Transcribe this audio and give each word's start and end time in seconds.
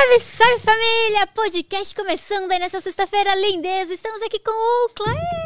Salve, 0.00 0.20
salve 0.20 0.58
família! 0.60 1.26
Podcast 1.26 1.94
começando 1.94 2.50
aí 2.50 2.58
nessa 2.58 2.80
sexta-feira 2.80 3.34
lindeza. 3.34 3.92
Estamos 3.92 4.22
aqui 4.22 4.38
com 4.38 4.50
o 4.50 4.88
Clay. 4.94 5.39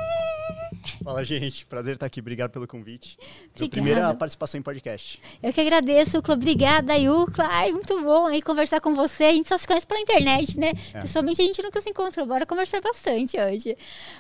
Fala, 1.05 1.23
gente. 1.23 1.67
Prazer 1.67 1.95
estar 1.95 2.07
aqui. 2.07 2.21
Obrigado 2.21 2.51
pelo 2.51 2.67
convite. 2.67 3.19
Minha 3.59 3.69
primeira 3.69 4.15
participação 4.15 4.59
em 4.59 4.63
podcast. 4.63 5.21
Eu 5.43 5.53
que 5.53 5.61
agradeço, 5.61 6.19
Ucla. 6.19 6.35
Obrigada, 6.35 6.95
Ucla. 6.95 7.47
Ai, 7.51 7.73
muito 7.73 8.01
bom 8.01 8.27
aí 8.27 8.41
conversar 8.41 8.81
com 8.81 8.95
você. 8.95 9.25
A 9.25 9.33
gente 9.33 9.47
só 9.47 9.59
se 9.59 9.67
conhece 9.67 9.87
pela 9.87 10.01
internet, 10.01 10.59
né? 10.59 10.73
É. 10.95 11.01
Pessoalmente 11.01 11.43
a 11.43 11.45
gente 11.45 11.63
nunca 11.63 11.83
se 11.83 11.91
encontrou. 11.91 12.25
Bora 12.25 12.47
conversar 12.47 12.81
bastante 12.81 13.39
hoje. 13.39 13.77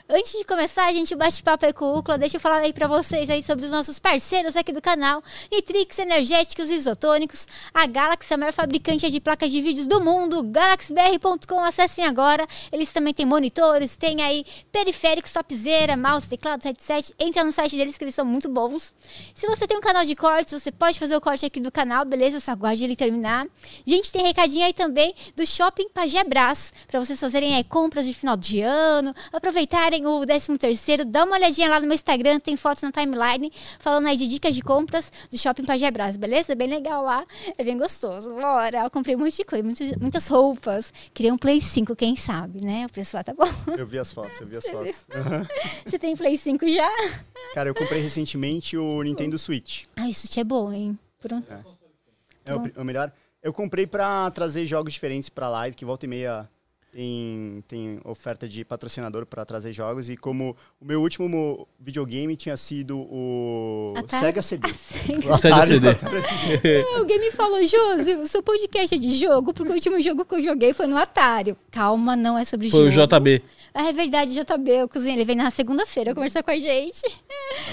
Antes 0.06 0.32
de 0.32 0.44
começar, 0.44 0.84
a 0.84 0.92
gente 0.92 1.14
bate 1.16 1.42
papo 1.42 1.64
aí 1.64 1.72
com 1.72 1.86
o 1.86 1.98
Ucla. 2.00 2.18
Deixa 2.18 2.36
eu 2.36 2.40
falar 2.40 2.58
aí 2.58 2.72
pra 2.74 2.86
vocês 2.86 3.30
aí 3.30 3.42
sobre 3.42 3.64
os 3.64 3.70
nossos 3.70 3.98
parceiros 3.98 4.54
aqui 4.54 4.70
do 4.70 4.82
canal. 4.82 5.22
Nitrix 5.50 5.98
Energéticos 5.98 6.68
Isotônicos. 6.68 7.46
A 7.72 7.86
Galaxy, 7.86 8.34
a 8.34 8.36
maior 8.36 8.52
fabricante 8.52 9.10
de 9.10 9.20
placas 9.20 9.50
de 9.50 9.62
vídeos 9.62 9.86
do 9.86 10.02
mundo. 10.02 10.42
GalaxyBR.com. 10.42 11.60
Acessem 11.60 12.04
agora. 12.04 12.46
Eles 12.70 12.90
também 12.90 13.14
têm 13.14 13.24
monitores, 13.24 13.96
tem 13.96 14.20
aí 14.20 14.44
periféricos, 14.70 15.32
topzera, 15.32 15.96
mouse, 15.96 16.28
teclado, 16.28 16.73
headset. 16.74 17.14
Entra 17.18 17.44
no 17.44 17.52
site 17.52 17.76
deles 17.76 17.96
que 17.96 18.04
eles 18.04 18.14
são 18.14 18.24
muito 18.24 18.48
bons. 18.48 18.92
Se 19.34 19.46
você 19.46 19.66
tem 19.66 19.76
um 19.76 19.80
canal 19.80 20.04
de 20.04 20.14
cortes, 20.14 20.60
você 20.60 20.70
pode 20.70 20.98
fazer 20.98 21.16
o 21.16 21.20
corte 21.20 21.46
aqui 21.46 21.60
do 21.60 21.70
canal, 21.70 22.04
beleza? 22.04 22.40
Só 22.40 22.52
aguarde 22.52 22.84
ele 22.84 22.96
terminar. 22.96 23.46
Gente, 23.86 24.12
tem 24.12 24.22
recadinho 24.22 24.64
aí 24.64 24.72
também 24.72 25.14
do 25.36 25.46
Shopping 25.46 25.88
Pajé 25.88 26.24
Brás, 26.24 26.72
para 26.88 27.00
vocês 27.00 27.18
fazerem 27.18 27.54
aí 27.54 27.64
compras 27.64 28.06
de 28.06 28.12
final 28.12 28.36
de 28.36 28.60
ano, 28.60 29.14
aproveitarem 29.32 30.06
o 30.06 30.24
13 30.26 30.58
terceiro, 30.58 31.04
dá 31.04 31.24
uma 31.24 31.36
olhadinha 31.36 31.68
lá 31.68 31.80
no 31.80 31.86
meu 31.86 31.94
Instagram, 31.94 32.40
tem 32.40 32.56
fotos 32.56 32.82
na 32.82 32.90
timeline, 32.90 33.52
falando 33.78 34.06
aí 34.08 34.16
de 34.16 34.26
dicas 34.26 34.54
de 34.54 34.62
compras 34.62 35.10
do 35.30 35.38
Shopping 35.38 35.64
Pajé 35.64 35.90
Brás, 35.90 36.16
beleza? 36.16 36.52
É 36.52 36.54
bem 36.54 36.68
legal 36.68 37.02
lá, 37.02 37.24
é 37.56 37.64
bem 37.64 37.78
gostoso. 37.78 38.34
Bora, 38.34 38.84
eu 38.84 38.90
comprei 38.90 39.14
um 39.14 39.20
monte 39.20 39.36
de 39.36 39.44
coisa, 39.44 39.64
muitas, 39.64 39.92
muitas 39.96 40.28
roupas, 40.28 40.92
queria 41.12 41.32
um 41.32 41.38
Play 41.38 41.60
5, 41.60 41.94
quem 41.94 42.16
sabe, 42.16 42.64
né? 42.64 42.86
O 42.86 42.92
preço 42.92 43.16
lá 43.16 43.24
tá 43.24 43.32
bom. 43.32 43.48
Eu 43.76 43.86
vi 43.86 43.98
as 43.98 44.12
fotos, 44.12 44.40
eu 44.40 44.46
vi 44.46 44.56
as 44.56 44.64
Você 44.64 44.72
fotos. 44.72 45.06
Você 45.86 45.98
tem 45.98 46.16
Play 46.16 46.38
5 46.38 46.63
já? 46.74 46.88
Cara, 47.54 47.68
eu 47.68 47.74
comprei 47.74 48.00
recentemente 48.00 48.76
o 48.76 49.02
Nintendo 49.02 49.38
Switch. 49.38 49.84
Ah, 49.96 50.08
isso 50.08 50.28
é 50.38 50.44
bom, 50.44 50.72
hein? 50.72 50.98
Por 51.20 51.32
um... 51.32 51.42
É 52.44 52.54
o, 52.54 52.60
pri- 52.60 52.72
o 52.76 52.84
melhor. 52.84 53.12
Eu 53.42 53.52
comprei 53.52 53.86
pra 53.86 54.30
trazer 54.30 54.66
jogos 54.66 54.92
diferentes 54.92 55.28
pra 55.28 55.48
live, 55.48 55.76
que 55.76 55.84
volta 55.84 56.04
e 56.04 56.08
meia 56.08 56.48
tem, 56.94 57.64
tem 57.66 57.98
oferta 58.04 58.48
de 58.48 58.64
patrocinador 58.64 59.26
pra 59.26 59.44
trazer 59.44 59.72
jogos. 59.72 60.08
E 60.08 60.16
como 60.16 60.56
o 60.80 60.84
meu 60.84 61.00
último 61.02 61.28
mo- 61.28 61.66
videogame 61.80 62.36
tinha 62.36 62.56
sido 62.56 62.96
o 62.98 63.94
Atari? 63.96 64.20
Sega 64.26 64.42
CD. 64.42 64.68
Sega. 64.72 65.32
O 65.34 65.36
Sega 65.38 65.56
Atari- 65.56 65.80
CD. 66.48 66.82
Alguém 66.96 67.18
me 67.18 67.32
falou, 67.32 67.58
Josi, 67.66 68.14
o 68.14 68.28
seu 68.28 68.42
podcast 68.42 68.94
é 68.94 68.98
de 68.98 69.10
jogo, 69.16 69.52
porque 69.52 69.72
o 69.72 69.74
último 69.74 70.00
jogo 70.00 70.24
que 70.24 70.34
eu 70.36 70.42
joguei 70.42 70.72
foi 70.72 70.86
no 70.86 70.96
Atari. 70.96 71.56
Calma, 71.72 72.14
não 72.14 72.38
é 72.38 72.44
sobre 72.44 72.70
Foi 72.70 72.88
o 72.88 72.90
jogo. 72.90 73.08
JB. 73.18 73.42
Ah, 73.74 73.88
é 73.88 73.92
verdade, 73.92 74.32
JB, 74.32 74.70
eu 74.70 74.88
cozinhei. 74.88 75.16
Ele 75.16 75.24
vem 75.24 75.36
na 75.36 75.50
segunda-feira 75.50 76.14
conversar 76.14 76.42
com 76.44 76.50
a 76.52 76.58
gente. 76.58 77.02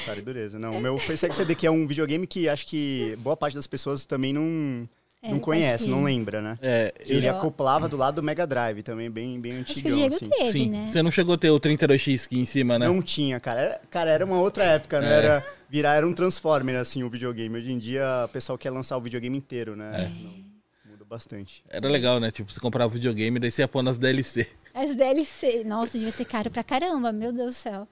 Atari 0.01 0.21
dureza. 0.21 0.57
Não, 0.57 0.77
o 0.77 0.81
meu 0.81 0.97
foi 0.97 1.15
Sega 1.15 1.33
CD, 1.33 1.53
que 1.53 1.67
é 1.67 1.71
um 1.71 1.85
videogame 1.85 2.25
que 2.25 2.49
acho 2.49 2.65
que 2.65 3.15
boa 3.19 3.37
parte 3.37 3.53
das 3.53 3.67
pessoas 3.67 4.05
também 4.05 4.33
não, 4.33 4.89
É, 5.23 5.29
não 5.29 5.39
conhece, 5.39 5.83
tempo. 5.85 5.95
não 5.95 6.03
lembra, 6.03 6.41
né? 6.41 6.57
É, 6.61 6.93
eu- 7.01 7.17
Ele 7.17 7.21
Já. 7.21 7.31
acoplava 7.37 7.87
do 7.87 7.95
lado 7.95 8.15
do 8.15 8.23
Mega 8.23 8.47
Drive 8.47 8.81
também, 8.81 9.09
bem, 9.11 9.39
bem 9.39 9.59
Acho 9.59 9.65
que 9.65 9.71
o 9.71 9.93
antigão, 9.93 9.97
Diego 9.99 10.15
assim. 10.15 10.29
teve, 10.29 10.51
sim. 10.51 10.69
né? 10.69 10.87
Você 10.91 11.03
não 11.03 11.11
chegou 11.11 11.35
a 11.35 11.37
ter 11.37 11.51
o 11.51 11.59
32X 11.59 12.25
aqui 12.25 12.39
em 12.39 12.45
cima, 12.45 12.79
né? 12.79 12.87
Não 12.87 13.01
tinha, 13.03 13.39
cara. 13.39 13.59
Era, 13.61 13.81
cara, 13.91 14.09
era 14.09 14.25
uma 14.25 14.39
outra 14.39 14.63
época, 14.63 14.99
né? 14.99 15.07
É. 15.07 15.17
Era, 15.17 15.45
virar 15.69 15.95
era 15.95 16.07
um 16.07 16.13
Transformer, 16.13 16.75
assim, 16.77 17.03
o 17.03 17.09
videogame. 17.09 17.55
Hoje 17.55 17.71
em 17.71 17.77
dia, 17.77 18.03
o 18.25 18.29
pessoal 18.29 18.57
quer 18.57 18.71
lançar 18.71 18.97
o 18.97 19.01
videogame 19.01 19.37
inteiro, 19.37 19.73
É. 19.73 19.75
né? 19.75 20.11
Não, 20.23 20.91
muda 20.91 21.05
bastante. 21.07 21.63
Era 21.69 21.87
legal, 21.87 22.19
né? 22.19 22.31
Tipo, 22.31 22.51
você 22.51 22.59
comprava 22.59 22.87
o 22.89 22.93
videogame, 22.95 23.39
daí 23.39 23.51
você 23.51 23.61
ia 23.61 23.67
pôr 23.67 23.83
nas 23.83 23.99
DLC. 23.99 24.47
As 24.73 24.95
DLC. 24.95 25.63
Nossa, 25.63 25.97
devia 25.99 26.11
ser 26.11 26.25
caro 26.25 26.49
pra 26.49 26.63
caramba, 26.63 27.11
meu 27.11 27.31
Deus 27.31 27.47
do 27.47 27.53
céu. 27.53 27.87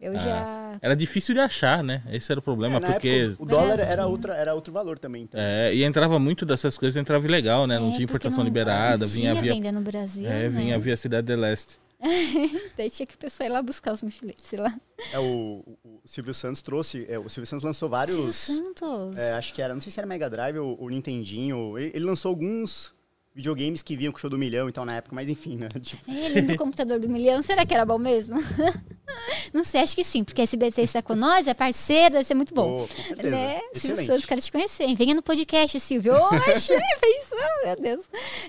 Eu 0.00 0.18
já. 0.18 0.78
Era 0.80 0.96
difícil 0.96 1.34
de 1.34 1.40
achar, 1.40 1.82
né? 1.84 2.02
Esse 2.10 2.32
era 2.32 2.38
o 2.38 2.42
problema, 2.42 2.78
É, 2.78 2.80
porque. 2.92 3.08
época, 3.08 3.42
o 3.42 3.46
dólar 3.46 3.66
Brasil. 3.76 3.84
era, 3.92 4.06
outra, 4.06 4.34
era 4.34 4.54
outro 4.54 4.72
valor 4.72 4.98
também. 4.98 5.24
Então. 5.24 5.38
É, 5.38 5.74
e 5.74 5.84
entrava 5.84 6.18
muito 6.18 6.46
dessas 6.46 6.78
coisas, 6.78 6.96
entrava 6.96 7.26
ilegal, 7.26 7.66
né? 7.66 7.78
Não 7.78 7.88
É, 7.88 7.96
tinha 7.96 8.06
porque 8.06 8.26
importação 8.26 8.38
não- 8.38 8.44
liberada, 8.44 9.04
não 9.04 9.12
vinha 9.12 9.32
tinha 9.32 9.42
via. 9.42 9.54
venda 9.54 9.72
no 9.72 9.80
Brasil. 9.82 10.26
É, 10.26 10.44
né? 10.44 10.48
vinha 10.48 10.78
via 10.78 10.96
Cidade 10.96 11.26
de 11.26 11.36
Leste. 11.36 11.78
Daí 12.78 12.88
tinha 12.88 13.06
que 13.06 13.12
a 13.12 13.16
pessoa 13.18 13.46
ir 13.46 13.50
lá 13.50 13.60
buscar 13.60 13.92
os 13.92 14.00
mochiletes, 14.00 14.46
sei 14.46 14.58
lá. 14.58 14.74
É, 15.12 15.18
o, 15.18 15.62
o- 15.84 16.00
o 16.02 16.08
Silvio 16.08 16.32
Santos 16.32 16.62
trouxe... 16.62 17.04
é, 17.06 17.18
o 17.18 17.28
Silvio 17.28 17.46
Santos 17.46 17.62
lançou 17.62 17.90
vários... 17.90 18.16
Silvio 18.16 18.32
Santos. 18.32 19.18
é, 19.18 19.32
acho 19.34 19.52
que 19.52 19.60
era... 19.60 19.74
Não 19.74 19.82
sei 19.82 19.92
se 19.92 20.00
era 20.00 20.06
Mega 20.06 20.30
Drive 20.30 20.56
ou, 20.58 20.80
ou 20.80 20.88
Nintendinho. 20.88 21.76
Ele, 21.78 21.90
ele 21.94 22.04
lançou 22.06 22.30
alguns 22.30 22.94
videogames 23.34 23.82
que 23.82 23.96
vinham 23.96 24.12
com 24.12 24.18
o 24.18 24.20
show 24.20 24.30
do 24.30 24.38
milhão 24.38 24.68
e 24.68 24.72
tal 24.72 24.84
na 24.84 24.96
época, 24.96 25.14
mas 25.14 25.28
enfim, 25.28 25.56
né? 25.56 25.68
Tipo, 25.80 26.10
É, 26.10 26.28
lembra 26.28 26.54
do 26.54 26.58
computador 26.58 26.98
do 26.98 27.08
milhão? 27.08 27.42
Será 27.42 27.64
que 27.64 27.72
era 27.72 27.84
bom 27.84 27.98
mesmo? 27.98 28.36
Não 29.52 29.64
sei, 29.64 29.80
acho 29.80 29.94
que 29.94 30.04
sim, 30.04 30.22
porque 30.22 30.40
a 30.40 30.44
SBT 30.44 30.82
está 30.82 31.02
com 31.02 31.14
nós, 31.14 31.46
é 31.46 31.54
parceiro, 31.54 32.12
deve 32.14 32.24
ser 32.24 32.34
muito 32.34 32.54
bom. 32.54 32.86
certeza. 32.86 33.30
Né? 33.30 33.60
Silvio. 33.74 34.06
Santos, 34.06 34.24
quero 34.24 34.40
te 34.40 34.52
conhecer. 34.52 34.94
Venha 34.94 35.14
no 35.14 35.22
podcast, 35.22 35.80
Silvio. 35.80 36.14
Oxe, 36.14 36.72
pensou, 37.00 37.64
meu 37.64 37.76
Deus. 37.80 38.04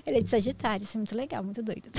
Ele 0.06 0.18
é 0.18 0.20
de 0.22 0.28
Sagitário, 0.28 0.84
isso 0.84 0.96
é 0.96 0.98
muito 0.98 1.16
legal, 1.16 1.42
muito 1.42 1.62
doido. 1.62 1.90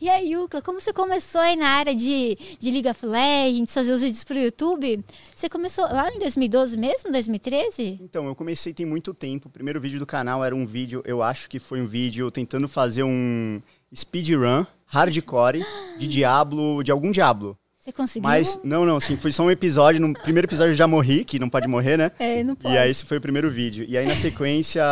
E 0.00 0.08
aí, 0.08 0.36
Ucla, 0.36 0.60
como 0.60 0.80
você 0.80 0.92
começou 0.92 1.40
aí 1.40 1.56
na 1.56 1.68
área 1.68 1.94
de, 1.94 2.36
de 2.58 2.70
League 2.70 2.88
of 2.88 3.06
Legends, 3.06 3.72
fazer 3.72 3.92
os 3.92 4.00
vídeos 4.00 4.24
pro 4.24 4.38
YouTube? 4.38 5.04
Você 5.34 5.48
começou 5.48 5.84
lá 5.84 6.10
em 6.12 6.18
2012 6.18 6.76
mesmo, 6.76 7.12
2013? 7.12 7.98
Então, 8.02 8.26
eu 8.26 8.34
comecei 8.34 8.72
tem 8.72 8.86
muito 8.86 9.14
tempo. 9.14 9.48
O 9.48 9.50
primeiro 9.50 9.80
vídeo 9.80 9.98
do 9.98 10.06
canal 10.06 10.44
era 10.44 10.54
um 10.54 10.66
vídeo, 10.66 11.02
eu 11.06 11.22
acho 11.22 11.48
que 11.48 11.58
foi 11.58 11.80
um 11.80 11.87
vídeo 11.88 12.30
tentando 12.30 12.68
fazer 12.68 13.02
um 13.02 13.60
speedrun 13.94 14.64
hardcore 14.86 15.64
de 15.98 16.06
Diablo, 16.06 16.82
de 16.82 16.90
algum 16.90 17.10
Diablo. 17.10 17.56
Você 17.78 17.92
conseguiu? 17.92 18.28
Mas, 18.28 18.60
não, 18.62 18.84
não, 18.84 18.96
assim, 18.96 19.16
foi 19.16 19.32
só 19.32 19.42
um 19.44 19.50
episódio. 19.50 20.00
No 20.00 20.12
primeiro 20.12 20.46
episódio 20.46 20.72
eu 20.72 20.76
já 20.76 20.86
morri, 20.86 21.24
que 21.24 21.38
não 21.38 21.48
pode 21.48 21.66
morrer, 21.66 21.96
né? 21.96 22.10
É, 22.18 22.42
não 22.44 22.54
pode. 22.54 22.74
E 22.74 22.78
aí 22.78 22.90
esse 22.90 23.04
foi 23.04 23.16
o 23.16 23.20
primeiro 23.20 23.50
vídeo. 23.50 23.86
E 23.88 23.96
aí 23.96 24.06
na 24.06 24.14
sequência 24.14 24.82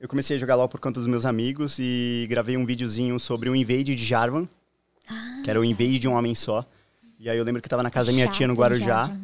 eu 0.00 0.08
comecei 0.08 0.36
a 0.36 0.38
jogar 0.38 0.54
LOL 0.54 0.68
por 0.68 0.80
conta 0.80 0.98
dos 1.00 1.06
meus 1.06 1.24
amigos 1.26 1.78
e 1.78 2.26
gravei 2.30 2.56
um 2.56 2.64
videozinho 2.64 3.18
sobre 3.18 3.50
o 3.50 3.56
invade 3.56 3.94
de 3.94 4.04
Jarvan, 4.04 4.48
Ah, 5.08 5.40
que 5.44 5.50
era 5.50 5.60
o 5.60 5.64
invade 5.64 5.98
de 5.98 6.08
um 6.08 6.14
homem 6.14 6.34
só. 6.34 6.64
E 7.18 7.28
aí 7.28 7.36
eu 7.36 7.44
lembro 7.44 7.60
que 7.60 7.66
eu 7.66 7.70
tava 7.70 7.82
na 7.82 7.90
casa 7.90 8.06
da 8.06 8.12
minha 8.14 8.28
tia 8.28 8.46
no 8.46 8.54
Guarujá. 8.54 8.86
Java. 8.86 9.20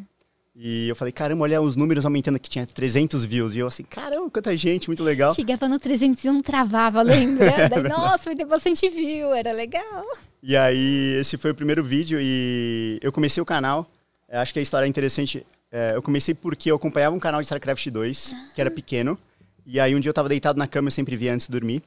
E 0.58 0.88
eu 0.88 0.96
falei, 0.96 1.12
caramba, 1.12 1.42
olha 1.42 1.60
os 1.60 1.76
números 1.76 2.06
aumentando 2.06 2.36
aqui, 2.36 2.48
tinha 2.48 2.66
300 2.66 3.26
views. 3.26 3.54
E 3.54 3.58
eu 3.58 3.66
assim, 3.66 3.82
caramba, 3.82 4.30
quanta 4.30 4.56
gente, 4.56 4.88
muito 4.88 5.04
legal. 5.04 5.34
Chegava 5.34 5.68
no 5.68 5.78
301, 5.78 6.40
travava, 6.40 7.02
lembra? 7.02 7.44
É 7.52 7.68
Daí, 7.68 7.82
nossa, 7.82 8.24
vai 8.24 8.36
ter 8.36 8.46
bastante 8.46 8.88
view, 8.88 9.34
era 9.34 9.52
legal. 9.52 10.06
E 10.42 10.56
aí, 10.56 11.18
esse 11.20 11.36
foi 11.36 11.50
o 11.50 11.54
primeiro 11.54 11.84
vídeo 11.84 12.18
e 12.22 12.98
eu 13.02 13.12
comecei 13.12 13.42
o 13.42 13.44
canal. 13.44 13.86
Acho 14.30 14.54
que 14.54 14.58
a 14.58 14.62
história 14.62 14.86
é 14.86 14.88
interessante. 14.88 15.46
É, 15.70 15.92
eu 15.94 16.02
comecei 16.02 16.34
porque 16.34 16.70
eu 16.70 16.76
acompanhava 16.76 17.14
um 17.14 17.20
canal 17.20 17.42
de 17.42 17.44
StarCraft 17.44 17.88
2, 17.90 18.34
que 18.54 18.60
era 18.60 18.70
pequeno. 18.70 19.18
E 19.66 19.78
aí, 19.78 19.94
um 19.94 20.00
dia 20.00 20.08
eu 20.08 20.14
tava 20.14 20.28
deitado 20.28 20.58
na 20.58 20.66
cama, 20.66 20.88
eu 20.88 20.92
sempre 20.92 21.16
via 21.16 21.34
antes 21.34 21.46
de 21.46 21.52
dormir. 21.52 21.82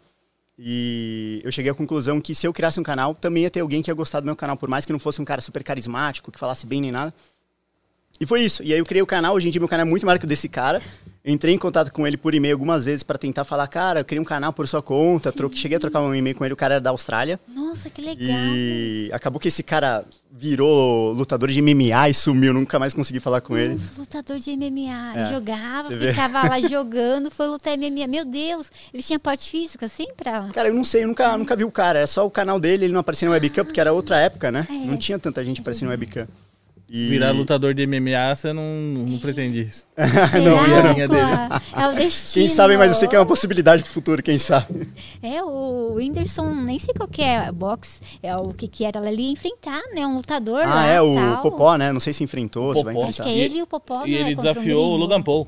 E 0.59 1.41
eu 1.44 1.52
cheguei 1.52 1.72
à 1.72 1.74
conclusão 1.74 2.22
que 2.22 2.35
se 2.35 2.46
eu 2.46 2.53
criasse 2.53 2.79
um 2.79 2.84
canal, 2.84 3.16
também 3.16 3.44
ia 3.44 3.50
ter 3.50 3.62
alguém 3.62 3.81
que 3.81 3.90
ia 3.90 3.96
gostar 3.96 4.19
do 4.19 4.28
meu 4.28 4.35
canal, 4.35 4.56
por 4.56 4.69
mais 4.69 4.85
que 4.85 4.91
não 4.91 5.00
fosse 5.00 5.19
um 5.19 5.25
cara 5.25 5.41
super 5.41 5.63
carismático, 5.63 6.31
que 6.31 6.38
falasse 6.38 6.68
bem 6.68 6.81
nem 6.81 6.91
nada. 6.91 7.12
E 8.19 8.25
foi 8.25 8.41
isso. 8.41 8.62
E 8.63 8.74
aí 8.74 8.80
eu 8.80 8.85
criei 8.85 9.02
o 9.02 9.07
canal. 9.07 9.35
Hoje 9.35 9.47
em 9.47 9.52
dia 9.52 9.59
meu 9.59 9.69
canal 9.69 9.85
é 9.85 9.90
muito 9.90 10.06
maior 10.06 10.19
que 10.19 10.25
o 10.25 10.28
desse 10.28 10.50
cara. 10.50 10.81
Eu 11.24 11.34
entrei 11.34 11.53
em 11.53 11.57
contato 11.57 11.91
com 11.91 12.07
ele 12.07 12.16
por 12.16 12.34
e-mail 12.34 12.56
algumas 12.56 12.85
vezes 12.85 13.03
para 13.03 13.18
tentar 13.18 13.44
falar, 13.44 13.68
cara, 13.68 14.00
eu 14.00 14.06
criei 14.06 14.22
um 14.22 14.25
canal 14.25 14.53
por 14.53 14.68
sua 14.68 14.81
conta. 14.81 15.31
Troquei, 15.31 15.57
cheguei 15.57 15.78
a 15.78 15.80
trocar 15.80 16.02
um 16.02 16.16
e-mail 16.16 16.35
com 16.35 16.46
ele, 16.46 16.53
o 16.53 16.58
cara 16.58 16.75
era 16.75 16.81
da 16.81 16.90
Austrália. 16.91 17.40
Nossa, 17.53 17.90
que 17.90 18.02
legal. 18.02 18.25
E 18.25 19.09
acabou 19.13 19.40
que 19.40 19.50
esse 19.50 19.62
cara 19.62 20.06
virou 20.31 21.12
lutador 21.12 21.50
de 21.50 21.62
MMA 21.62 22.09
e 22.09 22.13
sumiu, 22.13 22.53
nunca 22.53 22.79
mais 22.79 22.94
consegui 22.94 23.19
falar 23.19 23.41
com 23.41 23.58
ele. 23.58 23.74
Nossa, 23.74 24.00
lutador 24.00 24.38
de 24.38 24.56
MMA. 24.56 25.13
É, 25.18 25.25
jogava, 25.25 25.91
ficava 25.91 26.47
lá 26.47 26.62
jogando, 26.68 27.29
foi 27.29 27.47
lutar 27.47 27.78
MMA. 27.78 28.08
Meu 28.08 28.24
Deus, 28.24 28.72
ele 28.94 29.03
tinha 29.03 29.19
porte 29.19 29.52
físico 29.52 29.84
assim 29.84 30.08
pra. 30.16 30.47
Cara, 30.53 30.69
eu 30.69 30.74
não 30.74 30.85
sei, 30.85 31.03
eu 31.03 31.08
nunca, 31.09 31.38
nunca 31.38 31.55
vi 31.55 31.66
o 31.66 31.72
cara. 31.72 31.99
Era 31.99 32.08
só 32.08 32.26
o 32.26 32.32
canal 32.32 32.59
dele, 32.59 32.85
ele 32.85 32.93
não 32.93 33.02
aparecia 33.02 33.28
no 33.28 33.34
webcam, 33.34 33.66
porque 33.66 33.82
era 33.82 33.91
outra 33.91 34.17
época, 34.17 34.49
né? 34.52 34.66
É. 34.70 34.73
Não 34.73 34.96
tinha 34.96 35.20
tanta 35.20 35.43
gente 35.43 35.59
aparecendo 35.59 35.88
no 35.88 35.91
webcam. 35.91 36.28
E... 36.91 37.08
Virar 37.09 37.32
lutador 37.32 37.74
de 37.74 37.86
MMA, 37.86 38.36
você 38.36 38.52
não, 38.52 38.64
não 39.08 39.20
pretende 39.20 39.62
isso. 39.68 39.86
Na 39.96 40.90
linha 40.91 41.06
Ucla? 41.06 41.62
É 41.84 41.88
o 41.88 41.94
destino. 41.96 42.46
Quem 42.46 42.47
sabe, 42.47 42.78
mas 42.78 42.90
eu 42.91 42.96
sei 42.97 43.08
que 43.08 43.16
é 43.16 43.20
uma 43.20 43.26
possibilidade 43.26 43.84
pro 43.84 43.91
futuro, 43.91 44.24
quem 44.24 44.38
sabe. 44.40 44.90
É, 45.22 45.41
o 45.44 45.94
Whindersson, 45.94 46.53
nem 46.56 46.80
sei 46.80 46.94
qual 46.96 47.08
que 47.08 47.22
é 47.22 47.52
box, 47.52 48.02
é 48.24 48.36
o 48.36 48.50
que 48.53 48.68
que 48.68 48.86
era, 48.86 49.08
ele 49.08 49.22
ia 49.22 49.32
enfrentar, 49.32 49.82
né, 49.94 50.06
um 50.08 50.16
lutador 50.16 50.62
Ah, 50.64 50.74
lá, 50.76 50.86
é, 50.88 51.00
o 51.02 51.14
tal. 51.14 51.41
Popó, 51.44 51.76
né? 51.78 51.91
Não 51.94 52.00
sei 52.00 52.12
se 52.14 52.24
enfrentou, 52.24 52.74
se 52.74 52.84
vai 52.84 52.94
Popó. 52.94 53.06
Acho 53.08 53.22
enfrentar. 53.22 53.34
que 53.34 53.40
é 53.40 53.44
ele 53.46 53.58
e 53.59 53.62
o 53.62 53.68
Popó, 53.68 54.06
E 54.06 54.12
não 54.12 54.18
é, 54.18 54.22
ele 54.22 54.34
um 54.34 54.38
desafiou 54.38 54.94
o. 54.94 54.96
Logan 54.97 55.22
Paul. 55.22 55.47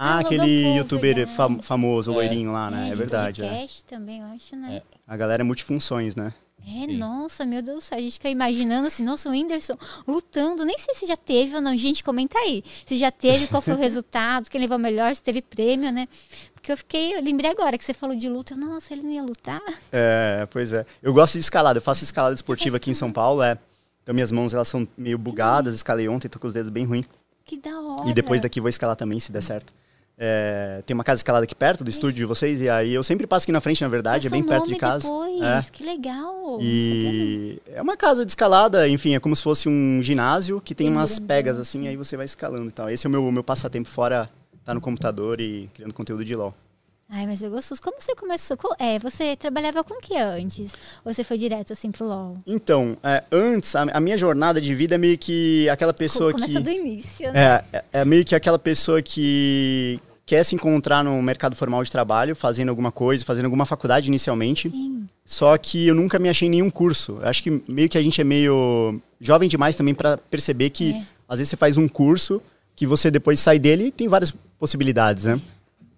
Ah, 0.00 0.16
Ah, 0.16 0.18
aquele 0.20 0.62
Paul, 0.62 0.76
youtuber 0.76 1.26
fam- 1.26 1.60
famoso, 1.60 2.12
É. 2.12 2.14
loirinho 2.14 2.52
lá, 2.52 2.70
né? 2.70 2.86
É, 2.86 2.90
de 2.90 2.96
verdade. 2.96 3.42
é. 3.42 3.66
também, 3.88 4.20
eu 4.20 4.26
acho, 4.26 4.54
né? 4.54 4.80
A 5.08 5.16
galera 5.16 5.42
é 5.42 5.44
multifunções, 5.44 6.14
né? 6.14 6.32
É, 6.68 6.84
Sim. 6.84 6.98
nossa, 6.98 7.46
meu 7.46 7.62
Deus 7.62 7.78
do 7.78 7.80
céu. 7.80 7.96
A 7.96 8.00
gente 8.00 8.12
fica 8.12 8.28
imaginando 8.28 8.86
assim, 8.86 9.02
nossa, 9.02 9.28
o 9.28 9.32
Whindersson 9.32 9.76
lutando. 10.06 10.64
Nem 10.66 10.76
sei 10.76 10.94
se 10.94 11.06
já 11.06 11.16
teve 11.16 11.54
ou 11.54 11.62
não. 11.62 11.74
Gente, 11.76 12.04
comenta 12.04 12.38
aí. 12.38 12.62
Se 12.84 12.96
já 12.96 13.10
teve, 13.10 13.46
qual 13.46 13.62
foi 13.62 13.72
o 13.72 13.76
resultado, 13.78 14.50
quem 14.50 14.60
levou 14.60 14.78
melhor, 14.78 15.14
se 15.14 15.22
teve 15.22 15.40
prêmio, 15.40 15.90
né? 15.90 16.06
Porque 16.52 16.70
eu 16.70 16.76
fiquei, 16.76 17.16
eu 17.16 17.22
lembrei 17.22 17.50
agora 17.50 17.78
que 17.78 17.84
você 17.84 17.94
falou 17.94 18.14
de 18.14 18.28
luta. 18.28 18.52
Eu, 18.52 18.58
nossa, 18.58 18.92
ele 18.92 19.02
não 19.02 19.10
ia 19.10 19.22
lutar. 19.22 19.62
É, 19.90 20.46
pois 20.50 20.72
é. 20.72 20.84
Eu 21.02 21.14
gosto 21.14 21.34
de 21.34 21.40
escalada, 21.40 21.78
eu 21.78 21.82
faço 21.82 22.04
escalada 22.04 22.34
esportiva 22.34 22.76
aqui 22.76 22.90
em 22.90 22.94
São 22.94 23.10
Paulo, 23.10 23.42
é. 23.42 23.56
Então 24.02 24.14
minhas 24.14 24.30
mãos 24.30 24.52
elas 24.52 24.68
são 24.68 24.86
meio 24.96 25.16
bugadas, 25.16 25.74
escalei 25.74 26.08
ontem, 26.08 26.28
tô 26.28 26.38
com 26.38 26.46
os 26.46 26.52
dedos 26.52 26.70
bem 26.70 26.84
ruins. 26.84 27.06
Que 27.44 27.56
da 27.56 27.80
hora. 27.80 28.10
E 28.10 28.12
depois 28.12 28.42
daqui 28.42 28.60
vou 28.60 28.68
escalar 28.68 28.96
também, 28.96 29.18
se 29.18 29.32
der 29.32 29.42
certo. 29.42 29.72
É, 30.20 30.82
tem 30.84 30.94
uma 30.94 31.04
casa 31.04 31.20
escalada 31.20 31.44
aqui 31.44 31.54
perto 31.54 31.84
do 31.84 31.90
estúdio 31.90 32.16
de 32.16 32.24
vocês, 32.24 32.60
e 32.60 32.68
aí 32.68 32.92
eu 32.92 33.02
sempre 33.04 33.24
passo 33.26 33.44
aqui 33.44 33.52
na 33.52 33.60
frente, 33.60 33.82
na 33.82 33.88
verdade, 33.88 34.26
é 34.26 34.30
bem 34.30 34.42
perto 34.42 34.66
de 34.66 34.74
casa. 34.76 35.04
Depois. 35.04 35.40
É. 35.42 35.64
Que 35.70 35.84
legal. 35.84 36.58
E 36.60 37.60
é 37.72 37.80
uma 37.80 37.96
casa 37.96 38.24
de 38.26 38.30
escalada, 38.32 38.88
enfim, 38.88 39.14
é 39.14 39.20
como 39.20 39.36
se 39.36 39.42
fosse 39.42 39.68
um 39.68 40.00
ginásio 40.02 40.60
que 40.60 40.74
tem 40.74 40.88
umas 40.90 41.18
pegas 41.20 41.56
assim, 41.58 41.86
aí 41.86 41.96
você 41.96 42.16
vai 42.16 42.26
escalando 42.26 42.66
e 42.68 42.72
tal. 42.72 42.90
Esse 42.90 43.06
é 43.06 43.08
o 43.08 43.10
meu, 43.10 43.30
meu 43.30 43.44
passatempo 43.44 43.88
fora 43.88 44.28
tá 44.64 44.74
no 44.74 44.80
computador 44.80 45.40
e 45.40 45.70
criando 45.72 45.94
conteúdo 45.94 46.24
de 46.24 46.34
LOL. 46.34 46.52
Ai, 47.10 47.24
mas 47.26 47.40
eu 47.42 47.50
gostoso. 47.50 47.80
Como 47.80 47.98
você 47.98 48.14
começou? 48.14 48.54
Co- 48.58 48.76
É, 48.78 48.98
você 48.98 49.34
trabalhava 49.34 49.82
com 49.82 49.94
o 49.94 49.98
que 49.98 50.14
antes? 50.14 50.72
Ou 51.02 51.14
você 51.14 51.24
foi 51.24 51.38
direto 51.38 51.72
assim 51.72 51.90
pro 51.90 52.04
LOL? 52.06 52.36
Então, 52.46 52.98
é, 53.02 53.24
antes, 53.32 53.74
a, 53.74 53.82
a 53.84 53.98
minha 54.00 54.18
jornada 54.18 54.60
de 54.60 54.74
vida 54.74 54.96
é 54.96 54.98
meio 54.98 55.16
que 55.16 55.66
aquela 55.70 55.94
pessoa 55.94 56.32
Co- 56.32 56.38
Começa 56.38 56.58
que. 56.58 56.64
do 56.64 56.70
início, 56.70 57.32
né? 57.32 57.62
É, 57.72 57.76
é- 57.78 57.84
é 58.00 58.04
meio 58.04 58.26
que 58.26 58.34
aquela 58.34 58.58
pessoa 58.58 59.00
que 59.00 59.98
quer 60.28 60.44
se 60.44 60.54
encontrar 60.54 61.02
no 61.02 61.22
mercado 61.22 61.56
formal 61.56 61.82
de 61.82 61.90
trabalho, 61.90 62.36
fazendo 62.36 62.68
alguma 62.68 62.92
coisa, 62.92 63.24
fazendo 63.24 63.46
alguma 63.46 63.64
faculdade 63.64 64.08
inicialmente. 64.08 64.68
Sim. 64.68 65.06
Só 65.24 65.56
que 65.56 65.86
eu 65.88 65.94
nunca 65.94 66.18
me 66.18 66.28
achei 66.28 66.46
em 66.48 66.50
nenhum 66.50 66.68
curso. 66.68 67.18
Eu 67.22 67.28
acho 67.28 67.42
que 67.42 67.62
meio 67.66 67.88
que 67.88 67.96
a 67.96 68.02
gente 68.02 68.20
é 68.20 68.24
meio 68.24 69.00
jovem 69.18 69.48
demais 69.48 69.74
também 69.74 69.94
para 69.94 70.18
perceber 70.18 70.68
que 70.68 70.92
É. 70.92 71.02
às 71.26 71.38
vezes 71.38 71.48
você 71.48 71.56
faz 71.56 71.78
um 71.78 71.88
curso 71.88 72.42
que 72.76 72.86
você 72.86 73.10
depois 73.10 73.40
sai 73.40 73.58
dele 73.58 73.86
e 73.86 73.90
tem 73.90 74.06
várias 74.06 74.30
possibilidades, 74.58 75.24
né? 75.24 75.40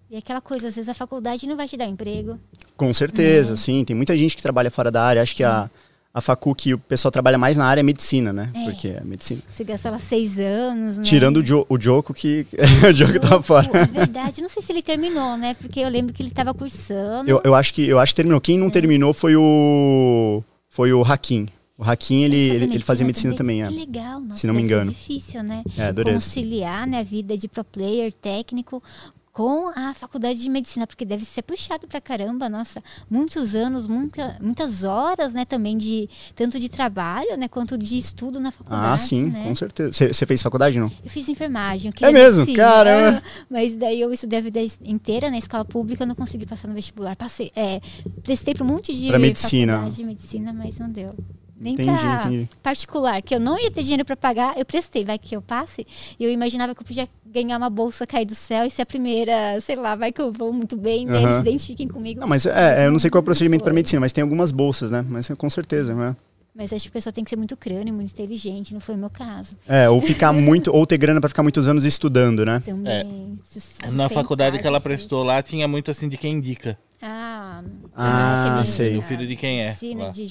E 0.09 0.15
aquela 0.15 0.39
coisa, 0.39 0.69
às 0.69 0.75
vezes 0.75 0.89
a 0.89 0.93
faculdade 0.93 1.45
não 1.45 1.57
vai 1.57 1.67
te 1.67 1.75
dar 1.75 1.85
emprego. 1.85 2.39
Com 2.77 2.93
certeza, 2.93 3.57
sim. 3.57 3.83
Tem 3.83 3.95
muita 3.95 4.15
gente 4.15 4.35
que 4.37 4.41
trabalha 4.41 4.71
fora 4.71 4.89
da 4.89 5.03
área. 5.03 5.21
Acho 5.21 5.35
que 5.35 5.43
a, 5.43 5.69
a 6.13 6.19
facu 6.19 6.53
que 6.53 6.73
o 6.73 6.77
pessoal 6.77 7.11
trabalha 7.11 7.37
mais 7.37 7.55
na 7.55 7.65
área 7.65 7.79
é 7.79 7.83
medicina, 7.83 8.33
né? 8.33 8.49
É. 8.53 8.63
Porque 8.65 8.89
é 8.89 9.01
medicina. 9.03 9.41
Você 9.49 9.63
gasta 9.63 9.89
lá 9.89 9.97
seis 9.99 10.37
anos, 10.39 10.97
né? 10.97 11.03
Tirando 11.03 11.37
o, 11.37 11.43
jo 11.45 11.65
o 11.69 11.79
Joko, 11.79 12.13
que 12.13 12.45
o 12.89 12.93
Joko 12.93 13.19
tava 13.19 13.33
Jogo, 13.35 13.43
fora. 13.43 13.69
É 13.73 13.85
verdade. 13.85 14.41
Não 14.41 14.49
sei 14.49 14.61
se 14.61 14.71
ele 14.71 14.81
terminou, 14.81 15.37
né? 15.37 15.53
Porque 15.53 15.79
eu 15.79 15.87
lembro 15.89 16.13
que 16.13 16.21
ele 16.21 16.31
tava 16.31 16.53
cursando. 16.53 17.29
Eu, 17.29 17.39
eu 17.43 17.55
acho 17.55 17.73
que 17.73 17.87
eu 17.87 17.97
acho 17.99 18.11
que 18.13 18.17
terminou. 18.17 18.41
Quem 18.41 18.57
não 18.57 18.67
É. 18.67 18.71
terminou 18.71 19.13
foi 19.13 19.35
o 19.37 20.43
foi 20.69 20.91
o 20.93 21.01
Hakim. 21.03 21.47
O 21.77 21.83
Hakim 21.83 22.23
ele, 22.23 22.49
fazia 22.49 22.63
ele, 22.65 22.73
ele 22.75 22.83
fazia 22.83 23.05
medicina 23.05 23.33
também, 23.35 23.57
Que 23.57 23.63
é. 23.63 23.69
legal, 23.69 24.19
nossa, 24.19 24.41
Se 24.41 24.45
não 24.45 24.53
me 24.53 24.61
engano. 24.61 24.91
difícil, 24.91 25.41
né? 25.41 25.63
É, 25.77 25.91
dureza. 25.91 26.17
Conciliar 26.17 26.85
né, 26.85 26.99
a 26.99 27.03
vida 27.03 27.35
de 27.35 27.47
pro 27.47 27.63
player 27.63 28.13
técnico 28.13 28.83
com 29.31 29.69
a 29.75 29.93
faculdade 29.93 30.39
de 30.39 30.49
medicina, 30.49 30.85
porque 30.85 31.05
deve 31.05 31.23
ser 31.23 31.41
puxado 31.41 31.87
pra 31.87 32.01
caramba, 32.01 32.49
nossa, 32.49 32.83
muitos 33.09 33.55
anos, 33.55 33.87
muita, 33.87 34.37
muitas 34.41 34.83
horas, 34.83 35.33
né, 35.33 35.45
também 35.45 35.77
de 35.77 36.09
tanto 36.35 36.59
de 36.59 36.67
trabalho, 36.69 37.37
né, 37.37 37.47
quanto 37.47 37.77
de 37.77 37.97
estudo 37.97 38.39
na 38.39 38.51
faculdade, 38.51 38.85
Ah, 38.93 38.97
sim, 38.97 39.25
né? 39.25 39.43
com 39.45 39.55
certeza. 39.55 39.91
Você 40.13 40.25
fez 40.25 40.41
faculdade, 40.41 40.79
não? 40.79 40.91
Eu 41.03 41.09
fiz 41.09 41.29
enfermagem. 41.29 41.91
Eu 42.01 42.07
É 42.09 42.11
mesmo? 42.11 42.41
medicina, 42.41 42.63
Caramba! 42.63 43.23
Mas 43.49 43.77
daí 43.77 44.01
eu 44.01 44.11
estudei 44.11 44.39
a 44.39 44.41
vida 44.41 44.59
inteira 44.83 45.29
na 45.29 45.37
escola 45.37 45.63
pública, 45.63 46.05
não 46.05 46.15
consegui 46.15 46.45
passar 46.45 46.67
no 46.67 46.73
vestibular. 46.73 47.15
Passei, 47.15 47.51
é, 47.55 47.79
prestei 48.23 48.53
para 48.53 48.63
um 48.63 48.67
monte 48.67 48.93
de 48.93 49.07
Pra 49.07 49.17
medicina. 49.19 49.73
faculdade 49.73 49.95
de 49.97 50.03
medicina, 50.03 50.51
mas 50.53 50.77
não 50.77 50.89
deu. 50.89 51.15
Nem 51.61 51.75
Entendi, 51.75 51.91
pra 51.91 52.25
entendi. 52.25 52.49
particular, 52.63 53.21
que 53.21 53.35
eu 53.35 53.39
não 53.39 53.57
ia 53.59 53.69
ter 53.69 53.83
dinheiro 53.83 54.03
para 54.03 54.17
pagar, 54.17 54.57
eu 54.57 54.65
prestei, 54.65 55.05
vai 55.05 55.19
que 55.19 55.35
eu 55.35 55.41
passe. 55.43 55.85
E 56.19 56.23
eu 56.23 56.31
imaginava 56.31 56.73
que 56.73 56.81
eu 56.81 56.85
podia 56.85 57.07
ganhar 57.23 57.57
uma 57.57 57.69
bolsa, 57.69 58.07
cair 58.07 58.25
do 58.25 58.33
céu 58.33 58.65
e 58.65 58.71
ser 58.71 58.81
a 58.81 58.85
primeira, 58.85 59.61
sei 59.61 59.75
lá, 59.75 59.95
vai 59.95 60.11
que 60.11 60.19
eu 60.19 60.31
vou 60.31 60.51
muito 60.51 60.75
bem, 60.75 61.05
né? 61.05 61.21
Eles 61.21 61.35
se 61.35 61.41
identifiquem 61.41 61.87
comigo. 61.87 62.19
Não, 62.19 62.27
mas 62.27 62.47
é, 62.47 62.87
eu 62.87 62.91
não 62.91 62.97
sei 62.97 63.11
qual 63.11 63.19
é 63.19 63.21
o 63.21 63.25
procedimento 63.25 63.63
para 63.63 63.73
medicina, 63.73 63.99
mas 63.99 64.11
tem 64.11 64.23
algumas 64.23 64.51
bolsas, 64.51 64.89
né? 64.89 65.05
Mas 65.07 65.29
é, 65.29 65.35
com 65.35 65.49
certeza, 65.49 65.93
né? 65.93 66.15
Mas 66.53 66.73
acho 66.73 66.83
que 66.83 66.89
a 66.89 66.91
pessoa 66.93 67.13
tem 67.13 67.23
que 67.23 67.29
ser 67.29 67.37
muito 67.37 67.55
crânio, 67.55 67.93
muito 67.93 68.11
inteligente, 68.11 68.73
não 68.73 68.81
foi 68.81 68.95
o 68.95 68.97
meu 68.97 69.09
caso. 69.09 69.55
É, 69.67 69.89
ou 69.89 70.01
ficar 70.01 70.33
muito, 70.33 70.73
ou 70.75 70.85
ter 70.85 70.97
grana 70.97 71.21
para 71.21 71.29
ficar 71.29 71.43
muitos 71.43 71.67
anos 71.67 71.85
estudando, 71.85 72.43
né? 72.45 72.61
Também. 72.65 73.39
se 73.43 73.91
Na 73.93 74.09
faculdade 74.09 74.59
que 74.59 74.67
ela 74.67 74.81
prestou 74.81 75.23
lá, 75.23 75.41
tinha 75.41 75.67
muito 75.67 75.91
assim 75.91 76.09
de 76.09 76.17
quem 76.17 76.33
indica. 76.33 76.77
Ah, 77.01 77.63
Ah, 77.95 78.63
sei. 78.65 78.97
O 78.97 79.01
filho 79.01 79.25
de 79.25 79.35
quem 79.35 79.61
é, 79.61 79.75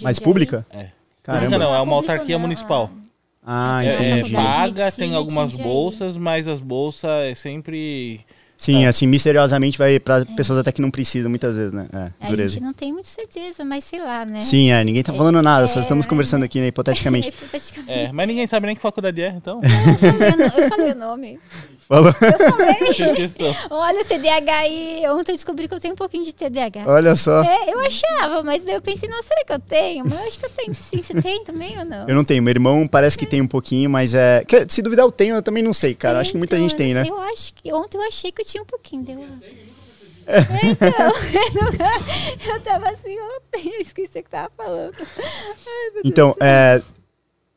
Mas 0.02 0.18
pública? 0.18 0.66
É. 0.70 0.88
Caramba. 1.22 1.44
Pública 1.46 1.64
não, 1.64 1.74
é 1.74 1.80
uma 1.80 1.94
autarquia 1.96 2.34
não, 2.36 2.40
municipal. 2.42 2.90
Ah, 3.44 3.84
É, 3.84 3.88
É, 3.88 4.10
entendi. 4.18 4.36
é, 4.36 4.38
paga, 4.38 4.92
tem 4.92 5.14
algumas 5.14 5.52
bolsas, 5.56 6.16
mas 6.16 6.46
as 6.46 6.60
bolsas 6.60 7.10
é 7.10 7.34
sempre. 7.34 8.20
Sim, 8.56 8.84
É. 8.84 8.88
assim, 8.88 9.06
misteriosamente 9.06 9.78
vai 9.78 9.98
para 9.98 10.24
pessoas 10.36 10.58
até 10.58 10.70
que 10.70 10.82
não 10.82 10.90
precisam 10.90 11.30
muitas 11.30 11.56
vezes, 11.56 11.72
né? 11.72 11.88
É, 11.90 12.10
A 12.26 12.28
dureza. 12.28 12.54
gente 12.54 12.62
não 12.62 12.74
tem 12.74 12.92
muita 12.92 13.08
certeza, 13.08 13.64
mas 13.64 13.84
sei 13.84 13.98
lá, 13.98 14.26
né? 14.26 14.40
Sim, 14.42 14.70
é, 14.70 14.84
ninguém 14.84 15.02
tá 15.02 15.14
falando 15.14 15.40
nada, 15.40 15.66
só 15.66 15.78
É, 15.78 15.82
estamos 15.82 16.04
conversando 16.04 16.44
aqui, 16.44 16.60
né, 16.60 16.66
hipoteticamente. 16.68 17.28
Hipoteticamente. 17.28 17.90
É, 17.90 18.12
mas 18.12 18.28
ninguém 18.28 18.46
sabe 18.46 18.66
nem 18.66 18.76
que 18.76 18.82
faculdade 18.82 19.22
é, 19.22 19.28
então. 19.30 19.60
Eu 19.62 19.98
falei 20.12 20.64
Eu 20.64 20.68
falei 20.68 20.92
o 20.92 20.96
nome. 20.96 21.38
Falou. 21.90 22.14
Eu 22.20 22.94
questão. 23.16 23.56
Olha 23.68 24.00
o 24.02 24.04
TDAH 24.04 24.58
aí. 24.58 25.02
Ontem 25.08 25.32
eu 25.32 25.36
descobri 25.36 25.66
que 25.66 25.74
eu 25.74 25.80
tenho 25.80 25.94
um 25.94 25.96
pouquinho 25.96 26.22
de 26.22 26.32
TDAH. 26.32 26.84
Olha 26.86 27.16
só. 27.16 27.42
É, 27.42 27.74
eu 27.74 27.80
achava, 27.80 28.44
mas 28.44 28.62
daí 28.62 28.76
eu 28.76 28.80
pensei, 28.80 29.08
nossa, 29.08 29.24
será 29.24 29.44
que 29.44 29.52
eu 29.52 29.58
tenho? 29.58 30.04
Mas 30.04 30.14
eu 30.14 30.28
acho 30.28 30.38
que 30.38 30.46
eu 30.46 30.50
tenho 30.50 30.72
sim. 30.72 31.02
Você 31.02 31.20
tem 31.20 31.42
também 31.42 31.76
ou 31.80 31.84
não? 31.84 32.08
Eu 32.08 32.14
não 32.14 32.22
tenho, 32.22 32.40
meu 32.44 32.52
irmão 32.52 32.86
parece 32.86 33.18
que 33.18 33.26
tem 33.26 33.42
um 33.42 33.46
pouquinho, 33.48 33.90
mas 33.90 34.14
é. 34.14 34.44
Se 34.68 34.80
duvidar, 34.82 35.04
eu 35.04 35.10
tenho, 35.10 35.34
eu 35.34 35.42
também 35.42 35.64
não 35.64 35.74
sei, 35.74 35.92
cara. 35.96 36.20
Acho 36.20 36.30
que 36.30 36.38
muita 36.38 36.54
Então, 36.54 36.68
gente 36.68 36.76
tem, 36.78 36.92
eu 36.92 37.02
né? 37.02 37.08
Eu 37.08 37.20
acho 37.22 37.52
que 37.54 37.72
ontem 37.72 37.98
eu 37.98 38.06
achei 38.06 38.30
que 38.30 38.42
eu 38.42 38.46
tinha 38.46 38.62
um 38.62 38.66
pouquinho. 38.66 39.02
Deu... 39.02 39.18
É, 40.28 40.66
então, 40.66 41.12
eu 42.54 42.60
tava 42.60 42.88
assim 42.90 43.18
ontem, 43.20 43.80
esqueci 43.80 44.20
o 44.20 44.22
que 44.22 44.30
tava 44.30 44.48
falando. 44.56 44.94
Ai, 45.18 46.02
Então, 46.04 46.36
é. 46.40 46.80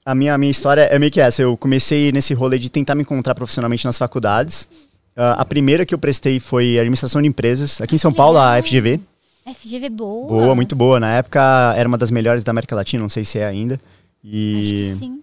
A 0.05 0.13
minha, 0.13 0.33
a 0.33 0.37
minha 0.37 0.51
história 0.51 0.81
é 0.81 0.99
meio 0.99 1.11
que 1.11 1.21
essa. 1.21 1.41
Eu 1.41 1.55
comecei 1.55 2.11
nesse 2.11 2.33
rolê 2.33 2.57
de 2.59 2.69
tentar 2.69 2.95
me 2.95 3.01
encontrar 3.03 3.33
profissionalmente 3.35 3.85
nas 3.85 3.97
faculdades. 3.97 4.67
Ah, 5.15 5.33
a 5.41 5.45
primeira 5.45 5.85
que 5.85 5.93
eu 5.93 5.97
prestei 5.99 6.39
foi 6.39 6.77
administração 6.77 7.21
de 7.21 7.27
empresas, 7.27 7.79
aqui 7.81 7.95
em 7.95 7.99
São 7.99 8.11
Paulo, 8.11 8.37
a. 8.37 8.61
FGV. 8.61 8.99
FGV 9.45 9.89
boa. 9.89 10.27
Boa, 10.27 10.55
muito 10.55 10.75
boa. 10.75 10.99
Na 10.99 11.13
época 11.15 11.73
era 11.77 11.87
uma 11.87 11.97
das 11.97 12.09
melhores 12.11 12.43
da 12.43 12.51
América 12.51 12.75
Latina, 12.75 13.01
não 13.01 13.09
sei 13.09 13.23
se 13.25 13.37
é 13.39 13.45
ainda. 13.45 13.75
Acho 13.75 13.81
E 14.23 14.63
que 14.67 14.95
sim. 14.95 15.21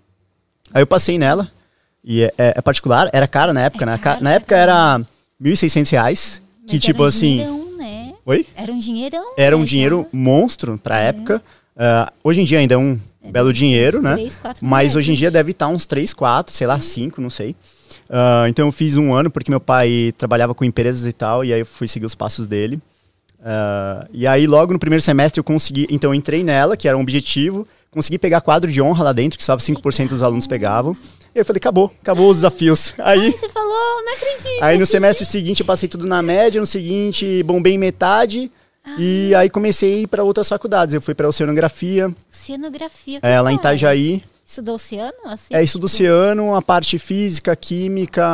aí 0.74 0.82
eu 0.82 0.86
passei 0.86 1.18
nela. 1.18 1.50
E 2.04 2.22
é, 2.22 2.32
é- 2.38 2.54
é 2.56 2.62
particular, 2.62 3.10
era 3.12 3.26
cara 3.28 3.52
na 3.52 3.62
época, 3.62 3.84
É 3.84 3.86
né? 3.86 3.98
caro, 3.98 4.22
Na 4.24 4.32
época 4.32 4.56
era 4.56 5.00
1.600 5.42 5.90
reais. 5.90 6.40
Que 6.66 6.74
Mas 6.76 6.84
tipo 6.84 6.98
era 7.02 7.04
um 7.04 7.08
assim. 7.08 7.36
Dinheirão, 7.38 7.76
né? 7.76 8.12
Oi? 8.24 8.46
Era 8.56 8.72
um 8.72 8.78
dinheirão. 8.78 9.32
Era 9.36 9.56
um 9.56 9.60
né, 9.60 9.66
dinheiro 9.66 10.02
já. 10.10 10.18
monstro 10.18 10.78
pra 10.78 11.00
É. 11.00 11.08
época. 11.08 11.42
Ah, 11.76 12.12
hoje 12.22 12.40
em 12.40 12.44
dia 12.44 12.58
ainda 12.58 12.74
é 12.74 12.78
um 12.78 12.98
belo 13.24 13.52
dinheiro, 13.52 14.00
né? 14.00 14.14
Três, 14.14 14.36
quatro 14.36 14.66
Mas 14.66 14.80
reais, 14.80 14.96
hoje 14.96 15.10
em 15.10 15.14
né? 15.14 15.18
dia 15.18 15.30
deve 15.30 15.50
estar 15.52 15.68
uns 15.68 15.84
3, 15.86 16.14
4, 16.14 16.54
sei 16.54 16.66
lá, 16.66 16.80
5, 16.80 17.20
não 17.20 17.30
sei. 17.30 17.54
Ah, 18.08 18.46
então 18.48 18.66
eu 18.66 18.72
fiz 18.72 18.96
um 18.96 19.12
ano 19.14 19.30
porque 19.30 19.50
meu 19.50 19.60
pai 19.60 20.12
trabalhava 20.16 20.54
com 20.54 20.64
empresas 20.64 21.06
e 21.06 21.12
tal, 21.12 21.44
e 21.44 21.52
aí 21.52 21.60
eu 21.60 21.66
fui 21.66 21.86
seguir 21.86 22.06
os 22.06 22.14
passos 22.14 22.46
dele. 22.46 22.80
Ah, 23.44 24.06
e 24.12 24.26
aí 24.26 24.46
logo 24.46 24.72
no 24.72 24.78
primeiro 24.78 25.02
semestre 25.02 25.38
eu 25.38 25.44
consegui, 25.44 25.86
então 25.90 26.10
eu 26.10 26.14
entrei 26.14 26.42
nela, 26.42 26.76
que 26.76 26.88
era 26.88 26.96
um 26.96 27.00
objetivo, 27.02 27.66
consegui 27.90 28.18
pegar 28.18 28.40
quadro 28.40 28.70
de 28.70 28.80
honra 28.82 29.04
lá 29.04 29.12
dentro, 29.12 29.38
que 29.38 29.44
só 29.44 29.56
5% 29.56 30.08
dos 30.08 30.22
alunos 30.22 30.46
pegavam. 30.46 30.96
E 31.34 31.38
eu 31.38 31.44
falei, 31.44 31.58
acabou, 31.58 31.92
acabou 32.02 32.28
os 32.28 32.38
desafios. 32.38 32.92
Aí, 32.98 33.20
Ai, 33.26 33.30
você 33.30 33.48
falou, 33.48 34.02
não 34.04 34.12
acredito. 34.14 34.62
aí 34.64 34.78
no 34.78 34.84
semestre 34.86 35.24
seguinte 35.24 35.60
eu 35.60 35.66
passei 35.66 35.88
tudo 35.88 36.06
na 36.06 36.20
média, 36.22 36.60
no 36.60 36.66
seguinte 36.66 37.42
bombei 37.44 37.74
em 37.74 37.78
E 38.98 39.34
aí 39.34 39.48
comecei 39.50 39.94
a 39.94 39.98
ir 39.98 40.06
para 40.06 40.22
outras 40.24 40.48
faculdades. 40.48 40.94
Eu 40.94 41.00
fui 41.00 41.14
para 41.14 41.28
oceanografia, 41.28 42.14
Oceanografia. 42.32 43.18
é, 43.22 43.40
lá 43.40 43.52
em? 43.52 43.56
Itajaí. 43.56 44.22
Estudou 44.44 44.74
oceano? 44.74 45.12
Assim, 45.26 45.54
É 45.54 45.60
do 45.62 45.66
tipo? 45.66 45.84
oceano, 45.86 46.54
a 46.56 46.62
parte 46.62 46.98
física, 46.98 47.54
química, 47.54 48.24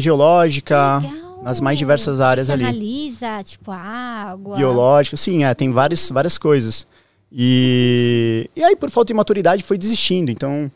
geológica, 0.00 0.98
Legal. 0.98 1.42
nas 1.42 1.60
mais 1.60 1.78
diversas 1.78 2.20
áreas 2.20 2.46
Você 2.46 2.52
ali. 2.52 2.64
analisa, 2.64 3.42
tipo, 3.44 3.70
água. 3.70 4.56
Biológica, 4.56 5.16
sim, 5.18 5.44
é, 5.44 5.52
tem 5.54 5.70
várias, 5.70 6.08
várias 6.10 6.38
coisas. 6.38 6.86
E, 7.32 8.48
e 8.56 8.62
aí, 8.64 8.74
por 8.74 8.90
falta 8.90 9.08
de 9.08 9.14
maturidade, 9.14 9.62
foi 9.62 9.76
desistindo. 9.78 10.30
Então, 10.30 10.70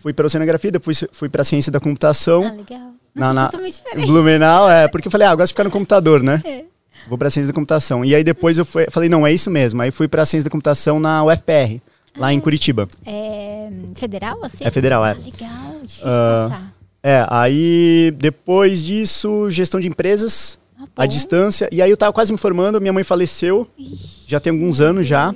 fui 0.00 0.12
para 0.12 0.26
oceanografia, 0.26 0.70
depois 0.70 1.04
fui 1.12 1.28
para 1.28 1.42
ciência 1.44 1.70
da 1.72 1.80
computação. 1.80 2.44
Ah, 2.46 2.52
legal. 2.52 2.92
Na- 3.14 3.26
Nossa, 3.26 3.32
na- 3.34 3.46
totalmente 3.46 3.74
diferente. 3.76 4.06
Blumenau, 4.06 4.68
é, 4.70 4.88
porque 4.88 5.08
eu 5.08 5.12
falei, 5.12 5.26
ah, 5.26 5.32
eu 5.32 5.36
gosto 5.36 5.48
de 5.48 5.52
ficar 5.52 5.64
no 5.64 5.70
computador, 5.70 6.22
né? 6.22 6.40
É. 6.44 6.64
Vou 7.08 7.18
para 7.18 7.30
ciência 7.30 7.48
da 7.48 7.54
computação. 7.54 8.04
E 8.04 8.14
aí 8.14 8.24
depois 8.24 8.56
eu 8.58 8.64
fui- 8.64 8.86
falei, 8.90 9.08
não, 9.08 9.26
é 9.26 9.32
isso 9.32 9.50
mesmo. 9.50 9.80
Aí 9.82 9.90
fui 9.90 10.08
para 10.08 10.24
ciência 10.24 10.44
da 10.48 10.50
computação 10.50 10.98
na 10.98 11.22
UFPR, 11.24 11.80
lá 12.16 12.32
em 12.32 12.40
Curitiba. 12.40 12.88
É 13.06 13.68
federal, 13.94 14.38
assim? 14.42 14.64
É 14.64 14.70
federal, 14.70 15.04
é. 15.04 15.10
Ah, 15.12 15.14
legal, 15.14 15.76
difícil 15.82 16.04
Ah, 16.08 16.46
passar. 16.50 16.74
É, 17.02 17.26
aí 17.28 18.14
depois 18.16 18.82
disso, 18.82 19.50
gestão 19.50 19.78
de 19.78 19.86
empresas, 19.88 20.58
Ah, 20.96 21.02
à 21.02 21.06
distância. 21.06 21.68
E 21.72 21.82
aí 21.82 21.90
eu 21.90 21.96
tava 21.96 22.12
quase 22.12 22.32
me 22.32 22.38
formando, 22.38 22.80
minha 22.80 22.92
mãe 22.92 23.04
faleceu, 23.04 23.68
Ixi, 23.78 24.24
já 24.28 24.40
tem 24.40 24.52
alguns 24.52 24.80
anos 24.80 25.06
já. 25.06 25.34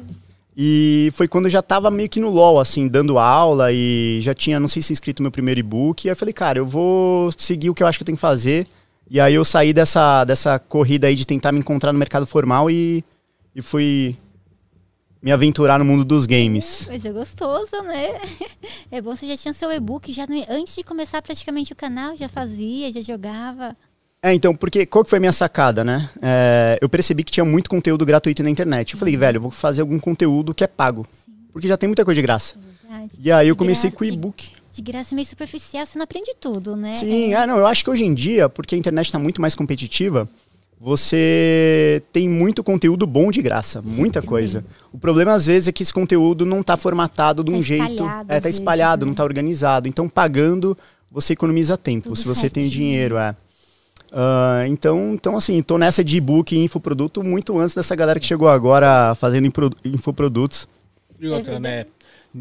E 0.60 1.12
foi 1.14 1.28
quando 1.28 1.44
eu 1.44 1.50
já 1.50 1.62
tava 1.62 1.88
meio 1.90 2.08
que 2.08 2.18
no 2.18 2.30
LoL, 2.30 2.58
assim, 2.58 2.88
dando 2.88 3.16
aula 3.18 3.70
e 3.72 4.18
já 4.22 4.34
tinha, 4.34 4.58
não 4.58 4.66
sei 4.66 4.82
se 4.82 4.92
inscrito 4.92 5.22
meu 5.22 5.30
primeiro 5.30 5.60
e-book. 5.60 6.04
E 6.04 6.08
aí 6.08 6.12
eu 6.12 6.16
falei, 6.16 6.32
cara, 6.34 6.58
eu 6.58 6.66
vou 6.66 7.30
seguir 7.36 7.70
o 7.70 7.74
que 7.74 7.82
eu 7.82 7.86
acho 7.86 7.96
que 7.98 8.02
eu 8.02 8.06
tenho 8.06 8.16
que 8.16 8.20
fazer. 8.20 8.66
E 9.10 9.20
aí 9.20 9.34
eu 9.34 9.44
saí 9.44 9.72
dessa, 9.72 10.24
dessa 10.24 10.58
corrida 10.58 11.06
aí 11.06 11.14
de 11.14 11.26
tentar 11.26 11.52
me 11.52 11.58
encontrar 11.58 11.92
no 11.92 11.98
mercado 11.98 12.26
formal 12.26 12.70
e, 12.70 13.04
e 13.54 13.62
fui 13.62 14.18
me 15.22 15.32
aventurar 15.32 15.78
no 15.78 15.84
mundo 15.84 16.04
dos 16.04 16.26
games. 16.26 16.86
Mas 16.88 17.04
é 17.04 17.12
gostoso, 17.12 17.82
né? 17.82 18.20
É 18.90 19.02
bom, 19.02 19.14
você 19.14 19.26
já 19.28 19.36
tinha 19.36 19.52
seu 19.52 19.70
e-book, 19.70 20.10
já 20.10 20.26
antes 20.48 20.74
de 20.74 20.82
começar 20.82 21.20
praticamente 21.20 21.74
o 21.74 21.76
canal, 21.76 22.16
já 22.16 22.26
fazia, 22.26 22.90
já 22.90 23.02
jogava. 23.02 23.76
É, 24.22 24.32
então, 24.32 24.54
porque 24.54 24.86
qual 24.86 25.04
que 25.04 25.10
foi 25.10 25.18
a 25.18 25.20
minha 25.20 25.32
sacada, 25.32 25.84
né? 25.84 26.08
É, 26.22 26.78
eu 26.80 26.88
percebi 26.88 27.22
que 27.22 27.30
tinha 27.30 27.44
muito 27.44 27.68
conteúdo 27.68 28.04
gratuito 28.06 28.42
na 28.42 28.50
internet. 28.50 28.94
Eu 28.94 28.98
falei, 28.98 29.16
velho, 29.16 29.36
eu 29.36 29.42
vou 29.42 29.50
fazer 29.50 29.82
algum 29.82 29.98
conteúdo 29.98 30.54
que 30.54 30.64
é 30.64 30.66
pago. 30.66 31.06
Porque 31.52 31.68
já 31.68 31.76
tem 31.76 31.86
muita 31.86 32.04
coisa 32.04 32.18
de 32.18 32.22
graça. 32.22 32.56
Verdade. 32.82 33.12
E 33.20 33.30
aí 33.30 33.48
eu 33.48 33.56
comecei 33.56 33.90
com 33.90 34.04
o 34.04 34.06
e-book. 34.06 34.52
De 34.78 34.82
graça 34.92 35.12
meio 35.12 35.26
superficial, 35.26 35.84
você 35.84 35.98
não 35.98 36.04
aprende 36.04 36.30
tudo, 36.40 36.76
né? 36.76 36.94
Sim, 36.94 37.32
É, 37.32 37.36
ah, 37.38 37.46
não, 37.48 37.56
eu 37.58 37.66
acho 37.66 37.82
que 37.82 37.90
hoje 37.90 38.04
em 38.04 38.14
dia, 38.14 38.48
porque 38.48 38.76
a 38.76 38.78
internet 38.78 39.06
está 39.06 39.18
muito 39.18 39.40
mais 39.40 39.52
competitiva, 39.56 40.28
você 40.80 42.00
tem 42.12 42.28
muito 42.28 42.62
conteúdo 42.62 43.04
bom 43.04 43.32
de 43.32 43.42
graça, 43.42 43.82
muita 43.82 44.20
também. 44.20 44.28
coisa. 44.28 44.64
O 44.92 44.98
problema 44.98 45.34
às 45.34 45.46
vezes 45.46 45.66
é 45.66 45.72
que 45.72 45.82
esse 45.82 45.92
conteúdo 45.92 46.46
não 46.46 46.60
está 46.60 46.76
formatado 46.76 47.42
de 47.42 47.50
um 47.50 47.56
Tá 47.56 47.60
jeito, 47.62 47.90
espalhado, 47.94 48.20
é, 48.32 48.34
tá 48.36 48.38
vezes, 48.40 48.58
espalhado, 48.60 49.04
né? 49.04 49.06
não 49.08 49.12
está 49.14 49.24
organizado. 49.24 49.88
Então 49.88 50.08
pagando 50.08 50.76
você 51.10 51.32
economiza 51.32 51.76
tempo, 51.76 52.10
Tudo 52.10 52.16
se 52.16 52.24
você 52.24 52.48
tem 52.48 52.62
certinho. 52.62 52.70
dinheiro, 52.84 53.16
é. 53.18 53.34
Ah, 54.12 54.62
então, 54.68 55.12
então, 55.12 55.36
assim, 55.36 55.60
tô 55.60 55.76
nessa 55.76 56.04
de 56.04 56.16
e-book 56.18 56.54
e 56.54 56.58
infoproduto 56.62 57.24
muito 57.24 57.58
antes 57.58 57.74
dessa 57.74 57.96
galera 57.96 58.20
que 58.20 58.26
chegou 58.26 58.48
agora 58.48 59.12
fazendo 59.16 59.50
infoprodutos. 59.84 60.68
E 61.20 61.26
outra, 61.26 61.58
né? 61.58 61.84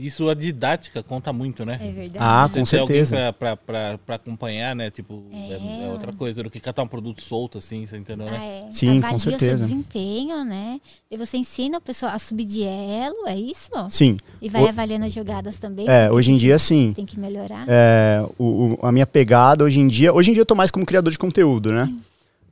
Isso 0.01 0.29
a 0.29 0.33
didática 0.33 1.01
conta 1.03 1.31
muito, 1.33 1.65
né? 1.65 1.79
É 1.81 1.91
verdade. 1.91 2.17
Ah, 2.19 2.47
Você 2.47 2.53
com 2.77 2.81
alguém 2.83 3.05
certeza. 3.05 3.33
pra, 3.33 3.33
pra, 3.33 3.57
pra, 3.57 3.97
pra 3.97 4.15
acompanhar, 4.15 4.75
né? 4.75 4.89
Tipo, 4.91 5.23
é, 5.31 5.53
É. 5.53 5.85
é 5.85 5.91
outra 5.91 6.11
coisa 6.13 6.43
do 6.43 6.49
que 6.49 6.59
catar 6.59 6.83
um 6.83 6.87
produto 6.87 7.21
solto, 7.21 7.57
assim, 7.57 7.85
você 7.85 7.97
entendeu, 7.97 8.27
Ah, 8.27 8.31
né? 8.31 8.63
é. 8.67 8.71
Sim, 8.71 8.99
com 9.01 9.07
Avalia 9.07 9.15
o 9.17 9.19
seu 9.19 9.31
certeza. 9.31 9.57
desempenho, 9.63 10.43
né? 10.45 10.79
E 11.09 11.17
você 11.17 11.37
ensina 11.37 11.77
o 11.77 11.81
pessoal 11.81 12.11
a 12.13 12.19
subir 12.19 12.45
de 12.45 12.63
elo, 12.63 13.27
é 13.27 13.35
isso? 13.37 13.69
Sim, 13.89 14.17
E 14.41 14.49
vai 14.49 14.63
O- 14.63 14.69
avaliando 14.69 15.05
as 15.05 15.13
jogadas 15.13 15.57
também. 15.57 15.85
é, 15.89 16.11
hoje 16.11 16.31
em 16.31 16.37
dia 16.37 16.57
sim. 16.59 16.93
Tem 16.95 17.05
que 17.05 17.19
melhorar. 17.19 17.65
É, 17.67 18.23
o- 18.37 18.77
o- 18.81 18.85
a 18.85 18.91
minha 18.91 19.07
pegada 19.07 19.63
hoje 19.63 19.79
em 19.79 19.87
dia. 19.87 20.13
Hoje 20.13 20.29
em 20.31 20.33
dia 20.33 20.41
eu 20.41 20.45
tô 20.45 20.55
mais 20.55 20.69
como 20.71 20.85
criador 20.85 21.11
de 21.11 21.17
conteúdo, 21.19 21.71
né? 21.71 21.91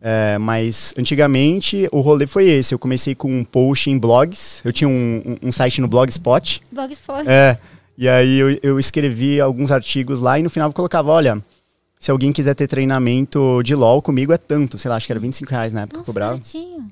É, 0.02 0.38
mas 0.38 0.94
antigamente 0.98 1.88
o 1.92 2.00
rolê 2.00 2.28
foi 2.28 2.46
esse. 2.48 2.74
Eu 2.74 2.80
comecei 2.80 3.16
com 3.16 3.32
um 3.32 3.44
post 3.44 3.90
em 3.90 3.98
blogs. 3.98 4.62
Eu 4.64 4.72
tinha 4.72 4.88
um, 4.88 5.22
um- 5.42 5.48
um 5.48 5.52
site 5.52 5.82
no 5.82 5.88
Blogspot. 5.88 6.62
Blogspot. 6.72 7.28
É, 7.28 7.58
e 7.98 8.08
aí 8.08 8.38
eu, 8.38 8.60
eu 8.62 8.80
escrevi 8.80 9.42
alguns 9.42 9.72
artigos 9.72 10.20
lá 10.20 10.38
e 10.38 10.44
no 10.44 10.50
final 10.50 10.70
eu 10.70 10.74
colocava: 10.74 11.10
olha, 11.12 11.42
se 12.00 12.12
alguém 12.12 12.32
quiser 12.32 12.54
ter 12.54 12.68
treinamento 12.68 13.62
de 13.64 13.74
LOL 13.74 14.02
comigo 14.02 14.32
é 14.32 14.38
tanto. 14.38 14.78
Sei 14.78 14.90
lá, 14.90 14.98
acho 14.98 15.08
que 15.08 15.14
era 15.14 15.20
25 15.20 15.50
reais 15.50 15.74
na 15.74 15.82
época 15.82 15.98
Nossa, 15.98 16.06
cobrava. 16.06 16.32
baratinho. 16.34 16.88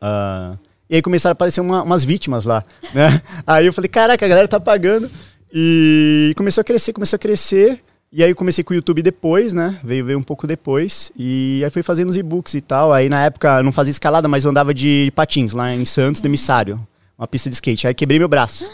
Ah, 0.00 0.56
e 0.90 0.96
aí 0.96 1.02
começaram 1.02 1.32
a 1.32 1.34
aparecer 1.34 1.60
uma- 1.60 1.82
umas 1.82 2.02
vítimas 2.04 2.44
lá, 2.44 2.64
né? 2.94 3.20
Aí 3.46 3.66
eu 3.66 3.72
falei, 3.74 3.88
caraca, 3.88 4.24
a 4.24 4.28
galera 4.28 4.48
tá 4.48 4.58
pagando. 4.58 5.10
E 5.52 6.32
começou 6.36 6.60
a 6.62 6.64
crescer, 6.64 6.92
começou 6.92 7.16
a 7.16 7.20
crescer. 7.20 7.80
E 8.10 8.24
aí 8.24 8.30
eu 8.30 8.36
comecei 8.36 8.64
com 8.64 8.72
o 8.72 8.76
YouTube 8.76 9.02
depois, 9.02 9.52
né? 9.52 9.78
Veio, 9.84 10.04
veio 10.04 10.18
um 10.18 10.22
pouco 10.22 10.46
depois. 10.46 11.12
E 11.16 11.60
aí 11.62 11.70
fui 11.70 11.82
fazendo 11.82 12.08
os 12.08 12.16
e-books 12.16 12.54
e 12.54 12.60
tal. 12.62 12.92
Aí 12.92 13.08
na 13.08 13.22
época 13.24 13.62
não 13.62 13.70
fazia 13.70 13.90
escalada, 13.90 14.26
mas 14.26 14.44
eu 14.44 14.50
andava 14.50 14.72
de 14.72 15.12
patins 15.14 15.52
lá 15.52 15.74
em 15.74 15.84
Santos, 15.84 16.22
do 16.22 16.26
emissário. 16.26 16.80
Uma 17.18 17.28
pista 17.28 17.50
de 17.50 17.54
skate. 17.54 17.86
Aí 17.86 17.92
quebrei 17.94 18.18
meu 18.18 18.28
braço. 18.28 18.68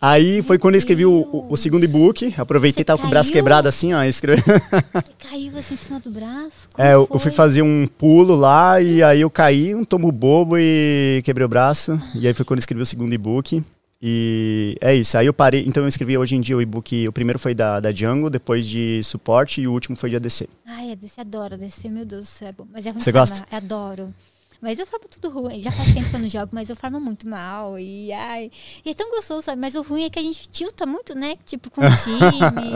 Aí 0.00 0.42
foi 0.42 0.58
quando 0.58 0.74
eu 0.74 0.78
escrevi 0.78 1.04
o, 1.04 1.12
o- 1.12 1.46
o 1.52 1.56
segundo 1.58 1.84
e-book. 1.84 2.34
Aproveitei, 2.38 2.80
Você 2.80 2.84
tava 2.84 3.00
com 3.02 3.06
o 3.06 3.10
braço 3.10 3.30
caiu? 3.30 3.42
quebrado 3.42 3.68
assim, 3.68 3.92
ó. 3.92 4.02
Escrevi... 4.04 4.42
Você 4.42 5.12
caiu 5.30 5.52
assim 5.58 5.74
em 5.74 5.76
cima 5.76 6.00
do 6.00 6.10
braço? 6.10 6.68
Como 6.72 6.88
É, 6.88 6.94
eu, 6.94 7.06
eu 7.12 7.18
fui 7.18 7.30
fazer 7.30 7.60
um 7.62 7.86
pulo 7.86 8.34
lá 8.34 8.80
e 8.80 9.02
aí 9.02 9.20
eu 9.20 9.30
caí, 9.30 9.74
um 9.74 9.84
tombo 9.84 10.10
bobo 10.10 10.56
e 10.58 11.20
quebrei 11.24 11.44
o 11.44 11.48
braço. 11.48 12.00
E 12.14 12.26
aí 12.26 12.32
foi 12.32 12.44
quando 12.46 12.58
eu 12.58 12.62
escrevi 12.62 12.82
o 12.82 12.86
segundo 12.86 13.12
e-book. 13.12 13.62
E 14.06 14.76
é 14.82 14.94
isso. 14.94 15.16
Aí 15.16 15.24
eu 15.24 15.32
parei. 15.32 15.64
Então 15.66 15.82
eu 15.82 15.88
escrevi 15.88 16.18
hoje 16.18 16.36
em 16.36 16.40
dia 16.42 16.54
o 16.54 16.60
e-book. 16.60 17.08
O 17.08 17.12
primeiro 17.12 17.38
foi 17.38 17.54
da, 17.54 17.80
da 17.80 17.90
Django, 17.90 18.28
depois 18.28 18.66
de 18.66 19.02
suporte 19.02 19.62
e 19.62 19.66
o 19.66 19.72
último 19.72 19.96
foi 19.96 20.10
de 20.10 20.16
ADC. 20.16 20.46
Ai, 20.66 20.92
a 20.92 20.94
DC 20.94 21.22
adoro, 21.22 21.54
a 21.54 21.56
DC, 21.56 21.88
meu 21.88 22.04
Deus 22.04 22.20
do 22.20 22.26
céu. 22.26 22.48
é 22.48 22.52
bom. 22.52 22.66
Mas 22.70 22.84
é 22.84 22.90
ruim 22.90 23.00
Você 23.00 23.10
gosta? 23.10 23.46
eu 23.50 23.56
Adoro. 23.56 24.14
Mas 24.60 24.78
eu 24.78 24.84
farmo 24.86 25.06
tudo 25.08 25.30
ruim. 25.30 25.62
Já 25.62 25.72
faz 25.72 25.94
tempo 25.94 26.10
que 26.10 26.16
eu 26.16 26.20
não 26.20 26.28
jogo, 26.28 26.48
mas 26.52 26.68
eu 26.68 26.76
farmo 26.76 27.00
muito 27.00 27.26
mal. 27.26 27.78
E, 27.78 28.12
ai, 28.12 28.50
e 28.84 28.90
é 28.90 28.94
tão 28.94 29.10
gostoso, 29.10 29.40
sabe? 29.40 29.58
Mas 29.58 29.74
o 29.74 29.80
ruim 29.80 30.04
é 30.04 30.10
que 30.10 30.18
a 30.18 30.22
gente 30.22 30.48
tilta 30.50 30.84
muito, 30.84 31.14
né? 31.14 31.36
Tipo, 31.46 31.70
com 31.70 31.80
o 31.80 31.84
time, 31.96 32.72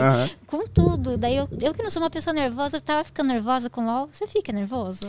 com 0.47 0.67
tudo. 0.67 1.15
Daí 1.15 1.35
eu, 1.35 1.47
eu 1.61 1.73
que 1.75 1.83
não 1.83 1.91
sou 1.91 2.01
uma 2.01 2.09
pessoa 2.09 2.33
nervosa, 2.33 2.77
eu 2.77 2.81
tava 2.81 3.03
ficando 3.03 3.27
nervosa 3.27 3.69
com 3.69 3.85
LOL. 3.85 4.09
Você 4.11 4.25
fica 4.25 4.51
nervoso? 4.51 5.07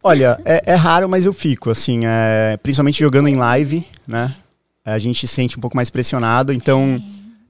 Olha, 0.00 0.40
é, 0.44 0.62
é 0.64 0.74
raro, 0.76 1.08
mas 1.08 1.26
eu 1.26 1.32
fico, 1.32 1.70
assim, 1.70 2.02
é, 2.04 2.56
principalmente 2.62 3.00
jogando 3.00 3.26
em 3.28 3.34
live, 3.34 3.84
né? 4.06 4.34
A 4.86 4.98
gente 4.98 5.26
se 5.26 5.34
sente 5.34 5.58
um 5.58 5.60
pouco 5.60 5.76
mais 5.76 5.90
pressionado. 5.90 6.52
Então, 6.52 7.02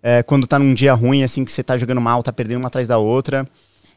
é, 0.02 0.22
quando 0.22 0.46
tá 0.46 0.58
num 0.58 0.72
dia 0.72 0.94
ruim, 0.94 1.22
assim, 1.22 1.44
que 1.44 1.52
você 1.52 1.62
tá 1.62 1.76
jogando 1.76 2.00
mal, 2.00 2.22
tá 2.22 2.32
perdendo 2.32 2.58
uma 2.58 2.68
atrás 2.68 2.88
da 2.88 2.98
outra. 2.98 3.46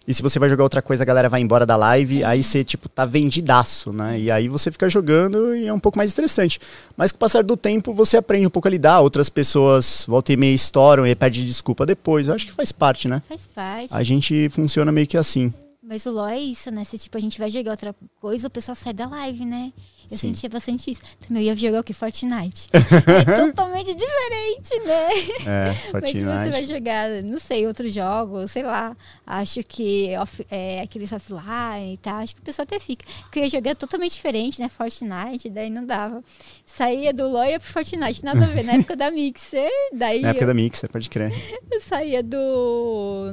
E 0.08 0.13
se 0.13 0.24
você 0.24 0.39
vai 0.39 0.50
jogar 0.50 0.63
outra 0.63 0.81
coisa, 0.81 1.03
a 1.03 1.05
galera 1.05 1.29
vai 1.29 1.39
embora 1.39 1.67
da 1.67 1.75
live, 1.75 2.24
aí 2.24 2.41
você, 2.41 2.63
tipo, 2.63 2.89
tá 2.89 3.05
vendidaço, 3.05 3.93
né? 3.93 4.19
E 4.19 4.31
aí 4.31 4.48
você 4.48 4.72
fica 4.72 4.89
jogando 4.89 5.55
e 5.55 5.67
é 5.67 5.74
um 5.74 5.79
pouco 5.79 6.00
mais 6.00 6.10
estressante. 6.10 6.60
Mas 6.98 7.12
com 7.12 7.17
o 7.17 7.19
passar 7.19 7.43
do 7.43 7.55
tempo, 7.55 7.93
você 7.93 8.17
aprende 8.17 8.48
um 8.48 8.50
pouco 8.50 8.67
a 8.67 8.72
lidar. 8.72 9.01
Outras 9.01 9.29
pessoas 9.29 10.05
voltam 10.08 10.34
e 10.34 10.38
meia 10.38 10.55
estouram 10.55 11.05
e 11.05 11.13
pede 11.13 11.46
desculpa 11.46 11.86
depois. 11.86 12.27
Eu 12.27 12.34
acho 12.34 12.48
que 12.48 12.51
faz 12.51 12.72
parte, 12.72 13.08
né? 13.08 13.22
Faz 13.29 13.48
parte. 13.53 13.93
A 13.93 14.01
gente 14.01 14.50
funciona 14.50 14.91
meio 14.91 15.05
que 15.05 15.15
assim. 15.15 15.53
Mas 15.89 16.05
o 16.05 16.12
LOL 16.12 16.27
é 16.27 16.38
isso, 16.38 16.69
né? 16.69 16.84
Se 16.84 17.00
tipo, 17.00 17.17
a 17.17 17.19
gente 17.19 17.39
vai 17.39 17.50
jogar 17.50 17.72
outra 17.72 17.96
coisa, 18.22 18.46
o 18.46 18.50
pessoal 18.51 18.75
sai 18.75 18.93
da 18.93 19.08
live, 19.08 19.43
né? 19.43 19.74
Eu 20.03 20.15
Sim. 20.15 20.27
sentia 20.27 20.48
bastante 20.48 20.91
isso. 20.91 21.01
Também 21.27 21.41
eu 21.41 21.48
ia 21.48 21.55
jogar 21.55 21.79
o 21.79 21.84
que? 21.84 21.96
Fortnite. 21.96 22.69
é 22.72 23.36
totalmente 23.36 23.96
diferente, 23.96 24.79
né? 24.86 25.08
É, 25.48 25.74
Mas 26.00 26.12
se 26.12 26.19
você 26.19 26.25
Fortnite. 26.25 26.51
vai 26.51 26.63
jogar, 26.63 27.10
não 27.24 27.39
sei, 27.39 27.65
outros 27.65 27.91
jogos, 27.91 28.51
sei 28.51 28.62
lá, 28.62 28.96
acho 29.25 29.63
que 29.63 30.15
off, 30.19 30.46
é, 30.51 30.81
aqueles 30.81 31.12
offline 31.12 31.96
e 31.96 31.98
tal, 31.98 32.17
acho 32.17 32.36
que 32.36 32.41
o 32.41 32.43
pessoal 32.43 32.65
até 32.65 32.79
fica. 32.79 33.03
Porque 33.24 33.39
eu 33.39 33.43
ia 33.46 33.50
jogar 33.50 33.75
totalmente 33.75 34.12
diferente, 34.12 34.62
né? 34.62 34.69
Fortnite, 34.69 35.50
daí 35.50 35.72
não 35.72 35.84
dava. 35.84 36.24
Saía 36.67 37.12
do 37.12 37.27
LoL 37.27 37.46
e 37.46 37.50
ia 37.53 37.60
pro 37.60 37.67
Fortnite, 37.67 38.24
nada 38.24 38.43
a 38.43 38.48
ver. 38.48 38.63
Na 38.63 38.74
época 38.74 38.96
da 38.96 39.10
Mixer, 39.10 39.72
daí 39.91 40.22
Na 40.22 40.29
época 40.29 40.43
eu, 40.43 40.48
da 40.50 40.53
Mixer, 40.53 40.88
pode 40.88 41.10
crer. 41.10 41.34
eu 41.72 41.81
saía 41.81 42.22
do. 42.22 43.31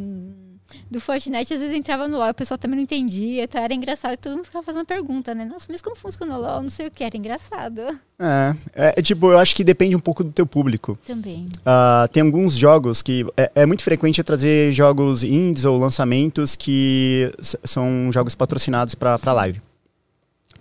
Do 0.89 1.01
Fortnite, 1.01 1.53
às 1.53 1.61
vezes 1.61 1.77
entrava 1.77 2.07
no 2.07 2.17
LoL, 2.17 2.31
o 2.31 2.35
pessoal 2.35 2.57
também 2.57 2.77
não 2.77 2.85
entendia, 2.85 3.45
então 3.45 3.61
era 3.61 3.75
engraçado, 3.75 4.15
e 4.15 4.17
todo 4.17 4.37
mundo 4.37 4.45
ficava 4.45 4.65
fazendo 4.65 4.87
pergunta, 4.87 5.35
né? 5.35 5.45
Nossa, 5.45 5.67
mas 5.69 5.83
como 5.83 5.97
funciona 5.97 6.37
o 6.37 6.41
LoL? 6.41 6.63
Não 6.63 6.69
sei 6.69 6.87
o 6.87 6.91
que, 6.91 7.03
era 7.03 7.17
engraçado 7.17 7.81
É, 8.19 8.55
é, 8.73 8.95
é 8.97 9.03
tipo, 9.03 9.33
eu 9.33 9.39
acho 9.39 9.55
que 9.57 9.65
depende 9.65 9.97
um 9.97 10.01
pouco 10.01 10.23
do 10.23 10.31
teu 10.31 10.47
público. 10.47 10.97
também. 11.07 11.47
Ah, 11.65 12.09
tem 12.13 12.23
alguns 12.23 12.55
jogos 12.55 13.03
que 13.03 13.27
é, 13.37 13.51
é 13.55 13.67
muito 13.67 13.83
frequente 13.83 14.19
eu 14.19 14.25
trazer 14.25 14.71
jogos 14.73 15.25
indies 15.25 15.65
ou 15.65 15.77
lançamentos 15.77 16.55
que 16.55 17.33
são 17.65 18.11
jogos 18.13 18.35
patrocinados 18.35 18.95
pra 18.95 19.19
pra 19.19 19.33
live. 19.33 19.61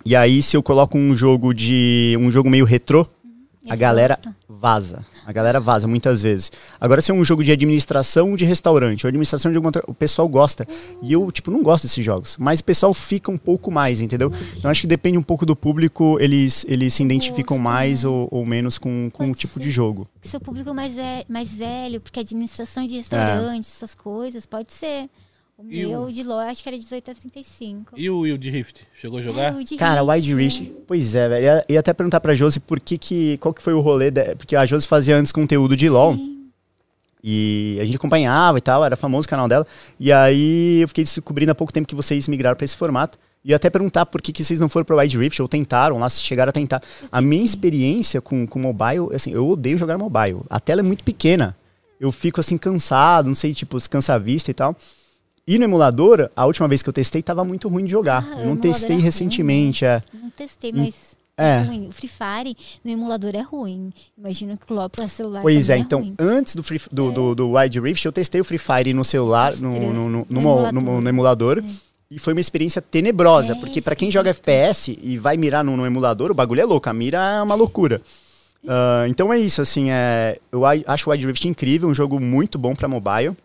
E 0.04 0.14
aí, 0.14 0.40
se 0.42 0.56
eu 0.56 0.62
coloco 0.62 0.96
um 0.96 1.16
jogo 1.16 1.52
de. 1.52 2.16
um 2.20 2.30
jogo 2.30 2.48
meio 2.48 2.64
retrô, 2.64 3.08
a 3.64 3.70
Eles 3.70 3.80
galera 3.80 4.18
vaza. 4.48 5.04
A 5.26 5.32
galera 5.32 5.58
vaza 5.58 5.88
muitas 5.88 6.22
vezes. 6.22 6.52
Agora, 6.80 7.00
se 7.02 7.10
é 7.10 7.14
um 7.14 7.24
jogo 7.24 7.42
de 7.42 7.50
administração 7.50 8.36
de 8.36 8.44
restaurante 8.44 9.04
ou 9.04 9.08
administração 9.08 9.50
de 9.50 9.56
alguma 9.56 9.68
outra, 9.68 9.82
o 9.88 9.92
pessoal 9.94 10.28
gosta. 10.28 10.66
E 11.02 11.12
eu, 11.12 11.30
tipo, 11.32 11.50
não 11.50 11.62
gosto 11.62 11.82
desses 11.84 12.04
jogos. 12.04 12.36
Mas 12.38 12.60
o 12.60 12.64
pessoal 12.64 12.94
fica 12.94 13.30
um 13.30 13.36
pouco 13.36 13.70
mais, 13.70 14.00
entendeu? 14.00 14.32
Então 14.56 14.70
acho 14.70 14.82
que 14.82 14.86
depende 14.86 15.18
um 15.18 15.22
pouco 15.22 15.44
do 15.44 15.56
público, 15.56 16.16
eles, 16.20 16.64
eles 16.68 16.94
se 16.94 17.02
identificam 17.02 17.58
mais 17.58 18.04
né? 18.04 18.08
ou, 18.10 18.28
ou 18.30 18.46
menos 18.46 18.78
com, 18.78 19.10
com 19.10 19.28
o 19.30 19.34
tipo 19.34 19.58
de 19.58 19.70
jogo. 19.70 20.06
seu 20.22 20.40
público 20.40 20.72
mais, 20.72 20.94
ve- 20.94 21.24
mais 21.28 21.56
velho, 21.56 22.00
porque 22.00 22.20
administração 22.20 22.86
de 22.86 22.96
restaurantes, 22.96 23.72
É. 23.72 23.76
essas 23.76 23.94
coisas, 23.94 24.46
pode 24.46 24.72
ser. 24.72 25.08
O 25.58 25.64
E 25.70 25.86
meu 25.86 26.02
o- 26.02 26.12
de 26.12 26.22
LOL, 26.22 26.38
acho 26.40 26.62
que 26.62 26.68
era 26.68 26.76
18 26.78 27.10
a 27.10 27.14
35. 27.14 27.92
E 27.96 28.10
o 28.10 28.20
Will 28.20 28.36
de 28.36 28.50
Rift? 28.50 28.82
Chegou 28.94 29.18
a 29.18 29.22
jogar? 29.22 29.54
É, 29.54 29.56
o 29.58 29.78
Cara, 29.78 30.02
Rift, 30.02 30.10
Wide 30.28 30.34
Reach, 30.34 30.72
pois 30.86 31.14
é, 31.14 31.28
velho. 31.28 31.44
Ia, 31.44 31.64
ia 31.68 31.80
até 31.80 31.94
perguntar 31.94 32.20
pra 32.20 32.34
Josi 32.34 32.60
por 32.60 32.78
que 32.78 32.98
que, 32.98 33.38
qual 33.38 33.54
que 33.54 33.62
foi 33.62 33.72
o 33.72 33.80
rolê, 33.80 34.10
da- 34.10 34.36
porque 34.36 34.54
a 34.54 34.66
Josi 34.66 34.86
fazia 34.86 35.16
antes 35.16 35.32
conteúdo 35.32 35.74
de 35.74 35.88
LoL. 35.88 36.14
Sim. 36.14 36.32
E 37.24 37.78
a 37.80 37.84
gente 37.84 37.96
acompanhava 37.96 38.58
e 38.58 38.60
tal, 38.60 38.84
era 38.84 38.96
famoso 38.96 39.26
o 39.26 39.28
canal 39.30 39.48
dela. 39.48 39.66
E 39.98 40.12
aí 40.12 40.80
eu 40.82 40.88
fiquei 40.88 41.02
descobrindo 41.02 41.50
há 41.50 41.54
pouco 41.54 41.72
tempo 41.72 41.88
que 41.88 41.94
vocês 41.94 42.28
migraram 42.28 42.56
pra 42.56 42.64
esse 42.64 42.76
formato. 42.76 43.18
E 43.44 43.50
ia 43.50 43.56
até 43.56 43.70
perguntar 43.70 44.06
por 44.06 44.20
que, 44.20 44.32
que 44.32 44.44
vocês 44.44 44.60
não 44.60 44.68
foram 44.68 44.84
pro 44.84 44.98
Wide 44.98 45.16
Rift, 45.18 45.40
ou 45.40 45.48
tentaram 45.48 45.98
lá, 45.98 46.10
se 46.10 46.20
chegaram 46.20 46.50
a 46.50 46.52
tentar. 46.52 46.82
A 47.10 47.20
minha 47.20 47.44
experiência 47.44 48.20
com, 48.20 48.46
com 48.46 48.58
mobile, 48.60 49.08
assim, 49.14 49.32
eu 49.32 49.48
odeio 49.48 49.78
jogar 49.78 49.96
mobile. 49.96 50.40
A 50.50 50.60
tela 50.60 50.80
é 50.80 50.84
muito 50.84 51.02
pequena. 51.02 51.56
Eu 51.98 52.12
fico 52.12 52.38
assim 52.40 52.58
cansado, 52.58 53.26
não 53.26 53.34
sei, 53.34 53.54
tipo, 53.54 53.80
se 53.80 53.88
cansa 53.88 54.14
a 54.14 54.18
vista 54.18 54.50
e 54.50 54.54
tal. 54.54 54.76
E 55.46 55.58
no 55.58 55.64
emulador, 55.64 56.28
a 56.34 56.44
última 56.44 56.66
vez 56.66 56.82
que 56.82 56.88
eu 56.88 56.92
testei, 56.92 57.22
tava 57.22 57.44
muito 57.44 57.68
ruim 57.68 57.84
de 57.84 57.90
jogar. 57.92 58.26
Ah, 58.32 58.44
não 58.44 58.56
testei 58.56 58.90
é 58.90 58.94
ruim, 58.94 59.04
recentemente, 59.04 59.84
é. 59.84 60.02
Não 60.12 60.28
testei, 60.30 60.72
Hum. 60.72 60.78
mas 60.78 60.94
É. 61.38 61.60
ruim. 61.60 61.88
O 61.88 61.92
Free 61.92 62.08
Fire 62.08 62.56
no 62.84 62.90
emulador 62.90 63.30
é 63.34 63.42
ruim. 63.42 63.92
Imagina 64.18 64.56
que 64.56 64.72
o 64.72 64.74
LoL 64.74 64.90
celular 65.08 65.42
Pois 65.42 65.68
é, 65.70 65.74
também 65.74 65.82
então, 65.84 66.00
ruim. 66.00 66.14
antes 66.18 66.56
do, 66.56 66.62
Free, 66.64 66.80
do, 66.90 67.12
do, 67.12 67.34
do 67.34 67.52
Wide 67.52 67.78
Rift, 67.78 68.04
eu 68.06 68.10
testei 68.12 68.40
o 68.40 68.44
Free 68.44 68.58
Fire 68.58 68.92
no 68.92 69.04
celular, 69.04 69.54
no, 69.56 69.70
no, 69.70 70.08
no, 70.08 70.26
No 70.28 70.40
emulador. 70.40 70.72
no 71.02 71.08
emulador. 71.08 71.64
E 72.10 72.18
foi 72.18 72.32
uma 72.32 72.40
experiência 72.40 72.80
tenebrosa, 72.82 73.52
É, 73.52 73.54
porque 73.56 73.80
pra 73.82 73.94
quem 73.94 74.10
joga. 74.10 74.30
FPS 74.30 74.96
e 75.02 75.18
vai 75.18 75.36
mirar 75.36 75.62
no, 75.64 75.76
no 75.76 75.84
emulador, 75.86 76.30
o 76.30 76.34
bagulho 76.34 76.60
é 76.60 76.64
louco, 76.64 76.88
a 76.88 76.92
mira 76.92 77.18
é 77.18 77.42
uma 77.42 77.54
loucura. 77.54 78.00
Ah, 78.66 79.04
então 79.08 79.32
é 79.32 79.38
isso, 79.38 79.60
assim, 79.62 79.90
é, 79.90 80.38
eu 80.50 80.62
acho 80.64 81.08
o 81.08 81.12
Wide 81.12 81.26
Rift 81.26 81.46
incrível, 81.46 81.88
um 81.88 81.94
jogo 81.94 82.18
muito 82.18 82.58
bom 82.58 82.74
pra 82.74 82.88
mobile. 82.88 83.36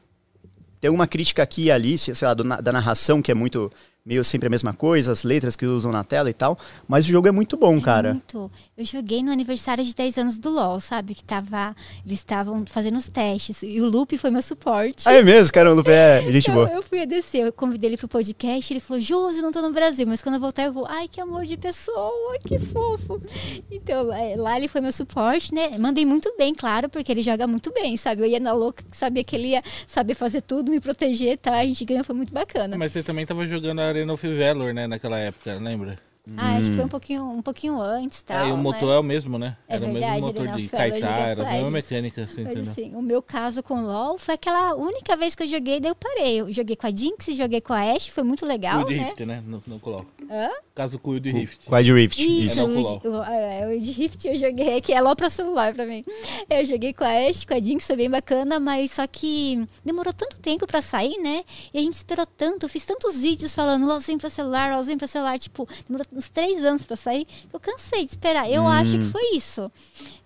Tem 0.81 0.89
uma 0.89 1.07
crítica 1.07 1.43
aqui 1.43 1.65
e 1.65 1.71
ali, 1.71 1.95
sei 1.97 2.13
lá, 2.23 2.33
da 2.33 2.71
narração, 2.71 3.21
que 3.21 3.31
é 3.31 3.35
muito 3.35 3.71
meio 4.03 4.23
sempre 4.23 4.47
a 4.47 4.49
mesma 4.49 4.73
coisa, 4.73 5.11
as 5.11 5.23
letras 5.23 5.55
que 5.55 5.65
usam 5.65 5.91
na 5.91 6.03
tela 6.03 6.29
e 6.29 6.33
tal, 6.33 6.57
mas 6.87 7.05
o 7.05 7.09
jogo 7.09 7.27
é 7.27 7.31
muito 7.31 7.55
bom, 7.55 7.79
cara. 7.79 8.13
Muito. 8.13 8.51
Eu 8.75 8.83
joguei 8.85 9.21
no 9.21 9.31
aniversário 9.31 9.83
de 9.83 9.93
10 9.93 10.17
anos 10.17 10.39
do 10.39 10.49
LoL, 10.49 10.79
sabe? 10.79 11.13
Que 11.13 11.23
tava. 11.23 11.75
Eles 12.05 12.19
estavam 12.19 12.65
fazendo 12.65 12.97
os 12.97 13.07
testes. 13.07 13.61
E 13.61 13.79
o 13.79 13.87
Lupe 13.87 14.17
foi 14.17 14.31
meu 14.31 14.41
suporte. 14.41 15.07
Ah, 15.07 15.13
é 15.13 15.21
mesmo, 15.21 15.53
cara, 15.53 15.71
o 15.71 15.75
Lupe 15.75 15.91
é 15.91 16.21
gente 16.31 16.49
Então, 16.49 16.55
boa. 16.55 16.69
eu 16.69 16.81
fui 16.81 17.01
a 17.01 17.05
descer, 17.05 17.45
eu 17.45 17.53
convidei 17.53 17.91
ele 17.91 17.97
pro 17.97 18.07
podcast, 18.07 18.73
ele 18.73 18.79
falou, 18.79 19.01
Josi, 19.01 19.41
não 19.41 19.51
tô 19.51 19.61
no 19.61 19.71
Brasil, 19.71 20.07
mas 20.07 20.21
quando 20.23 20.35
eu 20.35 20.41
voltar 20.41 20.63
eu 20.63 20.73
vou, 20.73 20.85
ai, 20.87 21.07
que 21.07 21.21
amor 21.21 21.43
de 21.43 21.55
pessoa, 21.57 22.37
que 22.45 22.57
fofo. 22.57 23.21
Então, 23.69 24.11
é, 24.11 24.35
lá 24.35 24.57
ele 24.57 24.67
foi 24.67 24.81
meu 24.81 24.91
suporte, 24.91 25.53
né? 25.53 25.77
Mandei 25.77 26.05
muito 26.05 26.33
bem, 26.37 26.55
claro, 26.55 26.89
porque 26.89 27.11
ele 27.11 27.21
joga 27.21 27.45
muito 27.45 27.71
bem, 27.71 27.95
sabe? 27.97 28.21
Eu 28.23 28.25
ia 28.25 28.39
na 28.39 28.51
louca, 28.53 28.83
sabia 28.91 29.23
que 29.23 29.35
ele 29.35 29.49
ia 29.49 29.61
saber 29.85 30.15
fazer 30.15 30.41
tudo, 30.41 30.71
me 30.71 30.79
proteger, 30.79 31.37
tá? 31.37 31.57
A 31.57 31.65
gente 31.65 31.85
ganhou, 31.85 32.03
foi 32.03 32.15
muito 32.15 32.33
bacana. 32.33 32.77
Mas 32.77 32.91
você 32.91 33.03
também 33.03 33.25
tava 33.25 33.45
jogando 33.45 33.79
a 33.79 33.90
Arena 33.91 34.13
of 34.13 34.23
Valor, 34.25 34.73
né, 34.73 34.87
naquela 34.87 35.17
época, 35.17 35.53
lembra? 35.55 35.95
Ah, 36.37 36.57
acho 36.57 36.69
que 36.69 36.75
foi 36.75 36.85
um 36.85 36.89
pouquinho, 36.89 37.23
um 37.25 37.41
pouquinho 37.41 37.81
antes, 37.81 38.21
tal, 38.21 38.45
é, 38.45 38.49
e 38.49 38.51
o 38.51 38.57
motor 38.57 38.89
né? 38.89 38.95
é 38.95 38.99
o 38.99 39.03
mesmo, 39.03 39.39
né? 39.39 39.57
É 39.67 39.75
era 39.75 39.85
verdade, 39.87 40.05
o 40.05 40.11
mesmo 40.11 40.27
motor 40.27 40.47
de 40.55 40.65
of 40.65 40.75
era 40.75 41.41
a 41.41 41.51
mesma 41.51 41.71
mecânica, 41.71 42.23
assim, 42.23 42.43
Mas 42.43 42.53
entendeu? 42.53 42.71
assim, 42.71 42.95
o 42.95 43.01
meu 43.01 43.23
caso 43.23 43.63
com 43.63 43.81
o 43.81 43.85
LoL 43.85 44.19
foi 44.19 44.35
aquela 44.35 44.75
única 44.75 45.15
vez 45.17 45.33
que 45.33 45.41
eu 45.41 45.47
joguei, 45.47 45.79
daí 45.79 45.89
eu 45.89 45.95
parei. 45.95 46.41
Eu 46.41 46.53
joguei 46.53 46.75
com 46.75 46.85
a 46.85 46.95
Jinx, 46.95 47.25
joguei 47.35 47.59
com 47.59 47.73
a 47.73 47.81
Ashe, 47.91 48.11
foi 48.11 48.23
muito 48.23 48.45
legal, 48.45 48.83
de 48.83 48.97
né? 48.97 49.03
Rift, 49.03 49.25
né? 49.25 49.43
Não, 49.47 49.63
não 49.65 49.79
coloco. 49.79 50.11
Hã? 50.29 50.49
Caso 50.75 50.99
Cuido 50.99 51.21
de 51.21 51.31
Rift. 51.31 51.67
Wide 51.67 51.91
Rift. 51.93 52.19
Isso, 52.19 52.59
É 52.59 52.63
o, 52.63 52.67
o, 52.67 53.23
é, 53.23 53.75
o 53.75 53.79
de 53.79 53.91
Rift 53.91 54.25
eu 54.27 54.35
joguei, 54.35 54.79
que 54.79 54.93
é 54.93 55.01
LOL 55.01 55.15
pra 55.15 55.29
celular 55.29 55.73
pra 55.73 55.87
mim. 55.87 56.03
Eu 56.47 56.63
joguei 56.65 56.93
com 56.93 57.03
a 57.03 57.09
Ashe, 57.09 57.47
com 57.47 57.55
a 57.55 57.59
Jinx, 57.59 57.85
foi 57.87 57.95
bem 57.95 58.09
bacana, 58.09 58.59
mas 58.59 58.91
só 58.91 59.07
que 59.07 59.65
demorou 59.83 60.13
tanto 60.13 60.39
tempo 60.39 60.67
pra 60.67 60.83
sair, 60.83 61.17
né? 61.17 61.43
E 61.73 61.79
a 61.79 61.81
gente 61.81 61.93
esperou 61.93 62.25
tanto, 62.25 62.65
eu 62.67 62.69
fiz 62.69 62.85
tantos 62.85 63.17
vídeos 63.17 63.55
falando 63.55 63.87
LOLzinho 63.87 64.19
pra 64.19 64.29
celular, 64.29 64.71
LOLzinho 64.75 64.99
pra 64.99 65.07
celular, 65.07 65.39
tipo, 65.39 65.67
demorou 65.87 66.05
uns 66.13 66.29
três 66.29 66.63
anos 66.63 66.83
pra 66.83 66.95
sair. 66.95 67.25
Eu 67.51 67.59
cansei 67.59 68.03
de 68.05 68.11
esperar. 68.11 68.49
Eu 68.49 68.67
acho 68.67 68.97
que 68.97 69.05
foi 69.05 69.35
isso. 69.35 69.71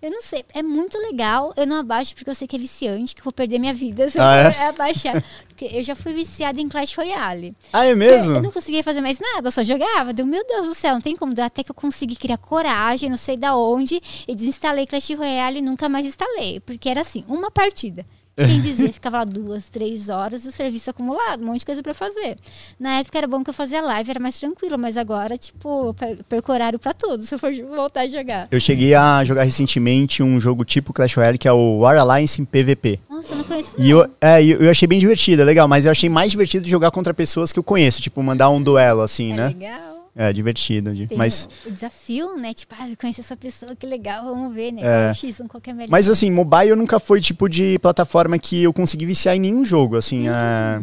Eu 0.02 0.10
não 0.10 0.20
sei, 0.22 0.44
é 0.52 0.62
muito 0.62 0.98
legal. 0.98 1.52
Eu 1.56 1.66
não 1.66 1.78
abaixo 1.78 2.14
porque 2.14 2.28
eu 2.30 2.34
sei 2.34 2.46
que 2.48 2.56
é 2.56 2.58
viciante, 2.58 3.14
que 3.14 3.20
eu 3.20 3.24
vou 3.24 3.32
perder 3.32 3.58
minha 3.58 3.72
vida 3.74 4.08
se 4.08 4.18
eu 4.18 4.22
Ah, 4.22 4.36
é? 4.36 4.52
for 4.52 4.62
abaixar. 4.74 5.24
Porque 5.48 5.64
eu 5.72 5.82
já 5.82 5.94
fui 5.96 6.12
viciada 6.12 6.60
em 6.60 6.68
Clash 6.68 6.94
Royale. 6.96 7.54
Ah, 7.72 7.86
é 7.86 7.92
Eu 7.92 7.96
mesmo? 7.96 8.40
não 8.40 8.50
conseguia 8.52 8.82
fazer 8.84 9.00
mais 9.00 9.18
nada, 9.18 9.48
eu 9.48 9.52
só 9.52 9.62
jogava. 9.62 10.12
Deu, 10.12 10.26
meu 10.26 10.44
Deus 10.46 10.66
do 10.66 10.74
céu, 10.74 10.94
não 10.94 11.00
tem 11.00 11.16
como. 11.16 11.32
Até 11.40 11.62
que 11.64 11.70
eu 11.70 11.74
consegui 11.74 12.14
criar 12.16 12.36
coragem, 12.38 13.08
não 13.08 13.16
sei 13.16 13.36
da 13.36 13.56
onde, 13.56 14.00
e 14.28 14.34
desinstalei 14.34 14.86
Clash 14.86 15.10
Royale 15.10 15.58
e 15.58 15.62
nunca 15.62 15.88
mais 15.88 16.04
instalei. 16.06 16.60
Porque 16.60 16.88
era 16.88 17.00
assim, 17.00 17.24
uma 17.28 17.50
partida. 17.50 18.04
Quem 18.36 18.60
dizia, 18.60 18.92
ficava 18.92 19.18
lá 19.18 19.24
duas, 19.24 19.64
três 19.70 20.10
horas 20.10 20.44
o 20.44 20.52
serviço 20.52 20.90
acumulado, 20.90 21.42
um 21.42 21.46
monte 21.46 21.60
de 21.60 21.64
coisa 21.64 21.82
pra 21.82 21.94
fazer. 21.94 22.36
Na 22.78 22.98
época 22.98 23.16
era 23.16 23.26
bom 23.26 23.42
que 23.42 23.48
eu 23.48 23.54
fazia 23.54 23.80
live, 23.80 24.10
era 24.10 24.20
mais 24.20 24.38
tranquilo, 24.38 24.76
mas 24.78 24.98
agora, 24.98 25.38
tipo, 25.38 25.94
per- 25.94 26.18
perco 26.28 26.52
horário 26.52 26.78
pra 26.78 26.92
tudo, 26.92 27.22
se 27.22 27.34
eu 27.34 27.38
for 27.38 27.50
voltar 27.74 28.02
a 28.02 28.08
jogar. 28.08 28.46
Eu 28.50 28.60
cheguei 28.60 28.94
a 28.94 29.24
jogar 29.24 29.44
recentemente 29.44 30.22
um 30.22 30.38
jogo 30.38 30.64
tipo 30.66 30.92
Clash 30.92 31.14
Royale, 31.14 31.38
que 31.38 31.48
é 31.48 31.52
o 31.52 31.78
War 31.78 31.96
Alliance 31.98 32.40
em 32.40 32.44
PVP. 32.44 33.00
Nossa, 33.08 33.32
eu 33.32 33.38
não 33.38 33.44
conheço 33.44 33.74
E 33.78 33.88
eu, 33.90 34.06
é, 34.20 34.44
eu 34.44 34.70
achei 34.70 34.86
bem 34.86 34.98
divertido, 34.98 35.40
é 35.40 35.44
legal, 35.44 35.66
mas 35.66 35.86
eu 35.86 35.90
achei 35.90 36.10
mais 36.10 36.30
divertido 36.30 36.68
jogar 36.68 36.90
contra 36.90 37.14
pessoas 37.14 37.52
que 37.52 37.58
eu 37.58 37.64
conheço, 37.64 38.02
tipo, 38.02 38.22
mandar 38.22 38.50
um 38.50 38.60
duelo, 38.62 39.00
assim, 39.00 39.32
É 39.32 39.36
né? 39.36 39.46
legal. 39.48 39.95
É, 40.18 40.32
divertido. 40.32 40.94
de- 40.94 41.06
Mas, 41.14 41.46
o, 41.66 41.70
desafio, 41.70 42.36
né? 42.36 42.54
Tipo, 42.54 42.74
ah, 42.78 42.88
eu 42.88 42.96
conheço 42.96 43.20
essa 43.20 43.36
pessoa, 43.36 43.76
que 43.76 43.84
legal, 43.86 44.24
vamos 44.24 44.54
ver, 44.54 44.72
né? 44.72 44.80
É. 45.10 45.12
X, 45.12 45.40
um 45.40 45.46
qualquer 45.46 45.74
melhor. 45.74 45.90
mas 45.90 46.08
assim, 46.08 46.30
mobile 46.30 46.74
nunca 46.74 46.98
foi 46.98 47.20
tipo 47.20 47.46
de 47.48 47.78
plataforma 47.80 48.38
que 48.38 48.62
eu 48.62 48.72
consegui 48.72 49.04
viciar 49.04 49.36
em 49.36 49.40
nenhum 49.40 49.62
jogo, 49.64 49.94
assim, 49.96 50.26
é... 50.26 50.82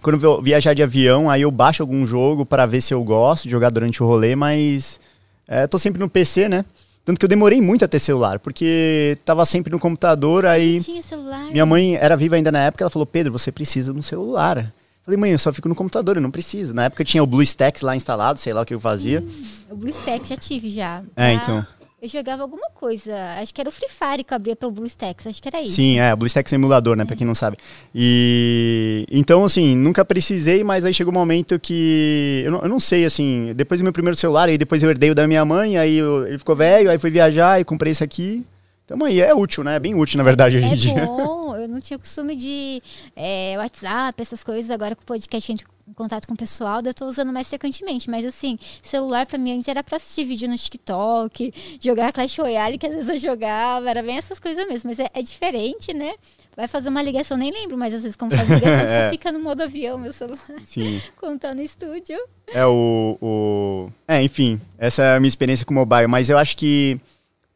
Quando 0.00 0.22
eu 0.22 0.40
viajar 0.40 0.72
de 0.74 0.82
avião, 0.84 1.28
aí 1.28 1.42
eu 1.42 1.50
baixo 1.50 1.82
algum 1.82 2.06
jogo 2.06 2.46
pra 2.46 2.64
ver 2.64 2.80
se 2.80 2.94
eu 2.94 3.02
gosto 3.02 3.44
de 3.44 3.50
jogar 3.50 3.70
durante 3.70 4.00
o 4.00 4.06
rolê, 4.06 4.36
mas 4.36 5.00
é, 5.48 5.66
tô 5.66 5.76
sempre 5.76 5.98
no 5.98 6.08
PC, 6.08 6.48
né? 6.48 6.64
Tanto 7.04 7.18
que 7.18 7.24
eu 7.24 7.28
demorei 7.28 7.60
muito 7.60 7.84
a 7.84 7.88
ter 7.88 7.98
celular, 7.98 8.38
porque 8.38 9.18
tava 9.24 9.44
sempre 9.44 9.72
no 9.72 9.78
computador, 9.80 10.46
aí... 10.46 10.80
Tinha 10.80 11.02
celular. 11.02 11.50
Minha 11.50 11.66
mãe 11.66 11.96
era 11.96 12.16
viva 12.16 12.36
ainda 12.36 12.52
na 12.52 12.60
época, 12.60 12.84
ela 12.84 12.90
falou, 12.90 13.06
Pedro, 13.06 13.32
você 13.32 13.50
precisa 13.50 13.92
de 13.92 13.98
um 13.98 14.02
celular. 14.02 14.72
Falei, 15.08 15.18
mãe, 15.18 15.30
eu 15.32 15.38
só 15.38 15.50
fico 15.54 15.70
no 15.70 15.74
computador, 15.74 16.16
eu 16.16 16.20
não 16.20 16.30
preciso. 16.30 16.74
Na 16.74 16.84
época 16.84 17.02
tinha 17.02 17.22
o 17.22 17.26
BlueStacks 17.26 17.80
lá 17.80 17.96
instalado, 17.96 18.38
sei 18.38 18.52
lá 18.52 18.60
o 18.60 18.66
que 18.66 18.74
eu 18.74 18.78
fazia. 18.80 19.24
O 19.70 19.74
BlueStacks 19.74 20.28
já 20.28 20.36
tive 20.36 20.68
já. 20.68 21.02
É, 21.16 21.24
Ah, 21.24 21.32
então. 21.32 21.66
Eu 22.02 22.08
jogava 22.10 22.42
alguma 22.42 22.68
coisa. 22.74 23.14
Acho 23.40 23.52
que 23.54 23.58
era 23.58 23.70
o 23.70 23.72
Free 23.72 23.88
Fire 23.88 24.22
que 24.22 24.34
eu 24.34 24.36
abria 24.36 24.54
pelo 24.54 24.70
BlueStacks. 24.70 25.26
Acho 25.26 25.40
que 25.40 25.48
era 25.48 25.62
isso. 25.62 25.72
Sim, 25.76 25.98
é, 25.98 26.12
o 26.12 26.16
BlueStacks 26.18 26.52
é 26.52 26.56
emulador, 26.56 26.94
né, 26.94 27.06
pra 27.06 27.16
quem 27.16 27.26
não 27.26 27.34
sabe. 27.34 27.56
E 27.94 29.06
então, 29.10 29.46
assim, 29.46 29.74
nunca 29.74 30.04
precisei, 30.04 30.62
mas 30.62 30.84
aí 30.84 30.92
chegou 30.92 31.10
um 31.10 31.16
momento 31.16 31.58
que 31.58 32.42
eu 32.44 32.52
não, 32.52 32.60
eu 32.60 32.68
não 32.68 32.78
sei, 32.78 33.06
assim, 33.06 33.54
depois 33.56 33.80
do 33.80 33.84
meu 33.84 33.94
primeiro 33.94 34.14
celular, 34.14 34.50
aí 34.50 34.58
depois 34.58 34.82
eu 34.82 34.90
herdei 34.90 35.10
o 35.10 35.14
da 35.14 35.26
minha 35.26 35.42
mãe, 35.42 35.78
aí 35.78 35.96
eu- 35.96 36.26
ele 36.26 36.36
ficou 36.36 36.54
velho, 36.54 36.90
aí 36.90 36.98
fui 36.98 37.08
viajar 37.10 37.58
e 37.58 37.64
comprei 37.64 37.92
esse 37.92 38.04
aqui. 38.04 38.44
Então 38.90 39.04
aí 39.06 39.20
é 39.20 39.34
útil, 39.34 39.62
né? 39.62 39.76
É 39.76 39.78
bem 39.78 39.94
útil, 39.94 40.16
na 40.16 40.24
verdade, 40.24 40.56
hoje 40.56 40.64
em 40.66 40.72
É 40.72 40.76
dia. 40.76 41.04
bom, 41.04 41.54
eu 41.54 41.68
não 41.68 41.78
tinha 41.78 41.98
costume 41.98 42.34
de 42.34 42.82
é, 43.14 43.54
WhatsApp, 43.58 44.20
essas 44.22 44.42
coisas. 44.42 44.70
Agora 44.70 44.96
com 44.96 45.02
o 45.02 45.04
podcast 45.04 45.52
entra 45.52 45.66
em 45.86 45.92
contato 45.92 46.26
com 46.26 46.32
o 46.32 46.36
pessoal, 46.36 46.80
eu 46.82 46.94
tô 46.94 47.04
usando 47.06 47.30
mais 47.30 47.48
frequentemente. 47.50 48.08
Mas 48.08 48.24
assim, 48.24 48.58
celular 48.82 49.26
pra 49.26 49.36
mim 49.36 49.52
antes 49.52 49.68
era 49.68 49.84
pra 49.84 49.96
assistir 49.96 50.24
vídeo 50.24 50.48
no 50.48 50.56
TikTok, 50.56 51.52
jogar 51.82 52.12
Clash 52.14 52.38
Royale, 52.38 52.78
que 52.78 52.86
às 52.86 52.94
vezes 52.94 53.08
eu 53.10 53.18
jogava, 53.18 53.90
era 53.90 54.02
bem 54.02 54.16
essas 54.16 54.38
coisas 54.38 54.66
mesmo. 54.66 54.88
Mas 54.88 54.98
é, 54.98 55.10
é 55.12 55.20
diferente, 55.20 55.92
né? 55.92 56.14
Vai 56.56 56.66
fazer 56.66 56.88
uma 56.88 57.02
ligação, 57.02 57.36
nem 57.36 57.52
lembro, 57.52 57.76
mas 57.76 57.92
às 57.92 58.02
vezes 58.02 58.16
como 58.16 58.30
faz 58.34 58.48
ligação, 58.48 58.68
É. 58.88 59.04
você 59.04 59.10
fica 59.12 59.30
no 59.30 59.38
modo 59.40 59.62
avião, 59.62 59.98
meu 59.98 60.12
celular, 60.14 60.38
Sim. 60.64 61.00
quando 61.16 61.38
tá 61.38 61.54
no 61.54 61.60
estúdio. 61.62 62.18
É 62.54 62.64
o, 62.66 63.18
o. 63.20 63.90
É, 64.08 64.22
enfim, 64.22 64.58
essa 64.78 65.02
é 65.02 65.16
a 65.16 65.20
minha 65.20 65.28
experiência 65.28 65.66
com 65.66 65.72
o 65.72 65.76
mobile. 65.76 66.06
Mas 66.08 66.28
eu 66.30 66.36
acho 66.38 66.56
que, 66.56 66.98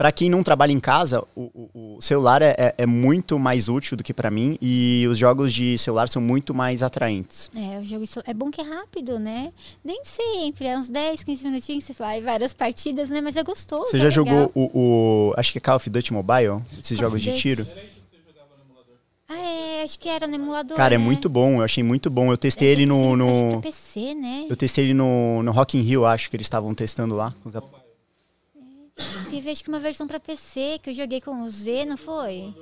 pra 0.03 0.11
quem 0.11 0.29
não 0.29 0.43
trabalha 0.43 0.73
em 0.73 0.81
casa, 0.81 1.23
o, 1.37 1.43
o- 1.75 1.95
o 1.99 2.03
celular 2.03 2.43
é, 2.43 2.57
é- 2.59 2.75
é 2.79 2.87
muito 2.87 3.39
mais 3.39 3.69
útil 3.69 3.97
do 3.97 4.03
que 4.03 4.13
pra 4.13 4.33
mim. 4.33 4.59
E 4.61 5.07
os 5.09 5.17
jogos 5.17 5.53
de 5.53 5.79
celular 5.79 6.09
são 6.09 6.21
muito 6.21 6.53
mais 6.53 6.83
atraentes. 6.83 7.49
É, 7.57 7.79
o 7.79 7.85
jogo 7.85 8.05
é 8.27 8.35
bom 8.35 8.51
que 8.51 8.61
é 8.61 8.65
rápido, 8.65 9.21
né? 9.21 9.49
Nem 9.85 10.01
sempre, 10.05 10.67
é 10.67 10.77
uns 10.77 10.89
10, 10.89 11.23
15 11.23 11.45
minutinhos, 11.45 11.85
você 11.85 11.93
vai 11.93 12.21
várias 12.21 12.53
partidas, 12.53 13.11
né? 13.11 13.21
Mas 13.21 13.37
é 13.37 13.45
gostoso. 13.45 13.93
Você 13.93 13.97
é 13.99 14.01
já 14.11 14.21
legal. 14.21 14.27
jogou 14.27 14.51
o, 14.57 15.29
o- 15.31 15.35
Acho 15.37 15.53
que 15.53 15.59
é 15.59 15.61
Call 15.61 15.77
of 15.77 15.89
Duty 15.89 16.13
Mobile? 16.13 16.63
Esses 16.81 16.99
Call 16.99 17.07
jogos 17.07 17.23
de 17.23 17.39
tiro? 17.39 17.65
Ah, 19.29 19.39
é, 19.39 19.83
acho 19.85 20.01
que 20.01 20.09
era 20.09 20.27
no 20.27 20.35
emulador. 20.35 20.77
Cara, 20.77 20.97
é 20.97 20.99
né? 20.99 21.05
muito 21.05 21.29
bom. 21.29 21.59
Eu 21.59 21.63
achei 21.63 21.85
muito 21.85 22.11
bom. 22.11 22.33
Eu 22.33 22.37
testei 22.37 22.69
Eu 22.69 22.73
ele 22.73 22.87
no. 22.87 22.97
pensei, 22.97 23.13
Acho 23.13 23.39
que 23.39 23.45
no 23.53 23.59
é 23.59 23.63
PC, 23.63 24.15
né? 24.15 24.47
eu 24.51 24.57
testei 24.57 24.85
ele 24.85 24.95
no, 24.95 25.45
no 25.45 25.53
Rock 25.53 25.79
in 25.79 25.81
Rio, 25.81 26.05
acho 26.05 26.29
que 26.29 26.35
eles 26.35 26.47
estavam 26.47 26.75
testando 26.75 27.15
lá. 27.15 27.33
Teve 29.31 29.51
acho 29.51 29.63
que 29.63 29.69
uma 29.69 29.81
versão 29.81 30.07
pra 30.07 30.21
PC 30.21 30.79
que 30.83 30.91
eu 30.91 30.95
joguei 30.95 31.21
com 31.21 31.43
o 31.43 31.51
Z, 31.51 31.85
não 31.85 31.97
foi? 31.97 32.55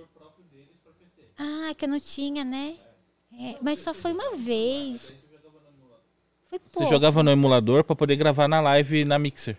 Ah, 1.37 1.74
que 1.74 1.85
eu 1.85 1.88
não 1.88 1.98
tinha, 1.98 2.44
né? 2.44 2.76
É, 3.33 3.57
mas 3.62 3.79
só 3.79 3.94
foi 3.94 4.12
uma 4.12 4.37
vez. 4.37 5.14
Foi 6.48 6.85
Você 6.85 6.87
jogava 6.87 7.22
no 7.22 7.31
emulador 7.31 7.85
pra 7.85 7.96
poder 7.96 8.16
gravar 8.16 8.48
na 8.48 8.61
live 8.61 9.05
na 9.05 9.18
Mixer. 9.18 9.57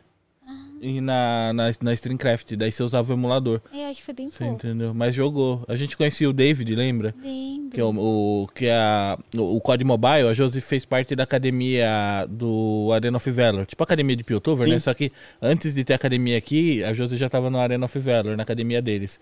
E 0.84 1.00
na, 1.00 1.54
na, 1.54 1.72
na 1.80 1.94
Streamcraft. 1.94 2.54
Daí 2.56 2.72
você 2.72 2.82
usava 2.82 3.12
o 3.12 3.16
emulador. 3.16 3.62
É, 3.72 3.86
acho 3.86 4.00
que 4.00 4.06
foi 4.06 4.14
bem 4.16 4.30
Você 4.30 4.40
pouco. 4.40 4.54
entendeu? 4.56 4.94
Mas 4.96 5.14
jogou. 5.14 5.64
A 5.68 5.76
gente 5.76 5.96
conhecia 5.96 6.28
o 6.28 6.34
David, 6.34 6.74
lembra? 6.76 7.14
Lembro. 7.24 7.70
Que 7.72 7.80
é 7.80 7.84
o, 7.84 7.90
o- 7.90 8.48
que 8.56 8.66
é 8.66 8.74
a, 8.74 9.18
o, 9.38 9.58
o 9.58 9.62
COD 9.62 9.84
Mobile, 9.84 10.28
a 10.28 10.34
Josi 10.34 10.60
fez 10.60 10.84
parte 10.84 11.16
da 11.16 11.22
academia 11.24 12.26
do 12.28 12.90
Arena 12.94 13.18
of 13.18 13.30
Valor. 13.30 13.66
Tipo 13.68 13.84
a 13.84 13.86
academia 13.86 14.16
de 14.16 14.24
Piltover, 14.24 14.66
Sim. 14.68 14.74
né? 14.74 14.80
Só 14.80 14.92
que 14.96 15.12
antes 15.40 15.76
de 15.76 15.84
ter 15.84 15.94
academia 15.94 16.36
aqui, 16.38 16.84
a 16.84 16.94
Josi 16.94 17.16
já 17.16 17.30
tava 17.30 17.50
no 17.52 17.60
Arena 17.60 17.86
of 17.86 18.00
Valor, 18.00 18.36
na 18.36 18.42
academia 18.44 18.82
deles. 18.82 19.20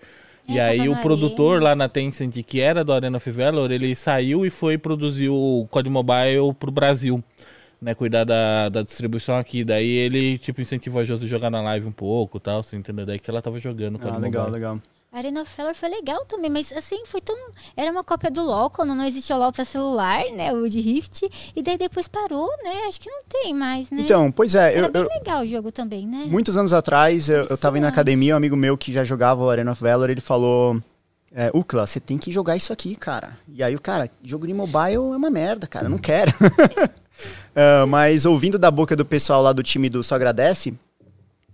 É, 0.48 0.54
e 0.54 0.60
aí 0.62 0.90
o 0.90 0.96
produtor 1.02 1.62
lá 1.62 1.76
na 1.76 1.88
Tencent, 1.90 2.34
que 2.44 2.62
era 2.62 2.84
do 2.86 2.94
Arena 2.94 3.18
of 3.18 3.30
Valor, 3.32 3.70
ele 3.70 3.94
saiu 3.94 4.46
e 4.46 4.50
foi 4.50 4.78
produzir 4.78 5.28
o 5.30 5.68
COD 5.70 5.90
Mobile 5.90 6.54
pro 6.58 6.72
Brasil. 6.72 7.22
Né, 7.82 7.94
cuidar 7.96 8.26
da, 8.26 8.68
da 8.68 8.82
distribuição 8.84 9.38
aqui. 9.38 9.64
Daí 9.64 9.88
ele, 9.90 10.38
tipo, 10.38 10.60
incentivou 10.60 11.00
a 11.02 11.06
Josi 11.06 11.26
a 11.26 11.30
jogar 11.30 11.50
na 11.50 11.62
live 11.62 11.88
um 11.88 11.92
pouco 11.94 12.38
e 12.38 12.42
tal, 12.42 12.62
você 12.62 12.76
entendeu? 12.76 13.06
Daí 13.06 13.18
que 13.20 13.30
ela 13.30 13.42
tava 13.42 13.58
jogando 13.58 13.98
Ah, 14.04 14.18
legal, 14.18 14.44
Mobile. 14.44 14.52
legal. 14.52 14.82
Arena 15.12 15.42
of 15.42 15.52
Valor 15.58 15.74
foi 15.74 15.90
legal 15.90 16.24
também, 16.26 16.52
mas 16.52 16.72
assim, 16.74 17.04
foi 17.06 17.20
tão. 17.22 17.36
Era 17.76 17.90
uma 17.90 18.04
cópia 18.04 18.30
do 18.30 18.44
LOL, 18.44 18.70
quando 18.70 18.94
não 18.94 19.04
existia 19.06 19.36
o 19.36 19.40
LOL 19.40 19.52
pra 19.52 19.66
celular, 19.66 20.24
né? 20.36 20.52
O 20.54 20.70
de 20.70 20.80
Rift. 20.82 21.24
E 21.56 21.64
daí 21.64 21.78
depois 21.80 22.08
parou, 22.08 22.48
né? 22.64 22.84
Acho 22.88 23.00
que 23.00 23.10
não 23.10 23.24
tem 23.28 23.54
mais, 23.54 23.90
né? 23.90 24.02
Então, 24.02 24.30
pois 24.32 24.54
é, 24.54 24.76
Era 24.78 24.86
eu, 24.88 24.92
bem 24.92 25.02
eu- 25.02 25.08
legal 25.10 25.42
o 25.42 25.48
jogo 25.48 25.72
também, 25.72 26.06
né? 26.06 26.26
muitos 26.28 26.58
anos 26.58 26.74
atrás, 26.74 27.28
eu, 27.30 27.44
eu 27.46 27.58
tava 27.58 27.78
indo 27.78 27.84
na 27.84 27.90
academia, 27.90 28.34
um 28.36 28.38
amigo 28.38 28.56
meu 28.56 28.78
que 28.78 28.92
já 28.92 29.04
jogava 29.04 29.42
o 29.42 29.50
Arena 29.50 29.72
of 29.72 29.82
Valor, 29.82 30.10
ele 30.10 30.22
falou. 30.22 30.80
É, 31.32 31.52
Ucla, 31.54 31.86
você 31.86 32.00
tem 32.00 32.18
que 32.18 32.32
jogar 32.32 32.56
isso 32.56 32.74
aqui, 32.74 32.96
cara. 32.96 33.38
E 33.48 33.62
aí 33.64 33.76
o 33.76 33.80
cara, 33.82 34.10
jogo 34.24 34.46
de 34.48 34.54
mobile 34.54 34.96
é 34.96 35.00
uma 35.00 35.30
merda, 35.30 35.66
cara, 35.68 35.86
eu 35.86 35.90
não 35.90 35.98
quero. 36.00 36.34
Ah, 37.56 37.86
mas 37.88 38.26
ouvindo 38.26 38.58
da 38.58 38.72
boca 38.72 38.96
do 38.96 39.06
pessoal 39.06 39.42
lá 39.42 39.54
do 39.54 39.64
time 39.64 39.90
do 39.90 40.02
Só 40.04 40.16
Agradece, 40.16 40.74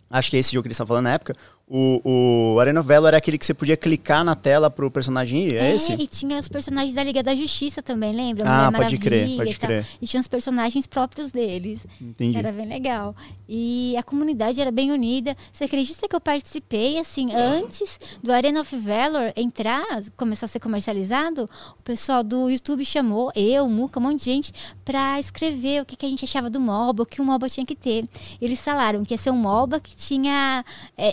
acho 0.10 0.30
que 0.30 0.38
é 0.38 0.40
esse 0.40 0.54
jogo 0.54 0.64
que 0.64 0.68
eles 0.68 0.76
estavam 0.76 0.90
falando 0.90 1.06
na 1.06 1.14
época, 1.14 1.36
o, 1.68 2.54
o 2.54 2.60
Arena 2.60 2.80
of 2.80 2.88
Valor 2.88 3.08
era 3.08 3.18
aquele 3.18 3.40
que 3.40 3.46
você 3.46 3.54
podia 3.54 3.76
clicar 3.76 4.24
na 4.24 4.36
tela 4.36 4.70
pro 4.70 4.92
personagem 4.92 5.48
ir, 5.48 5.56
é, 5.56 5.74
esse? 5.74 5.92
e 5.94 6.06
tinha 6.06 6.40
os 6.40 6.48
personagens 6.48 6.94
da 6.94 7.04
Liga 7.04 7.24
da 7.24 7.36
Justiça 7.36 7.82
também, 7.82 8.14
lembra? 8.14 8.44
Ah, 8.48 8.70
Mulher 8.70 8.84
pode 8.84 8.98
crer, 9.00 9.36
pode 9.36 9.52
e 9.52 9.56
crer. 9.56 9.86
E 10.00 10.06
tinha 10.06 10.22
os 10.22 10.28
personagens 10.28 10.86
próprios 10.86 11.32
deles. 11.32 11.86
Entendi. 12.00 12.38
Era 12.38 12.52
bem 12.52 12.68
legal. 12.68 13.16
E 13.50 13.98
a 13.98 14.04
comunidade 14.04 14.62
era 14.62 14.72
bem 14.72 14.92
unida. 14.92 15.36
Você 15.52 15.64
acredita 15.64 16.08
que 16.08 16.16
eu 16.16 16.22
participei, 16.22 17.00
assim, 17.00 17.34
antes 17.34 18.00
do 18.22 18.32
Arena 18.32 18.62
of 18.62 18.76
Valor 18.78 19.34
entrar, 19.36 19.84
começar 20.16 20.46
a 20.46 20.50
ser 20.50 20.60
comercializado? 20.60 21.50
O 21.80 21.84
pessoal 21.84 22.24
do 22.24 22.48
YouTube 22.48 22.86
chamou 22.86 23.32
eu, 23.36 23.68
Muca, 23.68 24.00
um 24.00 24.04
monte 24.04 24.20
de 24.20 24.26
gente, 24.26 24.54
pra 24.84 25.20
escrever 25.20 25.82
o 25.82 25.86
que, 25.86 25.96
que 25.96 26.06
a 26.06 26.10
gente 26.10 26.26
achava 26.26 26.48
do 26.48 26.60
MOBA, 26.60 27.02
o 27.02 27.06
que 27.08 27.22
o 27.22 27.26
MOBA 27.26 27.50
tinha 27.50 27.66
que 27.66 27.76
ter. 27.76 28.08
Eles 28.40 28.62
falaram 28.62 29.04
que 29.04 29.16
ia 29.16 29.18
ser 29.18 29.32
um 29.32 29.38
MOBA 29.38 29.80
que 29.80 29.96
tinha 29.96 30.64
é, 30.96 31.12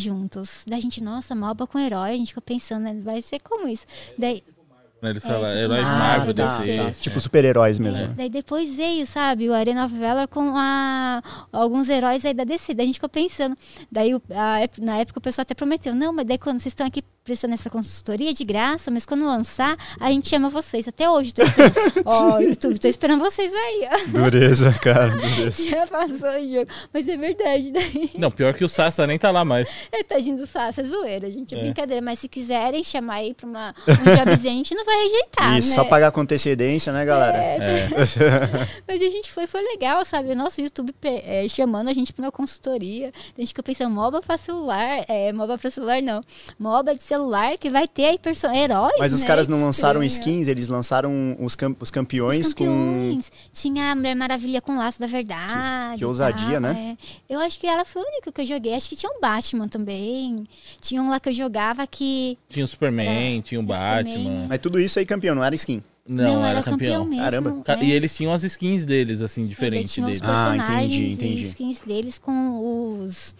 juntos. 0.00 0.64
Da 0.66 0.78
gente, 0.80 1.02
nossa, 1.02 1.34
MOBA 1.34 1.66
com 1.66 1.78
herói, 1.78 2.10
a 2.10 2.16
gente 2.16 2.28
ficou 2.28 2.42
pensando, 2.42 2.84
né? 2.84 3.00
Vai 3.02 3.22
ser 3.22 3.40
como 3.40 3.68
isso? 3.68 3.86
Daí, 4.18 4.42
Né, 5.04 5.10
Eles 5.10 5.24
É, 5.24 5.28
falam, 5.28 5.44
tipo 5.46 5.58
heróis 5.58 5.82
Marvel, 5.82 5.98
Marvel, 5.98 6.34
tá, 6.34 6.58
DC. 6.58 6.76
tá. 6.76 6.90
Tipo 7.00 7.20
super-heróis 7.20 7.78
mesmo. 7.78 8.04
É, 8.04 8.08
daí 8.08 8.28
depois 8.30 8.76
veio, 8.76 9.06
sabe, 9.06 9.48
o 9.48 9.54
Arena 9.54 9.84
of 9.86 9.94
Valor 9.98 10.26
com 10.28 10.54
a, 10.56 11.22
alguns 11.52 11.88
heróis 11.88 12.24
aí 12.24 12.34
da 12.34 12.44
DC. 12.44 12.74
Daí 12.74 12.84
a 12.84 12.86
gente 12.86 12.94
ficou 12.96 13.08
pensando. 13.08 13.56
Daí 13.90 14.12
a 14.14 14.68
na 14.80 14.96
época 14.98 15.18
o 15.18 15.22
pessoal 15.22 15.42
até 15.42 15.54
prometeu, 15.54 15.94
não, 15.94 16.12
mas 16.12 16.26
daí 16.26 16.38
quando 16.38 16.58
vocês 16.58 16.72
estão 16.72 16.86
aqui 16.86 17.02
prestando 17.24 17.54
essa 17.54 17.70
consultoria 17.70 18.34
de 18.34 18.44
graça, 18.44 18.90
mas 18.90 19.06
quando 19.06 19.24
lançar, 19.24 19.76
a 19.98 20.08
gente 20.10 20.28
chama 20.28 20.50
vocês. 20.50 20.86
Até 20.86 21.08
hoje, 21.08 21.32
tô 21.32 21.42
esperando. 21.42 21.74
Ó, 22.04 22.38
YouTube, 22.38 22.78
tô 22.78 22.86
esperando 22.88 23.20
vocês 23.20 23.50
aí. 23.54 23.88
Dureza, 24.08 24.72
cara, 24.82 25.08
dureza. 25.16 25.64
Já 25.70 25.86
passou 25.86 26.28
o 26.28 26.52
jogo. 26.52 26.66
Mas 26.92 27.08
é 27.08 27.16
verdade, 27.16 27.72
daí. 27.72 28.10
Não, 28.18 28.30
pior 28.30 28.52
que 28.52 28.62
o 28.62 28.68
Sassa 28.68 29.06
nem 29.06 29.18
tá 29.18 29.30
lá 29.30 29.42
mais. 29.42 29.70
É, 29.90 30.02
tadinho 30.02 30.36
do 30.36 30.46
Sassa, 30.46 30.82
é 30.82 30.84
zoeira, 30.84 31.30
gente. 31.30 31.54
É, 31.54 31.58
É. 31.58 31.62
brincadeira. 31.62 32.02
Mas 32.04 32.18
se 32.18 32.28
quiserem 32.28 32.84
chamar 32.84 33.14
aí 33.14 33.32
pra 33.32 33.46
uma, 33.46 33.74
um 33.88 34.16
jobzinho, 34.26 34.52
a 34.52 34.56
gente 34.56 34.74
não 34.74 34.84
vai 34.84 34.93
rejeitar, 35.02 35.58
Isso, 35.58 35.68
né? 35.70 35.74
só 35.74 35.84
pagar 35.84 36.10
com 36.12 36.20
antecedência, 36.20 36.92
né, 36.92 37.04
galera? 37.04 37.36
É. 37.38 37.88
Mas 38.86 39.00
a 39.02 39.08
gente 39.10 39.30
foi, 39.30 39.46
foi 39.46 39.62
legal, 39.62 40.04
sabe? 40.04 40.30
O 40.32 40.36
nosso 40.36 40.60
YouTube 40.60 40.94
é, 41.04 41.46
chamando 41.48 41.88
a 41.88 41.92
gente 41.92 42.12
pra 42.12 42.24
uma 42.24 42.32
consultoria. 42.32 43.12
A 43.36 43.40
gente 43.40 43.48
fica 43.48 43.62
pensando, 43.62 43.90
MOBA 43.94 44.20
pra 44.22 44.36
celular. 44.38 45.04
É, 45.08 45.32
MOBA 45.32 45.58
pra 45.58 45.70
celular 45.70 46.00
não. 46.02 46.20
MOBA 46.58 46.94
de 46.94 47.02
celular 47.02 47.56
que 47.58 47.70
vai 47.70 47.86
ter 47.88 48.06
aí 48.06 48.18
perso- 48.18 48.46
heróis. 48.48 48.94
Mas 48.98 49.12
os 49.12 49.20
né? 49.22 49.26
caras 49.26 49.48
não 49.48 49.62
lançaram 49.62 50.02
Estranho. 50.02 50.30
skins, 50.38 50.48
eles 50.48 50.68
lançaram 50.68 51.36
os, 51.40 51.54
cam- 51.56 51.76
os 51.80 51.90
campeões, 51.90 52.46
Os 52.48 52.52
com. 52.54 52.64
campeões. 52.64 53.30
Tinha 53.52 53.92
a 53.92 53.94
Mulher 53.94 54.14
Maravilha 54.14 54.60
com 54.60 54.76
laço 54.76 55.00
da 55.00 55.06
verdade. 55.06 55.92
Que- 55.92 55.98
que 55.98 56.04
ousadia, 56.04 56.52
tal, 56.52 56.60
né? 56.60 56.96
é. 57.28 57.32
Eu 57.34 57.40
acho 57.40 57.58
que 57.58 57.66
ela 57.66 57.84
foi 57.84 58.02
a 58.02 58.04
única 58.06 58.32
que 58.32 58.40
eu 58.40 58.46
joguei. 58.46 58.74
Acho 58.74 58.88
que 58.88 58.96
tinha 58.96 59.10
um 59.10 59.20
Batman 59.20 59.68
também. 59.68 60.46
Tinha 60.80 61.02
um 61.02 61.08
lá 61.10 61.18
que 61.20 61.28
eu 61.28 61.32
jogava 61.32 61.86
que. 61.86 62.38
Tinha 62.48 62.64
o 62.64 62.68
Superman, 62.68 63.38
É, 63.38 63.42
tinha 63.42 63.60
o 63.60 63.62
Superman, 63.62 64.04
Batman. 64.04 64.30
né? 64.30 64.46
Mas 64.48 64.58
tudo 64.60 64.78
isso 64.80 64.83
aí 64.98 65.06
campeão, 65.06 65.34
não 65.34 65.44
era 65.44 65.54
skin. 65.54 65.82
Não, 66.06 66.40
era, 66.44 66.58
era 66.58 66.62
campeão. 66.62 67.04
mesmo. 67.04 67.22
Caramba. 67.24 67.62
Ca- 67.64 67.78
é. 67.80 67.84
E 67.84 67.90
eles 67.92 68.14
tinham 68.14 68.32
as 68.32 68.44
skins 68.44 68.84
deles, 68.84 69.22
assim, 69.22 69.42
Ainda 69.42 69.50
diferentes 69.54 69.92
tinha 69.92 70.06
os 70.06 70.20
deles. 70.20 70.34
Ah, 70.34 70.54
entendi, 70.56 71.02
e 71.02 71.12
entendi. 71.12 71.44
skins 71.46 71.80
deles 71.80 72.18
com 72.18 72.98
os 73.02 73.34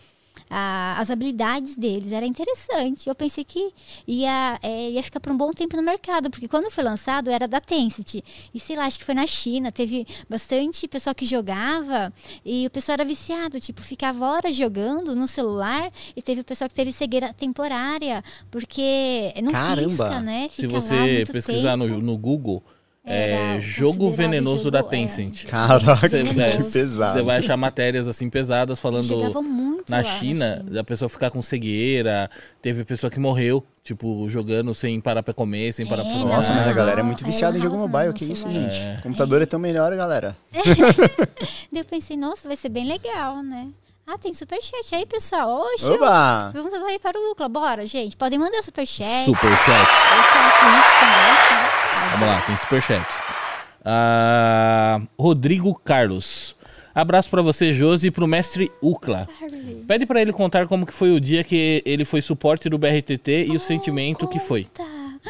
a- 0.51 0.97
as 0.99 1.11
habilidades 1.11 1.77
deles. 1.77 2.13
Era 2.13 2.27
interessante. 2.27 3.09
Eu 3.09 3.15
pensei 3.15 3.45
que 3.45 3.73
ia, 4.07 4.59
é, 4.63 4.91
ia 4.91 5.03
ficar 5.03 5.21
por 5.21 5.33
um 5.33 5.37
bom 5.37 5.53
tempo 5.53 5.77
no 5.77 5.83
mercado, 5.83 6.31
porque 6.31 6.49
quando 6.49 6.71
foi 6.71 6.85
lançado 6.85 7.31
era 7.31 7.47
da 7.49 7.61
Tencent. 7.61 8.15
E 8.53 8.61
sei 8.61 8.77
lá, 8.77 8.85
acho 8.87 8.99
que 8.99 9.05
foi 9.05 9.15
na 9.15 9.27
China. 9.27 9.71
Teve 9.73 10.07
bastante 10.29 10.87
pessoal 10.89 11.15
que 11.15 11.25
jogava 11.25 12.13
e 12.45 12.67
o 12.67 12.71
pessoal 12.71 12.95
era 12.95 13.05
viciado. 13.05 13.61
Tipo, 13.61 13.83
ficava 13.83 14.25
horas 14.27 14.55
jogando 14.55 15.15
no 15.17 15.27
celular 15.29 15.91
e 16.17 16.23
teve 16.23 16.41
o 16.41 16.45
pessoal 16.45 16.69
que 16.69 16.75
teve 16.75 16.93
cegueira 16.93 17.33
temporária, 17.33 18.23
porque 18.51 19.33
não 19.43 19.53
Caramba! 19.53 19.89
pisca, 19.89 20.21
né? 20.21 20.49
Se 20.51 20.63
Fica 20.63 20.75
lá 20.75 20.81
você 20.81 20.95
muito 20.95 21.33
pesquisar 21.33 21.77
no, 21.77 21.87
tempo. 21.87 22.01
no 22.01 22.17
Google, 22.17 22.63
é 23.07 23.61
jogo 23.61 24.11
venenoso 24.11 24.65
jogo, 24.65 24.71
da 24.71 24.79
é. 24.79 24.83
Tencent. 24.83 25.45
Caraca, 25.47 25.97
Você, 26.09 26.23
Venenoso. 26.23 26.41
é, 26.43 26.51
que 26.57 26.73
pesado. 26.73 27.13
você 27.13 27.23
vai 27.23 27.37
achar 27.39 27.57
matérias 27.57 28.09
assim 28.09 28.31
pesadas 28.31 28.81
falando 28.81 29.05
Jogava 29.05 29.43
muito 29.43 29.91
na 29.91 30.03
China, 30.03 30.65
da 30.67 30.83
pessoa 30.83 31.09
ficar 31.09 31.31
com 31.31 31.43
cegueira, 31.43 32.31
teve 32.63 32.85
pessoa 32.85 33.11
que 33.11 33.21
morreu, 33.21 33.63
tipo, 33.83 34.27
jogando 34.31 34.75
sem 34.75 34.99
parar 35.01 35.23
pra 35.23 35.35
comer, 35.35 35.73
sem 35.75 35.85
parar 35.87 36.03
pra 36.05 36.13
É, 36.13 36.19
jogar. 36.19 36.37
Nossa, 36.37 36.55
mas 36.55 36.67
a 36.67 36.73
galera 36.73 37.01
é 37.01 37.03
muito 37.03 37.23
é 37.23 37.27
viciada 37.27 37.59
em 37.59 37.61
jogo 37.61 37.77
mobile. 37.77 38.07
não, 38.07 38.13
Que 38.15 38.25
isso, 38.25 38.37
celular. 38.49 38.71
gente? 38.71 38.77
É. 38.83 38.97
O 39.01 39.03
computador 39.03 39.43
é 39.43 39.47
tão 39.47 39.61
melhor, 39.61 39.95
galera. 39.97 40.35
Daí 41.71 41.81
eu 41.81 41.85
pensei, 41.85 42.17
nossa, 42.17 42.49
vai 42.49 42.57
ser 42.57 42.69
bem 42.71 42.87
legal, 42.87 43.43
né? 43.43 43.69
Ah, 44.07 44.19
tem 44.19 44.35
superchat 44.35 44.95
aí, 44.95 45.07
pessoal. 45.07 45.63
Oxe, 45.75 45.91
Oba! 45.91 46.51
vamos 46.53 46.75
aí 46.75 46.99
para 46.99 47.19
o 47.19 47.29
Lucla. 47.29 47.49
Bora, 47.49 47.87
gente. 47.87 48.15
Podem 48.19 48.39
mandar 48.39 48.63
superchat. 48.63 49.25
Superchat. 49.25 49.89
Eu 49.91 50.23
quero 50.31 50.51
também? 50.61 51.44
Vamos 52.19 52.35
lá, 52.35 52.41
tem 52.43 52.57
superchat. 52.57 53.07
Ah, 53.85 55.01
Rodrigo 55.19 55.75
Carlos. 55.85 56.55
Abraço 56.95 57.29
pra 57.29 57.43
você, 57.43 57.73
Josi, 57.73 58.07
e 58.07 58.11
pro 58.11 58.27
mestre 58.27 58.71
Ucla. 58.81 59.29
Pede 59.87 60.07
pra 60.07 60.23
ele 60.23 60.33
contar 60.33 60.67
como 60.69 60.87
que 60.87 60.93
foi 60.93 61.11
o 61.11 61.21
dia 61.21 61.43
que 61.43 61.83
ele 61.85 62.05
foi 62.05 62.23
suporte 62.23 62.69
do 62.69 62.79
BRTT 62.79 63.47
e 63.49 63.57
o 63.57 63.61
sentimento 63.61 64.29
que 64.29 64.39
foi. 64.39 64.65
Tá. 64.73 64.85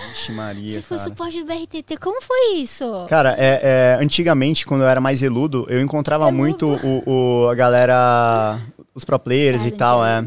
Vixe, 0.09 0.33
Maria, 0.33 0.75
Você 0.75 0.83
foi 0.83 0.97
cara. 0.99 1.09
suporte 1.09 1.39
do 1.41 1.47
BRTT. 1.47 1.97
Como 1.99 2.21
foi 2.21 2.57
isso? 2.57 3.07
Cara, 3.09 3.35
é, 3.39 3.61
é, 3.97 3.99
antigamente, 4.05 4.67
quando 4.67 4.83
eu 4.83 4.89
era 4.89 5.01
mais 5.01 5.23
eludo, 5.23 5.67
eu 5.71 5.81
encontrava 5.81 6.25
Eludo. 6.25 6.37
muito 6.37 6.67
o, 6.67 7.45
o- 7.45 7.49
a 7.49 7.55
galera, 7.55 8.59
os 8.93 9.05
pro 9.05 9.19
players 9.21 9.65
e 9.65 9.71
Cara, 9.71 9.77
tal, 9.79 10.05
é. 10.05 10.25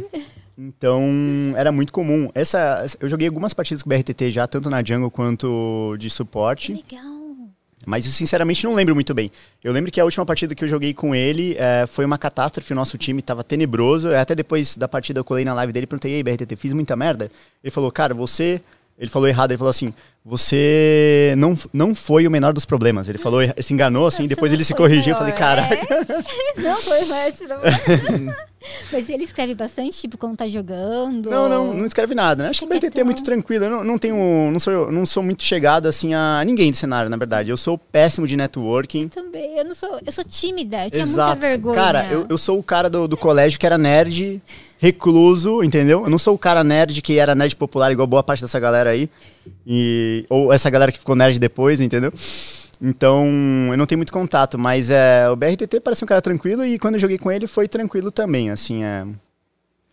Então, 0.58 1.54
era 1.56 1.72
muito 1.72 1.94
comum. 1.94 2.30
Essa, 2.34 2.86
eu 3.00 3.08
joguei 3.08 3.28
algumas 3.28 3.54
partidas 3.54 3.84
com 3.84 3.90
o 3.90 3.94
BRTT 3.96 4.32
já, 4.32 4.48
tanto 4.48 4.70
na 4.70 4.84
jungle 4.84 5.12
quanto 5.12 5.96
de 6.00 6.08
Que 6.08 6.14
suporte. 6.14 6.74
legal. 6.74 7.18
Mas 7.86 8.06
eu 8.06 8.12
sinceramente 8.12 8.66
não 8.66 8.74
lembro 8.74 8.94
muito 8.94 9.14
bem. 9.14 9.32
Eu 9.64 9.72
lembro 9.72 9.90
que 9.92 10.02
a 10.02 10.04
última 10.04 10.26
partida 10.26 10.54
que 10.54 10.64
eu 10.64 10.68
joguei 10.68 10.94
com 10.94 11.16
ele 11.16 11.56
eh, 11.58 11.86
foi 11.88 12.04
uma 12.04 12.18
catástrofe. 12.18 12.74
O 12.74 12.76
nosso 12.76 12.98
time 12.98 13.22
tava 13.22 13.46
tenebroso. 13.46 14.14
Até 14.14 14.36
depois 14.36 14.76
da 14.76 14.90
partida 14.90 15.20
eu 15.22 15.24
colei 15.24 15.46
na 15.46 15.54
live 15.54 15.72
dele 15.72 15.86
e 15.86 15.88
perguntei: 15.88 16.12
Ei, 16.14 16.24
BRTT, 16.24 16.56
fiz 16.58 16.74
muita 16.74 16.98
merda? 16.98 17.32
Ele 17.64 17.72
falou: 17.72 17.90
Cara, 17.90 18.14
você. 18.14 18.60
Ele 19.00 19.10
falou 19.10 19.28
errado, 19.28 19.52
ele 19.52 19.58
falou 19.58 19.70
assim: 19.70 19.94
Você 20.28 21.34
não, 21.38 21.58
não 21.72 21.96
foi 21.96 22.28
o 22.28 22.32
menor 22.32 22.52
dos 22.52 22.66
problemas. 22.66 23.08
Ele 23.08 23.18
falou, 23.18 23.40
se 23.62 23.74
enganou 23.74 24.06
assim, 24.06 24.28
depois 24.28 24.52
ele 24.52 24.66
se 24.66 24.74
corrigiu. 24.74 25.14
Eu 25.14 25.18
falei: 25.18 25.32
Caraca. 25.32 25.74
é? 25.74 26.60
Não 26.62 26.76
foi 26.76 27.06
mais. 27.06 27.40
Não. 27.40 27.62
Mas 28.92 29.08
ele 29.08 29.24
escreve 29.24 29.56
bastante, 29.56 29.98
tipo, 29.98 30.18
quando 30.18 30.36
tá 30.36 30.46
jogando. 30.46 31.30
Não, 31.30 31.48
não, 31.48 31.74
não 31.74 31.86
escreve 31.86 32.14
nada, 32.14 32.44
né? 32.44 32.50
Acho 32.50 32.60
que 32.60 32.66
o 32.66 32.68
BRTT 32.68 33.00
é 33.00 33.04
muito 33.04 33.18
quietão. 33.18 33.24
tranquilo. 33.24 33.66
Eu 33.66 33.70
não, 33.70 33.84
não 33.84 33.98
tenho. 33.98 34.52
Não 34.52 34.60
sou, 34.60 34.92
não 34.92 35.06
sou 35.06 35.24
muito 35.24 35.44
chegado 35.44 35.88
assim 35.88 36.14
a 36.14 36.44
ninguém 36.46 36.72
do 36.72 36.76
cenário, 36.76 37.10
na 37.10 37.16
verdade. 37.16 37.50
Eu 37.50 37.56
sou 37.56 37.78
péssimo 37.78 38.28
de 38.28 38.36
networking. 38.36 39.08
Também. 39.08 39.58
Eu 39.58 39.64
não 39.64 39.76
sou. 39.76 40.02
Eu 40.06 40.12
sou 40.12 40.26
tímida. 40.26 40.84
Eu 40.86 40.92
tinha 40.92 41.04
Exato. 41.04 41.30
muita 41.30 41.48
vergonha. 41.48 41.76
Cara, 41.76 42.08
eu, 42.12 42.26
eu 42.28 42.38
sou 42.38 42.60
o 42.60 42.64
cara 42.64 42.90
do, 42.90 43.08
do 43.08 43.16
colégio 43.16 43.58
que 43.58 43.66
era 43.66 43.78
nerd, 43.78 44.42
recluso, 44.80 45.64
entendeu? 45.64 46.04
Eu 46.04 46.10
não 46.10 46.18
sou 46.18 46.36
o 46.36 46.38
cara 46.38 46.64
nerd 46.64 47.02
que 47.02 47.18
era 47.18 47.34
nerd 47.36 47.56
popular, 47.56 47.92
igual 47.92 48.08
boa 48.08 48.24
parte 48.24 48.42
dessa 48.42 48.60
galera 48.60 48.90
aí. 48.92 49.10
E, 49.66 50.26
ou 50.30 50.52
essa 50.54 50.70
galera 50.70 50.92
que 50.92 51.00
ficou 51.00 51.16
nerd 51.16 51.40
depois, 51.40 51.80
entendeu? 51.80 52.12
Então, 52.82 53.26
eu 53.72 53.78
não 53.78 53.86
tenho 53.86 53.98
muito 53.98 54.14
contato, 54.14 54.58
mas 54.58 54.90
é, 54.92 55.28
o 55.30 55.36
BRTT 55.36 55.80
parece 55.80 56.04
um 56.04 56.08
cara 56.08 56.22
tranquilo 56.22 56.64
e 56.64 56.78
quando 56.78 56.96
eu 56.96 57.00
joguei 57.00 57.18
com 57.18 57.32
ele 57.32 57.48
foi 57.48 57.68
tranquilo 57.68 58.12
também, 58.12 58.52
assim, 58.52 58.84
é, 58.84 59.04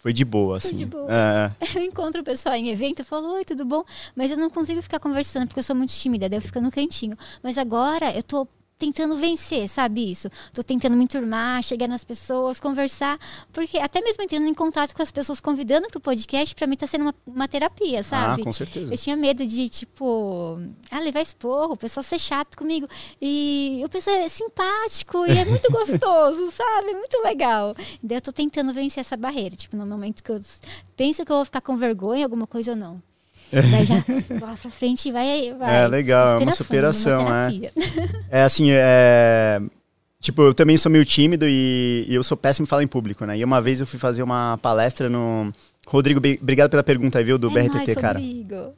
foi 0.05 0.13
de 0.13 0.23
boa, 0.23 0.61
Foi 0.61 0.69
assim. 0.69 0.77
de 0.77 0.85
boa. 0.85 1.09
É, 1.11 1.51
Eu 1.79 1.83
encontro 1.83 2.21
o 2.21 2.25
pessoal 2.25 2.55
em 2.55 2.69
evento 2.69 3.01
e 3.01 3.05
falo, 3.05 3.37
oi, 3.37 3.45
tudo 3.47 3.65
bom? 3.65 3.83
Mas 4.15 4.31
eu 4.31 4.37
não 4.37 4.51
consigo 4.51 4.83
ficar 4.83 4.99
conversando 4.99 5.47
porque 5.47 5.61
eu 5.61 5.65
sou 5.65 5.75
muito 5.75 5.95
tímida, 5.95 6.29
daí 6.29 6.37
eu 6.39 6.43
fico 6.43 6.61
no 6.61 6.71
cantinho. 6.71 7.17
Mas 7.43 7.57
agora 7.57 8.15
eu 8.15 8.23
tô 8.23 8.47
tentando 8.79 9.17
vencer, 9.17 9.69
sabe 9.69 10.11
isso? 10.11 10.29
Tô 10.53 10.63
tentando 10.63 10.97
me 10.97 11.05
enturmar, 11.05 11.63
chegar 11.63 11.89
nas 11.89 12.05
pessoas, 12.05 12.59
conversar, 12.61 13.19
porque 13.53 13.79
até 13.79 14.01
mesmo 14.01 14.23
entrando 14.23 14.47
em 14.47 14.55
contato 14.55 14.95
com 14.95 15.03
as 15.03 15.11
pessoas, 15.11 15.41
convidando 15.41 15.89
pro 15.89 16.01
podcast, 16.01 16.55
pra 16.55 16.67
mim 16.67 16.77
tá 16.77 16.87
sendo 16.87 17.03
uma, 17.03 17.15
uma 17.27 17.49
terapia, 17.49 18.03
sabe? 18.03 18.43
Ah, 18.43 18.45
com 18.45 18.53
certeza. 18.53 18.93
Eu 18.93 18.99
tinha 18.99 19.17
medo 19.17 19.47
de, 19.47 19.69
tipo, 19.69 20.59
ah, 20.91 21.01
levar 21.01 21.23
esporro, 21.23 21.75
o 21.75 21.77
pessoal 21.77 22.03
ser 22.03 22.19
chato 22.19 22.57
comigo. 22.57 22.89
E 23.21 23.83
o 23.85 23.89
pessoal 23.89 24.17
é 24.17 24.29
simpático 24.29 25.25
e 25.27 25.39
é 25.39 25.45
muito 25.47 25.71
gostoso, 25.71 26.51
sabe? 26.53 26.91
É 26.91 26.95
muito 26.95 27.23
legal. 27.23 27.75
Daí 28.03 28.19
eu 28.19 28.23
tô 28.23 28.33
tentando 28.33 28.73
vencer 28.73 29.01
essa 29.01 29.17
barreira. 29.17 29.57
Tipo, 29.57 29.77
no 29.77 29.87
momento 29.87 30.23
que 30.23 30.31
eu 30.31 30.41
penso 30.97 31.25
que 31.25 31.31
eu 31.31 31.37
vou 31.37 31.45
ficar 31.45 31.61
com 31.61 31.77
vergonha, 31.77 32.25
alguma 32.25 32.47
coisa 32.47 32.73
ou 32.73 32.77
não. 32.77 33.03
Daí 33.63 33.87
já 33.87 34.05
bola 34.39 34.57
pra 34.61 34.71
frente 34.71 35.09
e 35.09 35.13
vai, 35.13 35.55
vai. 35.59 35.85
É 35.85 35.89
legal, 35.89 36.27
é 36.27 36.33
uma 36.33 36.41
fundo, 36.41 36.55
superação, 36.57 37.23
uma 37.27 37.49
é. 37.49 37.73
É 38.41 38.43
assim, 38.43 38.67
é. 38.71 39.61
Tipo, 40.21 40.43
eu 40.43 40.55
também 40.55 40.77
sou 40.79 40.91
meio 40.91 41.05
tímido 41.05 41.45
e, 41.47 42.07
e 42.09 42.15
eu 42.15 42.23
sou 42.23 42.37
péssimo 42.37 42.65
em 42.65 42.67
falar 42.67 42.83
em 42.83 42.87
público, 42.87 43.27
né? 43.27 43.37
E 43.37 43.45
uma 43.45 43.61
vez 43.61 43.81
eu 43.81 43.87
fui 43.87 43.99
fazer 43.99 44.23
uma 44.23 44.59
palestra 44.63 45.09
no. 45.09 45.53
Rodrigo, 45.87 46.19
bri- 46.19 46.39
obrigado 46.41 46.71
pela 46.71 46.83
pergunta 46.83 47.19
aí, 47.19 47.25
viu, 47.25 47.37
do 47.37 47.49
É 47.51 47.63
BRTT, 47.63 47.75
nóis, 47.77 47.95
cara. 47.95 48.19
Rodrigo. 48.19 48.73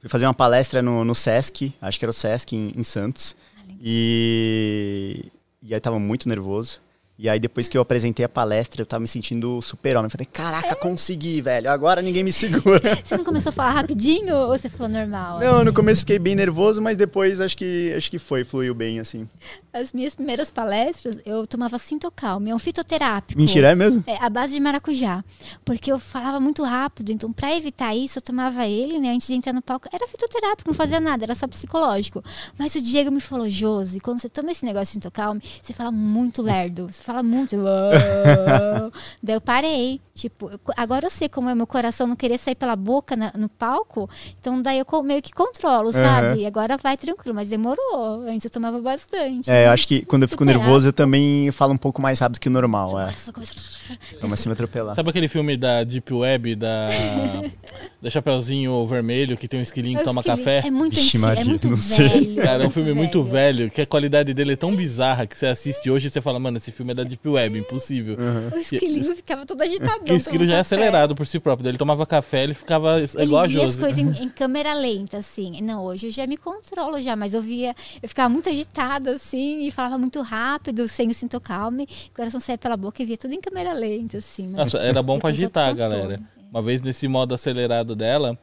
Fui 0.00 0.10
fazer 0.10 0.26
uma 0.26 0.34
palestra 0.34 0.82
no, 0.82 1.02
no 1.04 1.14
Sesc, 1.14 1.72
acho 1.80 1.98
que 1.98 2.04
era 2.04 2.10
o 2.10 2.14
Sesc 2.14 2.54
em, 2.54 2.72
em 2.76 2.82
Santos. 2.82 3.34
E, 3.82 5.24
e 5.62 5.72
aí 5.74 5.80
tava 5.80 5.98
muito 5.98 6.28
nervoso. 6.28 6.80
E 7.18 7.28
aí 7.30 7.40
depois 7.40 7.66
que 7.66 7.78
eu 7.78 7.82
apresentei 7.82 8.24
a 8.24 8.28
palestra, 8.28 8.82
eu 8.82 8.86
tava 8.86 9.00
me 9.00 9.08
sentindo 9.08 9.60
super-homem. 9.62 10.10
Falei, 10.10 10.26
caraca, 10.26 10.68
É? 10.68 10.74
consegui, 10.74 11.40
velho. 11.40 11.70
Agora 11.70 12.02
ninguém 12.02 12.22
me 12.22 12.32
segura. 12.32 12.94
Você 13.04 13.16
não 13.16 13.24
começou 13.24 13.50
a 13.50 13.52
falar 13.52 13.70
rapidinho 13.70 14.34
ou 14.34 14.58
você 14.58 14.68
falou 14.68 14.92
normal? 14.92 15.40
Não, 15.40 15.56
assim? 15.56 15.64
no 15.64 15.72
começo 15.72 16.00
fiquei 16.00 16.18
bem 16.18 16.34
nervoso, 16.34 16.82
mas 16.82 16.96
depois 16.96 17.40
acho 17.40 17.56
que 17.56 17.92
acho 17.96 18.10
que 18.10 18.18
foi, 18.18 18.44
fluiu 18.44 18.74
bem, 18.74 19.00
assim. 19.00 19.26
As 19.72 19.92
minhas 19.92 20.14
primeiras 20.14 20.50
palestras, 20.50 21.18
eu 21.24 21.46
tomava 21.46 21.78
Sintocalme, 21.78 22.50
é 22.50 22.54
um 22.54 22.58
fitoterápico. 22.58 23.38
Mentira, 23.38 23.70
é 23.70 23.74
mesmo? 23.74 24.04
É, 24.06 24.22
a 24.22 24.28
base 24.28 24.54
de 24.54 24.60
maracujá. 24.60 25.24
Porque 25.64 25.90
eu 25.90 25.98
falava 25.98 26.38
muito 26.38 26.62
rápido, 26.62 27.12
então 27.12 27.32
pra 27.32 27.56
evitar 27.56 27.94
isso, 27.94 28.18
eu 28.18 28.22
tomava 28.22 28.66
ele, 28.66 28.98
né, 28.98 29.10
antes 29.10 29.26
de 29.26 29.34
entrar 29.34 29.52
no 29.52 29.62
palco. 29.62 29.88
Era 29.92 30.06
fitoterápico, 30.06 30.68
não 30.68 30.74
fazia 30.74 31.00
nada, 31.00 31.24
era 31.24 31.34
só 31.34 31.46
psicológico. 31.46 32.22
Mas 32.58 32.74
o 32.74 32.80
Diego 32.82 33.10
me 33.10 33.20
falou, 33.20 33.48
Josi, 33.48 34.00
quando 34.00 34.18
você 34.20 34.28
toma 34.28 34.52
esse 34.52 34.64
negócio 34.64 34.86
de 34.86 34.92
Sintocalme, 34.92 35.40
você 35.62 35.72
fala 35.72 35.90
muito 35.90 36.42
lerdo. 36.42 36.88
Fala 37.06 37.22
muito. 37.22 37.54
Daí 39.22 39.36
eu 39.36 39.40
parei. 39.40 40.00
Tipo, 40.16 40.50
agora 40.78 41.06
eu 41.06 41.10
sei 41.10 41.28
como 41.28 41.50
é 41.50 41.54
meu 41.54 41.66
coração 41.66 42.06
não 42.06 42.16
querer 42.16 42.38
sair 42.38 42.54
pela 42.54 42.74
boca 42.74 43.14
na- 43.14 43.32
no 43.36 43.50
palco. 43.50 44.08
Então 44.40 44.62
daí 44.62 44.78
eu 44.78 45.02
meio 45.02 45.20
que 45.20 45.30
controlo, 45.30 45.92
sabe? 45.92 46.40
E 46.40 46.46
agora 46.46 46.78
vai 46.82 46.96
tranquilo, 46.96 47.34
mas 47.34 47.50
demorou. 47.50 48.22
Antes 48.26 48.46
eu 48.46 48.50
tomava 48.50 48.80
bastante. 48.80 49.50
É, 49.50 49.66
eu 49.66 49.70
acho 49.72 49.86
que 49.86 50.06
quando 50.06 50.22
eu 50.22 50.28
fico 50.28 50.42
nervoso, 50.42 50.88
eu 50.88 50.92
também 50.92 51.52
falo 51.52 51.74
um 51.74 51.76
pouco 51.76 52.00
mais 52.00 52.18
rápido 52.18 52.40
que 52.40 52.48
o 52.48 52.50
normal. 52.50 52.98
É. 52.98 53.12
Começou. 53.30 53.56
Vamos 54.22 54.38
assim 54.40 54.48
me 54.48 54.54
atropelar. 54.54 54.94
Sabe 54.94 55.10
aquele 55.10 55.28
filme 55.28 55.54
da 55.54 55.84
Deep 55.84 56.12
Web, 56.14 56.56
da, 56.56 56.88
da 58.00 58.08
Chapeuzinho 58.10 58.86
Vermelho, 58.86 59.36
que 59.36 59.46
tem 59.46 59.60
um 59.60 59.62
esquilinho 59.62 59.98
que 59.98 60.04
toma 60.04 60.20
Esquilinho. 60.22 60.44
café? 60.44 60.66
É 60.66 60.70
muito 60.70 60.94
Vixe, 60.96 61.18
antigo, 61.18 61.40
é 61.40 61.44
muito 61.44 61.68
não 61.68 61.76
sei. 61.76 62.08
velho. 62.08 62.36
Cara, 62.42 62.64
é 62.64 62.66
um 62.66 62.70
filme 62.70 62.92
muito 62.94 63.22
velho, 63.22 63.70
que 63.70 63.82
a 63.82 63.86
qualidade 63.86 64.32
dele 64.32 64.52
é 64.54 64.56
tão 64.56 64.74
bizarra 64.74 65.26
que 65.26 65.36
você 65.36 65.46
assiste 65.46 65.90
hoje 65.90 66.06
e 66.06 66.10
você 66.10 66.20
fala, 66.22 66.38
mano, 66.38 66.56
esse 66.56 66.72
filme 66.72 66.92
é 66.92 66.94
da 66.94 67.04
Deep 67.04 67.28
Web, 67.28 67.58
impossível. 67.58 68.16
O 68.54 68.58
esquilinho 68.58 69.14
ficava 69.14 69.44
todo 69.44 69.60
agitadão. 69.62 70.05
Porque 70.06 70.12
o 70.12 70.16
esquilo 70.16 70.46
já 70.46 70.54
é 70.54 70.56
café. 70.58 70.60
acelerado 70.76 71.14
por 71.14 71.26
si 71.26 71.40
próprio. 71.40 71.68
Ele 71.68 71.76
tomava 71.76 72.06
café, 72.06 72.44
ele 72.44 72.54
ficava 72.54 73.00
Ele 73.00 73.08
igual 73.24 73.42
a 73.42 73.46
via 73.46 73.64
as 73.64 73.72
Josi. 73.72 73.78
coisas 73.80 73.98
em, 73.98 74.22
em 74.24 74.28
câmera 74.28 74.72
lenta, 74.72 75.18
assim. 75.18 75.60
Não, 75.60 75.84
hoje 75.84 76.06
eu 76.06 76.10
já 76.12 76.26
me 76.26 76.36
controlo 76.36 77.00
já, 77.02 77.16
mas 77.16 77.34
eu 77.34 77.42
via, 77.42 77.74
eu 78.00 78.08
ficava 78.08 78.28
muito 78.28 78.48
agitada, 78.48 79.12
assim, 79.12 79.66
e 79.66 79.70
falava 79.70 79.98
muito 79.98 80.22
rápido, 80.22 80.86
sem 80.86 81.08
o 81.08 81.14
sintocalme. 81.14 81.88
O 82.12 82.14
coração 82.14 82.38
saía 82.40 82.56
pela 82.58 82.76
boca 82.76 83.02
e 83.02 83.06
via 83.06 83.16
tudo 83.16 83.34
em 83.34 83.40
câmera 83.40 83.72
lenta, 83.72 84.18
assim. 84.18 84.46
Nossa, 84.48 84.78
era 84.78 85.02
bom 85.02 85.18
pra 85.18 85.30
agitar, 85.30 85.74
galera. 85.74 86.20
Uma 86.50 86.62
vez 86.62 86.80
nesse 86.80 87.08
modo 87.08 87.34
acelerado 87.34 87.96
dela, 87.96 88.38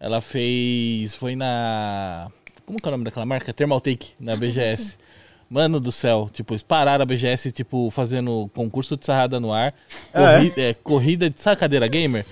ela 0.00 0.20
fez. 0.20 1.14
Foi 1.14 1.36
na. 1.36 2.30
Como 2.64 2.80
que 2.80 2.86
é 2.86 2.88
o 2.88 2.92
nome 2.92 3.04
daquela 3.04 3.26
marca? 3.26 3.52
Thermaltake, 3.52 4.12
na 4.18 4.34
BGS. 4.36 4.96
Mano 5.48 5.78
do 5.78 5.92
céu, 5.92 6.28
tipo, 6.32 6.52
eles 6.52 6.62
pararam 6.62 7.02
a 7.02 7.06
BGS, 7.06 7.52
tipo, 7.52 7.90
fazendo 7.90 8.50
concurso 8.54 8.96
de 8.96 9.06
sarrada 9.06 9.38
no 9.38 9.52
ar. 9.52 9.72
Ah, 10.12 10.32
é? 10.32 10.36
corri- 10.36 10.52
é, 10.56 10.74
corrida 10.74 11.30
de. 11.30 11.40
Sabe 11.40 11.60
cadeira 11.60 11.86
gamer? 11.86 12.24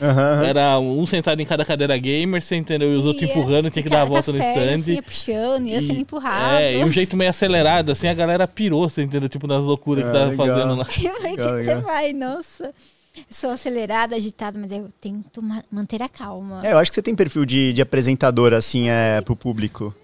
Era 0.44 0.78
um 0.78 1.04
sentado 1.06 1.40
em 1.40 1.46
cada 1.46 1.64
cadeira 1.64 1.96
gamer, 1.98 2.40
você 2.42 2.56
entendeu? 2.56 2.92
E 2.92 2.96
os 2.96 3.04
outros 3.06 3.22
Ia, 3.28 3.30
empurrando, 3.32 3.70
tinha 3.70 3.82
que 3.82 3.88
dar 3.88 4.02
a 4.02 4.04
volta 4.04 4.32
no 4.32 4.38
pernas, 4.38 4.56
stand. 4.56 4.74
assim, 4.80 4.92
ia 4.94 5.02
puxando, 5.02 5.66
ia 5.66 5.80
sendo 5.82 5.98
E- 5.98 6.02
empurrado. 6.02 6.54
É, 6.56 6.74
e 6.78 6.84
um 6.84 6.90
jeito 6.90 7.16
meio 7.16 7.30
acelerado, 7.30 7.92
assim, 7.92 8.08
a 8.08 8.14
galera 8.14 8.48
pirou, 8.48 8.88
você 8.88 9.02
entendeu? 9.02 9.28
Tipo, 9.28 9.46
nas 9.46 9.64
loucuras 9.64 10.04
Ah, 10.04 10.06
que 10.08 10.12
tava 10.12 10.30
legal. 10.30 10.46
fazendo 10.46 10.74
lá. 10.76 10.84
Por 10.84 11.36
que, 11.36 11.62
você 11.64 11.74
vai? 11.76 12.12
Nossa. 12.12 12.72
Sou 13.28 13.50
acelerada, 13.50 14.16
agitada, 14.16 14.58
mas 14.58 14.72
eu 14.72 14.88
tento 14.98 15.42
ma- 15.42 15.62
manter 15.70 16.02
a 16.02 16.08
calma. 16.08 16.60
É, 16.64 16.72
eu 16.72 16.78
acho 16.78 16.90
que 16.90 16.94
você 16.94 17.02
tem 17.02 17.14
perfil 17.14 17.44
de, 17.44 17.72
de 17.74 17.82
apresentador, 17.82 18.54
assim, 18.54 18.88
é, 18.88 19.20
pro 19.20 19.36
público. 19.36 19.94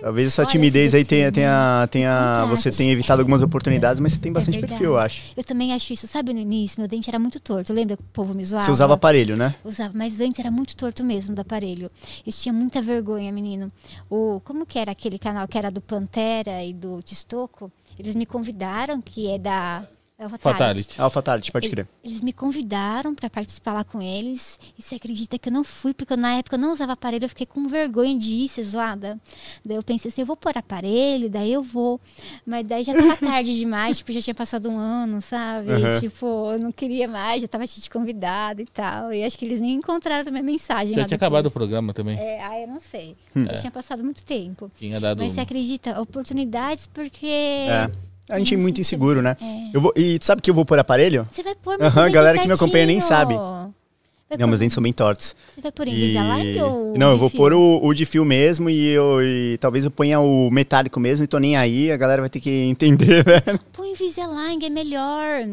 Talvez 0.00 0.28
essa 0.28 0.42
olha 0.42 0.50
timidez 0.50 0.94
aí 0.94 1.04
tenha, 1.04 1.30
tenha, 1.32 1.88
tenha 1.90 2.44
você 2.46 2.70
tenha 2.70 2.92
evitado 2.92 3.20
algumas 3.20 3.42
oportunidades, 3.42 4.00
mas 4.00 4.12
você 4.12 4.20
tem 4.20 4.30
É 4.30 4.32
bastante 4.34 4.54
verdade. 4.54 4.72
perfil, 4.78 4.92
eu 4.94 4.98
acho. 4.98 5.32
Eu 5.36 5.44
também 5.44 5.72
acho 5.72 5.92
isso. 5.92 6.06
Sabe, 6.06 6.32
no 6.32 6.40
início, 6.40 6.80
meu 6.80 6.88
dente 6.88 7.08
era 7.10 7.18
muito 7.18 7.40
torto. 7.40 7.72
Lembra 7.72 7.96
que 7.96 8.02
o 8.02 8.06
povo 8.12 8.34
me 8.34 8.44
zoava? 8.44 8.64
Você 8.64 8.70
usava 8.70 8.94
aparelho, 8.94 9.36
né? 9.36 9.54
Usava, 9.64 9.92
mas 9.94 10.20
antes 10.20 10.38
era 10.40 10.50
muito 10.50 10.76
torto 10.76 11.02
mesmo 11.04 11.34
do 11.34 11.40
aparelho. 11.40 11.90
Eu 12.26 12.32
tinha 12.32 12.52
muita 12.52 12.80
vergonha, 12.80 13.30
menino. 13.32 13.70
O, 14.08 14.40
como 14.44 14.64
que 14.66 14.78
era 14.78 14.92
aquele 14.92 15.18
canal 15.18 15.46
que 15.48 15.58
era 15.58 15.70
do 15.70 15.80
Pantera 15.80 16.62
e 16.64 16.72
do 16.72 17.02
Tistoco? 17.02 17.70
Eles 17.98 18.14
me 18.14 18.24
convidaram, 18.26 19.00
que 19.00 19.28
é 19.30 19.38
da... 19.38 19.84
É 20.18 20.26
o 20.26 20.30
Fatality. 20.30 20.96
Ah, 20.98 21.06
o 21.06 21.10
Fatality, 21.10 21.52
pode 21.52 21.70
crer. 21.70 21.86
Eles 22.02 22.20
me 22.20 22.32
convidaram 22.32 23.14
para 23.14 23.30
participar 23.30 23.72
lá 23.72 23.84
com 23.84 24.02
eles. 24.02 24.58
E 24.76 24.82
você 24.82 24.96
acredita 24.96 25.38
que 25.38 25.48
eu 25.48 25.52
não 25.52 25.62
fui, 25.62 25.94
porque 25.94 26.12
eu, 26.12 26.16
na 26.16 26.34
época 26.34 26.56
eu 26.56 26.60
não 26.60 26.72
usava 26.72 26.94
aparelho, 26.94 27.24
eu 27.24 27.28
fiquei 27.28 27.46
com 27.46 27.68
vergonha 27.68 28.18
de 28.18 28.32
ir, 28.32 28.48
ser 28.48 28.64
zoada. 28.64 29.16
Daí 29.64 29.76
eu 29.76 29.82
pensei 29.82 30.08
assim, 30.08 30.22
eu 30.22 30.26
vou 30.26 30.36
pôr 30.36 30.58
aparelho, 30.58 31.30
daí 31.30 31.52
eu 31.52 31.62
vou. 31.62 32.00
Mas 32.44 32.66
daí 32.66 32.82
já 32.82 32.94
tava 32.94 33.16
tarde 33.16 33.56
demais, 33.56 33.98
tipo, 33.98 34.10
já 34.10 34.20
tinha 34.20 34.34
passado 34.34 34.68
um 34.68 34.76
ano, 34.76 35.22
sabe? 35.22 35.70
Uhum. 35.70 36.00
Tipo, 36.00 36.52
eu 36.52 36.58
não 36.58 36.72
queria 36.72 37.06
mais, 37.06 37.40
já 37.40 37.46
tava 37.46 37.64
te 37.64 37.88
convidado 37.88 38.60
e 38.60 38.66
tal. 38.66 39.12
E 39.12 39.22
acho 39.22 39.38
que 39.38 39.44
eles 39.44 39.60
nem 39.60 39.74
encontraram 39.74 40.26
a 40.26 40.30
minha 40.32 40.42
mensagem 40.42 40.96
Já 40.96 41.02
lá 41.02 41.06
tinha 41.06 41.16
acabado 41.16 41.46
o 41.46 41.50
programa 41.50 41.94
também. 41.94 42.18
É, 42.18 42.42
ah, 42.42 42.60
eu 42.60 42.66
não 42.66 42.80
sei. 42.80 43.16
Hum. 43.36 43.46
Já 43.46 43.54
tinha 43.54 43.70
passado 43.70 44.02
muito 44.02 44.24
tempo. 44.24 44.68
Tinha 44.76 44.98
dado. 44.98 45.22
Mas 45.22 45.34
você 45.34 45.40
acredita, 45.42 46.00
oportunidades 46.00 46.88
porque... 46.88 47.26
É. 47.26 47.88
A 48.30 48.38
gente 48.38 48.54
é 48.54 48.56
muito 48.56 48.80
inseguro, 48.80 49.22
né? 49.22 49.36
É. 49.40 49.70
Eu 49.76 49.80
vou, 49.80 49.92
e 49.96 50.18
tu 50.18 50.26
sabe 50.26 50.42
que 50.42 50.50
eu 50.50 50.54
vou 50.54 50.64
por 50.64 50.78
aparelho? 50.78 51.26
Você 51.32 51.42
vai 51.42 51.54
pôr, 51.54 51.76
mas 51.78 51.92
seu 51.92 52.02
dente 52.02 52.14
galera 52.14 52.38
que 52.38 52.46
me 52.46 52.52
acompanha 52.54 52.86
nem 52.86 53.00
sabe. 53.00 53.34
Vai 53.34 54.36
Não, 54.36 54.40
pôr- 54.40 54.48
meus 54.48 54.60
dentes 54.60 54.74
são 54.74 54.82
bem 54.82 54.92
tortos. 54.92 55.34
Você 55.54 55.60
vai 55.62 55.72
pôr 55.72 55.88
E- 55.88 55.90
Invisalign 55.90 56.60
ou 56.62 56.98
Não, 56.98 57.12
eu 57.12 57.18
vou 57.18 57.30
fio? 57.30 57.38
pôr 57.38 57.52
o, 57.54 57.80
o 57.82 57.94
de 57.94 58.04
fio 58.04 58.24
mesmo 58.26 58.68
e, 58.68 58.88
eu, 58.88 59.22
e 59.22 59.56
talvez 59.58 59.84
eu 59.86 59.90
ponha 59.90 60.20
o 60.20 60.50
metálico 60.50 61.00
mesmo 61.00 61.24
e 61.24 61.26
tô 61.26 61.38
nem 61.38 61.56
aí, 61.56 61.90
a 61.90 61.96
galera 61.96 62.20
vai 62.20 62.28
ter 62.28 62.40
que 62.40 62.50
entender, 62.50 63.24
velho. 63.24 63.58
Põe 63.72 63.92
Invisalign, 63.92 64.66
é 64.66 64.68
melhor. 64.70 65.46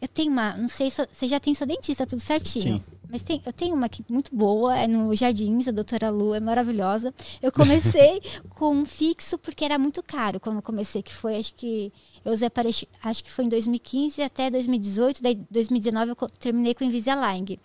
Eu 0.00 0.08
tenho 0.08 0.30
uma, 0.32 0.54
não 0.56 0.68
sei 0.68 0.90
se 0.90 1.06
você 1.12 1.28
já 1.28 1.38
tem 1.38 1.52
sua 1.54 1.66
dentista, 1.66 2.06
tudo 2.06 2.20
certinho. 2.20 2.76
Sim. 2.78 2.82
Mas 3.14 3.22
tem, 3.22 3.40
eu 3.46 3.52
tenho 3.52 3.76
uma 3.76 3.86
aqui 3.86 4.04
muito 4.10 4.34
boa, 4.34 4.76
é 4.76 4.88
no 4.88 5.14
Jardins, 5.14 5.68
a 5.68 5.70
doutora 5.70 6.10
Lu, 6.10 6.34
é 6.34 6.40
maravilhosa. 6.40 7.14
Eu 7.40 7.52
comecei 7.52 8.20
com 8.50 8.74
um 8.74 8.84
fixo 8.84 9.38
porque 9.38 9.64
era 9.64 9.78
muito 9.78 10.02
caro 10.02 10.40
quando 10.40 10.56
eu 10.56 10.62
comecei, 10.62 11.00
que 11.00 11.14
foi, 11.14 11.36
acho 11.36 11.54
que 11.54 11.92
eu 12.24 12.32
usei 12.32 12.48
aparelho, 12.48 12.74
acho 13.04 13.22
que 13.22 13.30
foi 13.30 13.44
em 13.44 13.48
2015 13.48 14.20
até 14.20 14.50
2018, 14.50 15.22
daí 15.22 15.36
2019 15.48 16.10
eu 16.10 16.16
terminei 16.40 16.74
com 16.74 16.84
o 16.84 16.88
Invisalign. 16.88 17.60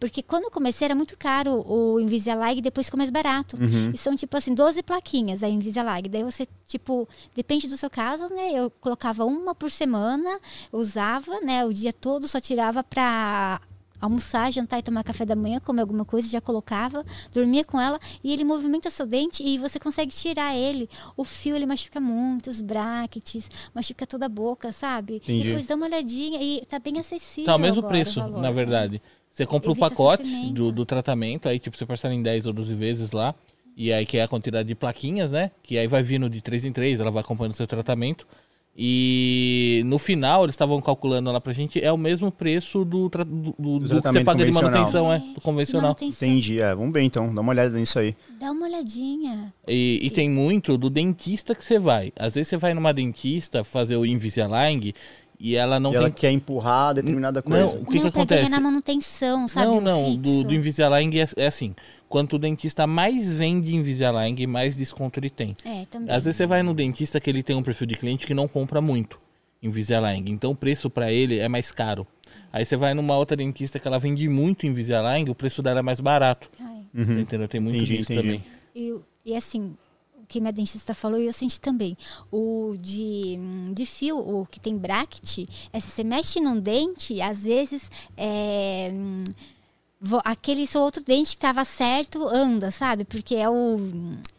Porque 0.00 0.22
quando 0.22 0.44
eu 0.44 0.50
comecei 0.50 0.86
era 0.86 0.94
muito 0.94 1.18
caro 1.18 1.62
o 1.70 2.00
Invisalign, 2.00 2.62
depois 2.62 2.86
ficou 2.86 2.96
mais 2.96 3.10
barato. 3.10 3.58
E 3.92 3.98
são 3.98 4.16
tipo 4.16 4.34
assim, 4.38 4.54
12 4.54 4.82
plaquinhas 4.82 5.42
a 5.42 5.50
Invisalign. 5.50 6.08
Daí 6.08 6.24
você, 6.24 6.48
tipo, 6.64 7.06
depende 7.34 7.68
do 7.68 7.76
seu 7.76 7.90
caso, 7.90 8.26
né? 8.32 8.52
Eu 8.54 8.70
colocava 8.70 9.26
uma 9.26 9.54
por 9.54 9.70
semana, 9.70 10.40
usava, 10.72 11.40
né, 11.40 11.62
o 11.66 11.74
dia 11.74 11.92
todo, 11.92 12.26
só 12.26 12.40
tirava 12.40 12.82
pra 12.82 13.60
almoçar, 14.04 14.52
jantar 14.52 14.78
e 14.78 14.82
tomar 14.82 15.02
café 15.02 15.24
da 15.24 15.34
manhã, 15.36 15.60
comer 15.60 15.82
alguma 15.82 16.04
coisa, 16.04 16.28
já 16.28 16.40
colocava, 16.40 17.04
dormia 17.32 17.64
com 17.64 17.80
ela 17.80 17.98
e 18.22 18.32
ele 18.32 18.44
movimenta 18.44 18.90
seu 18.90 19.06
dente 19.06 19.42
e 19.42 19.58
você 19.58 19.78
consegue 19.78 20.12
tirar 20.12 20.56
ele. 20.56 20.88
O 21.16 21.24
fio 21.24 21.56
ele 21.56 21.66
machuca 21.66 22.00
muito, 22.00 22.48
os 22.50 22.60
brackets, 22.60 23.48
machuca 23.74 24.06
toda 24.06 24.26
a 24.26 24.28
boca, 24.28 24.70
sabe? 24.72 25.16
Entendi. 25.16 25.48
Depois 25.48 25.66
dá 25.66 25.74
uma 25.74 25.86
olhadinha 25.86 26.42
e 26.42 26.62
tá 26.66 26.78
bem 26.78 26.98
acessível. 26.98 27.46
Tá 27.46 27.56
o 27.56 27.58
mesmo 27.58 27.80
agora, 27.80 27.86
o 27.86 27.90
preço, 27.90 28.20
valor. 28.20 28.40
na 28.40 28.50
verdade. 28.50 29.02
Você 29.30 29.44
compra 29.44 29.70
o 29.70 29.72
Evita 29.72 29.88
pacote 29.90 30.24
sofrimento. 30.24 30.52
do, 30.54 30.72
do 30.72 30.86
tratamento, 30.86 31.48
aí 31.48 31.58
tipo, 31.58 31.76
você 31.76 31.84
parcela 31.84 32.14
em 32.14 32.22
10 32.22 32.46
ou 32.46 32.52
12 32.52 32.74
vezes 32.74 33.10
lá. 33.10 33.34
E 33.76 33.92
aí 33.92 34.06
que 34.06 34.18
é 34.18 34.22
a 34.22 34.28
quantidade 34.28 34.68
de 34.68 34.74
plaquinhas, 34.76 35.32
né? 35.32 35.50
Que 35.62 35.76
aí 35.76 35.88
vai 35.88 36.02
vindo 36.02 36.30
de 36.30 36.40
3 36.40 36.66
em 36.66 36.72
3, 36.72 37.00
ela 37.00 37.10
vai 37.10 37.22
acompanhando 37.22 37.52
o 37.52 37.56
seu 37.56 37.66
tratamento. 37.66 38.26
E 38.76 39.82
no 39.86 39.98
final 39.98 40.42
eles 40.44 40.54
estavam 40.54 40.80
calculando 40.80 41.30
lá 41.30 41.40
pra 41.40 41.52
gente, 41.52 41.80
é 41.82 41.92
o 41.92 41.96
mesmo 41.96 42.32
preço 42.32 42.84
do, 42.84 43.08
do, 43.08 43.24
do- 43.24 43.78
do 43.78 44.02
que 44.02 44.08
você 44.08 44.24
paga 44.24 44.44
de 44.44 44.50
manutenção, 44.52 45.12
é, 45.12 45.16
É, 45.16 45.34
do 45.34 45.40
convencional. 45.40 45.82
manutenção. 45.90 46.28
Entendi. 46.28 46.60
É, 46.60 46.74
vamos 46.74 46.92
ver 46.92 47.02
então. 47.02 47.32
Dá 47.32 47.40
uma 47.40 47.50
olhada 47.52 47.78
nisso 47.78 47.98
aí. 47.98 48.16
Dá 48.40 48.50
uma 48.50 48.66
olhadinha. 48.66 49.54
E, 49.68 50.00
e 50.02 50.10
tem 50.10 50.28
muito 50.28 50.76
do 50.76 50.90
dentista 50.90 51.54
que 51.54 51.64
você 51.64 51.78
vai. 51.78 52.12
Às 52.16 52.34
vezes 52.34 52.48
você 52.48 52.56
vai 52.56 52.74
numa 52.74 52.92
dentista 52.92 53.62
fazer 53.62 53.96
o 53.96 54.04
Invisalign 54.04 54.92
e 55.44 55.56
ela 55.56 55.78
não 55.78 55.92
e 55.92 55.96
ela 55.96 56.06
tem. 56.06 56.14
quer 56.14 56.30
empurrar 56.30 56.94
determinada 56.94 57.42
coisa. 57.42 57.60
Não, 57.60 57.82
o 57.82 57.84
que, 57.84 57.96
não, 57.96 58.04
que 58.04 58.10
pra 58.10 58.22
acontece? 58.22 58.50
na 58.50 58.60
manutenção, 58.60 59.46
sabe? 59.46 59.66
Não, 59.66 59.78
não, 59.78 60.06
fixo. 60.06 60.18
do, 60.18 60.44
do 60.44 60.54
Invisalign 60.54 61.20
é, 61.20 61.28
é 61.36 61.46
assim. 61.46 61.74
Quanto 62.08 62.36
o 62.36 62.38
dentista 62.38 62.86
mais 62.86 63.30
vende 63.30 63.76
Invisalign, 63.76 64.46
mais 64.46 64.74
desconto 64.74 65.20
ele 65.20 65.28
tem. 65.28 65.54
É, 65.62 65.84
também. 65.84 66.08
Às 66.14 66.24
vezes 66.24 66.38
você 66.38 66.46
vai 66.46 66.62
no 66.62 66.72
dentista 66.72 67.20
que 67.20 67.28
ele 67.28 67.42
tem 67.42 67.54
um 67.54 67.62
perfil 67.62 67.86
de 67.86 67.94
cliente 67.94 68.26
que 68.26 68.32
não 68.32 68.48
compra 68.48 68.80
muito 68.80 69.20
Invisalign, 69.62 70.30
então 70.30 70.52
o 70.52 70.56
preço 70.56 70.88
pra 70.88 71.12
ele 71.12 71.38
é 71.38 71.48
mais 71.48 71.70
caro. 71.70 72.06
Aí 72.50 72.64
você 72.64 72.74
vai 72.74 72.94
numa 72.94 73.14
outra 73.14 73.36
dentista 73.36 73.78
que 73.78 73.86
ela 73.86 73.98
vende 73.98 74.26
muito 74.26 74.66
Invisalign, 74.66 75.28
o 75.28 75.34
preço 75.34 75.60
dela 75.62 75.80
é 75.80 75.82
mais 75.82 76.00
barato. 76.00 76.48
Ai. 76.58 76.84
Uhum. 76.94 77.20
Entendeu? 77.20 77.46
Tem 77.48 77.60
muito 77.60 77.76
Entendi, 77.76 77.98
disso 77.98 78.12
entendi. 78.14 78.28
também. 78.28 78.44
E, 78.74 78.94
e 79.26 79.36
assim, 79.36 79.76
que 80.34 80.40
minha 80.40 80.52
dentista 80.52 80.92
falou, 80.92 81.20
e 81.20 81.26
eu 81.26 81.32
senti 81.32 81.60
também. 81.60 81.96
O 82.32 82.74
de, 82.80 83.36
hum, 83.38 83.72
de 83.72 83.86
fio, 83.86 84.18
o 84.18 84.44
que 84.46 84.58
tem 84.58 84.76
bracket, 84.76 85.48
é 85.72 85.78
se 85.78 85.92
você 85.92 86.02
mexe 86.02 86.40
num 86.40 86.58
dente, 86.58 87.22
às 87.22 87.44
vezes 87.44 87.88
é. 88.16 88.90
Hum, 90.04 90.18
Aquele 90.24 90.66
seu 90.66 90.80
outro 90.82 91.02
dente 91.04 91.34
que 91.34 91.40
tava 91.40 91.64
certo 91.64 92.26
anda, 92.28 92.70
sabe? 92.70 93.04
Porque 93.04 93.34
é 93.34 93.48
o. 93.48 93.76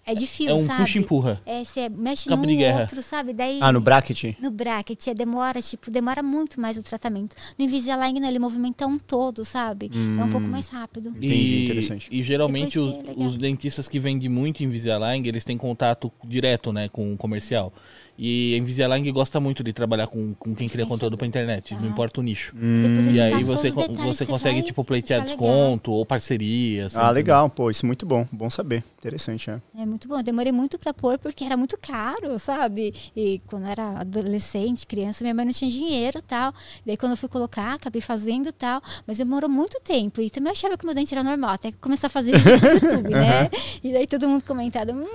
É 0.07 0.13
de 0.13 0.27
fio, 0.27 0.51
É 0.51 0.53
um 0.53 0.65
sabe? 0.67 0.83
puxa-empurra. 0.83 1.41
É, 1.45 1.63
você 1.63 1.89
mexe 1.89 2.29
Cabo 2.29 2.43
num 2.43 2.47
de 2.49 2.57
guerra. 2.57 2.81
outro, 2.81 3.01
sabe? 3.01 3.33
Daí. 3.33 3.57
Ah, 3.59 3.71
no 3.71 3.81
bracket? 3.81 4.35
No 4.39 4.51
bracket, 4.51 5.07
é, 5.07 5.13
demora, 5.15 5.59
tipo, 5.63 5.89
demora 5.89 6.21
muito 6.21 6.61
mais 6.61 6.77
o 6.77 6.83
tratamento. 6.83 7.35
No 7.57 7.65
Invisalign, 7.65 8.25
ele 8.27 8.37
movimenta 8.37 8.85
um 8.85 8.99
todo, 8.99 9.43
sabe? 9.43 9.89
É 10.19 10.23
um 10.23 10.29
pouco 10.29 10.47
mais 10.47 10.69
rápido. 10.69 11.09
Entendi, 11.09 11.25
e, 11.33 11.63
interessante. 11.65 12.07
E 12.11 12.21
geralmente 12.21 12.77
os, 12.77 12.93
legal. 12.93 13.15
os 13.17 13.35
dentistas 13.35 13.87
que 13.87 13.99
vendem 13.99 14.29
muito 14.29 14.63
Invisalign, 14.63 15.27
eles 15.27 15.43
têm 15.43 15.57
contato 15.57 16.11
direto, 16.23 16.71
né, 16.71 16.87
com 16.87 17.13
o 17.13 17.17
comercial. 17.17 17.73
E 18.17 18.53
a 18.55 18.57
Invisalign 18.57 19.11
gosta 19.11 19.39
muito 19.41 19.61
de 19.63 19.73
trabalhar 19.73 20.07
com, 20.07 20.33
com 20.35 20.55
quem 20.55 20.69
cria 20.69 20.85
conteúdo 20.85 21.17
pra 21.17 21.27
internet, 21.27 21.73
não 21.73 21.81
Tá. 21.81 21.87
importa 21.87 22.21
o 22.21 22.23
nicho. 22.23 22.53
Eu 22.55 23.11
E 23.11 23.21
aí 23.21 23.43
você, 23.43 23.69
detalhes, 23.71 23.97
você 24.05 24.25
consegue, 24.25 24.61
tipo, 24.61 24.83
pleitear 24.85 25.21
achar 25.23 25.31
legal. 25.31 25.47
desconto 25.47 25.91
ou 25.91 26.05
parceria. 26.05 26.85
assim, 26.85 26.97
Ah, 26.97 27.11
legal. 27.11 27.49
Pô, 27.49 27.69
isso 27.69 27.85
é 27.85 27.87
muito 27.87 28.05
bom. 28.05 28.25
Bom 28.31 28.49
saber. 28.49 28.83
Interessante, 28.99 29.49
é. 29.49 29.59
É 29.77 29.85
muito 29.85 30.07
bom. 30.07 30.17
Eu 30.17 30.23
demorei 30.23 30.51
muito 30.53 30.79
pra 30.79 30.93
pôr 30.93 31.17
porque 31.19 31.43
era 31.43 31.57
muito 31.57 31.77
caro, 31.77 32.39
sabe? 32.39 32.93
E 33.15 33.41
quando 33.47 33.65
eu 33.65 33.69
era 33.71 33.99
adolescente, 33.99 34.87
criança, 34.87 35.23
minha 35.23 35.33
mãe 35.33 35.45
não 35.45 35.51
tinha 35.53 35.69
dinheiro 35.69 36.19
e 36.19 36.21
tal. 36.21 36.53
Daí 36.85 36.95
quando 36.97 37.11
eu 37.11 37.17
fui 37.17 37.27
colocar, 37.29 37.73
acabei 37.73 38.01
fazendo 38.01 38.47
e 38.47 38.51
tal. 38.53 38.81
Mas 39.05 39.17
demorou 39.17 39.49
muito 39.49 39.79
tempo. 39.83 40.21
E 40.21 40.29
também 40.29 40.49
eu 40.49 40.53
achava 40.53 40.77
que 40.77 40.83
o 40.83 40.87
meu 40.87 40.95
dente 40.95 41.13
era 41.13 41.23
normal, 41.23 41.51
até 41.51 41.71
que 41.71 41.77
começar 41.79 42.07
a 42.07 42.09
fazer 42.09 42.31
vídeo 42.37 42.59
no 42.61 42.67
YouTube, 43.03 43.09
né? 43.09 43.49
E 43.83 43.91
daí 43.91 44.07
todo 44.07 44.27
mundo 44.27 44.43
comentado, 44.45 44.93
hum, 44.93 45.05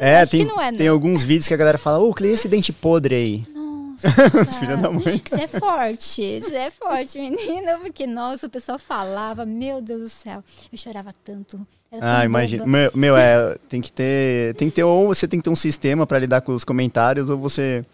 É, 0.00 0.22
acho 0.22 0.30
tem, 0.30 0.48
é, 0.48 0.72
tem 0.72 0.88
alguns 0.88 1.22
vídeos 1.22 1.46
que 1.46 1.52
a 1.52 1.56
galera 1.58 1.76
fala, 1.76 1.98
ô, 1.98 2.10
oh, 2.10 2.24
esse 2.24 2.48
dente 2.48 2.72
podre 2.72 3.14
aí. 3.14 3.46
Nossa. 3.54 4.08
Filha 4.58 4.78
da 4.78 4.90
mãe. 4.90 5.22
Isso 5.26 5.34
é 5.34 5.46
forte, 5.46 6.22
isso 6.22 6.54
é 6.54 6.70
forte, 6.70 7.18
menina, 7.18 7.78
porque, 7.78 8.06
nossa, 8.06 8.46
o 8.46 8.50
pessoal 8.50 8.78
falava, 8.78 9.44
meu 9.44 9.82
Deus 9.82 10.00
do 10.00 10.08
céu, 10.08 10.42
eu 10.72 10.78
chorava 10.78 11.12
tanto. 11.22 11.60
Ah, 12.00 12.24
imagina. 12.24 12.64
Meu, 12.64 12.90
meu, 12.94 13.14
é, 13.14 13.58
tem 13.68 13.82
que 13.82 13.92
ter, 13.92 14.54
tem 14.54 14.70
que 14.70 14.76
ter 14.76 14.84
ou 14.84 15.08
você 15.08 15.28
tem 15.28 15.38
que 15.38 15.44
ter 15.44 15.50
um 15.50 15.56
sistema 15.56 16.06
pra 16.06 16.18
lidar 16.18 16.40
com 16.40 16.54
os 16.54 16.64
comentários 16.64 17.28
ou 17.28 17.36
você 17.36 17.84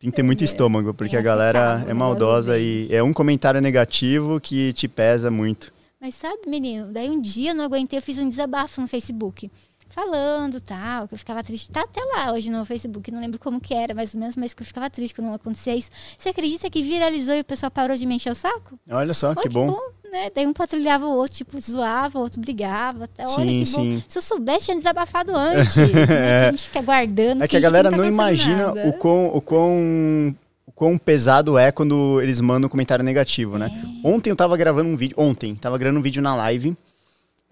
tem 0.00 0.10
que 0.10 0.16
ter 0.16 0.22
muito 0.24 0.42
estômago, 0.42 0.92
porque 0.92 1.14
É 1.14 1.20
a 1.20 1.22
galera 1.22 1.84
é 1.86 1.94
maldosa 1.94 2.58
e 2.58 2.88
é 2.90 3.00
um 3.00 3.12
comentário 3.12 3.60
negativo 3.60 4.40
que 4.40 4.72
te 4.72 4.88
pesa 4.88 5.30
muito. 5.30 5.72
Mas 6.00 6.16
sabe, 6.16 6.40
menino, 6.46 6.92
daí 6.92 7.08
um 7.08 7.18
dia 7.18 7.52
eu 7.52 7.54
não 7.54 7.64
aguentei, 7.64 7.98
eu 7.98 8.02
fiz 8.02 8.18
um 8.18 8.28
desabafo 8.28 8.80
no 8.80 8.86
Facebook. 8.88 9.50
Falando 9.94 10.60
tal, 10.60 11.06
que 11.06 11.14
eu 11.14 11.18
ficava 11.18 11.42
triste. 11.44 11.70
Tá 11.70 11.82
até 11.82 12.00
lá 12.02 12.32
hoje 12.32 12.50
no 12.50 12.64
Facebook, 12.64 13.10
não 13.12 13.20
lembro 13.20 13.38
como 13.38 13.60
que 13.60 13.72
era, 13.72 13.94
mais 13.94 14.12
ou 14.12 14.18
menos, 14.20 14.36
mas 14.36 14.52
que 14.52 14.60
eu 14.62 14.66
ficava 14.66 14.90
triste 14.90 15.14
quando 15.14 15.28
não 15.28 15.34
acontecia 15.34 15.76
isso. 15.76 15.88
Você 16.18 16.30
acredita 16.30 16.68
que 16.68 16.82
viralizou 16.82 17.34
e 17.34 17.40
o 17.40 17.44
pessoal 17.44 17.70
parou 17.70 17.96
de 17.96 18.04
me 18.04 18.16
encher 18.16 18.32
o 18.32 18.34
saco? 18.34 18.76
Olha 18.90 19.14
só, 19.14 19.28
Olha 19.28 19.36
que 19.36 19.48
bom. 19.48 19.78
né? 20.10 20.30
Daí 20.34 20.46
um 20.48 20.52
patrulhava 20.52 21.06
o 21.06 21.10
outro, 21.14 21.36
tipo, 21.36 21.60
zoava, 21.60 22.18
o 22.18 22.22
outro 22.22 22.40
brigava. 22.40 23.04
Até, 23.04 23.24
olha 23.24 23.34
Sim, 23.48 23.64
que 23.64 23.70
bom. 23.70 23.82
sim. 23.82 24.04
Se 24.08 24.18
eu 24.18 24.22
soubesse, 24.22 24.64
tinha 24.66 24.76
desabafado 24.76 25.32
antes. 25.34 25.76
né? 25.76 25.86
Que 25.86 26.12
A 26.48 26.50
gente 26.50 26.64
fica 26.64 26.82
guardando. 26.82 27.42
É 27.44 27.46
que 27.48 27.56
a 27.56 27.60
galera 27.60 27.88
tá 27.90 27.96
não 27.96 28.04
acontecendo 28.04 28.20
imagina 28.22 28.66
nada. 28.74 28.88
o 28.88 28.92
quão, 28.94 29.26
o, 29.28 29.40
quão, 29.40 30.36
o 30.66 30.72
quão 30.72 30.98
pesado 30.98 31.56
é 31.56 31.70
quando 31.70 32.20
eles 32.20 32.40
mandam 32.40 32.66
um 32.66 32.70
comentário 32.70 33.04
negativo, 33.04 33.58
né? 33.58 33.70
É. 34.04 34.08
Ontem 34.08 34.30
eu 34.30 34.36
tava 34.36 34.56
gravando 34.56 34.88
um 34.90 34.96
vídeo, 34.96 35.14
ontem, 35.18 35.54
tava 35.54 35.78
gravando 35.78 36.00
um 36.00 36.02
vídeo 36.02 36.20
na 36.20 36.34
live, 36.34 36.76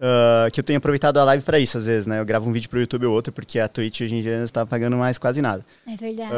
ah, 0.05 0.49
que 0.51 0.59
eu 0.59 0.63
tenho 0.63 0.77
aproveitado 0.77 1.17
a 1.17 1.23
live 1.23 1.45
pra 1.45 1.57
isso, 1.57 1.77
às 1.77 1.85
vezes, 1.85 2.05
né? 2.05 2.19
Eu 2.19 2.25
gravo 2.25 2.49
um 2.49 2.51
vídeo 2.51 2.69
pro 2.69 2.79
YouTube 2.79 3.05
ou 3.05 3.13
outro, 3.13 3.31
porque 3.31 3.57
a 3.57 3.69
Twitch 3.69 4.01
hoje 4.01 4.15
em 4.15 4.21
dia 4.21 4.37
não 4.37 4.47
tá 4.47 4.65
pagando 4.65 4.97
mais 4.97 5.17
quase 5.17 5.41
nada. 5.41 5.65
É 5.87 5.95
verdade. 5.95 6.29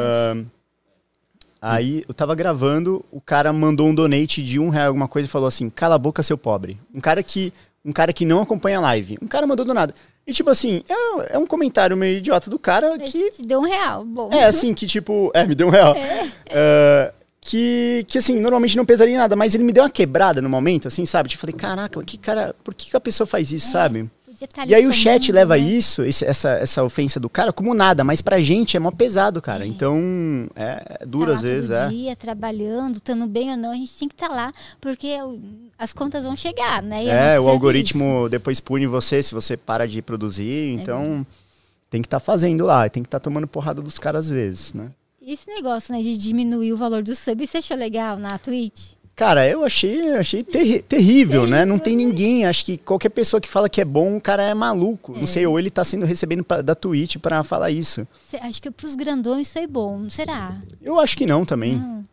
Ah, 1.60 1.74
aí 1.74 2.04
eu 2.08 2.14
tava 2.14 2.36
gravando, 2.36 3.04
o 3.10 3.20
cara 3.20 3.52
mandou 3.52 3.88
um 3.88 3.94
donate 3.94 4.40
de 4.40 4.60
um 4.60 4.68
real, 4.68 4.86
alguma 4.86 5.08
coisa, 5.08 5.26
e 5.26 5.30
falou 5.30 5.48
assim: 5.48 5.68
cala 5.68 5.96
a 5.96 5.98
boca, 5.98 6.22
seu 6.22 6.38
pobre. 6.38 6.78
Um 6.94 7.00
cara 7.00 7.24
que, 7.24 7.52
um 7.84 7.92
cara 7.92 8.12
que 8.12 8.24
não 8.24 8.40
acompanha 8.40 8.78
a 8.78 8.82
live. 8.82 9.18
Um 9.20 9.26
cara 9.26 9.48
mandou 9.48 9.66
do 9.66 9.74
nada. 9.74 9.92
E 10.24 10.32
tipo 10.32 10.50
assim, 10.50 10.84
é, 10.88 11.34
é 11.34 11.38
um 11.38 11.46
comentário 11.46 11.96
meio 11.96 12.18
idiota 12.18 12.48
do 12.48 12.60
cara 12.60 12.96
Mas 12.96 13.10
que 13.10 13.30
te 13.32 13.42
deu 13.42 13.60
um 13.60 13.64
real. 13.64 14.04
Bom. 14.04 14.30
é, 14.32 14.44
assim, 14.44 14.74
que 14.74 14.86
tipo. 14.86 15.30
É, 15.34 15.44
me 15.44 15.56
deu 15.56 15.66
um 15.66 15.70
real. 15.70 15.94
Ah, 16.48 17.12
que, 17.46 18.04
que, 18.08 18.18
assim, 18.18 18.40
normalmente 18.40 18.76
não 18.76 18.84
pesaria 18.84 19.14
em 19.14 19.18
nada, 19.18 19.36
mas 19.36 19.54
ele 19.54 19.62
me 19.62 19.72
deu 19.72 19.84
uma 19.84 19.90
quebrada 19.90 20.42
no 20.42 20.48
momento, 20.48 20.88
assim, 20.88 21.06
sabe? 21.06 21.28
Tipo, 21.28 21.42
falei, 21.42 21.54
caraca, 21.54 22.02
que 22.02 22.18
cara, 22.18 22.52
por 22.64 22.74
que, 22.74 22.90
que 22.90 22.96
a 22.96 23.00
pessoa 23.00 23.24
faz 23.24 23.52
isso, 23.52 23.70
sabe? 23.70 24.10
Tá 24.52 24.62
ali 24.62 24.72
E 24.72 24.74
aí 24.74 24.86
o 24.86 24.92
chat 24.92 25.32
leva 25.32 25.56
né? 25.56 25.62
isso, 25.62 26.02
esse- 26.02 26.24
essa, 26.26 26.50
essa 26.50 26.82
ofensa 26.84 27.18
do 27.18 27.26
cara, 27.30 27.52
como 27.54 27.72
nada, 27.72 28.04
mas 28.04 28.20
pra 28.20 28.38
gente 28.40 28.76
é 28.76 28.80
mó 28.80 28.90
pesado, 28.90 29.40
cara. 29.40 29.64
Então, 29.66 29.96
é, 30.54 30.98
é 31.00 31.06
duro 31.06 31.28
tá 31.32 31.38
às 31.38 31.42
vezes, 31.42 31.70
todo 31.70 31.78
é. 31.78 31.88
dia, 31.88 32.16
trabalhando, 32.16 32.96
estando 32.96 33.26
bem 33.26 33.52
ou 33.52 33.56
não, 33.56 33.70
a 33.70 33.74
gente 33.74 33.92
tem 33.96 34.08
que 34.08 34.14
estar 34.14 34.28
lá, 34.28 34.52
porque 34.78 35.16
as 35.78 35.92
contas 35.94 36.24
vão 36.24 36.36
chegar, 36.36 36.82
né? 36.82 37.04
E 37.04 37.08
É, 37.08 37.36
nosso 37.36 37.46
o 37.46 37.48
algoritmo 37.48 38.28
depois 38.28 38.60
pune 38.60 38.86
você 38.86 39.22
se 39.22 39.32
você 39.32 39.56
para 39.56 39.86
de 39.86 40.00
É 40.00 40.02
produzir, 40.02 40.74
então 40.74 41.24
tem 41.88 42.02
que 42.02 42.06
estar 42.06 42.20
fazendo 42.20 42.66
lá, 42.66 42.86
tem 42.90 43.02
que 43.02 43.06
estar 43.06 43.20
tomando 43.20 43.46
porrada 43.46 43.80
dos 43.80 43.98
caras 43.98 44.26
às 44.26 44.28
vezes, 44.28 44.74
né? 44.74 44.90
Esse 45.26 45.48
negócio, 45.50 45.92
né, 45.92 46.00
de 46.00 46.16
diminuir 46.16 46.72
o 46.72 46.76
valor 46.76 47.02
do 47.02 47.12
sub, 47.16 47.44
você 47.44 47.58
achou 47.58 47.76
legal 47.76 48.16
na 48.16 48.38
Twitch? 48.38 48.92
Cara, 49.16 49.48
eu 49.48 49.64
achei, 49.64 50.10
achei 50.14 50.42
terri- 50.42 50.82
terrível, 50.82 51.46
né? 51.48 51.64
Não 51.64 51.78
tem 51.80 51.96
ninguém. 51.96 52.44
Acho 52.46 52.64
que 52.64 52.76
qualquer 52.76 53.08
pessoa 53.08 53.40
que 53.40 53.48
fala 53.48 53.68
que 53.68 53.80
é 53.80 53.84
bom, 53.84 54.18
o 54.18 54.20
cara 54.20 54.42
é 54.44 54.52
maluco. 54.54 55.18
Não 55.18 55.26
sei, 55.26 55.44
ou 55.46 55.58
ele 55.58 55.70
tá 55.70 55.82
sendo 55.82 56.04
recebendo 56.06 56.44
pra- 56.44 56.60
da 56.62 56.74
Twitch 56.74 57.16
pra 57.16 57.42
falar 57.42 57.70
isso. 57.70 58.06
Acho 58.42 58.60
que 58.62 58.70
pros 58.70 58.94
grandões 58.94 59.50
foi 59.52 59.66
bom, 59.66 60.08
será? 60.10 60.56
Eu 60.82 61.00
acho 61.00 61.16
que 61.16 61.24
não 61.26 61.44
também. 61.46 61.76
Não. 61.76 62.04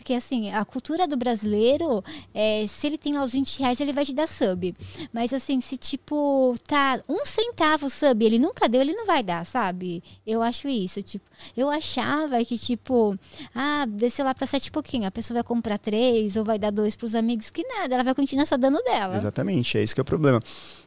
Porque 0.00 0.14
assim, 0.14 0.50
a 0.50 0.64
cultura 0.64 1.06
do 1.06 1.14
brasileiro, 1.14 2.02
é, 2.32 2.64
se 2.66 2.86
ele 2.86 2.96
tem 2.96 3.12
lá 3.12 3.22
os 3.22 3.32
20 3.32 3.60
reais, 3.60 3.78
ele 3.80 3.92
vai 3.92 4.02
te 4.02 4.14
dar 4.14 4.26
sub. 4.26 4.74
Mas 5.12 5.34
assim, 5.34 5.60
se 5.60 5.76
tipo, 5.76 6.56
tá 6.66 7.00
um 7.06 7.26
centavo 7.26 7.90
sub, 7.90 8.24
ele 8.24 8.38
nunca 8.38 8.66
deu, 8.66 8.80
ele 8.80 8.94
não 8.94 9.04
vai 9.04 9.22
dar, 9.22 9.44
sabe? 9.44 10.02
Eu 10.26 10.40
acho 10.40 10.68
isso, 10.68 11.02
tipo, 11.02 11.24
eu 11.54 11.68
achava 11.68 12.42
que, 12.46 12.58
tipo, 12.58 13.14
ah, 13.54 13.84
desceu 13.86 14.24
lá 14.24 14.34
pra 14.34 14.46
sete 14.46 14.68
e 14.68 14.70
pouquinho, 14.70 15.06
a 15.06 15.10
pessoa 15.10 15.36
vai 15.36 15.44
comprar 15.44 15.76
três 15.76 16.34
ou 16.34 16.44
vai 16.44 16.58
dar 16.58 16.70
dois 16.70 16.96
pros 16.96 17.14
amigos, 17.14 17.50
que 17.50 17.62
nada, 17.62 17.94
ela 17.94 18.04
vai 18.04 18.14
continuar 18.14 18.46
só 18.46 18.56
dando 18.56 18.82
dela. 18.82 19.16
Exatamente, 19.16 19.76
é 19.76 19.82
isso 19.82 19.94
que 19.94 20.00
é 20.00 20.02
o 20.02 20.04
problema. 20.04 20.40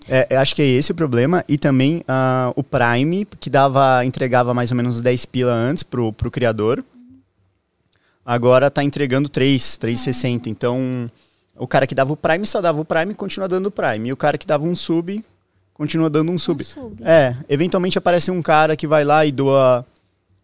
É, 0.10 0.36
acho 0.38 0.56
que 0.56 0.62
é 0.64 0.66
esse 0.66 0.92
o 0.92 0.96
problema. 0.96 1.46
E 1.48 1.56
também 1.56 2.04
ah, 2.08 2.52
o 2.56 2.64
Prime, 2.64 3.26
que 3.40 3.50
dava, 3.50 4.04
entregava 4.04 4.56
mais 4.56 4.72
ou 4.72 4.78
menos 4.78 5.02
10 5.02 5.26
pila 5.26 5.54
antes 5.54 5.84
pro, 5.84 6.12
pro 6.12 6.32
criador. 6.32 6.84
Agora 8.26 8.72
tá 8.72 8.84
entregando 8.84 9.28
3, 9.28 9.78
3,60. 9.78 10.48
Então, 10.48 11.10
o 11.58 11.68
cara 11.68 11.86
que 11.86 11.94
dava 11.96 12.14
o 12.14 12.18
Prime 12.18 12.46
só 12.48 12.62
dava 12.62 12.80
o 12.80 12.86
Prime 12.86 13.12
e 13.12 13.16
continua 13.16 13.48
dando 13.48 13.68
o 13.68 13.72
Prime. 13.72 14.10
E 14.10 14.14
o 14.14 14.18
cara 14.18 14.38
que 14.38 14.48
dava 14.48 14.66
um 14.66 14.76
sub, 14.76 15.24
continua 15.74 16.10
dando 16.10 16.32
um 16.32 16.38
sub. 16.38 16.62
Um 16.62 16.66
sub. 16.66 17.04
É, 17.04 17.36
eventualmente 17.50 17.98
aparece 17.98 18.32
um 18.32 18.42
cara 18.42 18.76
que 18.76 18.88
vai 18.88 19.04
lá 19.04 19.26
e 19.26 19.32
doa 19.32 19.86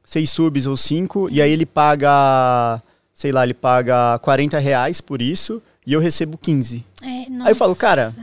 seis 0.03 0.29
subs 0.31 0.65
ou 0.65 0.75
cinco, 0.75 1.29
e 1.29 1.41
aí 1.41 1.51
ele 1.51 1.65
paga, 1.67 2.81
sei 3.13 3.31
lá, 3.31 3.43
ele 3.43 3.53
paga 3.53 4.17
40 4.19 4.57
reais 4.57 4.99
por 4.99 5.21
isso, 5.21 5.61
e 5.85 5.93
eu 5.93 5.99
recebo 5.99 6.37
15. 6.37 6.83
É, 7.01 7.05
Aí 7.05 7.51
eu 7.51 7.55
falo, 7.55 7.75
cara, 7.75 8.13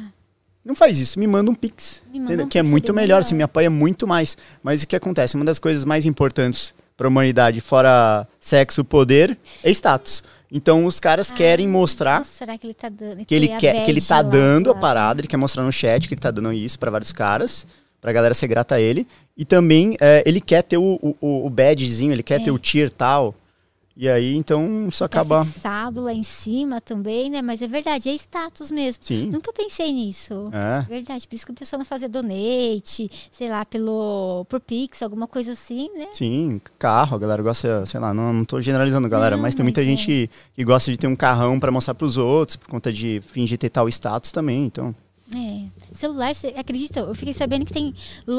Não 0.64 0.74
faz 0.74 0.98
isso, 0.98 1.16
me 1.18 1.28
manda 1.28 1.48
um 1.48 1.54
Pix. 1.54 2.02
Manda 2.12 2.42
um 2.44 2.48
que 2.48 2.58
é 2.58 2.62
Pix, 2.62 2.70
muito 2.70 2.86
seria 2.86 2.94
melhor, 3.00 3.06
melhor. 3.18 3.22
você 3.24 3.34
me 3.36 3.42
apoia 3.44 3.70
muito 3.70 4.04
mais. 4.04 4.36
Mas 4.64 4.82
o 4.82 4.86
que 4.88 4.96
acontece? 4.96 5.36
Uma 5.36 5.44
das 5.44 5.60
coisas 5.60 5.84
mais 5.84 6.04
importantes 6.04 6.74
para 6.96 7.06
a 7.06 7.11
humanidade, 7.11 7.61
fora 7.61 8.26
sexo, 8.40 8.85
poder, 8.85 9.37
é 9.62 9.70
status. 9.70 10.22
Então 10.50 10.87
os 10.87 11.00
caras 11.00 11.30
querem 11.30 11.66
mostrar 11.68 12.24
será 12.24 12.56
que 12.56 12.66
ele 12.66 12.74
tá 12.74 12.88
dando? 12.88 13.24
que 13.24 13.35
ele 13.35 13.52
a 13.52 13.59
quer, 13.59 13.85
que 13.85 13.90
ele 13.90 14.00
tá 14.00 14.16
lá, 14.16 14.22
dando 14.22 14.70
a 14.70 14.74
lá. 14.74 14.78
parada, 14.80 15.20
ele 15.20 15.28
quer 15.28 15.37
mostrar 15.37 15.62
no 15.64 15.72
chat 15.72 16.06
que 16.06 16.14
ele 16.14 16.20
tá 16.20 16.30
dando 16.30 16.52
isso 16.52 16.78
pra 16.78 16.90
vários 16.90 17.11
caras, 17.12 17.66
pra 18.00 18.12
galera 18.12 18.32
ser 18.32 18.46
grata 18.46 18.76
a 18.76 18.80
ele. 18.80 19.06
E 19.37 19.44
também 19.44 19.96
é, 20.00 20.22
ele 20.24 20.40
quer 20.40 20.62
ter 20.62 20.78
o, 20.78 20.98
o, 21.20 21.46
o 21.46 21.50
badgezinho, 21.50 22.12
ele 22.12 22.22
quer 22.22 22.40
É. 22.40 22.44
ter 22.44 22.50
o 22.52 22.59
tier 22.59 22.90
tal. 22.90 23.35
E 23.98 24.09
aí, 24.11 24.35
então, 24.37 24.88
isso 24.88 24.98
Tá 24.98 25.06
acaba. 25.06 25.42
fixado 25.42 26.02
lá 26.02 26.12
em 26.12 26.22
cima 26.22 26.82
também, 26.82 27.30
né? 27.30 27.40
Mas 27.40 27.62
é 27.62 27.66
verdade, 27.66 28.11
é 28.11 28.14
status 28.14 28.70
mesmo. 28.70 29.02
Sim. 29.02 29.30
Nunca 29.30 29.50
pensei 29.54 29.90
nisso. 29.90 30.50
É. 30.52 30.82
Verdade, 30.87 31.26
por 31.26 31.35
isso 31.35 31.46
que 31.46 31.52
o 31.52 31.54
pessoal 31.54 31.78
não 31.78 31.87
fazia 31.87 32.06
donate, 32.09 33.11
sei 33.32 33.48
lá, 33.48 33.64
pelo 33.64 34.44
por 34.50 34.61
Pix, 34.61 35.02
alguma 35.02 35.26
coisa 35.26 35.52
assim, 35.52 35.88
né? 35.96 36.09
Sim, 36.12 36.61
carro, 36.78 37.16
a 37.16 37.18
galera 37.18 37.42
gosta, 37.42 37.87
sei 37.87 37.98
lá, 37.98 38.12
não, 38.12 38.32
não 38.35 38.44
tô 38.44 38.61
generalizando, 38.61 39.09
galera, 39.09 39.35
Não, 39.37 39.42
mas 39.42 39.55
tem 39.55 39.62
muita 39.64 39.80
mas 39.80 39.86
é. 39.88 39.90
gente 39.90 40.07
que, 40.07 40.30
que 40.55 40.64
gosta 40.64 40.90
de 40.90 40.99
ter 40.99 41.07
um 41.07 41.16
carrão 41.16 41.59
pra 41.59 41.72
mostrar 41.72 41.94
pros 41.94 42.18
outros, 42.18 42.57
por 42.57 42.68
conta 42.68 42.92
de 42.92 43.22
fingir 43.26 43.57
ter 43.57 43.70
tal 43.70 43.88
status 43.88 44.30
também, 44.30 44.66
então. 44.66 44.94
É. 45.35 45.64
Celular, 45.93 46.35
você 46.35 46.49
acredita? 46.57 47.01
Eu 47.01 47.14
fiquei 47.14 47.33
sabendo 47.35 47.64
que 47.66 47.72
tem 47.72 47.95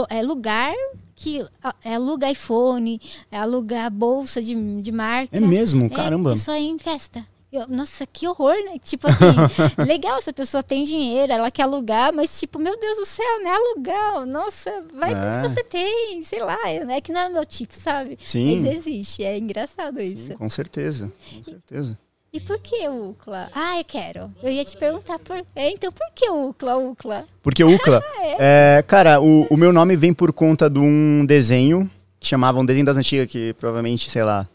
é, 0.09 0.21
lugar 0.21 0.73
que 1.15 1.43
é 1.83 1.95
aluga 1.95 2.29
iPhone, 2.31 3.01
é 3.31 3.37
alugar 3.37 3.89
bolsa 3.91 4.41
de, 4.41 4.53
de 4.81 4.91
marca. 4.91 5.35
É 5.35 5.39
mesmo, 5.39 5.85
É, 5.85 5.89
caramba. 5.89 6.33
É 6.33 6.37
só 6.37 6.55
em 6.55 6.77
festa. 6.77 7.25
Eu- 7.51 7.67
nossa, 7.69 8.05
que 8.05 8.27
horror, 8.27 8.53
né? 8.65 8.77
Tipo 8.83 9.07
assim, 9.07 9.15
legal, 9.87 10.17
essa 10.17 10.33
pessoa 10.33 10.61
tem 10.61 10.83
dinheiro, 10.83 11.31
ela 11.31 11.49
quer 11.49 11.63
alugar, 11.63 12.13
mas 12.13 12.37
tipo, 12.39 12.59
meu 12.59 12.77
Deus 12.77 12.97
do 12.97 13.05
céu, 13.05 13.41
né? 13.43 13.49
Alugar, 13.51 14.25
nossa, 14.25 14.69
vai 14.93 15.11
É. 15.13 15.41
que 15.41 15.49
você 15.49 15.63
tem, 15.63 16.21
sei 16.23 16.43
lá, 16.43 16.57
é 16.69 17.01
que 17.01 17.11
não 17.11 17.21
é 17.21 17.29
meu 17.29 17.45
tipo, 17.45 17.73
sabe? 17.73 18.17
Sim. 18.21 18.61
Mas 18.61 18.75
existe, 18.75 19.23
é 19.23 19.37
engraçado 19.37 19.99
isso. 20.01 20.27
Sim, 20.27 20.37
com 20.37 20.49
certeza, 20.49 21.11
com 21.35 21.43
certeza. 21.43 21.97
E 22.03 22.06
por 22.41 22.59
que 22.59 22.87
o 22.87 23.09
UCLA? 23.09 23.49
Ah, 23.53 23.77
eu 23.77 23.85
quero. 23.85 24.31
Eu 24.41 24.51
ia 24.51 24.63
te 24.63 24.77
perguntar 24.77 25.19
por. 25.19 25.37
É, 25.55 25.69
então 25.71 25.91
por 25.91 26.07
que 26.15 26.29
o 26.29 26.49
UCLA, 26.49 26.77
UCLA? 26.77 27.25
Porque 27.41 27.63
o 27.63 27.73
UCLA, 27.73 28.03
é, 28.39 28.83
cara, 28.87 29.21
o, 29.21 29.47
o 29.49 29.57
meu 29.57 29.71
nome 29.71 29.95
vem 29.95 30.13
por 30.13 30.31
conta 30.33 30.69
de 30.69 30.79
um 30.79 31.25
desenho 31.25 31.89
que 32.19 32.27
chamava 32.27 32.59
um 32.59 32.65
desenho 32.65 32.85
das 32.85 32.97
antigas, 32.97 33.27
que 33.27 33.53
provavelmente, 33.53 34.09
sei 34.09 34.23
lá, 34.23 34.47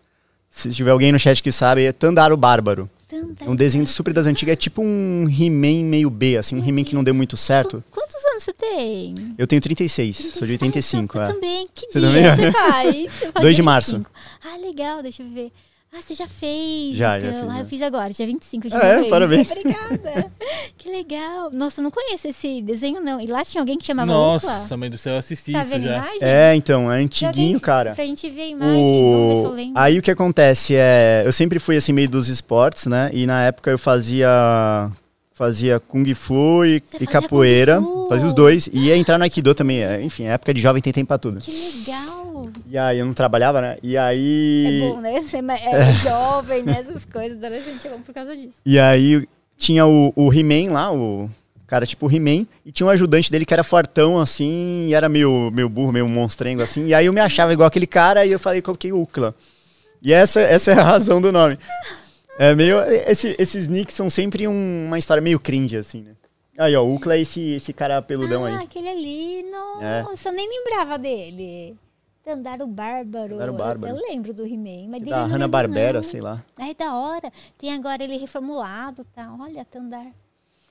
se 0.50 0.70
tiver 0.70 0.90
alguém 0.90 1.12
no 1.12 1.18
chat 1.18 1.42
que 1.42 1.52
sabe, 1.52 1.84
é 1.84 1.92
Tandaro 1.92 2.36
Bárbaro. 2.36 2.90
É 3.40 3.48
um 3.48 3.54
desenho 3.54 3.86
super 3.86 4.14
das 4.14 4.26
antigas, 4.26 4.54
é 4.54 4.56
tipo 4.56 4.80
um 4.82 5.26
He-Man 5.28 5.84
meio 5.84 6.08
B, 6.08 6.38
assim, 6.38 6.56
um 6.56 6.66
He-Man 6.66 6.82
que 6.82 6.94
não 6.94 7.04
deu 7.04 7.12
muito 7.12 7.36
certo. 7.36 7.84
Quantos 7.90 8.24
anos 8.24 8.42
você 8.42 8.54
tem? 8.54 9.14
Eu 9.36 9.46
tenho 9.46 9.60
36, 9.60 10.16
sou 10.16 10.46
de 10.46 10.52
85, 10.54 11.18
eu 11.18 11.22
é. 11.22 11.26
também. 11.26 11.66
Que 11.74 11.92
Você 11.92 12.00
dia 12.00 12.08
também? 12.08 12.24
você 12.24 12.50
vai? 12.50 12.92
Você 13.08 13.32
faz 13.32 13.42
2 13.42 13.56
de 13.56 13.62
março. 13.62 13.96
25. 13.96 14.10
Ah, 14.44 14.56
legal, 14.56 15.02
deixa 15.02 15.22
eu 15.22 15.28
ver. 15.28 15.52
Ah, 15.94 16.00
você 16.00 16.14
já 16.14 16.26
fez. 16.26 16.96
Já, 16.96 17.20
já 17.20 17.28
então. 17.28 17.40
fiz, 17.42 17.50
Ah, 17.50 17.54
já. 17.54 17.60
eu 17.60 17.66
fiz 17.66 17.82
agora, 17.82 18.12
dia 18.14 18.26
25 18.26 18.66
de 18.68 18.74
Ah, 18.76 18.80
é? 18.80 19.04
Parabéns. 19.10 19.50
Obrigada. 19.50 20.32
que 20.78 20.88
legal. 20.90 21.50
Nossa, 21.52 21.80
eu 21.80 21.84
não 21.84 21.90
conheço 21.90 22.26
esse 22.28 22.62
desenho, 22.62 22.98
não. 22.98 23.20
E 23.20 23.26
lá 23.26 23.44
tinha 23.44 23.60
alguém 23.60 23.76
que 23.76 23.84
chamava? 23.84 24.10
Nossa, 24.10 24.74
mãe 24.76 24.88
do 24.88 24.96
céu, 24.96 25.12
eu 25.12 25.18
assisti 25.18 25.52
Tá 25.52 25.60
isso 25.60 25.70
já. 25.78 25.96
imagem? 25.98 26.18
É, 26.22 26.54
então, 26.54 26.90
é 26.90 26.96
Já 26.98 27.04
antiguinho, 27.04 27.60
cara. 27.60 27.94
Pra 27.94 28.06
gente 28.06 28.30
ver 28.30 28.40
a 28.40 28.46
imagem, 28.46 29.10
vamos 29.12 29.34
ver 29.34 29.40
se 29.40 29.44
eu 29.46 29.50
O... 29.50 29.54
lembro. 29.54 29.72
Aí 29.78 29.98
o 29.98 30.02
que 30.02 30.10
acontece 30.10 30.74
é, 30.74 31.24
eu 31.26 31.32
sempre 31.32 31.58
fui 31.58 31.76
assim 31.76 31.92
meio 31.92 32.08
dos 32.08 32.28
esportes, 32.28 32.86
né? 32.86 33.10
E 33.12 33.26
na 33.26 33.42
época 33.44 33.70
eu 33.70 33.78
fazia 33.78 34.90
fazia 35.34 35.80
kung 35.80 36.04
fu 36.14 36.64
e, 36.64 36.82
e 37.00 37.06
capoeira, 37.06 37.80
Fu? 37.80 38.06
fazia 38.08 38.26
os 38.26 38.34
dois 38.34 38.68
e 38.72 38.86
ia 38.86 38.96
entrar 38.96 39.18
no 39.18 39.24
aikido 39.24 39.54
também. 39.54 39.82
é, 39.82 40.02
Enfim, 40.02 40.24
época 40.24 40.52
de 40.54 40.60
jovem 40.60 40.82
tem 40.82 40.92
tempo 40.92 41.08
pra 41.08 41.18
tudo. 41.18 41.40
Que 41.40 41.50
legal. 41.50 42.48
E 42.68 42.76
aí 42.76 42.98
eu 42.98 43.06
não 43.06 43.14
trabalhava, 43.14 43.60
né? 43.60 43.76
E 43.82 43.96
aí 43.96 44.66
É 44.82 44.88
bom, 44.88 45.00
né? 45.00 45.20
Você 45.22 45.38
é 45.38 45.40
é 45.40 45.92
jovem, 46.02 46.62
né? 46.62 46.78
Essas 46.80 47.04
coisas, 47.04 47.38
adolescente 47.38 47.86
é 47.86 47.90
bom 47.90 48.00
por 48.00 48.14
causa 48.14 48.36
disso. 48.36 48.54
E 48.64 48.78
aí 48.78 49.26
tinha 49.56 49.86
o, 49.86 50.12
o 50.16 50.32
He-Man 50.32 50.72
lá, 50.72 50.92
o 50.92 51.30
cara 51.66 51.86
tipo 51.86 52.10
He-Man, 52.10 52.46
e 52.66 52.72
tinha 52.72 52.86
um 52.86 52.90
ajudante 52.90 53.30
dele 53.30 53.44
que 53.46 53.54
era 53.54 53.64
fortão 53.64 54.18
assim, 54.18 54.86
e 54.88 54.94
era 54.94 55.08
meio, 55.08 55.50
meio 55.50 55.68
burro, 55.68 55.92
meio 55.92 56.08
monstrengo 56.08 56.62
assim. 56.62 56.86
E 56.86 56.94
aí 56.94 57.06
eu 57.06 57.12
me 57.12 57.20
achava 57.20 57.52
igual 57.52 57.66
aquele 57.66 57.86
cara 57.86 58.26
e 58.26 58.32
eu 58.32 58.38
falei, 58.38 58.60
coloquei 58.60 58.92
Ukla. 58.92 59.34
E 60.02 60.12
essa, 60.12 60.40
essa 60.40 60.72
é 60.72 60.74
a 60.74 60.82
razão 60.82 61.20
do 61.20 61.30
nome. 61.30 61.56
É 62.38 62.54
meio. 62.54 62.80
Esse, 62.80 63.36
esses 63.38 63.66
nicks 63.66 63.94
são 63.94 64.08
sempre 64.08 64.48
um- 64.48 64.86
uma 64.86 64.98
história 64.98 65.20
meio 65.20 65.38
cringe, 65.38 65.76
assim, 65.76 66.02
né? 66.02 66.12
Aí, 66.58 66.74
ó, 66.76 66.82
o 66.84 66.94
Ukla 66.94 67.14
é 67.16 67.20
esse, 67.20 67.52
esse 67.52 67.72
cara 67.72 68.00
peludão 68.02 68.44
ah, 68.44 68.48
aí. 68.58 68.64
aquele 68.64 68.88
ali, 68.88 69.40
É. 69.80 70.02
nossa, 70.02 70.28
eu 70.28 70.32
nem 70.32 70.48
lembrava 70.48 70.98
dele. 70.98 71.76
Tandaro 72.22 72.66
Bárbaro. 72.66 73.30
Tandaro 73.30 73.52
Bárbaro. 73.54 73.94
Eu, 73.94 73.98
eu 74.00 74.08
lembro 74.08 74.32
do 74.32 74.46
He-Man, 74.46 74.88
mas 74.88 75.00
dele 75.00 75.10
Da 75.10 75.16
não 75.16 75.22
lembro, 75.24 75.32
Hanna-Barbera, 75.32 75.98
não. 75.98 76.02
sei 76.02 76.20
lá. 76.20 76.44
Ai, 76.56 76.74
da 76.74 76.94
hora. 76.94 77.32
Tem 77.58 77.72
agora 77.74 78.04
ele 78.04 78.16
reformulado, 78.16 79.04
tá? 79.14 79.34
Olha, 79.40 79.64
Tandar. 79.64 80.06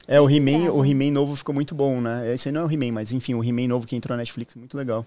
É, 0.07 0.19
o 0.21 0.29
He-Man 0.29 0.71
o 0.71 0.83
He 0.85 1.11
novo 1.11 1.35
ficou 1.35 1.53
muito 1.53 1.75
bom, 1.75 1.99
né? 2.01 2.33
Esse 2.33 2.51
não 2.51 2.61
é 2.61 2.65
o 2.65 2.71
He-Man, 2.71 2.93
mas 2.93 3.11
enfim, 3.11 3.33
o 3.33 3.43
He-Man 3.43 3.67
novo 3.67 3.85
que 3.85 3.95
entrou 3.95 4.15
na 4.15 4.21
Netflix, 4.21 4.55
muito 4.55 4.75
legal. 4.77 5.05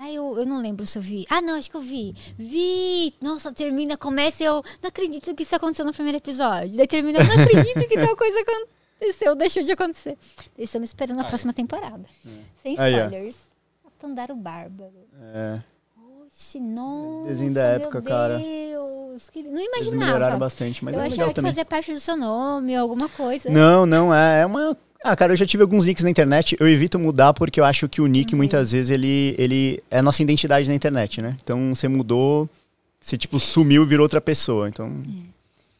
Ai, 0.00 0.14
eu, 0.14 0.38
eu 0.38 0.46
não 0.46 0.60
lembro 0.60 0.86
se 0.86 0.96
eu 0.96 1.02
vi. 1.02 1.26
Ah, 1.28 1.40
não, 1.40 1.54
acho 1.56 1.68
que 1.70 1.76
eu 1.76 1.80
vi. 1.80 2.14
Vi! 2.38 3.12
Nossa, 3.20 3.52
termina, 3.52 3.96
começa 3.96 4.42
e 4.42 4.46
eu 4.46 4.62
não 4.80 4.88
acredito 4.88 5.34
que 5.34 5.42
isso 5.42 5.56
aconteceu 5.56 5.84
no 5.84 5.92
primeiro 5.92 6.18
episódio. 6.18 6.76
Daí 6.76 6.86
termina, 6.86 7.18
eu 7.18 7.24
não 7.24 7.42
acredito 7.42 7.88
que 7.88 7.94
tal 7.98 8.16
coisa 8.16 8.38
aconteceu, 8.40 9.34
deixou 9.34 9.62
de 9.62 9.72
acontecer. 9.72 10.16
Estamos 10.56 10.90
esperando 10.90 11.20
a 11.20 11.24
próxima 11.24 11.52
temporada. 11.52 12.04
Sem 12.62 12.78
Aí, 12.78 12.94
ó. 12.94 13.04
spoilers. 13.04 13.36
Tandaro 13.98 14.36
Bárbaro. 14.36 14.92
É, 15.34 15.60
Oxi, 16.24 16.60
nossa. 16.60 17.26
desenho 17.28 17.52
da 17.52 17.62
época, 17.62 18.00
meu 18.00 18.08
cara. 18.08 18.38
Deus. 18.38 19.28
Que... 19.28 19.42
Não 19.42 19.58
eles 19.58 19.68
imaginava. 19.74 20.12
melhoraram 20.12 20.38
bastante, 20.38 20.84
mas 20.84 20.94
eu 20.94 21.00
é 21.00 21.02
achava 21.02 21.14
legal 21.14 21.28
que 21.30 21.34
também. 21.34 21.50
fazia 21.50 21.64
parte 21.64 21.92
do 21.92 21.98
seu 21.98 22.16
nome 22.16 22.76
alguma 22.76 23.08
coisa. 23.08 23.50
Não, 23.50 23.84
não, 23.84 24.14
é, 24.14 24.42
é 24.42 24.46
uma. 24.46 24.76
Ah, 25.04 25.14
cara, 25.14 25.32
eu 25.32 25.36
já 25.36 25.46
tive 25.46 25.62
alguns 25.62 25.84
nicks 25.84 26.02
na 26.02 26.10
internet. 26.10 26.56
Eu 26.58 26.68
evito 26.68 26.98
mudar 26.98 27.32
porque 27.32 27.60
eu 27.60 27.64
acho 27.64 27.88
que 27.88 28.00
o 28.00 28.06
nick, 28.06 28.34
muitas 28.34 28.72
vezes, 28.72 28.90
ele, 28.90 29.34
ele 29.38 29.82
é 29.90 29.98
a 29.98 30.02
nossa 30.02 30.22
identidade 30.22 30.68
na 30.68 30.74
internet, 30.74 31.22
né? 31.22 31.36
Então, 31.42 31.74
você 31.74 31.86
mudou, 31.86 32.48
você, 33.00 33.16
tipo, 33.16 33.38
sumiu 33.38 33.84
e 33.84 33.86
virou 33.86 34.04
outra 34.04 34.20
pessoa. 34.20 34.68
Então, 34.68 34.92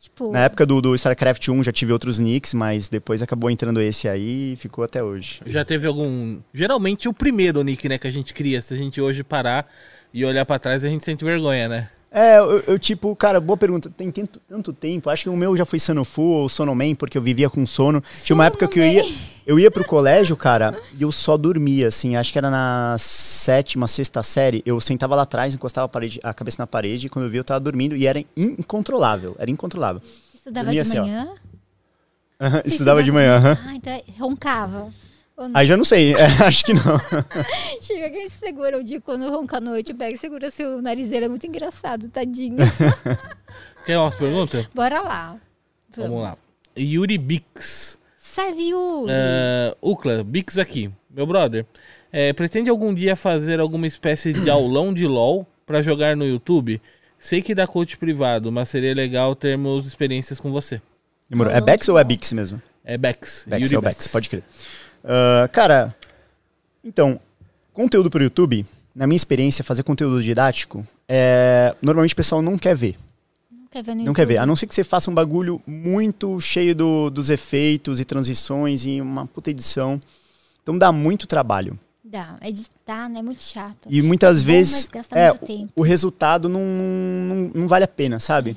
Tipo, 0.00 0.30
na 0.30 0.40
época 0.44 0.64
do, 0.64 0.80
do 0.80 0.94
StarCraft 0.94 1.48
1, 1.48 1.64
já 1.64 1.72
tive 1.72 1.92
outros 1.92 2.18
nicks, 2.18 2.54
mas 2.54 2.88
depois 2.88 3.20
acabou 3.20 3.50
entrando 3.50 3.80
esse 3.80 4.08
aí 4.08 4.52
e 4.52 4.56
ficou 4.56 4.84
até 4.84 5.02
hoje. 5.02 5.40
Já 5.44 5.64
teve 5.64 5.86
algum. 5.86 6.38
Geralmente 6.54 7.08
o 7.08 7.12
primeiro 7.12 7.62
nick, 7.62 7.88
né, 7.88 7.98
que 7.98 8.06
a 8.06 8.10
gente 8.10 8.32
cria. 8.32 8.60
Se 8.60 8.74
a 8.74 8.76
gente 8.76 9.00
hoje 9.00 9.24
parar 9.24 9.66
e 10.14 10.24
olhar 10.24 10.44
pra 10.46 10.58
trás, 10.58 10.84
a 10.84 10.88
gente 10.88 11.04
sente 11.04 11.24
vergonha, 11.24 11.68
né? 11.68 11.90
É, 12.10 12.38
eu, 12.38 12.60
eu, 12.60 12.78
tipo, 12.78 13.14
cara, 13.14 13.38
boa 13.38 13.56
pergunta. 13.56 13.90
Tem 13.94 14.10
tanto, 14.10 14.40
tanto 14.48 14.72
tempo. 14.72 15.10
Acho 15.10 15.24
que 15.24 15.28
o 15.28 15.36
meu 15.36 15.56
já 15.56 15.64
foi 15.64 15.78
Sanofu 15.78 16.22
ou 16.22 16.48
Sonoman, 16.48 16.94
porque 16.94 17.18
eu 17.18 17.22
vivia 17.22 17.50
com 17.50 17.66
sono. 17.66 18.02
Tinha 18.24 18.34
uma 18.34 18.46
época 18.46 18.66
que 18.66 18.78
eu 18.80 18.84
ia, 18.84 19.04
eu 19.46 19.58
ia 19.58 19.70
pro 19.70 19.84
colégio, 19.84 20.34
cara, 20.36 20.74
e 20.98 21.02
eu 21.02 21.12
só 21.12 21.36
dormia, 21.36 21.88
assim. 21.88 22.16
Acho 22.16 22.32
que 22.32 22.38
era 22.38 22.50
na 22.50 22.96
sétima, 22.98 23.86
sexta 23.86 24.22
série. 24.22 24.62
Eu 24.64 24.80
sentava 24.80 25.14
lá 25.14 25.22
atrás, 25.22 25.54
encostava 25.54 25.84
a, 25.84 25.88
parede, 25.88 26.18
a 26.22 26.32
cabeça 26.32 26.62
na 26.62 26.66
parede, 26.66 27.06
e 27.06 27.10
quando 27.10 27.26
eu 27.26 27.30
vi, 27.30 27.36
eu 27.36 27.44
tava 27.44 27.60
dormindo 27.60 27.94
e 27.94 28.06
era 28.06 28.24
incontrolável. 28.36 29.36
Era 29.38 29.50
incontrolável. 29.50 30.00
estudava 30.34 30.64
dormia 30.64 30.82
de 30.82 30.88
assim, 30.88 31.00
manhã. 31.00 31.28
Estudava 32.64 33.02
de 33.02 33.12
manhã. 33.12 33.36
aham. 33.36 33.58
Ah, 33.66 33.74
então 33.74 33.92
é- 33.92 34.02
roncava. 34.18 34.88
Aí 35.54 35.66
já 35.66 35.76
não 35.76 35.84
sei, 35.84 36.14
é, 36.14 36.24
acho 36.44 36.64
que 36.64 36.72
não. 36.74 36.98
Chega 37.80 38.10
quem 38.10 38.28
segura 38.28 38.78
o 38.78 38.82
dia 38.82 39.00
quando 39.00 39.30
ronca 39.30 39.58
à 39.58 39.60
noite, 39.60 39.94
pega 39.94 40.14
e 40.14 40.18
segura 40.18 40.50
seu 40.50 40.82
nariz. 40.82 41.12
Ele 41.12 41.26
é 41.26 41.28
muito 41.28 41.46
engraçado, 41.46 42.08
tadinho. 42.08 42.58
Quer 43.86 43.98
umas 43.98 44.14
perguntas? 44.16 44.66
Bora 44.74 45.00
lá. 45.00 45.36
Vamos 45.96 46.22
lá. 46.22 46.36
Yuri 46.76 47.16
Bix. 47.16 47.98
Serviu. 48.20 49.04
Uh, 49.04 49.76
Ucla, 49.80 50.22
Bix 50.24 50.58
aqui. 50.58 50.90
Meu 51.10 51.26
brother, 51.26 51.64
é, 52.12 52.32
pretende 52.32 52.68
algum 52.68 52.92
dia 52.92 53.16
fazer 53.16 53.60
alguma 53.60 53.86
espécie 53.86 54.32
de 54.32 54.50
aulão 54.50 54.92
de 54.92 55.06
LoL 55.06 55.46
pra 55.64 55.82
jogar 55.82 56.16
no 56.16 56.24
YouTube? 56.24 56.80
Sei 57.18 57.42
que 57.42 57.54
dá 57.54 57.66
coach 57.66 57.96
privado, 57.96 58.52
mas 58.52 58.68
seria 58.68 58.94
legal 58.94 59.34
termos 59.34 59.86
experiências 59.86 60.38
com 60.38 60.52
você. 60.52 60.80
Demorou. 61.28 61.52
É 61.52 61.60
Bex 61.60 61.88
ou 61.88 61.98
é 61.98 62.04
Bix 62.04 62.32
mesmo? 62.32 62.60
É 62.84 62.96
Bex. 62.96 63.44
Bex 63.46 63.62
Yuri 63.62 63.74
é 63.74 63.78
o 63.78 63.82
Bex, 63.82 64.08
pode 64.08 64.28
crer. 64.28 64.44
Ah, 65.04 65.48
cara, 65.52 65.94
então, 66.84 67.20
conteúdo 67.72 68.10
pro 68.10 68.22
YouTube, 68.22 68.64
na 68.94 69.06
minha 69.06 69.16
experiência, 69.16 69.64
fazer 69.64 69.82
conteúdo 69.82 70.22
didático, 70.22 70.86
é, 71.08 71.74
normalmente 71.80 72.12
o 72.12 72.16
pessoal 72.16 72.42
não 72.42 72.58
quer 72.58 72.74
ver. 72.76 72.96
Não 73.50 73.66
quer 73.70 73.82
ver 73.82 73.94
Não 73.94 74.12
quer 74.14 74.26
ver. 74.26 74.38
A 74.38 74.46
não 74.46 74.56
ser 74.56 74.66
que 74.66 74.74
você 74.74 74.82
faça 74.84 75.10
um 75.10 75.14
bagulho 75.14 75.60
muito 75.66 76.40
cheio 76.40 76.74
do- 76.74 77.10
dos 77.10 77.30
efeitos 77.30 78.00
e 78.00 78.04
transições 78.04 78.84
e 78.86 79.00
uma 79.00 79.26
puta 79.26 79.50
edição. 79.50 80.00
Então 80.62 80.76
dá 80.76 80.90
muito 80.90 81.26
trabalho. 81.26 81.78
Dá. 82.02 82.36
Editar, 82.42 83.08
né? 83.10 83.20
É 83.20 83.22
muito 83.22 83.42
chato. 83.42 83.86
E 83.88 84.00
muitas 84.00 84.42
Bom, 84.42 84.46
vezes 84.46 84.84
gasta 84.86 85.18
é, 85.18 85.30
o 85.76 85.82
resultado 85.82 86.48
não, 86.48 86.62
não, 86.62 87.50
não 87.54 87.68
vale 87.68 87.84
a 87.84 87.88
pena, 87.88 88.18
sabe? 88.18 88.56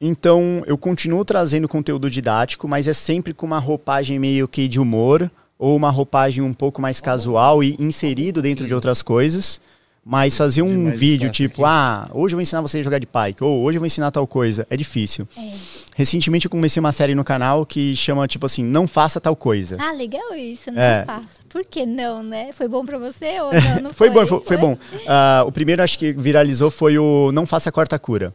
Então, 0.00 0.62
eu 0.66 0.78
continuo 0.78 1.24
trazendo 1.24 1.68
conteúdo 1.68 2.10
didático, 2.10 2.66
mas 2.68 2.86
é 2.88 2.92
sempre 2.92 3.34
com 3.34 3.46
uma 3.46 3.58
roupagem 3.58 4.18
meio 4.18 4.46
que 4.48 4.66
de 4.68 4.80
humor, 4.80 5.30
ou 5.60 5.76
uma 5.76 5.90
roupagem 5.90 6.42
um 6.42 6.54
pouco 6.54 6.80
mais 6.80 7.00
casual 7.00 7.62
e 7.62 7.76
inserido 7.78 8.40
dentro 8.40 8.66
de 8.66 8.74
outras 8.74 9.02
coisas. 9.02 9.60
Mas 10.02 10.34
fazer 10.34 10.62
um 10.62 10.90
vídeo 10.90 11.28
tipo, 11.28 11.62
aqui. 11.62 11.70
ah, 11.72 12.08
hoje 12.14 12.32
eu 12.32 12.36
vou 12.38 12.40
ensinar 12.40 12.62
você 12.62 12.78
a 12.78 12.82
jogar 12.82 12.98
de 12.98 13.06
Pike, 13.06 13.44
ou 13.44 13.62
hoje 13.62 13.76
eu 13.76 13.80
vou 13.80 13.86
ensinar 13.86 14.10
tal 14.10 14.26
coisa, 14.26 14.66
é 14.70 14.76
difícil. 14.76 15.28
É. 15.36 15.50
Recentemente 15.94 16.46
eu 16.46 16.50
comecei 16.50 16.80
uma 16.80 16.90
série 16.90 17.14
no 17.14 17.22
canal 17.22 17.66
que 17.66 17.94
chama, 17.94 18.26
tipo 18.26 18.46
assim, 18.46 18.64
não 18.64 18.88
faça 18.88 19.20
tal 19.20 19.36
coisa. 19.36 19.76
Ah, 19.78 19.92
legal 19.92 20.34
isso. 20.34 20.72
Não 20.72 20.80
É. 20.80 21.04
faça. 21.04 21.28
Por 21.50 21.62
que 21.66 21.84
não, 21.84 22.22
né? 22.22 22.50
Foi 22.54 22.66
bom 22.66 22.82
pra 22.84 22.96
você 22.98 23.38
ou 23.42 23.52
não? 23.52 23.82
Não 23.82 23.92
Foi 23.92 24.08
bom, 24.08 24.26
foi, 24.26 24.42
foi 24.46 24.56
bom. 24.56 24.78
Ah, 25.06 25.44
o 25.46 25.52
primeiro 25.52 25.82
acho 25.82 25.98
que 25.98 26.12
viralizou 26.14 26.70
foi 26.70 26.98
o 26.98 27.30
Não 27.32 27.44
Faça 27.44 27.70
Corta 27.70 27.98
Cura. 27.98 28.32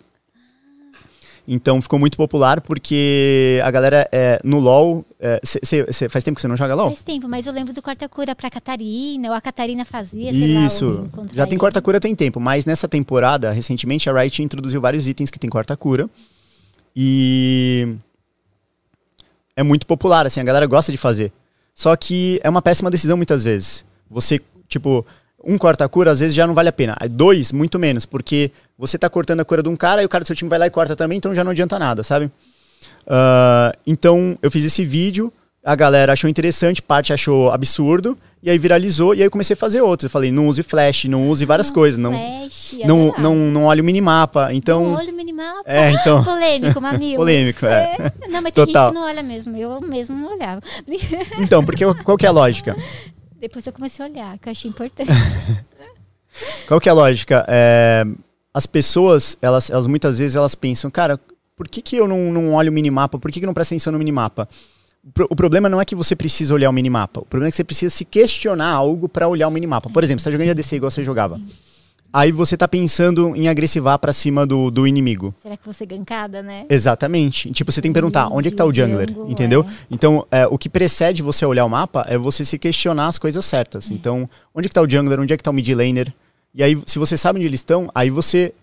Então 1.48 1.80
ficou 1.82 2.00
muito 2.00 2.18
popular 2.18 2.60
porque 2.60 3.60
a 3.64 3.70
galera 3.70 4.10
é, 4.12 4.40
no 4.44 4.60
LoL. 4.60 5.06
é, 5.20 5.40
cê- 5.44 5.60
cê- 5.64 5.94
cê- 5.94 6.10
faz 6.10 6.24
tempo 6.24 6.36
que 6.36 6.42
você 6.42 6.48
não 6.48 6.58
joga 6.58 6.74
LoL? 6.74 6.90
Faz 6.90 7.04
tempo, 7.04 7.28
mas 7.30 7.46
eu 7.46 7.54
lembro 7.54 7.72
do 7.74 7.82
corta-cura 7.84 8.36
pra 8.36 8.50
Catarina, 8.50 9.30
ou 9.30 9.34
a 9.36 9.40
Catarina 9.42 9.86
fazia, 9.86 10.32
lá, 10.32 10.66
Isso. 10.66 11.08
contra 11.12 11.36
Já 11.36 11.44
tem 11.46 11.54
ele. 11.54 11.60
corta-cura 11.60 12.00
tem 12.00 12.16
tempo, 12.16 12.40
mas 12.40 12.66
nessa 12.66 12.88
temporada, 12.88 13.52
recentemente, 13.52 14.10
a 14.10 14.14
Riot 14.20 14.42
introduziu 14.42 14.82
vários 14.82 15.08
itens 15.08 15.30
que 15.30 15.38
tem 15.38 15.50
corta-cura. 15.50 16.10
E 16.96 17.96
é 19.56 19.64
muito 19.64 19.86
popular, 19.86 20.26
assim, 20.26 20.40
a 20.40 20.44
galera 20.44 20.66
gosta 20.66 20.92
de 20.92 20.98
fazer. 20.98 21.32
Só 21.74 21.96
que 21.96 22.40
é 22.44 22.50
uma 22.50 22.62
péssima 22.62 22.90
decisão 22.90 23.18
muitas 23.18 23.44
vezes. 23.44 23.86
Você, 24.10 24.40
tipo, 24.68 25.06
um 25.46 25.58
corta-cura 25.58 26.12
às 26.12 26.20
vezes 26.20 26.36
já 26.36 26.48
não 26.48 26.54
vale 26.54 26.70
a 26.70 26.74
pena. 26.74 26.96
Dois, 27.10 27.52
muito 27.52 27.78
menos, 27.78 28.06
porque 28.06 28.52
você 28.78 28.98
tá 28.98 29.10
cortando 29.10 29.42
a 29.42 29.46
cura 29.46 29.62
de 29.62 29.70
um 29.70 29.76
cara 29.76 30.02
e 30.02 30.06
o 30.06 30.10
cara 30.10 30.24
do 30.24 30.28
seu 30.28 30.36
time 30.36 30.50
vai 30.50 30.60
lá 30.60 30.68
e 30.68 30.70
corta 30.70 30.96
também, 30.96 31.18
então 31.18 31.34
já 31.36 31.44
não 31.44 31.52
adianta 31.52 31.78
nada, 31.78 32.04
sabe? 32.04 32.32
Ah, 33.08 33.72
então, 33.86 34.38
eu 34.42 34.50
fiz 34.50 34.66
esse 34.66 34.84
vídeo, 34.84 35.32
a 35.64 35.76
galera 35.76 36.14
achou 36.14 36.30
interessante, 36.30 36.82
parte 36.82 37.14
achou 37.14 37.52
absurdo, 37.52 38.18
e 38.42 38.50
aí 38.50 38.58
viralizou, 38.60 39.16
e 39.16 39.20
aí 39.20 39.26
eu 39.26 39.32
comecei 39.32 39.56
a 39.56 39.58
fazer 39.58 39.82
outros. 39.82 40.04
Eu 40.06 40.10
falei, 40.10 40.32
não 40.32 40.48
use 40.48 40.62
flash, 40.62 41.06
não 41.06 41.30
use 41.30 41.44
várias 41.46 41.68
Nossa, 41.68 41.74
coisas, 41.74 42.00
não, 42.00 42.12
Flash, 42.12 42.76
é 42.82 42.88
não, 42.88 43.14
não, 43.18 43.36
não 43.36 43.64
olhe 43.66 43.82
o 43.82 43.84
minimapa. 43.84 44.54
Então, 44.54 44.84
Não 44.84 44.94
olha 44.96 45.12
o 45.12 45.16
minimapa. 45.16 45.64
é, 45.66 45.92
então, 45.92 46.22
Polêmico, 46.26 46.80
mamilo. 46.80 47.16
Polêmico, 47.18 47.66
é. 47.66 47.96
Não, 48.30 48.42
mas 48.42 48.52
tem 48.54 48.66
Total. 48.66 48.88
gente 48.90 48.94
que 48.94 49.00
não 49.00 49.08
olha 49.08 49.24
mesmo. 49.24 49.58
Eu 49.58 49.82
mesmo 49.82 50.16
não 50.16 50.34
olhava. 50.34 50.62
então, 51.40 51.66
porque 51.66 51.84
qual 52.04 52.18
que 52.18 52.26
é 52.26 52.30
a 52.30 52.32
lógica? 52.32 52.76
Depois 53.48 53.66
eu 53.68 53.74
comecei 53.74 54.04
a 54.04 54.10
olhar, 54.10 54.38
que 54.40 54.50
eu 54.50 54.52
achei 54.52 54.70
importante. 54.70 55.12
Qual 56.68 56.80
que 56.80 56.90
é 56.90 56.92
a 56.92 56.96
lógica? 56.96 57.46
É, 57.48 58.04
as 58.54 58.66
pessoas, 58.66 59.38
elas, 59.42 59.70
elas 59.70 59.88
muitas 59.88 60.18
vezes 60.20 60.36
elas 60.36 60.56
pensam, 60.56 60.90
cara, 60.90 61.20
por 61.56 61.68
que, 61.68 61.82
que 61.82 61.96
eu 61.96 62.08
não, 62.08 62.32
não 62.34 62.54
olho 62.54 62.72
o 62.72 62.74
minimapa? 62.74 63.20
Por 63.20 63.32
que, 63.32 63.40
que 63.40 63.46
eu 63.46 63.48
não 63.48 63.54
presto 63.54 63.72
atenção 63.74 63.94
no 63.94 64.00
minimapa? 64.00 64.50
O 65.04 65.12
pro- 65.12 65.28
O 65.30 65.36
problema 65.36 65.70
não 65.70 65.80
é 65.80 65.86
que 65.86 65.94
você 65.96 66.16
precisa 66.16 66.54
olhar 66.54 66.70
o 66.70 66.74
minimapa. 66.74 67.22
O 67.22 67.26
problema 67.26 67.50
é 67.50 67.52
que 67.52 67.56
você 67.56 67.64
precisa 67.64 67.94
se 67.96 68.04
questionar 68.04 68.70
algo 68.72 69.08
pra 69.08 69.28
olhar 69.28 69.48
o 69.48 69.52
minimapa. 69.52 69.90
Por 69.90 70.04
exemplo, 70.04 70.20
você 70.22 70.26
tá 70.26 70.32
jogando 70.32 70.46
de 70.48 70.52
ADC 70.52 70.76
igual 70.76 70.90
você 70.92 71.04
jogava. 71.04 71.40
Aí 72.16 72.32
você 72.32 72.56
tá 72.56 72.66
pensando 72.66 73.36
em 73.36 73.50
agressivar 73.50 74.00
pra 74.00 74.14
cima 74.14 74.46
do, 74.48 74.72
do 74.72 74.88
inimigo. 74.88 75.36
Será 75.44 75.58
que 75.58 75.66
você 75.66 75.86
gankada, 75.86 76.42
né? 76.42 76.62
Exatamente. 76.70 77.52
Tipo, 77.52 77.74
você 77.74 77.82
tem 77.82 77.92
que 77.92 77.94
perguntar, 77.94 78.30
onde 78.32 78.48
é 78.48 78.52
que 78.52 78.56
tá 78.56 78.64
o 78.64 78.72
jungler? 78.72 79.10
Jungle, 79.10 79.30
Entendeu? 79.30 79.66
é. 79.68 79.74
Então, 79.92 80.26
é, 80.32 80.48
o 80.48 80.58
que 80.58 80.70
precede 80.70 81.22
você 81.22 81.46
olhar 81.46 81.66
o 81.66 81.70
mapa 81.70 82.06
é 82.08 82.18
você 82.18 82.46
se 82.46 82.58
questionar 82.58 83.08
as 83.08 83.18
coisas 83.18 83.44
certas. 83.44 83.92
Então, 83.92 84.30
onde 84.54 84.68
é 84.68 84.70
que 84.70 84.74
tá 84.74 84.82
o 84.82 84.90
jungler? 84.90 85.20
Onde 85.20 85.34
é 85.34 85.36
que 85.36 85.44
tá 85.44 85.52
o 85.52 85.54
mid 85.54 85.68
laner? 85.68 86.14
E 86.54 86.64
aí, 86.64 86.82
se 86.86 86.98
você 86.98 87.18
sabe 87.18 87.38
onde 87.38 87.48
eles 87.50 87.60
estão, 87.60 87.92
aí 87.94 88.10
você... 88.10 88.54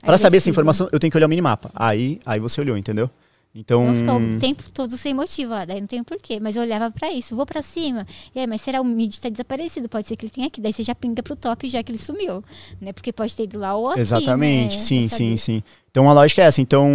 Pra 0.00 0.16
saber 0.16 0.36
essa 0.36 0.48
informação, 0.48 0.88
eu 0.92 1.00
tenho 1.00 1.10
que 1.10 1.16
olhar 1.16 1.26
o 1.26 1.28
minimapa. 1.28 1.72
Aí, 1.74 2.20
aí 2.24 2.38
você 2.38 2.60
olhou, 2.60 2.78
entendeu? 2.78 3.10
Então... 3.54 3.88
Eu 3.88 3.94
ficava 3.94 4.18
o 4.18 4.38
tempo 4.38 4.70
todo 4.70 4.96
sem 4.96 5.12
motivo, 5.12 5.52
ó, 5.52 5.64
daí 5.66 5.80
não 5.80 5.86
tem 5.86 6.02
porquê. 6.02 6.40
Mas 6.40 6.56
eu 6.56 6.62
olhava 6.62 6.90
pra 6.90 7.12
isso, 7.12 7.36
vou 7.36 7.44
pra 7.44 7.60
cima. 7.60 8.06
E 8.34 8.40
aí, 8.40 8.46
mas 8.46 8.62
será 8.62 8.80
o 8.80 8.84
mid 8.84 9.14
tá 9.18 9.28
desaparecido? 9.28 9.88
Pode 9.88 10.08
ser 10.08 10.16
que 10.16 10.24
ele 10.24 10.32
tenha 10.32 10.46
aqui. 10.46 10.60
Daí 10.60 10.72
você 10.72 10.82
já 10.82 10.94
pinga 10.94 11.22
pro 11.22 11.36
top 11.36 11.68
já 11.68 11.82
que 11.82 11.92
ele 11.92 11.98
sumiu. 11.98 12.42
Né? 12.80 12.92
Porque 12.92 13.12
pode 13.12 13.36
ter 13.36 13.44
ido 13.44 13.58
lá 13.58 13.74
ou 13.74 13.90
aqui, 13.90 14.00
Exatamente, 14.00 14.76
né? 14.76 14.80
sim, 14.80 15.08
sim, 15.08 15.36
sim. 15.36 15.62
Então 15.90 16.08
a 16.08 16.12
lógica 16.12 16.40
é 16.40 16.46
essa. 16.46 16.60
Então, 16.62 16.88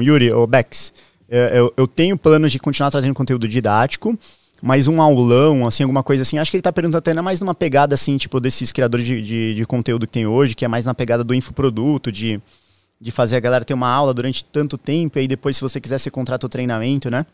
Yuri, 0.00 0.30
ou 0.30 0.46
Bex, 0.46 0.92
eu, 1.28 1.40
eu, 1.46 1.74
eu 1.76 1.86
tenho 1.88 2.16
planos 2.16 2.52
de 2.52 2.60
continuar 2.60 2.90
trazendo 2.92 3.12
conteúdo 3.12 3.48
didático, 3.48 4.16
mas 4.62 4.86
um 4.86 5.02
aulão, 5.02 5.66
assim, 5.66 5.82
alguma 5.82 6.04
coisa 6.04 6.22
assim. 6.22 6.38
Acho 6.38 6.50
que 6.50 6.56
ele 6.56 6.62
tá 6.62 6.72
perguntando 6.72 6.98
até 6.98 7.20
mais 7.20 7.40
numa 7.40 7.54
pegada, 7.54 7.94
assim, 7.94 8.16
tipo, 8.16 8.38
desses 8.38 8.70
criadores 8.70 9.04
de, 9.04 9.20
de, 9.20 9.54
de 9.56 9.66
conteúdo 9.66 10.06
que 10.06 10.12
tem 10.12 10.26
hoje, 10.26 10.54
que 10.54 10.64
é 10.64 10.68
mais 10.68 10.84
na 10.84 10.94
pegada 10.94 11.24
do 11.24 11.34
infoproduto, 11.34 12.12
de, 12.12 12.40
de 13.00 13.10
fazer 13.10 13.36
a 13.36 13.40
galera 13.40 13.64
ter 13.64 13.74
uma 13.74 13.88
aula 13.88 14.14
durante 14.14 14.44
tanto 14.44 14.78
tempo, 14.78 15.18
e 15.18 15.20
aí 15.20 15.28
depois, 15.28 15.56
se 15.56 15.62
você 15.62 15.80
quiser, 15.80 15.98
você 15.98 16.10
contrata 16.10 16.46
o 16.46 16.48
treinamento, 16.48 17.10
né? 17.10 17.26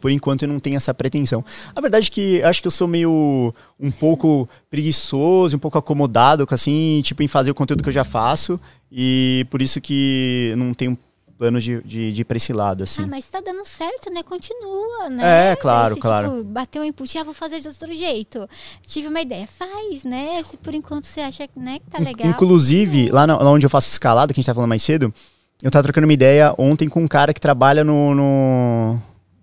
Por 0.00 0.10
enquanto 0.10 0.42
eu 0.42 0.48
não 0.48 0.58
tenho 0.58 0.76
essa 0.76 0.92
pretensão. 0.92 1.44
A 1.74 1.80
verdade 1.80 2.08
é 2.08 2.10
que 2.10 2.42
acho 2.42 2.60
que 2.60 2.66
eu 2.66 2.70
sou 2.70 2.86
meio 2.86 3.54
um 3.78 3.90
pouco 3.90 4.48
preguiçoso, 4.70 5.56
um 5.56 5.58
pouco 5.58 5.78
acomodado 5.78 6.46
com 6.46 6.54
assim, 6.54 7.00
tipo, 7.02 7.22
em 7.22 7.28
fazer 7.28 7.50
o 7.50 7.54
conteúdo 7.54 7.82
que 7.82 7.88
eu 7.88 7.92
já 7.92 8.04
faço. 8.04 8.60
E 8.92 9.46
por 9.50 9.62
isso 9.62 9.80
que 9.80 10.52
não 10.56 10.74
tenho 10.74 10.98
plano 11.38 11.60
de, 11.60 11.82
de, 11.82 12.12
de 12.12 12.20
ir 12.20 12.24
pra 12.24 12.36
esse 12.36 12.52
lado, 12.52 12.84
assim. 12.84 13.02
Ah, 13.02 13.06
mas 13.06 13.24
tá 13.24 13.40
dando 13.40 13.64
certo, 13.64 14.12
né? 14.12 14.22
Continua, 14.22 15.10
né? 15.10 15.52
É, 15.52 15.56
claro, 15.56 15.94
Se, 15.94 16.00
claro. 16.00 16.28
Tipo, 16.38 16.44
bateu 16.44 16.82
um 16.82 16.84
input, 16.84 17.18
ah, 17.18 17.24
vou 17.24 17.34
fazer 17.34 17.60
de 17.60 17.68
outro 17.68 17.92
jeito. 17.92 18.48
Tive 18.86 19.08
uma 19.08 19.20
ideia, 19.20 19.46
faz, 19.46 20.04
né? 20.04 20.42
Se 20.44 20.56
por 20.56 20.74
enquanto 20.74 21.04
você 21.04 21.20
acha 21.20 21.48
né, 21.56 21.78
que 21.78 21.90
tá 21.90 21.98
legal. 21.98 22.28
Inclusive, 22.28 23.10
lá, 23.10 23.26
na- 23.26 23.36
lá 23.36 23.50
onde 23.50 23.66
eu 23.66 23.70
faço 23.70 23.90
escalada, 23.90 24.32
que 24.32 24.38
a 24.38 24.40
gente 24.40 24.46
tá 24.46 24.54
falando 24.54 24.68
mais 24.68 24.82
cedo, 24.82 25.12
eu 25.62 25.70
tava 25.70 25.82
trocando 25.82 26.06
uma 26.06 26.12
ideia 26.12 26.54
ontem 26.56 26.88
com 26.88 27.02
um 27.02 27.08
cara 27.08 27.34
que 27.34 27.40
trabalha 27.40 27.82
no. 27.84 28.14
no 28.14 28.98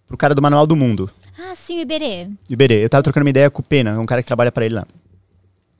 pro 0.07 0.17
cara 0.17 0.33
do 0.35 0.41
Manual 0.41 0.65
do 0.67 0.75
Mundo. 0.75 1.09
Ah, 1.39 1.55
sim, 1.55 1.77
o 1.77 1.81
Iberê. 1.81 2.27
Iberê. 2.49 2.83
Eu 2.83 2.89
tava 2.89 3.01
trocando 3.03 3.23
uma 3.25 3.29
ideia 3.29 3.49
com 3.49 3.61
o 3.61 3.63
Pena, 3.65 3.99
um 3.99 4.05
cara 4.05 4.21
que 4.21 4.27
trabalha 4.27 4.51
pra 4.51 4.65
ele 4.65 4.75
lá. 4.75 4.85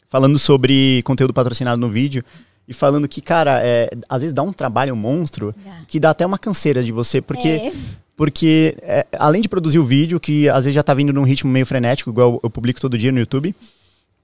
Falando 0.09 0.37
sobre 0.39 1.01
conteúdo 1.03 1.33
patrocinado 1.33 1.79
no 1.79 1.89
vídeo. 1.89 2.23
E 2.67 2.73
falando 2.73 3.07
que, 3.07 3.21
cara, 3.21 3.59
é, 3.63 3.89
às 4.07 4.21
vezes 4.21 4.33
dá 4.33 4.43
um 4.43 4.53
trabalho 4.53 4.95
monstro 4.95 5.53
Dá. 5.65 5.71
que 5.87 5.99
dá 5.99 6.11
até 6.11 6.25
uma 6.25 6.37
canseira 6.37 6.83
de 6.83 6.91
você, 6.91 7.21
porque 7.21 7.47
É, 7.47 7.71
Porque, 8.15 8.77
é, 8.83 9.05
além 9.17 9.41
de 9.41 9.49
produzir 9.49 9.79
o 9.79 9.83
vídeo, 9.83 10.19
que 10.19 10.47
às 10.47 10.65
vezes 10.65 10.75
já 10.75 10.83
tá 10.83 10.93
vindo 10.93 11.11
num 11.11 11.23
ritmo 11.23 11.49
meio 11.49 11.65
frenético, 11.65 12.11
igual 12.11 12.39
eu 12.43 12.49
publico 12.51 12.79
todo 12.79 12.95
dia 12.97 13.11
no 13.11 13.17
YouTube, 13.17 13.55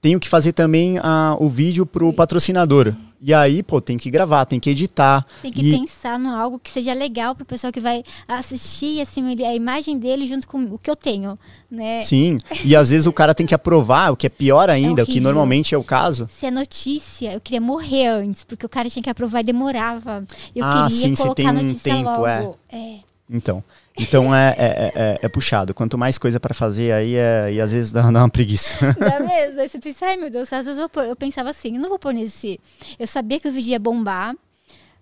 tenho 0.00 0.20
que 0.20 0.28
fazer 0.28 0.52
também 0.52 0.98
a, 0.98 1.36
o 1.38 1.48
vídeo 1.48 1.84
pro 1.84 2.12
patrocinador. 2.12 2.94
E 3.20 3.34
aí, 3.34 3.64
pô, 3.64 3.80
tem 3.80 3.98
que 3.98 4.12
gravar, 4.12 4.44
tem 4.44 4.60
que 4.60 4.70
editar. 4.70 5.26
tem 5.42 5.50
que 5.50 5.60
e, 5.60 5.76
pensar 5.76 6.20
no 6.20 6.28
algo 6.36 6.56
que 6.56 6.70
seja 6.70 6.94
legal 6.94 7.34
pro 7.34 7.44
pessoal 7.44 7.72
que 7.72 7.80
vai 7.80 8.04
assistir 8.28 9.00
assim, 9.00 9.24
a 9.44 9.54
imagem 9.54 9.98
dele 9.98 10.24
junto 10.24 10.46
com 10.46 10.62
o 10.62 10.78
que 10.78 10.88
eu 10.88 10.94
tenho, 10.94 11.34
né? 11.68 12.04
Sim, 12.04 12.38
e 12.64 12.76
às 12.76 12.90
vezes 12.90 13.08
o 13.08 13.12
cara 13.12 13.34
tem 13.34 13.44
que 13.44 13.54
aprovar, 13.54 14.12
o 14.12 14.16
que 14.16 14.26
é 14.28 14.30
pior 14.30 14.70
ainda, 14.70 15.02
o 15.02 15.06
que 15.06 15.18
normalmente 15.18 15.74
é 15.74 15.78
o 15.78 15.82
caso. 15.82 16.28
Se 16.38 16.46
é 16.46 16.50
notícia, 16.50 17.32
eu 17.32 17.40
queria 17.40 17.60
morrer 17.60 18.06
antes, 18.06 18.44
porque 18.44 18.64
o 18.64 18.68
cara 18.68 18.88
tinha 18.88 19.02
que 19.02 19.10
aprovar 19.10 19.40
e 19.40 19.44
demorava. 19.44 20.24
Eu 20.54 20.64
Ah, 20.64 20.86
queria 20.88 21.08
sim, 21.08 21.14
colocar 21.16 21.34
tem 21.34 21.48
um 21.48 21.74
tempo, 21.74 22.10
logo. 22.10 22.56
É. 22.70 23.07
Então, 23.30 23.62
então 23.98 24.34
é, 24.34 24.54
é, 24.56 24.64
é- 24.64 24.92
é- 24.94 25.18
é 25.22 25.28
puxado. 25.28 25.74
Quanto 25.74 25.98
mais 25.98 26.16
coisa 26.16 26.40
pra 26.40 26.54
fazer 26.54 26.92
aí, 26.92 27.14
é, 27.14 27.52
e 27.52 27.60
às 27.60 27.72
vezes 27.72 27.92
dá, 27.92 28.02
dá 28.10 28.20
uma 28.20 28.28
preguiça. 28.30 28.74
Dá 28.98 29.20
mesmo. 29.26 29.60
Aí 29.60 29.68
você 29.68 29.78
pensa, 29.78 30.06
ai 30.06 30.16
meu 30.16 30.30
Deus, 30.30 30.50
às 30.52 30.64
vezes 30.64 30.80
eu, 30.80 31.02
eu 31.02 31.14
pensava 31.16 31.50
assim, 31.50 31.74
eu 31.76 31.80
não 31.80 31.88
vou 31.90 31.98
pôr 31.98 32.14
nesse. 32.14 32.58
Eu 32.98 33.06
sabia 33.06 33.38
que 33.38 33.48
o 33.48 33.52
vídeo 33.52 33.70
ia 33.70 33.78
bombar, 33.78 34.34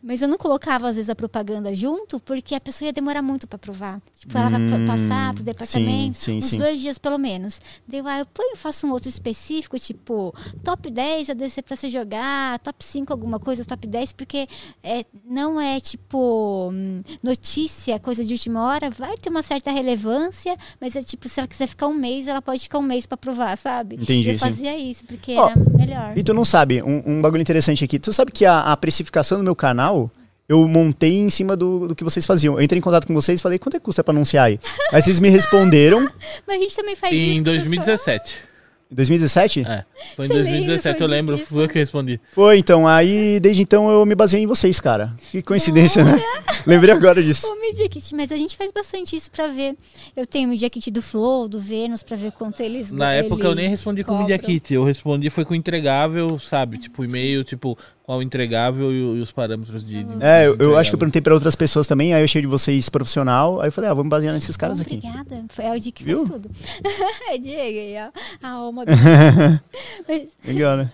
mas 0.02 0.22
eu 0.22 0.28
não 0.28 0.36
colocava, 0.38 0.88
às 0.88 0.94
vezes, 0.96 1.08
a 1.10 1.14
propaganda 1.14 1.74
junto, 1.74 2.18
porque 2.20 2.54
a 2.54 2.60
pessoa 2.60 2.86
ia 2.86 2.92
demorar 2.92 3.22
muito 3.22 3.46
pra 3.46 3.58
provar. 3.58 4.00
Tipo, 4.26 4.38
ela 4.38 4.50
vai 4.50 4.68
pa- 4.68 4.76
Hum, 4.76 4.84
passar 4.86 5.34
pro 5.34 5.44
departamento, 5.44 6.16
sim, 6.18 6.38
uns 6.38 6.46
sim. 6.46 6.58
dois 6.58 6.80
dias 6.80 6.98
pelo 6.98 7.16
menos. 7.16 7.60
Daí 7.86 8.00
eu, 8.00 8.06
ah, 8.08 8.18
eu 8.18 8.26
ponho, 8.26 8.56
faço 8.56 8.84
um 8.86 8.90
outro 8.90 9.08
específico, 9.08 9.78
tipo, 9.78 10.34
top 10.64 10.90
10 10.90 11.30
ADC 11.30 11.62
pra 11.62 11.76
você 11.76 11.88
jogar, 11.88 12.58
top 12.58 12.84
5 12.84 13.12
alguma 13.12 13.38
coisa, 13.38 13.64
top 13.64 13.86
10, 13.86 14.12
porque 14.12 14.48
é, 14.82 15.04
não 15.24 15.60
é 15.60 15.78
tipo 15.78 16.70
hum, 16.72 17.00
notícia, 17.22 17.98
coisa 18.00 18.24
de 18.24 18.34
última 18.34 18.64
hora, 18.66 18.90
vai 18.90 19.16
ter 19.16 19.30
uma 19.30 19.42
certa 19.42 19.70
relevância, 19.70 20.56
mas 20.80 20.96
é 20.96 21.02
tipo, 21.02 21.28
se 21.28 21.38
ela 21.38 21.46
quiser 21.46 21.68
ficar 21.68 21.86
um 21.86 21.94
mês, 21.94 22.26
ela 22.26 22.42
pode 22.42 22.62
ficar 22.62 22.78
um 22.78 22.82
mês 22.82 23.06
pra 23.06 23.16
provar, 23.16 23.56
sabe? 23.56 23.94
Entendi, 23.94 24.28
Eu 24.30 24.34
sim. 24.34 24.38
fazia 24.40 24.76
isso, 24.76 25.04
porque 25.04 25.36
Ó, 25.36 25.48
era 25.50 25.56
melhor. 25.78 26.18
E 26.18 26.24
tu 26.24 26.34
não 26.34 26.44
sabe, 26.44 26.82
um, 26.82 27.02
um 27.06 27.22
bagulho 27.22 27.42
interessante 27.42 27.84
aqui. 27.84 27.98
Tu 27.98 28.12
sabe 28.12 28.32
que 28.32 28.44
a, 28.44 28.72
a 28.72 28.76
precificação 28.76 29.38
do 29.38 29.44
meu 29.44 29.54
canal, 29.54 30.10
eu 30.48 30.66
montei 30.68 31.16
em 31.16 31.30
cima 31.30 31.56
do, 31.56 31.88
do 31.88 31.94
que 31.96 32.04
vocês 32.04 32.24
faziam. 32.24 32.54
Eu 32.54 32.62
entrei 32.62 32.78
em 32.78 32.82
contato 32.82 33.06
com 33.06 33.14
vocês 33.14 33.40
e 33.40 33.42
falei, 33.42 33.58
quanto 33.58 33.76
é 33.76 33.80
que 33.80 33.84
custa 33.84 34.04
pra 34.04 34.12
anunciar 34.12 34.46
aí? 34.46 34.60
aí 34.92 35.02
vocês 35.02 35.18
me 35.18 35.28
responderam. 35.28 36.08
Mas 36.46 36.58
a 36.58 36.60
gente 36.60 36.76
também 36.76 36.94
faz 36.96 37.12
isso. 37.12 37.22
Em 37.32 37.38
com 37.38 37.42
2017. 37.44 38.46
Em 38.88 38.94
2017? 38.94 39.60
É. 39.66 39.84
Foi 40.14 40.26
em 40.26 40.28
Você 40.28 40.34
2017, 40.34 40.86
lembra? 40.86 40.92
eu 40.92 40.96
Foi 40.96 41.08
lembro, 41.08 41.34
isso. 41.34 41.46
fui 41.46 41.64
eu 41.64 41.68
que 41.68 41.76
respondi. 41.76 42.20
Foi, 42.30 42.58
então. 42.58 42.86
Aí, 42.86 43.40
desde 43.40 43.60
então, 43.60 43.90
eu 43.90 44.06
me 44.06 44.14
baseei 44.14 44.44
em 44.44 44.46
vocês, 44.46 44.78
cara. 44.78 45.12
Que 45.32 45.42
coincidência, 45.42 46.04
né? 46.04 46.22
Lembrei 46.64 46.94
agora 46.94 47.20
disso. 47.20 47.48
O 47.48 47.60
Media 47.60 47.88
Kit, 47.88 48.14
mas 48.14 48.30
a 48.30 48.36
gente 48.36 48.56
faz 48.56 48.70
bastante 48.70 49.16
isso 49.16 49.28
pra 49.28 49.48
ver. 49.48 49.74
Eu 50.16 50.24
tenho 50.24 50.46
o 50.46 50.50
Media 50.52 50.70
Kit 50.70 50.88
do 50.92 51.02
Flow, 51.02 51.48
do 51.48 51.58
Vênus, 51.58 52.04
pra 52.04 52.16
ver 52.16 52.30
quanto 52.30 52.60
eles 52.62 52.92
Na 52.92 53.12
época 53.12 53.44
eu 53.44 53.56
nem 53.56 53.64
eles 53.66 53.78
respondi 53.80 54.04
com 54.04 54.12
o 54.12 54.18
cobram. 54.18 54.28
Media 54.28 54.38
Kit, 54.38 54.72
eu 54.72 54.84
respondi 54.84 55.30
foi 55.30 55.44
com 55.44 55.54
o 55.54 55.56
entregável, 55.56 56.38
sabe? 56.38 56.78
Tipo, 56.78 57.04
e-mail, 57.04 57.42
tipo, 57.42 57.76
qual 58.06 58.18
o 58.18 58.22
entregável 58.22 58.92
e, 58.92 59.18
e 59.18 59.20
os 59.20 59.32
parâmetros 59.32 59.84
de. 59.84 60.04
de- 60.04 60.22
É, 60.24 60.46
eu, 60.46 60.56
eu 60.58 60.76
acho 60.78 60.90
que 60.90 60.94
eu 60.94 60.98
perguntei 60.98 61.20
pra 61.20 61.34
outras 61.34 61.56
pessoas 61.56 61.88
também, 61.88 62.14
aí 62.14 62.20
eu 62.20 62.24
achei 62.24 62.40
de 62.40 62.46
vocês 62.46 62.88
profissional, 62.88 63.60
aí 63.60 63.66
eu 63.68 63.72
falei, 63.72 63.90
ah, 63.90 63.94
vamos 63.94 64.08
basear 64.10 64.32
nesses 64.32 64.56
caras 64.56 64.80
aqui. 64.80 64.98
Obrigada. 65.04 65.44
Foi 65.48 65.64
é 65.64 65.72
o 65.72 65.80
Di 65.80 65.90
que 65.90 66.04
Viu? 66.04 66.18
fez 66.18 66.30
tudo. 66.30 66.48
é 67.28 67.36
Diego 67.36 67.60
aí, 67.78 67.94
ó. 67.98 68.46
A 68.46 68.50
alma 68.52 68.86
do... 68.86 68.92
Mas- 70.08 70.36
Legal, 70.44 70.76
né? 70.76 70.92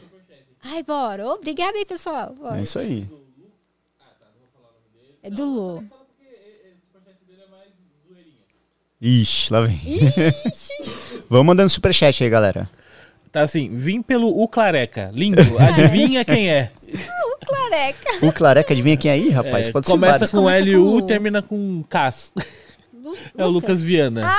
Ai, 0.65 0.83
bora. 0.83 1.27
Obrigada 1.27 1.77
aí, 1.77 1.85
pessoal. 1.85 2.35
Bora. 2.35 2.59
É 2.59 2.63
isso 2.63 2.79
aí. 2.79 3.07
É 5.23 5.29
do 5.31 5.45
Lu. 5.45 5.85
Ixi, 9.01 9.53
lá 9.53 9.63
vem. 9.63 9.81
vamos 11.29 11.47
mandando 11.47 11.69
superchat 11.69 12.23
aí, 12.23 12.31
galera. 12.31 12.71
Tá 13.33 13.41
assim, 13.43 13.71
vim 13.75 14.03
pelo 14.03 14.29
U 14.29 14.47
Clareca. 14.47 15.11
Lindo. 15.13 15.41
Adivinha 15.59 16.23
quem 16.27 16.51
é? 16.51 16.71
O 16.87 17.47
Clareca. 17.47 18.27
O 18.27 18.31
Clareca, 18.33 18.73
adivinha 18.75 18.97
quem 18.97 19.11
é 19.11 19.15
aí, 19.15 19.31
rapaz? 19.31 19.69
É, 19.69 19.73
Pode 19.73 19.87
ser 19.87 19.93
começa 19.93 20.13
vários. 20.13 20.31
com 20.31 20.37
Começa 20.39 20.65
LU 20.71 20.91
com- 20.93 20.99
e 20.99 21.03
termina 21.07 21.41
com 21.43 21.83
Cas. 21.89 22.33
Lu- 22.93 23.17
É 23.37 23.45
o 23.45 23.49
Lucas 23.49 23.83
Viana. 23.83 24.31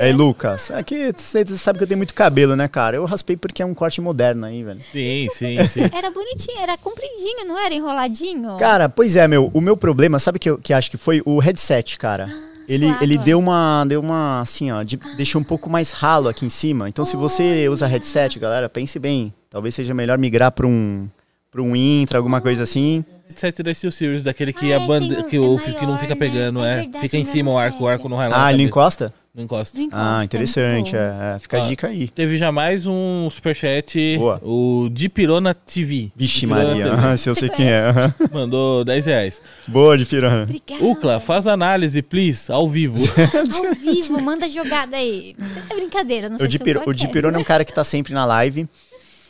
Aí, 0.00 0.12
Lucas, 0.14 0.70
aqui 0.70 1.12
você 1.14 1.44
sabe 1.58 1.76
que 1.78 1.84
eu 1.84 1.88
tenho 1.88 1.98
muito 1.98 2.14
cabelo, 2.14 2.56
né, 2.56 2.66
cara? 2.68 2.96
Eu 2.96 3.04
raspei 3.04 3.36
porque 3.36 3.62
é 3.62 3.66
um 3.66 3.74
corte 3.74 4.00
moderno 4.00 4.46
aí, 4.46 4.62
velho. 4.64 4.80
Sim, 4.90 5.28
sim, 5.30 5.66
sim. 5.66 5.80
Era 5.94 6.10
bonitinho, 6.10 6.58
era 6.58 6.78
compridinho, 6.78 7.44
não 7.46 7.58
era 7.58 7.74
enroladinho? 7.74 8.56
Cara, 8.56 8.88
pois 8.88 9.14
é, 9.14 9.28
meu. 9.28 9.50
O 9.52 9.60
meu 9.60 9.76
problema, 9.76 10.18
sabe 10.18 10.36
o 10.36 10.40
que, 10.40 10.48
eu- 10.48 10.56
que 10.58 10.72
acho 10.72 10.90
que 10.90 10.96
foi? 10.96 11.20
O 11.26 11.38
headset, 11.38 11.98
cara. 11.98 12.32
Ele, 12.68 12.86
suado. 12.86 13.04
ele 13.04 13.18
deu 13.18 13.38
uma. 13.38 13.84
Deu 13.86 14.00
uma. 14.00 14.40
Assim, 14.40 14.70
ó. 14.70 14.82
de- 14.82 14.98
deixou 15.16 15.40
um 15.40 15.44
pouco 15.44 15.68
mais 15.70 15.90
ralo 15.92 16.28
aqui 16.28 16.44
em 16.46 16.50
cima. 16.50 16.88
Então, 16.88 17.04
se 17.04 17.16
você 17.16 17.68
usa 17.68 17.86
headset, 17.86 18.38
galera, 18.38 18.68
pense 18.68 18.98
bem. 18.98 19.32
Talvez 19.50 19.74
seja 19.74 19.92
melhor 19.94 20.18
migrar 20.18 20.50
pra 20.52 20.66
um. 20.66 21.08
Pra 21.50 21.60
um 21.60 21.76
Intra, 21.76 22.18
alguma 22.18 22.40
coisa 22.40 22.62
assim. 22.62 23.04
Headset 23.28 23.62
da 23.62 23.74
Steel 23.74 23.92
Series, 23.92 24.22
daquele 24.22 24.52
que 24.52 24.72
Ah, 24.72 24.78
a 24.78 24.82
é, 24.82 24.86
banda. 24.86 25.20
um- 25.20 25.22
que 25.28 25.36
é 25.36 25.40
o 25.40 25.58
fio 25.58 25.74
que 25.74 25.80
não 25.80 25.88
maior, 25.88 25.98
fica 25.98 26.14
né? 26.14 26.18
pegando, 26.18 26.60
É 26.64 26.72
é. 26.72 26.76
verdade, 26.76 27.00
fica 27.02 27.16
em 27.16 27.20
ainda 27.20 27.30
cima 27.30 27.50
o 27.50 27.58
arco, 27.58 27.84
o 27.84 27.88
arco 27.88 28.08
não 28.08 28.16
vai 28.16 28.28
lá. 28.28 28.46
Ah, 28.46 28.52
ele 28.52 28.62
encosta? 28.62 29.12
Não 29.34 29.44
encosta. 29.44 29.78
Não 29.78 29.86
encosta, 29.86 30.04
Ah, 30.18 30.20
é 30.20 30.24
interessante. 30.26 30.94
É, 30.94 31.36
é, 31.36 31.38
fica 31.38 31.56
a 31.58 31.64
Ah. 31.64 31.66
dica 31.66 31.86
aí. 31.86 32.06
Teve 32.08 32.36
já 32.36 32.52
mais 32.52 32.86
um 32.86 33.30
superchat, 33.30 34.18
Boa. 34.18 34.38
o 34.44 34.90
Dipirona 34.92 35.54
TV. 35.54 36.12
Vixe, 36.14 36.40
Dipirona 36.40 36.66
Maria. 36.68 36.84
TV. 36.84 36.96
aham, 36.96 37.16
Se 37.16 37.30
eu 37.30 37.34
sei 37.34 37.48
quem 37.48 37.66
é. 37.70 37.82
Mandou 38.30 38.84
10 38.84 39.06
reais. 39.06 39.40
Boa 39.66 39.96
de 39.96 40.04
piranha. 40.04 40.42
Obrigada. 40.42 40.84
Ucla, 40.84 41.18
faz 41.18 41.46
análise, 41.46 42.02
please, 42.02 42.52
ao 42.52 42.68
vivo. 42.68 42.96
Ao 43.34 43.74
vivo, 43.74 44.20
manda 44.20 44.46
jogada 44.50 44.98
aí. 44.98 45.34
É 45.70 45.74
brincadeira, 45.74 46.28
não 46.28 46.36
sei 46.36 46.46
O 46.46 46.50
se 46.50 46.58
Dipiro- 46.58 46.80
eu 46.84 46.88
o. 46.90 46.94
Dipirona 46.94 47.38
é 47.38 47.40
um 47.40 47.44
cara 47.44 47.64
que 47.64 47.72
tá 47.72 47.82
sempre 47.84 48.12
na 48.12 48.26
live. 48.26 48.68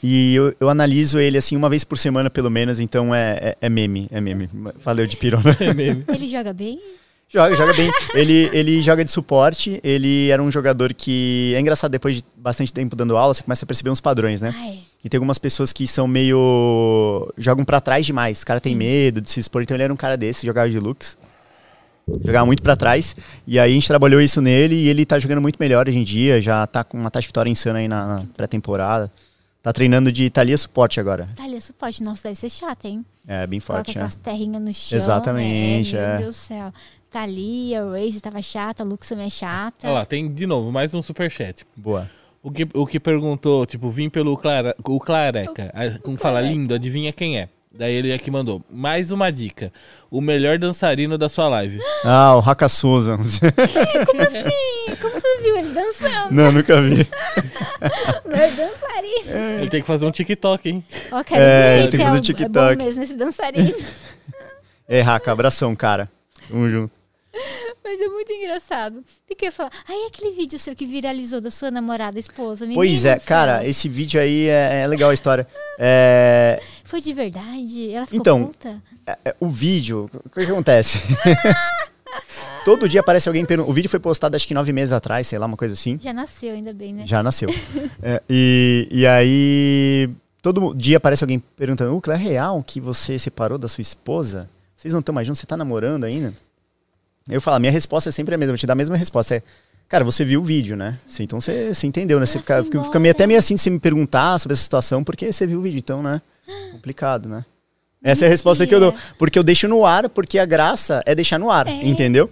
E 0.03 0.35
eu, 0.35 0.53
eu 0.59 0.69
analiso 0.69 1.21
ele 1.21 1.39
assim 1.39 1.57
uma 1.57 1.71
vez 1.71 1.85
por 1.85 1.97
semana, 1.97 2.29
pelo 2.29 2.51
menos, 2.51 2.81
então 2.81 3.15
é, 3.15 3.39
é, 3.41 3.57
é 3.61 3.69
meme, 3.69 4.09
é 4.11 4.21
meme. 4.21 4.51
Valeu, 4.83 5.07
Dipirona. 5.07 5.57
É 5.61 5.73
meme. 5.73 6.05
Ele 6.09 6.27
joga 6.29 6.53
bem? 6.53 6.81
Joga, 7.33 7.57
joga 7.57 7.75
bem. 7.75 7.91
Ele, 8.15 8.51
ele 8.53 8.83
joga 8.83 9.05
de 9.05 9.11
suporte, 9.11 9.81
ele 9.83 10.29
era 10.31 10.43
um 10.43 10.51
jogador 10.51 10.93
que. 10.95 11.53
É 11.57 11.61
engraçado, 11.61 11.91
depois 11.91 12.17
de 12.17 12.25
bastante 12.37 12.73
tempo 12.73 12.95
dando 12.95 13.17
aula, 13.17 13.35
você 13.35 13.43
começa 13.43 13.65
a 13.65 13.67
perceber 13.67 13.91
uns 13.91 14.01
padrões, 14.01 14.41
né? 14.41 14.55
Ah, 14.57 14.69
é. 14.69 14.79
E 15.05 15.09
tem 15.09 15.19
algumas 15.19 15.39
pessoas 15.39 15.73
que 15.73 15.87
são 15.89 16.07
meio. 16.07 17.33
jogam 17.37 17.65
pra 17.65 17.81
trás 17.81 18.07
demais. 18.07 18.43
O 18.43 18.47
cara 18.47 18.61
tem 18.61 18.77
medo 18.77 19.21
de 19.21 19.31
se 19.31 19.41
expor, 19.41 19.63
então 19.63 19.77
ele 19.77 19.83
era 19.85 19.93
um 19.93 19.97
cara 19.97 20.17
desse, 20.17 20.47
jogava 20.47 20.69
de 20.71 20.79
Lux. 20.79 21.17
Jogava 22.25 22.45
muito 22.47 22.63
pra 22.63 22.77
trás. 22.77 23.15
E 23.47 23.59
aí 23.59 23.71
a 23.71 23.75
gente 23.75 23.87
trabalhou 23.87 24.21
isso 24.21 24.41
nele 24.41 24.75
e 24.75 24.89
ele 24.89 25.07
tá 25.07 25.19
jogando 25.19 25.41
muito 25.41 25.57
melhor 25.59 25.89
hoje 25.89 25.99
em 25.99 26.03
dia. 26.03 26.41
Já 26.41 26.67
tá 26.67 26.83
com 26.83 26.99
uma 26.99 27.11
taxa 27.11 27.23
de 27.23 27.29
vitória 27.29 27.49
insana 27.51 27.79
aí 27.79 27.89
na, 27.89 28.07
na 28.19 28.25
pré-temporada. 28.37 29.11
Tá 29.63 29.73
treinando 29.73 30.11
de 30.11 30.29
Thalia 30.29 30.59
suporte 30.59 30.99
agora. 30.99 31.29
Thalia, 31.37 31.61
suporte. 31.61 32.03
Nossa, 32.03 32.25
deve 32.25 32.35
ser 32.35 32.51
chato, 32.51 32.85
hein? 32.87 33.05
É, 33.29 33.47
bem 33.47 33.61
Coloca 33.61 33.85
forte, 33.85 33.97
né? 33.97 34.05
aquelas 34.05 34.15
terrinhas 34.17 34.61
no 34.63 34.75
chão. 34.75 34.99
Exatamente, 34.99 35.97
É, 35.97 36.01
meu 36.01 36.09
é. 36.09 36.19
Deus 36.19 36.35
do 36.35 36.39
céu. 36.39 36.73
Thalia, 37.13 37.85
Raze 37.85 38.21
tava 38.21 38.41
chata, 38.41 38.83
Lux 38.83 39.07
também 39.09 39.27
é 39.27 39.31
chata. 39.31 39.87
Olha 39.87 39.93
lá, 39.99 40.05
tem 40.05 40.33
de 40.33 40.47
novo 40.47 40.73
mais 40.73 40.95
um 40.95 41.03
superchat. 41.03 41.65
Boa. 41.77 42.11
O 42.43 42.51
que, 42.51 42.67
o 42.75 42.87
que 42.87 42.99
perguntou, 42.99 43.67
tipo, 43.67 43.91
vim 43.91 44.09
pelo 44.09 44.37
Clara, 44.37 44.75
o 44.85 44.99
Clareca. 44.99 45.71
a- 45.75 45.99
Como 46.01 46.17
fala 46.17 46.41
lindo, 46.41 46.75
adivinha 46.75 47.13
quem 47.13 47.39
é? 47.39 47.49
Daí 47.75 47.95
ele 47.95 48.13
aqui 48.13 48.31
mandou. 48.31 48.63
Mais 48.71 49.11
uma 49.11 49.31
dica. 49.31 49.73
O 50.11 50.21
melhor 50.21 50.59
dançarino 50.59 51.17
da 51.17 51.29
sua 51.29 51.49
live. 51.49 51.81
Ah, 52.05 52.37
o 52.37 52.41
Haka 52.41 52.69
Souza. 52.69 53.17
Como 53.17 54.21
assim? 54.23 54.97
Como 55.01 55.13
você 55.15 55.39
viu 55.43 55.57
ele 55.57 55.73
dançando? 55.73 56.35
Não, 56.35 56.51
nunca 56.53 56.81
vi. 56.83 56.97
Meu 58.27 58.51
dançarino. 58.57 59.59
Ele 59.61 59.71
tem 59.71 59.81
que 59.81 59.87
fazer 59.87 60.05
um 60.05 60.11
TikTok, 60.11 60.69
hein? 60.69 60.85
Quero 61.27 61.41
É, 61.43 61.77
ver 61.83 61.91
tem 61.91 62.01
que 62.01 62.05
fazer 62.05 62.17
é, 62.17 62.19
o 62.19 62.19
o- 62.19 62.21
TikTok. 62.23 62.59
é 62.73 62.77
bom 62.77 62.85
mesmo 62.85 63.03
esse 63.03 63.15
dançarino. 63.15 63.75
É, 64.89 65.01
Haka, 65.01 65.33
abração, 65.33 65.75
cara. 65.75 66.11
Tamo 66.51 66.69
junto. 66.69 66.93
Mas 67.85 68.01
é 68.01 68.07
muito 68.07 68.33
engraçado. 68.33 68.99
O 68.99 69.35
que 69.35 69.45
eu 69.45 69.49
ia 69.49 69.53
falar? 69.53 69.73
Aí 69.89 70.07
aquele 70.07 70.33
vídeo 70.35 70.59
seu 70.59 70.75
que 70.75 70.87
viralizou 70.87 71.41
da 71.41 71.51
sua 71.51 71.71
namorada, 71.71 72.19
esposa. 72.19 72.65
menino 72.65 72.79
Pois 72.79 73.05
é, 73.05 73.19
cara, 73.19 73.67
esse 73.67 73.89
vídeo 73.89 74.21
aí 74.21 74.47
é, 74.47 74.83
é 74.83 74.87
legal 74.87 75.11
a 75.11 75.15
história. 75.15 75.47
É, 75.79 76.63
Foi 76.85 77.01
de 77.01 77.13
verdade? 77.13 77.93
Ela 77.93 78.07
ficou 78.07 78.21
Então, 78.21 78.45
puta? 78.47 78.83
é, 79.07 79.19
é, 79.25 79.37
o 79.41 79.49
vídeo, 79.49 80.09
o 80.25 80.31
que, 80.31 80.41
acontece? 80.43 81.01
Todo 82.65 82.89
dia 82.89 83.01
aparece 83.01 83.29
alguém 83.29 83.45
perguntando. 83.45 83.71
O 83.71 83.75
vídeo 83.75 83.89
foi 83.89 83.99
postado 83.99 84.37
acho 84.37 84.47
que 84.47 84.55
nove 84.55 84.73
meses 84.73 84.93
atrás, 84.93 85.27
sei 85.27 85.39
lá, 85.39 85.47
uma 85.47 85.57
coisa 85.57 85.75
assim. 85.75 85.99
Já 86.01 86.13
nasceu, 86.13 86.55
ainda 86.55 86.73
bem, 86.73 86.93
né? 86.93 87.03
Já 87.07 87.23
nasceu. 87.23 87.49
É, 88.05 88.21
e, 88.29 88.89
e 88.91 89.07
aí, 89.07 90.11
todo 90.41 90.75
dia 90.75 90.97
aparece 90.97 91.23
alguém 91.23 91.39
perguntando: 91.39 91.97
Ucla, 91.97 92.15
é 92.15 92.17
real 92.17 92.63
que 92.63 92.81
você 92.81 93.19
separou 93.19 93.59
da 93.59 93.69
sua 93.69 93.83
esposa? 93.83 94.49
Vocês 94.77 94.93
não 94.93 95.01
estão 95.01 95.15
mais 95.15 95.27
juntos? 95.27 95.41
Você 95.41 95.47
tá 95.47 95.57
namorando 95.57 96.05
ainda? 96.05 96.35
Eu 97.29 97.41
falo: 97.41 97.57
a 97.57 97.61
minha 97.61 97.73
resposta 97.73 98.09
é 98.11 98.13
sempre 98.13 98.35
a 98.35 98.39
mesma, 98.39 98.55
eu 98.55 98.59
te 98.59 98.67
dar 98.67 98.73
a 98.73 98.77
mesma 98.77 98.97
resposta. 98.97 99.37
É, 99.37 99.43
cara, 99.89 100.05
você 100.05 100.25
viu 100.25 100.41
o 100.41 100.45
vídeo, 100.45 100.77
né? 100.77 100.99
Sim, 101.07 101.25
então 101.25 101.41
você, 101.41 101.73
você 101.73 101.87
entendeu, 101.87 102.19
né? 102.21 102.27
Você 102.27 102.39
Ela 102.39 102.43
fica, 102.43 102.55
foi 102.57 102.65
fica, 102.65 102.85
fica 102.85 102.99
meio, 102.99 103.13
até 103.13 103.27
meio 103.27 103.39
assim 103.39 103.55
de 103.55 103.61
você 103.61 103.71
me 103.71 103.79
perguntar 103.79 104.39
sobre 104.39 104.55
essa 104.55 104.63
situação, 104.63 105.05
porque 105.05 105.33
você 105.33 105.47
viu 105.47 105.59
o 105.61 105.63
vídeo, 105.63 105.79
então, 105.79 106.03
né? 106.03 106.21
Complicado, 106.73 107.29
né? 107.29 107.45
Essa 108.05 108.25
é 108.25 108.27
a 108.27 108.31
resposta 108.33 108.67
que 108.67 108.75
eu 108.75 108.81
dou. 108.81 108.93
Porque 109.17 109.39
eu 109.39 109.45
deixo 109.45 109.69
no 109.69 109.87
ar, 109.87 110.09
porque 110.09 110.37
a 110.41 110.45
graça 110.45 111.01
é 111.07 111.15
deixar 111.15 111.39
no 111.39 111.49
ar, 111.53 111.69
É. 111.69 111.87
entendeu? 111.87 112.29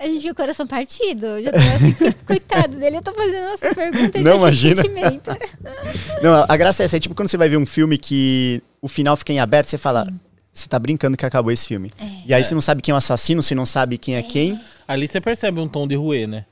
A 0.00 0.04
gente 0.06 0.24
com 0.24 0.30
o 0.32 0.34
coração 0.34 0.66
partido. 0.66 1.40
Já 1.40 1.52
tô 1.52 1.58
assim, 1.58 1.94
coitado 2.26 2.76
dele, 2.76 2.96
eu 2.96 3.02
tô 3.02 3.12
fazendo 3.14 3.36
essa 3.54 3.72
pergunta. 3.72 4.20
Não, 4.20 4.34
imagina. 4.38 4.74
sentimento. 4.82 5.30
Não, 6.20 6.44
a- 6.48 6.56
graça 6.56 6.82
é 6.82 6.86
essa. 6.86 6.96
É 6.96 7.00
tipo 7.00 7.14
quando 7.14 7.28
você 7.28 7.36
vai 7.36 7.48
ver 7.48 7.56
um 7.56 7.64
filme 7.64 7.96
que 7.96 8.60
o 8.80 8.88
final 8.88 9.16
fica 9.16 9.32
em 9.32 9.38
aberto, 9.38 9.68
você 9.70 9.78
fala. 9.78 10.08
Você 10.52 10.68
tá 10.68 10.78
brincando 10.78 11.16
que 11.16 11.24
acabou 11.24 11.50
esse 11.50 11.66
filme. 11.66 11.90
É. 11.98 12.04
E 12.26 12.34
aí 12.34 12.44
você 12.44 12.54
não 12.54 12.60
sabe 12.60 12.82
quem 12.82 12.92
é 12.92 12.94
o 12.94 12.98
assassino, 12.98 13.42
você 13.42 13.54
não 13.54 13.64
sabe 13.64 13.96
quem 13.96 14.16
é 14.16 14.22
quem. 14.22 14.60
Ali 14.86 15.08
você 15.08 15.20
percebe 15.20 15.58
um 15.60 15.68
tom 15.68 15.86
de 15.88 15.94
ruê, 15.94 16.26
né? 16.26 16.44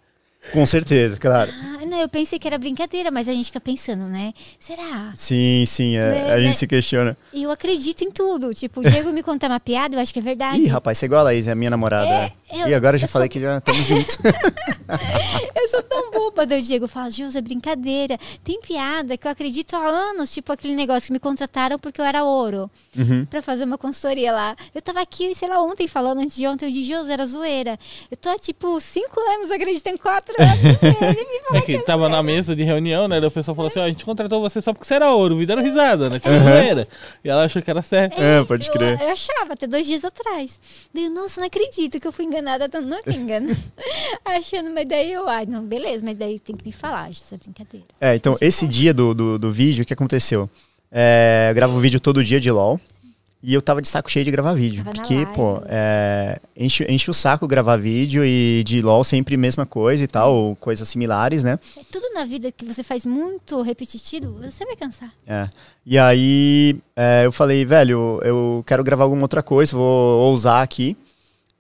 Com 0.55 0.65
certeza, 0.65 1.19
claro. 1.19 1.53
Ah, 1.53 1.85
não, 1.85 2.01
eu 2.01 2.09
pensei 2.09 2.39
que 2.39 2.49
era 2.49 2.57
brincadeira, 2.57 3.11
mas 3.11 3.29
a 3.29 3.33
gente 3.33 3.47
fica 3.47 3.61
pensando, 3.61 4.07
né? 4.07 4.33
Será? 4.59 5.13
Sim, 5.15 5.65
sim, 5.67 5.97
é, 5.97 6.09
Né, 6.11 6.33
a 6.33 6.37
né? 6.37 6.41
gente 6.45 6.57
se 6.57 6.67
questiona. 6.67 7.15
E 7.31 7.43
eu 7.43 7.51
acredito 7.51 8.03
em 8.03 8.11
tudo. 8.11 8.55
Tipo, 8.55 8.81
o 8.81 8.83
Diego 8.83 9.13
me 9.13 9.23
contar 9.23 9.49
uma 9.49 9.61
piada, 9.61 9.95
eu 9.97 10.01
acho 10.01 10.15
que 10.15 10.19
é 10.19 10.23
verdade. 10.23 10.59
Ih, 10.63 10.67
rapaz, 10.67 10.97
você 10.97 11.05
é 11.05 11.07
igual 11.07 11.21
a 11.21 11.25
Laís, 11.25 11.47
é 11.47 11.53
a 11.53 11.55
minha 11.55 11.69
namorada. 11.71 12.09
É, 12.09 12.33
eu- 12.53 12.69
e 12.69 12.75
agora 12.75 12.97
eu 12.97 13.01
já 13.01 13.07
falei 13.09 13.27
sou- 13.29 13.33
que 13.33 13.41
já 13.41 13.59
estamos 13.59 13.83
juntos. 13.87 14.19
Eu 15.55 15.69
sou 15.69 15.83
tão 15.83 16.11
boba. 16.11 16.45
Daí 16.47 16.61
o 16.61 16.63
Diego 16.63 16.89
fala, 16.89 17.11
Gilza, 17.11 17.39
é 17.39 17.43
brincadeira. 17.43 18.19
Tem 18.43 18.61
piada 18.61 19.17
que 19.17 19.27
eu 19.27 19.31
acredito 19.31 19.77
há 19.77 19.87
anos, 19.87 20.31
tipo 20.33 20.53
aquele 20.53 20.75
negócio 20.75 21.07
que 21.07 21.13
me 21.13 21.21
contrataram 21.21 21.79
porque 21.79 22.01
eu 22.01 22.05
era 22.05 22.25
ouro. 22.25 22.69
Uhum. 22.97 23.25
Pra 23.27 23.41
fazer 23.41 23.65
uma 23.65 23.79
consultoria 23.79 24.33
lá. 24.33 24.57
Eu 24.75 24.83
tava 24.83 25.01
aqui, 25.01 25.33
sei 25.35 25.49
lá, 25.49 25.63
ontem 25.63 25.87
falando, 25.87 26.19
antes 26.21 26.35
de 26.37 26.47
ontem, 26.47 26.65
eu 26.67 26.71
disse, 26.73 26.85
Gilza, 26.85 27.13
era 27.13 27.25
zoeira. 27.27 27.79
Eu 28.11 28.17
tô 28.17 28.31
há, 28.31 28.37
tipo, 28.37 28.81
cinco 28.81 29.21
anos, 29.33 29.51
acredito 29.51 29.87
em 29.87 29.97
quatro 29.97 30.35
anos. 30.41 30.61
Ele 30.83 31.25
me 31.25 31.41
falou 31.47 31.59
É 31.59 31.63
que 31.63 31.79
tava 31.81 32.09
na 32.09 32.23
mesa 32.23 32.57
de 32.57 32.65
reunião, 32.65 33.07
né? 33.07 33.21
Daí 33.21 33.29
o 33.29 33.33
pessoal 33.33 33.55
falou 33.55 33.69
assim: 33.69 33.79
ó, 33.79 33.85
a 33.85 33.89
gente 33.89 34.05
contratou 34.05 34.41
você 34.41 34.61
só 34.61 34.73
porque 34.73 34.87
você 34.87 34.95
era 34.95 35.13
ouro, 35.13 35.37
vida 35.37 35.53
era 35.53 35.63
risada, 35.63 36.11
né? 36.11 36.19
Tipo, 36.19 36.37
zoeira. 36.37 36.89
E 37.25 37.29
ela 37.31 37.45
achou 37.45 37.63
que 37.63 37.71
era 37.71 37.83
sério. 37.83 38.17
É, 38.21 38.43
pode 38.45 38.67
eu, 38.67 38.73
crer. 38.73 39.01
Eu 39.01 39.11
achava, 39.11 39.53
até 39.53 39.67
dois 39.69 39.87
dias 39.87 40.05
atrás. 40.05 40.61
Daí, 40.93 41.05
eu, 41.05 41.11
nossa, 41.13 41.41
não 41.41 41.47
acredito 41.47 42.01
que 42.01 42.07
eu 42.09 42.13
fui 42.13 42.25
enganada. 42.25 42.40
Tanto. 42.69 42.87
Não 42.87 43.01
me 43.07 43.17
engano. 43.17 43.57
Achando, 44.25 44.71
mas 44.71 44.89
daí 44.89 45.13
eu, 45.13 45.29
ai, 45.29 45.47
não, 45.47 45.65
beleza, 45.65 46.05
mas 46.05 46.17
daí 46.17 46.39
tem 46.39 46.57
que 46.57 46.65
me 46.65 46.73
falar, 46.73 47.11
isso 47.11 47.35
é 47.35 47.39
brincadeira. 47.39 47.87
É, 48.01 48.15
então, 48.15 48.35
esse 48.41 48.67
dia 48.67 48.93
do, 48.93 49.15
do, 49.15 49.39
do 49.39 49.53
vídeo, 49.53 49.83
o 49.83 49.87
que 49.87 49.93
aconteceu? 49.93 50.49
É, 50.91 51.49
eu 51.51 51.55
gravo 51.55 51.79
vídeo 51.79 52.01
todo 52.01 52.25
dia 52.25 52.41
de 52.41 52.51
LOL. 52.51 52.81
E 53.43 53.55
eu 53.55 53.63
tava 53.63 53.81
de 53.81 53.89
saco 53.89 54.11
cheio 54.11 54.25
de 54.25 54.31
gravar 54.31 54.53
vídeo. 54.53 54.85
Tava 54.85 54.95
Porque, 54.95 55.25
pô, 55.35 55.63
é, 55.65 56.39
enche, 56.55 56.85
enche 56.91 57.11
o 57.11 57.15
saco 57.15 57.47
gravar 57.47 57.79
vídeo 57.79 58.23
e 58.23 58.63
de 58.65 58.83
LOL 58.83 59.03
sempre 59.03 59.35
mesma 59.35 59.65
coisa 59.65 60.05
e 60.05 60.07
tal, 60.07 60.35
ou 60.35 60.57
coisas 60.57 60.87
similares, 60.87 61.43
né? 61.43 61.59
É 61.79 61.81
tudo 61.91 62.13
na 62.13 62.27
vida 62.27 62.53
que 62.53 62.67
você 62.67 62.83
faz 62.83 63.07
muito 63.07 63.63
repetitivo, 63.63 64.33
você 64.43 64.67
vai 64.67 64.77
cansar. 64.77 65.11
É. 65.27 65.49
E 65.87 65.99
aí 65.99 66.77
é, 66.95 67.23
eu 67.25 67.33
falei, 67.33 67.65
velho, 67.65 68.21
eu 68.23 68.63
quero 68.67 68.85
gravar 68.85 69.05
alguma 69.05 69.23
outra 69.23 69.43
coisa, 69.43 69.75
vou 69.75 70.21
ousar 70.21 70.63
aqui. 70.63 70.95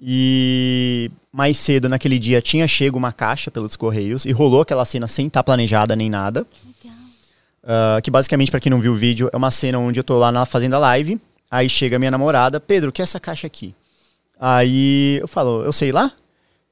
E 0.00 1.10
mais 1.30 1.58
cedo 1.58 1.88
naquele 1.88 2.18
dia 2.18 2.40
tinha 2.40 2.66
chego 2.66 2.96
uma 2.96 3.12
caixa 3.12 3.50
pelos 3.50 3.76
correios 3.76 4.24
e 4.24 4.32
rolou 4.32 4.62
aquela 4.62 4.84
cena 4.84 5.06
sem 5.06 5.26
estar 5.26 5.42
planejada 5.42 5.94
nem 5.94 6.08
nada. 6.08 6.46
Ah, 7.62 8.00
que 8.02 8.10
basicamente, 8.10 8.50
pra 8.50 8.60
quem 8.60 8.70
não 8.70 8.80
viu 8.80 8.92
o 8.92 8.96
vídeo, 8.96 9.30
é 9.32 9.36
uma 9.36 9.50
cena 9.50 9.78
onde 9.78 10.00
eu 10.00 10.04
tô 10.04 10.18
lá 10.18 10.32
na, 10.32 10.44
fazendo 10.44 10.74
a 10.74 10.78
live. 10.78 11.20
Aí 11.50 11.68
chega 11.68 11.98
minha 11.98 12.10
namorada, 12.10 12.60
Pedro, 12.60 12.90
o 12.90 12.92
que 12.92 13.02
é 13.02 13.04
essa 13.04 13.20
caixa 13.20 13.46
aqui? 13.46 13.74
Aí 14.38 15.18
eu 15.20 15.28
falo, 15.28 15.62
eu 15.64 15.72
sei 15.72 15.92
lá? 15.92 16.12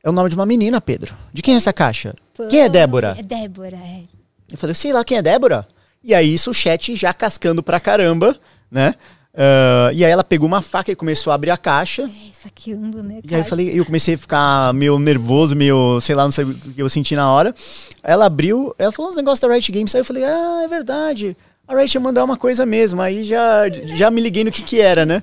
É 0.03 0.09
o 0.09 0.13
nome 0.13 0.31
de 0.31 0.35
uma 0.37 0.47
menina, 0.47 0.81
Pedro. 0.81 1.15
De 1.33 1.43
quem 1.43 1.55
é 1.55 1.57
essa 1.57 1.73
caixa? 1.73 2.15
Quem 2.49 2.61
é 2.61 2.69
Débora? 2.69 3.15
É 3.19 3.23
Débora, 3.23 3.77
é. 3.77 4.03
Eu 4.51 4.57
falei, 4.57 4.75
sei 4.75 4.93
lá 4.93 5.05
quem 5.05 5.19
é 5.19 5.23
Débora. 5.23 5.67
E 6.03 6.15
aí 6.15 6.33
isso 6.33 6.51
o 6.51 6.55
chat 6.55 6.95
já 6.95 7.13
cascando 7.13 7.63
pra 7.63 7.81
caramba, 7.81 8.39
né? 8.71 8.95
Ah, 9.35 9.91
e 9.93 10.05
aí 10.05 10.11
ela 10.11 10.25
pegou 10.25 10.47
uma 10.47 10.61
faca 10.61 10.91
e 10.91 10.97
começou 10.97 11.31
a 11.31 11.35
abrir 11.35 11.51
a 11.51 11.57
caixa. 11.57 12.03
É, 12.03 12.33
saqueando, 12.33 13.03
né? 13.03 13.21
E 13.23 13.35
aí 13.35 13.41
eu 13.41 13.45
falei, 13.45 13.71
eu 13.79 13.85
comecei 13.85 14.15
a 14.15 14.19
ficar 14.19 14.75
meio 14.75 14.99
nervoso, 14.99 15.55
meio, 15.55 16.01
sei 16.01 16.15
lá, 16.15 16.25
não 16.25 16.31
sei 16.31 16.45
o 16.45 16.55
que 16.55 16.83
eu 16.83 16.89
senti 16.89 17.15
na 17.15 17.31
hora. 17.31 17.55
Ela 18.03 18.27
abriu, 18.27 18.75
ela 18.79 18.91
falou 18.93 19.11
uns 19.11 19.17
negócios 19.17 19.41
da 19.41 19.53
Riot 19.53 19.71
Games, 19.71 19.95
aí 19.95 20.01
eu 20.01 20.05
falei, 20.05 20.25
ah, 20.25 20.63
é 20.65 20.69
verdade. 20.69 21.37
a 21.67 21.77
Riot 21.77 21.95
ia 21.95 22.01
mandar 22.01 22.25
uma 22.25 22.37
coisa 22.37 22.67
mesmo. 22.67 23.01
Aí 23.01 23.25
já, 23.25 23.69
já 23.69 24.11
me 24.11 24.21
liguei 24.21 24.45
no 24.45 24.51
que 24.51 24.63
que 24.63 24.81
era, 24.81 25.07
né? 25.07 25.23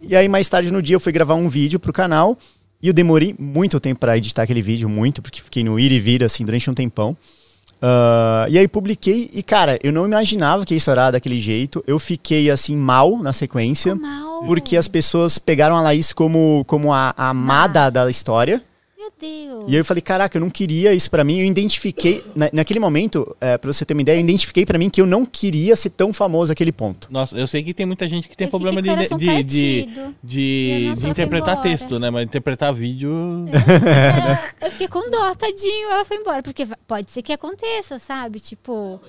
E 0.00 0.14
aí 0.14 0.28
mais 0.28 0.48
tarde 0.48 0.72
no 0.72 0.80
dia 0.80 0.94
eu 0.94 1.00
fui 1.00 1.12
gravar 1.12 1.34
um 1.34 1.48
vídeo 1.48 1.80
pro 1.80 1.92
canal 1.92 2.38
e 2.80 2.86
eu 2.86 2.92
demorei 2.92 3.34
muito 3.36 3.80
tempo 3.80 3.98
pra 3.98 4.16
editar 4.16 4.44
aquele 4.44 4.62
vídeo, 4.62 4.88
muito, 4.88 5.20
porque 5.20 5.42
fiquei 5.42 5.64
no 5.64 5.80
ir 5.80 5.90
e 5.90 5.98
vir 5.98 6.22
assim 6.22 6.44
durante 6.44 6.70
um 6.70 6.74
tempão. 6.74 7.16
Ah, 7.80 8.46
e 8.48 8.58
aí 8.58 8.66
publiquei 8.66 9.30
e, 9.32 9.42
cara, 9.42 9.78
eu 9.82 9.92
não 9.92 10.04
imaginava 10.04 10.64
que 10.64 10.74
ia 10.74 10.78
estourar 10.78 11.12
daquele 11.12 11.38
jeito. 11.38 11.82
Eu 11.86 11.98
fiquei 11.98 12.50
assim 12.50 12.76
mal 12.76 13.18
na 13.22 13.32
sequência. 13.32 13.94
Mal. 13.94 14.44
Porque 14.44 14.76
as 14.76 14.88
pessoas 14.88 15.38
pegaram 15.38 15.76
a 15.76 15.80
Laís 15.80 16.12
como, 16.12 16.64
como 16.66 16.92
a, 16.92 17.14
a 17.16 17.28
amada 17.28 17.90
da 17.90 18.08
história. 18.10 18.62
Meu 19.08 19.12
Deus. 19.20 19.64
E 19.68 19.72
aí 19.72 19.80
eu 19.80 19.84
falei, 19.84 20.00
caraca, 20.00 20.36
eu 20.36 20.40
não 20.40 20.50
queria 20.50 20.92
isso 20.92 21.10
pra 21.10 21.24
mim. 21.24 21.38
Eu 21.40 21.46
identifiquei, 21.46 22.22
na, 22.34 22.48
naquele 22.52 22.78
momento, 22.80 23.36
é, 23.40 23.56
pra 23.58 23.72
você 23.72 23.84
ter 23.84 23.94
uma 23.94 24.00
ideia, 24.02 24.16
eu 24.16 24.20
identifiquei 24.20 24.64
pra 24.66 24.78
mim 24.78 24.90
que 24.90 25.00
eu 25.00 25.06
não 25.06 25.24
queria 25.24 25.74
ser 25.76 25.90
tão 25.90 26.12
famoso 26.12 26.52
aquele 26.52 26.72
ponto. 26.72 27.08
Nossa, 27.10 27.36
eu 27.36 27.46
sei 27.46 27.62
que 27.62 27.72
tem 27.74 27.86
muita 27.86 28.08
gente 28.08 28.28
que 28.28 28.36
tem 28.36 28.46
Eu 28.46 28.50
problema 28.50 28.80
de, 28.82 28.88
de, 29.16 29.42
de, 29.44 29.88
de, 30.22 30.94
de 30.94 31.08
interpretar 31.08 31.60
texto, 31.60 31.98
né? 31.98 32.10
Mas 32.10 32.24
interpretar 32.24 32.72
vídeo. 32.74 33.44
É, 34.60 34.66
eu 34.66 34.70
fiquei 34.70 34.88
com 34.88 35.10
dó, 35.10 35.34
tadinho. 35.34 35.90
Ela 35.90 36.04
foi 36.04 36.16
embora. 36.16 36.42
Porque 36.42 36.66
pode 36.86 37.10
ser 37.10 37.22
que 37.22 37.32
aconteça, 37.32 37.98
sabe? 37.98 38.40
Tipo. 38.40 39.00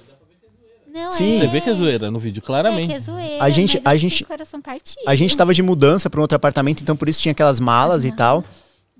Não, 0.91 1.11
Sim. 1.11 1.35
é. 1.35 1.39
Você 1.41 1.47
vê 1.47 1.61
que 1.61 1.69
é 1.69 1.73
zoeira 1.73 2.09
no 2.09 2.17
vídeo, 2.17 2.39
É, 2.43 2.45
claramente. 2.45 2.87
que 2.89 2.93
é 2.95 2.99
zoeira, 2.99 3.43
A 3.43 3.49
gente- 3.51 3.79
a 3.85 3.95
gente-. 3.95 4.25
A 5.05 5.15
gente 5.15 5.37
tava 5.37 5.53
de 5.53 5.61
mudança 5.61 6.09
pra 6.09 6.19
um 6.19 6.23
outro 6.23 6.35
apartamento, 6.35 6.81
então 6.81 6.95
por 6.95 7.07
isso 7.07 7.21
tinha 7.21 7.31
aquelas 7.31 7.59
malas 7.59 8.05
e 8.05 8.11
tal. 8.11 8.43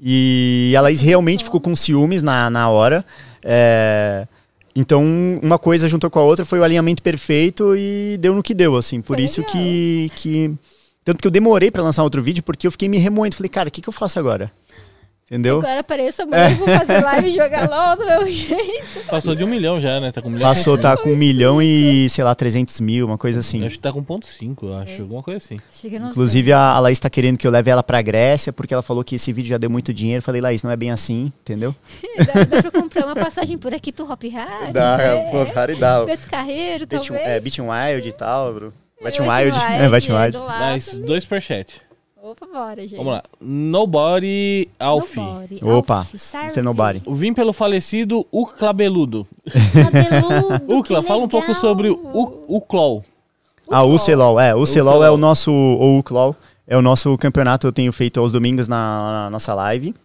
E 0.02 0.74
a 0.78 0.82
Laís 0.82 1.02
realmente 1.02 1.44
ficou 1.44 1.60
com 1.60 1.76
ciúmes 1.76 2.22
na, 2.22 2.50
na 2.50 2.70
hora. 2.70 3.06
É, 3.44 4.28
Então, 4.76 5.04
uma 5.42 5.58
coisa 5.60 5.88
juntou 5.88 6.10
com 6.10 6.20
a 6.20 6.24
outra, 6.24 6.46
foi 6.46 6.60
o 6.60 6.64
alinhamento 6.64 7.04
perfeito 7.04 7.76
e 7.76 8.18
deu 8.20 8.34
no 8.34 8.42
que 8.44 8.54
deu, 8.54 8.76
assim. 8.78 9.02
Por 9.02 9.20
isso 9.20 9.44
que, 9.44 10.10
que. 10.16 10.52
Tanto 11.04 11.22
que 11.22 11.28
eu 11.28 11.32
demorei 11.32 11.70
pra 11.72 11.84
lançar 11.84 12.04
outro 12.04 12.22
vídeo, 12.22 12.44
porque 12.44 12.68
eu 12.68 12.72
fiquei 12.72 12.88
me 12.88 12.98
remoendo. 12.98 13.36
Falei, 13.36 13.50
cara, 13.50 13.70
o 13.70 13.72
que, 13.72 13.82
que 13.82 13.90
eu 13.90 13.94
faço 13.94 14.20
agora? 14.20 14.52
Entendeu? 15.30 15.60
Agora 15.60 15.82
apareça 15.82 16.24
amanhã, 16.24 16.50
eu 16.50 16.56
vou 16.56 16.68
fazer 16.68 17.04
live 17.04 17.28
e 17.28 17.36
jogar 17.36 17.70
LOL 17.70 17.96
do 17.98 18.04
meu 18.04 18.28
jeito. 18.28 19.06
Passou 19.08 19.36
de 19.36 19.44
um 19.44 19.48
milhão 19.48 19.80
já, 19.80 20.00
né? 20.00 20.12
Tá 20.12 20.24
com 20.24 20.28
um 20.28 20.32
milhão. 20.32 20.48
e 20.48 20.50
Passou, 20.56 20.76
tá 20.76 20.98
com 20.98 21.12
um 21.12 21.16
milhão 21.16 21.62
e, 21.62 22.10
sei 22.10 22.24
lá, 22.24 22.34
300 22.34 22.82
mil, 22.82 23.06
uma 23.06 23.18
coisa 23.18 23.42
assim. 23.42 23.60
Eu 23.60 23.68
acho 23.68 23.76
que 23.76 23.82
tá 23.82 23.94
com 23.94 24.04
ponto 24.04 24.26
cinco, 24.26 24.66
eu 24.66 24.76
acho. 24.76 25.04
Alguma 25.04 25.22
coisa 25.22 25.38
assim. 25.38 25.60
Inclusive, 25.84 26.52
a, 26.52 26.72
a 26.72 26.80
Laís 26.80 26.98
tá 26.98 27.12
querendo 27.12 27.38
que 27.38 27.46
eu 27.46 27.52
leve 27.52 27.70
ela 27.70 27.84
pra 27.84 28.02
Grécia, 28.02 28.52
porque 28.52 28.74
ela 28.74 28.82
falou 28.82 29.04
que 29.04 29.18
esse 29.18 29.32
vídeo 29.32 29.50
já 29.50 29.58
deu 29.60 29.70
muito 29.70 29.94
dinheiro. 29.94 30.18
Eu 30.18 30.24
falei, 30.24 30.42
Laís, 30.42 30.64
não 30.64 30.72
é 30.72 30.76
bem 30.76 30.90
assim, 30.90 31.32
entendeu? 31.44 31.76
Dá, 32.18 32.44
dá 32.44 32.62
pra 32.64 32.72
comprar 32.82 33.06
uma 33.06 33.16
passagem 33.16 33.58
por 33.58 33.72
aqui 33.72 33.92
pro 33.92 34.12
Hop 34.12 34.24
Hard? 34.24 34.76
é, 34.76 35.52
raro 35.54 35.72
e 35.72 35.76
dá. 35.76 36.06
Beto 36.06 36.28
Carreiro, 36.28 36.88
Beat, 36.88 37.08
talvez. 37.08 37.28
é, 37.28 37.40
Beat 37.40 37.60
Wild 37.60 38.10
e 38.10 38.12
tal, 38.12 38.54
bro. 38.54 38.74
Beat 39.02 39.20
Wet 39.20 39.30
Wild. 39.30 39.58
É, 39.60 39.90
Beat 39.90 40.10
é, 40.10 40.14
Wild. 40.14 40.32
do 40.32 40.44
lado 40.44 40.60
Mais 40.60 41.00
dois 41.00 41.24
per 41.26 41.42
chat. 41.42 41.82
Opa, 42.22 42.46
bora, 42.52 42.82
gente. 42.82 42.98
Vamos 42.98 43.14
lá. 43.14 43.24
Nobody 43.40 44.68
Alf. 44.78 45.16
Nobody. 45.16 45.60
Opa. 45.64 46.06
Mr. 46.12 46.62
Nobody. 46.62 47.02
Vim 47.08 47.34
pelo 47.34 47.54
falecido 47.54 48.28
Uclabeludo. 48.30 49.26
Cabeludo, 49.74 50.76
Ucla, 50.76 51.00
que 51.02 51.08
fala 51.08 51.24
um 51.24 51.30
pouco 51.30 51.56
sobre 51.56 51.90
o 51.90 52.42
Uclol. 52.48 53.06
Ah, 53.72 53.84
o 53.84 53.98
Celol, 53.98 54.40
é. 54.40 54.54
O 54.54 54.66
Celol 54.66 55.04
é 55.04 55.10
o 55.10 55.16
nosso, 55.16 55.52
ou 55.52 56.00
o 56.00 56.04
Claw, 56.04 56.36
é 56.68 56.76
o 56.76 56.82
nosso 56.82 57.18
campeonato 57.18 57.68
eu 57.68 57.72
tenho 57.72 57.94
feito 57.94 58.20
aos 58.20 58.34
domingos 58.34 58.68
na, 58.68 59.24
na 59.24 59.30
nossa 59.30 59.54
live. 59.54 59.96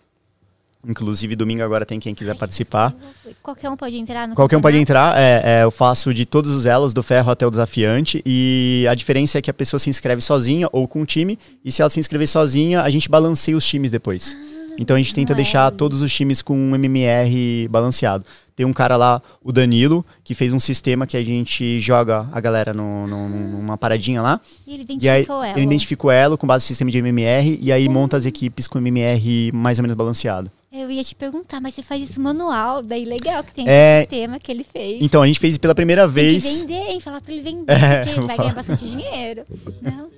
Inclusive, 0.86 1.34
domingo 1.36 1.62
agora 1.62 1.84
tem 1.86 1.98
quem 1.98 2.14
quiser 2.14 2.34
participar. 2.36 2.94
Qualquer 3.42 3.70
um 3.70 3.76
pode 3.76 3.96
entrar 3.96 4.28
no 4.28 4.34
Qualquer 4.34 4.56
um 4.56 4.60
pode 4.60 4.78
campeonato? 4.78 5.12
entrar, 5.16 5.20
é, 5.20 5.60
é, 5.60 5.64
eu 5.64 5.70
faço 5.70 6.12
de 6.12 6.24
todos 6.26 6.50
os 6.50 6.66
elos, 6.66 6.92
do 6.92 7.02
ferro 7.02 7.30
até 7.30 7.46
o 7.46 7.50
desafiante, 7.50 8.22
e 8.24 8.86
a 8.90 8.94
diferença 8.94 9.38
é 9.38 9.42
que 9.42 9.50
a 9.50 9.54
pessoa 9.54 9.78
se 9.80 9.88
inscreve 9.90 10.20
sozinha 10.20 10.68
ou 10.72 10.86
com 10.86 11.00
um 11.02 11.04
time, 11.04 11.38
e 11.64 11.72
se 11.72 11.80
ela 11.82 11.88
se 11.90 11.98
inscrever 12.00 12.28
sozinha, 12.28 12.82
a 12.82 12.90
gente 12.90 13.08
balanceia 13.08 13.56
os 13.56 13.64
times 13.66 13.90
depois. 13.90 14.36
Então 14.76 14.96
a 14.96 14.98
gente 14.98 15.14
tenta 15.14 15.32
é 15.32 15.36
deixar 15.36 15.70
todos 15.70 16.02
os 16.02 16.12
times 16.12 16.42
com 16.42 16.56
um 16.58 16.74
MMR 16.74 17.68
balanceado. 17.68 18.24
Tem 18.56 18.66
um 18.66 18.72
cara 18.72 18.96
lá, 18.96 19.22
o 19.42 19.52
Danilo, 19.52 20.04
que 20.24 20.34
fez 20.34 20.52
um 20.52 20.58
sistema 20.58 21.06
que 21.06 21.16
a 21.16 21.22
gente 21.22 21.78
joga 21.80 22.26
a 22.32 22.40
galera 22.40 22.72
no- 22.74 23.06
no- 23.06 23.28
numa 23.28 23.76
paradinha 23.78 24.20
lá, 24.20 24.40
E 24.66 24.74
ele 24.74 24.82
identificou 24.82 25.42
ela. 25.44 25.56
ele 25.56 25.66
identifica 25.66 26.06
o 26.06 26.10
elo 26.10 26.36
com 26.36 26.44
base 26.46 26.64
no 26.64 26.66
sistema 26.68 26.90
de 26.90 26.98
MMR, 26.98 27.56
e 27.60 27.70
aí 27.72 27.88
monta 27.88 28.16
as 28.16 28.26
equipes 28.26 28.66
com 28.66 28.78
MMR 28.78 29.52
mais 29.52 29.78
ou 29.78 29.82
menos 29.82 29.96
balanceado. 29.96 30.50
Eu 30.76 30.90
ia 30.90 31.04
te 31.04 31.14
perguntar, 31.14 31.60
mas 31.60 31.72
você 31.74 31.82
faz 31.82 32.02
isso 32.10 32.20
manual, 32.20 32.82
daí 32.82 33.04
legal 33.04 33.44
que 33.44 33.54
tem 33.54 33.64
É. 33.68 33.98
esse 34.00 34.10
sistema 34.10 34.40
que 34.40 34.50
ele 34.50 34.64
fez. 34.64 35.00
Então 35.00 35.22
a 35.22 35.26
gente 35.26 35.38
fez 35.38 35.56
pela 35.56 35.74
primeira 35.74 36.02
tem 36.02 36.08
que 36.14 36.14
vez. 36.20 36.60
vender, 36.62 36.90
hein? 36.90 37.00
Falar 37.00 37.20
pra 37.20 37.32
ele 37.32 37.42
vender, 37.42 37.72
É, 37.72 37.96
porque 38.04 38.18
ele 38.18 38.26
vai 38.26 38.36
falar. 38.36 38.48
ganhar 38.48 38.54
bastante 38.56 38.90
dinheiro. 38.90 39.44
Não? 39.80 40.08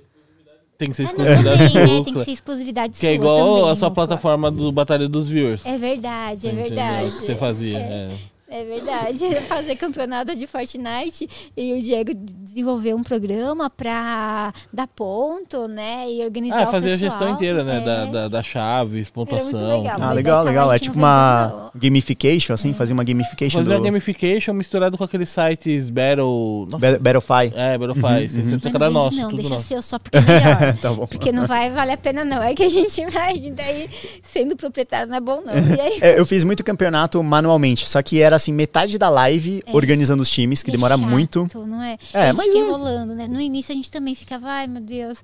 Tem 0.78 0.88
que 0.90 0.94
ser 0.96 1.04
Ah, 1.04 1.06
não, 1.06 1.24
exclusividade 1.24 1.72
também, 1.72 1.86
do 1.86 1.98
né? 1.98 2.04
Tem 2.04 2.14
que 2.14 2.24
ser 2.24 2.30
exclusividade 2.32 2.98
Que 3.00 3.06
é 3.06 3.14
igual 3.14 3.56
também, 3.58 3.70
a 3.70 3.74
sua 3.76 3.90
plataforma 3.90 4.50
do 4.50 4.72
Batalha 4.72 5.08
dos 5.08 5.28
Viewers. 5.28 5.64
É 5.66 5.76
verdade, 5.78 6.46
é 6.46 6.50
Entendeu? 6.52 6.68
verdade. 6.68 7.10
Que 7.12 7.26
você 7.26 7.34
fazia. 7.34 7.78
é. 7.78 8.08
É 8.10 8.35
verdade. 8.64 9.34
Fazer 9.48 9.76
campeonato 9.76 10.34
de 10.36 10.46
Fortnite 10.46 11.28
e 11.56 11.72
o 11.72 11.82
Diego 11.82 12.12
desenvolveu 12.14 12.96
um 12.96 13.02
programa 13.02 13.68
pra 13.68 14.52
dar 14.72 14.86
ponto, 14.86 15.66
né? 15.66 16.08
E 16.10 16.24
organizar 16.24 16.60
Ah, 16.60 16.68
o 16.68 16.70
fazer 16.70 16.92
a 16.92 16.96
gestão 16.96 17.30
inteira, 17.30 17.64
né? 17.64 17.78
É. 17.78 17.80
Da, 17.80 18.04
da, 18.04 18.28
da 18.28 18.42
chaves, 18.42 19.08
pontuação. 19.08 19.78
legal. 19.82 19.96
Ah, 20.00 20.12
legal, 20.12 20.44
legal. 20.44 20.72
É 20.72 20.78
tipo 20.78 20.96
uma 20.96 21.70
gamification, 21.74 22.54
assim, 22.54 22.72
fazer 22.72 22.92
uma 22.92 23.04
gamification 23.04 23.58
Fazer 23.58 23.74
do 23.74 23.80
a 23.80 23.84
gamification 23.84 24.52
misturado 24.54 24.96
com 24.96 25.04
aqueles 25.04 25.28
sites 25.28 25.90
Battle. 25.90 26.66
Nossa, 26.70 26.98
Battlefy. 26.98 27.52
é, 27.54 27.76
Battlefy. 27.78 28.28
Você 28.28 28.40
uhum. 28.40 28.46
Mas 28.52 28.62
que 28.62 28.72
não 28.72 28.78
vende 28.80 28.94
nosso, 28.94 29.16
não, 29.16 29.28
tudo 29.30 29.36
deixa 29.36 29.54
nosso. 29.54 29.66
seu 29.66 29.82
só 29.82 29.98
porque 29.98 30.16
é 30.16 30.20
melhor. 30.20 30.76
Tá 30.80 30.92
bom. 30.92 31.06
Porque 31.06 31.32
não 31.32 31.46
vai 31.46 31.70
valer 31.70 31.92
a 31.92 31.96
pena, 31.96 32.24
não. 32.24 32.42
É 32.42 32.54
que 32.54 32.62
a 32.62 32.68
gente 32.68 33.04
vai, 33.10 33.38
daí, 33.50 33.88
sendo 34.22 34.56
proprietário 34.56 35.08
não 35.08 35.16
é 35.16 35.20
bom, 35.20 35.42
não. 35.44 35.54
E 35.76 35.80
aí, 35.80 35.98
É, 36.00 36.18
eu 36.18 36.24
fiz 36.26 36.44
muito 36.44 36.62
campeonato 36.64 37.22
manualmente, 37.22 37.88
só 37.88 38.00
que 38.02 38.20
era 38.20 38.35
assim, 38.36 38.52
metade 38.52 38.98
da 38.98 39.08
live 39.08 39.62
organizando 39.72 40.22
os 40.22 40.30
times, 40.30 40.62
que 40.62 40.70
é 40.70 40.72
demora 40.72 40.96
chato, 40.96 41.08
muito. 41.08 41.50
Não 41.54 41.82
é? 41.82 41.98
É, 42.12 42.22
a 42.22 42.26
gente 42.28 42.36
mas 42.36 42.46
fica 42.46 42.58
é- 42.58 42.60
enrolando, 42.60 43.14
né? 43.14 43.28
No 43.28 43.40
início 43.40 43.72
a 43.72 43.76
gente 43.76 43.90
também 43.90 44.14
ficava, 44.14 44.48
ai 44.48 44.66
meu 44.66 44.82
Deus, 44.82 45.22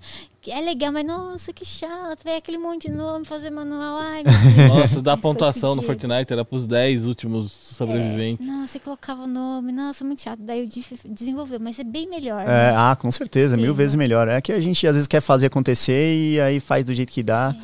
é 0.51 0.61
legal, 0.61 0.91
mas 0.91 1.05
nossa, 1.05 1.53
que 1.53 1.65
chato, 1.65 2.25
vai 2.25 2.37
aquele 2.37 2.59
monte 2.59 2.89
de 2.89 2.95
nome 2.95 3.25
fazer 3.25 3.51
manual, 3.51 3.99
ai. 3.99 4.25
Nossa, 4.69 5.01
foi 5.01 5.17
pontuação 5.17 5.77
no. 5.77 5.83
Fortnite, 5.83 6.33
era 6.33 6.45
pros 6.45 6.67
10 6.67 7.07
últimos 7.07 7.53
sobreviventes. 7.53 8.45
Nossa, 8.45 8.73
você 8.73 8.79
colocava 8.81 9.23
o 9.23 9.27
nome, 9.27 9.71
nossa, 9.71 10.05
muito 10.05 10.21
chato. 10.23 10.41
Daí 10.43 10.65
o 10.65 10.67
Diff 10.67 10.97
desenvolveu, 11.09 11.61
mas 11.61 11.79
é 11.79 11.85
bem 11.85 12.09
melhor. 12.09 12.43
É, 12.43 12.47
né? 12.47 12.75
ah, 12.77 12.97
com 12.99 13.13
certeza, 13.13 13.57
mil 13.57 13.73
Sim, 13.73 13.77
vezes 13.77 13.95
né? 13.95 13.99
melhor. 13.99 14.27
É 14.27 14.41
que 14.41 14.53
a 14.53 14.61
gente 14.61 14.85
às 14.87 14.97
vezes 14.97 15.07
quer 15.07 15.21
fazer 15.21 15.47
acontecer 15.47 16.15
e 16.17 16.41
aí 16.41 16.59
faz 16.59 16.85
do 16.85 16.93
jeito 16.93 17.13
que 17.13 17.23
dá. 17.23 17.55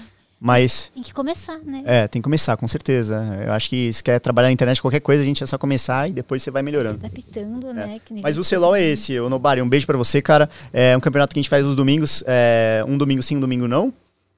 Mas, 0.40 0.92
Tem 0.94 1.02
que 1.02 1.12
começar, 1.12 1.58
né? 1.64 1.82
é, 1.84 2.06
tem 2.06 2.22
que 2.22 2.24
começar, 2.24 2.56
com 2.56 2.68
certeza. 2.68 3.16
Eu 3.44 3.52
acho 3.52 3.68
que 3.68 3.92
se 3.92 4.02
quer 4.02 4.20
trabalhar 4.20 4.46
na 4.48 4.52
internet, 4.52 4.80
qualquer 4.80 5.00
coisa, 5.00 5.20
a 5.20 5.26
gente 5.26 5.42
é 5.42 5.46
só 5.46 5.58
começar 5.58 6.08
e 6.08 6.12
depois 6.12 6.42
você 6.42 6.50
vai 6.50 6.60
Se 6.60 6.64
melhorando. 6.64 7.00
adaptando, 7.04 7.72
né? 7.74 8.00
que 8.04 8.14
nem 8.14 8.22
Mas 8.22 8.38
o 8.38 8.44
você 8.44 8.50
Celol 8.50 8.76
é 8.76 8.82
esse, 8.82 9.18
o 9.18 9.28
Nobari. 9.28 9.60
Um 9.60 9.68
beijo 9.68 9.84
pra 9.86 9.96
você, 9.98 10.22
cara. 10.22 10.48
É 10.72 10.96
um 10.96 11.00
campeonato 11.00 11.32
que 11.34 11.40
a 11.40 11.42
gente 11.42 11.50
faz 11.50 11.66
nos 11.66 11.74
domingos. 11.74 12.22
é, 12.26 12.84
um 12.86 12.96
domingo 12.96 13.20
sim, 13.22 13.36
um 13.36 13.40
domingo 13.40 13.66
não. 13.66 13.92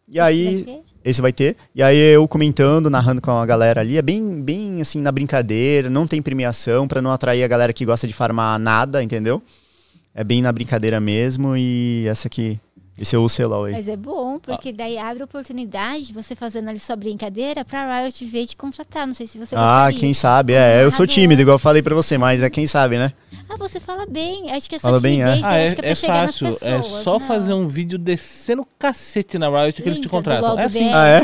E 0.08 0.16
Vai 0.18 0.28
aí, 0.32 0.64
ter? 0.64 0.80
esse 1.04 1.20
vai 1.20 1.32
ter. 1.34 1.54
E 1.74 1.82
aí 1.82 1.96
eu 2.14 2.26
comentando, 2.26 2.88
narrando 2.88 3.20
com 3.20 3.30
a 3.32 3.44
galera 3.44 3.82
ali. 3.82 3.98
É 3.98 4.02
bem, 4.02 4.40
bem 4.40 4.80
assim, 4.80 5.02
na 5.02 5.12
brincadeira. 5.12 5.90
Não 5.90 6.06
tem 6.06 6.22
premiação 6.22 6.88
pra 6.88 7.02
não 7.02 7.12
atrair 7.12 7.44
a 7.44 7.48
galera 7.48 7.74
que 7.74 7.84
gosta 7.84 8.06
de 8.06 8.14
farmar 8.14 8.58
nada, 8.58 9.02
entendeu? 9.02 9.42
É 10.14 10.24
bem 10.24 10.40
na 10.40 10.50
brincadeira 10.50 10.98
mesmo. 10.98 11.54
E 11.56 12.06
essa 12.08 12.26
aqui, 12.26 12.58
esse 13.00 13.16
é 13.16 13.18
o 13.18 13.28
Celol 13.28 13.64
aí. 13.64 13.72
Mas 13.72 13.88
é 13.88 13.96
bom, 13.96 14.38
porque 14.38 14.72
daí 14.72 14.98
abre 14.98 15.22
oportunidade, 15.22 16.12
você 16.12 16.36
fazendo 16.36 16.68
ali 16.68 16.78
sua 16.78 16.96
brincadeira, 16.96 17.64
pra 17.64 18.02
Riot 18.02 18.24
ver 18.26 18.46
te 18.46 18.56
contratar. 18.56 19.06
Não 19.06 19.14
sei 19.14 19.26
se 19.26 19.38
você 19.38 19.54
Ah, 19.56 19.84
gostaria. 19.86 19.98
quem 20.00 20.14
sabe. 20.14 20.52
É, 20.52 20.78
eu 20.84 20.90
sou 20.90 21.00
narrador. 21.00 21.06
tímido, 21.14 21.42
igual 21.42 21.54
eu 21.54 21.58
falei 21.58 21.82
pra 21.82 21.94
você, 21.94 22.16
mas 22.18 22.42
é 22.42 22.50
quem 22.50 22.66
sabe, 22.66 22.98
né? 22.98 23.12
Ah, 23.48 23.56
você 23.56 23.80
fala 23.80 24.06
bem. 24.06 24.50
Acho 24.52 24.68
que 24.68 24.76
é 24.76 24.78
só 24.78 24.88
Fala 24.88 25.00
bem, 25.00 25.22
é. 25.22 25.26
timidez, 25.26 25.44
Ah, 25.44 25.56
é, 25.56 25.64
acho 25.66 25.74
que 25.74 25.80
é 25.80 25.82
pra 25.82 25.90
é 25.90 25.94
fácil. 25.94 26.46
É 26.46 26.50
pessoas. 26.52 27.02
só 27.02 27.12
Não. 27.14 27.20
fazer 27.20 27.52
um 27.52 27.66
vídeo 27.66 27.98
descendo 27.98 28.64
cacete 28.78 29.38
na 29.38 29.48
Riot 29.48 29.82
que 29.82 29.88
eles 29.88 29.98
te 29.98 30.02
Lembra 30.02 30.08
do 30.08 30.10
contratam. 30.10 30.42
Laudo 30.48 30.60
É 30.62 30.64
assim. 30.66 30.92
Ah, 30.92 31.06
é? 31.08 31.20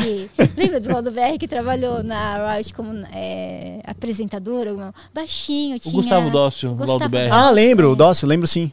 Lembra 0.57 0.79
do 0.81 0.89
Laudo 0.91 1.11
BR 1.11 1.37
que 1.39 1.47
trabalhou 1.47 2.03
na 2.03 2.55
Riot 2.55 2.73
como 2.73 2.91
é, 3.13 3.79
apresentadora? 3.85 4.73
um- 4.73 4.91
Baixinho, 5.13 5.75
O 5.77 5.79
tinha... 5.79 5.93
Gustavo 5.93 6.29
Dócio, 6.29 6.69
Gustavo 6.71 6.99
Laudo 6.99 7.09
BR. 7.09 7.29
Ah, 7.31 7.49
lembro, 7.49 7.87
é. 7.87 7.91
o 7.91 7.95
Dócio, 7.95 8.27
lembro 8.27 8.45
sim. 8.47 8.71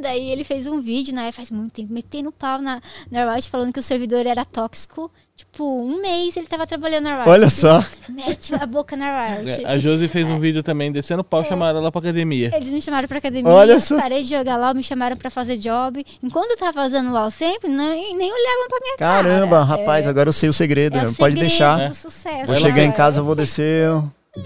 Daí 0.00 0.30
ele 0.30 0.44
fez 0.44 0.66
um 0.66 0.80
vídeo, 0.80 1.14
né, 1.14 1.30
faz 1.30 1.50
muito 1.50 1.72
tempo, 1.72 1.92
metendo 1.92 2.32
pau 2.32 2.58
na, 2.58 2.80
na 3.10 3.32
Riot, 3.34 3.48
falando 3.50 3.72
que 3.72 3.80
o 3.80 3.82
servidor 3.82 4.26
era 4.26 4.44
tóxico. 4.44 5.10
Tipo, 5.36 5.64
um 5.64 6.00
mês 6.00 6.36
ele 6.36 6.46
tava 6.46 6.64
trabalhando 6.66 7.04
na 7.04 7.16
Riot. 7.16 7.28
Olha 7.28 7.50
só. 7.50 7.84
Mete 8.08 8.54
a 8.54 8.64
boca 8.66 8.96
na 8.96 9.34
Riot. 9.36 9.64
É, 9.64 9.68
A 9.68 9.76
Josi 9.76 10.06
fez 10.06 10.28
um 10.28 10.38
vídeo 10.38 10.62
também 10.62 10.92
descendo 10.92 11.24
pau, 11.24 11.44
chamaram 11.44 11.80
ela 11.80 11.90
pra 11.90 11.98
academia. 12.00 12.50
Eles 12.54 12.70
me 12.70 12.80
chamaram 12.80 13.08
pra 13.08 13.18
academia, 13.18 13.50
Olha 13.50 13.80
só. 13.80 13.98
parei 14.00 14.22
de 14.22 14.28
jogar 14.30 14.56
LOL, 14.56 14.74
me 14.74 14.82
chamaram 14.82 15.16
pra 15.16 15.28
fazer 15.30 15.56
job. 15.56 16.04
Enquanto 16.22 16.52
eu 16.52 16.56
tava 16.56 16.72
fazendo 16.72 17.12
LOL 17.12 17.30
sempre, 17.32 17.68
nem, 17.68 18.16
nem 18.16 18.32
olhavam 18.32 18.68
pra 18.68 18.78
minha 18.80 18.96
cara. 18.96 19.22
Caramba, 19.28 19.56
É, 19.58 19.62
rapaz, 19.64 20.06
agora 20.06 20.28
eu 20.28 20.32
sei 20.32 20.48
o 20.48 20.52
segredo. 20.52 20.96
é 20.96 21.02
né? 21.02 21.08
o 21.08 21.14
Pode 21.14 21.34
segredo 21.34 21.40
deixar. 21.48 21.94
sucesso. 21.94 22.46
Vou 22.46 22.54
Vai 22.54 22.60
chegar 22.60 22.84
em 22.84 22.92
casa, 22.92 23.20
vou 23.20 23.34
descer. 23.34 23.90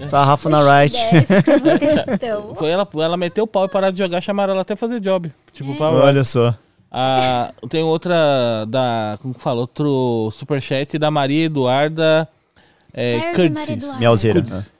Sarrafo 0.07 0.49
na 0.49 0.61
right. 0.61 0.95
É. 0.97 2.55
Foi 2.55 2.69
ela, 2.69 2.87
ela 2.93 3.17
meteu 3.17 3.45
o 3.45 3.47
pau 3.47 3.65
e 3.65 3.69
parar 3.69 3.91
de 3.91 3.97
jogar, 3.97 4.21
chamaram 4.21 4.53
ela 4.53 4.61
até 4.61 4.75
fazer 4.75 4.99
job. 4.99 5.31
Tipo, 5.53 5.75
pra 5.75 5.89
Olha 5.89 6.23
só. 6.23 6.55
Ah, 6.91 7.51
tem 7.69 7.83
outra 7.83 8.65
da. 8.67 9.17
Como 9.21 9.33
que 9.33 9.41
fala? 9.41 9.61
Outro 9.61 10.29
superchat 10.31 10.97
da 10.97 11.11
Maria 11.11 11.45
Eduarda 11.45 12.27
é, 12.93 13.33
Curtis. 13.33 13.85
Curtis. 14.33 14.71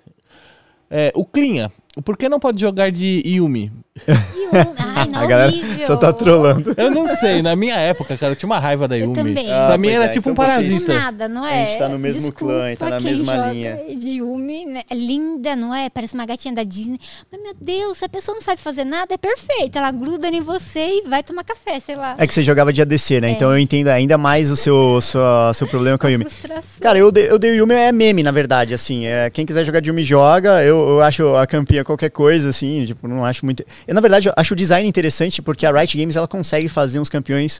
É, 0.90 1.12
o 1.16 1.26
Clinha, 1.26 1.72
por 2.04 2.18
que 2.18 2.28
não 2.28 2.40
pode 2.40 2.60
jogar 2.60 2.92
de 2.92 3.22
Yumi? 3.26 3.72
Um, 4.08 4.74
ai, 4.78 5.08
não, 5.08 5.22
A 5.22 5.26
galera 5.28 5.52
horrível. 5.52 5.86
só 5.88 5.96
tá 5.96 6.12
trolando. 6.12 6.74
Eu 6.76 6.90
não 6.90 7.08
sei, 7.08 7.42
na 7.42 7.56
minha 7.56 7.76
época, 7.76 8.18
cara, 8.18 8.32
eu 8.32 8.36
tinha 8.36 8.48
uma 8.48 8.58
raiva 8.60 8.88
da 8.88 8.98
Eu 8.98 9.04
Yumi. 9.04 9.14
também. 9.16 9.46
Pra 9.46 9.74
Ah, 9.74 9.78
mim 9.78 9.88
pois 9.90 9.96
era 10.02 10.06
é, 10.06 10.10
tipo 10.10 10.30
um 10.30 10.32
então 10.34 10.46
vocês- 10.46 10.58
parasita. 10.70 10.94
Nada, 10.94 11.28
não 11.30 11.46
é? 11.46 11.64
A 11.64 11.66
gente 11.68 11.78
tá 11.80 11.90
no 11.90 12.00
mesmo 12.00 12.32
clã, 12.32 12.64
a 12.66 12.70
gente 12.70 12.78
tá 12.80 12.90
na 12.90 12.98
quem 12.98 13.12
mesma 13.12 13.36
joga 13.36 13.52
linha. 13.52 13.80
De 13.96 14.08
Yumi, 14.10 14.66
né? 14.66 14.82
É 14.90 14.96
linda, 14.96 15.56
não 15.56 15.74
é? 15.76 15.90
Parece 15.90 16.14
uma 16.16 16.26
gatinha 16.26 16.54
da 16.54 16.64
Disney. 16.64 17.00
Mas, 17.32 17.42
meu 17.42 17.54
Deus, 17.60 17.98
se 18.00 18.06
a 18.06 18.10
pessoa 18.10 18.34
não 18.36 18.42
sabe 18.42 18.60
fazer 18.60 18.84
nada, 18.84 19.14
é 19.14 19.18
perfeito. 19.18 19.78
Ela 19.78 19.92
gruda 19.92 20.28
em 20.30 20.42
você 20.42 20.80
e 21.04 21.08
vai 21.08 21.22
tomar 21.22 21.44
café, 21.44 21.80
sei 21.80 21.96
lá. 21.96 22.16
É 22.18 22.26
que 22.26 22.34
você 22.34 22.44
jogava 22.44 22.74
de 22.74 22.82
ADC, 22.82 23.22
né? 23.22 23.30
Então 23.30 23.52
eu 23.52 23.60
entendo 23.60 23.90
ainda 23.90 24.18
mais 24.18 24.50
o 24.50 24.56
seu, 24.56 25.00
sua, 25.02 25.52
seu 25.54 25.68
problema 25.68 25.98
com 25.98 26.08
a 26.08 26.10
Yumi. 26.10 26.26
Frustração. 26.26 26.80
Cara, 26.82 26.98
eu 26.98 27.12
dei, 27.12 27.30
eu 27.30 27.38
dei 27.38 27.56
Yumi 27.58 27.74
é 27.76 27.92
meme, 27.92 28.24
na 28.24 28.32
verdade, 28.32 28.74
assim. 28.74 29.06
É, 29.06 29.30
quem 29.30 29.46
quiser 29.46 29.64
jogar 29.66 29.80
de 29.80 29.90
Yumi, 29.90 30.02
joga. 30.04 30.64
Eu, 30.64 30.78
eu 30.90 31.02
acho 31.02 31.36
a 31.36 31.46
campinha 31.46 31.84
qualquer 31.84 32.10
coisa, 32.10 32.50
assim, 32.50 32.86
tipo, 32.86 33.08
não 33.08 33.24
acho 33.24 33.46
muito... 33.46 33.64
Eu, 33.90 33.96
na 33.96 34.02
verdade, 34.02 34.30
eu 34.30 34.34
acho 34.38 34.54
o 34.54 34.56
design 34.56 34.88
interessante, 34.88 35.42
porque 35.42 35.66
a 35.66 35.72
Riot 35.72 35.98
Games, 35.98 36.16
ela 36.16 36.28
consegue 36.28 36.70
fazer 36.70 37.00
uns 37.00 37.10
campeões 37.10 37.60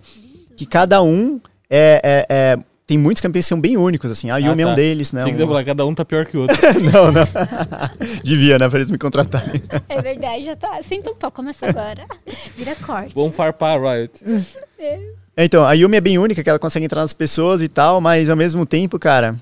que 0.56 0.64
cada 0.64 1.02
um 1.02 1.42
é... 1.68 2.00
é- 2.04 2.26
é- 2.30 2.58
tem 2.86 2.98
muitos 2.98 3.22
campeões 3.22 3.46
que 3.46 3.50
são 3.50 3.62
bem 3.62 3.78
únicos, 3.78 4.10
assim. 4.12 4.32
A 4.32 4.38
Yumi 4.38 4.64
é 4.64 4.66
tá. 4.66 4.72
um 4.72 4.74
deles, 4.76 5.12
né? 5.12 5.24
Tinha 5.24 5.36
que 5.36 5.44
Um- 5.44 5.48
falar, 5.48 5.64
cada 5.64 5.86
um 5.86 5.94
tá 5.94 6.04
pior 6.04 6.26
que 6.26 6.36
o 6.36 6.42
outro. 6.42 6.58
não, 6.92 7.12
não. 7.12 7.22
Devia, 8.24 8.58
né? 8.58 8.68
Pra 8.68 8.80
eles 8.80 8.90
me 8.90 8.98
contratarem. 8.98 9.62
É 9.88 10.02
verdade, 10.02 10.46
já 10.46 10.56
tá. 10.56 10.80
Senta 10.82 11.12
um 11.12 11.16
pau, 11.16 11.32
começa 11.32 11.68
agora. 11.68 12.04
Vira 12.58 12.76
corte. 12.76 13.14
Vamos 13.14 13.36
farpar 13.36 13.78
a 13.80 13.94
Riot. 13.96 14.14
É, 14.80 15.00
Então, 15.38 15.64
a 15.66 15.74
Yumi 15.74 15.98
é 15.98 16.02
bem 16.02 16.18
única, 16.18 16.44
que 16.44 16.50
ela 16.50 16.58
consegue 16.58 16.86
entrar 16.86 17.02
nas 17.02 17.14
pessoas 17.14 17.62
e 17.62 17.68
tal, 17.68 18.02
mas 18.02 18.28
ao 18.28 18.36
mesmo 18.36 18.66
tempo, 18.66 18.98
cara, 18.98 19.36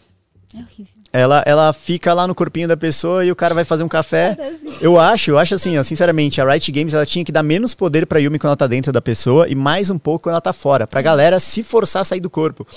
É 0.54 0.58
horrível. 0.58 0.97
Ela, 1.14 1.42
ela 1.46 1.72
fica 1.74 2.14
lá 2.14 2.28
no 2.28 2.36
corpinho 2.36 2.68
da 2.68 2.76
pessoa 2.78 3.24
e 3.26 3.32
o 3.32 3.36
cara 3.36 3.56
vai 3.56 3.64
fazer 3.64 3.84
um 3.84 3.88
café. 3.88 4.38
Eu 4.82 5.00
acho, 5.00 5.32
eu 5.32 5.38
acho 5.40 5.56
assim, 5.56 5.78
ó, 5.78 5.84
sinceramente, 5.84 6.40
a 6.42 6.46
Riot 6.52 6.72
Games 6.72 6.94
ela 6.94 7.06
tinha 7.06 7.24
que 7.24 7.32
dar 7.32 7.42
menos 7.44 7.74
poder 7.74 8.06
pra 8.06 8.20
Yumi 8.20 8.38
quando 8.38 8.50
ela 8.50 8.56
tá 8.58 8.68
dentro 8.68 8.92
da 8.92 9.02
pessoa 9.02 9.48
e 9.48 9.56
mais 9.56 9.90
um 9.90 9.98
pouco 9.98 10.24
quando 10.24 10.34
ela 10.34 10.42
tá 10.42 10.54
fora, 10.54 10.86
pra 10.86 11.02
galera 11.02 11.40
se 11.40 11.64
forçar 11.64 12.02
a 12.02 12.06
sair 12.06 12.20
do 12.20 12.30
corpo. 12.30 12.68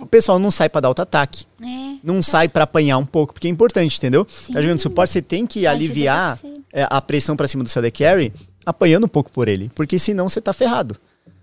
O 0.00 0.06
pessoal 0.06 0.38
não 0.38 0.50
sai 0.50 0.68
pra 0.68 0.80
dar 0.80 0.88
auto-ataque, 0.88 1.44
É. 1.62 1.66
não 2.02 2.22
sai 2.22 2.48
pra 2.48 2.64
apanhar 2.64 2.96
um 2.98 3.04
pouco, 3.06 3.34
porque 3.34 3.48
é 3.48 3.50
importante, 3.50 3.96
entendeu? 3.98 4.26
Sim. 4.28 4.52
Tá 4.52 4.62
jogando 4.62 4.78
suporte, 4.78 5.12
você 5.12 5.20
tem 5.22 5.44
que 5.46 5.66
aliviar 5.66 6.38
é, 6.72 6.86
a 6.88 7.00
pressão 7.02 7.36
pra 7.36 7.48
cima 7.48 7.62
do 7.64 7.68
seu 7.68 7.82
Carry 7.92 8.32
apanhando 8.64 9.04
um 9.04 9.08
pouco 9.08 9.30
por 9.30 9.48
ele, 9.48 9.70
porque 9.74 9.98
senão 9.98 10.28
você 10.28 10.40
tá 10.40 10.52
ferrado. 10.52 10.94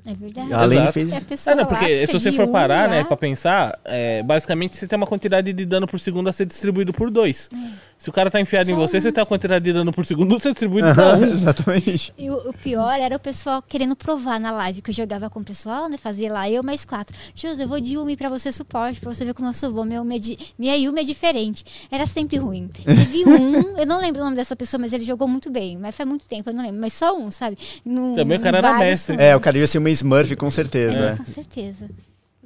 É 0.08 0.16
verdade. 0.16 0.54
A 0.54 0.62
Lane 0.62 0.76
Exato. 0.76 0.94
fez... 0.94 1.14
Ah, 1.14 1.22
pessoa 1.22 1.56
não, 1.58 1.66
porque 1.66 2.08
se 2.08 2.14
você 2.14 2.32
de 2.32 2.38
for 2.38 2.48
um 2.48 2.52
parar, 2.52 2.88
né, 2.88 3.00
lá. 3.00 3.06
pra 3.06 3.18
pensar, 3.18 3.78
é, 3.84 4.24
basicamente 4.24 4.78
você 4.78 4.88
tem 4.88 4.96
uma 4.96 5.06
quantidade 5.06 5.52
de 5.52 5.66
dano 5.66 5.86
por 5.86 6.00
segundo 6.00 6.30
a 6.30 6.34
ser 6.34 6.46
distribuído 6.46 6.94
por 6.94 7.12
dois. 7.12 7.50
Se 7.98 8.10
o 8.12 8.14
cara 8.14 8.30
tá 8.30 8.40
enfiado 8.40 8.70
em 8.70 8.74
Só 8.76 8.80
você, 8.80 8.98
um. 8.98 9.02
você 9.02 9.12
tem 9.12 9.22
uma 9.22 9.26
quantidade 9.26 9.66
de 9.66 9.74
dano 9.74 9.92
por 9.92 10.06
segundo 10.06 10.36
a 10.36 10.40
ser 10.40 10.52
distribuído 10.52 10.94
pra 10.94 11.16
um. 11.16 11.24
Exatamente. 11.26 12.14
E 12.18 12.30
o, 12.30 12.50
o 12.50 12.54
pior 12.54 13.00
era 13.00 13.16
o 13.16 13.20
pessoal 13.20 13.62
querendo 13.62 13.96
provar 13.96 14.40
na 14.40 14.52
live, 14.52 14.82
que 14.84 14.92
eu 14.92 14.94
jogava 14.94 15.30
com 15.32 15.40
o 15.40 15.44
pessoal, 15.44 15.90
né? 15.90 15.98
Fazia 15.98 16.32
lá 16.32 16.48
eu 16.50 16.62
mais 16.62 16.86
quatro. 16.86 17.16
José, 17.34 17.64
eu 17.64 17.68
vou 17.68 17.80
de 17.80 17.96
Yumi 17.96 18.16
pra 18.16 18.30
você 18.30 18.52
suporte, 18.52 19.00
pra 19.00 19.12
você 19.12 19.26
ver 19.26 19.34
como 19.34 19.50
eu 19.50 19.54
sou 19.54 19.72
bom. 19.74 19.84
Meu, 19.84 19.98
Yumi 20.04 20.16
é 20.16 20.20
di- 20.20 20.38
minha 20.60 20.76
Yumi 20.76 21.02
é 21.02 21.04
diferente. 21.04 21.66
Era 21.92 22.06
sempre 22.06 22.38
ruim. 22.38 22.68
Teve 22.68 23.26
um, 23.28 23.78
eu 23.78 23.86
não 23.88 24.00
lembro 24.00 24.22
o 24.22 24.26
nome 24.26 24.36
dessa 24.36 24.56
pessoa, 24.56 24.80
mas 24.80 24.94
ele 24.94 25.04
jogou 25.04 25.28
muito 25.28 25.50
bem. 25.52 25.76
Mas 25.78 25.96
faz 25.96 26.08
muito 26.08 26.28
tempo, 26.28 26.50
eu 26.50 26.54
não 26.54 26.64
lembro. 26.64 26.80
Mas 26.80 26.94
só 26.94 27.18
um, 27.18 27.32
sabe? 27.32 27.58
No, 27.84 28.16
Também 28.16 28.38
o 28.38 28.42
cara 28.42 28.58
em 28.58 28.60
era 28.60 28.78
mestre. 28.78 29.18
É, 29.20 29.36
o 29.36 29.40
cara 29.40 29.58
ia 29.58 29.66
ser 29.66 29.80
uma 29.80 29.90
Smurf, 29.90 30.36
com 30.36 30.52
certeza. 30.52 30.96
É, 30.98 31.02
né? 31.12 31.18
com 31.18 31.26
certeza. 31.26 31.90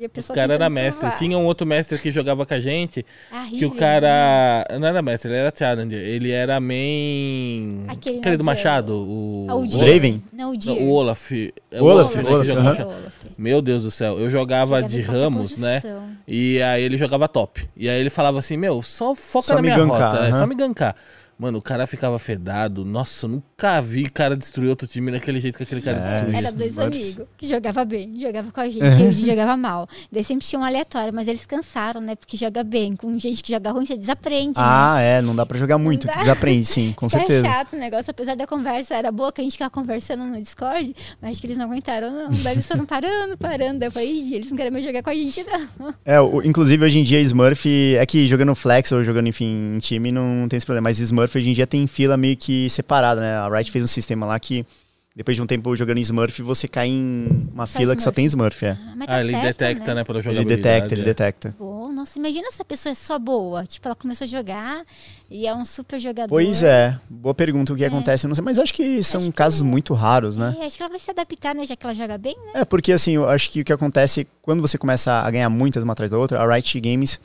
E 0.02 0.06
a 0.06 0.10
O 0.30 0.34
cara 0.34 0.56
era 0.56 0.68
mestre. 0.68 1.02
provar. 1.02 1.18
Tinha 1.20 1.38
um 1.38 1.46
outro 1.46 1.68
mestre 1.68 2.00
que 2.00 2.10
jogava 2.10 2.44
com 2.44 2.54
a 2.56 2.60
gente, 2.60 3.04
que 3.04 3.36
Horrível, 3.38 3.70
o 3.70 3.76
cara. 3.76 4.66
Não 4.80 4.88
era 4.88 5.00
mestre, 5.00 5.30
ele 5.30 5.38
era 5.38 5.54
challenger. 5.56 6.00
Ele 6.00 6.32
era 6.32 6.60
main. 6.60 7.86
Aquele 7.88 8.18
Aquele 8.18 8.38
do. 8.38 8.44
Machado. 8.44 8.94
O, 8.96 9.46
Ah, 9.48 9.56
o. 9.56 9.68
Draven? 9.68 10.24
Não, 10.34 10.54
o 10.54 10.58
Dier. 10.58 10.76
o 10.82 10.90
Olaf. 10.90 11.32
É 11.70 11.80
o 11.80 11.86
Olaf, 11.86 12.16
né, 12.16 12.24
que 12.24 12.30
Olaf, 12.34 12.48
joga 12.48 12.60
aham. 12.60 12.70
Machado. 12.72 12.90
Olaf. 12.90 13.14
Meu 13.38 13.62
Deus 13.62 13.84
do 13.84 13.92
céu, 13.92 14.20
eu 14.20 14.28
jogava 14.28 14.78
Jogava 14.78 14.88
de 14.90 15.02
em 15.02 15.04
qualquer 15.04 15.22
Ramos, 15.22 15.58
né? 15.58 15.84
E 16.28 16.60
aí 16.64 16.82
ele 16.84 16.98
jogava 16.98 17.28
top. 17.28 17.62
E 17.78 17.88
aí 17.88 18.00
ele 18.00 18.10
falava 18.10 18.40
assim, 18.40 18.58
meu, 18.58 18.82
só 18.82 19.14
foca 19.14 19.48
Só 19.50 19.56
na 19.56 19.62
minha 19.62 19.78
gankar, 19.78 20.14
rota, 20.14 20.26
é 20.26 20.32
só 20.32 20.48
me 20.48 20.56
gankar. 20.56 20.96
Mano, 21.42 21.58
o 21.58 21.62
cara 21.62 21.88
ficava 21.88 22.20
fedado. 22.20 22.86
Nossa, 22.86 23.26
eu 23.26 23.30
nunca 23.32 23.82
vi 23.82 24.08
cara 24.08 24.38
destruir 24.38 24.70
outro 24.70 24.88
time 24.88 25.12
daquele 25.12 25.40
jeito 25.40 25.58
que 25.58 25.64
aquele 25.64 25.82
cara 25.82 25.98
É, 25.98 26.02
destruía. 26.22 26.38
Era 26.38 26.52
dois 26.52 26.78
amigos 26.78 27.26
que 27.36 27.48
jogavam 27.48 27.84
bem, 27.84 28.20
jogava 28.20 28.52
com 28.52 28.62
a 28.62 28.70
gente, 28.70 28.84
e 28.84 29.08
o 29.08 29.12
de 29.12 29.26
jogava 29.26 29.58
mal. 29.58 29.88
Daí 30.12 30.24
sempre 30.24 30.46
tinha 30.46 30.60
um 30.60 30.64
aleatório, 30.64 31.12
mas 31.12 31.28
eles 31.28 31.44
cansaram, 31.48 32.00
né? 32.00 32.16
Porque 32.16 32.38
joga 32.38 32.64
bem. 32.64 32.96
Com 32.96 33.18
gente 33.18 33.42
que 33.42 33.52
joga 33.52 33.72
ruim, 33.72 33.88
você 33.88 33.98
desaprende. 33.98 34.50
né? 34.50 34.54
Ah, 34.64 35.00
é, 35.02 35.20
não 35.20 35.36
dá 35.36 35.44
pra 35.44 35.58
jogar 35.58 35.80
muito, 35.80 36.06
dá. 36.06 36.14
desaprende, 36.14 36.66
sim, 36.68 36.94
com 36.96 37.10
Fica 37.10 37.22
certeza. 37.22 37.44
chato 37.44 37.74
o 37.74 37.78
negócio, 37.80 38.12
apesar 38.12 38.36
da 38.36 38.46
conversa 38.46 38.94
era 38.94 39.12
boa, 39.12 39.32
que 39.32 39.42
a 39.42 39.44
gente 39.44 39.54
ficava 39.54 39.72
conversando 39.72 40.24
no 40.24 40.40
Discord, 40.40 40.94
mas 41.20 41.32
acho 41.32 41.42
que 41.42 41.48
eles 41.48 41.58
não 41.58 41.66
aguentaram, 41.66 42.12
não. 42.12 42.30
Daí 42.44 42.54
eles 42.54 42.68
foram 42.68 42.86
parando, 42.86 43.36
parando. 43.36 43.80
Daí 43.80 43.88
eu 43.88 43.92
falei, 43.92 44.12
"Ih, 44.12 44.36
eles 44.36 44.52
não 44.52 44.58
querem 44.58 44.72
mais 44.72 44.86
jogar 44.86 45.02
com 45.02 45.10
a 45.10 45.16
gente, 45.16 45.44
não. 45.44 45.92
É, 46.06 46.22
o- 46.22 46.44
inclusive 46.44 46.86
hoje 46.86 47.00
em 47.00 47.04
dia 47.04 47.20
Smurf, 47.22 47.66
é 47.98 48.06
que 48.06 48.28
jogando 48.28 48.54
flex 48.54 48.92
ou 48.92 49.04
jogando, 49.04 49.28
enfim, 49.28 49.76
em 49.76 49.80
time 49.80 50.12
não 50.12 50.46
tem 50.48 50.58
esse 50.58 50.66
problema, 50.68 50.90
mas 50.90 51.00
Smurf 51.00 51.31
hoje 51.38 51.50
em 51.50 51.54
dia 51.54 51.68
tem 51.68 51.86
fila 51.88 52.18
meio 52.18 52.36
que 52.38 52.70
separada, 52.70 53.22
né? 53.22 53.36
A 53.38 53.50
Riot 53.50 53.72
fez 53.72 53.84
um 53.84 53.88
sistema 53.88 54.26
lá 54.26 54.40
que 54.40 54.66
depois 55.14 55.36
de 55.36 55.44
um 55.44 55.46
tempo 55.46 55.76
jogando 55.76 55.98
em 55.98 56.02
Smurf, 56.02 56.42
você 56.42 56.70
cai 56.70 56.88
em 56.88 57.28
uma 57.54 57.68
Só 57.68 57.80
fila 57.80 57.96
que 57.98 58.02
só 58.02 58.12
Smurf. 58.12 58.16
tem 58.16 58.26
Smurf, 58.26 58.66
é. 58.66 58.72
Ah, 58.72 58.94
mas 58.96 59.08
tá 59.08 59.16
Ah, 59.18 59.20
ele 59.22 59.32
certo, 59.32 59.46
detecta, 59.46 59.94
né, 59.94 60.04
pela 60.06 60.20
Ele 60.20 60.46
detecta, 60.46 60.94
ele 60.94 61.02
é. 61.02 61.06
detecta. 61.06 61.56
Bom, 61.60 61.92
nossa, 61.92 62.18
imagina 62.18 62.50
se 62.50 62.62
a 62.62 62.66
pessoa 62.66 62.92
é 62.92 62.96
só 62.96 63.20
boa. 63.20 63.66
Tipo, 63.66 63.90
ela 63.90 63.96
começou 63.96 64.24
a 64.24 64.28
jogar 64.28 64.86
e 65.30 65.46
é 65.46 65.54
um 65.54 65.66
super 65.66 66.00
jogador. 66.00 66.30
Pois 66.30 66.64
é, 66.64 66.98
boa 67.10 67.36
pergunta 67.36 67.74
o 67.74 67.76
que 67.76 67.84
acontece, 67.84 68.26
eu 68.26 68.30
não 68.30 68.36
sei, 68.36 68.44
mas 68.44 68.58
acho 68.58 68.74
que 68.74 69.04
são 69.04 69.20
Acho 69.20 69.30
que 69.32 69.36
casos 69.36 69.62
não. 69.62 69.70
muito 69.70 69.94
raros, 69.94 70.38
né? 70.38 70.56
É, 70.62 70.66
acho 70.66 70.78
que 70.78 70.82
ela 70.84 70.90
vai 70.90 71.00
se 71.00 71.12
adaptar, 71.12 71.54
né? 71.56 71.66
Já 71.66 71.76
que 71.76 71.86
ela 71.86 71.94
joga 71.94 72.18
bem, 72.18 72.36
né? 72.46 72.62
É, 72.62 72.66
porque 72.66 72.94
assim, 72.94 73.12
eu 73.16 73.28
acho 73.28 73.52
que 73.52 73.60
o 73.60 73.66
que 73.66 73.74
acontece 73.74 74.26
quando 74.42 74.62
você 74.62 74.78
começa 74.78 75.12
a 75.12 75.30
ganhar 75.30 75.50
muitas 75.50 75.84
uma 75.84 75.92
atrás 75.92 76.10
da 76.10 76.18
outra, 76.18 76.42
a 76.42 76.54
Riot 76.56 76.80
Games, 76.80 77.20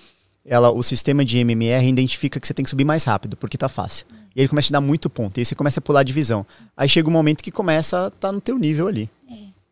ela, 0.46 0.70
o 0.70 0.82
sistema 0.82 1.24
de 1.24 1.38
MMR 1.38 1.86
identifica 1.88 2.38
que 2.40 2.46
você 2.46 2.54
tem 2.54 2.62
que 2.64 2.70
subir 2.70 2.84
mais 2.84 3.04
rápido, 3.04 3.36
porque 3.36 3.58
tá 3.58 3.68
fácil. 3.68 4.06
E 4.34 4.40
ele 4.40 4.48
começa 4.48 4.66
a 4.66 4.68
te 4.68 4.72
dar 4.72 4.80
muito 4.80 5.10
ponto, 5.10 5.38
e 5.38 5.40
aí 5.40 5.44
você 5.44 5.54
começa 5.54 5.80
a 5.80 5.82
pular 5.82 6.00
a 6.00 6.04
divisão. 6.04 6.46
Aí 6.76 6.88
chega 6.88 7.08
um 7.08 7.12
momento 7.12 7.42
que 7.42 7.50
começa 7.50 8.06
a 8.06 8.10
tá 8.10 8.30
no 8.30 8.40
teu 8.40 8.58
nível 8.58 8.86
ali. 8.88 9.10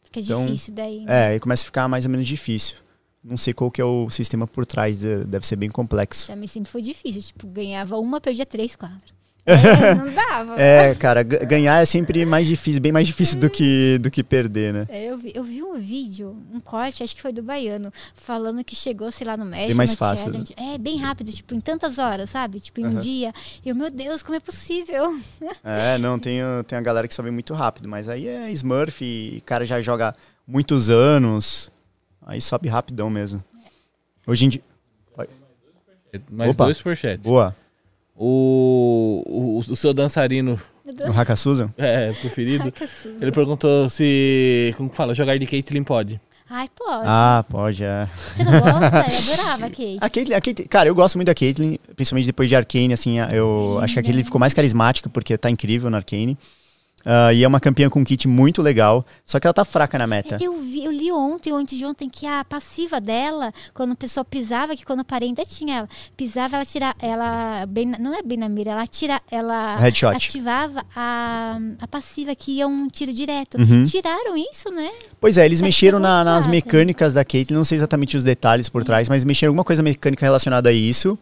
Fica 0.04 0.20
Então, 0.20 0.46
difícil 0.46 0.74
daí. 0.74 1.00
né? 1.00 1.04
É, 1.06 1.26
aí 1.32 1.40
começa 1.40 1.62
a 1.62 1.66
ficar 1.66 1.88
mais 1.88 2.04
ou 2.04 2.10
menos 2.10 2.26
difícil. 2.26 2.76
Não 3.22 3.36
sei 3.36 3.52
qual 3.54 3.70
que 3.70 3.80
é 3.80 3.84
o 3.84 4.08
sistema 4.10 4.46
por 4.46 4.64
trás, 4.66 4.98
de- 4.98 5.24
deve 5.24 5.46
ser 5.46 5.56
bem 5.56 5.68
complexo. 5.70 6.30
Mim 6.36 6.46
sempre 6.46 6.70
foi 6.70 6.82
difícil. 6.82 7.20
Tipo, 7.22 7.46
ganhava 7.48 7.98
uma, 7.98 8.20
perdia 8.20 8.44
três, 8.46 8.76
quatro. 8.76 9.14
É, 9.46 9.94
não 9.94 10.10
dava. 10.12 10.60
É, 10.60 10.94
cara, 10.94 11.22
ganhar 11.22 11.82
é 11.82 11.84
sempre 11.84 12.24
mais 12.24 12.46
difícil, 12.46 12.80
bem 12.80 12.90
mais 12.92 13.06
difícil 13.06 13.38
do 13.38 13.50
que, 13.50 13.98
do 13.98 14.10
que 14.10 14.22
perder, 14.24 14.72
né? 14.72 14.86
É, 14.88 15.04
Eu 15.10 15.18
vi, 15.18 15.32
eu 15.34 15.44
vi 15.44 15.62
um 15.62 15.78
vídeo, 15.78 16.36
um 16.52 16.58
corte, 16.60 17.02
acho 17.02 17.14
que 17.14 17.20
foi 17.20 17.32
do 17.32 17.42
Baiano, 17.42 17.92
falando 18.14 18.64
que 18.64 18.74
chegou, 18.74 19.10
sei 19.10 19.26
lá, 19.26 19.36
no 19.36 19.44
México. 19.44 19.68
Bem 19.68 19.76
mais 19.76 19.94
fácil, 19.94 20.32
né? 20.32 20.42
É, 20.56 20.78
bem 20.78 20.96
rápido, 20.98 21.30
tipo, 21.30 21.54
em 21.54 21.60
tantas 21.60 21.98
horas, 21.98 22.30
sabe? 22.30 22.58
Tipo, 22.58 22.80
em 22.80 22.86
um 22.86 23.00
dia. 23.00 23.34
E 23.64 23.68
eu, 23.68 23.74
meu 23.74 23.90
Deus, 23.90 24.22
como 24.22 24.34
é 24.36 24.40
possível? 24.40 25.18
É, 25.62 25.98
não, 25.98 26.18
tem, 26.18 26.42
o- 26.42 26.64
tem 26.64 26.78
a 26.78 26.80
galera 26.80 27.06
que 27.06 27.14
sobe 27.14 27.30
muito 27.30 27.52
rápido, 27.54 27.88
mas 27.88 28.08
aí 28.08 28.26
é 28.26 28.50
Smurf 28.52 29.02
e 29.04 29.38
o 29.38 29.42
cara 29.42 29.64
já 29.66 29.80
joga 29.80 30.14
muitos 30.46 30.88
anos, 30.90 31.70
aí 32.26 32.40
sobe 32.40 32.68
rapidão 32.68 33.10
mesmo. 33.10 33.42
Hoje 34.26 34.46
em 34.46 34.48
dia. 34.48 34.62
Mais 36.30 36.54
Opa. 36.54 36.64
dois 36.64 36.76
superchats. 36.76 37.20
Boa. 37.22 37.54
O, 38.16 39.22
o, 39.26 39.58
o 39.58 39.76
seu 39.76 39.92
dançarino 39.92 40.60
O 41.08 41.12
Haka 41.18 41.34
Susan? 41.36 41.72
é, 41.76 42.12
preferido, 42.12 42.72
ele 43.20 43.32
perguntou 43.32 43.88
se, 43.88 44.72
como 44.76 44.88
que 44.90 44.96
fala, 44.96 45.14
jogar 45.14 45.36
de 45.38 45.46
Caitlyn 45.46 45.82
pode. 45.82 46.20
Ai, 46.48 46.68
pode. 46.76 47.04
Ah, 47.06 47.44
pode, 47.48 47.82
é. 47.82 48.06
Você 48.14 48.44
não 48.44 48.52
gosta? 48.60 48.96
Eu 48.98 49.32
adorava 49.32 49.66
a 49.66 49.70
Caitlyn, 50.10 50.34
a 50.36 50.40
Caitlyn- 50.40 50.66
cara, 50.68 50.88
eu 50.88 50.94
gosto 50.94 51.16
muito 51.16 51.26
da 51.26 51.34
Caitlyn, 51.34 51.76
principalmente 51.96 52.26
depois 52.26 52.48
de 52.48 52.54
Arcane, 52.54 52.92
assim, 52.92 53.18
eu 53.32 53.78
acho 53.82 53.94
que 53.94 54.00
a 54.00 54.02
Caitlyn 54.02 54.24
ficou 54.24 54.38
mais 54.38 54.52
carismática 54.52 55.08
porque 55.08 55.36
tá 55.38 55.48
incrível 55.50 55.90
no 55.90 55.96
Arcane. 55.96 56.38
Ah, 57.04 57.32
e 57.32 57.42
é 57.44 57.48
uma 57.48 57.60
campeã 57.60 57.88
com 57.90 58.00
um 58.00 58.04
kit 58.04 58.26
muito 58.26 58.62
legal, 58.62 59.04
só 59.24 59.38
que 59.38 59.46
ela 59.46 59.52
tá 59.54 59.64
fraca 59.64 59.98
na 59.98 60.06
meta. 60.06 60.38
Eu, 60.40 60.54
vi, 60.60 60.84
eu 60.84 60.90
li 60.90 61.12
ontem, 61.12 61.52
ou 61.52 61.58
antes 61.58 61.76
de 61.76 61.84
ontem, 61.84 62.08
que 62.08 62.26
a 62.26 62.44
passiva 62.44 63.00
dela, 63.00 63.52
quando 63.74 63.92
o 63.92 63.96
pessoal 63.96 64.24
pisava, 64.24 64.74
que 64.74 64.84
quando 64.84 65.00
eu 65.00 65.04
parei 65.04 65.28
ainda 65.28 65.44
tinha 65.44 65.78
ela, 65.78 65.88
pisava, 66.16 66.56
ela 66.56 66.64
tira, 66.64 66.94
ela 66.98 67.66
bem, 67.66 67.86
não 67.98 68.14
é 68.14 68.22
bem 68.22 68.38
na 68.38 68.48
mira, 68.48 68.70
ela 68.72 68.86
tira, 68.86 69.20
ela 69.30 69.76
Headshot. 69.76 70.16
ativava 70.16 70.84
a, 70.96 71.58
a 71.80 71.86
passiva 71.88 72.34
que 72.34 72.52
ia 72.52 72.66
um 72.66 72.88
tiro 72.88 73.12
direto. 73.12 73.58
Uhum. 73.58 73.84
Tiraram 73.84 74.34
isso, 74.36 74.70
né? 74.70 74.90
Pois 75.20 75.36
é, 75.38 75.44
eles 75.44 75.60
Tá 75.60 75.64
mexeram 75.66 75.98
na- 75.98 76.24
nas 76.24 76.46
mecânicas 76.46 77.12
da 77.14 77.24
Caitlyn, 77.24 77.56
não 77.56 77.64
sei 77.64 77.76
exatamente 77.78 78.16
os 78.16 78.24
detalhes 78.24 78.68
por 78.68 78.82
trás, 78.82 79.08
mas 79.08 79.24
mexeram 79.24 79.50
alguma 79.50 79.64
coisa 79.64 79.82
mecânica 79.82 80.24
relacionada 80.24 80.68
a 80.70 80.72
isso. 80.72 81.18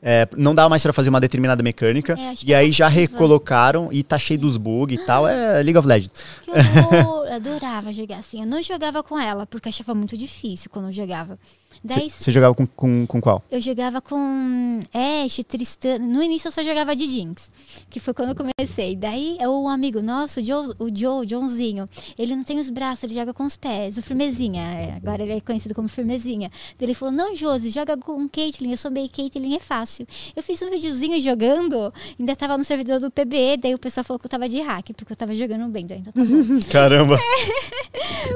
É, 0.00 0.28
não 0.36 0.54
dava 0.54 0.68
mais 0.68 0.82
pra 0.82 0.92
fazer 0.92 1.08
uma 1.08 1.20
determinada 1.20 1.62
mecânica. 1.62 2.14
É, 2.18 2.34
e 2.44 2.52
é 2.52 2.56
aí 2.56 2.70
já 2.70 2.88
recolocaram 2.88 3.88
e 3.92 4.02
tá 4.02 4.18
cheio 4.18 4.38
dos 4.38 4.56
bugs 4.56 5.00
e 5.00 5.04
tal. 5.04 5.26
É 5.26 5.62
League 5.62 5.76
of 5.76 5.86
Legends. 5.86 6.24
Eu 6.48 7.34
adorava 7.34 7.92
jogar 7.92 8.18
assim. 8.18 8.40
Eu 8.40 8.46
não 8.46 8.62
jogava 8.62 9.02
com 9.02 9.18
ela, 9.18 9.46
porque 9.46 9.68
achava 9.68 9.94
muito 9.94 10.16
difícil 10.16 10.70
quando 10.70 10.86
eu 10.86 10.92
jogava. 10.92 11.38
Daí 11.82 12.10
Você 12.10 12.30
jogava 12.32 12.54
com, 12.54 12.66
com, 12.66 13.06
com 13.06 13.20
qual? 13.20 13.42
eu 13.50 13.60
jogava 13.60 14.00
com 14.00 14.80
Ash, 14.92 15.40
Tristana. 15.46 16.04
No 16.04 16.22
início 16.22 16.48
eu 16.48 16.52
só 16.52 16.62
jogava 16.62 16.94
de 16.94 17.08
Jinx, 17.08 17.50
que 17.88 18.00
foi 18.00 18.12
quando 18.14 18.30
eu 18.30 18.34
comecei. 18.34 18.96
Daí 18.96 19.36
é 19.40 19.48
um 19.48 19.68
amigo 19.68 20.02
nosso, 20.02 20.40
o 20.40 20.44
Joe, 20.44 20.74
o 20.78 20.88
Joe, 20.94 21.24
o 21.24 21.28
Joãozinho. 21.28 21.86
Ele 22.18 22.34
não 22.34 22.44
tem 22.44 22.58
os 22.58 22.70
braços, 22.70 23.04
ele 23.04 23.14
joga 23.14 23.32
com 23.32 23.44
os 23.44 23.56
pés. 23.56 23.96
O 23.96 24.02
Firmezinha, 24.02 24.62
é, 24.62 24.92
agora 24.96 25.22
ele 25.22 25.32
é 25.32 25.40
conhecido 25.40 25.74
como 25.74 25.88
Firmezinha. 25.88 26.50
Daí 26.78 26.86
ele 26.86 26.94
falou: 26.94 27.14
Não, 27.14 27.34
Josi, 27.34 27.70
joga 27.70 27.96
com 27.96 28.28
Caitlyn. 28.28 28.72
Eu 28.72 28.78
sou 28.78 28.90
meio 28.90 29.08
Caitlyn, 29.08 29.54
é 29.56 29.60
fácil. 29.60 30.06
Eu 30.34 30.42
fiz 30.42 30.60
um 30.62 30.70
videozinho 30.70 31.20
jogando, 31.20 31.92
ainda 32.18 32.34
tava 32.36 32.56
no 32.58 32.64
servidor 32.64 33.00
do 33.00 33.10
PB. 33.10 33.58
Daí 33.58 33.74
o 33.74 33.78
pessoal 33.78 34.04
falou 34.04 34.18
que 34.18 34.26
eu 34.26 34.30
tava 34.30 34.48
de 34.48 34.60
hack, 34.60 34.92
porque 34.94 35.12
eu 35.12 35.16
tava 35.16 35.34
jogando 35.34 35.68
bem. 35.68 35.86
Daí, 35.86 35.98
então 35.98 36.12
tá. 36.12 36.20
Caramba! 36.70 37.18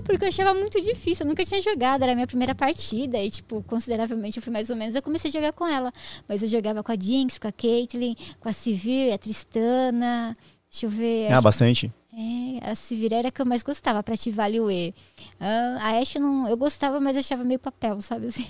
Porque 0.05 0.24
eu 0.24 0.28
achava 0.28 0.55
muito 0.55 0.80
difícil, 0.80 1.24
eu 1.24 1.28
nunca 1.28 1.45
tinha 1.45 1.61
jogado, 1.61 2.03
era 2.03 2.12
a 2.12 2.14
minha 2.14 2.26
primeira 2.26 2.55
partida 2.55 3.18
e, 3.18 3.30
tipo, 3.33 3.62
consideravelmente 3.66 4.37
eu 4.39 4.43
fui 4.43 4.53
mais 4.53 4.70
ou 4.70 4.76
menos, 4.76 4.95
eu 4.95 5.03
comecei 5.03 5.28
a 5.28 5.33
jogar 5.33 5.53
com 5.53 5.66
ela. 5.66 5.93
Mas 6.28 6.43
eu 6.43 6.49
jogava 6.49 6.83
com 6.83 6.93
a 6.93 6.97
Jinx, 6.99 7.39
com 7.39 7.49
a 7.49 7.53
Caitlyn, 7.53 8.14
com 8.39 8.49
a 8.49 8.53
Sivir, 8.53 9.12
a 9.12 9.18
Tristana, 9.18 10.35
deixa 10.70 10.87
eu 10.87 10.91
ver, 10.91 11.28
Ah, 11.30 11.35
acho- 11.35 11.43
bastante. 11.43 11.93
é, 12.14 12.70
a 12.70 12.74
Sivir 12.74 13.12
era 13.12 13.28
a 13.28 13.30
que 13.30 13.41
eu 13.43 13.47
mais 13.47 13.62
gostava, 13.62 14.03
pra 14.03 14.14
o 14.61 14.70
E. 14.70 14.95
Ah, 15.41 15.78
a 15.80 15.99
Ashe 15.99 16.18
não, 16.18 16.49
eu 16.49 16.57
gostava, 16.57 17.01
mas 17.01 17.16
achava 17.16 17.43
meio 17.45 17.59
papel, 17.61 18.01
sabe 18.01 18.26
assim? 18.26 18.47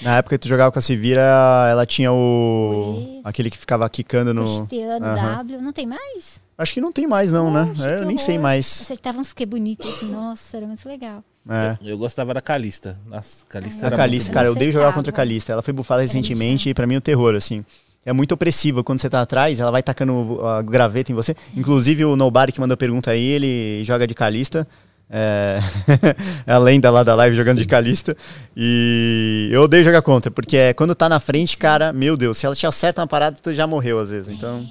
Na 0.00 0.18
época 0.18 0.36
que 0.38 0.42
tu 0.42 0.48
jogava 0.48 0.70
com 0.70 0.78
a 0.78 0.82
Sivira, 0.82 1.20
ela 1.68 1.84
tinha 1.84 2.12
o. 2.12 3.20
Aquele 3.24 3.50
que 3.50 3.58
ficava 3.58 3.88
quicando 3.90 4.32
no. 4.32 4.42
Costeando, 4.42 5.04
Aham. 5.06 5.36
W, 5.38 5.60
não 5.60 5.72
tem 5.72 5.86
mais? 5.86 6.40
Acho 6.56 6.72
que 6.74 6.80
não 6.80 6.92
tem 6.92 7.04
mais, 7.06 7.32
não, 7.32 7.50
né? 7.52 7.66
Poxa, 7.66 7.90
É, 7.90 7.98
eu 8.00 8.04
nem 8.06 8.16
sei 8.16 8.34
horror. 8.34 8.42
mais. 8.42 8.80
Acertava 8.82 9.18
uns 9.18 9.32
que 9.32 9.44
bonitos, 9.44 9.88
assim, 9.88 10.08
nossa, 10.08 10.56
era 10.56 10.66
muito 10.68 10.86
legal. 10.88 11.24
É. 11.48 11.76
Eu 11.82 11.98
gostava 11.98 12.32
da 12.32 12.40
Calista. 12.40 12.98
Nossa, 13.06 13.44
Calista 13.46 13.84
A 13.84 13.88
era 13.88 13.96
Calista, 13.96 14.28
muito 14.28 14.34
cara, 14.34 14.48
eu 14.48 14.52
odeio 14.52 14.72
jogar 14.72 14.92
contra 14.92 15.10
a 15.10 15.14
Calista. 15.14 15.52
Ela 15.52 15.62
foi 15.62 15.74
bufada 15.74 16.02
recentemente 16.02 16.68
e 16.68 16.74
pra 16.74 16.86
mim 16.86 16.94
é 16.94 16.98
um 16.98 17.00
terror, 17.00 17.34
assim. 17.34 17.64
É 18.04 18.12
muito 18.12 18.32
opressiva 18.32 18.82
quando 18.82 19.00
você 19.00 19.08
tá 19.08 19.22
atrás, 19.22 19.60
ela 19.60 19.70
vai 19.70 19.82
tacando 19.82 20.44
a 20.44 20.62
graveta 20.62 21.12
em 21.12 21.14
você. 21.14 21.36
Inclusive 21.56 22.04
o 22.04 22.16
Nobody 22.16 22.52
que 22.52 22.60
mandou 22.60 22.76
pergunta 22.76 23.10
aí, 23.10 23.24
ele 23.24 23.84
joga 23.84 24.06
de 24.06 24.14
Calista. 24.14 24.66
É... 25.10 25.60
é 26.46 26.52
a 26.52 26.58
lenda 26.58 26.90
lá 26.90 27.02
da 27.02 27.14
live 27.14 27.36
jogando 27.36 27.58
de 27.58 27.66
Calista. 27.66 28.16
E 28.56 29.48
eu 29.52 29.62
odeio 29.62 29.84
jogar 29.84 30.02
contra, 30.02 30.30
porque 30.30 30.56
é, 30.56 30.72
quando 30.72 30.94
tá 30.94 31.08
na 31.08 31.20
frente, 31.20 31.56
cara, 31.56 31.92
meu 31.92 32.16
Deus, 32.16 32.38
se 32.38 32.46
ela 32.46 32.54
te 32.54 32.66
acerta 32.66 33.00
uma 33.00 33.06
parada, 33.06 33.36
tu 33.40 33.52
já 33.52 33.66
morreu 33.66 33.98
às 33.98 34.10
vezes. 34.10 34.34
Então, 34.34 34.64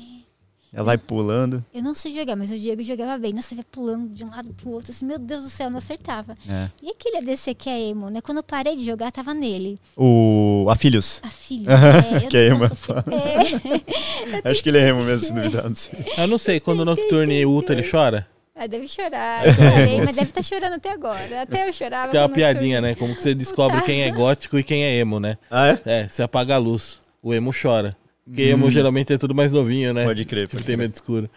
ela 0.73 0.83
vai 0.85 0.97
pulando. 0.97 1.63
Eu 1.73 1.83
não 1.83 1.93
sei 1.93 2.13
jogar, 2.15 2.35
mas 2.35 2.49
o 2.49 2.57
Diego 2.57 2.81
jogava 2.83 3.17
bem. 3.17 3.33
Nossa, 3.33 3.53
ele 3.53 3.59
ia 3.61 3.65
pulando 3.69 4.07
de 4.15 4.23
um 4.23 4.29
lado 4.29 4.53
pro 4.53 4.69
outro, 4.71 4.91
assim, 4.91 5.05
meu 5.05 5.19
Deus 5.19 5.43
do 5.43 5.49
céu, 5.49 5.67
eu 5.67 5.71
não 5.71 5.79
acertava. 5.79 6.37
É. 6.49 6.69
E 6.81 6.89
aquele 6.89 7.17
ADC 7.17 7.53
que 7.55 7.69
é 7.69 7.79
emo, 7.89 8.09
né? 8.09 8.21
Quando 8.21 8.37
eu 8.37 8.43
parei 8.43 8.75
de 8.77 8.85
jogar, 8.85 9.11
tava 9.11 9.33
nele. 9.33 9.77
O 9.97 10.65
Afilhos. 10.69 11.19
A 11.23 11.27
filha. 11.29 11.69
é, 12.23 12.27
Que 12.27 12.37
é 12.37 12.47
emo, 12.47 12.59
posso- 12.59 12.91
é 13.11 14.47
É. 14.47 14.51
Acho 14.51 14.63
que 14.63 14.69
ele 14.69 14.77
é 14.77 14.87
emo 14.89 15.03
mesmo, 15.03 15.25
se 15.27 15.33
duvidar. 15.33 15.67
não 15.67 15.75
sei. 15.75 16.05
Eu 16.17 16.27
não 16.27 16.37
sei, 16.37 16.59
quando 16.59 16.79
o 16.81 16.85
Nocturne 16.85 17.33
e 17.39 17.45
Ultra 17.45 17.75
ele 17.77 17.87
chora. 17.89 18.25
Ah, 18.55 18.67
deve 18.67 18.87
chorar. 18.87 19.47
Eu 19.47 19.55
parei, 19.55 19.97
mas 20.05 20.15
deve 20.15 20.29
estar 20.29 20.41
chorando 20.43 20.73
até 20.73 20.91
agora. 20.91 21.41
Até 21.41 21.67
eu 21.67 21.73
chorava. 21.73 22.11
Tem 22.11 22.19
uma 22.21 22.29
piadinha, 22.29 22.79
né? 22.79 22.93
Como 22.95 23.15
que 23.15 23.23
você 23.23 23.33
descobre 23.33 23.81
quem 23.81 24.03
é 24.03 24.11
gótico 24.11 24.59
e 24.59 24.63
quem 24.63 24.83
é 24.83 24.97
emo, 24.97 25.19
né? 25.19 25.37
Ah, 25.49 25.69
é? 25.69 25.81
É, 25.85 26.07
você 26.07 26.21
apaga 26.21 26.55
a 26.55 26.57
luz. 26.57 27.01
O 27.23 27.33
emo 27.33 27.51
chora. 27.59 27.95
Porque 28.25 28.41
emo 28.43 28.69
geralmente 28.71 29.11
é 29.13 29.17
tudo 29.17 29.33
mais 29.35 29.51
novinho, 29.51 29.93
né? 29.93 30.05
Pode 30.05 30.25
crer, 30.25 30.43
Tipo, 30.47 30.57
pode 30.57 30.65
tem 30.65 30.75
crer. 30.75 30.85
medo 30.87 30.93
escuro. 30.95 31.29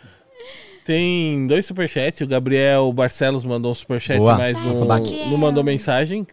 Tem 0.85 1.47
dois 1.47 1.65
superchats. 1.65 2.21
O 2.21 2.27
Gabriel 2.27 2.93
Barcelos 2.93 3.45
mandou 3.45 3.71
um 3.73 3.75
superchat, 3.75 4.19
Boa. 4.19 4.37
mas 4.37 4.57
não, 4.59 4.75
não 5.31 5.39
mandou 5.39 5.65
mensagem. 5.65 6.27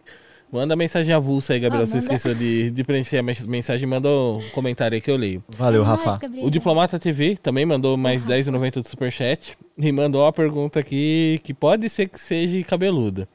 Manda 0.52 0.76
mensagem 0.76 1.14
avulsa 1.14 1.54
aí, 1.54 1.60
Gabriel. 1.60 1.84
Ah, 1.84 1.86
Você 1.86 1.94
manda. 1.94 2.04
esqueceu 2.04 2.34
de, 2.34 2.70
de 2.70 2.84
preencher 2.84 3.16
a 3.16 3.22
mens- 3.22 3.46
mensagem. 3.46 3.86
Mandou 3.88 4.38
um 4.40 4.48
comentário 4.50 4.94
aí 4.94 5.00
que 5.00 5.10
eu 5.10 5.16
leio. 5.16 5.42
Valeu, 5.56 5.82
Rafa. 5.82 6.20
O 6.42 6.50
Diplomata 6.50 6.98
TV 6.98 7.38
também 7.42 7.64
mandou 7.64 7.96
mais 7.96 8.22
R$10,90 8.24 8.82
do 8.82 8.86
superchat. 8.88 9.56
E 9.78 9.90
mandou 9.90 10.22
uma 10.22 10.32
pergunta 10.32 10.78
aqui 10.80 11.40
que 11.42 11.54
pode 11.54 11.88
ser 11.88 12.06
que 12.06 12.20
seja 12.20 12.62
cabeluda. 12.64 13.26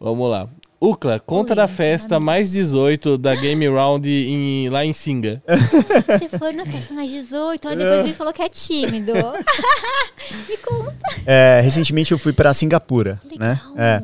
Vamos 0.00 0.30
lá. 0.30 0.48
Ucla, 0.80 1.18
conta 1.18 1.52
Oi, 1.52 1.56
da 1.56 1.66
festa 1.66 2.20
mais 2.20 2.52
18 2.52 3.18
da 3.18 3.34
Game 3.34 3.66
Round 3.68 4.08
em- 4.08 4.68
lá 4.68 4.84
em 4.84 4.92
Singa. 4.92 5.42
Você 6.06 6.28
foi 6.38 6.52
na 6.52 6.64
festa 6.64 6.94
mais 6.94 7.10
18, 7.10 7.66
aí 7.68 7.76
depois 7.76 8.06
me 8.06 8.14
falou 8.14 8.32
que 8.32 8.42
é 8.42 8.48
tímido. 8.48 9.12
me 10.48 10.56
conta. 10.58 10.94
É, 11.26 11.60
recentemente 11.64 12.12
eu 12.12 12.18
fui 12.18 12.32
pra 12.32 12.54
Singapura, 12.54 13.20
Legal. 13.28 13.38
né? 13.48 13.60
É, 13.76 14.02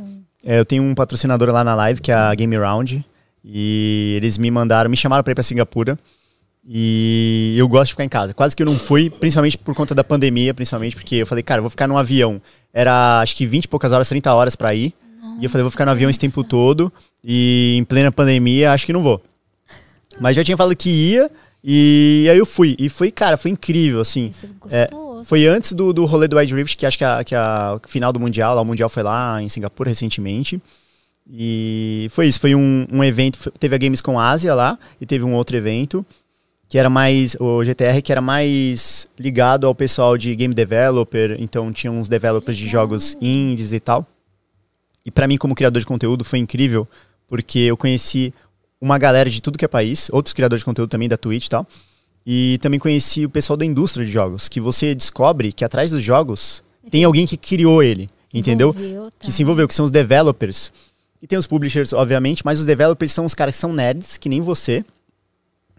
é, 0.56 0.58
eu 0.58 0.64
tenho 0.64 0.82
um 0.82 0.96
patrocinador 0.96 1.50
lá 1.52 1.62
na 1.62 1.76
live, 1.76 2.00
que 2.00 2.10
é 2.10 2.14
a 2.14 2.34
Game 2.34 2.56
Round. 2.56 3.04
E 3.44 4.14
eles 4.16 4.36
me 4.36 4.50
mandaram, 4.50 4.90
me 4.90 4.96
chamaram 4.96 5.22
pra 5.22 5.30
ir 5.30 5.34
pra 5.34 5.44
Singapura. 5.44 5.96
E 6.66 7.54
eu 7.56 7.68
gosto 7.68 7.88
de 7.88 7.92
ficar 7.92 8.04
em 8.04 8.08
casa. 8.08 8.34
Quase 8.34 8.56
que 8.56 8.62
eu 8.62 8.66
não 8.66 8.78
fui, 8.78 9.10
principalmente 9.10 9.58
por 9.58 9.74
conta 9.76 9.94
da 9.94 10.02
pandemia, 10.02 10.52
principalmente 10.54 10.96
porque 10.96 11.16
eu 11.16 11.26
falei, 11.26 11.44
cara, 11.44 11.58
eu 11.58 11.62
vou 11.62 11.70
ficar 11.70 11.86
num 11.86 11.98
avião. 11.98 12.40
Era 12.72 13.20
acho 13.20 13.36
que 13.36 13.46
20 13.46 13.64
e 13.66 13.68
poucas 13.68 13.92
horas, 13.92 14.08
30 14.08 14.32
horas 14.34 14.56
pra 14.56 14.74
ir. 14.74 14.92
E 15.40 15.44
eu 15.44 15.50
falei, 15.50 15.62
vou 15.62 15.70
ficar 15.70 15.84
no 15.84 15.92
avião 15.92 16.10
esse 16.10 16.18
tempo 16.18 16.44
todo. 16.44 16.92
E 17.22 17.76
em 17.76 17.84
plena 17.84 18.12
pandemia, 18.12 18.72
acho 18.72 18.86
que 18.86 18.92
não 18.92 19.02
vou. 19.02 19.22
Mas 20.20 20.36
já 20.36 20.44
tinha 20.44 20.56
falado 20.56 20.76
que 20.76 20.90
ia. 20.90 21.30
E 21.62 22.28
aí 22.30 22.36
eu 22.36 22.46
fui. 22.46 22.76
E 22.78 22.88
foi, 22.88 23.10
cara, 23.10 23.36
foi 23.36 23.50
incrível, 23.50 24.00
assim. 24.00 24.30
É, 24.70 24.86
gostoso. 24.86 25.24
Foi 25.24 25.46
antes 25.46 25.72
do, 25.72 25.92
do 25.92 26.04
rolê 26.04 26.28
do 26.28 26.36
Wide 26.36 26.54
Rift, 26.54 26.76
que 26.76 26.84
acho 26.84 26.98
que 26.98 27.04
a, 27.04 27.24
que 27.24 27.34
a 27.34 27.80
final 27.86 28.12
do 28.12 28.20
Mundial, 28.20 28.54
lá, 28.54 28.60
o 28.60 28.64
Mundial 28.64 28.88
foi 28.88 29.02
lá 29.02 29.42
em 29.42 29.48
Singapura 29.48 29.88
recentemente. 29.88 30.60
E 31.30 32.06
foi 32.10 32.26
isso, 32.26 32.38
foi 32.38 32.54
um, 32.54 32.86
um 32.92 33.02
evento, 33.02 33.50
teve 33.58 33.74
a 33.74 33.78
Gamescom 33.78 34.18
Ásia 34.18 34.54
lá, 34.54 34.78
e 35.00 35.06
teve 35.06 35.24
um 35.24 35.32
outro 35.32 35.56
evento, 35.56 36.04
que 36.68 36.76
era 36.76 36.90
mais, 36.90 37.34
o 37.40 37.64
GTR, 37.64 38.02
que 38.02 38.12
era 38.12 38.20
mais 38.20 39.08
ligado 39.18 39.66
ao 39.66 39.74
pessoal 39.74 40.18
de 40.18 40.36
game 40.36 40.54
developer, 40.54 41.36
então 41.38 41.72
tinha 41.72 41.90
uns 41.90 42.10
developers 42.10 42.58
de 42.58 42.66
jogos 42.66 43.16
indies 43.22 43.72
e 43.72 43.80
tal. 43.80 44.06
E 45.04 45.10
pra 45.10 45.26
mim, 45.28 45.36
como 45.36 45.54
criador 45.54 45.80
de 45.80 45.86
conteúdo, 45.86 46.24
foi 46.24 46.38
incrível, 46.38 46.88
porque 47.28 47.58
eu 47.58 47.76
conheci 47.76 48.32
uma 48.80 48.98
galera 48.98 49.28
de 49.28 49.40
tudo 49.40 49.58
que 49.58 49.64
é 49.64 49.68
país, 49.68 50.08
outros 50.12 50.32
criadores 50.32 50.60
de 50.60 50.64
conteúdo 50.64 50.90
também 50.90 51.08
da 51.08 51.16
Twitch 51.16 51.46
e 51.46 51.50
tal. 51.50 51.66
E 52.26 52.58
também 52.62 52.80
conheci 52.80 53.24
o 53.26 53.30
pessoal 53.30 53.56
da 53.56 53.64
indústria 53.66 54.04
de 54.04 54.10
jogos, 54.10 54.48
que 54.48 54.60
você 54.60 54.94
descobre 54.94 55.52
que 55.52 55.64
atrás 55.64 55.90
dos 55.90 56.02
jogos 56.02 56.62
tem 56.90 57.04
alguém 57.04 57.26
que 57.26 57.36
criou 57.36 57.82
ele, 57.82 58.08
Se 58.30 58.38
entendeu? 58.38 58.70
envolveu, 58.70 59.10
tá. 59.10 59.16
Que 59.26 59.32
se 59.32 59.42
envolveu, 59.42 59.68
que 59.68 59.74
são 59.74 59.84
os 59.84 59.90
developers. 59.90 60.72
E 61.20 61.26
tem 61.26 61.38
os 61.38 61.46
publishers, 61.46 61.92
obviamente, 61.92 62.44
mas 62.44 62.58
os 62.60 62.66
developers 62.66 63.12
são 63.12 63.24
os 63.24 63.34
caras 63.34 63.54
que 63.54 63.60
são 63.60 63.72
nerds, 63.72 64.16
que 64.18 64.28
nem 64.28 64.40
você, 64.40 64.84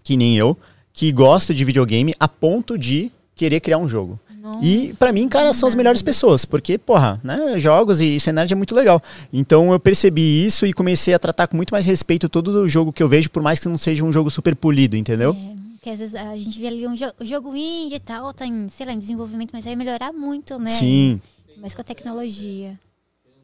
que 0.04 0.18
nem 0.18 0.38
eu, 0.38 0.58
que 0.94 1.12
gostam 1.12 1.56
de 1.56 1.66
videogame 1.66 2.14
a 2.20 2.28
ponto 2.28 2.78
de 2.78 3.12
querer 3.36 3.60
criar 3.60 3.78
um 3.78 3.88
jogo. 3.90 4.20
Nossa, 4.46 4.64
E 4.64 4.94
pra 4.94 5.12
mim, 5.12 5.28
cara, 5.28 5.52
são 5.54 5.68
as 5.68 5.74
melhores 5.74 6.04
pessoas, 6.04 6.46
porque, 6.46 6.78
porra, 6.78 7.20
né, 7.24 7.58
jogos 7.58 8.00
e 8.00 8.18
nerd 8.32 8.52
é 8.54 8.56
muito 8.56 8.76
legal. 8.76 9.02
Então 9.34 9.72
eu 9.72 9.80
percebi 9.80 10.46
isso 10.46 10.68
e 10.68 10.72
comecei 10.74 11.16
a 11.16 11.20
tratar 11.20 11.48
com 11.48 11.58
muito 11.58 11.72
mais 11.72 11.84
respeito 11.86 12.30
todo 12.30 12.50
o 12.62 12.68
jogo 12.68 12.94
que 12.94 13.02
eu 13.02 13.10
vejo, 13.10 13.28
por 13.32 13.42
mais 13.42 13.58
que 13.58 13.68
não 13.68 13.78
seja 13.78 14.04
um 14.06 14.14
jogo 14.14 14.30
super 14.30 14.56
polido, 14.56 14.96
entendeu? 14.96 15.36
É, 15.36 15.56
que 15.82 15.90
às 15.90 15.98
vezes 15.98 16.14
a 16.14 16.36
gente 16.38 16.60
vê 16.60 16.68
ali 16.68 16.88
um 16.88 16.94
jo- 16.94 17.12
jogo 17.22 17.56
indie 17.56 17.96
e 17.96 18.00
tal, 18.00 18.32
tá 18.34 18.46
em, 18.46 18.70
sei 18.70 18.86
lá, 18.86 18.94
em 18.94 19.00
desenvolvimento, 19.00 19.50
mas 19.52 19.66
vai 19.66 19.76
melhorar 19.76 20.14
muito, 20.14 20.60
né? 20.60 20.70
Sim. 20.70 21.20
Mas 21.60 21.74
com 21.74 21.82
a 21.82 21.84
tecnologia. 21.84 22.78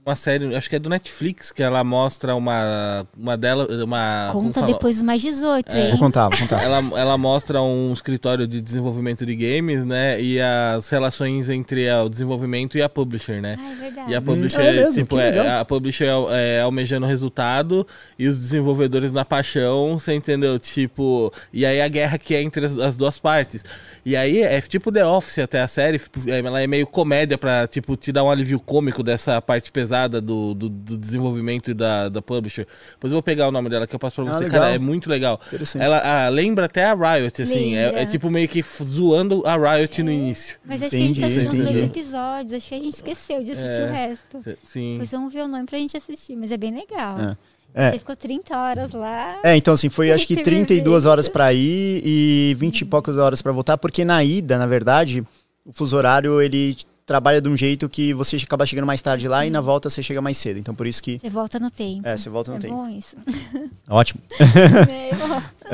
Uma 0.03 0.15
série, 0.15 0.55
acho 0.55 0.67
que 0.67 0.75
é 0.75 0.79
do 0.79 0.89
Netflix, 0.89 1.51
que 1.51 1.61
ela 1.61 1.83
mostra 1.83 2.35
uma, 2.35 3.05
uma 3.15 3.37
dela, 3.37 3.67
uma... 3.85 4.29
Conta 4.31 4.63
depois 4.63 4.97
do 4.97 5.05
mais 5.05 5.21
18, 5.21 5.71
Vou 5.71 5.79
hein? 5.79 5.97
contar, 5.99 6.27
vou 6.27 6.39
contar. 6.39 6.63
Ela, 6.63 6.77
ela 6.99 7.17
mostra 7.19 7.61
um 7.61 7.93
escritório 7.93 8.47
de 8.47 8.59
desenvolvimento 8.59 9.23
de 9.23 9.35
games, 9.35 9.85
né? 9.85 10.19
E 10.19 10.41
as 10.41 10.89
relações 10.89 11.51
entre 11.51 11.87
a- 11.87 12.01
o 12.03 12.09
desenvolvimento 12.09 12.79
e 12.79 12.81
a 12.81 12.89
publisher, 12.89 13.41
né? 13.43 13.55
Ah, 13.59 13.71
é 13.71 13.75
verdade. 13.75 14.11
E 14.11 14.15
a 14.15 14.21
publisher, 14.23 14.61
é 14.61 14.71
mesmo? 14.71 14.93
tipo, 14.93 15.19
é, 15.19 15.59
a 15.59 15.63
publisher 15.63 16.07
é, 16.31 16.55
é 16.57 16.61
almejando 16.61 17.05
resultado 17.05 17.85
e 18.17 18.27
os 18.27 18.39
desenvolvedores 18.39 19.11
na 19.11 19.23
paixão, 19.23 19.99
você 19.99 20.15
entendeu? 20.15 20.57
Tipo, 20.57 21.31
e 21.53 21.63
aí 21.63 21.79
a 21.79 21.87
guerra 21.87 22.17
que 22.17 22.33
é 22.33 22.41
entre 22.41 22.65
as, 22.65 22.75
as 22.79 22.97
duas 22.97 23.19
partes. 23.19 23.63
E 24.03 24.15
aí 24.15 24.41
é 24.41 24.59
tipo 24.61 24.91
The 24.91 25.05
Office 25.05 25.37
até 25.37 25.61
a 25.61 25.67
série, 25.67 25.99
tipo, 25.99 26.27
é, 26.27 26.39
ela 26.39 26.59
é 26.59 26.65
meio 26.65 26.87
comédia 26.87 27.37
pra, 27.37 27.67
tipo, 27.67 27.95
te 27.95 28.11
dar 28.11 28.23
um 28.23 28.31
alívio 28.31 28.59
cômico 28.59 29.03
dessa 29.03 29.39
parte 29.39 29.71
pesada 29.71 29.90
do, 30.21 30.53
do, 30.53 30.69
do 30.69 30.97
desenvolvimento 30.97 31.71
e 31.71 31.73
da, 31.73 32.09
da 32.09 32.21
publisher. 32.21 32.67
Depois 32.93 33.11
eu 33.11 33.15
vou 33.15 33.23
pegar 33.23 33.47
o 33.47 33.51
nome 33.51 33.69
dela 33.69 33.85
que 33.85 33.93
eu 33.95 33.99
passo 33.99 34.21
pra 34.23 34.31
Ah, 34.31 34.37
você. 34.37 34.43
legal. 34.45 34.61
Cara, 34.61 34.73
é 34.75 34.79
muito 34.79 35.09
legal. 35.09 35.39
Ela 35.75 36.25
ah, 36.25 36.29
lembra 36.29 36.65
até 36.65 36.85
a 36.85 36.93
Riot, 36.93 37.41
assim. 37.41 37.75
É, 37.75 38.01
é 38.01 38.05
tipo 38.05 38.29
meio 38.29 38.47
que 38.47 38.61
zoando 38.83 39.43
a 39.45 39.55
Riot 39.55 40.01
no 40.03 40.11
início. 40.11 40.57
Mas 40.65 40.81
acho 40.81 40.89
que 40.91 40.95
a 40.95 40.99
gente 40.99 41.19
Entendi, 41.19 41.23
assistiu 41.23 41.49
uns 41.49 41.53
entendi. 41.59 41.73
dois 41.73 41.85
episódios, 41.85 42.53
acho 42.53 42.67
que 42.69 42.75
a 42.75 42.77
gente 42.77 42.93
esceseu 42.93 43.43
de 43.43 43.51
assistir 43.51 43.81
É. 43.81 43.85
o 43.85 43.91
resto. 43.91 44.57
Sim. 44.63 44.91
Depois 44.93 45.11
vamos 45.11 45.33
ver 45.33 45.41
o 45.43 45.47
nome 45.47 45.65
pra 45.65 45.77
gente 45.77 45.95
assistir, 45.97 46.35
mas 46.35 46.51
é 46.51 46.57
bem 46.57 46.73
legal. 46.73 47.19
É. 47.19 47.37
É. 47.73 47.91
Você 47.91 47.99
ficou 47.99 48.15
30 48.17 48.57
horas 48.57 48.91
lá. 48.91 49.39
É, 49.43 49.55
então 49.55 49.73
assim, 49.73 49.87
foi 49.87 50.11
acho 50.11 50.27
que 50.27 50.35
Teve 50.35 50.43
32 50.43 50.85
evento. 51.05 51.09
horas 51.09 51.29
pra 51.29 51.53
ir 51.53 52.01
e 52.05 52.53
20 52.59 52.81
e 52.81 52.85
poucas 52.85 53.17
horas 53.17 53.41
pra 53.41 53.53
voltar, 53.53 53.77
porque 53.77 54.03
na 54.03 54.21
ida, 54.21 54.57
na 54.57 54.65
verdade, 54.67 55.25
o 55.65 55.71
fuso 55.71 55.95
horário 55.95 56.41
ele 56.41 56.75
trabalha 57.05 57.41
de 57.41 57.49
um 57.49 57.57
jeito 57.57 57.89
que 57.89 58.13
você 58.13 58.37
acaba 58.37 58.65
chegando 58.65 58.85
mais 58.85 59.01
tarde 59.01 59.27
lá 59.27 59.45
e 59.45 59.49
na 59.49 59.59
volta 59.61 59.89
você 59.89 60.01
chega 60.03 60.21
mais 60.21 60.37
cedo. 60.37 60.57
Então 60.59 60.73
por 60.73 60.87
isso 60.87 61.01
que 61.03 61.17
Você 61.19 61.29
volta 61.29 61.59
no 61.59 61.69
tempo. 61.69 62.07
é, 62.07 62.15
você 62.15 62.29
volta 62.29 62.51
no 62.51 62.57
é 62.57 62.59
tempo. 62.61 62.75
bom 62.75 62.87
isso. 62.89 63.15
Ótimo. 63.89 64.21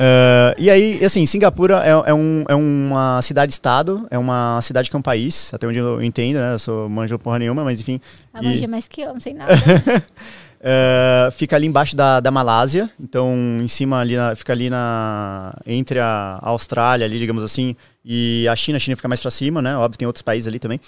Ah, 0.00 0.54
e 0.56 0.70
aí, 0.70 1.04
assim, 1.04 1.26
Singapura 1.26 1.82
é, 1.84 1.90
é 2.10 2.14
um, 2.14 2.44
é 2.48 2.54
uma 2.54 3.20
cidade-estado, 3.20 4.06
é 4.12 4.16
uma 4.18 4.60
cidade 4.62 4.88
que 4.88 4.94
é 4.94 4.98
um 4.98 5.02
país, 5.02 5.52
até 5.52 5.66
onde 5.66 5.78
eu 5.78 6.00
entendo, 6.00 6.36
né? 6.36 6.54
Eu 6.54 6.58
sou 6.60 6.88
manjo 6.88 7.18
porra 7.18 7.40
nenhuma, 7.40 7.64
mas 7.64 7.80
enfim. 7.80 8.00
A 8.32 8.40
E- 8.40 8.44
manja 8.44 8.68
mais 8.68 8.86
que 8.86 9.00
eu, 9.00 9.12
não 9.12 9.20
sei 9.20 9.34
nada. 9.34 9.52
Ah, 10.62 11.30
fica 11.32 11.54
ali 11.56 11.66
embaixo 11.66 11.94
da, 11.96 12.18
da 12.20 12.30
Malásia, 12.30 12.90
então 13.00 13.58
em 13.62 13.68
cima 13.68 14.00
ali, 14.00 14.16
na- 14.16 14.34
fica 14.34 14.52
ali 14.52 14.68
na 14.68 15.54
entre 15.66 16.00
a 16.00 16.38
Austrália 16.42 17.06
ali, 17.06 17.18
digamos 17.18 17.42
assim, 17.44 17.76
e 18.04 18.46
a 18.48 18.56
China, 18.56 18.76
a 18.76 18.80
China 18.80 18.96
fica 18.96 19.08
mais 19.08 19.20
pra 19.20 19.30
cima, 19.30 19.62
né? 19.62 19.76
Óbvio, 19.76 19.98
tem 19.98 20.06
outros 20.06 20.22
países 20.22 20.48
ali 20.48 20.58
também. 20.58 20.80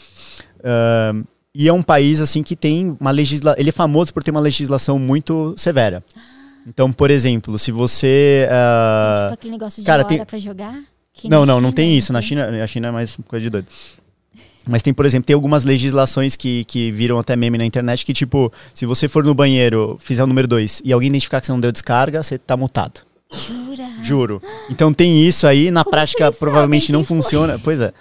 Ah, 0.64 1.12
e 1.54 1.68
é 1.68 1.72
um 1.72 1.82
país 1.82 2.20
assim 2.20 2.42
que 2.42 2.54
tem 2.56 2.96
uma 3.00 3.10
legisla, 3.10 3.54
ele 3.58 3.68
é 3.70 3.72
famoso 3.72 4.12
por 4.12 4.22
ter 4.22 4.30
uma 4.30 4.40
legislação 4.40 4.98
muito 4.98 5.54
severa. 5.56 6.02
Então, 6.66 6.92
por 6.92 7.10
exemplo, 7.10 7.58
se 7.58 7.72
você 7.72 8.46
ah, 8.50 9.20
tipo 9.22 9.34
aquele 9.34 9.52
negócio 9.52 9.82
de 9.82 9.86
cara, 9.86 10.00
hora 10.02 10.08
tem- 10.08 10.24
pra 10.24 10.38
jogar. 10.38 10.74
não, 11.24 11.46
não, 11.46 11.60
não 11.60 11.68
China 11.70 11.72
tem 11.72 11.96
isso. 11.98 12.12
Na 12.12 12.20
China, 12.22 12.62
a 12.62 12.66
China 12.66 12.88
é 12.88 12.90
mais 12.90 13.16
coisa 13.26 13.42
de 13.42 13.50
doido. 13.50 13.66
Mas 14.68 14.82
tem, 14.82 14.92
por 14.92 15.06
exemplo, 15.06 15.26
tem 15.26 15.34
algumas 15.34 15.64
legislações 15.64 16.36
que, 16.36 16.64
que 16.64 16.90
viram 16.92 17.18
até 17.18 17.34
meme 17.34 17.56
na 17.56 17.64
internet 17.64 18.04
que, 18.04 18.12
tipo, 18.12 18.52
se 18.74 18.84
você 18.84 19.08
for 19.08 19.24
no 19.24 19.34
banheiro, 19.34 19.96
fizer 19.98 20.22
o 20.22 20.26
número 20.26 20.46
2 20.46 20.82
e 20.84 20.92
alguém 20.92 21.08
identificar 21.08 21.40
que 21.40 21.46
você 21.46 21.52
não 21.52 21.60
deu 21.60 21.72
descarga, 21.72 22.22
você 22.22 22.38
tá 22.38 22.56
multado. 22.56 23.00
Jura? 23.32 23.90
Juro. 24.02 24.42
Então 24.68 24.92
tem 24.92 25.26
isso 25.26 25.46
aí, 25.46 25.70
na 25.70 25.84
Como 25.84 25.92
prática 25.92 26.32
provavelmente 26.32 26.92
não 26.92 27.04
funciona. 27.04 27.58
Pois 27.58 27.80
é. 27.80 27.92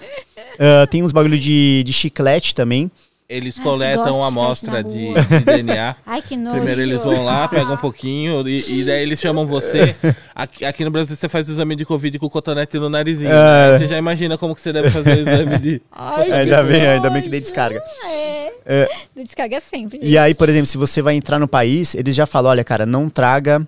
Ah, 0.59 0.85
tem 0.87 1.01
uns 1.01 1.13
bagulho 1.13 1.39
de, 1.39 1.81
de 1.85 1.93
chiclete 1.93 2.53
também. 2.53 2.91
Eles 3.29 3.59
Ah, 3.59 3.61
coletam 3.61 4.15
uma 4.15 4.27
amostra 4.29 4.83
de, 4.83 5.13
de 5.13 5.39
DNA. 5.45 5.95
Ai, 6.03 6.19
que 6.19 6.35
nojo. 6.35 6.55
Primeiro 6.55 6.81
eles 6.81 7.03
vão 7.03 7.23
lá, 7.23 7.47
pegam 7.47 7.75
um 7.75 7.77
pouquinho 7.77 8.47
e, 8.47 8.79
e 8.79 8.83
daí 8.83 9.03
eles 9.03 9.19
chamam 9.19 9.45
você. 9.45 9.95
Aqui, 10.33 10.65
aqui 10.65 10.83
no 10.83 10.89
Brasil 10.89 11.15
você 11.15 11.29
faz 11.29 11.47
o 11.47 11.51
exame 11.51 11.75
de 11.75 11.85
Covid 11.85 12.17
com 12.17 12.25
o 12.25 12.29
cotonete 12.29 12.79
no 12.79 12.89
narizinho. 12.89 13.31
É. 13.31 13.73
Aí 13.73 13.77
Você 13.77 13.85
já 13.85 13.99
imagina 13.99 14.35
como 14.35 14.55
que 14.55 14.61
você 14.61 14.73
deve 14.73 14.89
fazer 14.89 15.11
o 15.17 15.19
exame 15.19 15.59
de. 15.59 15.81
Ai, 15.91 16.31
Ainda 16.31 16.63
bem, 16.63 16.87
ainda 16.87 17.09
bem 17.11 17.21
que 17.21 17.29
dei 17.29 17.39
descarga. 17.39 17.83
É. 18.07 18.51
É. 18.65 18.87
Descarga 19.15 19.59
sempre. 19.59 19.99
E 20.01 20.17
aí, 20.17 20.33
por 20.33 20.49
exemplo, 20.49 20.65
se 20.65 20.77
você 20.79 20.99
vai 20.99 21.13
entrar 21.13 21.37
no 21.37 21.47
país, 21.47 21.93
eles 21.93 22.15
já 22.15 22.25
falam, 22.25 22.49
olha, 22.49 22.63
cara, 22.63 22.83
não 22.85 23.09
traga 23.09 23.61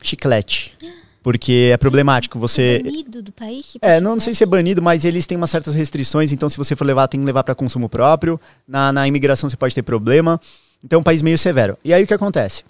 chiclete. 0.00 0.76
Porque 1.28 1.68
é 1.70 1.76
problemático. 1.76 2.38
Você. 2.38 2.80
Banido 2.82 3.22
do 3.22 3.30
país? 3.30 3.72
Tipo, 3.72 3.84
É, 3.84 4.00
não, 4.00 4.12
não 4.12 4.20
sei 4.20 4.32
se 4.32 4.42
é 4.42 4.46
banido, 4.46 4.80
mas 4.80 5.04
eles 5.04 5.26
têm 5.26 5.36
umas 5.36 5.50
certas 5.50 5.74
restrições, 5.74 6.32
então 6.32 6.48
se 6.48 6.56
você 6.56 6.74
for 6.74 6.86
levar, 6.86 7.06
tem 7.06 7.20
que 7.20 7.26
levar 7.26 7.44
para 7.44 7.54
consumo 7.54 7.86
próprio. 7.86 8.40
Na, 8.66 8.90
na 8.94 9.06
imigração 9.06 9.50
você 9.50 9.54
pode 9.54 9.74
ter 9.74 9.82
problema. 9.82 10.40
Então 10.82 10.96
é 10.96 11.00
um 11.00 11.02
país 11.02 11.20
meio 11.20 11.36
severo. 11.36 11.76
E 11.84 11.92
aí 11.92 12.02
o 12.02 12.06
que 12.06 12.14
acontece? 12.14 12.64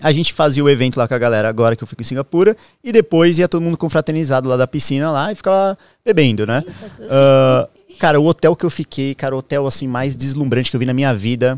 A 0.00 0.10
gente 0.10 0.32
fazia 0.32 0.64
o 0.64 0.68
evento 0.68 0.96
lá 0.96 1.06
com 1.06 1.14
a 1.14 1.18
galera 1.18 1.48
agora 1.48 1.76
que 1.76 1.84
eu 1.84 1.86
fico 1.86 2.02
em 2.02 2.04
Singapura, 2.04 2.56
e 2.82 2.90
depois 2.90 3.38
ia 3.38 3.46
todo 3.46 3.62
mundo 3.62 3.78
confraternizado 3.78 4.48
lá 4.48 4.56
da 4.56 4.66
piscina 4.66 5.12
lá 5.12 5.30
e 5.30 5.36
ficava 5.36 5.78
bebendo, 6.04 6.44
né? 6.44 6.64
Ah, 7.08 7.68
cara, 7.96 8.20
o 8.20 8.26
hotel 8.26 8.56
que 8.56 8.66
eu 8.66 8.70
fiquei, 8.70 9.14
cara, 9.14 9.36
o 9.36 9.38
hotel 9.38 9.68
assim 9.68 9.86
mais 9.86 10.16
deslumbrante 10.16 10.68
que 10.68 10.74
eu 10.74 10.80
vi 10.80 10.86
na 10.86 10.92
minha 10.92 11.14
vida. 11.14 11.56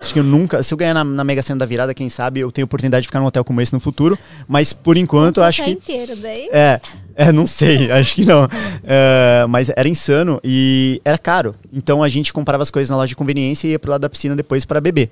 Acho 0.00 0.12
que 0.12 0.20
eu 0.20 0.24
nunca, 0.24 0.62
se 0.62 0.72
eu 0.72 0.78
ganhar 0.78 0.94
na, 0.94 1.02
na 1.02 1.24
Mega 1.24 1.42
Sena 1.42 1.58
da 1.58 1.66
virada, 1.66 1.92
quem 1.92 2.08
sabe 2.08 2.38
eu 2.38 2.52
tenho 2.52 2.64
oportunidade 2.66 3.02
de 3.02 3.08
ficar 3.08 3.18
num 3.18 3.26
hotel 3.26 3.44
como 3.44 3.60
esse 3.60 3.72
no 3.72 3.80
futuro, 3.80 4.16
mas 4.46 4.72
por 4.72 4.96
enquanto 4.96 5.38
eu 5.38 5.44
acho 5.44 5.64
que 5.64 5.70
inteiro 5.70 6.14
daí. 6.14 6.48
é, 6.52 6.80
é, 7.16 7.32
não 7.32 7.48
sei, 7.48 7.90
acho 7.92 8.14
que 8.14 8.24
não. 8.24 8.46
É, 8.84 9.44
mas 9.48 9.70
era 9.70 9.88
insano 9.88 10.40
e 10.44 11.00
era 11.04 11.18
caro. 11.18 11.54
Então 11.72 12.00
a 12.00 12.08
gente 12.08 12.32
comprava 12.32 12.62
as 12.62 12.70
coisas 12.70 12.88
na 12.88 12.96
loja 12.96 13.08
de 13.08 13.16
conveniência 13.16 13.66
e 13.66 13.70
ia 13.72 13.78
pro 13.78 13.90
lado 13.90 14.02
da 14.02 14.08
piscina 14.08 14.36
depois 14.36 14.64
para 14.64 14.80
beber. 14.80 15.10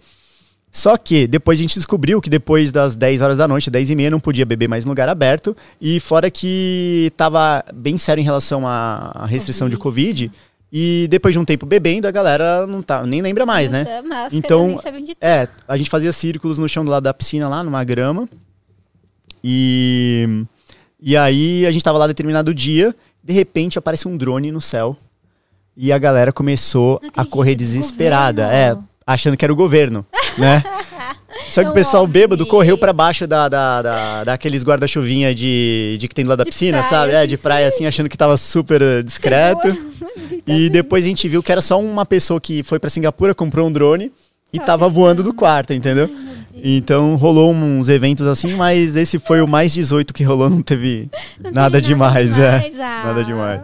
Só 0.71 0.97
que 0.97 1.27
depois 1.27 1.59
a 1.59 1.63
gente 1.63 1.75
descobriu 1.75 2.21
que 2.21 2.31
depois 2.31 2.71
das 2.71 2.95
10 2.95 3.23
horas 3.23 3.39
da 3.39 3.49
noite, 3.49 3.71
10 3.71 3.91
e 3.91 3.97
meia, 3.97 4.11
não 4.11 4.21
podia 4.21 4.45
beber 4.45 4.69
mais 4.69 4.85
em 4.85 4.89
lugar 4.89 5.09
aberto. 5.09 5.57
E 5.81 5.99
fora 5.99 6.31
que 6.31 7.11
tava 7.17 7.65
bem 7.75 7.99
sério 7.99 8.21
em 8.21 8.25
relação 8.25 8.67
à 8.67 9.11
à 9.15 9.27
restrição 9.27 9.69
de 9.69 9.77
Covid. 9.77 10.31
E 10.79 11.09
depois 11.09 11.33
de 11.33 11.39
um 11.39 11.45
tempo 11.45 11.65
bebendo, 11.65 12.07
a 12.07 12.11
galera 12.11 12.67
não 12.67 12.83
tá, 12.83 13.03
nem 13.03 13.23
lembra 13.23 13.47
mais, 13.47 13.71
né? 13.71 13.81
Usa 13.81 14.03
máscara, 14.03 14.29
Então. 14.37 14.79
É, 15.23 15.49
a 15.67 15.75
gente 15.75 15.89
fazia 15.89 16.13
círculos 16.13 16.59
no 16.59 16.69
chão 16.69 16.85
do 16.85 16.91
lado 16.91 17.05
da 17.05 17.15
piscina 17.15 17.49
lá, 17.49 17.65
numa 17.65 17.83
grama. 17.83 18.29
E 19.43 20.45
e 21.01 21.17
aí 21.17 21.65
a 21.65 21.71
gente 21.71 21.83
tava 21.83 21.97
lá 21.97 22.07
determinado 22.07 22.53
dia, 22.53 22.95
de 23.25 23.33
repente 23.33 23.79
aparece 23.79 24.07
um 24.07 24.19
drone 24.19 24.53
no 24.53 24.61
céu. 24.61 24.95
E 25.75 25.91
a 25.91 25.97
galera 25.97 26.31
começou 26.31 27.01
a 27.17 27.25
correr 27.25 27.55
desesperada, 27.55 28.53
é, 28.53 28.77
achando 29.07 29.37
que 29.37 29.45
era 29.45 29.53
o 29.53 29.57
governo, 29.57 30.05
né? 30.37 30.63
Só 31.49 31.63
que 31.63 31.71
o 31.71 31.73
pessoal 31.73 32.07
bêbado 32.07 32.45
correu 32.47 32.77
pra 32.77 32.93
baixo 32.93 33.27
da, 33.27 33.49
da, 33.49 33.83
da, 33.83 34.25
daqueles 34.25 34.65
guarda-chuvinha 34.65 35.35
de, 35.35 35.97
de 35.99 36.09
que 36.09 36.15
tem 36.15 36.25
do 36.25 36.29
lado 36.29 36.39
da 36.39 36.45
De 36.45 36.51
piscina, 36.51 36.79
praia, 36.79 36.91
sabe? 36.91 37.13
É, 37.13 37.27
de 37.27 37.37
praia, 37.37 37.69
assim, 37.69 37.87
achando 37.87 38.09
que 38.09 38.17
tava 38.17 38.37
super 38.37 38.83
eh, 38.83 39.03
discreto. 39.03 39.69
E 40.47 40.71
depois 40.71 41.05
a 41.05 41.09
gente 41.09 41.29
viu 41.29 41.43
que 41.43 41.51
era 41.51 41.61
só 41.61 41.79
uma 41.79 42.07
pessoa 42.07 42.41
que 42.41 42.63
foi 42.63 42.79
pra 42.79 42.89
Singapura, 42.89 43.35
comprou 43.35 43.67
um 43.67 43.73
drone 43.73 44.13
e 44.53 44.61
tava 44.61 44.89
voando 44.89 45.23
do 45.23 45.35
quarto, 45.35 45.73
entendeu? 45.73 46.09
Então 46.55 47.17
rolou 47.17 47.53
uns 47.53 47.89
eventos 47.89 48.27
assim, 48.27 48.55
mas 48.55 48.95
esse 48.95 49.19
foi 49.19 49.43
o 49.43 49.49
mais 49.49 49.75
18 49.75 50.15
que 50.15 50.23
rolou, 50.23 50.49
não 50.49 50.63
teve 50.63 51.11
Não 51.43 51.51
nada 51.51 51.81
demais, 51.81 52.39
é. 52.39 52.59
demais, 52.61 52.81
ah. 52.81 53.03
Nada 53.07 53.25
demais. 53.25 53.61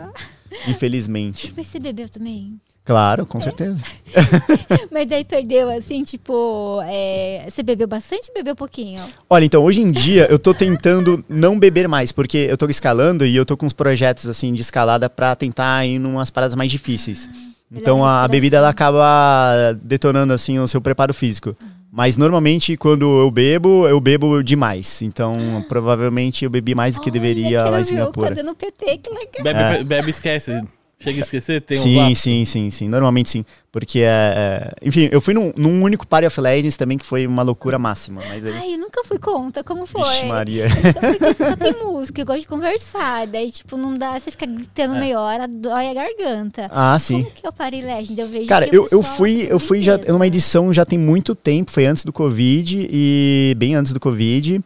Infelizmente. 0.66 1.54
Mas 1.56 1.68
você 1.68 1.78
bebeu 1.78 2.08
também? 2.08 2.58
Claro, 2.84 3.24
com 3.24 3.40
certeza. 3.40 3.80
Mas 4.90 5.06
daí 5.06 5.24
perdeu, 5.24 5.70
assim, 5.70 6.02
tipo... 6.02 6.80
é, 6.84 7.46
Você 7.48 7.62
bebeu 7.62 7.86
bastante 7.86 8.28
ou 8.28 8.34
bebeu 8.34 8.56
pouquinho? 8.56 9.00
Olha, 9.30 9.44
então, 9.44 9.62
hoje 9.62 9.80
em 9.80 9.90
dia 9.90 10.26
eu 10.28 10.38
tô 10.38 10.52
tentando 10.52 11.24
não 11.28 11.58
beber 11.58 11.86
mais, 11.88 12.10
porque 12.10 12.38
eu 12.50 12.56
tô 12.56 12.68
escalando 12.68 13.24
e 13.24 13.36
eu 13.36 13.46
tô 13.46 13.56
com 13.56 13.64
uns 13.66 13.72
projetos 13.72 14.26
assim 14.28 14.52
de 14.52 14.62
escalada 14.62 15.08
pra 15.08 15.36
tentar 15.36 15.86
ir 15.86 15.92
em 15.94 16.04
umas 16.04 16.30
paradas 16.30 16.56
mais 16.56 16.70
difíceis. 16.70 17.30
Então 17.70 17.98
melhor 17.98 18.08
a, 18.08 18.24
a 18.24 18.28
bebida 18.28 18.56
ela 18.58 18.68
acaba 18.68 19.72
detonando 19.80 20.32
assim 20.32 20.58
o 20.58 20.66
seu 20.68 20.80
preparo 20.80 21.14
físico. 21.14 21.56
Mas 21.90 22.16
normalmente 22.16 22.76
quando 22.76 23.20
eu 23.20 23.30
bebo, 23.30 23.86
eu 23.86 24.00
bebo 24.00 24.42
demais. 24.42 25.00
Então 25.02 25.34
provavelmente 25.68 26.44
eu 26.44 26.50
bebi 26.50 26.74
mais 26.74 26.94
do 26.96 27.00
que 27.00 27.10
Olha, 27.10 27.20
deveria 27.20 27.64
lá 27.64 27.80
em 27.80 27.84
Singapura. 27.84 28.28
Fazendo 28.28 28.54
PT, 28.54 28.98
que 28.98 29.10
legal. 29.10 29.42
Bebe, 29.42 29.60
É. 29.80 29.84
bebe 29.84 30.10
esquece. 30.10 30.60
Chega 31.02 31.18
a 31.18 31.22
esquecer, 31.22 31.60
tem 31.60 31.78
um 31.78 31.82
sim, 31.82 31.96
lapso. 31.96 32.22
sim, 32.22 32.44
sim, 32.44 32.70
sim. 32.70 32.88
Normalmente 32.88 33.30
sim. 33.30 33.44
Porque 33.70 34.00
é. 34.00 34.04
é- 34.04 34.88
Enfim, 34.88 35.08
eu 35.10 35.20
fui 35.20 35.34
num, 35.34 35.52
num 35.56 35.82
único 35.82 36.06
Party 36.06 36.26
of 36.26 36.40
Legends 36.40 36.76
também 36.76 36.98
que 36.98 37.04
foi 37.04 37.26
uma 37.26 37.42
loucura 37.42 37.78
máxima. 37.78 38.22
Mas 38.28 38.46
aí. 38.46 38.52
Ai, 38.52 38.74
eu 38.74 38.78
nunca 38.78 39.02
fui 39.04 39.18
conta, 39.18 39.64
como 39.64 39.86
foi? 39.86 40.02
Vixe, 40.02 40.26
Maria. 40.26 40.66
Porque 40.68 41.34
só 41.34 41.56
tem 41.56 41.72
música, 41.84 42.20
eu 42.20 42.26
gosto 42.26 42.40
de 42.40 42.46
conversar. 42.46 43.26
Daí, 43.26 43.50
tipo, 43.50 43.76
não 43.76 43.94
dá, 43.94 44.18
você 44.18 44.30
fica 44.30 44.46
gritando 44.46 44.94
meia 44.94 45.18
hora, 45.20 45.48
dói 45.48 45.88
a 45.88 45.94
garganta. 45.94 46.68
Ah, 46.70 46.98
sim. 46.98 47.22
Como 47.22 47.34
que 47.34 47.46
é 47.46 47.48
o 47.48 47.52
Party 47.52 47.82
Legend? 47.82 48.20
Eu 48.20 48.28
vejo 48.28 48.46
Cara, 48.46 48.68
eu, 48.72 48.86
eu 48.90 49.02
fui, 49.02 49.46
eu 49.48 49.58
fui 49.58 49.82
já 49.82 49.96
numa 49.96 50.26
edição 50.26 50.72
já 50.72 50.84
tem 50.84 50.98
muito 50.98 51.34
tempo, 51.34 51.70
foi 51.70 51.86
antes 51.86 52.04
do 52.04 52.12
Covid 52.12 52.88
e 52.90 53.54
bem 53.56 53.74
antes 53.74 53.92
do 53.92 54.00
Covid. 54.00 54.60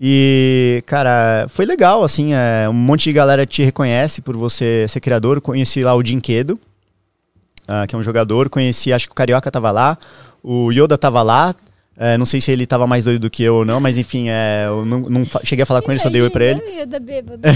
E, 0.00 0.82
cara, 0.86 1.46
foi 1.48 1.64
legal, 1.64 2.04
assim, 2.04 2.34
é, 2.34 2.68
um 2.68 2.72
monte 2.74 3.04
de 3.04 3.12
galera 3.12 3.46
te 3.46 3.62
reconhece 3.64 4.20
por 4.20 4.36
você 4.36 4.86
ser 4.88 5.00
criador. 5.00 5.40
Conheci 5.40 5.82
lá 5.82 5.94
o 5.94 6.02
Dinquedo, 6.02 6.58
ah, 7.66 7.86
que 7.86 7.94
é 7.94 7.98
um 7.98 8.02
jogador, 8.02 8.48
conheci, 8.50 8.92
acho 8.92 9.06
que 9.06 9.12
o 9.12 9.14
Carioca 9.14 9.50
tava 9.50 9.70
lá, 9.70 9.96
o 10.42 10.70
Yoda 10.70 10.98
tava 10.98 11.22
lá. 11.22 11.54
é, 11.98 12.18
não 12.18 12.26
sei 12.26 12.42
se 12.42 12.52
ele 12.52 12.66
tava 12.66 12.86
mais 12.86 13.04
doido 13.06 13.22
do 13.22 13.30
que 13.30 13.42
eu 13.42 13.54
ou 13.56 13.64
não, 13.64 13.80
mas 13.80 13.96
enfim, 13.96 14.28
é, 14.28 14.64
eu 14.66 14.84
não, 14.84 15.00
não 15.00 15.24
cheguei 15.42 15.62
a 15.62 15.66
falar 15.66 15.80
com 15.80 15.90
ele, 15.90 15.98
só 15.98 16.10
dei 16.10 16.20
oi 16.20 16.28
pra 16.28 16.44
ele. 16.44 16.60
Imagina, 16.60 16.80
eu 16.82 16.86
da 16.86 17.00
bêbada. 17.00 17.48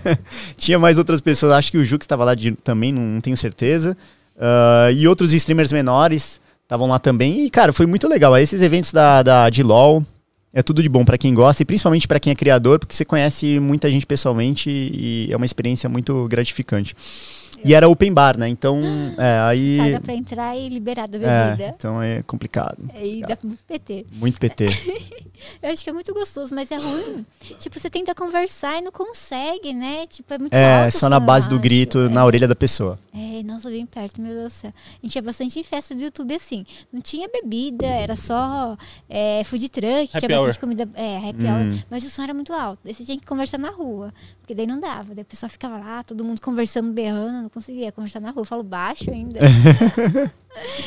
Tinha 0.58 0.78
mais 0.78 0.98
outras 0.98 1.22
pessoas, 1.22 1.52
acho 1.54 1.70
que 1.72 1.78
o 1.78 1.84
Jux 1.84 2.04
estava 2.04 2.24
lá 2.26 2.34
de- 2.34 2.52
também, 2.62 2.92
não, 2.92 3.00
não 3.02 3.20
tenho 3.22 3.36
certeza. 3.38 3.96
Ah, 4.38 4.90
e 4.92 5.08
outros 5.08 5.32
streamers 5.32 5.72
menores 5.72 6.42
estavam 6.62 6.88
lá 6.88 6.98
também. 6.98 7.46
E, 7.46 7.48
cara, 7.50 7.72
foi 7.72 7.86
muito 7.86 8.06
legal. 8.06 8.36
Esses 8.36 8.60
eventos 8.60 8.92
da, 8.92 9.22
da, 9.22 9.48
de 9.48 9.62
LoL 9.62 10.04
é 10.54 10.62
tudo 10.62 10.82
de 10.82 10.88
bom 10.88 11.04
pra 11.04 11.18
quem 11.18 11.34
gosta 11.34 11.62
e 11.62 11.66
principalmente 11.66 12.08
pra 12.08 12.20
quem 12.20 12.32
é 12.32 12.36
criador, 12.36 12.78
porque 12.78 12.94
você 12.94 13.04
conhece 13.04 13.60
muita 13.60 13.90
gente 13.90 14.06
pessoalmente 14.06 14.70
e 14.70 15.28
é 15.30 15.36
uma 15.36 15.46
experiência 15.46 15.88
muito 15.88 16.26
gratificante. 16.28 16.94
E 17.66 17.74
era 17.74 17.88
open 17.88 18.12
bar, 18.12 18.38
né? 18.38 18.48
Então, 18.48 18.80
é, 19.18 19.40
aí. 19.40 19.78
Paga 19.78 20.00
pra 20.00 20.14
entrar 20.14 20.56
e 20.56 20.68
liberar 20.68 21.08
da 21.08 21.18
É, 21.18 21.50
bebida. 21.50 21.74
então 21.76 22.00
é 22.02 22.22
complicado. 22.22 22.78
E 23.00 23.20
dá 23.22 23.36
muito 23.42 23.62
PT. 23.64 24.06
Muito 24.12 24.38
PT. 24.40 24.66
Eu 25.62 25.70
acho 25.70 25.84
que 25.84 25.90
é 25.90 25.92
muito 25.92 26.14
gostoso, 26.14 26.54
mas 26.54 26.70
é 26.70 26.76
ruim. 26.78 27.24
Tipo, 27.60 27.78
você 27.78 27.90
tenta 27.90 28.14
conversar 28.14 28.78
e 28.78 28.80
não 28.80 28.90
consegue, 28.90 29.74
né? 29.74 30.06
Tipo, 30.06 30.32
é 30.32 30.38
muito 30.38 30.52
É, 30.54 30.84
alto 30.84 30.96
o 30.96 30.98
só 30.98 31.08
na 31.10 31.20
base 31.20 31.46
do 31.46 31.58
grito 31.60 31.98
É. 31.98 32.08
na 32.08 32.24
orelha 32.24 32.48
da 32.48 32.56
pessoa. 32.56 32.98
É, 33.14 33.42
nossa, 33.42 33.68
bem 33.68 33.84
perto, 33.84 34.18
meu 34.20 34.32
Deus 34.34 34.44
do 34.52 34.56
céu. 34.56 34.72
A 35.02 35.06
gente 35.06 35.14
ia 35.14 35.20
bastante 35.22 35.60
em 35.60 35.62
festa 35.62 35.94
do 35.94 36.02
YouTube 36.02 36.34
assim. 36.34 36.64
Não 36.90 37.02
tinha 37.02 37.28
bebida, 37.28 37.84
era 37.86 38.16
só 38.16 38.78
é, 39.10 39.44
food 39.44 39.68
truck, 39.68 40.08
Happy 40.16 40.26
tinha 40.26 40.38
hour. 40.38 40.46
bastante 40.46 40.60
comida. 40.60 40.88
É, 40.94 41.16
happy 41.18 41.44
Hum. 41.44 41.70
hour. 41.72 41.84
Mas 41.90 42.04
o 42.04 42.10
som 42.10 42.22
era 42.22 42.32
muito 42.34 42.52
alto. 42.54 42.80
Daí 42.82 42.94
você 42.94 43.04
tinha 43.04 43.18
que 43.18 43.26
conversar 43.26 43.58
na 43.58 43.70
rua. 43.70 44.14
Porque 44.40 44.54
daí 44.54 44.66
não 44.66 44.80
dava. 44.80 45.14
Daí 45.14 45.20
a 45.22 45.24
pessoa 45.24 45.50
ficava 45.50 45.76
lá, 45.76 46.02
todo 46.02 46.24
mundo 46.24 46.40
conversando, 46.40 46.90
berrando, 46.92 47.42
não 47.42 47.48
conseguia 47.56 47.90
conversar 47.90 48.20
na 48.20 48.30
rua. 48.30 48.42
Eu 48.42 48.44
falo 48.44 48.62
baixo 48.62 49.10
ainda. 49.10 49.40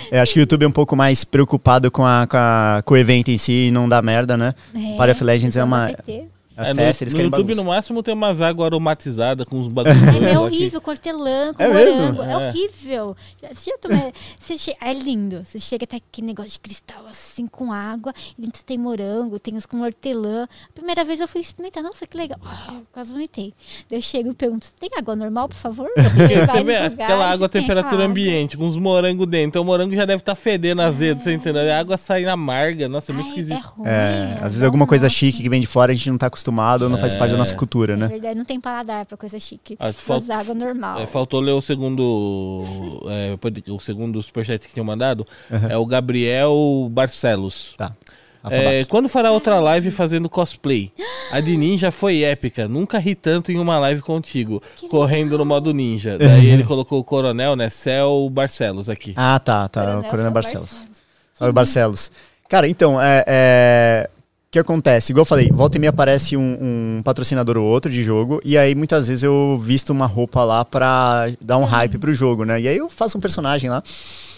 É, 0.09 0.19
acho 0.19 0.33
que 0.33 0.39
o 0.39 0.41
YouTube 0.41 0.63
é 0.63 0.67
um 0.67 0.71
pouco 0.71 0.95
mais 0.95 1.23
preocupado 1.23 1.91
com, 1.91 2.03
a, 2.03 2.25
com, 2.25 2.35
a- 2.37 2.81
com 2.83 2.95
o 2.95 2.97
evento 2.97 3.29
em 3.29 3.37
si 3.37 3.67
e 3.67 3.71
não 3.71 3.87
dá 3.87 4.01
merda, 4.01 4.35
né? 4.35 4.55
É, 4.73 4.97
Party 4.97 5.11
of 5.11 5.23
Legends 5.23 5.55
é 5.57 5.63
uma 5.63 5.89
PT. 5.89 6.25
A 6.59 6.67
É, 6.67 6.73
no, 6.73 6.75
festa, 6.75 7.03
eles 7.03 7.13
no 7.13 7.17
querem 7.17 7.31
YouTube, 7.31 7.47
bagunça. 7.47 7.61
no 7.63 7.69
máximo, 7.69 8.03
tem 8.03 8.13
umas 8.13 8.41
águas 8.41 8.65
aromatizadas 8.67 9.45
com 9.45 9.57
uns 9.59 9.67
bagulhos. 9.73 9.97
É, 10.23 10.31
é 10.33 10.39
horrível, 10.39 10.81
cortelã 10.81 11.53
com 11.53 11.63
É 11.63 11.67
morango. 11.67 12.23
É. 12.23 12.31
É. 12.31 12.37
horrível. 12.49 13.17
Você 13.53 13.71
já 13.71 13.77
tomou- 13.77 14.13
você 14.39 14.57
che- 14.57 14.75
É 14.81 14.93
lindo. 14.93 15.43
Você 15.45 15.59
chega 15.59 15.83
até 15.85 15.97
aquele 15.97 16.27
negócio 16.27 16.51
de 16.51 16.59
cristal 16.59 17.05
assim 17.09 17.47
com 17.47 17.71
água. 17.71 18.13
E 18.37 18.41
dentro 18.41 18.63
tem 18.63 18.77
morango, 18.77 19.39
tem 19.39 19.55
os 19.55 19.65
com 19.65 19.81
hortelã. 19.81 20.43
A 20.69 20.73
primeira 20.73 21.03
vez 21.05 21.19
eu 21.19 21.27
fui 21.27 21.41
experimentar. 21.41 21.81
Nossa, 21.83 22.05
que 22.05 22.17
legal. 22.17 22.39
Eu 22.69 22.81
quase 22.91 23.11
vomitei. 23.11 23.53
Daí 23.89 23.99
eu 23.99 24.01
chego 24.03 24.29
e 24.31 24.33
pergunto: 24.33 24.67
tem 24.79 24.89
água 24.97 25.15
normal, 25.15 25.47
por 25.49 25.57
favor? 25.57 25.89
Lugares 25.97 26.81
aquela 26.93 27.25
água 27.31 27.45
a 27.45 27.49
tem 27.49 27.61
temperatura 27.61 27.87
aquela 27.87 28.03
água. 28.03 28.05
ambiente, 28.05 28.57
com 28.57 28.65
uns 28.65 28.75
morangos 28.77 29.27
dentro. 29.27 29.47
Então 29.49 29.61
o 29.61 29.65
morango 29.65 29.95
já 29.95 30.05
deve 30.05 30.21
estar 30.21 30.35
fedendo 30.35 30.81
azedo, 30.81 31.21
você 31.23 31.33
entendeu? 31.33 31.71
A 31.71 31.79
água 31.79 31.97
sai 31.97 32.25
amarga. 32.25 32.87
Nossa, 32.89 33.11
é 33.11 33.15
muito 33.15 33.27
Ai, 33.27 33.31
esquisito. 33.31 33.57
é 33.57 33.61
ruim. 33.61 33.87
É, 33.87 34.33
às 34.41 34.49
vezes 34.53 34.63
alguma 34.63 34.85
um 34.85 34.87
coisa 34.87 35.07
chique 35.09 35.41
que 35.41 35.49
vem 35.49 35.59
de 35.61 35.67
fora 35.67 35.91
a 35.91 35.95
gente 35.95 36.09
não 36.09 36.17
tá 36.17 36.27
acostumado 36.27 36.48
ou 36.85 36.89
não 36.89 36.97
faz 36.97 37.13
parte 37.13 37.31
da 37.31 37.37
nossa 37.37 37.53
É. 37.53 37.57
cultura, 37.57 37.95
né? 37.97 38.07
verdade, 38.07 38.37
não 38.37 38.45
tem 38.45 38.59
paladar 38.59 39.05
pra 39.05 39.17
coisa 39.17 39.39
chique. 39.39 39.75
Ah, 39.79 39.85
Mas 39.87 39.95
falta- 39.99 40.35
água 40.35 40.53
normal. 40.55 40.99
É, 40.99 41.05
faltou 41.07 41.39
ler 41.39 41.51
o 41.51 41.61
segundo. 41.61 42.63
é, 43.07 43.71
o 43.71 43.79
segundo 43.79 44.21
superchat 44.21 44.67
que 44.67 44.73
tinham 44.73 44.85
mandado. 44.85 45.25
É 45.69 45.77
o 45.77 45.85
Gabriel 45.85 46.87
Barcelos. 46.91 47.73
Tá. 47.77 47.93
A 48.41 48.53
É, 48.55 48.85
quando 48.85 49.09
fará 49.09 49.31
outra 49.31 49.59
live 49.59 49.91
fazendo 49.91 50.29
cosplay? 50.29 50.93
A 51.29 51.41
de 51.41 51.57
ninja 51.57 51.91
foi 51.91 52.23
épica. 52.23 52.69
Nunca 52.69 52.97
ri 52.97 53.13
tanto 53.13 53.51
em 53.51 53.59
uma 53.59 53.77
live 53.79 54.01
contigo. 54.01 54.63
correndo 54.89 55.37
no 55.37 55.43
modo 55.45 55.73
ninja. 55.73 56.17
Daí 56.17 56.47
ele 56.47 56.63
colocou 56.63 56.99
o 56.99 57.03
coronel, 57.03 57.55
né? 57.57 57.69
Cel 57.69 58.29
Barcelos 58.31 58.87
aqui. 58.87 59.13
Ah, 59.17 59.37
tá, 59.39 59.67
tá. 59.67 59.81
Coronel 59.81 59.99
o 59.99 60.03
Coronel 60.09 60.31
Barcelos. 60.31 60.69
Barcelos. 60.71 60.89
Salve, 61.33 61.53
Barcelos. 61.53 62.11
Cara, 62.47 62.67
então, 62.67 62.99
é, 62.99 63.23
é, 63.27 64.09
o 64.17 64.18
que 64.51 64.59
acontece? 64.59 65.11
Igual 65.11 65.21
eu 65.21 65.25
falei, 65.25 65.49
volta 65.53 65.77
e 65.77 65.79
meia 65.79 65.89
aparece 65.91 66.35
um, 66.35 66.57
um 66.97 67.01
patrocinador 67.03 67.57
ou 67.57 67.65
outro 67.65 67.91
de 67.91 68.03
jogo, 68.03 68.41
e 68.43 68.57
aí 68.57 68.73
muitas 68.73 69.07
vezes 69.07 69.23
eu 69.23 69.59
visto 69.61 69.91
uma 69.91 70.05
roupa 70.07 70.43
lá 70.43 70.65
pra 70.65 71.27
dar 71.43 71.57
um 71.57 71.63
hype 71.65 71.97
pro 71.99 72.13
jogo, 72.13 72.43
né? 72.43 72.59
E 72.59 72.67
aí 72.67 72.77
eu 72.77 72.89
faço 72.89 73.17
um 73.17 73.21
personagem 73.21 73.69
lá. 73.69 73.83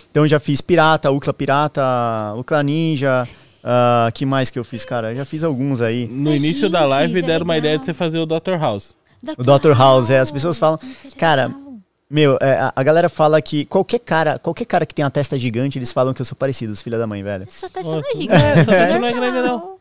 Então 0.10 0.24
eu 0.24 0.28
já 0.28 0.40
fiz 0.40 0.60
pirata, 0.60 1.10
Ucla 1.10 1.34
pirata, 1.34 1.82
Ucla 2.36 2.62
ninja. 2.62 3.26
ah, 3.64 4.10
que 4.14 4.26
mais 4.26 4.50
que 4.50 4.60
eu 4.60 4.64
fiz, 4.66 4.84
cara? 4.84 5.12
Eu 5.12 5.16
já 5.18 5.26
fiz 5.26 5.44
alguns 5.44 5.82
aí. 5.82 6.08
No 6.08 6.36
início 6.36 6.70
da 6.70 6.84
live 6.86 7.20
é 7.20 7.22
deram 7.22 7.46
uma 7.46 7.58
ideia 7.58 7.78
de 7.78 7.86
você 7.86 7.94
fazer 7.94 8.20
o 8.20 8.26
Dr. 8.26 8.58
House. 8.60 8.94
O 9.38 9.44
Dr. 9.44 9.72
House, 9.78 10.10
é, 10.10 10.20
as 10.20 10.32
pessoas 10.32 10.58
falam, 10.58 10.78
é 11.06 11.18
cara. 11.18 11.54
Meu, 12.10 12.38
é, 12.42 12.70
a, 12.76 12.84
galera 12.84 13.08
fala 13.08 13.42
que 13.42 13.64
qualquer 13.64 14.00
cara, 14.00 14.38
qualquer 14.38 14.66
cara 14.66 14.86
que 14.86 14.94
tem 14.94 15.06
uma 15.06 15.10
testa 15.12 15.38
gigante, 15.38 15.78
eles 15.80 15.94
falam 15.94 16.14
que 16.14 16.20
eu 16.22 16.26
sou 16.26 16.36
parecido, 16.36 16.74
os 16.74 16.82
filha 16.82 16.98
da 16.98 17.08
mãe, 17.08 17.24
velho. 17.24 17.46
Tá 17.72 17.82
Nossa, 17.82 18.04
sendo 18.04 18.04
é, 18.06 18.16
gigante. 18.18 18.66
só 18.66 18.72
tá 18.72 18.78
É 18.78 18.88
sendo 18.88 19.00
grande, 19.00 19.32
normal. 19.32 19.44
não. 19.44 19.81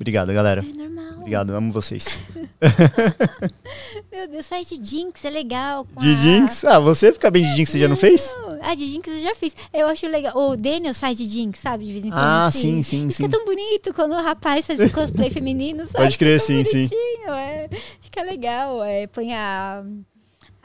Obrigado, 0.00 0.32
galera. 0.32 0.64
É 0.64 0.76
normal. 0.76 1.18
Obrigado, 1.18 1.50
amo 1.54 1.72
vocês. 1.72 2.18
Meu 4.12 4.28
Deus, 4.28 4.46
sai 4.46 4.64
de 4.64 4.76
Jinx, 4.82 5.24
é 5.24 5.30
legal. 5.30 5.86
De 5.98 6.08
a- 6.10 6.14
Jinx? 6.16 6.64
Ah, 6.64 6.78
você 6.78 7.12
fica 7.12 7.30
bem 7.30 7.42
de 7.44 7.56
Jinx, 7.56 7.70
você 7.70 7.80
já 7.80 7.88
não 7.88 7.96
fez? 7.96 8.34
Ah, 8.62 8.74
de 8.74 8.86
Jinx 8.88 9.08
eu 9.08 9.20
já 9.20 9.34
fiz. 9.34 9.54
Eu 9.72 9.86
acho 9.88 10.06
legal. 10.06 10.36
O 10.36 10.56
Daniel 10.56 10.94
sai 10.94 11.14
de 11.14 11.26
Jinx, 11.26 11.58
sabe? 11.60 11.84
De 11.84 11.92
vez 11.92 12.04
em 12.04 12.08
quando. 12.10 12.18
Ah, 12.20 12.46
assim. 12.46 12.82
sim, 12.82 13.06
sim, 13.08 13.10
Fica 13.10 13.24
sim. 13.24 13.28
tão 13.30 13.44
bonito 13.44 13.92
quando 13.92 14.12
o 14.12 14.22
rapaz 14.22 14.66
faz 14.66 14.80
um 14.80 14.88
cosplay 14.88 15.30
feminino, 15.30 15.84
sabe? 15.86 16.04
Pode 16.04 16.18
crer, 16.18 16.40
Fica 16.40 16.64
sim, 16.64 16.86
sim. 16.86 16.88
É. 17.28 17.68
Fica 18.00 18.22
legal. 18.22 18.82
É, 18.82 19.06
põe 19.08 19.34
a. 19.34 19.84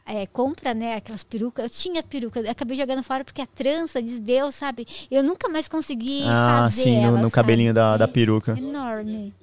é, 0.05 0.25
compra, 0.27 0.73
né, 0.73 0.95
aquelas 0.95 1.23
perucas. 1.23 1.63
Eu 1.65 1.69
tinha 1.69 2.03
peruca, 2.03 2.39
eu 2.39 2.51
acabei 2.51 2.75
jogando 2.77 3.03
fora 3.03 3.23
porque 3.23 3.41
a 3.41 3.47
trança 3.47 4.01
desdeu, 4.01 4.51
sabe? 4.51 4.85
Eu 5.09 5.23
nunca 5.23 5.47
mais 5.49 5.67
consegui 5.67 6.23
Ah, 6.27 6.67
fazer 6.69 6.83
sim, 6.83 6.99
no, 7.01 7.07
ela, 7.07 7.21
no 7.21 7.31
cabelinho 7.31 7.73
da, 7.73 7.97
da 7.97 8.05
É 8.05 8.07
peruca. 8.07 8.55
Enorme. 8.57 9.33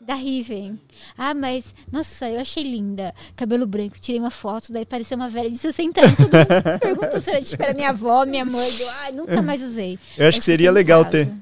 Da 0.00 0.14
Riven. 0.14 0.80
Ah, 1.16 1.34
mas, 1.34 1.74
nossa, 1.92 2.28
eu 2.28 2.40
achei 2.40 2.62
linda. 2.64 3.14
Cabelo 3.36 3.66
branco, 3.66 4.00
tirei 4.00 4.18
uma 4.18 4.30
foto, 4.30 4.72
daí 4.72 4.84
parecia 4.86 5.14
uma 5.16 5.28
velha 5.28 5.50
de 5.50 5.58
60 5.58 6.00
anos. 6.00 6.16
Todo 6.16 6.32
mundo 6.32 6.78
pergunta 6.80 7.20
se 7.20 7.30
era 7.30 7.42
tipo 7.42 7.62
era 7.62 7.74
minha 7.74 7.90
avó, 7.90 8.24
minha 8.24 8.44
mãe. 8.44 8.68
Eu, 8.80 8.90
ai, 8.90 9.12
nunca 9.12 9.42
mais 9.42 9.62
usei. 9.62 9.98
Eu 10.16 10.26
acho 10.26 10.36
que 10.38 10.42
Essa 10.42 10.46
seria 10.46 10.70
legal 10.72 11.04
ter. 11.04 11.32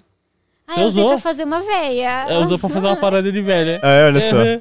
Ah, 0.68 0.74
Você 0.74 0.80
eu 0.80 0.84
usei 0.86 1.02
usou? 1.02 1.14
pra 1.14 1.18
fazer 1.22 1.44
uma 1.44 1.60
velha. 1.60 2.26
É, 2.28 2.38
usou 2.38 2.58
pra 2.58 2.68
fazer 2.68 2.86
uma 2.86 2.96
parada 3.00 3.32
de 3.32 3.40
velha. 3.40 3.80
É, 3.82 4.06
olha 4.06 4.20
só. 4.20 4.36
Uhum. 4.36 4.60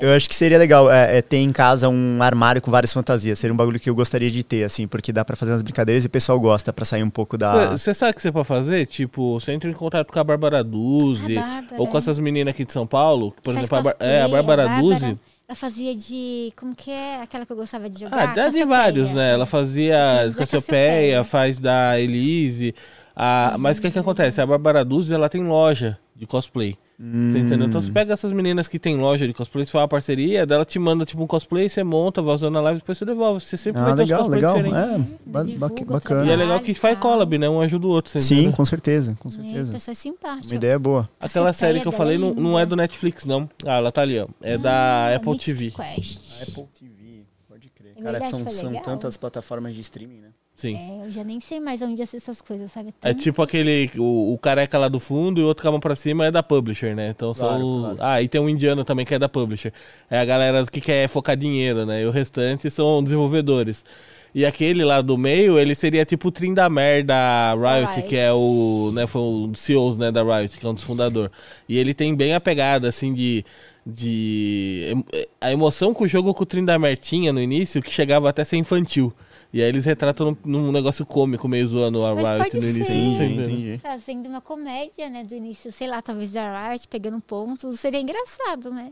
Eu 0.00 0.12
acho 0.14 0.28
que 0.28 0.34
seria 0.34 0.58
legal 0.58 0.90
é, 0.90 1.18
é, 1.18 1.22
ter 1.22 1.36
em 1.38 1.50
casa 1.50 1.88
um 1.88 2.22
armário 2.22 2.60
com 2.60 2.70
várias 2.70 2.92
fantasias. 2.92 3.38
Seria 3.38 3.54
um 3.54 3.56
bagulho 3.56 3.78
que 3.78 3.88
eu 3.88 3.94
gostaria 3.94 4.30
de 4.30 4.42
ter, 4.42 4.64
assim, 4.64 4.86
porque 4.86 5.12
dá 5.12 5.24
pra 5.24 5.36
fazer 5.36 5.52
umas 5.52 5.62
brincadeiras 5.62 6.04
e 6.04 6.06
o 6.06 6.10
pessoal 6.10 6.38
gosta 6.40 6.72
pra 6.72 6.84
sair 6.84 7.02
um 7.02 7.10
pouco 7.10 7.36
da. 7.38 7.68
Você 7.70 7.94
sabe 7.94 8.12
o 8.12 8.14
que 8.14 8.22
você 8.22 8.32
pode 8.32 8.46
fazer? 8.48 8.86
Tipo, 8.86 9.38
você 9.40 9.52
entra 9.52 9.68
em 9.70 9.72
contato 9.72 10.12
com 10.12 10.18
a 10.18 10.24
Bárbara 10.24 10.62
Duzzi, 10.64 11.36
ou 11.76 11.86
com 11.86 11.96
essas 11.98 12.18
meninas 12.18 12.52
aqui 12.54 12.64
de 12.64 12.72
São 12.72 12.86
Paulo, 12.86 13.34
por 13.42 13.54
Faz 13.54 13.58
exemplo, 13.66 13.78
a, 13.78 13.82
Bar- 13.82 13.96
é, 14.00 14.22
a 14.22 14.28
Bárbara 14.28 14.68
Duzzi. 14.80 15.16
Ela 15.46 15.54
fazia 15.56 15.94
de. 15.94 16.52
Como 16.56 16.74
que 16.74 16.90
é? 16.90 17.20
Aquela 17.22 17.44
que 17.44 17.52
eu 17.52 17.56
gostava 17.56 17.88
de 17.90 18.00
jogar? 18.00 18.30
Ah, 18.30 18.34
já 18.34 18.48
de 18.48 18.64
vários, 18.64 19.10
né? 19.10 19.32
Ela 19.34 19.44
fazia 19.46 20.28
Da 20.30 20.34
Cassiopeia. 20.38 21.22
faz 21.22 21.58
da 21.58 22.00
Elise. 22.00 22.74
A... 23.16 23.56
Mas 23.58 23.78
o 23.78 23.82
que 23.82 23.90
que 23.90 23.98
acontece? 23.98 24.40
A 24.40 24.46
Bárbara 24.46 24.84
Duzzi, 24.84 25.12
ela 25.14 25.28
tem 25.28 25.44
loja 25.46 25.98
de 26.16 26.26
cosplay. 26.26 26.76
Você 26.96 27.38
entendeu? 27.40 27.66
Então 27.66 27.80
você 27.80 27.90
pega 27.90 28.12
essas 28.12 28.32
meninas 28.32 28.68
que 28.68 28.78
tem 28.78 28.96
loja 28.96 29.26
de 29.26 29.34
cosplay, 29.34 29.66
você 29.66 29.72
faz 29.72 29.82
uma 29.82 29.88
parceria, 29.88 30.46
dela 30.46 30.64
te 30.64 30.78
manda 30.78 31.04
tipo 31.04 31.20
um 31.20 31.26
cosplay, 31.26 31.68
você 31.68 31.82
monta, 31.82 32.22
vai 32.22 32.32
usando 32.36 32.54
na 32.54 32.60
live, 32.60 32.78
depois 32.80 32.96
você 32.96 33.04
devolve. 33.04 33.40
Você 33.44 33.56
sempre 33.56 33.80
Ah, 33.80 33.86
vai 33.86 33.96
ter 33.96 34.02
os 34.04 34.28
legal, 34.28 34.28
legal. 34.28 34.58
É, 34.58 34.98
ba- 35.26 35.42
Divulga 35.42 35.84
bacana. 35.86 36.24
E 36.24 36.30
é 36.30 36.36
legal 36.36 36.60
que 36.60 36.72
faz 36.72 36.96
collab, 36.98 37.36
né? 37.36 37.48
Um 37.48 37.60
ajuda 37.60 37.86
o 37.88 37.90
outro. 37.90 38.12
Você 38.12 38.20
Sim, 38.20 38.34
entendeu? 38.34 38.52
com 38.52 38.64
certeza, 38.64 39.16
com 39.18 39.28
É, 39.28 39.32
certeza. 39.32 39.72
pessoa 39.72 39.92
é 39.92 39.94
simpática. 39.96 40.46
Uma 40.46 40.54
ideia 40.54 40.78
boa. 40.78 41.08
Aquela 41.18 41.46
Cassiopeia 41.46 41.52
série 41.52 41.80
que 41.80 41.88
eu 41.88 41.92
falei 41.92 42.14
é 42.14 42.18
não, 42.20 42.32
não 42.34 42.58
é 42.60 42.64
do 42.64 42.76
Netflix, 42.76 43.24
não. 43.24 43.50
Ah, 43.66 43.78
ela 43.78 43.90
tá 43.90 44.02
ali, 44.02 44.20
ó. 44.20 44.28
É 44.40 44.56
da 44.56 44.72
Ah, 44.72 45.16
Apple 45.16 45.32
Mythic 45.32 45.44
TV. 45.52 45.70
Quest. 45.72 46.42
Apple 46.42 46.64
TV, 46.78 47.24
pode 47.48 47.68
crer. 47.70 47.94
Cara, 48.00 48.20
são, 48.30 48.46
são 48.48 48.68
legal. 48.68 48.84
tantas 48.84 49.16
plataformas 49.16 49.74
de 49.74 49.80
streaming, 49.80 50.20
né? 50.20 50.28
Sim. 50.56 50.76
É, 50.76 51.06
eu 51.06 51.10
já 51.10 51.24
nem 51.24 51.40
sei 51.40 51.58
mais 51.58 51.82
onde 51.82 52.00
assisto 52.00 52.30
essas 52.30 52.40
coisas, 52.40 52.70
sabe? 52.70 52.90
É 53.02 53.08
Tanto- 53.12 53.22
tipo 53.22 53.42
aquele, 53.42 53.90
o, 53.98 54.32
o 54.34 54.38
careca 54.38 54.78
lá 54.78 54.88
do 54.88 55.00
fundo 55.00 55.40
e 55.40 55.44
o 55.44 55.46
outro 55.48 55.62
com 55.62 55.68
a 55.68 55.72
mão 55.72 55.80
pra 55.80 55.96
cima 55.96 56.26
é 56.26 56.30
da 56.30 56.44
publisher, 56.44 56.94
né? 56.94 57.10
Então 57.10 57.34
são 57.34 57.48
Claro, 57.48 57.66
os... 57.66 57.82
claro. 57.86 57.98
Ah, 58.00 58.22
e 58.22 58.28
tem 58.28 58.40
um 58.40 58.48
indiano 58.48 58.84
também 58.84 59.04
que 59.04 59.12
é 59.14 59.18
da 59.18 59.28
publisher. 59.28 59.72
É 60.08 60.18
a 60.20 60.24
galera 60.24 60.64
que 60.66 60.80
quer 60.80 61.08
focar 61.08 61.36
dinheiro, 61.36 61.84
né? 61.84 62.02
E 62.02 62.06
o 62.06 62.10
restante 62.12 62.70
são 62.70 63.02
desenvolvedores. 63.02 63.84
E 64.32 64.46
aquele 64.46 64.84
lá 64.84 65.00
do 65.00 65.16
meio, 65.18 65.58
ele 65.58 65.74
seria 65.74 66.04
tipo 66.04 66.28
o 66.28 66.30
Trindamer 66.30 67.04
da 67.04 67.54
Riot, 67.54 67.94
Riot. 67.96 68.08
que 68.08 68.16
é 68.16 68.32
o, 68.32 68.90
né, 68.92 69.06
foi 69.06 69.22
um 69.22 69.48
dos 69.50 69.60
CEOs, 69.60 69.96
né, 69.96 70.10
da 70.10 70.22
Riot, 70.24 70.58
que 70.58 70.66
é 70.66 70.68
um 70.68 70.74
dos 70.74 70.82
fundadores. 70.82 71.30
E 71.68 71.78
ele 71.78 71.94
tem 71.94 72.14
bem 72.16 72.32
a 72.34 72.40
pegada, 72.40 72.88
assim, 72.88 73.12
de... 73.14 73.44
de 73.86 74.92
a 75.40 75.52
emoção 75.52 75.94
que 75.94 76.02
o 76.02 76.06
jogo 76.08 76.34
com 76.34 76.42
o 76.42 76.46
Trindamer 76.46 76.98
tinha 76.98 77.32
no 77.32 77.40
início, 77.40 77.80
que 77.82 77.90
chegava 77.92 78.28
até 78.28 78.42
a 78.42 78.44
ser 78.44 78.56
infantil. 78.56 79.12
E 79.54 79.62
aí 79.62 79.68
eles 79.68 79.84
retratam 79.84 80.36
num, 80.44 80.62
num 80.62 80.72
negócio 80.72 81.06
cômico, 81.06 81.46
meio 81.46 81.64
zoando 81.64 82.04
a 82.04 82.12
Mas 82.12 82.28
Riot 82.40 82.56
no 82.58 82.68
início. 82.68 82.86
ser. 82.86 82.94
não 82.96 83.16
sei, 83.16 83.34
Entendi. 83.34 83.78
Trazendo 83.80 84.28
uma 84.28 84.40
comédia, 84.40 85.08
né? 85.08 85.22
Do 85.22 85.32
início, 85.32 85.70
sei 85.70 85.86
lá, 85.86 86.02
talvez 86.02 86.32
da 86.32 86.70
Riot, 86.70 86.88
pegando 86.88 87.20
pontos. 87.20 87.78
Seria 87.78 88.00
engraçado, 88.00 88.72
né? 88.72 88.90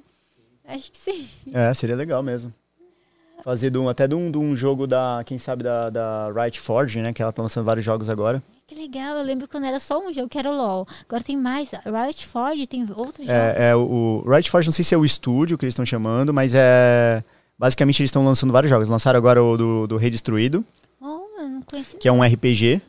Acho 0.64 0.92
que 0.92 0.98
sim. 0.98 1.28
É, 1.52 1.74
seria 1.74 1.96
legal 1.96 2.22
mesmo. 2.22 2.54
Fazer 3.42 3.70
de 3.70 3.78
um- 3.78 3.88
até 3.88 4.06
de 4.06 4.14
um, 4.14 4.30
de 4.30 4.38
um 4.38 4.54
jogo 4.54 4.86
da, 4.86 5.24
quem 5.26 5.36
sabe, 5.36 5.64
da, 5.64 5.90
da 5.90 6.30
Riot 6.30 6.60
Forge, 6.60 7.02
né? 7.02 7.12
Que 7.12 7.20
ela 7.20 7.32
tá 7.32 7.42
lançando 7.42 7.64
vários 7.64 7.84
jogos 7.84 8.08
agora. 8.08 8.40
Que 8.68 8.76
legal, 8.76 9.16
eu 9.16 9.24
lembro 9.24 9.48
quando 9.48 9.64
era 9.64 9.80
só 9.80 9.98
um 9.98 10.12
jogo, 10.12 10.28
que 10.28 10.38
era 10.38 10.48
o 10.48 10.56
LoL. 10.56 10.86
Agora 11.08 11.24
tem 11.24 11.36
mais. 11.36 11.70
Riot 11.72 12.24
Forge 12.24 12.68
tem 12.68 12.82
outros 12.82 13.26
jogos. 13.26 13.30
É, 13.32 13.70
é 13.70 13.74
o, 13.74 14.22
o 14.24 14.30
Riot 14.30 14.48
Forge, 14.48 14.68
não 14.68 14.72
sei 14.72 14.84
se 14.84 14.94
é 14.94 14.98
o 14.98 15.04
estúdio 15.04 15.58
que 15.58 15.64
eles 15.64 15.72
estão 15.72 15.84
chamando, 15.84 16.32
mas 16.32 16.54
é. 16.54 17.24
Basicamente 17.62 18.00
eles 18.02 18.08
estão 18.08 18.24
lançando 18.24 18.52
vários 18.52 18.68
jogos. 18.68 18.88
Lançaram 18.88 19.16
agora 19.18 19.40
o 19.40 19.56
do, 19.56 19.86
do 19.86 19.96
Rei 19.96 20.10
Destruído, 20.10 20.64
Oh, 21.00 21.20
eu 21.38 21.48
não 21.48 21.62
conheci. 21.62 21.96
que 21.96 22.08
é 22.08 22.12
um 22.12 22.20
RPG. 22.20 22.82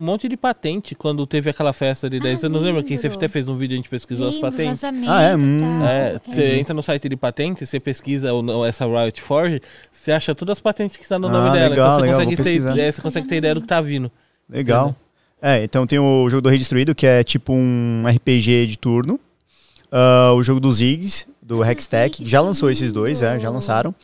um 0.00 0.04
monte 0.06 0.28
de 0.28 0.36
patente 0.36 0.92
quando 0.96 1.24
teve 1.24 1.48
aquela 1.50 1.72
festa 1.72 2.10
de 2.10 2.18
10 2.18 2.42
Ah, 2.42 2.46
anos. 2.48 2.62
Lembra 2.62 2.82
que 2.82 2.98
você 2.98 3.06
até 3.06 3.28
fez 3.28 3.48
um 3.48 3.54
vídeo 3.56 3.74
e 3.74 3.76
a 3.76 3.76
gente 3.76 3.88
pesquisou 3.88 4.28
as 4.28 4.36
patentes? 4.38 4.82
Ah, 4.82 5.22
é? 5.22 5.36
Hum. 5.36 5.84
É, 5.84 6.20
você 6.26 6.56
entra 6.56 6.74
no 6.74 6.82
site 6.82 7.08
de 7.08 7.14
patentes, 7.16 7.68
você 7.68 7.78
pesquisa 7.78 8.34
o- 8.34 8.64
essa 8.66 8.84
Riot 8.86 9.22
Forge, 9.22 9.62
você 9.92 10.10
acha 10.10 10.34
todas 10.34 10.58
as 10.58 10.60
patentes 10.60 10.96
que 10.96 11.04
estão 11.04 11.20
no 11.20 11.28
Ah, 11.28 11.30
nome 11.30 11.52
dela. 11.52 11.68
legal, 11.68 11.86
então 11.86 11.94
você 11.94 12.00
legal, 12.02 12.20
consegue, 12.36 12.42
ter, 12.74 12.80
é, 12.80 12.90
você 12.92 13.00
consegue 13.00 13.28
ter 13.28 13.36
ideia 13.36 13.54
do 13.54 13.60
que 13.60 13.68
tá 13.68 13.80
vindo. 13.80 14.10
Legal. 14.50 14.96
É, 15.40 15.62
então 15.62 15.86
tem 15.86 15.98
o 16.00 16.28
jogo 16.28 16.42
do 16.42 16.48
Rei 16.48 16.58
Destruído, 16.58 16.92
que 16.92 17.06
é 17.06 17.22
tipo 17.22 17.52
um 17.54 18.02
RPG 18.08 18.66
de 18.66 18.76
turno. 18.76 19.20
Ah, 19.92 20.32
o 20.34 20.42
jogo 20.42 20.58
dos 20.58 20.78
Ziggs, 20.78 21.24
do 21.46 21.62
Hextech. 21.62 22.24
Já 22.24 22.40
lançou 22.40 22.70
esses 22.70 22.92
dois, 22.92 23.20
é, 23.22 23.38
já 23.38 23.50
lançaram. 23.50 23.94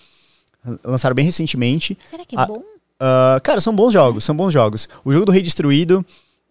Lançaram 0.84 1.14
bem 1.14 1.24
recentemente. 1.24 1.96
Será 2.08 2.24
que 2.24 2.36
é 2.36 2.38
Ah, 2.40 2.46
bom? 2.46 2.62
Ah, 3.00 3.40
cara, 3.42 3.60
são 3.60 3.74
bons 3.74 3.92
jogos, 3.92 4.24
são 4.24 4.36
bons 4.36 4.52
jogos. 4.52 4.88
O 5.04 5.10
jogo 5.10 5.24
do 5.24 5.32
Rei 5.32 5.40
Destruído 5.40 6.04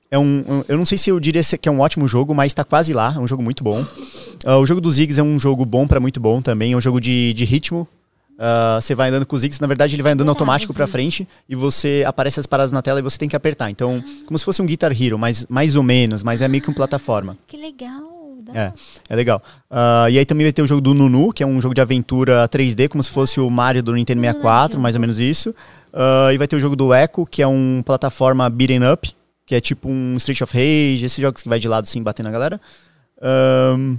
é 0.10 0.18
um, 0.18 0.44
um- 0.48 0.64
Eu 0.68 0.78
não 0.78 0.86
sei 0.86 0.98
se 0.98 1.11
eu 1.11 1.20
diria 1.20 1.44
se- 1.44 1.57
que 1.60 1.70
é 1.70 1.72
um 1.72 1.80
ótimo 1.80 2.07
jogo, 2.07 2.34
mas 2.34 2.52
tá 2.53 2.64
quase 2.64 2.91
lá. 2.91 3.14
É 3.16 3.20
um 3.20 3.28
jogo 3.28 3.44
muito 3.44 3.64
bom. 3.64 3.86
Ah, 4.44 4.57
o 4.57 4.66
jogo 4.66 4.82
dos 4.82 4.95
Ziggs 4.95 5.20
é 5.20 5.24
um 5.24 5.38
jogo 5.38 5.64
bom 5.64 5.86
pra 5.88 5.99
muito 5.99 6.20
bom 6.20 6.41
também. 6.41 6.74
É 6.74 6.76
um 6.76 6.82
jogo 6.82 6.99
de, 6.99 7.34
de 7.34 7.45
ritmo. 7.45 7.88
Você 8.82 8.95
vai 8.95 9.10
andando 9.10 9.26
com 9.26 9.36
os 9.36 9.41
Ziggs, 9.41 9.60
na 9.61 9.68
verdade 9.68 9.95
ele 9.95 10.02
vai 10.02 10.14
andando 10.14 10.28
Verdade, 10.28 10.40
automático 10.40 10.74
pra 10.74 10.88
frente 10.88 11.28
e 11.48 11.56
você 11.56 12.03
aparece 12.07 12.40
as 12.40 12.45
paradas 12.48 12.72
na 12.72 12.82
tela 12.82 12.98
e 12.99 13.03
você 13.03 13.18
tem 13.18 13.28
que 13.28 13.36
apertar. 13.36 13.70
Então, 13.70 14.02
como 14.26 14.40
se 14.40 14.45
fosse 14.45 14.61
um 14.61 14.66
Guitar 14.66 14.91
Hero, 14.99 15.20
mas 15.20 15.45
mais 15.49 15.76
ou 15.76 15.84
menos, 15.84 16.24
mas 16.24 16.41
é 16.41 16.48
meio 16.48 16.64
que 16.64 16.70
uma 16.70 16.76
plataforma. 16.76 17.38
Que 17.48 17.57
legal. 17.57 18.09
Dá 18.54 18.60
É, 18.60 18.74
é 19.10 19.16
legal. 19.16 19.42
Ah, 19.70 20.10
e 20.10 20.18
aí 20.18 20.26
também 20.26 20.46
vai 20.46 20.54
ter 20.54 20.62
o 20.62 20.68
jogo 20.68 20.82
do 20.82 20.94
Nunu, 20.94 21.32
que 21.32 21.44
é 21.44 21.48
um 21.48 21.62
jogo 21.62 21.74
de 21.74 21.82
aventura 21.82 22.48
3D, 22.48 22.88
como 22.90 23.04
se 23.04 23.10
fosse 23.10 23.40
o 23.40 23.50
Mario 23.50 23.84
do 23.84 23.94
Nintendo 23.94 24.22
64, 24.22 24.74
jogo. 24.74 24.82
mais 24.82 24.96
ou 24.96 25.02
menos 25.02 25.20
isso. 25.20 25.54
Ah, 25.94 26.30
e 26.34 26.38
vai 26.38 26.48
ter 26.48 26.56
o 26.56 26.60
jogo 26.60 26.76
do 26.76 26.94
Echo, 26.94 27.26
que 27.26 27.42
é 27.42 27.48
um 27.48 27.82
plataforma 27.86 28.50
beaten 28.50 28.82
up, 28.92 29.12
que 29.46 29.56
é 29.56 29.62
tipo 29.62 29.90
um 29.90 30.16
Street 30.16 30.42
of 30.42 30.54
Rage, 30.54 31.06
esses 31.06 31.20
jogos 31.20 31.42
que 31.42 31.50
vai 31.50 31.60
de 31.60 31.68
lado 31.68 31.84
assim, 31.84 32.02
batendo 32.02 32.28
na 32.28 32.32
galera. 32.32 32.62
Ahn, 33.22 33.98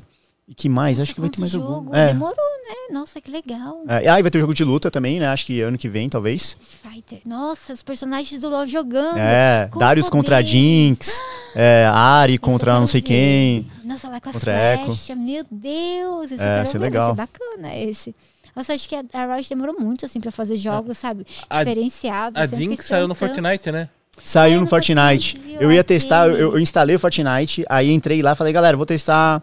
e 0.51 0.55
que 0.55 0.69
mais? 0.69 0.99
Nossa, 0.99 1.05
Acho 1.07 1.15
que 1.15 1.21
vai 1.21 1.31
ter 1.31 1.39
mais 1.39 1.53
jogo. 1.53 1.73
algum. 1.73 1.95
É. 1.95 2.09
Demorou, 2.09 2.35
né? 2.35 2.93
Nossa, 2.99 3.21
que 3.21 3.31
legal. 3.31 3.85
É, 3.87 4.09
ah, 4.09 4.19
e 4.19 4.23
vai 4.23 4.31
ter 4.33 4.39
o 4.39 4.41
jogo 4.41 4.53
de 4.53 4.65
luta 4.65 4.91
também, 4.91 5.21
né? 5.21 5.29
Acho 5.29 5.47
que 5.47 5.61
ano 5.61 5.79
que 5.79 5.89
vem, 5.89 6.09
talvez. 6.09 6.57
Fighter. 6.83 7.21
Nossa, 7.25 7.73
os 7.73 7.85
personagens 7.85 8.41
do 8.41 8.49
LoL 8.49 8.67
jogando. 8.67 9.17
É, 9.17 9.69
com 9.71 9.79
Darius 9.79 10.09
contra 10.09 10.37
poderes. 10.39 10.51
Jinx, 10.51 11.23
é, 11.55 11.87
Ari 11.93 12.37
contra 12.37 12.75
não 12.81 12.89
sei 12.89 13.01
ver. 13.01 13.07
quem. 13.07 13.71
Nossa, 13.85 14.09
lá 14.09 14.21
com 14.21 14.33
Contra 14.33 14.75
Echo. 14.75 14.85
flechas. 14.87 15.09
Meu 15.17 15.45
Deus, 15.49 16.33
esse 16.33 16.43
É, 16.43 16.63
esse 16.63 16.77
é 16.77 16.79
ver, 16.81 16.85
legal. 16.85 17.15
Vai 17.15 17.27
ser 17.27 17.33
bacana 17.39 17.77
esse. 17.77 18.15
Nossa, 18.57 18.75
acho 18.75 18.89
que 18.89 18.97
a, 18.97 19.05
a 19.15 19.35
Riot 19.37 19.49
demorou 19.49 19.77
muito, 19.79 20.05
assim, 20.05 20.21
pra 20.21 20.33
fazer 20.33 20.57
jogos, 20.57 20.99
sabe? 20.99 21.25
A- 21.49 21.63
Diferenciados. 21.63 22.37
A 22.37 22.43
assim, 22.43 22.57
Jinx 22.57 22.87
saiu 22.87 23.07
no. 23.07 23.15
Fortnite, 23.15 23.71
né? 23.71 23.89
Saiu 24.23 24.51
Saiu 24.55 24.61
no 24.61 24.67
Fortnite. 24.67 25.37
Fortnite? 25.37 25.57
Eu 25.63 25.71
ia 25.73 25.85
testar, 25.85 26.27
eu, 26.29 26.53
eu 26.55 26.59
instalei 26.59 26.97
o 26.97 26.99
Fortnite, 26.99 27.65
aí 27.69 27.91
entrei 27.93 28.21
lá, 28.21 28.35
falei, 28.35 28.53
galera, 28.53 28.77
vou 28.77 28.85
testar 28.85 29.41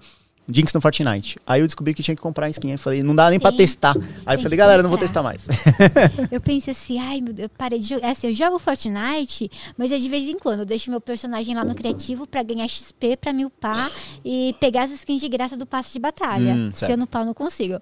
Jinx 0.49 0.72
no 0.74 0.80
Fortnite. 0.82 1.38
Aí 1.45 1.60
eu 1.61 1.65
descobri 1.68 1.94
que 1.94 2.02
tinha 2.02 2.15
que 2.15 2.22
comprar 2.22 2.49
skin. 2.49 2.72
Aí 2.72 2.78
falei, 2.78 3.03
não 3.03 3.14
dá 3.15 3.30
nem 3.30 3.40
pra 3.40 3.52
Tem- 3.52 3.57
testar. 3.60 3.95
Aí 4.26 4.38
eu 4.38 4.41
falei, 4.41 4.57
galera, 4.57 4.82
não 4.82 4.90
vou 4.90 4.98
testar 4.98 5.22
mais. 5.22 5.45
Eu 6.32 6.40
pensei 6.41 6.72
assim, 6.72 6.99
ai 6.99 7.19
meu 7.22 7.34
Deus, 7.34 7.45
eu 7.45 7.49
parei 7.57 7.80
de 7.80 7.88
jogar. 7.90 8.10
Assim, 8.11 8.28
eu 8.28 8.34
jogo 8.34 8.57
Fortnite, 8.60 9.49
mas 9.78 9.91
é 9.91 9.98
de 9.98 10.07
vez 10.10 10.28
em 10.28 10.38
quando. 10.38 10.60
Eu 10.60 10.65
deixo 10.65 10.90
meu 10.90 11.02
personagem 11.02 11.56
lá 11.56 11.64
no 11.65 11.76
criativo 11.76 12.26
pra 12.28 12.44
ganhar 12.44 12.68
XP, 12.68 13.18
pra 13.18 13.34
me 13.34 13.45
upar 13.45 13.91
e 14.24 14.56
pegar 14.60 14.84
as 14.84 14.91
skins 14.91 15.22
de 15.22 15.28
graça 15.30 15.57
do 15.57 15.65
passe 15.65 15.94
de 15.94 15.99
batalha. 15.99 16.53
Hum, 16.53 16.72
Se 16.72 16.91
eu 16.91 16.98
não 16.98 17.06
upar, 17.06 17.22
eu 17.24 17.26
não 17.28 17.34
consigo. 17.34 17.80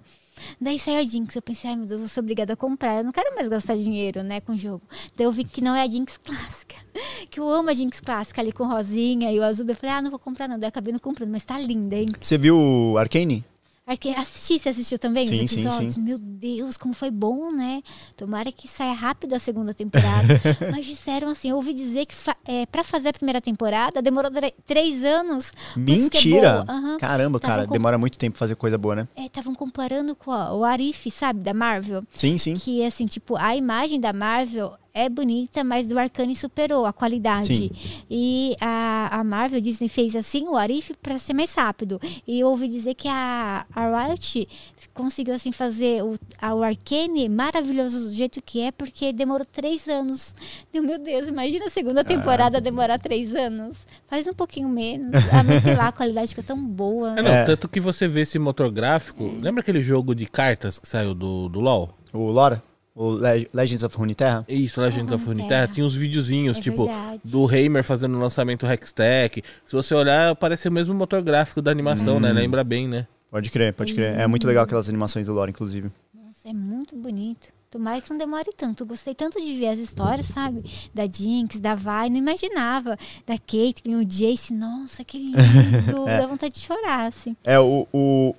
Daí 0.59 0.77
saiu 0.77 0.97
a 0.99 1.03
Jinx, 1.03 1.35
eu 1.35 1.41
pensei, 1.41 1.69
ai 1.69 1.75
meu 1.77 1.85
Deus, 1.85 2.01
eu 2.01 2.07
sou 2.09 2.21
obrigada 2.21 2.53
a 2.53 2.55
comprar. 2.55 2.97
Eu 2.97 3.03
não 3.05 3.11
quero 3.11 3.33
mais 3.35 3.47
gastar 3.47 3.75
dinheiro, 3.77 4.21
né, 4.23 4.41
com 4.41 4.51
o 4.53 4.57
jogo. 4.57 4.81
Daí 5.15 5.25
eu 5.25 5.31
vi 5.31 5.43
que 5.45 5.61
não 5.61 5.73
é 5.75 5.81
a 5.81 5.87
Jinx 5.89 6.17
clássica. 6.23 6.75
Que 7.29 7.39
eu 7.39 7.49
amo 7.49 7.69
a 7.69 7.73
Jinx 7.73 7.99
clássica 7.99 8.41
ali 8.41 8.51
com 8.51 8.65
rosinha 8.65 9.31
e 9.31 9.39
o 9.39 9.43
azul. 9.43 9.65
Eu 9.67 9.75
falei, 9.75 9.95
ah, 9.95 10.01
não 10.01 10.09
vou 10.09 10.19
comprar 10.19 10.47
não. 10.47 10.57
Daí 10.57 10.67
eu 10.67 10.69
acabei 10.69 10.91
não 10.93 10.99
comprando, 10.99 11.29
mas 11.31 11.43
tá 11.43 11.57
linda, 11.59 11.95
hein? 11.95 12.07
Você 12.21 12.37
viu 12.37 12.95
Arcane? 12.97 13.43
Arque- 13.87 14.15
Assisti, 14.15 14.57
você 14.57 14.69
assistiu 14.69 14.97
também 14.97 15.27
Sim, 15.27 15.43
os 15.43 15.51
sim, 15.51 15.59
episódios? 15.59 15.93
sim. 15.93 16.01
Meu 16.01 16.17
Deus, 16.17 16.75
como 16.75 16.91
foi 16.91 17.11
bom, 17.11 17.51
né? 17.51 17.83
Tomara 18.17 18.51
que 18.51 18.67
saia 18.67 18.93
rápido 18.93 19.33
a 19.35 19.39
segunda 19.39 19.75
temporada. 19.75 20.27
Mas 20.71 20.87
disseram 20.87 21.29
assim, 21.29 21.51
eu 21.51 21.55
ouvi 21.55 21.71
dizer 21.71 22.07
que 22.07 22.15
fa 22.15 22.35
é, 22.45 22.65
para 22.65 22.83
fazer 22.83 23.09
a 23.09 23.13
primeira 23.13 23.39
temporada 23.39 24.01
demorou 24.01 24.31
três 24.65 25.03
anos. 25.03 25.53
é 25.75 25.79
Mentira! 25.79 26.63
boa. 26.63 26.75
Aham. 26.75 26.97
Caramba, 26.97 27.39
Tava 27.39 27.53
cara, 27.57 27.67
demora 27.67 27.95
muito 27.99 28.17
tempo 28.17 28.33
pra 28.33 28.39
fazer 28.39 28.55
coisa 28.55 28.75
boa, 28.75 28.95
né? 28.95 29.07
Estavam 29.17 29.53
comparando 29.53 30.15
com 30.15 30.31
a- 30.31 30.51
o 30.55 30.63
Arif, 30.63 31.11
sabe, 31.11 31.41
da 31.41 31.53
Marvel. 31.53 32.01
Sim, 32.11 32.39
sim. 32.39 32.55
Que, 32.55 32.83
assim, 32.83 33.05
tipo, 33.05 33.35
a 33.35 33.55
imagem 33.55 33.99
da 33.99 34.11
Marvel 34.11 34.73
é 34.95 35.09
bonita, 35.09 35.61
mas 35.61 35.87
do 35.87 35.99
Arcane 35.99 36.33
superou 36.33 36.85
a 36.85 36.93
qualidade. 36.93 37.53
Sim. 37.53 37.69
E 38.09 38.55
a, 38.61 39.19
a 39.19 39.23
Marvel, 39.25 39.59
Disney 39.59 39.89
fez 39.89 40.15
assim, 40.15 40.47
o 40.47 40.55
Arif, 40.55 40.93
para 41.03 41.19
ser 41.19 41.33
mais 41.33 41.53
rápido. 41.53 41.99
E 42.25 42.39
eu 42.39 42.47
ouvi 42.47 42.69
dizer 42.69 42.95
que 42.95 43.09
a, 43.09 43.65
a 43.75 44.05
Riot 44.07 44.47
conseguiu, 44.93 45.35
assim, 45.35 45.51
fazer 45.51 46.01
o, 46.01 46.15
a, 46.41 46.55
o 46.55 46.63
Arcane 46.63 47.27
maravilhoso 47.27 48.07
do 48.07 48.13
jeito 48.13 48.41
que 48.41 48.61
é, 48.61 48.71
porque 48.71 49.11
demorou 49.11 49.45
três 49.45 49.87
anos. 49.89 50.33
Meu 50.73 50.97
Deus, 50.97 51.27
imagina 51.27 51.65
a 51.65 51.69
segunda 51.69 52.01
temporada 52.01 52.61
demorar 52.61 52.97
três 52.97 53.35
anos. 53.35 53.75
Faz 54.07 54.25
um 54.27 54.33
pouquinho 54.33 54.69
menos. 54.69 55.11
Ah, 55.33 55.43
mas 55.43 55.61
sei 55.61 55.75
lá, 55.75 55.87
a 55.87 55.91
qualidade 55.91 56.29
ficou 56.29 56.43
tão 56.43 56.57
boa. 56.65 57.19
É, 57.19 57.21
não, 57.21 57.31
É. 57.31 57.43
tanto 57.43 57.67
que 57.67 57.81
você 57.81 58.07
vê 58.07 58.21
esse 58.21 58.39
motor 58.39 58.71
gráfico. 58.71 59.25
Lembra 59.41 59.59
aquele 59.59 59.81
jogo 59.83 60.15
de 60.15 60.25
cartas 60.25 60.79
que 60.79 60.87
saiu 60.87 61.13
do, 61.13 61.49
do 61.49 61.59
LoL? 61.59 61.89
O 62.13 62.31
Lora? 62.31 62.63
O 62.95 63.11
Le- 63.11 63.49
Legends 63.53 63.83
of 63.83 63.97
Runeterra? 63.97 64.45
Isso, 64.47 64.79
Legends 64.79 65.11
of 65.11 65.25
Runeterra. 65.25 65.67
Tinha 65.67 65.85
uns 65.85 65.93
videozinhos, 65.93 66.57
É 66.57 66.61
tipo, 66.61 66.85
verdade. 66.85 67.21
do 67.25 67.53
Heimer 67.53 67.83
fazendo 67.83 68.15
o 68.15 68.19
lançamento 68.21 68.65
Hextech. 68.65 69.43
Se 69.65 69.73
você 69.75 69.93
olhar, 69.93 70.33
parece 70.35 70.69
o 70.69 70.71
mesmo 70.71 70.95
motor 70.95 71.21
gráfico 71.21 71.61
da 71.61 71.69
animação, 71.71 72.15
Hum. 72.17 72.19
né? 72.21 72.31
Lembra 72.31 72.63
bem, 72.63 72.87
né? 72.87 73.05
Pode 73.29 73.51
crer, 73.51 73.73
pode 73.73 73.93
crer. 73.93 74.17
É 74.17 74.25
muito 74.27 74.47
legal 74.47 74.63
aquelas 74.63 74.87
animações 74.87 75.27
do 75.27 75.33
Lore, 75.33 75.51
inclusive. 75.51 75.91
Nossa, 76.13 76.47
é 76.47 76.53
muito 76.53 76.95
bonito. 76.95 77.49
Tomara 77.75 77.99
que 77.99 78.09
não 78.09 78.17
demore 78.17 78.51
tanto. 78.55 78.85
Gostei 78.85 79.13
tanto 79.13 79.37
de 79.37 79.53
ver 79.57 79.67
as 79.67 79.79
histórias, 79.79 80.27
sabe? 80.27 80.63
Da 80.93 81.03
Jinx, 81.05 81.59
da 81.59 81.75
Vi. 81.75 82.09
Não 82.09 82.15
imaginava. 82.15 82.97
Da 83.27 83.37
Caitlyn, 83.37 83.95
o 83.97 84.05
Jace. 84.05 84.53
Nossa, 84.53 85.03
que 85.03 85.17
lindo. 85.19 85.35
Dá 86.07 86.25
vontade 86.25 86.53
de 86.53 86.61
chorar, 86.61 87.05
assim. 87.07 87.35
É, 87.43 87.59
o, 87.59 87.85
o, 87.91 88.33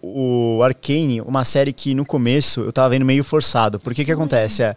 o 0.58 0.62
Arcane, 0.62 1.20
uma 1.20 1.44
série 1.44 1.70
que 1.74 1.92
no 1.94 2.06
começo 2.06 2.60
eu 2.62 2.72
tava 2.72 2.88
vendo 2.88 3.04
meio 3.04 3.22
forçado. 3.22 3.78
Porque 3.78 4.06
que 4.06 4.10
acontece? 4.12 4.62
É, 4.62 4.74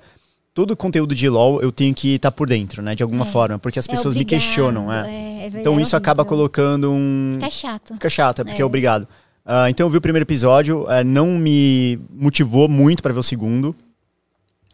todo 0.54 0.72
o 0.72 0.76
conteúdo 0.76 1.16
de 1.16 1.30
LoL 1.30 1.62
eu 1.62 1.72
tenho 1.72 1.96
que 1.96 2.16
estar 2.16 2.32
por 2.32 2.50
dentro, 2.50 2.82
né? 2.82 2.96
De 2.96 3.02
alguma 3.02 3.26
É. 3.26 3.30
forma. 3.32 3.58
Porque 3.58 3.80
as 3.80 3.88
É 3.88 3.92
pessoas 3.92 4.14
me 4.14 4.24
obrigado, 4.24 4.42
questionam, 4.42 4.92
é. 4.92 5.08
é, 5.10 5.38
é 5.38 5.42
verdade, 5.44 5.60
Então 5.62 5.80
isso 5.80 5.96
é 5.96 5.98
acaba 5.98 6.26
colocando 6.26 6.92
um. 6.92 7.38
Fica 7.40 7.50
chato. 7.50 7.94
Fica 7.94 8.10
chato, 8.10 8.42
é 8.42 8.44
porque 8.44 8.62
é, 8.62 8.64
É. 8.64 8.66
obrigado. 8.66 9.08
Ah, 9.46 9.70
então 9.70 9.88
eu 9.88 9.90
vi 9.90 9.98
o 9.98 10.02
primeiro 10.02 10.26
episódio, 10.26 10.86
eh, 10.92 11.04
não 11.04 11.28
me 11.40 11.98
motivou 12.14 12.68
muito 12.70 13.02
pra 13.02 13.12
ver 13.14 13.20
o 13.20 13.24
segundo, 13.24 13.74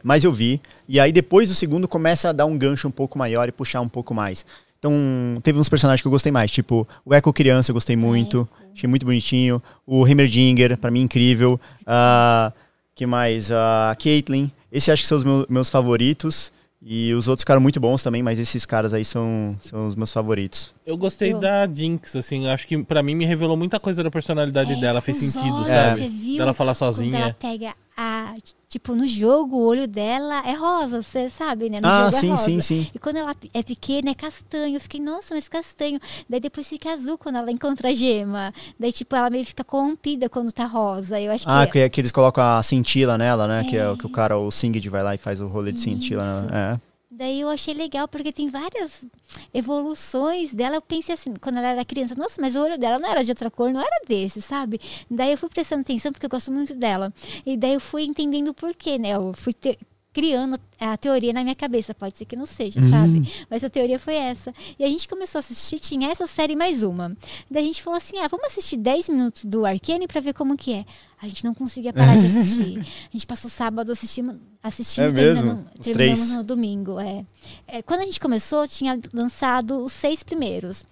mas 0.06 0.24
eu 0.24 0.32
vi. 0.32 0.62
E 0.88 1.00
aí 1.00 1.12
depois 1.12 1.50
do 1.50 1.56
segundo 1.56 1.88
começa 1.88 2.30
a 2.30 2.32
dar 2.32 2.46
um 2.46 2.56
gancho 2.56 2.88
um 2.88 2.92
pouco 2.92 3.18
maior 3.18 3.50
e 3.50 3.52
puxar 3.52 3.82
um 3.82 3.90
pouco 3.90 4.14
mais. 4.14 4.46
Então 4.78 4.94
teve 5.42 5.58
uns 5.58 5.68
personagens 5.68 6.00
que 6.02 6.08
eu 6.08 6.12
gostei 6.12 6.32
mais, 6.32 6.52
tipo 6.52 6.88
o 7.04 7.16
Echo 7.16 7.34
Criança 7.34 7.72
eu 7.72 7.74
gostei 7.74 7.96
muito, 7.96 8.48
achei 8.72 8.88
muito 8.88 9.04
bonitinho. 9.06 9.60
O 9.86 10.08
Heimerdinger, 10.08 10.78
pra 10.78 10.92
mim 10.92 11.02
incrível. 11.02 11.60
Ah, 11.88 12.54
que 12.94 13.06
mais? 13.08 13.52
A 13.52 13.96
Caitlyn. 14.02 14.52
Esses 14.72 14.90
acho 14.90 15.02
que 15.02 15.08
são 15.08 15.18
os 15.18 15.24
meu- 15.24 15.46
meus 15.50 15.70
favoritos. 15.70 16.54
E 16.88 17.12
os 17.16 17.28
outros 17.28 17.42
ficaram 17.42 17.60
muito 17.60 17.80
bons 17.80 18.04
também, 18.04 18.22
mas 18.22 18.38
esses 18.38 18.64
caras 18.64 18.94
aí 18.94 19.04
são, 19.04 19.56
são 19.60 19.88
os 19.88 19.96
meus 19.96 20.12
favoritos. 20.14 20.72
Eu 20.86 20.96
gostei 20.96 21.34
Eu- 21.34 21.40
da 21.40 21.66
Jinx, 21.66 22.16
assim, 22.16 22.48
acho 22.48 22.68
que 22.68 22.84
pra 22.84 23.02
mim 23.02 23.16
me 23.16 23.26
revelou 23.26 23.58
muita 23.58 23.80
coisa 23.80 24.04
da 24.04 24.12
personalidade 24.12 24.74
É, 24.74 24.80
dela, 24.80 25.02
fez 25.02 25.18
sentido, 25.18 25.56
olhos, 25.56 25.68
sabe? 25.68 26.04
Você 26.04 26.10
viu? 26.10 26.38
Dela 26.38 26.54
falar 26.54 26.76
Quando 26.76 26.84
ela 26.84 26.94
sozinha. 26.94 27.36
pega 27.40 27.74
a. 27.98 28.34
Tipo, 28.68 28.94
no 28.94 29.08
jogo, 29.08 29.56
o 29.56 29.66
olho 29.66 29.88
dela 29.88 30.46
é 30.46 30.54
rosa, 30.54 31.02
você 31.02 31.30
sabe, 31.30 31.70
né? 31.70 31.80
No 31.80 31.88
ah, 31.88 32.06
jogo 32.06 32.16
é 32.18 32.20
sim, 32.20 32.30
rosa. 32.32 32.44
sim, 32.44 32.62
sim. 32.62 32.88
E 32.94 33.00
quando 33.00 33.16
ela 33.18 33.34
é 33.54 33.64
pequena, 33.64 34.10
é 34.10 34.14
castanho. 34.14 34.76
Eu 34.76 34.82
fiquei, 34.82 35.00
nossa, 35.00 35.34
mas 35.34 35.48
castanho. 35.48 35.98
Daí 36.30 36.42
depois 36.42 36.68
fica 36.68 36.92
azul 36.92 37.18
quando 37.18 37.38
ela 37.38 37.50
encontra 37.52 37.90
a 37.90 37.94
gema. 37.94 38.54
Daí, 38.78 38.92
tipo, 38.92 39.16
ela 39.16 39.30
meio 39.30 39.46
fica 39.46 39.64
corrompida 39.64 40.28
quando 40.28 40.52
tá 40.52 40.66
rosa. 40.66 41.22
Eu 41.22 41.32
acho 41.32 41.46
Ah, 41.48 41.66
que. 41.66 41.80
é 41.80 41.88
que 41.88 42.02
eles 42.02 42.12
colocam 42.12 42.44
a 42.44 42.62
cintila 42.62 43.18
nela, 43.18 43.48
né? 43.48 43.64
Que 43.64 43.78
é 43.78 43.90
o 43.90 43.94
É. 43.94 43.98
que 43.98 44.06
o 44.06 44.10
cara, 44.10 44.38
o 44.38 44.52
Singed, 44.52 44.90
vai 44.90 45.02
lá 45.04 45.16
e 45.16 45.18
faz 45.18 45.40
o 45.40 45.48
rolê 45.48 45.72
de 45.72 45.80
cintila. 45.80 46.42
né? 46.42 46.48
É. 46.74 46.95
Daí 47.18 47.40
eu 47.42 47.50
achei 47.50 47.74
legal, 47.74 48.08
porque 48.08 48.32
tem 48.32 48.50
várias 48.50 49.06
evoluções 49.54 50.54
dela. 50.54 50.76
Eu 50.76 50.82
pensei 50.82 51.14
assim, 51.16 51.34
quando 51.40 51.58
ela 51.58 51.70
era 51.70 51.86
criança, 51.86 52.14
nossa, 52.16 52.40
mas 52.42 52.56
o 52.56 52.62
olho 52.64 52.78
dela 52.78 53.00
não 53.00 53.10
era 53.10 53.24
de 53.24 53.32
outra 53.32 53.50
cor, 53.50 53.72
não 53.72 53.80
era 53.82 54.02
desse, 54.08 54.42
sabe? 54.42 54.80
Daí 55.10 55.32
eu 55.32 55.38
fui 55.38 55.50
prestando 55.50 55.82
atenção, 55.82 56.12
porque 56.12 56.26
eu 56.26 56.30
gosto 56.30 56.52
muito 56.52 56.76
dela. 56.76 57.14
E 57.46 57.56
daí 57.58 57.74
eu 57.74 57.80
fui 57.80 58.04
entendendo 58.04 58.50
o 58.50 58.54
porquê, 58.54 58.98
né? 59.00 59.10
Eu 59.16 59.32
fui 59.34 59.54
te- 59.54 59.78
criando 60.14 60.58
a 60.80 60.96
teoria 60.96 61.34
na 61.34 61.44
minha 61.44 61.56
cabeça. 61.56 61.94
Pode 61.94 62.18
ser 62.18 62.26
que 62.26 62.36
não 62.38 62.46
seja, 62.46 62.80
sabe? 62.90 63.22
Mas 63.50 63.64
a 63.64 63.70
teoria 63.70 64.00
foi 64.00 64.16
essa. 64.16 64.54
E 64.80 64.84
a 64.84 64.88
gente 64.88 65.08
começou 65.08 65.40
a 65.40 65.42
assistir, 65.42 65.80
tinha 65.80 66.10
essa 66.10 66.26
série 66.28 66.56
mais 66.56 66.84
uma. 66.84 67.16
Daí 67.52 67.64
a 67.64 67.66
gente 67.68 67.82
falou 67.84 67.98
assim: 67.98 68.18
ah, 68.20 68.28
vamos 68.28 68.46
assistir 68.48 68.78
10 68.78 69.10
minutos 69.10 69.44
do 69.46 69.66
Arcane 69.66 70.08
pra 70.08 70.22
ver 70.22 70.34
como 70.34 70.56
que 70.56 70.74
é. 70.74 70.86
A 71.26 71.28
gente 71.28 71.44
não 71.44 71.54
conseguia 71.54 71.92
parar 71.92 72.18
de 72.18 72.26
assistir. 72.28 72.80
A 73.10 73.12
gente 73.12 73.26
passou 73.26 73.50
sábado 73.50 73.92
assistindo, 73.92 74.40
assistindo 74.62 75.06
É 75.06 75.12
mesmo? 75.12 75.42
terminando- 75.44 75.70
Os 75.80 75.86
terminamos 75.86 76.32
no 76.32 76.44
domingo. 76.44 77.00
É. 77.00 77.26
É, 77.68 77.82
quando 77.82 78.02
a 78.02 78.06
gente 78.06 78.20
começou, 78.20 78.68
tinha 78.68 79.00
lançado 79.14 79.84
os 79.84 79.92
seis 79.92 80.22
primeiros. 80.24 80.84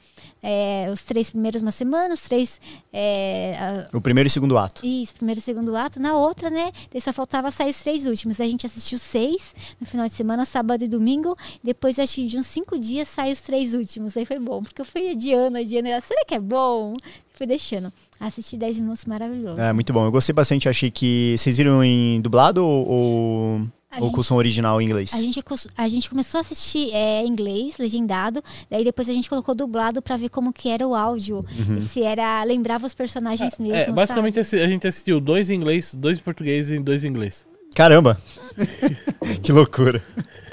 É, 0.41 0.89
os 0.91 1.03
três 1.03 1.29
primeiros 1.29 1.61
uma 1.61 1.71
semana, 1.71 2.13
os 2.13 2.21
três. 2.21 2.59
é, 2.91 3.55
a- 3.91 3.95
O 3.97 4.01
primeiro 4.01 4.27
e 4.27 4.29
segundo 4.29 4.57
ato. 4.57 4.85
isso, 4.85 5.13
primeiro 5.15 5.39
e 5.39 5.41
segundo 5.41 5.75
ato. 5.75 5.99
Na 5.99 6.15
outra, 6.17 6.49
né? 6.49 6.71
Só 7.01 7.13
faltava 7.13 7.49
sair 7.51 7.69
os 7.69 7.77
três 7.81 8.05
últimos. 8.05 8.41
A 8.41 8.45
gente 8.45 8.65
assistiu 8.65 8.97
seis 8.97 9.53
no 9.79 9.85
final 9.85 10.07
de 10.07 10.13
semana, 10.15 10.43
sábado 10.45 10.83
e 10.83 10.87
domingo. 10.87 11.37
Depois, 11.63 11.99
acho 11.99 12.15
que 12.15 12.25
de 12.25 12.37
uns 12.37 12.47
cinco 12.47 12.77
dias, 12.79 13.07
sai 13.07 13.31
os 13.31 13.41
três 13.41 13.73
últimos. 13.73 14.17
Aí 14.17 14.25
foi 14.25 14.39
bom, 14.39 14.63
porque 14.63 14.81
eu 14.81 14.85
fui 14.85 15.11
adiando, 15.11 15.57
adiando. 15.57 15.87
Será 16.01 16.25
que 16.25 16.33
é 16.35 16.39
bom? 16.39 16.93
Fui 17.33 17.47
deixando. 17.47 17.91
Assisti 18.19 18.55
10 18.57 18.79
minutos 18.79 19.05
maravilhoso. 19.05 19.59
É, 19.59 19.73
muito 19.73 19.91
bom. 19.91 20.05
Eu 20.05 20.11
gostei 20.11 20.33
bastante. 20.33 20.69
Achei 20.69 20.91
que. 20.91 21.35
Vocês 21.37 21.57
viram 21.57 21.83
em 21.83 22.21
dublado 22.21 22.63
ou, 22.63 22.87
ou, 22.87 23.61
A 23.91 23.97
ou 23.97 24.03
gente- 24.03 24.13
com 24.13 24.21
som 24.23 24.35
original 24.35 24.79
em 24.79 24.85
inglês? 24.85 25.11
A 25.13 25.17
gente, 25.19 25.43
a 25.75 25.87
gente 25.87 26.09
começou 26.09 26.37
a 26.37 26.41
assistir 26.41 26.91
é, 26.93 27.23
em 27.23 27.27
inglês, 27.27 27.75
legendado, 27.79 28.41
daí 28.69 28.83
depois 28.83 29.09
a 29.09 29.13
gente 29.13 29.27
colocou 29.27 29.55
dublado 29.55 30.01
pra 30.01 30.15
ver 30.15 30.29
como 30.29 30.53
que 30.53 30.69
era 30.69 30.87
o 30.87 30.93
áudio. 30.93 31.39
Uhum. 31.67 31.81
Se 31.81 32.03
era. 32.03 32.43
lembrava 32.43 32.85
os 32.85 32.93
personagens 32.93 33.57
mesmo. 33.57 33.75
É, 33.75 33.91
basicamente 33.91 34.43
sabe? 34.43 34.61
a 34.63 34.67
gente 34.67 34.87
assistiu 34.87 35.19
dois 35.19 35.49
em 35.49 35.55
inglês, 35.55 35.93
dois 35.95 36.19
em 36.19 36.21
português 36.21 36.69
e 36.71 36.77
dois 36.79 37.03
em 37.03 37.07
inglês. 37.09 37.45
Caramba! 37.75 38.21
que 39.41 39.51
loucura. 39.51 40.03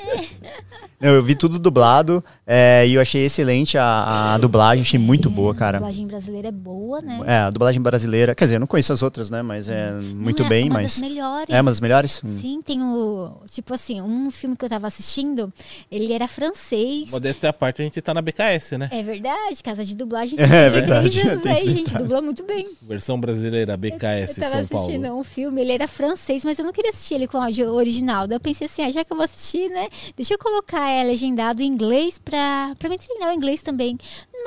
Não, 0.02 0.90
eu 1.01 1.22
vi 1.22 1.35
tudo 1.35 1.59
dublado 1.59 2.22
é, 2.47 2.86
e 2.86 2.94
eu 2.94 3.01
achei 3.01 3.24
excelente 3.24 3.78
a, 3.78 4.35
a 4.35 4.39
dublagem, 4.39 4.82
achei 4.82 4.98
muito 4.98 5.31
boa, 5.31 5.52
A 5.52 5.55
cara. 5.55 5.78
dublagem 5.78 6.06
brasileira 6.06 6.48
é 6.48 6.52
boa, 6.52 7.01
né? 7.01 7.20
É, 7.27 7.36
a 7.39 7.51
dublagem 7.51 7.81
brasileira. 7.81 8.35
Quer 8.35 8.44
dizer, 8.44 8.56
eu 8.56 8.60
não 8.60 8.66
conheço 8.66 8.93
as 8.93 9.02
outras, 9.02 9.31
né? 9.31 9.43
Mas 9.43 9.68
é 9.68 9.93
muito 10.14 10.40
Não 10.40 10.47
é 10.47 10.48
bem, 10.48 10.64
uma 10.68 10.74
mas. 10.81 10.98
Das 10.98 11.09
melhores. 11.09 11.55
É 11.55 11.60
uma 11.60 11.70
das 11.70 11.81
melhores? 11.81 12.22
Hum. 12.24 12.39
Sim, 12.40 12.60
tem 12.62 12.82
o. 12.82 13.40
Tipo 13.51 13.74
assim, 13.74 14.01
um 14.01 14.31
filme 14.31 14.56
que 14.56 14.64
eu 14.64 14.68
tava 14.68 14.86
assistindo, 14.86 15.52
ele 15.90 16.12
era 16.12 16.27
francês. 16.28 17.10
Modéstia 17.10 17.51
à 17.51 17.52
parte, 17.52 17.81
a 17.82 17.85
gente 17.85 18.01
tá 18.02 18.12
na 18.12 18.20
BKS, 18.22 18.77
né? 18.78 18.89
É 18.93 19.02
verdade, 19.02 19.62
casa 19.62 19.85
de 19.85 19.94
dublagem. 19.94 20.39
É 20.40 20.70
53 20.70 20.72
verdade, 20.72 21.20
anos 21.20 21.47
aí, 21.47 21.68
gente, 21.70 21.85
detalhe. 21.86 22.05
dubla 22.05 22.20
muito 22.22 22.44
bem. 22.44 22.68
Versão 22.82 23.18
brasileira, 23.20 23.77
BKS 23.77 24.36
eu 24.39 24.44
tava 24.44 24.56
São 24.59 24.66
Paulo. 24.66 24.86
assistindo 24.86 25.14
um 25.14 25.24
filme, 25.24 25.60
ele 25.60 25.72
era 25.72 25.86
francês, 25.89 26.44
mas 26.44 26.59
eu 26.59 26.64
não 26.64 26.72
queria 26.72 26.90
assistir 26.90 27.14
ele 27.14 27.27
com 27.28 27.40
áudio 27.40 27.72
original. 27.72 28.27
Daí 28.27 28.36
eu 28.36 28.40
pensei 28.40 28.66
assim, 28.66 28.82
ah, 28.82 28.90
já 28.90 29.05
que 29.05 29.12
eu 29.12 29.16
vou 29.16 29.24
assistir, 29.24 29.68
né? 29.70 29.89
Deixa 30.16 30.35
eu 30.35 30.39
colocar 30.39 30.90
é, 30.91 31.05
legendado 31.05 31.62
em 31.62 31.67
inglês 31.67 32.19
pra, 32.19 32.75
pra 32.79 32.89
me 32.89 32.99
treinar 32.99 33.31
o 33.31 33.33
inglês 33.33 33.62
também. 33.62 33.97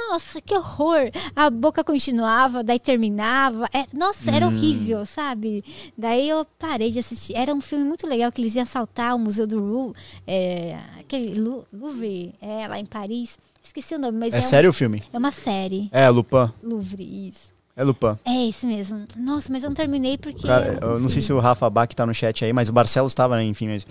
Nossa, 0.10 0.42
que 0.42 0.56
horror! 0.56 1.12
A 1.36 1.50
boca 1.50 1.84
continuava, 1.84 2.64
daí 2.64 2.80
terminava. 2.80 3.70
É, 3.72 3.86
nossa, 3.96 4.32
era 4.32 4.48
horrível, 4.48 5.06
sabe? 5.06 5.64
Daí 5.98 6.28
eu 6.28 6.44
parei 6.58 6.90
de 6.90 6.98
assistir. 7.00 7.36
Era 7.38 7.54
um 7.54 7.62
filme 7.62 7.86
muito 7.86 8.08
legal 8.08 8.32
que 8.32 8.42
eles 8.42 8.56
iam 8.56 8.64
assaltar 8.64 9.16
o 9.16 9.20
Museu 9.20 9.46
do 9.46 9.60
Louvre, 9.60 10.00
é, 10.26 10.80
aquele 11.00 11.40
Louvre, 11.40 12.34
é, 12.42 12.68
lá 12.68 12.80
em 12.80 12.86
Paris. 12.86 13.38
Esqueci 13.64 13.94
o 13.96 14.00
nome, 14.00 14.18
mas 14.18 14.34
é, 14.34 14.38
É 14.38 14.40
um- 14.40 14.44
sério 14.44 14.70
o 14.72 14.74
filme? 14.74 15.04
é 15.14 15.18
uma 15.18 15.32
série. 15.32 15.90
É, 15.92 16.10
Lupin. 16.10 16.52
Louvre, 16.62 17.28
isso. 17.30 17.53
É 17.76 17.84
Lupin. 17.84 18.16
É 18.24 18.48
esse 18.50 18.68
mesmo. 18.68 19.04
Nossa, 19.18 19.52
mas 19.52 19.64
eu 19.64 19.70
não 19.70 19.76
terminei 19.76 20.16
porque. 20.16 20.46
Cara, 20.46 20.78
eu 20.80 21.00
não 21.00 21.10
sei 21.10 21.24
se 21.24 21.34
o 21.34 21.40
Rafa 21.40 21.68
Bach 21.72 21.88
tá 21.96 22.06
no 22.06 22.14
chat 22.14 22.46
aí, 22.46 22.54
mas 22.54 22.70
o 22.70 22.74
Barcelos 22.74 23.16
tava, 23.16 23.36
né? 23.36 23.44
Enfim, 23.46 23.68
mas. 23.70 23.88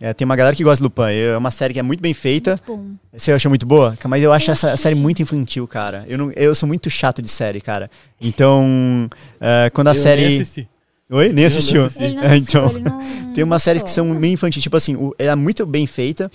é, 0.00 0.12
tem 0.12 0.24
uma 0.24 0.34
galera 0.34 0.56
que 0.56 0.64
gosta 0.64 0.78
de 0.78 0.82
Lupin. 0.82 1.02
É 1.12 1.36
uma 1.36 1.52
série 1.52 1.72
que 1.72 1.78
é 1.78 1.82
muito 1.82 2.00
bem 2.00 2.12
feita. 2.12 2.58
Bom. 2.66 2.86
Você 3.16 3.30
acha 3.30 3.48
muito 3.48 3.64
boa? 3.64 3.96
Mas 4.08 4.22
eu 4.24 4.32
acho 4.32 4.50
Eu 4.50 4.52
essa 4.52 4.66
achei. 4.68 4.76
série 4.78 4.94
muito 4.96 5.22
infantil, 5.22 5.64
cara. 5.68 6.04
Eu, 6.08 6.18
não, 6.18 6.32
eu 6.32 6.52
sou 6.56 6.66
muito 6.66 6.90
chato 6.90 7.22
de 7.22 7.28
série, 7.28 7.60
cara. 7.60 7.88
Então, 8.20 9.08
é, 9.40 9.70
quando 9.70 9.88
a 9.88 9.90
Eu 9.92 9.94
série. 9.94 10.26
nem 10.26 10.40
assisti. 10.40 10.68
Oi? 11.08 11.26
Nem 11.32 11.44
não 11.44 11.46
assistiu? 11.46 11.84
assisti. 11.84 12.04
É, 12.18 12.36
então, 12.36 12.68
não 12.72 13.32
tem 13.32 13.44
umas 13.44 13.62
séries 13.62 13.82
que 13.82 13.90
são 13.92 14.06
meio 14.06 14.32
infantis. 14.34 14.60
Tipo 14.62 14.76
assim, 14.76 14.96
o- 14.96 15.14
ela 15.18 15.32
é 15.32 15.36
muito 15.36 15.64
bem 15.66 15.86
feita, 15.86 16.28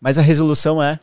mas 0.00 0.18
a 0.18 0.22
resolução 0.22 0.82
é. 0.82 0.98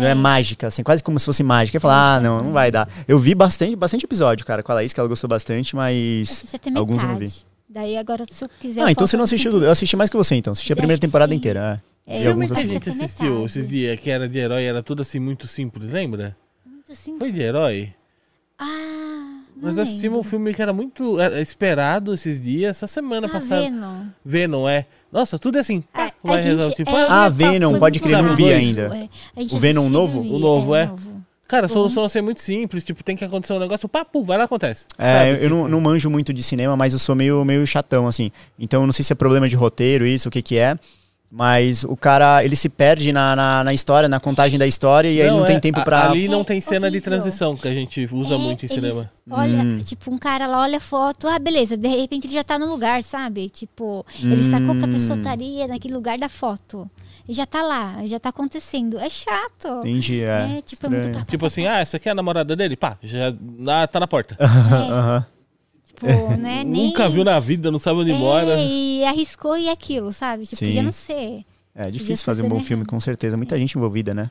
Não 0.00 0.06
é, 0.06 0.10
É. 0.10 0.14
mágica, 0.14 0.66
assim, 0.68 0.82
quase 0.82 1.02
como 1.02 1.18
se 1.18 1.24
fosse 1.26 1.42
mágica. 1.42 1.76
Eu 1.76 1.80
falar, 1.80 2.16
ah, 2.16 2.20
não, 2.20 2.44
não 2.44 2.52
vai 2.52 2.70
dar. 2.70 2.88
Eu 3.08 3.18
vi 3.18 3.34
bastante, 3.34 3.74
bastante 3.76 4.04
episódio, 4.04 4.44
cara, 4.46 4.62
com 4.62 4.72
a 4.72 4.76
Laís, 4.76 4.92
que 4.92 5.00
ela 5.00 5.08
gostou 5.08 5.28
bastante, 5.28 5.74
mas. 5.74 6.44
Alguns 6.74 7.02
eu 7.02 7.08
não 7.08 7.14
metade. 7.14 7.46
Daí 7.68 7.96
agora, 7.96 8.24
se 8.30 8.42
eu 8.44 8.48
quiser. 8.60 8.80
Ah, 8.80 8.84
eu 8.84 8.88
então 8.90 9.06
você 9.06 9.16
não 9.16 9.24
assistiu 9.24 9.50
tudo. 9.50 9.64
Eu 9.66 9.70
assisti 9.70 9.96
mais 9.96 10.08
que 10.08 10.16
você, 10.16 10.34
então. 10.34 10.52
Assisti 10.52 10.72
a 10.72 10.76
primeira 10.76 11.00
temporada 11.00 11.30
sim? 11.32 11.36
inteira. 11.36 11.82
É, 12.06 12.22
E 12.22 12.26
alguns 12.28 12.46
que 12.46 12.52
a 12.52 12.56
assisti. 12.56 12.72
gente 12.72 12.88
assistiu 12.90 13.26
metade. 13.30 13.44
esses 13.46 13.68
dias, 13.68 14.00
que 14.00 14.10
era 14.10 14.28
de 14.28 14.38
herói, 14.38 14.64
era 14.64 14.82
tudo 14.82 15.02
assim 15.02 15.18
muito 15.18 15.46
simples, 15.46 15.90
lembra? 15.90 16.36
Muito 16.64 16.92
assim. 16.92 17.18
Foi 17.18 17.32
de 17.32 17.40
herói? 17.42 17.92
Ah. 18.58 19.40
Nós 19.60 19.78
assistimos 19.78 20.18
um 20.18 20.22
filme 20.22 20.52
que 20.54 20.60
era 20.60 20.72
muito 20.72 21.18
é, 21.20 21.40
esperado 21.40 22.12
esses 22.14 22.40
dias, 22.40 22.76
essa 22.76 22.86
semana 22.86 23.26
Ah, 23.26 23.30
passada. 23.30 23.62
Venom. 23.62 24.04
Venom, 24.24 24.68
é. 24.68 24.86
Nossa, 25.16 25.38
tudo 25.38 25.56
é 25.56 25.60
assim. 25.62 25.82
A- 25.94 25.98
pá, 25.98 26.12
a 26.24 26.28
vai 26.28 26.42
resolver. 26.42 26.74
Tipo, 26.74 26.90
é, 26.90 27.02
ah, 27.04 27.06
falar, 27.06 27.28
Venom, 27.30 27.70
foi 27.70 27.78
pode 27.80 27.98
muito 28.00 28.08
crer, 28.12 28.22
não 28.22 28.34
vi 28.36 28.52
ainda. 28.52 29.08
É, 29.34 29.42
O 29.54 29.58
Venom 29.58 29.88
novo? 29.88 30.20
O 30.20 30.38
novo, 30.38 30.74
é? 30.74 30.86
novo. 30.86 31.16
Cara, 31.48 31.66
a 31.66 31.68
solução 31.68 32.02
vai 32.02 32.10
ser 32.10 32.20
muito 32.20 32.40
simples. 32.42 32.84
Tipo, 32.84 33.02
tem 33.04 33.16
que 33.16 33.24
acontecer 33.24 33.52
um 33.54 33.58
negócio, 33.60 33.88
pá, 33.88 34.04
pum, 34.04 34.22
vai 34.24 34.36
lá, 34.36 34.44
acontece. 34.44 34.84
É, 34.98 35.12
Sabe, 35.18 35.30
eu- 35.30 35.36
eu 35.44 35.50
não, 35.50 35.56
tipo, 35.58 35.68
não 35.70 35.80
manjo 35.80 36.10
muito 36.10 36.34
de 36.34 36.42
cinema, 36.42 36.76
mas 36.76 36.92
eu 36.92 36.98
sou 36.98 37.14
meio, 37.14 37.42
meio 37.44 37.66
chatão, 37.66 38.06
assim. 38.06 38.30
Então 38.58 38.82
eu 38.82 38.86
não 38.86 38.92
sei 38.92 39.04
se 39.04 39.12
é 39.12 39.16
problema 39.16 39.48
de 39.48 39.56
roteiro, 39.56 40.04
isso, 40.06 40.28
o 40.28 40.30
que 40.30 40.42
que 40.42 40.58
é. 40.58 40.76
Mas 41.30 41.82
o 41.84 41.96
cara, 41.96 42.44
ele 42.44 42.54
se 42.54 42.68
perde 42.68 43.12
na, 43.12 43.34
na, 43.34 43.64
na 43.64 43.74
história, 43.74 44.08
na 44.08 44.20
contagem 44.20 44.58
da 44.58 44.66
história, 44.66 45.08
e 45.08 45.20
aí 45.20 45.26
ele 45.26 45.36
não 45.36 45.42
é, 45.44 45.46
tem 45.46 45.60
tempo 45.60 45.82
pra. 45.82 46.08
Ali 46.10 46.28
não 46.28 46.42
É 46.42 46.44
tem 46.44 46.60
cena 46.60 46.90
de 46.90 47.00
transição, 47.00 47.56
que 47.56 47.66
a 47.66 47.74
gente 47.74 48.08
usa 48.12 48.34
É, 48.36 48.38
muito 48.38 48.64
em 48.64 48.68
cinema. 48.68 49.10
Olha, 49.28 49.58
Hum. 49.62 49.80
tipo, 49.84 50.10
um 50.10 50.18
cara 50.18 50.46
lá 50.46 50.60
olha 50.60 50.78
a 50.78 50.80
foto, 50.80 51.26
ah, 51.26 51.38
beleza, 51.38 51.76
de 51.76 51.88
repente 51.88 52.26
ele 52.28 52.34
já 52.34 52.44
tá 52.44 52.58
no 52.58 52.66
lugar, 52.66 53.02
sabe? 53.02 53.50
Tipo, 53.50 54.06
ele 54.22 54.48
sacou 54.48 54.76
que 54.76 54.84
a 54.84 54.88
pessoa 54.88 55.16
Hum. 55.16 55.20
estaria 55.20 55.66
naquele 55.66 55.94
lugar 55.94 56.16
da 56.16 56.28
foto. 56.28 56.88
E 57.28 57.34
já 57.34 57.44
tá 57.44 57.60
lá, 57.60 57.96
já 58.06 58.20
tá 58.20 58.28
acontecendo. 58.28 58.96
É 59.00 59.10
chato. 59.10 59.80
Entendi, 59.80 60.20
é. 60.22 60.58
É, 60.58 60.62
tipo, 60.62 60.86
é 60.86 60.88
muito 60.88 61.00
estranho. 61.06 61.18
papo. 61.18 61.30
Tipo 61.30 61.46
assim, 61.46 61.66
ah, 61.66 61.80
essa 61.80 61.96
aqui 61.96 62.08
é 62.08 62.12
a 62.12 62.14
namorada 62.14 62.54
dele? 62.54 62.76
Pá, 62.76 62.96
já 63.02 63.34
tá 63.90 63.98
na 63.98 64.06
porta. 64.06 64.36
Aham. 64.40 65.26
Tipo, 65.98 66.36
né? 66.36 66.62
Nunca 66.66 67.04
nem- 67.04 67.12
viu 67.12 67.24
na 67.24 67.40
vida, 67.40 67.70
não 67.70 67.78
sabe 67.78 68.00
onde 68.00 68.12
mora. 68.12 68.52
É, 68.58 68.64
e 68.66 69.04
arriscou 69.04 69.56
e 69.56 69.68
aquilo, 69.68 70.12
sabe? 70.12 70.44
Tipo, 70.44 70.56
Sim. 70.56 70.66
podia 70.66 70.82
não 70.82 70.92
ser. 70.92 71.44
É 71.78 71.84
Podia 71.84 71.92
difícil 71.92 72.24
fazer 72.24 72.42
um 72.42 72.48
bom 72.48 72.56
né? 72.56 72.62
filme, 72.62 72.86
com 72.86 72.98
certeza. 72.98 73.36
Muita 73.36 73.58
gente 73.58 73.76
envolvida, 73.76 74.14
né? 74.14 74.30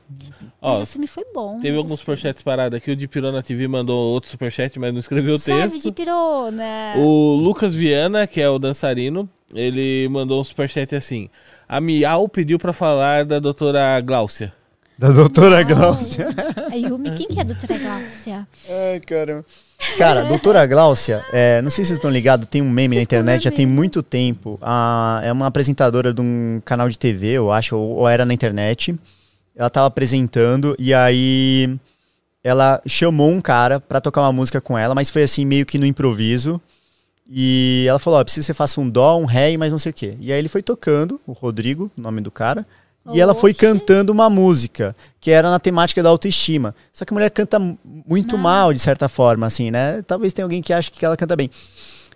Ó, 0.60 0.72
Mas 0.72 0.82
o 0.82 0.86
filme 0.86 1.06
foi 1.06 1.24
bom. 1.32 1.60
teve 1.60 1.76
alguns 1.76 2.00
superchats 2.00 2.42
parados 2.42 2.76
aqui. 2.76 2.90
O 2.90 2.96
de 2.96 3.06
Pirona 3.06 3.40
TV 3.40 3.68
mandou 3.68 4.12
outro 4.12 4.28
superchat, 4.28 4.76
mas 4.80 4.92
não 4.92 4.98
escreveu 4.98 5.36
o 5.36 5.38
texto. 5.38 5.80
de 5.80 5.92
pirona. 5.92 6.94
O 6.96 7.34
Lucas 7.36 7.72
Viana, 7.72 8.26
que 8.26 8.40
é 8.40 8.48
o 8.48 8.58
dançarino, 8.58 9.28
ele 9.54 10.08
mandou 10.08 10.40
um 10.40 10.44
superchat 10.44 10.92
assim. 10.96 11.28
A 11.68 11.80
Miau 11.80 12.28
pediu 12.28 12.58
pra 12.58 12.72
falar 12.72 13.24
da 13.24 13.38
doutora 13.38 14.00
Gláucia. 14.00 14.52
Da 14.98 15.10
doutora 15.10 15.56
Uau. 15.56 15.64
Gláucia. 15.66 16.28
A 16.70 16.74
Yumi, 16.74 17.10
quem 17.10 17.28
que 17.28 17.38
é 17.38 17.42
a 17.42 17.44
doutora 17.44 17.78
Gláucia? 17.78 18.48
Ai, 18.92 19.00
caramba. 19.00 19.44
Cara, 19.98 20.22
doutora 20.24 20.66
Gláucia, 20.66 21.22
é, 21.32 21.60
não 21.60 21.68
sei 21.68 21.84
se 21.84 21.88
vocês 21.88 21.98
estão 21.98 22.10
ligados, 22.10 22.46
tem 22.50 22.62
um 22.62 22.70
meme 22.70 22.96
na 22.96 23.02
internet 23.02 23.44
já 23.44 23.50
tem 23.50 23.66
muito 23.66 24.02
tempo. 24.02 24.58
A- 24.62 25.20
é 25.22 25.30
uma 25.30 25.46
apresentadora 25.46 26.14
de 26.14 26.20
um 26.22 26.62
canal 26.64 26.88
de 26.88 26.98
TV, 26.98 27.32
eu 27.32 27.52
acho, 27.52 27.76
ou, 27.76 27.96
ou 27.96 28.08
era 28.08 28.24
na 28.24 28.32
internet. 28.32 28.98
Ela 29.54 29.68
tava 29.68 29.86
apresentando 29.86 30.74
e 30.78 30.94
aí 30.94 31.78
ela 32.42 32.80
chamou 32.86 33.30
um 33.30 33.40
cara 33.40 33.78
pra 33.78 34.00
tocar 34.00 34.22
uma 34.22 34.32
música 34.32 34.60
com 34.62 34.78
ela, 34.78 34.94
mas 34.94 35.10
foi 35.10 35.22
assim 35.24 35.44
meio 35.44 35.66
que 35.66 35.78
no 35.78 35.84
improviso. 35.84 36.58
E 37.28 37.84
ela 37.88 37.98
falou: 37.98 38.18
Ó, 38.20 38.24
preciso 38.24 38.44
que 38.44 38.46
você 38.46 38.54
faça 38.54 38.80
um 38.80 38.88
dó, 38.88 39.18
um 39.18 39.24
ré 39.26 39.52
e 39.52 39.58
mais 39.58 39.72
não 39.72 39.78
sei 39.78 39.90
o 39.90 39.94
quê. 39.94 40.16
E 40.20 40.32
aí 40.32 40.38
ele 40.38 40.48
foi 40.48 40.62
tocando, 40.62 41.20
o 41.26 41.32
Rodrigo, 41.32 41.90
o 41.96 42.00
nome 42.00 42.20
do 42.22 42.30
cara. 42.30 42.64
E 43.12 43.20
ela 43.20 43.34
foi 43.34 43.54
cantando 43.54 44.12
uma 44.12 44.28
música 44.28 44.94
que 45.20 45.30
era 45.30 45.50
na 45.50 45.58
temática 45.58 46.02
da 46.02 46.08
autoestima. 46.08 46.74
Só 46.92 47.04
que 47.04 47.12
a 47.12 47.14
mulher 47.14 47.30
canta 47.30 47.58
mu- 47.58 47.78
muito 47.84 48.36
Mal. 48.36 48.42
mal, 48.66 48.72
de 48.72 48.78
certa 48.80 49.08
forma, 49.08 49.46
assim, 49.46 49.70
né? 49.70 50.02
Talvez 50.06 50.32
tenha 50.32 50.44
alguém 50.44 50.60
que 50.62 50.72
ache 50.72 50.90
que 50.90 51.04
ela 51.04 51.16
canta 51.16 51.36
bem. 51.36 51.50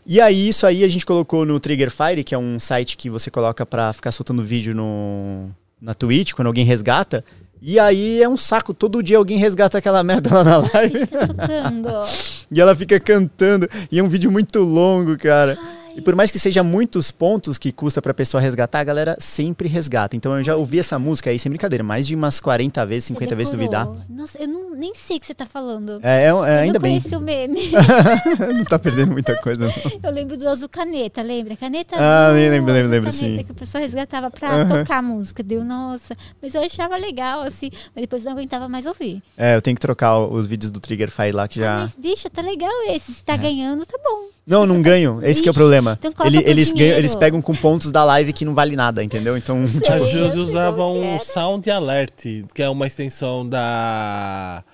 E 0.07 0.21
aí, 0.21 0.49
isso 0.49 0.67
aí 0.67 0.83
a 0.83 0.89
gente 0.89 1.05
colocou 1.07 1.45
no 1.45 1.61
Trigger 1.61 1.91
Fire, 1.91 2.25
que 2.25 2.35
é 2.35 2.39
um 2.39 2.59
site 2.59 2.97
que 2.97 3.09
você 3.11 3.31
coloca 3.31 3.65
pra 3.67 3.93
ficar 3.93 4.11
soltando 4.13 4.43
vídeo 4.43 4.75
no, 4.75 5.51
na 5.81 5.95
Twitch, 5.95 6.33
quando 6.33 6.47
alguém 6.49 6.65
resgata. 6.65 7.25
E 7.63 7.79
aí 7.79 8.23
é 8.23 8.29
um 8.29 8.39
saco, 8.39 8.73
todo 8.73 9.03
dia 9.03 9.19
alguém 9.19 9.37
resgata 9.37 9.77
aquela 9.79 10.03
merda 10.05 10.33
lá 10.35 10.43
na 10.45 10.57
live. 10.59 10.99
E 12.53 12.61
ela 12.61 12.75
fica 12.75 12.99
cantando. 12.99 13.69
E 13.93 13.99
é 13.99 14.03
um 14.03 14.09
vídeo 14.09 14.31
muito 14.31 14.61
longo, 14.61 15.17
cara. 15.17 15.57
E 15.97 16.01
por 16.01 16.15
mais 16.15 16.31
que 16.31 16.39
seja 16.39 16.63
muitos 16.63 17.11
pontos 17.11 17.59
que 17.59 17.73
custa 17.73 18.01
pra 18.01 18.15
pessoa 18.15 18.41
resgatar, 18.41 18.81
a 18.81 18.85
galera 18.85 19.17
sempre 19.19 19.69
resgata. 19.69 20.17
Então 20.17 20.37
eu 20.37 20.43
já 20.43 20.57
ouvi 20.57 20.79
essa 20.79 20.99
música 20.99 21.31
aí, 21.31 21.39
sem 21.39 21.51
brincadeira, 21.51 21.83
mais 21.85 22.07
de 22.07 22.15
umas 22.15 22.41
40 22.41 22.85
vezes, 22.87 23.05
50 23.05 23.35
vezes 23.37 23.53
duvidar. 23.53 23.89
Nossa, 24.09 24.39
eu 24.41 24.49
não, 24.49 24.71
nem 24.75 24.95
sei 24.95 25.17
o 25.17 25.21
que 25.21 25.27
você 25.27 25.35
tá 25.35 25.47
falando. 25.47 26.01
É, 26.03 26.25
é- 26.25 26.27
é, 26.27 26.31
eu 26.31 26.43
ainda 26.43 26.75
não 26.75 26.81
bem. 26.81 26.99
conheci 27.01 27.17
o 27.17 27.21
meme. 27.21 27.71
não 28.57 28.65
tá 28.65 28.79
perdendo 28.79 29.13
muita 29.13 29.37
coisa, 29.41 29.67
não. 29.67 29.73
Eu 30.03 30.11
lembro 30.11 30.37
do 30.37 30.49
azul 30.49 30.69
caneta, 30.69 31.23
lembra? 31.23 31.57
Caneta 31.57 31.97
Ah, 31.99 32.27
azul. 32.27 32.37
lembro, 32.37 32.73
lembro, 32.73 32.91
lembro, 32.91 33.11
caneta, 33.11 33.13
sim. 33.13 33.45
Que 33.45 33.53
a 33.53 33.55
pessoa 33.55 33.81
resgatava 33.83 34.31
pra 34.31 34.65
tocar 34.67 34.99
a 34.99 35.03
música. 35.03 35.43
Deu, 35.43 35.65
nossa. 35.65 36.17
Mas 36.41 36.55
eu 36.55 36.63
achava 36.63 36.97
legal, 36.97 37.43
assim. 37.43 37.71
Mas 37.95 38.03
depois 38.03 38.25
não 38.25 38.33
aguentava 38.33 38.69
mais 38.69 38.87
ouvir. 38.87 39.23
É, 39.37 39.57
eu 39.57 39.63
tenho 39.63 39.75
que 39.75 39.81
trocar 39.81 40.19
os 40.19 40.47
vídeos 40.47 40.71
do 40.71 40.81
Trigger 40.81 41.11
Fire 41.11 41.33
lá 41.33 41.47
que 41.49 41.61
Ah, 41.61 41.65
já. 41.65 41.79
mas 41.83 41.93
deixa, 41.99 42.31
tá 42.31 42.43
legal 42.43 42.71
esse. 42.89 43.13
Se 43.13 43.25
tá 43.25 43.35
É. 43.35 43.39
ganhando, 43.39 43.85
tá 43.87 43.99
bom. 44.03 44.29
Não, 44.51 44.67
não 44.67 44.83
ganho. 44.83 45.21
Esse 45.23 45.41
que 45.41 45.49
é 45.49 45.51
o 45.51 45.53
Ixi. 45.53 45.59
problema. 45.61 45.99
Então 46.03 46.27
Ele- 46.27 46.43
eles, 46.45 46.73
ganham- 46.73 46.99
eles 46.99 47.15
pegam 47.15 47.41
com 47.41 47.55
pontos 47.55 47.93
da 47.93 48.03
live 48.05 48.33
que 48.33 48.45
não 48.45 48.53
vale 48.55 48.75
nada, 48.75 49.03
entendeu? 49.05 49.37
Então, 49.37 49.65
Sei. 49.67 49.95
A 49.95 49.99
eu 49.99 50.07
Josi 50.09 50.31
sei 50.33 50.41
usava 50.43 50.85
um. 50.87 51.19
Sound 51.21 51.71
Alert, 51.71 52.25
que 52.53 52.63
é 52.63 52.69
uma 52.69 52.87
extensão 52.87 53.49
da. 53.49 54.65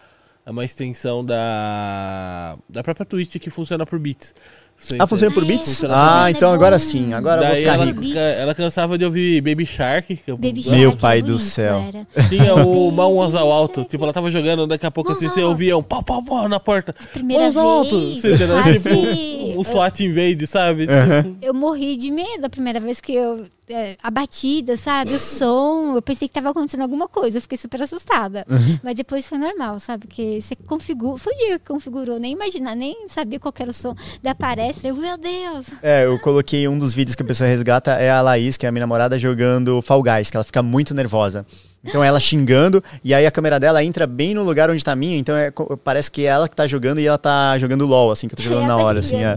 É 0.47 0.51
uma 0.51 0.65
extensão 0.65 1.25
da. 1.25 2.57
Da 2.69 2.83
própria 2.83 3.05
Twitch 3.05 3.37
que 3.39 3.51
funciona 3.51 3.85
por 3.85 3.99
bits. 3.99 4.35
Você 4.79 4.97
ah, 4.99 5.07
funciona 5.07 5.33
por 5.35 5.43
Ah, 5.43 5.47
é, 5.47 5.49
bits? 5.49 5.69
funciona 5.71 5.95
Ah, 6.25 6.31
então 6.31 6.53
agora 6.53 6.79
sim. 6.79 7.13
Agora 7.15 7.41
eu 7.41 7.45
vou 7.45 7.53
Daí 7.53 7.61
ficar 7.63 7.75
ela, 7.75 7.85
rico. 7.87 8.19
Ela 8.19 8.55
cansava 8.55 8.99
de 8.99 9.05
ouvir 9.05 9.41
Baby 9.41 9.65
Shark. 9.67 10.17
Que 10.17 10.31
eu- 10.31 10.37
Baby 10.37 10.63
Meu 10.69 10.91
Shark, 10.91 11.01
pai 11.01 11.19
é 11.19 11.23
do 11.23 11.39
céu. 11.39 11.83
era. 11.89 12.29
Tinha 12.29 12.55
o 12.55 12.91
mãos 12.93 13.35
ao 13.35 13.51
alto. 13.51 13.77
Shark. 13.81 13.91
Tipo, 13.91 14.05
ela 14.05 14.13
tava 14.13 14.31
jogando, 14.31 14.67
daqui 14.67 14.85
a 14.87 14.91
pouco 14.91 15.13
assim, 15.13 15.27
Mãos 15.27 15.35
você 15.35 15.43
ouvia 15.43 15.77
um 15.79 15.83
pau, 15.83 16.03
pau, 16.03 16.23
pau 16.23 16.49
na 16.49 16.61
porta. 16.61 16.95
Primeira 17.13 17.45
Mãos 17.45 17.57
ao 17.57 17.69
alto. 17.69 18.15
Você 18.15 18.35
entendeu? 18.35 18.57
Tipo, 18.65 19.59
um 19.61 19.65
SWAT 19.65 20.01
invade, 20.05 20.47
sabe? 20.47 20.87
Tipo, 20.87 21.37
Eu 21.41 21.55
morri 21.55 21.97
de 21.97 22.11
medo 22.11 22.45
a 22.45 22.51
primeira 22.51 22.79
vez 22.79 23.01
que 23.01 23.15
eu. 23.15 23.47
É, 23.69 23.97
a 24.03 24.11
batida, 24.11 24.77
sabe? 24.77 25.13
O 25.13 25.19
som. 25.19 25.95
Eu 25.97 26.03
pensei 26.03 26.29
que 26.29 26.35
tava 26.35 26.51
acontecendo 26.51 26.83
alguma 26.83 27.09
coisa. 27.09 27.39
Eu 27.39 27.43
fiquei 27.43 27.59
super 27.59 27.83
assustada. 27.83 28.45
Uhum. 28.49 28.79
Mas 28.83 28.95
depois 28.95 29.27
foi 29.27 29.39
normal, 29.39 29.79
sabe? 29.79 30.07
Porque 30.07 30.41
você 30.41 30.55
configura. 30.55 31.19
Foi 31.19 31.33
o 31.33 31.37
dia 31.37 31.59
que 31.59 31.67
configurou, 31.67 32.19
nem 32.19 32.33
imaginar, 32.33 32.75
nem 32.75 33.09
sabia 33.09 33.41
qual 33.41 33.53
era 33.59 33.71
o 33.71 33.75
som. 33.75 33.95
Daí 34.23 34.33
aparece, 34.33 34.87
eu, 34.87 34.97
meu 34.97 35.19
Deus! 35.19 35.67
É, 35.83 36.05
eu 36.07 36.19
coloquei 36.21 36.69
um 36.69 36.79
dos 36.79 36.95
vídeos 36.95 37.17
que 37.17 37.23
a 37.23 37.27
pessoa 37.27 37.49
resgata 37.49 37.93
é 37.93 38.11
a 38.11 38.21
Laís, 38.21 38.57
que 38.57 38.67
é 38.67 38.69
a 38.69 38.73
minha 38.73 38.81
namorada, 38.81 39.19
jogando 39.19 39.83
Fall 39.83 40.03
Guys, 40.03 40.31
que 40.31 40.37
ela 40.37 40.45
fica 40.45 40.63
muito 40.63 40.95
nervosa. 40.95 41.45
Então 41.87 42.03
ela 42.03 42.19
xingando, 42.21 42.83
e 43.03 43.15
aí 43.15 43.27
a 43.27 43.31
câmera 43.31 43.61
dela 43.61 43.83
entra 43.83 44.07
bem 44.07 44.35
no 44.35 44.43
lugar 44.43 44.71
onde 44.71 44.85
tá 44.85 44.93
a 44.93 44.97
minha, 44.97 45.17
então 45.17 45.37
é 45.37 45.53
parece 45.85 46.11
que 46.11 46.23
é 46.23 46.31
ela 46.31 46.49
que 46.49 46.57
tá 46.57 46.67
jogando 46.67 47.01
e 47.01 47.07
ela 47.07 47.19
tá 47.19 47.57
jogando 47.59 47.87
LOL, 47.87 48.11
assim, 48.11 48.29
que 48.29 48.35
eu 48.35 48.37
tô 48.37 48.43
jogando 48.43 48.67
na 48.67 48.75
ela 48.75 48.83
hora, 48.83 49.01
assim. 49.01 49.17
É, 49.23 49.37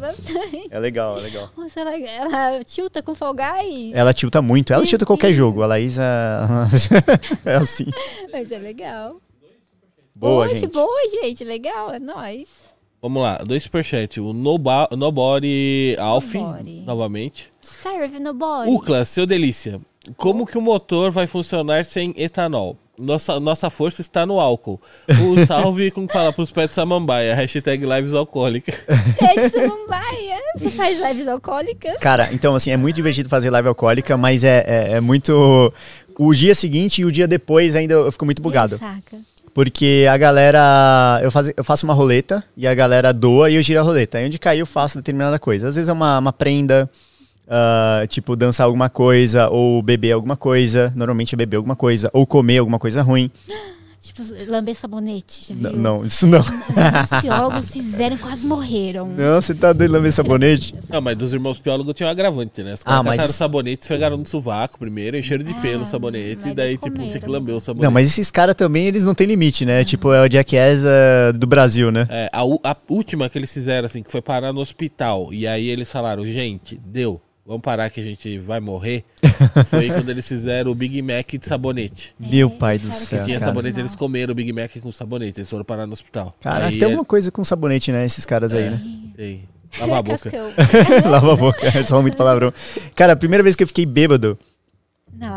é 0.72 0.80
legal, 0.80 1.18
é 1.20 1.22
legal. 1.22 1.50
Nossa, 1.56 1.80
ela, 1.80 1.96
ela 1.98 2.64
tilta 2.64 3.02
com 3.02 3.14
Fall 3.16 3.34
Guys. 3.34 3.94
Ela 3.94 4.14
tilta 4.14 4.42
muito, 4.42 4.74
ela 4.74 4.86
tilta 4.86 5.06
qualquer 5.06 5.34
jogo, 5.34 5.62
a 5.62 5.68
Laís 5.68 5.98
é, 5.98 6.04
é 7.46 7.56
assim. 7.56 7.86
Mas 8.32 8.52
é 8.52 8.58
legal. 8.58 9.22
Boa, 10.16 10.48
Poxa, 10.48 10.60
gente. 10.60 10.74
boa, 10.74 11.10
gente. 11.10 11.46
Legal, 11.46 11.94
é 11.94 12.00
nóis. 12.00 12.50
Vamos 13.02 13.24
lá, 13.24 13.38
dois 13.38 13.64
superchats. 13.64 14.18
O 14.18 14.34
Noba- 14.34 14.90
Nobody 14.92 15.96
Alf, 16.00 16.34
Nobody. 16.36 16.82
novamente. 16.86 17.52
Serve 17.62 18.20
no 18.20 18.34
body. 18.34 18.70
Ucla, 18.72 19.06
seu 19.06 19.26
delícia. 19.26 19.80
Como 20.18 20.46
que 20.46 20.58
o 20.58 20.62
motor 20.62 21.12
vai 21.12 21.26
funcionar 21.28 21.86
sem 21.86 22.14
etanol? 22.18 22.78
Nossa, 22.98 23.40
nossa 23.40 23.70
força 23.70 24.02
está 24.02 24.26
no 24.26 24.42
álcool. 24.42 24.82
Um 25.08 25.38
salve 25.48 25.90
com 25.92 26.06
fala 26.10 26.34
pros 26.34 26.52
pets 26.52 26.76
samambaia. 26.76 27.34
Hashtag 27.34 27.86
lives 27.86 28.14
alcoólica. 28.14 28.74
Pede 29.18 29.50
samambaia. 29.50 30.38
Você 30.58 30.70
faz 30.72 31.00
lives 31.02 31.28
alcoólicas? 31.28 31.98
Cara, 32.00 32.28
então 32.34 32.54
assim, 32.56 32.72
é 32.72 32.78
muito 32.78 32.96
divertido 32.98 33.30
fazer 33.30 33.50
live 33.50 33.70
alcoólica, 33.70 34.18
mas 34.18 34.44
é, 34.44 34.66
é, 34.68 34.92
é 34.98 35.02
muito. 35.02 35.72
O 36.18 36.34
dia 36.34 36.54
seguinte 36.54 37.02
e 37.02 37.06
o 37.06 37.12
dia 37.12 37.26
depois 37.26 37.74
ainda 37.78 37.94
eu 37.94 38.12
fico 38.12 38.26
muito 38.26 38.42
bugado. 38.42 38.78
Saca. 38.78 39.18
Porque 39.54 40.06
a 40.10 40.18
galera. 40.18 41.20
Eu, 41.24 41.32
faz, 41.32 41.52
eu 41.56 41.64
faço 41.64 41.86
uma 41.86 41.94
roleta 41.94 42.44
e 42.56 42.68
a 42.68 42.74
galera 42.74 43.14
doa 43.14 43.50
e 43.50 43.56
eu 43.56 43.64
giro 43.64 43.80
a 43.80 43.84
roleta. 43.84 44.18
Aí 44.18 44.26
onde 44.26 44.40
cair 44.40 44.60
eu 44.60 44.66
faço 44.66 44.98
determinada 44.98 45.40
coisa. 45.40 45.68
Às 45.68 45.76
vezes 45.76 45.90
é 45.90 45.94
uma, 45.94 46.20
uma 46.20 46.34
prenda, 46.34 46.90
ah, 47.48 48.06
tipo 48.08 48.36
dançar 48.36 48.66
alguma 48.66 48.90
coisa, 48.90 49.50
ou 49.50 49.82
beber 49.82 50.12
alguma 50.12 50.38
coisa. 50.38 50.94
Normalmente 50.96 51.34
é 51.34 51.38
beber 51.38 51.58
alguma 51.58 51.76
coisa, 51.76 52.10
ou 52.14 52.26
comer 52.26 52.60
alguma 52.60 52.80
coisa 52.80 53.02
ruim. 53.02 53.32
Tipo, 54.02 54.22
lamber 54.48 54.76
sabonete, 54.76 55.48
já 55.50 55.54
Não, 55.56 55.72
viu? 55.72 55.80
não, 55.80 56.06
isso 56.06 56.26
não. 56.26 56.40
Os 56.40 57.22
biólogos 57.22 57.68
fizeram 57.74 58.16
e 58.16 58.20
quase 58.20 58.48
morreram. 58.48 59.08
Não, 59.10 59.42
você 59.42 59.54
tá 59.54 59.74
doido 59.74 59.92
lamber 59.92 60.12
sabonete? 60.14 60.74
Não, 60.90 61.02
mas 61.02 61.18
dos 61.18 61.34
irmãos 61.34 61.60
biólogos 61.60 61.94
tinha 61.94 62.08
um 62.08 62.12
agravante, 62.12 62.64
né? 62.64 62.76
Os 62.76 62.82
Ah, 62.82 62.86
caras 62.86 63.06
mas 63.06 63.16
cataram 63.18 63.30
o 63.32 63.34
sabonete, 63.34 63.82
esfregaram 63.82 64.18
no 64.18 64.26
sovaco 64.26 64.80
primeiro, 64.80 65.18
encheram 65.18 65.44
de 65.44 65.54
pelo 65.56 65.82
o 65.82 65.84
Ah, 65.84 65.86
sabonete, 65.86 66.44
mas 66.44 66.52
e 66.54 66.56
daí, 66.56 66.78
tipo, 66.78 66.98
tinha 67.08 67.20
que 67.20 67.28
lamber 67.30 67.54
o 67.56 67.60
sabonete. 67.60 67.84
Não, 67.86 67.92
mas 67.92 68.08
esses 68.08 68.32
caras 68.32 68.56
também, 68.56 68.86
eles 68.86 69.04
não 69.04 69.14
têm 69.14 69.28
limite, 69.28 69.66
né? 69.66 69.84
Tipo, 69.84 70.14
é 70.14 70.26
o 70.26 70.32
Jackass 70.32 70.82
ah, 70.86 71.32
do 71.34 71.46
Brasil, 71.46 71.92
né? 71.92 72.08
É, 72.10 72.30
a, 72.32 72.40
a 72.42 72.78
última 72.88 73.30
que 73.30 73.38
eles 73.38 73.54
fizeram, 73.54 73.86
assim, 73.86 74.02
que 74.02 74.10
foi 74.10 74.22
parar 74.22 74.54
no 74.54 74.62
hospital. 74.62 75.34
E 75.34 75.46
aí 75.46 75.68
eles 75.68 75.92
falaram, 75.92 76.26
gente, 76.26 76.80
deu, 76.86 77.22
vamos 77.50 77.64
parar 77.64 77.90
que 77.90 78.00
a 78.00 78.04
gente 78.04 78.38
vai 78.38 78.60
morrer. 78.60 79.04
foi 79.66 79.88
quando 79.88 80.10
eles 80.10 80.28
fizeram 80.28 80.70
o 80.72 80.76
Big 80.76 81.02
Mac 81.02 81.32
de 81.32 81.48
sabonete. 81.48 82.14
Meu 82.20 82.48
pai 82.48 82.78
do 82.78 82.92
céu. 82.92 83.18
Que 83.20 83.26
tinha 83.26 83.40
cara. 83.40 83.52
sabonete, 83.52 83.80
eles 83.80 83.96
comeram 83.96 84.34
o 84.34 84.36
Big 84.36 84.54
Mac 84.54 84.70
com 84.80 84.92
sabonete. 84.92 85.40
Eles 85.40 85.50
foram 85.50 85.66
parar 85.66 85.88
no 85.88 85.94
hospital. 85.94 86.36
Caraca, 86.40 86.68
Aí 86.68 86.74
tem 86.74 86.84
é- 86.84 86.86
alguma 86.86 87.04
coisa 87.04 87.32
com 87.32 87.44
sabonete, 87.44 87.92
né? 87.92 88.06
Esses 88.06 88.24
caras 88.24 88.54
aí, 88.54 88.70
né? 88.70 88.82
Tem. 89.18 89.50
Lava 89.80 89.98
a 89.98 90.02
boca. 90.04 90.32
Lava 91.10 91.34
a 91.34 91.36
boca, 91.36 91.68
eles 91.76 91.90
falam 91.90 92.04
muito 92.04 92.18
palavrão. 92.18 92.54
Cara, 92.96 93.14
a 93.14 93.16
primeira 93.16 93.44
vez 93.44 93.56
que 93.56 93.64
eu 93.64 93.68
fiquei 93.68 93.86
bêbado. 93.86 94.38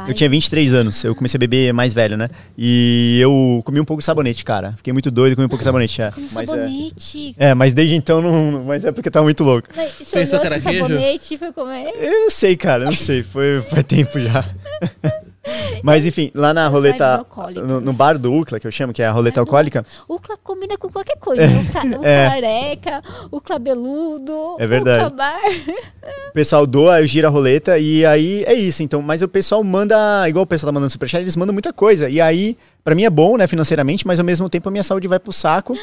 Eu 0.08 0.14
tinha 0.14 0.28
23 0.28 0.74
anos. 0.74 1.02
Eu 1.04 1.14
comecei 1.14 1.38
a 1.38 1.40
beber 1.40 1.72
mais 1.72 1.92
velho, 1.92 2.16
né? 2.16 2.28
E 2.56 3.18
eu 3.20 3.62
comi 3.64 3.80
um 3.80 3.84
pouco 3.84 4.00
de 4.00 4.04
sabonete, 4.04 4.44
cara. 4.44 4.72
Fiquei 4.76 4.92
muito 4.92 5.10
doido, 5.10 5.34
comi 5.34 5.46
um 5.46 5.48
pouco 5.48 5.60
de 5.60 5.64
sabonete. 5.64 6.02
É. 6.02 6.10
Com 6.10 6.20
Mas 6.32 6.48
é, 6.48 6.54
sabonete. 6.54 7.34
é, 7.38 7.54
mas 7.54 7.72
desde 7.72 7.94
então 7.94 8.20
não. 8.22 8.64
Mas 8.64 8.84
é 8.84 8.92
porque 8.92 9.08
eu 9.08 9.12
tava 9.12 9.24
muito 9.24 9.42
louco. 9.42 9.68
Mas 9.76 9.92
Você 9.92 10.04
Pensou 10.04 10.38
que 10.40 10.46
era 10.46 10.60
sabonete 10.60 11.34
e 11.34 11.38
foi 11.38 11.52
comer? 11.52 11.90
Eu 11.98 12.20
não 12.22 12.30
sei, 12.30 12.56
cara, 12.56 12.84
não 12.84 12.96
sei. 12.96 13.22
Foi, 13.22 13.60
foi 13.62 13.82
tempo 13.82 14.20
já. 14.20 14.44
Mas 15.82 16.06
enfim, 16.06 16.30
lá 16.34 16.54
na 16.54 16.68
roleta. 16.68 17.26
No, 17.54 17.80
no 17.80 17.92
bar 17.92 18.16
do 18.18 18.32
Ucla, 18.32 18.60
que 18.60 18.66
eu 18.66 18.70
chamo, 18.70 18.92
que 18.92 19.02
é 19.02 19.06
a 19.06 19.10
roleta 19.12 19.40
Bar 19.40 19.44
do- 19.44 19.48
alcoólica. 19.48 19.86
O 20.06 20.18
clã 20.20 20.36
combina 20.42 20.76
com 20.78 20.88
qualquer 20.88 21.16
coisa. 21.18 21.44
né? 21.46 21.60
O, 21.60 21.72
ca... 21.72 21.82
o 22.00 22.04
É. 22.06 22.28
careca, 22.28 23.02
o 23.30 23.40
cabeludo, 23.40 24.56
É 24.58 24.66
verdade. 24.66 25.04
o 25.04 25.10
cabar. 25.10 25.40
O 26.30 26.32
pessoal 26.32 26.66
doa, 26.66 27.00
eu 27.00 27.06
giro 27.06 27.26
a 27.28 27.30
roleta 27.30 27.78
e 27.78 28.04
aí 28.06 28.42
é 28.46 28.54
isso, 28.54 28.82
então. 28.82 29.02
Mas 29.02 29.20
o 29.22 29.28
pessoal 29.28 29.62
manda, 29.62 30.26
igual 30.28 30.44
o 30.44 30.46
pessoal 30.46 30.68
tá 30.68 30.72
mandando 30.72 30.90
superchat, 30.90 31.20
eles 31.22 31.36
mandam 31.36 31.52
muita 31.52 31.72
coisa. 31.72 32.08
E 32.08 32.20
aí, 32.20 32.56
pra 32.82 32.94
mim 32.94 33.04
é 33.04 33.10
bom, 33.10 33.36
né, 33.36 33.46
financeiramente, 33.46 34.06
mas 34.06 34.18
ao 34.18 34.24
mesmo 34.24 34.48
tempo 34.48 34.68
a 34.68 34.72
minha 34.72 34.82
saúde 34.82 35.06
vai 35.06 35.18
pro 35.18 35.32
saco. 35.32 35.76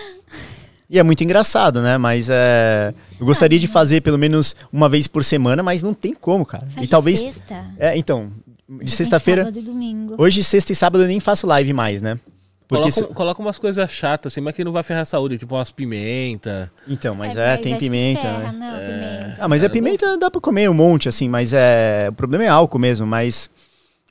E 0.90 0.98
é 1.00 1.04
muito 1.04 1.24
engraçado, 1.24 1.82
né? 1.82 1.98
Mas 2.00 2.30
é. 2.32 2.94
Eu 3.20 3.26
gostaria 3.26 3.60
de 3.60 3.68
fazer 3.68 4.02
pelo 4.02 4.18
menos 4.18 4.56
uma 4.74 4.90
vez 4.90 5.08
por 5.08 5.24
semana, 5.24 5.62
mas 5.62 5.84
não 5.84 5.94
tem 5.94 6.14
como, 6.16 6.44
cara. 6.46 6.68
Faz 6.74 6.88
e 6.88 6.90
talvez. 6.90 7.20
Sexta. 7.20 7.66
É, 7.78 7.96
então. 7.96 8.32
De 8.70 8.92
sexta-feira. 8.92 9.44
Sábado 9.46 9.60
e 9.60 9.64
domingo. 9.64 10.16
Hoje, 10.18 10.44
sexta 10.44 10.72
e 10.72 10.76
sábado, 10.76 11.04
eu 11.04 11.08
nem 11.08 11.20
faço 11.20 11.48
live 11.48 11.74
mais, 11.74 12.02
né? 12.02 12.20
Porque. 12.68 12.92
Coloca, 12.92 12.92
se- 12.92 13.14
coloca 13.16 13.42
umas 13.42 13.58
coisas 13.58 13.90
chatas, 13.90 14.32
assim, 14.32 14.42
mas 14.42 14.56
que 14.56 14.64
não 14.64 14.72
vai 14.72 14.84
ferrar 14.84 15.02
a 15.02 15.06
saúde, 15.06 15.40
tipo 15.40 15.56
umas 15.56 15.72
pimenta. 15.72 16.72
Então, 16.88 17.16
mas 17.16 17.36
é, 17.36 17.58
tem 17.58 17.74
acho 17.74 17.80
que 17.80 17.90
pimenta, 17.90 18.22
ferra, 18.22 18.52
né? 18.52 18.52
Não, 18.52 18.78
pimenta. 18.78 19.38
Ah, 19.44 19.48
mas 19.48 19.64
a 19.64 19.70
pimenta 19.70 20.18
dá 20.20 20.30
pra 20.30 20.40
comer 20.40 20.70
um 20.70 20.74
monte, 20.76 21.10
assim, 21.10 21.28
mas 21.28 21.52
é. 21.52 22.08
O 22.10 22.14
problema 22.14 22.44
é 22.44 22.48
álcool 22.48 22.78
mesmo, 22.78 23.08
mas. 23.08 23.50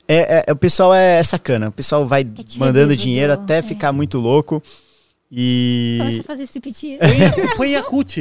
É, 0.05 0.43
é- 0.47 0.51
o 0.51 0.55
pessoal 0.57 0.93
é, 0.93 1.23
sacana. 1.23 1.69
O 1.69 1.71
pessoal 1.71 2.05
vai 2.05 2.25
te 2.25 2.59
mandando 2.59 2.89
ver 2.89 2.97
dinheiro 2.97 3.31
até 3.31 3.59
é. 3.59 3.61
ficar 3.61 3.93
muito 3.93 4.17
louco. 4.17 4.61
Começa 5.31 6.17
E. 6.17 6.19
a 6.19 6.23
fazer 6.23 6.43
striptease. 6.43 6.97
Põe, 6.97 7.47
põe 7.57 7.69
Yakult. 7.73 8.17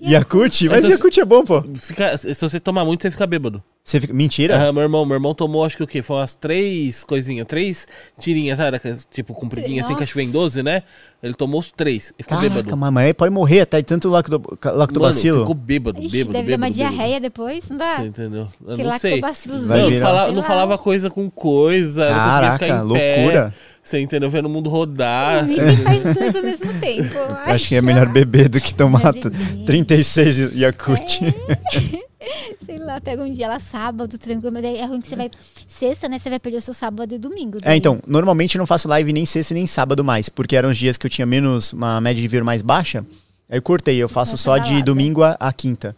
Yakut? 0.00 0.68
Mas 0.68 0.88
Yakut 0.88 1.20
é 1.20 1.24
bom, 1.24 1.44
pô. 1.44 1.62
Fica, 1.74 2.16
se 2.16 2.34
você 2.34 2.58
tomar 2.60 2.84
muito, 2.84 3.02
você 3.02 3.10
fica 3.10 3.26
bêbado. 3.26 3.62
Você 3.84 4.00
fica... 4.00 4.12
Mentira? 4.12 4.56
Aham, 4.56 4.72
meu 4.72 4.82
irmão, 4.82 5.06
meu 5.06 5.14
irmão 5.16 5.34
tomou 5.34 5.64
acho 5.64 5.76
que 5.76 5.82
o 5.82 5.86
quê? 5.86 6.02
Foi 6.02 6.16
umas 6.16 6.34
três 6.34 7.04
coisinhas, 7.04 7.46
três 7.46 7.86
tirinhas, 8.18 8.58
sabe? 8.58 8.78
Tipo, 9.10 9.32
compridinhas 9.34 9.84
assim, 9.86 9.94
que 9.94 10.02
acho 10.02 10.12
que 10.12 10.18
vem 10.18 10.30
12, 10.30 10.62
né? 10.62 10.82
Ele 11.22 11.34
tomou 11.34 11.60
os 11.60 11.70
três 11.70 12.12
e 12.18 12.22
ficou 12.22 12.36
Caraca, 12.38 12.54
bêbado. 12.62 12.76
mas 12.76 13.06
aí 13.06 13.14
pode 13.14 13.32
morrer 13.32 13.60
até 13.60 13.78
de 13.78 13.84
tanto 13.84 14.08
lacto... 14.08 14.32
Mano, 14.32 14.76
lactobacilo. 14.78 15.40
ficou 15.40 15.54
bêbado, 15.54 16.00
Ixi, 16.00 16.10
bêbado, 16.10 16.32
deve 16.32 16.50
dar 16.50 16.56
uma 16.56 16.66
bêbado, 16.66 16.74
bêbado. 16.78 16.94
diarreia 16.96 17.20
depois, 17.20 17.68
não 17.70 17.76
dá? 17.76 17.96
Você 17.96 18.02
entendeu? 18.06 18.48
Eu 18.66 18.76
Que 18.76 18.82
não 18.82 18.98
sei. 18.98 19.20
Não, 19.20 19.88
virar- 19.88 20.00
fala- 20.06 20.26
sei 20.26 20.34
não 20.34 20.42
falava 20.42 20.78
coisa 20.78 21.08
com 21.10 21.30
coisa, 21.30 22.04
não 22.10 22.14
Caraca, 22.16 22.66
em 22.66 22.92
pé. 22.92 23.52
Você 23.86 24.00
entendeu? 24.00 24.28
Vendo 24.28 24.46
o 24.46 24.48
mundo 24.48 24.68
rodar. 24.68 25.46
Ninguém 25.46 25.76
faz 25.76 26.02
dois 26.02 26.34
ao 26.34 26.42
mesmo 26.42 26.80
tempo. 26.80 27.14
Eu 27.14 27.36
Acho 27.54 27.68
que 27.68 27.76
é 27.76 27.80
melhor 27.80 28.08
beber 28.08 28.48
do 28.48 28.60
que 28.60 28.74
tomar 28.74 29.14
Melhor 29.14 29.30
beber. 29.30 29.64
36 29.64 30.56
Yakut. 30.56 31.20
Sei 32.66 32.78
lá, 32.78 33.00
pega 33.00 33.22
um 33.22 33.30
dia 33.30 33.46
lá 33.46 33.60
sábado, 33.60 34.18
tranquilo, 34.18 34.52
mas 34.52 34.64
aí 34.64 34.78
é 34.78 34.84
ruim 34.86 35.00
que 35.00 35.06
você 35.08 35.14
vai. 35.14 35.30
Sexta, 35.68 36.08
né? 36.08 36.18
Você 36.18 36.28
vai 36.28 36.40
perder 36.40 36.58
o 36.58 36.60
seu 36.60 36.74
sábado 36.74 37.14
e 37.14 37.18
domingo. 37.18 37.58
É, 37.58 37.66
daí. 37.66 37.78
então, 37.78 38.00
normalmente 38.04 38.56
eu 38.56 38.58
não 38.58 38.66
faço 38.66 38.88
live 38.88 39.12
nem 39.12 39.24
sexta 39.24 39.54
nem 39.54 39.68
sábado 39.68 40.02
mais, 40.02 40.28
porque 40.28 40.56
eram 40.56 40.70
os 40.70 40.76
dias 40.76 40.96
que 40.96 41.06
eu 41.06 41.10
tinha 41.10 41.24
menos, 41.24 41.72
uma 41.72 42.00
média 42.00 42.20
de 42.20 42.26
viewer 42.26 42.44
mais 42.44 42.62
baixa. 42.62 43.06
Aí 43.48 43.58
eu 43.58 43.62
cortei, 43.62 43.98
eu 43.98 44.08
faço 44.08 44.36
só 44.36 44.58
de 44.58 44.70
balada. 44.70 44.84
domingo 44.84 45.22
a, 45.22 45.36
a 45.38 45.52
quinta. 45.52 45.94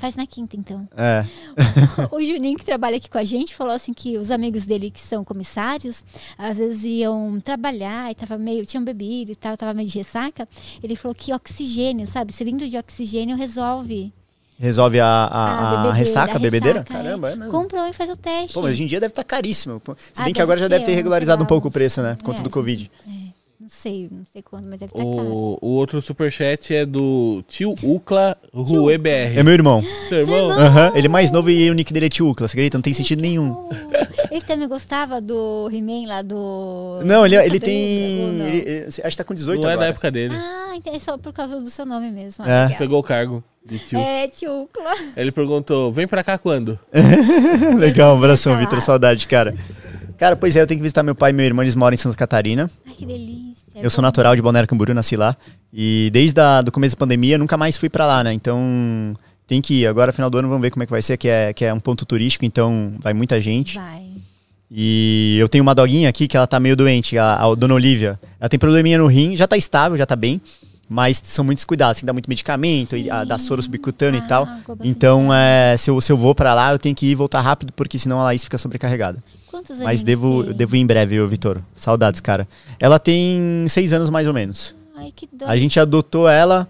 Ah, 0.00 0.10
faz 0.10 0.16
na 0.16 0.26
quinta, 0.26 0.56
então. 0.56 0.88
É. 0.96 1.24
o 2.10 2.24
Juninho, 2.24 2.58
que 2.58 2.64
trabalha 2.64 2.96
aqui 2.96 3.10
com 3.10 3.18
a 3.18 3.24
gente, 3.24 3.54
falou 3.54 3.74
assim 3.74 3.92
que 3.92 4.16
os 4.16 4.30
amigos 4.30 4.64
dele, 4.64 4.90
que 4.90 5.00
são 5.00 5.22
comissários, 5.22 6.02
às 6.38 6.56
vezes 6.56 6.84
iam 6.84 7.38
trabalhar 7.40 8.10
e 8.10 8.14
tava 8.14 8.38
meio, 8.38 8.64
tinham 8.64 8.82
bebido 8.82 9.32
e 9.32 9.36
tal, 9.36 9.56
tava 9.56 9.74
meio 9.74 9.88
de 9.88 9.98
ressaca. 9.98 10.48
Ele 10.82 10.96
falou 10.96 11.14
que 11.14 11.32
oxigênio, 11.32 12.06
sabe? 12.06 12.32
Cilindro 12.32 12.68
de 12.68 12.78
oxigênio 12.78 13.36
resolve 13.36 14.12
Resolve 14.58 15.00
a, 15.00 15.06
a, 15.06 15.52
a 15.52 15.70
bebedeira, 15.70 15.92
ressaca, 15.94 16.36
a 16.36 16.38
bebedeira? 16.38 16.78
ressaca, 16.80 17.02
Caramba, 17.02 17.30
é 17.30 17.36
mesmo. 17.36 17.50
Compra 17.50 17.82
um 17.82 17.86
e 17.88 17.94
faz 17.94 18.10
o 18.10 18.16
teste. 18.16 18.52
Pô, 18.52 18.60
mas 18.60 18.72
hoje 18.72 18.82
em 18.82 18.86
dia 18.86 19.00
deve 19.00 19.12
estar 19.12 19.24
caríssimo. 19.24 19.80
Pô, 19.80 19.94
Se 19.94 20.20
Ah, 20.20 20.24
bem 20.24 20.34
que 20.34 20.38
deve 20.38 20.42
agora 20.42 20.60
já 20.60 20.68
deve 20.68 20.84
ter 20.84 20.92
regularizado 20.92 21.42
um 21.42 21.46
pouco 21.46 21.68
o 21.68 21.70
preço, 21.70 22.02
né? 22.02 22.14
Por 22.16 22.24
conta 22.24 22.40
é, 22.40 22.42
do 22.42 22.50
Covid. 22.50 22.90
Não 23.60 23.68
sei, 23.68 24.08
não 24.10 24.24
sei 24.32 24.40
quando, 24.40 24.64
mas 24.70 24.80
deve 24.80 24.90
estar 24.90 25.04
caro. 25.04 25.28
O, 25.28 25.58
o 25.60 25.68
outro 25.72 26.00
superchat 26.00 26.74
é 26.74 26.86
do 26.86 27.44
tio 27.46 27.74
Ucla 27.82 28.34
Tio 28.50 28.84
Rue 28.84 28.96
BR. 28.96 29.36
É 29.36 29.42
meu 29.42 29.52
irmão. 29.52 29.82
Seu 30.08 30.20
irmão? 30.20 30.50
Aham, 30.50 30.92
Ele 30.94 31.06
é 31.06 31.10
mais 31.10 31.30
novo 31.30 31.50
e 31.50 31.68
o 31.70 31.74
nick 31.74 31.92
dele 31.92 32.06
é 32.06 32.08
Tiucla, 32.08 32.48
você 32.48 32.52
acredita? 32.54 32.78
Não 32.78 32.82
tem 32.82 32.94
sentido 32.94 33.20
nenhum. 33.20 33.68
Ele 34.30 34.40
também 34.40 34.66
gostava 34.66 35.20
do 35.20 35.68
He-Man 35.70 36.06
lá 36.08 36.22
do. 36.22 37.00
Não, 37.04 37.26
ele, 37.26 37.36
do 37.36 37.42
ele 37.44 37.60
tem. 37.60 37.74
ele- 38.40 38.58
ele- 38.66 38.86
acho 38.86 39.00
que 39.02 39.16
tá 39.16 39.24
com 39.24 39.34
18 39.34 39.60
Não 39.60 39.68
é 39.68 39.72
agora. 39.74 39.86
da 39.88 39.90
época 39.90 40.10
dele. 40.10 40.34
Ah, 40.34 40.72
então 40.76 40.94
é 40.94 40.98
só 40.98 41.18
por 41.18 41.32
causa 41.34 41.60
do 41.60 41.68
seu 41.68 41.84
nome 41.84 42.10
mesmo. 42.10 42.42
Ah, 42.46 42.50
É. 42.50 42.62
legal. 42.64 42.78
Pegou 42.78 43.00
o 43.00 43.02
cargo 43.02 43.44
de 43.66 43.78
tio. 43.78 43.98
É, 43.98 44.26
Tiucla. 44.28 44.94
Ele 45.18 45.30
perguntou: 45.32 45.92
vem 45.92 46.06
pra 46.08 46.24
cá 46.24 46.38
quando? 46.38 46.78
Legal, 47.78 48.14
um 48.14 48.18
abração. 48.18 48.56
Vitor. 48.58 48.80
Saudade, 48.80 49.26
cara. 49.26 49.54
Cara, 50.20 50.36
pois 50.36 50.54
é, 50.54 50.60
eu 50.60 50.66
tenho 50.66 50.76
que 50.76 50.82
visitar 50.82 51.02
meu 51.02 51.14
pai 51.14 51.30
e 51.30 51.32
meu 51.32 51.46
irmão, 51.46 51.64
eles 51.64 51.74
moram 51.74 51.94
em 51.94 51.96
Santa 51.96 52.14
Catarina. 52.14 52.70
Ai, 52.86 52.92
que 52.92 53.06
delícia. 53.06 53.56
Eu 53.74 53.88
sou 53.88 54.02
natural 54.02 54.36
de 54.36 54.42
Balneário 54.42 54.68
Camboriú, 54.68 54.94
nasci 54.94 55.16
lá. 55.16 55.34
E 55.72 56.10
desde 56.12 56.38
o 56.68 56.70
começo 56.70 56.94
da 56.94 56.98
pandemia, 56.98 57.38
nunca 57.38 57.56
mais 57.56 57.78
fui 57.78 57.88
pra 57.88 58.04
lá, 58.06 58.22
né? 58.22 58.30
Então, 58.34 59.16
tem 59.46 59.62
que 59.62 59.80
ir. 59.80 59.86
Agora, 59.86 60.12
final 60.12 60.28
do 60.28 60.36
ano, 60.36 60.48
vamos 60.48 60.60
ver 60.60 60.70
como 60.70 60.82
é 60.82 60.86
que 60.86 60.92
vai 60.92 61.00
ser, 61.00 61.16
que 61.16 61.26
é, 61.26 61.54
que 61.54 61.64
é 61.64 61.72
um 61.72 61.80
ponto 61.80 62.04
turístico, 62.04 62.44
então 62.44 62.92
vai 63.00 63.14
muita 63.14 63.40
gente. 63.40 63.76
Vai. 63.76 64.08
E 64.70 65.38
eu 65.40 65.48
tenho 65.48 65.62
uma 65.62 65.74
doguinha 65.74 66.10
aqui 66.10 66.28
que 66.28 66.36
ela 66.36 66.46
tá 66.46 66.60
meio 66.60 66.76
doente, 66.76 67.16
a, 67.16 67.36
a 67.36 67.54
dona 67.54 67.72
Olivia. 67.72 68.20
Ela 68.38 68.50
tem 68.50 68.60
probleminha 68.60 68.98
no 68.98 69.06
rim, 69.06 69.34
já 69.34 69.46
tá 69.48 69.56
estável, 69.56 69.96
já 69.96 70.04
tá 70.04 70.16
bem. 70.16 70.38
Mas 70.86 71.18
são 71.24 71.42
muitos 71.46 71.64
cuidados, 71.64 71.96
tem 71.96 72.00
que 72.02 72.06
dar 72.06 72.12
muito 72.12 72.28
medicamento, 72.28 72.94
e 72.94 73.10
a, 73.10 73.24
dar 73.24 73.38
soro 73.38 73.62
subcutâneo 73.62 74.18
e 74.18 74.28
tal. 74.28 74.46
Então, 74.84 75.32
é, 75.32 75.78
se, 75.78 75.88
eu, 75.88 75.98
se 75.98 76.12
eu 76.12 76.16
vou 76.18 76.34
pra 76.34 76.52
lá, 76.52 76.72
eu 76.72 76.78
tenho 76.78 76.94
que 76.94 77.06
ir 77.06 77.14
voltar 77.14 77.40
rápido, 77.40 77.72
porque 77.72 77.98
senão 77.98 78.20
a 78.20 78.24
Laís 78.24 78.44
fica 78.44 78.58
sobrecarregada. 78.58 79.22
Quantos 79.50 79.78
Mas 79.78 79.86
aninhos 79.86 80.02
devo, 80.02 80.44
tem? 80.44 80.52
devo 80.54 80.76
ir 80.76 80.80
em 80.80 80.86
breve, 80.86 81.20
ô, 81.20 81.26
Vitor. 81.26 81.60
Saudades, 81.74 82.20
cara. 82.20 82.46
Ela 82.78 82.98
tem 83.00 83.66
seis 83.68 83.92
anos 83.92 84.08
mais 84.10 84.26
ou 84.26 84.32
menos. 84.34 84.74
Ai, 84.96 85.12
que 85.14 85.28
dó. 85.32 85.46
A 85.46 85.56
gente 85.56 85.80
adotou 85.80 86.28
ela, 86.28 86.68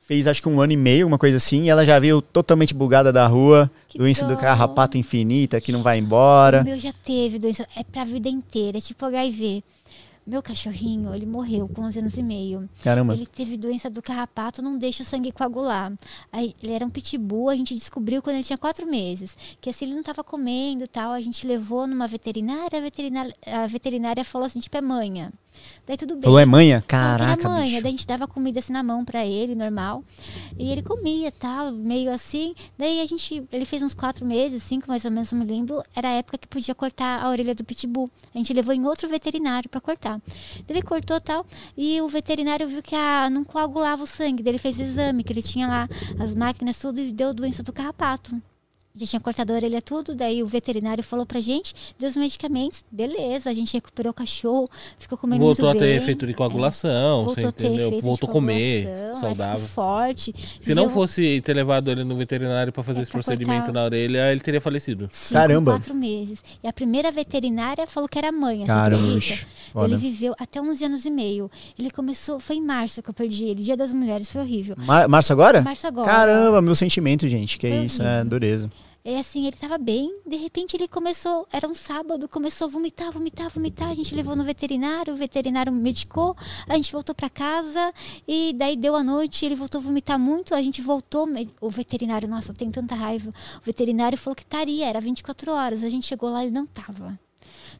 fez 0.00 0.26
acho 0.26 0.40
que 0.42 0.48
um 0.48 0.60
ano 0.60 0.72
e 0.72 0.76
meio, 0.76 1.06
uma 1.06 1.18
coisa 1.18 1.36
assim, 1.38 1.64
e 1.64 1.68
ela 1.70 1.84
já 1.84 1.98
veio 1.98 2.20
totalmente 2.22 2.74
bugada 2.74 3.12
da 3.12 3.26
rua, 3.26 3.70
Que 3.88 3.98
doença 3.98 4.24
do 4.26 4.34
dó. 4.34 4.40
carrapato 4.40 4.96
infinita, 4.98 5.60
que 5.60 5.72
não 5.72 5.82
vai 5.82 5.98
O 5.98 6.00
embora. 6.00 6.62
meu 6.62 6.78
já 6.78 6.92
teve 7.04 7.38
doença. 7.38 7.66
É 7.76 7.82
pra 7.82 8.04
vida 8.04 8.28
inteira. 8.28 8.78
É 8.78 8.80
tipo 8.80 9.04
HIV. 9.06 9.64
Meu 10.24 10.40
cachorrinho, 10.40 11.12
ele 11.12 11.26
morreu 11.26 11.68
com 11.68 11.82
11 11.82 11.98
anos 11.98 12.16
e 12.16 12.22
meio. 12.22 12.68
Caramba. 12.82 13.12
Ele 13.12 13.26
teve 13.26 13.56
doença 13.56 13.90
do 13.90 14.00
carrapato, 14.00 14.62
não 14.62 14.78
deixa 14.78 15.02
o 15.02 15.06
sangue 15.06 15.32
coagular. 15.32 15.92
Aí, 16.30 16.54
ele 16.62 16.72
era 16.72 16.86
um 16.86 16.90
pitbull, 16.90 17.48
a 17.48 17.56
gente 17.56 17.74
descobriu 17.74 18.22
quando 18.22 18.36
ele 18.36 18.44
tinha 18.44 18.58
quatro 18.58 18.86
meses. 18.86 19.36
Que 19.60 19.70
assim, 19.70 19.86
ele 19.86 19.94
não 19.94 20.00
estava 20.00 20.22
comendo 20.22 20.84
e 20.84 20.88
tal. 20.88 21.12
A 21.12 21.20
gente 21.20 21.46
levou 21.46 21.88
numa 21.88 22.06
veterinária, 22.06 22.78
a 22.78 22.82
veterinária, 22.82 23.34
a 23.46 23.66
veterinária 23.66 24.24
falou 24.24 24.46
assim, 24.46 24.60
tipo, 24.60 24.76
é 24.76 24.80
manha. 24.80 25.32
Daí 25.86 25.96
tudo 25.96 26.14
bem. 26.14 26.22
Falou, 26.22 26.38
é 26.38 26.46
manha? 26.46 26.82
Caraca, 26.86 27.48
manha. 27.48 27.64
bicho. 27.64 27.82
Daí 27.82 27.88
a 27.88 27.90
gente 27.90 28.06
dava 28.06 28.26
comida 28.26 28.58
assim 28.60 28.72
na 28.72 28.82
mão 28.82 29.04
pra 29.04 29.24
ele, 29.26 29.54
normal. 29.54 30.04
E 30.58 30.70
ele 30.70 30.82
comia 30.82 31.32
tal, 31.32 31.72
meio 31.72 32.12
assim. 32.12 32.54
Daí 32.78 33.00
a 33.00 33.06
gente, 33.06 33.42
ele 33.50 33.64
fez 33.64 33.82
uns 33.82 33.94
quatro 33.94 34.24
meses, 34.24 34.62
cinco 34.62 34.88
mais 34.88 35.04
ou 35.04 35.10
menos, 35.10 35.32
não 35.32 35.40
me 35.40 35.44
lembro. 35.44 35.82
Era 35.94 36.08
a 36.08 36.12
época 36.12 36.38
que 36.38 36.46
podia 36.46 36.74
cortar 36.74 37.22
a 37.22 37.28
orelha 37.28 37.54
do 37.54 37.64
pitbull. 37.64 38.08
A 38.34 38.38
gente 38.38 38.52
levou 38.52 38.74
em 38.74 38.84
outro 38.84 39.08
veterinário 39.08 39.68
pra 39.68 39.80
cortar. 39.80 40.20
Daí 40.28 40.64
Ele 40.70 40.82
cortou 40.82 41.20
tal. 41.20 41.46
E 41.76 42.00
o 42.00 42.08
veterinário 42.08 42.68
viu 42.68 42.82
que 42.82 42.94
a, 42.94 43.28
não 43.30 43.44
coagulava 43.44 44.04
o 44.04 44.06
sangue. 44.06 44.42
Daí 44.42 44.52
ele 44.52 44.58
fez 44.58 44.78
o 44.78 44.82
exame, 44.82 45.24
que 45.24 45.32
ele 45.32 45.42
tinha 45.42 45.66
lá 45.66 45.88
as 46.18 46.34
máquinas, 46.34 46.78
tudo, 46.78 47.00
e 47.00 47.12
deu 47.12 47.34
doença 47.34 47.62
do 47.62 47.72
carrapato. 47.72 48.40
Já 48.94 49.06
tinha 49.06 49.20
cortado 49.20 49.52
a 49.54 49.56
orelha 49.56 49.80
tudo, 49.80 50.14
daí 50.14 50.42
o 50.42 50.46
veterinário 50.46 51.02
falou 51.02 51.24
pra 51.24 51.40
gente, 51.40 51.72
deu 51.98 52.08
os 52.10 52.14
medicamentos, 52.16 52.84
beleza, 52.92 53.48
a 53.48 53.54
gente 53.54 53.72
recuperou 53.72 54.10
o 54.10 54.14
cachorro, 54.14 54.68
ficou 54.98 55.16
comendo 55.16 55.42
Voltou 55.42 55.66
a 55.66 55.68
muito 55.72 55.78
ter 55.80 55.86
bem. 55.88 55.96
efeito 55.96 56.26
de 56.26 56.34
coagulação, 56.34 57.24
Voltou 57.24 57.42
você 57.42 57.48
a 57.48 57.52
ter 57.52 57.66
entendeu? 57.68 57.88
efeito 57.88 58.04
Voltou 58.04 58.26
a 58.26 58.28
de 58.28 58.32
comer, 58.32 58.88
saudável. 59.18 59.54
ficou 59.66 59.68
forte. 59.68 60.34
Se 60.60 60.74
não 60.74 60.82
viveu 60.84 60.90
fosse 60.94 61.40
ter 61.40 61.54
levado 61.54 61.90
ele 61.90 62.04
no 62.04 62.14
veterinário 62.16 62.70
pra 62.70 62.82
fazer 62.82 62.98
É, 62.98 63.02
esse 63.02 63.10
pra 63.10 63.22
procedimento 63.22 63.64
cortar- 63.64 63.72
na 63.72 63.84
orelha, 63.84 64.30
ele 64.30 64.40
teria 64.40 64.60
falecido. 64.60 65.08
cinco, 65.10 65.40
Caramba. 65.40 65.72
quatro 65.72 65.94
meses. 65.94 66.44
E 66.62 66.68
a 66.68 66.72
primeira 66.72 67.10
veterinária 67.10 67.86
falou 67.86 68.06
que 68.06 68.18
era 68.18 68.30
mãe, 68.30 68.60
você 68.60 68.66
Caramba. 68.66 69.18
Ele 69.84 69.96
viveu 69.96 70.34
até 70.38 70.60
11 70.60 70.84
anos 70.84 71.06
e 71.06 71.10
meio. 71.10 71.50
Ele 71.78 71.90
começou, 71.90 72.38
foi 72.38 72.56
em 72.56 72.62
março 72.62 73.02
que 73.02 73.08
eu 73.08 73.14
perdi 73.14 73.46
ele, 73.46 73.62
Dia 73.62 73.76
das 73.76 73.90
Mulheres, 73.90 74.28
foi 74.30 74.42
horrível. 74.42 74.74
Mar 74.78 75.08
Março 75.08 75.32
agora? 75.32 75.62
Março 75.62 75.86
agora. 75.86 76.06
Caramba, 76.10 76.60
meu 76.60 76.74
sentimento, 76.74 77.26
gente. 77.26 77.58
Que 77.58 77.70
Foi 77.70 77.84
isso, 77.86 78.02
é 78.02 78.22
dureza. 78.22 78.70
É 79.04 79.18
assim, 79.18 79.46
ele 79.48 79.56
tava 79.56 79.78
bem, 79.78 80.16
de 80.24 80.36
repente 80.36 80.76
ele 80.76 80.86
começou, 80.86 81.44
era 81.52 81.66
um 81.66 81.74
sábado, 81.74 82.28
começou 82.28 82.68
a 82.68 82.70
vomitar, 82.70 83.10
vomitar, 83.10 83.50
vomitar. 83.50 83.90
A 83.90 83.94
gente 83.96 84.14
levou 84.14 84.36
no 84.36 84.44
veterinário, 84.44 85.12
o 85.12 85.16
veterinário 85.16 85.72
medicou, 85.72 86.36
a 86.68 86.76
gente 86.76 86.92
voltou 86.92 87.12
para 87.12 87.28
casa 87.28 87.92
e 88.28 88.52
daí 88.56 88.76
deu 88.76 88.94
a 88.94 89.02
noite, 89.02 89.44
ele 89.44 89.56
voltou 89.56 89.80
a 89.80 89.82
vomitar 89.82 90.20
muito, 90.20 90.54
a 90.54 90.62
gente 90.62 90.80
voltou, 90.80 91.26
o 91.60 91.68
veterinário, 91.68 92.28
nossa, 92.28 92.52
eu 92.52 92.54
tenho 92.54 92.70
tanta 92.70 92.94
raiva. 92.94 93.28
O 93.60 93.64
veterinário 93.64 94.16
falou 94.16 94.36
que 94.36 94.42
estaria, 94.42 94.86
era 94.86 95.00
24 95.00 95.50
horas. 95.50 95.82
A 95.82 95.90
gente 95.90 96.06
chegou 96.06 96.30
lá 96.30 96.44
e 96.44 96.50
não 96.50 96.64
tava. 96.64 97.18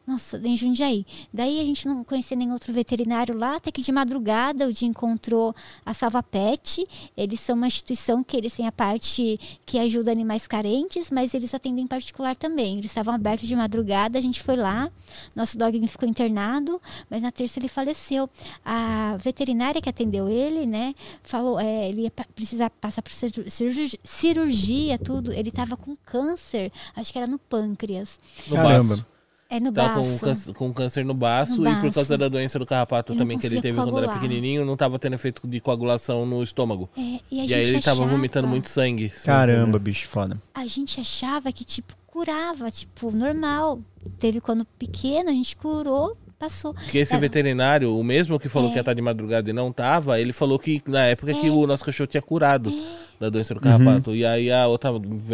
Nossa, 0.05 0.37
em 0.37 0.55
Jundiaí. 0.57 1.05
Daí 1.33 1.61
a 1.61 1.63
gente 1.63 1.87
não 1.87 2.03
conhecia 2.03 2.35
nenhum 2.35 2.51
outro 2.51 2.73
veterinário 2.73 3.37
lá, 3.37 3.55
até 3.55 3.71
que 3.71 3.81
de 3.81 3.91
madrugada 3.91 4.67
o 4.67 4.73
dia 4.73 4.87
encontrou 4.87 5.55
a 5.85 5.93
Salva 5.93 6.21
Pet. 6.21 6.85
Eles 7.15 7.39
são 7.39 7.55
uma 7.55 7.67
instituição 7.67 8.21
que 8.21 8.35
eles 8.35 8.53
têm 8.53 8.67
a 8.67 8.71
parte 8.71 9.39
que 9.65 9.79
ajuda 9.79 10.11
animais 10.11 10.45
carentes, 10.45 11.09
mas 11.09 11.33
eles 11.33 11.53
atendem 11.53 11.85
em 11.85 11.87
particular 11.87 12.35
também. 12.35 12.79
Eles 12.79 12.91
estavam 12.91 13.13
abertos 13.13 13.47
de 13.47 13.55
madrugada, 13.55 14.17
a 14.17 14.21
gente 14.21 14.43
foi 14.43 14.57
lá, 14.57 14.91
nosso 15.33 15.57
dog 15.57 15.87
ficou 15.87 16.07
internado, 16.07 16.81
mas 17.09 17.21
na 17.21 17.31
terça 17.31 17.57
ele 17.57 17.69
faleceu. 17.69 18.29
A 18.65 19.15
veterinária 19.17 19.81
que 19.81 19.89
atendeu 19.89 20.27
ele, 20.27 20.65
né, 20.65 20.93
falou, 21.23 21.57
é, 21.59 21.87
ele 21.87 22.01
ia 22.01 22.11
precisar 22.11 22.69
passar 22.69 23.01
por 23.01 23.13
cirurgia, 23.13 24.99
tudo. 24.99 25.31
Ele 25.31 25.47
estava 25.47 25.77
com 25.77 25.95
câncer, 25.95 26.73
acho 26.93 27.11
que 27.11 27.17
era 27.17 27.27
no 27.27 27.39
pâncreas. 27.39 28.19
Caramba. 28.49 29.12
Baço. 29.53 29.57
É 29.57 29.59
no 29.59 29.71
Tava 29.71 29.93
com, 29.95 30.01
baço. 30.09 30.25
câncer, 30.25 30.53
com 30.53 30.73
câncer 30.73 31.05
no 31.05 31.13
baço, 31.13 31.61
No 31.61 31.69
e 31.69 31.73
por 31.75 31.81
baço. 31.83 31.93
causa 31.95 32.17
da 32.17 32.27
doença 32.27 32.57
do 32.57 32.65
carrapato 32.65 33.11
Ele 33.13 33.19
também 33.19 33.37
que 33.37 33.45
ele 33.45 33.61
teve 33.61 33.75
quando 33.77 33.89
era 33.89 34.07
coagular. 34.07 34.19
pequenininho, 34.21 34.65
não 34.65 34.75
tava 34.75 34.97
tendo 34.97 35.13
efeito 35.13 35.47
de 35.47 35.59
coagulação 35.59 36.25
no 36.25 36.41
estômago. 36.43 36.89
É, 36.97 37.01
e 37.01 37.39
a 37.41 37.43
E 37.45 37.47
gente 37.47 37.53
aí 37.53 37.61
ele 37.63 37.71
tava 37.81 37.97
achava- 38.01 38.09
vomitando 38.09 38.47
muito 38.47 38.69
sangue. 38.69 39.09
Caramba, 39.09 39.77
bicho, 39.79 40.07
foda. 40.07 40.41
A 40.53 40.65
gente 40.67 40.99
achava 40.99 41.51
que, 41.51 41.63
tipo, 41.63 41.93
curava, 42.07 42.69
tipo, 42.71 43.11
normal. 43.11 43.79
Teve 44.19 44.39
quando 44.41 44.65
pequeno, 44.77 45.29
a 45.29 45.33
gente 45.33 45.55
curou, 45.55 46.17
passou. 46.37 46.73
Porque 46.73 46.97
esse 46.97 47.13
É. 47.15 47.17
veterinário, 47.19 47.97
o 47.97 48.03
mesmo 48.03 48.39
que 48.39 48.49
falou 48.49 48.69
É. 48.69 48.71
que 48.71 48.77
ia 48.77 48.81
estar 48.81 48.93
de 48.93 49.01
madrugada 49.01 49.49
e 49.49 49.53
não 49.53 49.71
tava, 49.71 50.19
ele 50.19 50.33
falou 50.33 50.59
que 50.59 50.81
na 50.87 51.05
época 51.05 51.33
que 51.33 51.47
É. 51.47 51.51
o 51.51 51.65
nosso 51.65 51.83
cachorro 51.85 52.07
tinha 52.07 52.21
curado 52.21 52.71
da 53.19 53.29
doença 53.29 53.53
do 53.53 53.59
carrapato. 53.61 54.15
E 54.15 54.25
aí 54.25 54.51
a 54.51 54.67
outra 54.67 54.91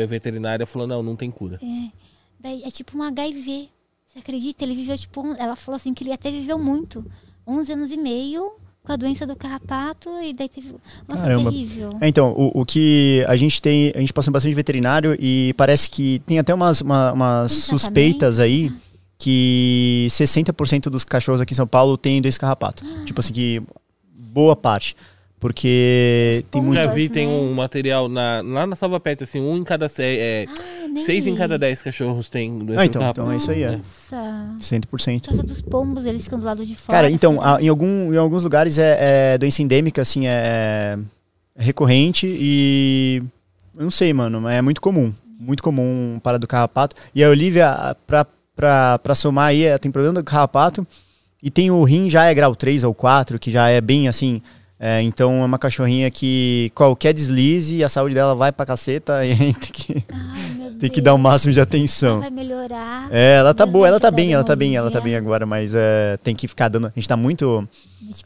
veterinária 0.08 0.66
falou: 0.66 0.88
não, 0.88 1.02
não 1.04 1.16
tem 1.16 1.32
cura. 1.32 1.60
É, 1.62 1.90
daí 2.40 2.64
é 2.64 2.70
tipo 2.72 2.98
um 2.98 3.04
HIV. 3.04 3.70
Você 4.12 4.20
acredita? 4.20 4.64
Ele 4.64 4.76
viveu, 4.76 4.98
tipo, 4.98 5.22
um- 5.22 5.36
ela 5.36 5.56
falou 5.56 5.76
assim 5.76 5.94
que 5.94 6.04
ele 6.04 6.12
até 6.14 6.32
viveu 6.32 6.58
muito. 6.60 7.06
11 7.48 7.74
anos 7.74 7.92
e 7.92 7.98
meio 7.98 8.52
com 8.84 8.92
a 8.92 8.96
doença 8.96 9.26
do 9.28 9.36
carrapato 9.36 10.10
e 10.22 10.34
daí 10.34 10.50
teve. 10.50 10.74
Nossa, 11.08 11.22
Caramba. 11.24 11.52
terrível. 11.52 11.90
É, 12.02 12.08
então, 12.08 12.32
o, 12.32 12.62
o 12.62 12.66
que 12.66 13.24
a 13.28 13.36
gente 13.36 13.62
tem, 13.62 13.92
a 13.96 14.00
gente 14.00 14.14
passou 14.14 14.32
bastante 14.34 14.54
veterinário 14.56 15.16
e 15.20 15.54
parece 15.58 15.90
que 15.90 16.20
tem 16.26 16.40
até 16.40 16.54
umas, 16.54 16.82
uma- 16.82 17.12
umas 17.14 17.52
suspeitas 17.52 18.40
aí 18.40 18.72
que 19.18 20.08
60% 20.10 20.90
dos 20.90 21.04
cachorros 21.04 21.42
aqui 21.42 21.54
em 21.54 21.56
São 21.56 21.68
Paulo 21.68 21.98
têm 21.98 22.22
doença 22.22 22.40
carrapato. 22.40 22.84
Tipo 23.06 23.20
assim, 23.20 23.34
que 23.34 23.62
boa 24.18 24.56
parte. 24.56 24.96
Porque 25.40 26.44
tem 26.52 26.62
muito. 26.62 26.76
Já 26.76 26.88
vi, 26.88 27.08
tem 27.10 27.26
né? 27.28 27.34
um 27.34 27.54
material 27.54 28.10
na, 28.10 28.42
lá 28.44 28.68
na 28.68 28.76
Salva 28.76 29.00
Pet, 29.00 29.24
assim, 29.24 29.40
um 29.40 29.58
em 29.58 29.64
cada 29.64 29.88
seis. 29.88 30.20
É, 30.20 30.46
Ah, 30.50 31.00
seis 31.06 31.26
em 31.28 31.32
vi. 31.32 31.38
cada 31.38 31.58
dez 31.58 31.82
cachorros 31.82 32.30
têm 32.30 32.60
doença 32.60 32.82
Ah, 32.82 32.86
do 32.86 32.90
então, 32.90 33.10
então 33.10 33.32
é 33.32 33.38
isso 33.38 33.50
aí, 33.52 33.64
é. 33.64 33.78
Nossa. 33.78 34.56
100%. 34.60 35.22
Por 35.22 35.28
causa 35.28 35.44
dos 35.44 35.62
pombos, 35.62 36.06
eles 36.06 36.24
ficam 36.26 36.38
do 36.40 36.46
lado 36.46 36.66
de 36.66 36.76
fora. 36.76 36.98
Cara, 36.98 37.10
então, 37.12 37.42
assim, 37.42 37.58
a- 37.58 37.62
em, 37.62 37.70
algum, 37.70 38.14
em 38.14 38.18
alguns 38.18 38.44
lugares 38.44 38.78
é, 38.78 39.34
é 39.34 39.38
doença 39.38 39.62
endêmica, 39.62 40.02
assim, 40.02 40.28
é, 40.28 40.98
é 41.56 41.64
recorrente 41.64 42.28
e. 42.28 43.24
Eu 43.78 43.84
não 43.84 43.92
sei, 43.92 44.12
mano, 44.14 44.42
mas 44.42 44.56
é 44.58 44.62
muito 44.62 44.82
comum. 44.82 45.14
Muito 45.40 45.64
comum 45.64 46.20
para 46.22 46.38
do 46.38 46.46
carrapato. 46.48 46.98
E 47.16 47.24
a 47.24 47.30
Olivia, 47.30 47.96
pra, 48.06 48.26
pra, 48.54 49.00
pra 49.00 49.16
somar 49.16 49.48
aí, 49.48 49.64
ela 49.64 49.80
tem 49.80 49.90
problema 49.90 50.20
do 50.20 50.24
carrapato. 50.26 50.86
E 51.42 51.50
tem 51.50 51.72
o 51.72 51.82
rim, 51.86 52.10
já 52.10 52.26
é 52.26 52.34
grau 52.34 52.54
3 52.54 52.84
ou 52.84 52.94
4, 52.94 53.40
que 53.40 53.50
já 53.50 53.70
é 53.70 53.80
bem 53.80 54.10
assim. 54.10 54.42
É, 54.80 55.02
então 55.02 55.42
é 55.42 55.46
uma 55.46 55.60
cachorrinha 55.60 56.10
que 56.10 56.72
qualquer 56.74 57.14
deslize, 57.14 57.84
a 57.84 57.90
saúde 57.90 58.16
dela 58.16 58.34
vai 58.34 58.50
pra 58.50 58.66
caceta 58.66 59.24
e 59.28 59.32
a 59.32 59.36
gente 59.36 59.60
tem 59.60 59.72
que, 59.72 60.06
Ai, 60.10 60.72
tem 60.80 60.90
que 60.90 61.02
dar 61.02 61.14
o 61.14 61.18
Deus. 61.18 61.24
máximo 61.24 61.52
de 61.52 61.60
Ela 61.60 61.68
atenção. 61.68 62.22
Vai 62.22 62.30
melhorar. 62.30 63.10
É, 63.12 63.36
ela 63.40 63.54
tá 63.54 63.66
Deus 63.66 63.74
boa, 63.74 63.88
ela 63.88 64.00
tá 64.00 64.08
ajudar 64.08 64.16
bem, 64.16 64.34
ela 64.34 64.44
tá 64.44 64.56
bem, 64.56 64.76
ela 64.78 64.90
tá 64.90 65.02
bem 65.02 65.16
agora, 65.16 65.46
mas 65.46 65.76
é, 65.76 66.18
tem 66.24 66.34
que 66.34 66.48
ficar 66.48 66.70
dando. 66.70 66.88
A 66.88 66.92
gente 66.96 67.10
dá 67.10 67.18
muito. 67.18 67.68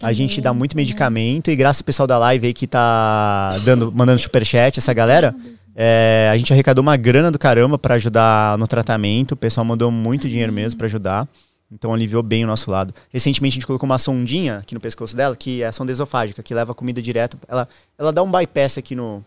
A 0.01 0.13
gente 0.13 0.39
dá 0.39 0.53
muito 0.53 0.75
né? 0.75 0.81
medicamento 0.81 1.49
e 1.49 1.55
graças 1.55 1.81
ao 1.81 1.85
pessoal 1.85 2.05
da 2.05 2.17
live 2.19 2.45
aí 2.47 2.53
que 2.53 2.67
tá 2.67 3.57
dando, 3.65 3.91
mandando 3.91 4.19
superchat, 4.19 4.77
essa 4.77 4.93
galera, 4.93 5.35
é, 5.75 6.29
a 6.31 6.37
gente 6.37 6.53
arrecadou 6.53 6.83
uma 6.83 6.95
grana 6.95 7.31
do 7.31 7.39
caramba 7.39 7.77
pra 7.79 7.95
ajudar 7.95 8.57
no 8.59 8.67
tratamento. 8.67 9.31
O 9.31 9.35
pessoal 9.35 9.65
mandou 9.65 9.89
muito 9.89 10.29
dinheiro 10.29 10.53
mesmo 10.53 10.77
pra 10.77 10.85
ajudar. 10.85 11.27
Então 11.73 11.93
aliviou 11.93 12.21
bem 12.21 12.43
o 12.43 12.47
nosso 12.47 12.69
lado. 12.69 12.93
Recentemente 13.11 13.53
a 13.53 13.55
gente 13.55 13.67
colocou 13.67 13.85
uma 13.87 13.97
sondinha 13.97 14.57
aqui 14.57 14.75
no 14.75 14.79
pescoço 14.81 15.15
dela, 15.15 15.35
que 15.35 15.63
é 15.63 15.65
a 15.67 15.71
sonda 15.71 15.91
esofágica, 15.91 16.43
que 16.43 16.53
leva 16.53 16.71
a 16.71 16.75
comida 16.75 17.01
direto. 17.01 17.37
Ela, 17.47 17.67
ela 17.97 18.13
dá 18.13 18.21
um 18.21 18.29
bypass 18.31 18.77
aqui 18.77 18.95
no. 18.95 19.23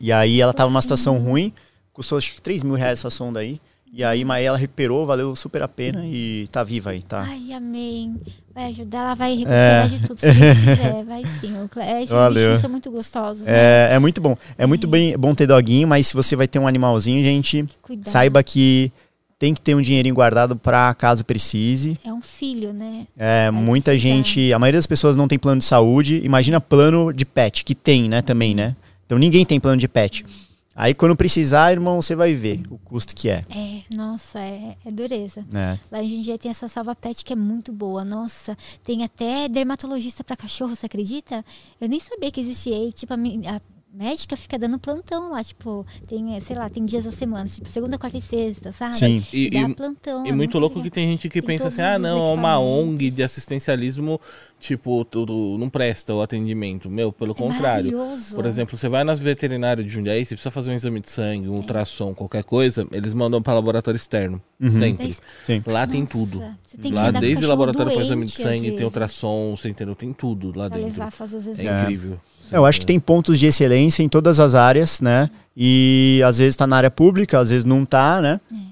E 0.00 0.12
aí 0.12 0.40
ela 0.40 0.52
tava 0.52 0.70
numa 0.70 0.80
situação 0.82 1.18
ruim, 1.18 1.52
custou 1.92 2.18
acho 2.18 2.34
que 2.34 2.40
3 2.42 2.62
mil 2.62 2.74
reais 2.74 3.00
essa 3.00 3.10
sonda 3.10 3.40
aí. 3.40 3.60
E 3.90 4.04
aí, 4.04 4.22
mas 4.22 4.44
ela 4.44 4.58
recuperou, 4.58 5.06
valeu 5.06 5.34
super 5.34 5.62
a 5.62 5.66
pena 5.66 6.04
e 6.06 6.46
tá 6.52 6.62
viva 6.62 6.90
aí, 6.90 7.02
tá? 7.02 7.22
Ai, 7.26 7.54
amém. 7.54 8.20
Vai 8.54 8.66
ajudar, 8.66 8.98
ela 8.98 9.14
vai 9.14 9.30
recuperar 9.34 9.86
É. 9.86 9.88
de 9.88 10.02
tudo 10.02 10.20
se 10.20 10.26
quiser. 10.26 11.04
Vai 11.08 11.22
sim. 11.40 11.54
Esses 11.96 12.10
Valeu. 12.10 12.34
bichinhos 12.34 12.58
são 12.60 12.68
muito 12.70 12.90
gostosos, 12.90 13.44
né? 13.46 13.52
É, 13.90 13.94
é 13.94 13.98
muito 13.98 14.20
bom. 14.20 14.36
É 14.58 14.66
muito 14.66 14.86
bem, 14.86 15.16
bom 15.16 15.34
ter 15.34 15.46
doguinho, 15.46 15.88
mas 15.88 16.06
se 16.08 16.14
você 16.14 16.36
vai 16.36 16.46
ter 16.46 16.58
um 16.58 16.66
animalzinho, 16.66 17.22
gente, 17.24 17.64
Cuidado. 17.80 18.12
saiba 18.12 18.42
que 18.42 18.92
tem 19.38 19.54
que 19.54 19.60
ter 19.60 19.74
um 19.74 19.80
dinheirinho 19.80 20.14
guardado 20.14 20.56
pra 20.56 20.92
caso 20.94 21.24
precise. 21.24 21.98
É 22.04 22.12
um 22.12 22.20
filho, 22.20 22.72
né? 22.72 23.06
É, 23.16 23.50
Vai 23.50 23.62
muita 23.62 23.92
precisar. 23.92 24.08
gente, 24.14 24.52
a 24.52 24.58
maioria 24.58 24.78
das 24.78 24.86
pessoas 24.86 25.16
não 25.16 25.28
tem 25.28 25.38
plano 25.38 25.60
de 25.60 25.64
saúde. 25.64 26.20
Imagina 26.24 26.60
plano 26.60 27.12
de 27.12 27.24
pet, 27.24 27.64
que 27.64 27.74
tem, 27.74 28.08
né, 28.08 28.20
também, 28.20 28.54
né? 28.54 28.74
Então 29.06 29.16
ninguém 29.18 29.44
tem 29.44 29.60
plano 29.60 29.78
de 29.80 29.86
pet. 29.88 30.24
Aí 30.74 30.94
quando 30.94 31.16
precisar, 31.16 31.72
irmão, 31.72 32.00
você 32.00 32.14
vai 32.14 32.34
ver 32.34 32.62
o 32.70 32.78
custo 32.78 33.12
que 33.14 33.28
é. 33.28 33.44
É, 33.50 33.80
nossa, 33.94 34.38
é, 34.38 34.76
é 34.86 34.90
dureza. 34.92 35.44
né? 35.52 35.78
Lá 35.90 36.00
em 36.02 36.08
Jundiaí 36.08 36.38
tem 36.38 36.50
essa 36.52 36.68
salva 36.68 36.94
pet 36.94 37.24
que 37.24 37.32
é 37.32 37.36
muito 37.36 37.72
boa. 37.72 38.04
Nossa, 38.04 38.56
tem 38.84 39.02
até 39.02 39.48
dermatologista 39.48 40.22
pra 40.22 40.36
cachorro, 40.36 40.76
você 40.76 40.86
acredita? 40.86 41.44
Eu 41.80 41.88
nem 41.88 41.98
sabia 41.98 42.30
que 42.30 42.40
existia. 42.40 42.76
E, 42.88 42.92
tipo, 42.92 43.12
a, 43.12 43.16
a 43.16 43.60
médica 43.98 44.36
fica 44.36 44.58
dando 44.58 44.78
plantão 44.78 45.32
lá, 45.32 45.42
tipo, 45.42 45.84
tem, 46.06 46.36
eh, 46.36 46.40
sei 46.40 46.54
lá, 46.56 46.68
tem 46.70 46.84
dias 46.84 47.04
da 47.04 47.10
semana, 47.10 47.46
tipo, 47.46 47.68
segunda, 47.68 47.98
quarta 47.98 48.16
e 48.16 48.20
sexta, 48.20 48.70
sabe? 48.72 48.96
Sim. 48.96 49.24
E, 49.32 49.50
Dá 49.50 49.60
e- 49.68 49.74
plantão. 49.74 50.24
e 50.26 50.28
é 50.28 50.32
muito 50.32 50.58
louco 50.58 50.76
legal. 50.76 50.84
que 50.84 50.94
tem 50.94 51.08
gente 51.08 51.28
que 51.28 51.40
Tem 51.42 51.56
pensa 51.58 51.68
assim, 51.68 51.82
ah, 51.82 51.98
não, 51.98 52.28
é 52.28 52.32
uma. 52.32 52.58
ONG 52.58 53.10
de 53.10 53.22
assistencialismo, 53.22 54.20
tipo, 54.60 55.04
tudo 55.04 55.56
não 55.58 55.68
presta 55.68 56.14
o 56.14 56.22
atendimento. 56.22 56.88
Meu, 56.88 57.12
pelo 57.12 57.32
É 57.32 57.34
contrário. 57.34 57.92
maravilhoso. 57.96 58.34
Por 58.36 58.46
exemplo, 58.46 58.76
você 58.76 58.88
vai 58.88 59.02
nas 59.04 59.18
veterinárias 59.18 59.84
de 59.84 59.92
Jundiaí, 59.92 60.24
você 60.24 60.34
precisa 60.34 60.50
fazer 60.50 60.70
um 60.70 60.74
exame 60.74 61.00
de 61.00 61.10
sangue, 61.10 61.48
um 61.48 61.56
ultrassom, 61.56 62.14
qualquer 62.14 62.44
coisa, 62.44 62.86
eles 62.92 63.12
mandam 63.14 63.42
para 63.42 63.54
laboratório 63.54 63.96
externo. 63.96 64.40
Sempre. 64.66 65.06
Mas- 65.06 65.20
Sim. 65.46 65.62
Lá 65.66 65.86
tem 65.86 66.00
Nossa, 66.02 66.12
tudo. 66.12 66.38
você 66.62 66.76
tem 66.76 66.90
que 66.90 66.96
Lá, 66.96 67.10
desde 67.10 67.46
laboratório 67.46 67.92
para 67.92 68.02
exame 68.02 68.26
de 68.26 68.32
sangue, 68.32 68.72
tem 68.72 68.84
ultrassom, 68.84 69.56
você 69.56 69.68
entendeu? 69.68 69.94
Tem 69.94 70.12
tudo 70.12 70.48
lá 70.48 70.68
Pra 70.68 70.78
dentro. 70.78 70.92
levar, 70.92 71.10
fazer 71.10 71.36
os 71.36 71.46
É 71.46 71.50
exames. 71.52 71.82
incrível. 71.82 72.20
Eu 72.52 72.64
acho 72.66 72.80
que 72.80 72.86
tem 72.86 72.98
pontos 72.98 73.38
de 73.38 73.46
excelência 73.46 74.02
em 74.02 74.08
todas 74.08 74.40
as 74.40 74.54
áreas, 74.54 75.00
né? 75.00 75.30
E 75.56 76.20
às 76.24 76.38
vezes 76.38 76.56
tá 76.56 76.66
na 76.66 76.76
área 76.76 76.90
pública, 76.90 77.38
às 77.40 77.50
vezes 77.50 77.64
não 77.64 77.84
tá, 77.84 78.20
né? 78.20 78.40
É. 78.52 78.68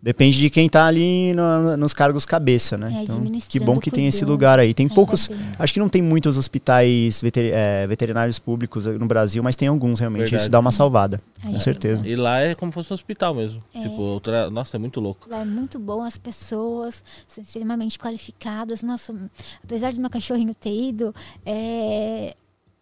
Depende 0.00 0.38
de 0.38 0.48
quem 0.48 0.68
tá 0.68 0.86
ali 0.86 1.34
no- 1.34 1.76
nos 1.76 1.92
cargos 1.92 2.24
cabeça, 2.24 2.76
né? 2.78 2.88
É, 3.00 3.02
então, 3.02 3.20
que 3.48 3.58
bom 3.58 3.78
que 3.80 3.90
tem 3.90 4.06
esse 4.06 4.24
lugar 4.24 4.60
aí. 4.60 4.72
Tem 4.72 4.86
É, 4.86 4.88
poucos, 4.88 5.28
acho 5.58 5.72
que 5.74 5.80
não 5.80 5.88
tem 5.88 6.00
muitos 6.00 6.36
hospitais 6.38 7.20
veter- 7.20 7.52
é, 7.52 7.84
veterinários 7.84 8.38
públicos 8.38 8.86
no 8.86 9.06
Brasil, 9.06 9.42
mas 9.42 9.56
tem 9.56 9.66
alguns 9.66 9.98
realmente. 9.98 10.20
Verdade. 10.20 10.42
Isso 10.42 10.50
dá 10.50 10.60
uma 10.60 10.70
salvada, 10.70 11.20
com 11.42 11.52
certeza. 11.54 12.06
E 12.06 12.14
lá 12.14 12.38
é 12.38 12.54
como 12.54 12.70
se 12.70 12.74
fosse 12.74 12.92
um 12.92 12.94
hospital 12.94 13.34
mesmo. 13.34 13.60
É. 13.74 13.80
Tipo, 13.80 14.00
outra... 14.00 14.48
nossa, 14.48 14.76
é 14.76 14.78
muito 14.78 15.00
louco. 15.00 15.28
Lá 15.28 15.40
é 15.40 15.44
muito 15.44 15.80
bom, 15.80 16.00
as 16.04 16.16
pessoas 16.16 17.02
são 17.26 17.42
extremamente 17.42 17.98
qualificadas. 17.98 18.84
Nossa, 18.84 19.12
apesar 19.64 19.92
do 19.92 20.00
meu 20.00 20.08
cachorrinho 20.10 20.54
ter 20.54 20.74
ido, 20.80 21.12
é, 21.44 22.36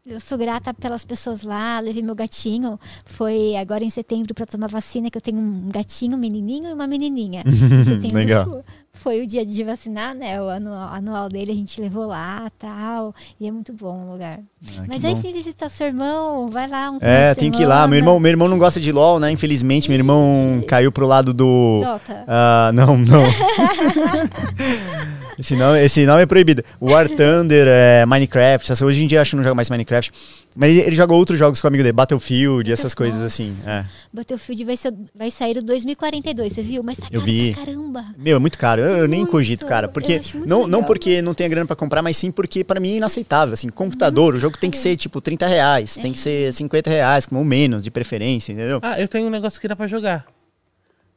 eu 0.06 0.20
sou 0.20 0.38
grata 0.38 0.72
pelas 0.72 1.04
pessoas 1.04 1.42
lá. 1.42 1.80
Levei 1.80 2.02
meu 2.02 2.14
gatinho, 2.14 2.78
foi 3.04 3.56
agora 3.56 3.84
em 3.84 3.90
setembro 3.90 4.32
para 4.34 4.46
tomar 4.46 4.68
vacina, 4.68 5.10
que 5.10 5.18
eu 5.18 5.22
tenho 5.22 5.38
um 5.38 5.68
gatinho, 5.68 6.16
um 6.16 6.20
menininho 6.20 6.70
e 6.70 6.72
uma 6.72 6.86
menininha. 6.86 7.42
Legal. 8.12 8.64
Fo- 8.96 9.06
Foi 9.06 9.22
o 9.22 9.26
dia 9.26 9.46
de 9.46 9.62
vacinar, 9.62 10.14
né? 10.14 10.40
O 10.42 10.48
anual, 10.48 10.92
anual 10.92 11.28
dele 11.28 11.52
a 11.52 11.54
gente 11.54 11.80
levou 11.80 12.06
lá 12.06 12.50
tal. 12.58 13.14
E 13.40 13.46
é 13.46 13.52
muito 13.52 13.72
bom 13.72 14.04
o 14.06 14.12
lugar. 14.12 14.40
Ah, 14.78 14.82
Mas 14.88 15.04
aí 15.04 15.14
bom. 15.14 15.20
se 15.20 15.32
visitar 15.32 15.70
seu 15.70 15.86
irmão, 15.86 16.48
vai 16.48 16.68
lá 16.68 16.90
um 16.90 16.98
É, 17.00 17.34
tem 17.34 17.50
que 17.52 17.62
ir 17.62 17.66
lá. 17.66 17.86
Meu 17.86 17.98
irmão, 17.98 18.18
meu 18.18 18.30
irmão 18.30 18.48
não 18.48 18.58
gosta 18.58 18.80
de 18.80 18.90
LOL, 18.90 19.20
né? 19.20 19.30
Infelizmente, 19.30 19.88
meu 19.88 19.96
irmão 19.98 20.62
caiu 20.66 20.90
pro 20.90 21.06
lado 21.06 21.32
do. 21.32 21.80
Dota. 21.84 22.24
Ah, 22.26 22.70
não, 22.74 22.96
não. 22.98 23.22
esse, 25.38 25.54
nome, 25.56 25.84
esse 25.84 26.06
nome 26.06 26.22
é 26.22 26.26
proibido. 26.26 26.62
War 26.80 27.08
Thunder, 27.08 27.66
é, 27.68 28.06
Minecraft. 28.06 28.84
Hoje 28.84 29.04
em 29.04 29.06
dia 29.06 29.18
eu 29.18 29.22
acho 29.22 29.30
que 29.30 29.36
não 29.36 29.42
joga 29.42 29.54
mais 29.54 29.70
Minecraft. 29.70 30.10
Mas 30.58 30.70
ele, 30.70 30.80
ele 30.80 30.96
joga 30.96 31.12
outros 31.12 31.38
jogos 31.38 31.60
com 31.60 31.66
o 31.66 31.68
amigo 31.68 31.82
dele, 31.82 31.92
Battlefield, 31.92 32.72
essas 32.72 32.94
coisas 32.94 33.20
assim. 33.20 33.48
Nossa. 33.50 33.70
É. 33.70 33.84
Battlefield 34.12 34.64
vai, 34.64 34.76
ser, 34.76 34.94
vai 35.14 35.30
sair 35.30 35.58
o 35.58 35.62
2042, 35.62 36.52
você 36.52 36.62
viu? 36.62 36.82
Mas 36.82 36.96
tá 36.96 37.06
Eu 37.12 37.20
vi. 37.20 37.52
pra 37.54 37.64
caramba. 37.66 38.04
Meu, 38.16 38.36
é 38.36 38.38
muito 38.38 38.56
caro. 38.58 38.80
Eu, 38.86 38.98
eu 38.98 39.08
nem 39.08 39.26
cogito, 39.26 39.66
cara. 39.66 39.88
Porque 39.88 40.20
não, 40.46 40.66
não 40.66 40.84
porque 40.84 41.20
não 41.20 41.34
tenha 41.34 41.48
grana 41.48 41.66
pra 41.66 41.76
comprar, 41.76 42.02
mas 42.02 42.16
sim 42.16 42.30
porque 42.30 42.62
pra 42.62 42.78
mim 42.78 42.94
é 42.94 42.96
inaceitável. 42.96 43.54
Assim, 43.54 43.68
computador, 43.68 44.34
o 44.34 44.40
jogo 44.40 44.56
tem 44.58 44.70
que 44.70 44.78
ser 44.78 44.96
tipo 44.96 45.20
30 45.20 45.46
reais, 45.46 45.94
tem 45.96 46.12
que 46.12 46.18
ser 46.18 46.52
50 46.52 46.90
reais, 46.90 47.28
ou 47.30 47.44
menos, 47.44 47.82
de 47.82 47.90
preferência, 47.90 48.52
entendeu? 48.52 48.78
Ah, 48.82 49.00
eu 49.00 49.08
tenho 49.08 49.26
um 49.26 49.30
negócio 49.30 49.60
que 49.60 49.68
dá 49.68 49.74
pra 49.74 49.86
jogar. 49.86 50.24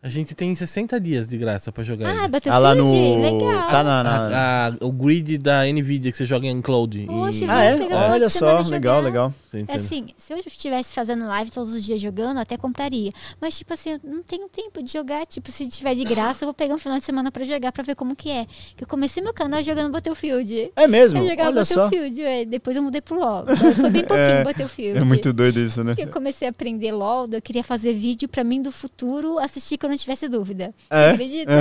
A 0.02 0.08
gente 0.08 0.34
tem 0.34 0.56
60 0.56 0.98
dias 0.98 1.28
de 1.28 1.38
graça 1.38 1.74
pra 1.74 1.84
jogar. 1.84 2.08
Ah, 2.08 2.20
ele. 2.24 2.28
Battlefield? 2.30 2.56
Ah, 2.56 2.58
lá 2.60 2.74
no. 2.74 3.22
Legal. 3.22 3.70
Tá 3.70 3.84
na. 3.84 4.02
na- 4.02 4.28
A- 4.30 4.68
a- 4.70 4.86
o 4.86 4.94
grid 4.94 5.38
da 5.38 5.66
Nvidia 5.66 6.10
que 6.10 6.18
você 6.18 6.26
joga 6.26 6.48
em 6.48 6.62
cloud. 6.62 7.06
Poxa, 7.06 7.44
e... 7.44 7.50
Ah, 7.50 7.64
é? 7.66 7.76
Olha 8.12 8.28
de 8.28 8.34
só, 8.34 8.62
legal, 8.62 9.02
legal. 9.02 9.34
É 9.68 9.76
assim, 9.76 10.08
se 10.18 10.32
eu 10.32 10.38
estivesse 10.38 10.94
fazendo 10.94 11.26
live 11.28 11.52
todos 11.52 11.74
os 11.74 11.84
dias 11.84 12.00
jogando, 12.00 12.38
eu 12.38 12.42
até 12.44 12.56
compraria. 12.56 13.12
Mas, 13.42 13.58
tipo 13.58 13.74
assim, 13.74 13.92
eu 13.92 14.00
não 14.06 14.24
tenho 14.24 14.48
tempo 14.48 14.82
de 14.82 14.90
jogar. 14.94 15.26
Tipo, 15.26 15.52
se 15.52 15.68
tiver 15.68 15.94
de 15.96 16.06
graça, 16.06 16.46
eu 16.46 16.48
vou 16.48 16.54
pegar 16.54 16.76
um 16.76 16.78
final 16.78 16.98
de 16.98 17.04
semana 17.04 17.30
pra 17.30 17.44
jogar, 17.44 17.74
pra 17.74 17.84
ver 17.84 17.96
como 17.96 18.16
que 18.16 18.30
é. 18.30 18.46
Que 18.78 18.86
eu 18.86 18.88
comecei 18.88 19.22
meu 19.22 19.34
canal 19.34 19.62
jogando 19.62 19.92
Battlefield. 19.92 20.72
É 20.78 20.88
mesmo? 20.88 21.20
Eu 21.20 21.28
jogava 21.28 21.50
Olha 21.50 21.66
só. 21.66 21.84
Battlefield, 21.90 22.22
é, 22.22 22.46
depois 22.46 22.78
eu 22.78 22.84
mudei 22.84 23.02
pro 23.02 23.20
LoL. 23.20 23.46
Foi 23.76 23.90
bem 23.90 24.06
pouquinho 24.08 24.44
Battlefield. 24.46 24.98
É 24.98 25.04
muito 25.04 25.34
doido 25.34 25.60
isso, 25.60 25.84
né? 25.84 25.94
Eu 25.98 26.08
comecei 26.08 26.48
a 26.48 26.52
aprender 26.52 26.94
LOL, 26.94 27.28
eu 27.30 27.42
queria 27.42 27.64
fazer 27.64 27.92
vídeo 27.92 28.30
pra 28.30 28.46
mim 28.46 28.62
do 28.62 28.72
futuro 28.72 29.38
assistir 29.40 29.78
eu 29.90 29.91
não 29.91 29.98
tivesse 29.98 30.28
dúvida. 30.28 30.74
Você 30.78 30.86
É? 30.95 31.10
acredita? 31.11 31.52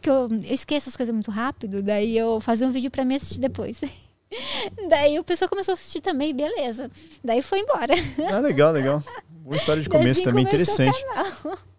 Que 0.00 0.10
eu, 0.10 0.28
eu 0.30 0.54
esqueço 0.54 0.88
as 0.88 0.96
coisas 0.96 1.14
muito 1.14 1.30
rápido, 1.30 1.82
daí 1.82 2.16
eu 2.16 2.40
fazia 2.40 2.66
um 2.66 2.72
vídeo 2.72 2.90
pra 2.90 3.04
mim 3.04 3.16
assistir 3.16 3.40
depois. 3.40 3.80
daí 4.88 5.18
o 5.18 5.24
pessoal 5.24 5.48
começou 5.48 5.72
a 5.72 5.74
assistir 5.74 6.00
também, 6.00 6.34
beleza. 6.34 6.90
Daí 7.24 7.42
foi 7.42 7.60
embora. 7.60 7.94
Ah, 8.32 8.40
legal, 8.40 8.72
legal. 8.72 9.02
Boa 9.30 9.56
história 9.56 9.82
de 9.82 9.88
começo 9.88 10.20
assim 10.20 10.24
também, 10.24 10.44
o 10.44 10.48
interessante. 10.48 11.04
canal. 11.04 11.58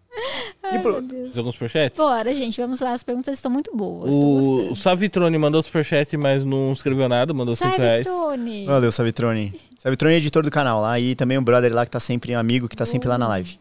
Ai, 0.64 0.80
pro- 0.80 0.96
alguns 1.36 1.54
superchats? 1.54 1.96
Bora, 1.96 2.34
gente, 2.34 2.60
vamos 2.60 2.80
lá. 2.80 2.92
As 2.92 3.04
perguntas 3.04 3.34
estão 3.34 3.50
muito 3.50 3.76
boas. 3.76 4.10
O, 4.10 4.72
o. 4.72 4.74
Savitrone 4.76 5.36
mandou 5.38 5.62
superchat, 5.62 6.16
mas 6.16 6.44
não 6.44 6.72
escreveu 6.72 7.08
nada, 7.08 7.32
mandou 7.32 7.54
5 7.54 7.76
reais. 7.76 8.04
Sarvitrone. 8.04 8.64
Valeu, 8.66 8.90
Savitrone. 8.90 9.60
Savitrone 9.78 10.14
é 10.14 10.16
editor 10.16 10.42
do 10.42 10.50
canal 10.50 10.80
lá 10.80 10.98
e 10.98 11.14
também 11.14 11.38
um 11.38 11.44
brother 11.44 11.72
lá 11.72 11.84
que 11.84 11.92
tá 11.92 12.00
sempre, 12.00 12.34
um 12.34 12.38
amigo 12.38 12.68
que 12.68 12.76
tá 12.76 12.84
sempre 12.84 13.08
lá 13.08 13.16
na 13.16 13.28
live. 13.28 13.60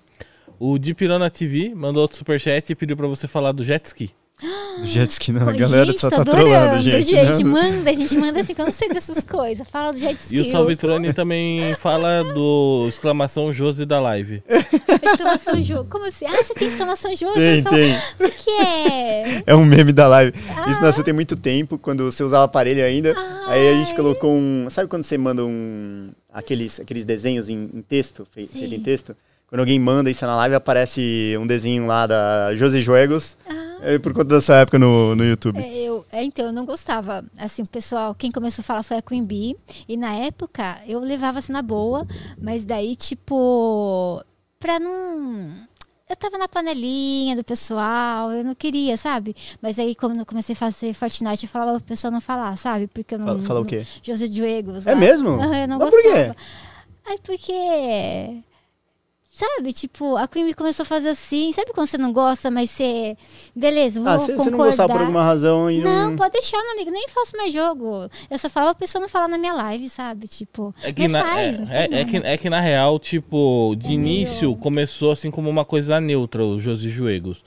O 0.59 0.77
de 0.77 0.93
Pirana 0.93 1.29
TV 1.29 1.73
mandou 1.75 2.01
outro 2.01 2.17
superchat 2.17 2.71
e 2.71 2.75
pediu 2.75 2.97
pra 2.97 3.07
você 3.07 3.27
falar 3.27 3.51
do 3.51 3.63
jet 3.63 3.85
ski. 3.85 4.09
Do 4.79 4.85
jet 4.85 5.09
ski 5.11 5.31
não, 5.31 5.47
a 5.49 5.51
galera 5.51 5.85
gente, 5.87 5.99
só 5.99 6.09
tá 6.09 6.23
trolando, 6.23 6.81
gente. 6.83 7.09
gente. 7.09 7.43
Não. 7.43 7.51
Manda, 7.51 7.89
a 7.89 7.93
gente 7.93 8.15
manda 8.17 8.39
assim, 8.39 8.53
que 8.53 8.61
eu 8.61 8.65
não 8.65 8.71
sei 8.71 8.89
dessas 8.89 9.21
coisas. 9.25 9.67
Fala 9.69 9.91
do 9.93 9.99
jet 9.99 10.19
ski. 10.19 10.35
E 10.35 10.41
o 10.41 10.45
Salvitrone 10.45 11.13
também 11.13 11.75
fala 11.75 12.23
do 12.33 12.85
exclamação 12.87 13.51
Josi 13.53 13.85
da 13.85 13.99
live. 13.99 14.43
Exclamação 14.49 15.63
jogo. 15.63 15.89
Como 15.89 16.05
assim? 16.05 16.25
Ah, 16.25 16.43
você 16.43 16.53
tem 16.53 16.67
exclamação 16.67 17.15
jogo? 17.15 17.33
Tem, 17.33 17.61
fala, 17.61 17.75
tem. 17.75 17.95
O 18.19 18.31
que 18.31 18.49
é? 18.51 19.43
É 19.47 19.55
um 19.55 19.65
meme 19.65 19.91
da 19.93 20.07
live. 20.07 20.33
Ah. 20.55 20.69
Isso 20.71 20.81
nasceu 20.81 21.03
tem 21.03 21.13
muito 21.13 21.35
tempo, 21.35 21.77
quando 21.77 22.03
você 22.11 22.23
usava 22.23 22.45
aparelho 22.45 22.83
ainda. 22.83 23.15
Aí 23.47 23.69
a 23.69 23.73
gente 23.77 23.91
Ai. 23.91 23.95
colocou 23.95 24.31
um. 24.31 24.67
Sabe 24.69 24.89
quando 24.89 25.03
você 25.03 25.17
manda 25.17 25.45
um. 25.45 26.09
Aqueles, 26.33 26.79
aqueles 26.79 27.05
desenhos 27.05 27.49
em, 27.49 27.69
em 27.73 27.81
texto, 27.81 28.27
fe- 28.31 28.49
Sim. 28.51 28.59
feito 28.59 28.75
em 28.75 28.79
texto? 28.79 29.15
Quando 29.47 29.61
alguém 29.61 29.79
manda 29.79 30.11
isso 30.11 30.25
na 30.25 30.35
live, 30.35 30.55
aparece 30.55 31.35
um 31.39 31.47
desenho 31.47 31.85
lá 31.85 32.05
da 32.05 32.53
Josi 32.55 32.81
Juegos. 32.81 33.37
É 33.81 33.97
por 33.97 34.11
conta 34.11 34.35
dessa 34.35 34.55
época 34.55 34.77
no, 34.77 35.15
no 35.15 35.23
YouTube. 35.23 35.59
É, 35.59 35.83
eu, 35.83 36.05
é, 36.11 36.23
então, 36.23 36.47
eu 36.47 36.51
não 36.51 36.65
gostava. 36.65 37.23
Assim, 37.37 37.61
o 37.61 37.69
pessoal, 37.69 38.13
quem 38.13 38.29
começou 38.31 38.61
a 38.61 38.65
falar 38.65 38.83
foi 38.83 38.97
a 38.97 39.01
Queen 39.01 39.23
Bee. 39.23 39.55
E 39.87 39.95
na 39.95 40.13
época, 40.13 40.79
eu 40.85 40.99
levava 40.99 41.39
assim 41.39 41.53
na 41.53 41.61
boa. 41.61 42.05
Mas 42.41 42.65
daí, 42.65 42.95
tipo, 42.95 44.21
pra 44.59 44.79
não... 44.79 45.49
Eu 46.09 46.15
tava 46.15 46.37
na 46.37 46.47
panelinha 46.47 47.35
do 47.35 47.43
pessoal, 47.43 48.31
eu 48.31 48.43
não 48.43 48.55
queria, 48.55 48.95
sabe? 48.97 49.35
Mas 49.61 49.77
aí, 49.77 49.93
quando 49.93 50.17
eu 50.17 50.25
comecei 50.25 50.53
a 50.53 50.57
fazer 50.57 50.93
Fortnite, 50.93 51.43
eu 51.43 51.49
falava 51.49 51.79
pro 51.79 51.87
pessoal 51.87 52.11
não 52.11 52.21
falar, 52.21 52.55
sabe? 52.57 52.87
Porque 52.87 53.15
eu 53.15 53.19
não... 53.19 53.27
Fala, 53.27 53.43
fala 53.43 53.59
o 53.61 53.65
quê? 53.65 53.85
José 54.01 54.27
Diegos. 54.27 54.87
É 54.87 54.93
lá. 54.93 54.99
mesmo? 54.99 55.29
Eu 55.29 55.67
não 55.67 55.77
Mas 55.77 55.89
por 55.89 56.01
quê? 56.01 56.09
gostava. 56.09 56.35
Ai, 57.09 57.17
porque. 57.23 58.43
Sabe, 59.37 59.71
tipo, 59.71 60.17
a 60.17 60.27
Queen 60.27 60.45
me 60.45 60.53
começou 60.55 60.81
a 60.81 60.85
fazer 60.85 61.09
assim. 61.09 61.53
Sabe 61.53 61.71
quando 61.71 61.85
você 61.87 61.97
não 61.97 62.11
gosta, 62.11 62.49
mas 62.49 62.71
você. 62.71 63.15
Beleza, 63.55 63.99
vou 64.01 64.09
Ah, 64.11 64.17
você 64.17 64.31
concordar. 64.31 64.43
você 64.43 64.49
não 64.49 64.57
gostava 64.57 64.93
por 64.93 65.01
alguma 65.01 65.23
razão 65.23 65.69
e 65.69 65.79
Não, 65.79 66.09
não. 66.09 66.15
pode 66.15 66.31
deixar, 66.33 66.57
não 66.57 66.75
ligo. 66.75 66.89
Nem 66.89 67.07
faço 67.09 67.37
mais 67.37 67.53
jogo. 67.53 68.09
Eu 68.31 68.37
só 68.39 68.49
falava 68.49 68.71
a 68.71 68.75
pessoa 68.75 68.99
não 68.99 69.07
falar 69.07 69.27
na 69.27 69.37
minha 69.37 69.53
live, 69.53 69.87
sabe? 69.89 70.27
Tipo, 70.27 70.73
É 70.83 70.91
que, 70.91 71.07
na, 71.07 71.23
faz, 71.23 71.59
é, 71.69 71.85
é, 71.91 72.01
é 72.01 72.05
que, 72.05 72.17
é 72.17 72.37
que 72.37 72.49
na 72.49 72.59
real, 72.59 72.97
tipo, 72.97 73.75
de 73.77 73.89
É 73.89 73.91
início 73.91 74.55
começou 74.55 75.11
assim 75.11 75.29
como 75.29 75.47
uma 75.49 75.63
coisa 75.63 76.01
neutra, 76.01 76.43
o 76.43 76.59
Josi 76.59 76.89
Juegos. 76.89 77.43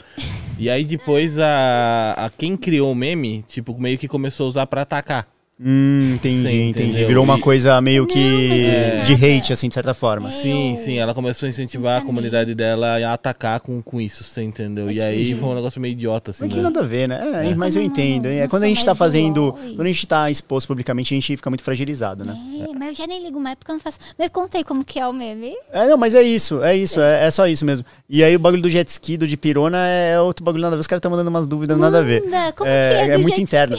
E 0.60 0.70
aí 0.70 0.84
depois 0.84 1.38
a, 1.40 2.14
a 2.16 2.30
quem 2.30 2.56
criou 2.56 2.92
o 2.92 2.94
meme, 2.94 3.44
tipo, 3.48 3.76
meio 3.80 3.98
que 3.98 4.06
começou 4.06 4.46
a 4.46 4.48
usar 4.48 4.66
pra 4.68 4.82
atacar. 4.82 5.26
Hum, 5.62 6.14
entendi, 6.14 6.42
Sim, 6.48 6.68
entendi. 6.70 6.88
entendeu? 6.88 7.08
Virou 7.08 7.22
uma 7.22 7.36
E- 7.36 7.40
coisa 7.42 7.78
meio 7.82 8.02
Não, 8.04 8.08
que 8.08 8.66
é 8.66 9.02
de 9.02 9.12
hate, 9.12 9.52
assim, 9.52 9.68
de 9.68 9.74
certa 9.74 9.92
forma. 9.92 10.30
Sim, 10.30 10.74
sim, 10.78 10.98
ela 10.98 11.12
começou 11.12 11.46
a 11.46 11.50
incentivar 11.50 12.00
a 12.00 12.04
comunidade 12.04 12.54
dela 12.54 12.96
a 12.96 13.12
atacar 13.12 13.60
com, 13.60 13.82
com 13.82 14.00
isso, 14.00 14.24
você 14.24 14.42
entendeu? 14.42 14.86
Mas 14.86 14.96
E 14.96 15.02
aí 15.02 15.34
foi 15.34 15.48
um 15.50 15.54
negócio 15.54 15.78
meio 15.78 15.92
idiota, 15.92 16.30
assim, 16.30 16.48
que 16.48 16.56
né? 16.56 16.62
nada 16.62 16.80
a 16.80 16.82
ver, 16.82 17.06
né? 17.06 17.42
É, 17.44 17.50
É. 17.50 17.54
Mas 17.54 17.76
eu 17.76 17.82
Não, 17.82 17.88
entendo. 17.90 18.24
não 18.24 18.30
É, 18.30 18.48
quando 18.48 18.62
a 18.62 18.66
gente 18.66 18.82
tá 18.82 18.94
fazendo. 18.94 19.52
Quando 19.52 19.82
a 19.82 19.86
gente 19.86 20.06
tá 20.06 20.30
exposto 20.30 20.66
publicamente, 20.66 21.12
a 21.12 21.16
gente 21.16 21.36
fica 21.36 21.50
muito 21.50 21.62
fragilizado, 21.62 22.24
né? 22.24 22.34
É, 22.66 22.78
mas 22.78 22.88
eu 22.88 22.94
já 22.94 23.06
nem 23.06 23.22
ligo 23.22 23.38
mais 23.38 23.56
porque 23.56 23.70
eu 23.70 23.74
não 23.74 23.80
faço. 23.82 23.98
Me 24.18 24.30
conta 24.30 24.56
aí 24.56 24.64
como 24.64 24.82
que 24.82 24.98
é 24.98 25.06
o 25.06 25.12
meme. 25.12 25.52
É, 25.72 25.86
não, 25.88 25.98
mas 25.98 26.14
é 26.14 26.22
isso, 26.22 26.62
é 26.62 26.74
isso, 26.74 26.98
é, 27.02 27.26
é 27.26 27.30
só 27.30 27.46
isso 27.46 27.66
mesmo. 27.66 27.84
E 28.08 28.24
aí 28.24 28.34
o 28.34 28.38
bagulho 28.38 28.62
do 28.62 28.70
jet 28.70 28.88
ski, 28.88 29.18
do 29.18 29.26
de 29.28 29.36
pirona, 29.36 29.76
é 29.86 30.18
outro 30.18 30.42
bagulho 30.42 30.62
nada 30.62 30.74
a 30.74 30.78
ver. 30.78 30.80
Os 30.80 30.86
caras 30.86 31.00
estão 31.00 31.10
mandando 31.10 31.28
umas 31.28 31.46
dúvidas 31.46 31.76
nada 31.76 31.98
a 31.98 32.02
ver. 32.02 32.22
Manda, 32.24 32.52
como 32.52 32.70
é, 32.70 32.90
que 32.90 32.94
é, 32.96 33.08
é 33.08 33.16
do 33.18 33.20
muito 33.22 33.34
jet 33.34 33.42
interno. 33.42 33.76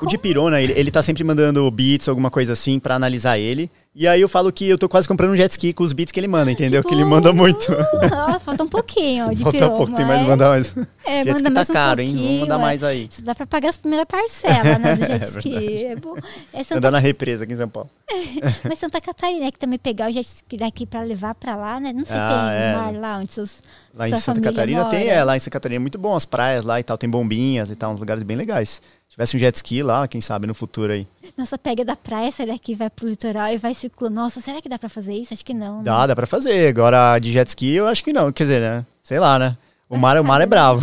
O 0.00 0.06
de 0.06 0.18
pirona, 0.18 0.60
ele, 0.60 0.72
ele 0.76 0.90
tá 0.90 1.02
sempre 1.02 1.24
mandando 1.24 1.70
beats, 1.70 2.08
alguma 2.08 2.30
coisa 2.30 2.52
assim, 2.52 2.78
pra 2.78 2.94
analisar 2.94 3.38
ele. 3.38 3.70
E 3.98 4.06
aí 4.06 4.20
eu 4.20 4.28
falo 4.28 4.52
que 4.52 4.68
eu 4.68 4.76
tô 4.76 4.90
quase 4.90 5.08
comprando 5.08 5.30
um 5.30 5.36
jet 5.36 5.50
ski 5.50 5.72
com 5.72 5.82
os 5.82 5.94
beats 5.94 6.12
que 6.12 6.20
ele 6.20 6.28
manda, 6.28 6.50
entendeu? 6.50 6.84
Que 6.84 6.92
ele 6.92 7.02
manda 7.02 7.32
muito. 7.32 7.72
Ah, 8.12 8.38
falta 8.38 8.62
um 8.62 8.68
pouquinho 8.68 9.26
ó, 9.28 9.32
de 9.32 9.42
Falta 9.42 9.56
piroma, 9.58 9.76
pouco, 9.76 9.94
tem 9.94 10.04
mais 10.04 10.20
é? 10.20 10.22
que 10.22 10.28
mandar 10.28 10.48
mais. 10.50 10.76
É, 11.02 11.24
jet 11.24 11.30
ski 11.30 11.32
manda 11.32 11.42
tá 11.44 11.50
mais 11.50 11.70
um 11.70 11.72
caro, 11.72 12.00
hein? 12.02 12.14
Vamos 12.14 12.40
mandar 12.40 12.54
é. 12.56 12.58
mais 12.58 12.84
aí. 12.84 13.08
Isso 13.10 13.24
dá 13.24 13.34
pra 13.34 13.46
pagar 13.46 13.70
as 13.70 13.78
primeiras 13.78 14.06
parcelas, 14.06 14.78
né, 14.80 14.96
do 14.96 15.00
jet 15.06 15.24
É 15.24 15.28
ski. 15.28 15.84
É 15.86 15.96
bom. 15.96 16.14
É 16.52 16.58
Santa, 16.62 16.76
Andar 16.76 16.90
na 16.90 16.98
represa 16.98 17.44
aqui 17.44 17.54
em 17.54 17.56
São 17.56 17.68
Paulo. 17.70 17.88
mas 18.68 18.78
Santa 18.78 19.00
Catarina, 19.00 19.46
é 19.46 19.50
que 19.50 19.58
também 19.58 19.78
pegar 19.78 20.10
o 20.10 20.12
jet 20.12 20.26
ski 20.26 20.58
daqui 20.58 20.84
pra 20.84 21.02
levar 21.02 21.34
pra 21.34 21.56
lá, 21.56 21.80
né? 21.80 21.90
Não 21.94 22.04
sei, 22.04 22.16
Ah, 22.18 22.48
tem 22.50 22.62
é. 22.62 22.76
mar 22.76 22.92
lá 23.00 23.18
onde 23.18 23.32
seus, 23.32 23.62
Lá 23.96 24.08
em 24.08 24.16
Santa 24.16 24.40
Catarina 24.42 24.84
tem, 24.84 25.06
mora. 25.06 25.12
é, 25.14 25.24
lá 25.24 25.36
em 25.36 25.38
Santa 25.40 25.50
Catarina 25.52 25.76
é 25.76 25.80
muito 25.80 25.98
bom, 25.98 26.14
as 26.14 26.26
praias 26.26 26.64
lá 26.64 26.78
e 26.78 26.82
tal, 26.82 26.98
tem 26.98 27.08
bombinhas 27.08 27.70
e 27.70 27.76
tal, 27.76 27.92
uns 27.92 27.98
lugares 27.98 28.22
bem 28.22 28.36
legais. 28.36 28.82
Se 29.08 29.12
tivesse 29.12 29.36
um 29.36 29.40
jet 29.40 29.56
ski 29.56 29.82
lá, 29.82 30.06
quem 30.06 30.20
sabe 30.20 30.46
no 30.46 30.54
futuro 30.54 30.92
aí. 30.92 31.06
Nossa, 31.36 31.56
pega 31.56 31.82
da 31.84 31.96
praia, 31.96 32.30
sai 32.30 32.46
daqui, 32.46 32.74
vai 32.74 32.90
pro 32.90 33.08
litoral 33.08 33.48
e 33.48 33.56
vai 33.56 33.72
circulando. 33.72 34.16
Nossa, 34.16 34.40
será 34.40 34.60
que 34.60 34.68
dá 34.68 34.78
pra 34.78 34.88
fazer 34.90 35.14
isso? 35.14 35.32
Acho 35.32 35.44
que 35.44 35.54
não. 35.54 35.78
né? 35.78 35.84
Dá, 35.84 36.06
dá 36.06 36.14
pra 36.14 36.26
fazer. 36.26 36.68
Agora, 36.68 37.18
de 37.18 37.32
jet 37.32 37.48
ski, 37.48 37.72
eu 37.74 37.86
acho 37.86 38.04
que 38.04 38.12
não. 38.12 38.30
Quer 38.30 38.44
dizer, 38.44 38.60
né? 38.60 38.84
Sei 39.02 39.18
lá, 39.18 39.38
né? 39.38 39.56
O 39.88 39.96
mar, 39.96 40.18
o 40.20 40.24
mar 40.24 40.40
é 40.40 40.46
bravo. 40.46 40.82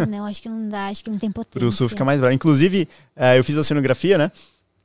É, 0.00 0.06
não, 0.06 0.24
acho 0.24 0.40
que 0.40 0.48
não 0.48 0.68
dá, 0.68 0.86
acho 0.86 1.02
que 1.02 1.10
não 1.10 1.18
tem 1.18 1.28
potência. 1.32 1.58
Pro 1.60 1.72
sul 1.72 1.88
fica 1.88 2.04
mais 2.04 2.20
bravo. 2.20 2.32
Inclusive, 2.34 2.88
eh, 3.16 3.36
eu 3.38 3.42
fiz 3.44 3.56
oceanografia, 3.56 4.16
né? 4.16 4.30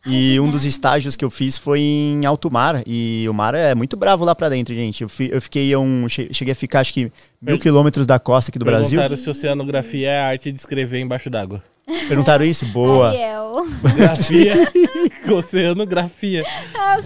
E 0.05 0.39
um 0.39 0.49
dos 0.49 0.63
estágios 0.63 1.15
que 1.15 1.25
eu 1.25 1.29
fiz 1.29 1.57
foi 1.57 1.81
em 1.81 2.25
alto 2.25 2.49
mar. 2.49 2.81
E 2.87 3.25
o 3.29 3.33
mar 3.33 3.53
é 3.53 3.75
muito 3.75 3.97
bravo 3.97 4.23
lá 4.23 4.33
pra 4.33 4.47
dentro, 4.49 4.73
gente. 4.73 5.01
Eu, 5.03 5.09
fi- 5.09 5.29
eu 5.31 5.41
fiquei 5.41 5.75
um. 5.75 6.07
che- 6.07 6.29
Cheguei 6.33 6.53
a 6.53 6.55
ficar, 6.55 6.79
acho 6.79 6.93
que, 6.93 7.11
mil 7.41 7.59
quilômetros 7.59 8.05
da 8.07 8.17
costa 8.17 8.49
aqui 8.49 8.57
do 8.57 8.65
Brasil. 8.65 8.97
Perguntaram 8.97 9.17
se 9.17 9.29
oceanografia 9.29 10.09
é 10.09 10.19
a 10.21 10.27
arte 10.27 10.51
de 10.51 10.59
escrever 10.59 10.99
embaixo 10.99 11.29
d'água. 11.29 11.61
Perguntaram 12.07 12.45
isso? 12.45 12.65
Boa. 12.67 13.09
Ariel. 13.09 13.65
Grafia, 13.95 14.53
oceanografia. 15.33 16.43
Ah, 16.75 16.97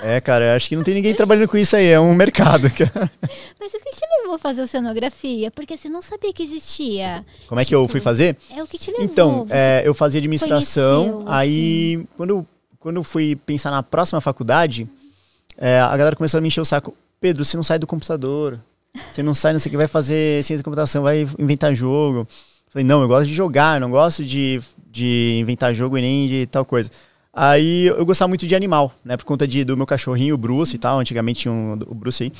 É, 0.00 0.20
cara, 0.20 0.44
eu 0.50 0.56
acho 0.56 0.68
que 0.68 0.76
não 0.76 0.82
tem 0.84 0.94
ninguém 0.94 1.14
trabalhando 1.14 1.48
com 1.48 1.56
isso 1.56 1.74
aí. 1.74 1.86
É 1.86 1.98
um 1.98 2.14
mercado. 2.14 2.70
Mas 3.58 3.74
o 3.74 3.80
que 3.80 3.90
te 3.90 4.00
levou 4.20 4.34
a 4.34 4.38
fazer 4.38 4.62
oceanografia? 4.62 5.50
Porque 5.50 5.76
você 5.76 5.88
não 5.88 6.00
sabia 6.02 6.32
que 6.32 6.42
existia. 6.42 7.24
Como 7.48 7.60
é 7.60 7.64
que 7.64 7.74
eu 7.74 7.86
fui 7.88 8.00
fazer? 8.00 8.36
É 8.54 8.62
o 8.62 8.66
que 8.66 8.78
te 8.78 8.90
levou. 8.90 9.04
Então, 9.04 9.46
é, 9.50 9.82
eu 9.84 9.92
fazia 9.94 10.18
administração, 10.18 11.04
conheceu, 11.04 11.28
assim. 11.28 11.38
aí 11.38 12.06
quando, 12.16 12.30
eu- 12.30 12.46
quando 12.78 12.96
eu 12.96 13.04
fui 13.04 13.34
pensar 13.34 13.70
na 13.70 13.82
próxima 13.82 14.20
faculdade, 14.20 14.88
é, 15.56 15.80
a 15.80 15.96
galera 15.96 16.14
começou 16.14 16.38
a 16.38 16.40
me 16.40 16.46
encher 16.48 16.60
o 16.60 16.64
saco. 16.64 16.94
Pedro, 17.20 17.44
você 17.44 17.56
não 17.56 17.64
sai 17.64 17.78
do 17.80 17.86
computador, 17.86 18.60
você 19.12 19.22
não 19.22 19.34
sai, 19.34 19.52
não 19.52 19.58
sei 19.58 19.70
o 19.70 19.72
que, 19.72 19.76
vai 19.76 19.88
fazer 19.88 20.44
ciência 20.44 20.58
da 20.58 20.62
computação, 20.64 21.02
vai 21.02 21.26
inventar 21.38 21.74
jogo. 21.74 22.28
Falei, 22.78 22.86
não, 22.86 23.02
eu 23.02 23.08
gosto 23.08 23.26
de 23.26 23.34
jogar, 23.34 23.80
não 23.80 23.90
gosto 23.90 24.24
de, 24.24 24.60
de 24.88 25.38
inventar 25.40 25.74
jogo 25.74 25.98
e 25.98 26.00
nem 26.00 26.28
de 26.28 26.46
tal 26.46 26.64
coisa. 26.64 26.88
Aí 27.34 27.86
eu 27.86 28.06
gostava 28.06 28.28
muito 28.28 28.46
de 28.46 28.54
animal, 28.54 28.92
né? 29.04 29.16
Por 29.16 29.24
conta 29.24 29.48
de, 29.48 29.64
do 29.64 29.76
meu 29.76 29.84
cachorrinho, 29.84 30.36
o 30.36 30.38
Bruce 30.38 30.76
e 30.76 30.78
tal. 30.78 31.00
Antigamente 31.00 31.40
tinha 31.40 31.52
um, 31.52 31.72
o 31.72 31.94
Bruce 31.94 32.22
aí. 32.22 32.32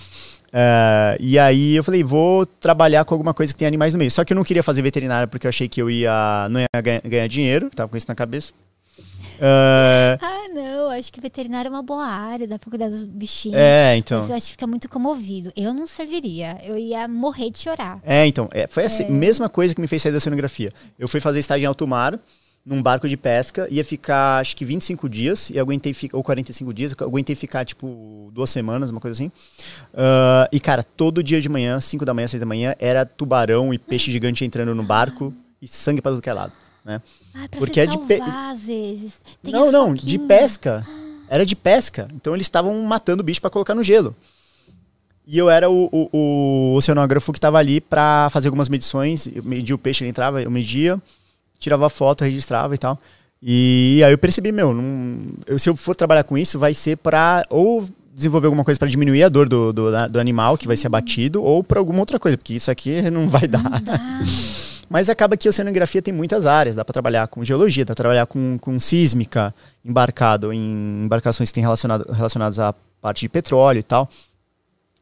É, 0.52 1.16
e 1.19 1.39
aí 1.40 1.74
eu 1.74 1.82
falei, 1.82 2.05
vou 2.05 2.47
trabalhar 2.47 3.05
com 3.05 3.15
alguma 3.15 3.35
coisa 3.35 3.52
que 3.52 3.59
tem 3.59 3.66
animais 3.66 3.94
no 3.94 3.98
meio. 3.98 4.12
Só 4.12 4.24
que 4.24 4.32
eu 4.32 4.36
não 4.36 4.44
queria 4.44 4.62
fazer 4.62 4.81
veterinária 4.81 5.27
porque 5.27 5.44
eu 5.44 5.48
achei 5.48 5.69
que 5.69 5.82
eu 5.82 5.90
ia 5.90 6.47
não 6.48 6.60
ia 6.60 7.01
ganhar 7.05 7.27
dinheiro, 7.27 7.69
tava 7.74 7.89
com 7.89 7.97
isso 7.97 8.06
na 8.09 8.15
cabeça. 8.15 8.52
É, 9.40 10.19
Ah, 10.20 10.48
não, 10.55 10.90
acho 10.90 11.12
que 11.12 11.20
veterinário 11.20 11.69
é 11.69 11.70
uma 11.70 11.82
boa 11.82 12.05
área, 12.06 12.47
dá 12.47 12.59
pra 12.59 12.70
cuidar 12.70 12.89
dos 12.89 13.02
bichinhos. 13.02 13.56
é, 13.59 13.97
então. 13.97 14.20
Mas 14.20 14.31
eu 14.31 14.36
acho 14.36 14.47
que 14.47 14.52
fica 14.52 14.66
muito 14.66 14.89
comovido. 14.89 15.52
Eu 15.56 15.73
não 15.73 15.86
serviria, 15.86 16.59
eu 16.65 16.77
ia 16.77 17.06
morrer 17.09 17.51
de 17.51 17.59
chorar. 17.59 18.01
É, 18.05 18.27
então, 18.27 18.48
é, 18.52 18.66
foi 18.69 18.85
a 18.85 19.10
mesma 19.10 19.48
coisa 19.48 19.74
que 19.74 19.81
me 19.81 19.86
fez 19.86 20.02
sair 20.02 20.12
da 20.12 20.19
oceanografia. 20.19 20.73
Eu 20.98 21.09
fui 21.09 21.20
fazer 21.20 21.39
estágio 21.40 21.65
em 21.65 21.69
alto 21.69 21.86
mar, 21.86 22.19
num 22.66 22.82
barco 22.82 23.09
de 23.09 23.16
pesca, 23.16 23.66
ia 23.70 23.82
ficar 23.82 24.40
acho 24.40 24.55
que 24.55 24.62
25 24.62 25.09
dias, 25.09 25.48
e 25.48 25.59
aguentei 25.59 25.94
ficar, 25.94 26.19
ou 26.19 26.23
45 26.23 26.74
dias, 26.74 26.94
aguentei 27.01 27.35
ficar 27.35 27.65
tipo 27.65 28.31
duas 28.35 28.51
semanas, 28.51 28.90
uma 28.90 29.01
coisa 29.01 29.15
assim. 29.15 29.32
Ah, 29.94 30.48
e 30.52 30.60
cara, 30.60 30.82
todo 30.82 31.23
dia 31.23 31.40
de 31.40 31.48
manhã, 31.48 31.81
5 31.81 32.05
da 32.05 32.12
manhã, 32.12 32.28
6 32.28 32.40
da 32.40 32.47
manhã, 32.47 32.74
era 32.78 33.06
tubarão 33.06 33.73
e 33.73 33.78
peixe 33.78 34.12
gigante 34.12 34.44
entrando 34.44 34.74
no 34.74 34.82
barco 34.82 35.32
e 35.62 35.66
sangue 35.69 36.02
pra 36.02 36.12
tudo 36.12 36.20
que 36.23 36.28
é 36.28 36.32
lado, 36.35 36.52
né? 36.85 37.01
Ah, 37.35 37.47
pra 37.51 37.59
Porque 37.59 37.81
é 37.81 37.87
de 37.87 37.99
pe- 37.99 38.21
às 38.21 38.61
vezes. 38.61 39.13
Tem 39.43 39.53
não, 39.53 39.71
não, 39.73 39.95
de 39.95 40.19
pesca. 40.19 40.87
Era 41.29 41.45
de 41.45 41.55
pesca. 41.55 42.09
Então 42.15 42.35
eles 42.35 42.47
estavam 42.47 42.79
matando 42.83 43.21
o 43.23 43.25
bicho 43.25 43.41
pra 43.41 43.51
colocar 43.51 43.75
no 43.75 43.83
gelo. 43.83 44.15
E 45.27 45.37
eu 45.37 45.51
era 45.51 45.69
o, 45.69 45.89
o, 45.93 46.09
o 46.13 46.75
oceanógrafo 46.77 47.33
que 47.35 47.39
tava 47.41 47.59
ali 47.59 47.81
pra 47.83 48.29
fazer 48.31 48.49
algumas 48.49 48.69
medições. 48.69 49.27
Eu 49.35 49.43
media 49.43 49.75
o 49.75 49.79
peixe, 49.79 50.03
ele 50.03 50.09
entrava, 50.11 50.41
eu 50.43 50.51
media, 50.51 50.99
tirava 51.59 51.89
foto, 51.91 52.25
registrava 52.25 52.75
e 52.75 52.79
tal. 52.79 52.99
E 53.43 54.03
aí 54.05 54.11
eu 54.13 54.17
percebi, 54.19 54.51
meu, 54.51 54.73
não- 54.73 55.19
eu- 55.47 55.59
se 55.59 55.69
eu 55.69 55.77
for 55.77 55.95
trabalhar 55.95 56.25
com 56.25 56.39
isso, 56.39 56.59
vai 56.59 56.73
ser 56.73 56.97
pra 56.97 57.45
ou 57.51 57.87
desenvolver 58.15 58.47
alguma 58.47 58.65
coisa 58.65 58.79
pra 58.81 58.89
diminuir 58.89 59.23
a 59.23 59.29
dor 59.29 59.49
do, 59.49 59.73
do, 59.73 60.09
do 60.09 60.19
animal 60.19 60.57
que 60.59 60.67
vai 60.67 60.77
ser 60.77 60.87
abatido, 60.89 61.41
ou 61.43 61.63
pra 61.63 61.79
alguma 61.79 62.01
outra 62.01 62.19
coisa, 62.19 62.37
porque 62.39 62.55
isso 62.55 62.71
aqui 62.71 63.03
não 63.13 63.29
vai 63.29 63.47
dar. 63.47 63.63
Não 63.63 63.81
dá. 63.83 64.01
Mas 64.89 65.10
acaba 65.10 65.36
que 65.36 65.47
a 65.47 65.51
oceanografia 65.51 66.01
tem 66.01 66.15
muitas 66.15 66.47
áreas. 66.47 66.77
Dá 66.77 66.85
para 66.85 66.93
trabalhar 66.93 67.28
com 67.28 67.44
geologia, 67.44 67.85
dá 67.85 67.89
para 67.89 68.02
trabalhar 68.02 68.27
com, 68.27 68.59
com 68.59 68.78
sísmica, 68.81 69.55
embarcado 69.85 70.52
em 70.52 71.05
embarcações 71.05 71.51
que 71.51 71.55
têm 71.55 71.62
relacionado, 71.62 72.10
relacionadas 72.10 72.59
à 72.59 72.74
parte 73.01 73.20
de 73.20 73.28
petróleo 73.28 73.78
e 73.78 73.82
tal. 73.82 74.09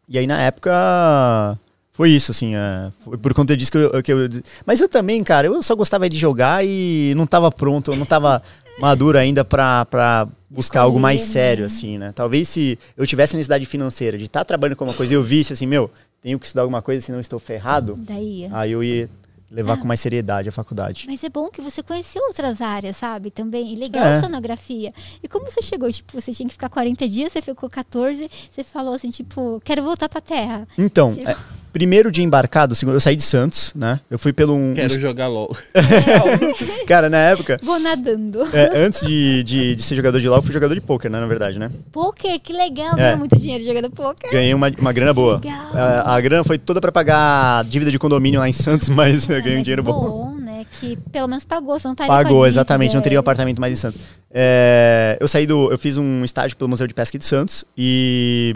E 0.08 0.18
aí, 0.18 0.26
na 0.26 0.40
época, 0.40 1.58
foi 1.92 2.10
isso, 2.10 2.30
assim. 2.30 2.54
é, 2.54 2.90
foi 3.04 3.16
por 3.16 3.32
conta 3.32 3.56
disso 3.56 3.72
que 3.72 3.78
eu, 3.78 4.02
que 4.02 4.12
eu. 4.12 4.28
Mas 4.64 4.80
eu 4.80 4.88
também, 4.88 5.22
cara, 5.24 5.46
eu 5.46 5.62
só 5.62 5.74
gostava 5.74 6.08
de 6.08 6.16
jogar 6.16 6.64
e 6.64 7.14
não 7.16 7.26
tava 7.26 7.50
pronto, 7.50 7.92
eu 7.92 7.96
não 7.96 8.06
tava 8.06 8.42
maduro 8.78 9.18
ainda 9.18 9.44
pra, 9.44 9.84
pra 9.86 10.28
buscar 10.50 10.82
algo 10.82 11.00
mais 11.00 11.22
Escolher, 11.22 11.32
sério, 11.32 11.60
né? 11.62 11.66
assim, 11.66 11.98
né? 11.98 12.12
Talvez 12.14 12.48
se 12.48 12.78
eu 12.96 13.06
tivesse 13.06 13.34
a 13.34 13.36
necessidade 13.38 13.64
financeira 13.64 14.18
de 14.18 14.24
estar 14.24 14.44
trabalhando 14.44 14.76
com 14.76 14.84
uma 14.84 14.94
coisa 14.94 15.14
e 15.14 15.16
eu 15.16 15.22
visse 15.22 15.52
assim, 15.52 15.66
meu, 15.66 15.90
tenho 16.20 16.38
que 16.38 16.46
estudar 16.46 16.62
alguma 16.62 16.82
coisa, 16.82 17.04
senão 17.04 17.18
estou 17.18 17.38
ferrado. 17.38 17.96
Daí. 17.98 18.46
Aí 18.52 18.72
eu 18.72 18.84
ia 18.84 19.08
levar 19.50 19.74
Ah. 19.74 19.76
com 19.76 19.86
mais 19.86 20.00
seriedade 20.00 20.48
a 20.48 20.52
faculdade. 20.52 21.06
Mas 21.08 21.22
é 21.22 21.28
bom 21.28 21.48
que 21.48 21.60
você 21.60 21.82
conheceu 21.82 22.22
outras 22.26 22.60
áreas, 22.60 22.96
sabe? 22.96 23.30
Também. 23.30 23.72
E 23.72 23.76
legal 23.76 24.04
É. 24.06 24.12
a 24.16 24.20
sonografia. 24.20 24.92
E 25.22 25.28
como 25.28 25.46
você 25.50 25.62
chegou? 25.62 25.90
Tipo, 25.90 26.20
você 26.20 26.32
tinha 26.32 26.46
que 26.48 26.52
ficar 26.54 26.68
40 26.68 27.08
dias, 27.08 27.32
você 27.32 27.40
ficou 27.40 27.68
14, 27.70 28.28
você 28.50 28.64
falou 28.64 28.94
assim, 28.94 29.10
tipo, 29.10 29.60
quero 29.64 29.82
voltar 29.82 30.08
pra 30.08 30.20
terra. 30.20 30.66
Então, 30.76 31.12
Tipo- 31.12 31.28
é, 31.30 31.36
primeiro 31.76 32.10
dia 32.10 32.24
embarcado, 32.24 32.74
segundo, 32.74 32.94
eu 32.94 33.00
saí 33.00 33.14
de 33.14 33.22
Santos, 33.22 33.70
né? 33.74 34.00
Eu 34.10 34.18
fui 34.18 34.32
pelo 34.32 34.54
um. 34.54 34.72
Quero 34.72 34.98
jogar 34.98 35.26
LOL. 35.28 35.54
Cara, 36.88 37.10
na 37.10 37.18
época, 37.18 37.58
Vou 37.62 37.78
nadando. 37.78 38.44
é, 38.50 38.78
antes 38.78 39.06
de, 39.06 39.42
de, 39.42 39.74
de 39.76 39.82
ser 39.82 39.94
jogador 39.94 40.18
de 40.18 40.26
LOL, 40.26 40.38
eu 40.38 40.42
fui 40.42 40.54
jogador 40.54 40.74
de 40.74 40.80
pôquer, 40.80 41.10
né? 41.10 41.20
Na 41.20 41.26
verdade, 41.26 41.58
né? 41.58 41.70
Poker, 41.92 42.40
que 42.40 42.50
legal. 42.54 42.94
É. 42.94 42.96
Ganhou 43.02 43.18
muito 43.18 43.36
dinheiro 43.38 43.62
jogando 43.62 43.90
poker. 43.90 44.30
Ganhei 44.30 44.54
uma, 44.54 44.70
uma 44.78 44.90
grana 44.90 45.12
boa. 45.12 45.34
Legal. 45.36 45.70
A, 45.74 46.14
a 46.14 46.20
grana 46.22 46.44
foi 46.44 46.56
toda 46.56 46.80
pra 46.80 46.90
pagar 46.90 47.62
dívida 47.64 47.90
de 47.90 47.98
condomínio 47.98 48.40
lá 48.40 48.48
em 48.48 48.52
Santos, 48.54 48.88
mas 48.90 49.28
eu 49.28 49.36
É, 49.36 49.40
ganhei 49.42 49.56
um 49.56 49.58
mas 49.58 49.64
dinheiro 49.64 49.82
bom. 49.82 49.92
bom, 49.92 50.34
né? 50.38 50.64
Que 50.80 50.96
pelo 51.12 51.28
menos 51.28 51.44
pagou, 51.44 51.78
você 51.78 51.86
não 51.88 51.92
estaria 51.92 52.08
com 52.10 52.18
a 52.18 52.22
Pagou, 52.22 52.46
exatamente, 52.46 52.94
não 52.94 53.02
teria 53.02 53.18
um 53.18 53.20
apartamento 53.20 53.60
mais 53.60 53.72
em 53.74 53.76
Santos. 53.76 54.00
É, 54.32 55.18
eu 55.20 55.28
saí 55.28 55.46
do. 55.46 55.70
Eu 55.70 55.76
fiz 55.76 55.98
um 55.98 56.24
estágio 56.24 56.56
pelo 56.56 56.70
Museu 56.70 56.86
de 56.86 56.94
Pesca 56.94 57.18
de 57.18 57.24
Santos 57.24 57.64
e 57.76 58.54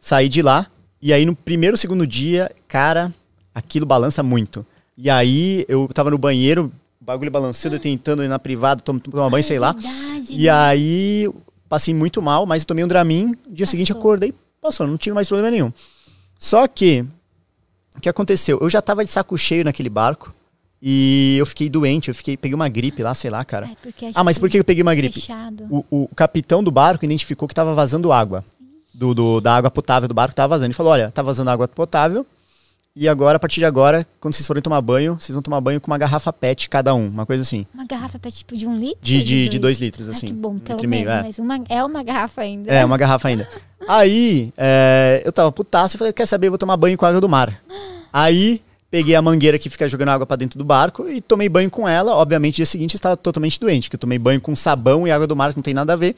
saí 0.00 0.28
de 0.28 0.42
lá. 0.42 0.66
E 1.02 1.12
aí, 1.12 1.24
no 1.24 1.34
primeiro, 1.34 1.76
segundo 1.76 2.06
dia, 2.06 2.50
cara, 2.68 3.12
aquilo 3.54 3.86
balança 3.86 4.22
muito. 4.22 4.64
E 4.96 5.08
aí, 5.08 5.64
eu 5.68 5.88
tava 5.94 6.10
no 6.10 6.18
banheiro, 6.18 6.70
o 7.00 7.04
bagulho 7.04 7.30
balançando, 7.30 7.76
eu 7.76 7.80
tentando 7.80 8.22
ir 8.22 8.28
na 8.28 8.38
privada, 8.38 8.82
tom- 8.82 8.98
tomar 8.98 9.30
banho, 9.30 9.40
Ah, 9.40 9.46
sei 9.46 9.56
é 9.56 9.60
lá. 9.60 9.72
verdade, 9.72 10.26
E 10.34 10.44
né? 10.44 10.50
aí, 10.50 11.30
passei 11.68 11.94
muito 11.94 12.20
mal, 12.20 12.44
mas 12.44 12.62
eu 12.62 12.66
tomei 12.66 12.84
um 12.84 12.88
Dramin. 12.88 13.34
No 13.48 13.54
dia 13.54 13.64
seguinte, 13.66 13.88
Passou. 13.92 14.00
acordei, 14.00 14.34
passou, 14.60 14.86
não 14.86 14.98
tive 14.98 15.14
mais 15.14 15.26
problema 15.28 15.50
nenhum. 15.50 15.72
Só 16.38 16.66
que, 16.68 17.04
o 17.96 18.00
que 18.00 18.08
aconteceu? 18.08 18.58
Eu 18.60 18.68
já 18.68 18.82
tava 18.82 19.04
de 19.04 19.10
saco 19.10 19.36
cheio 19.38 19.64
naquele 19.64 19.88
barco. 19.88 20.34
E 20.82 21.36
eu 21.38 21.44
fiquei 21.44 21.68
doente, 21.68 22.08
eu 22.08 22.14
fiquei, 22.14 22.38
peguei 22.38 22.54
uma 22.54 22.66
gripe 22.68 23.02
lá, 23.02 23.12
sei 23.12 23.28
lá, 23.30 23.44
cara. 23.44 23.66
É, 23.66 24.10
Ah, 24.14 24.24
mas 24.24 24.38
por 24.38 24.48
que 24.48 24.58
eu 24.58 24.64
peguei 24.64 24.82
uma 24.82 24.94
gripe? 24.94 25.22
O, 25.70 25.84
o 26.04 26.08
capitão 26.16 26.64
do 26.64 26.70
barco 26.70 27.04
identificou 27.04 27.46
que 27.46 27.54
tava 27.54 27.74
vazando 27.74 28.10
água. 28.12 28.42
Do, 28.92 29.14
do- 29.14 29.40
da 29.40 29.54
água 29.56 29.70
potável 29.70 30.08
do 30.08 30.14
barco 30.14 30.34
tava 30.34 30.48
vazando. 30.48 30.66
Ele 30.66 30.74
falou: 30.74 30.92
olha, 30.92 31.10
tá 31.10 31.22
vazando 31.22 31.50
água 31.50 31.68
potável. 31.68 32.26
E 32.96 33.08
agora, 33.08 33.36
a 33.36 33.38
partir 33.38 33.60
de 33.60 33.64
agora, 33.64 34.04
quando 34.18 34.34
vocês 34.34 34.44
forem 34.44 34.60
tomar 34.60 34.80
banho, 34.80 35.16
vocês 35.18 35.32
vão 35.32 35.40
tomar 35.40 35.60
banho 35.60 35.80
com 35.80 35.88
uma 35.88 35.96
garrafa 35.96 36.32
PET 36.32 36.68
cada 36.68 36.92
um, 36.92 37.06
uma 37.06 37.24
coisa 37.24 37.42
assim. 37.42 37.64
Uma 37.72 37.86
garrafa 37.86 38.18
pet 38.18 38.38
tipo 38.38 38.56
de 38.56 38.66
um 38.66 38.74
litro? 38.74 38.98
De, 39.00 39.22
de, 39.22 39.48
de 39.48 39.58
dois 39.60 39.80
litros, 39.80 40.08
Ah, 40.08 40.10
assim. 40.10 40.26
que 40.26 40.32
bom, 40.32 40.58
pelo 40.58 40.88
meio, 40.88 41.04
menos. 41.06 41.20
é. 41.20 41.22
Mas 41.22 41.38
uma, 41.38 41.60
é 41.68 41.84
uma 41.84 42.02
garrafa 42.02 42.40
ainda. 42.42 42.68
É, 42.70 42.84
uma 42.84 42.98
garrafa 42.98 43.28
ainda. 43.28 43.48
Aí, 43.88 44.52
é, 44.58 45.22
eu 45.24 45.30
tava 45.32 45.52
putaço 45.52 45.96
e 45.96 45.98
falei, 45.98 46.12
quer 46.12 46.26
saber, 46.26 46.48
eu 46.48 46.50
vou 46.50 46.58
tomar 46.58 46.76
banho 46.76 46.98
com 46.98 47.06
água 47.06 47.20
do 47.20 47.28
mar. 47.28 47.62
Aí, 48.12 48.60
peguei 48.90 49.14
a 49.14 49.22
mangueira 49.22 49.56
que 49.56 49.70
fica 49.70 49.88
jogando 49.88 50.08
água 50.08 50.26
pra 50.26 50.36
dentro 50.36 50.58
do 50.58 50.64
barco 50.64 51.08
e 51.08 51.20
tomei 51.20 51.48
banho 51.48 51.70
com 51.70 51.88
ela. 51.88 52.12
Obviamente, 52.16 52.56
dia 52.56 52.66
seguinte 52.66 52.96
estava 52.96 53.16
totalmente 53.16 53.60
doente, 53.60 53.88
que 53.88 53.94
eu 53.94 54.00
tomei 54.00 54.18
banho 54.18 54.40
com 54.40 54.54
sabão 54.56 55.06
e 55.06 55.12
água 55.12 55.28
do 55.28 55.36
mar, 55.36 55.50
que 55.52 55.56
não 55.56 55.62
tem 55.62 55.72
nada 55.74 55.92
a 55.92 55.96
ver. 55.96 56.16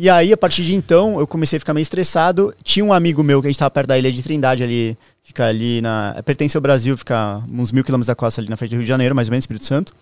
E 0.00 0.08
aí, 0.08 0.32
a 0.32 0.36
partir 0.36 0.62
de 0.62 0.76
então, 0.76 1.18
eu 1.18 1.26
comecei 1.26 1.56
a 1.56 1.58
ficar 1.58 1.74
meio 1.74 1.82
estressado. 1.82 2.54
Tinha 2.62 2.84
um 2.84 2.92
amigo 2.92 3.20
meu 3.20 3.40
que 3.40 3.48
a 3.48 3.50
gente 3.50 3.58
tava 3.58 3.68
perto 3.68 3.88
da 3.88 3.98
ilha 3.98 4.12
de 4.12 4.22
Trindade 4.22 4.62
ali, 4.62 4.96
fica 5.24 5.46
ali 5.46 5.80
na... 5.80 6.22
Pertence 6.24 6.56
ao 6.56 6.60
Brasil, 6.60 6.96
fica 6.96 7.42
uns 7.52 7.72
mil 7.72 7.82
quilômetros 7.82 8.06
da 8.06 8.14
costa 8.14 8.40
ali 8.40 8.48
na 8.48 8.56
frente 8.56 8.70
do 8.70 8.74
Rio 8.74 8.82
de 8.82 8.88
Janeiro, 8.88 9.12
mais 9.12 9.26
ou 9.26 9.32
menos, 9.32 9.42
Espírito 9.42 9.64
Santo. 9.64 9.92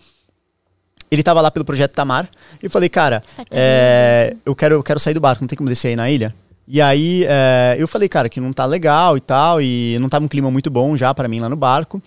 Ele 1.09 1.23
tava 1.23 1.41
lá 1.41 1.49
pelo 1.49 1.65
Projeto 1.65 1.95
Tamar. 1.95 2.29
E 2.61 2.67
eu 2.67 2.69
falei, 2.69 2.89
cara, 2.89 3.23
é, 3.49 4.35
eu, 4.45 4.55
quero, 4.55 4.75
eu 4.75 4.83
quero 4.83 4.99
sair 4.99 5.15
do 5.15 5.19
barco, 5.19 5.41
não 5.41 5.47
tem 5.47 5.57
como 5.57 5.67
descer 5.67 5.87
aí 5.87 5.95
na 5.95 6.11
ilha. 6.11 6.31
E 6.67 6.79
aí 6.79 7.25
é, 7.27 7.75
eu 7.79 7.87
falei, 7.87 8.07
cara, 8.07 8.29
que 8.29 8.39
não 8.39 8.53
tá 8.53 8.67
legal 8.67 9.17
e 9.17 9.21
tal, 9.21 9.59
e 9.59 9.97
não 9.99 10.09
tava 10.09 10.23
um 10.23 10.27
clima 10.27 10.51
muito 10.51 10.69
bom 10.69 10.95
já 10.95 11.11
pra 11.11 11.27
mim 11.27 11.39
lá 11.39 11.49
no 11.49 11.55
barco. 11.55 11.99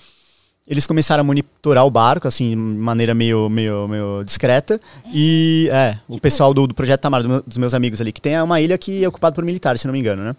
Eles 0.70 0.86
começaram 0.86 1.22
a 1.22 1.24
monitorar 1.24 1.84
o 1.84 1.90
barco, 1.90 2.28
assim, 2.28 2.50
de 2.50 2.56
maneira 2.56 3.12
meio, 3.12 3.48
meio, 3.50 3.88
meio 3.88 4.22
discreta. 4.24 4.80
E, 5.12 5.68
é, 5.72 5.98
o 6.06 6.12
Tipo- 6.12 6.20
pessoal 6.22 6.54
do, 6.54 6.64
do 6.68 6.74
Projeto 6.74 7.00
Tamar, 7.00 7.22
do 7.24 7.28
meu- 7.28 7.42
dos 7.44 7.58
meus 7.58 7.74
amigos 7.74 8.00
ali, 8.00 8.12
que 8.12 8.20
tem 8.20 8.40
uma 8.40 8.60
ilha 8.60 8.78
que 8.78 9.02
é 9.02 9.08
ocupada 9.08 9.34
por 9.34 9.44
militares, 9.44 9.80
se 9.80 9.86
não 9.88 9.92
me 9.92 9.98
engano, 9.98 10.22
né? 10.22 10.36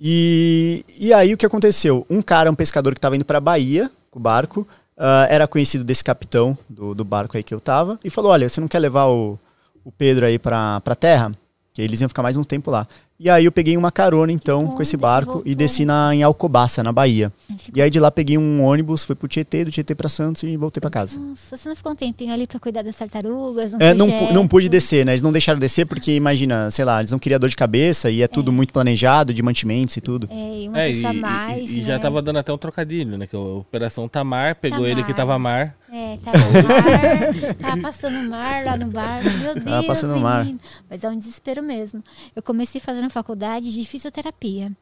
E, 0.00 0.84
e 0.98 1.12
aí 1.12 1.32
o 1.32 1.36
que 1.36 1.46
aconteceu? 1.46 2.06
Um 2.10 2.22
cara, 2.22 2.50
um 2.50 2.54
pescador 2.54 2.94
que 2.94 3.00
tava 3.00 3.14
indo 3.14 3.24
pra 3.24 3.40
Bahia 3.40 3.90
com 4.10 4.18
o 4.18 4.22
barco, 4.22 4.66
ah, 4.96 5.26
era 5.30 5.46
conhecido 5.46 5.84
desse 5.84 6.02
capitão 6.02 6.56
do, 6.68 6.94
do 6.94 7.04
barco 7.04 7.36
aí 7.36 7.42
que 7.42 7.54
eu 7.54 7.60
tava, 7.60 7.98
e 8.02 8.10
falou: 8.10 8.30
Olha, 8.32 8.48
você 8.48 8.60
não 8.60 8.68
quer 8.68 8.78
levar 8.78 9.06
o, 9.06 9.38
o 9.84 9.92
Pedro 9.92 10.26
aí 10.26 10.38
pra, 10.38 10.80
pra 10.80 10.94
terra? 10.94 11.30
Que 11.74 11.80
eles 11.82 12.00
iam 12.00 12.08
ficar 12.08 12.22
mais 12.22 12.36
um 12.36 12.42
tempo 12.42 12.70
lá. 12.70 12.86
E 13.24 13.30
aí 13.30 13.44
eu 13.44 13.52
peguei 13.52 13.76
uma 13.76 13.92
carona, 13.92 14.32
então, 14.32 14.64
bom, 14.66 14.74
com 14.74 14.82
esse 14.82 14.96
barco 14.96 15.42
e 15.46 15.54
desci 15.54 15.84
na, 15.84 16.12
em 16.12 16.24
Alcobaça, 16.24 16.82
na 16.82 16.90
Bahia. 16.90 17.32
E 17.72 17.80
aí 17.80 17.88
de 17.88 18.00
lá 18.00 18.10
peguei 18.10 18.36
um 18.36 18.60
ônibus, 18.64 19.04
fui 19.04 19.14
pro 19.14 19.28
Tietê, 19.28 19.64
do 19.64 19.70
Tietê 19.70 19.94
pra 19.94 20.08
Santos 20.08 20.42
e 20.42 20.56
voltei 20.56 20.80
pra 20.80 20.90
casa. 20.90 21.20
Nossa, 21.20 21.56
você 21.56 21.68
não 21.68 21.76
ficou 21.76 21.92
um 21.92 21.94
tempinho 21.94 22.32
ali 22.32 22.48
pra 22.48 22.58
cuidar 22.58 22.82
das 22.82 22.96
tartarugas? 22.96 23.74
É, 23.78 23.94
não, 23.94 24.08
não 24.32 24.48
pude 24.48 24.68
descer, 24.68 25.06
né? 25.06 25.12
Eles 25.12 25.22
não 25.22 25.30
deixaram 25.30 25.60
descer 25.60 25.86
porque, 25.86 26.16
imagina, 26.16 26.68
sei 26.72 26.84
lá, 26.84 26.98
eles 26.98 27.12
não 27.12 27.18
queriam 27.20 27.38
dor 27.38 27.48
de 27.48 27.54
cabeça 27.54 28.10
e 28.10 28.22
é 28.22 28.26
tudo 28.26 28.50
muito 28.50 28.72
planejado, 28.72 29.32
de 29.32 29.40
mantimentos 29.40 29.96
e 29.96 30.00
tudo. 30.00 30.28
É, 30.28 30.58
e 30.64 30.68
uma 30.68 30.80
É, 30.80 30.90
e, 30.90 30.94
pessoa 30.94 31.12
a 31.12 31.14
e- 31.14 31.20
mais, 31.20 31.70
e 31.70 31.76
né? 31.76 31.84
já 31.84 31.98
tava 32.00 32.20
dando 32.20 32.40
até 32.40 32.52
um 32.52 32.58
trocadilho, 32.58 33.16
né? 33.16 33.28
Que 33.28 33.36
a 33.36 33.38
Operação 33.38 34.08
Tamar 34.08 34.56
pegou 34.56 34.84
ele 34.84 35.04
que 35.04 35.14
Tamar. 35.14 35.16
tava 35.16 35.38
mar. 35.38 35.76
É, 35.94 36.16
tava 36.24 36.38
mar, 36.38 37.54
tava 37.60 37.82
passando 37.82 38.30
mar 38.30 38.64
lá 38.64 38.76
no 38.78 38.86
bar. 38.86 39.22
Meu 39.22 39.54
Deus, 39.54 39.64
Tava 39.64 39.86
passando 39.86 40.18
mar. 40.18 40.42
menino. 40.42 40.58
Mas 40.90 41.04
é 41.04 41.08
um 41.08 41.16
desespero 41.18 41.62
mesmo. 41.62 42.02
Eu 42.34 42.42
comecei 42.42 42.80
fazendo 42.80 43.10
faculdade 43.12 43.72
de 43.72 43.84
fisioterapia. 43.86 44.72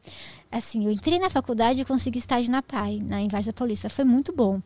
Assim, 0.51 0.85
eu 0.85 0.91
entrei 0.91 1.19
na 1.19 1.29
faculdade 1.29 1.81
e 1.81 1.85
consegui 1.85 2.19
estágio 2.19 2.51
na 2.51 2.61
PAI, 2.61 2.99
na 3.05 3.21
Invarsa 3.21 3.53
Paulista. 3.53 3.89
Foi 3.89 4.03
muito 4.03 4.33
bom. 4.33 4.59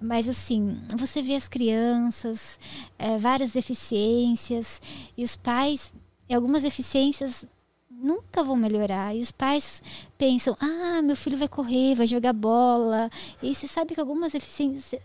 Mas, 0.00 0.28
assim, 0.28 0.78
você 0.96 1.22
vê 1.22 1.34
as 1.36 1.46
crianças, 1.48 2.58
é, 2.98 3.18
várias 3.18 3.50
deficiências, 3.50 4.80
e 5.16 5.22
os 5.24 5.36
pais, 5.36 5.92
e 6.28 6.34
algumas 6.34 6.62
deficiências 6.62 7.46
nunca 7.90 8.42
vão 8.42 8.56
melhorar. 8.56 9.14
E 9.14 9.20
os 9.20 9.30
pais 9.30 9.82
pensam: 10.16 10.56
ah, 10.60 11.02
meu 11.02 11.16
filho 11.16 11.36
vai 11.38 11.48
correr, 11.48 11.94
vai 11.94 12.06
jogar 12.06 12.32
bola. 12.32 13.10
E 13.42 13.54
você 13.54 13.68
sabe 13.68 13.94
que 13.94 14.00
algumas 14.00 14.32
deficiências. 14.32 15.00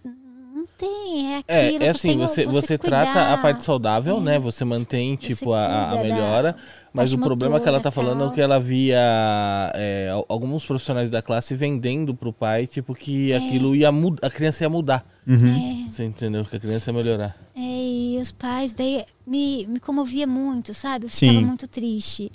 Não 0.55 0.67
tem, 0.77 1.33
é 1.33 1.37
aquilo. 1.39 1.83
É, 1.83 1.87
é 1.87 1.89
assim, 1.89 2.09
tem 2.09 2.17
o- 2.17 2.27
você, 2.27 2.45
você 2.45 2.77
trata 2.77 3.33
a 3.33 3.37
parte 3.39 3.63
saudável, 3.63 4.17
É. 4.17 4.19
né? 4.21 4.39
Você 4.39 4.63
mantém, 4.63 5.15
Você 5.19 5.29
tipo, 5.33 5.51
a, 5.51 5.65
a 5.65 5.89
cuida 5.89 5.95
da 5.95 6.03
melhora. 6.15 6.55
Mas 6.93 7.11
o 7.11 7.17
problema 7.17 7.59
que 7.59 7.67
ela 7.67 7.79
tá 7.79 7.89
falando 7.89 8.25
é 8.25 8.29
que 8.29 8.39
ela 8.39 8.59
via 8.59 9.71
é, 9.73 10.09
al- 10.11 10.25
alguns 10.29 10.63
profissionais 10.65 11.09
da 11.09 11.21
classe 11.23 11.55
vendendo 11.55 12.13
pro 12.13 12.31
pai, 12.31 12.67
tipo, 12.67 12.93
que 12.93 13.31
É. 13.31 13.37
aquilo 13.37 13.75
ia 13.75 13.91
mudar, 13.91 14.27
a 14.27 14.29
criança 14.29 14.63
ia 14.63 14.69
mudar. 14.69 15.03
Uhum. 15.25 15.87
Você 15.89 16.03
entendeu? 16.03 16.43
Que 16.45 16.57
a 16.57 16.59
criança 16.59 16.91
ia 16.91 16.97
melhorar. 16.97 17.35
É, 17.55 17.59
e 17.61 18.17
os 18.19 18.31
pais, 18.31 18.73
daí 18.73 19.05
me, 19.27 19.65
me 19.67 19.79
comovia 19.79 20.25
muito, 20.25 20.73
sabe? 20.73 21.05
Eu 21.05 21.09
Sim. 21.09 21.27
ficava 21.27 21.45
muito 21.45 21.67
triste. 21.67 22.31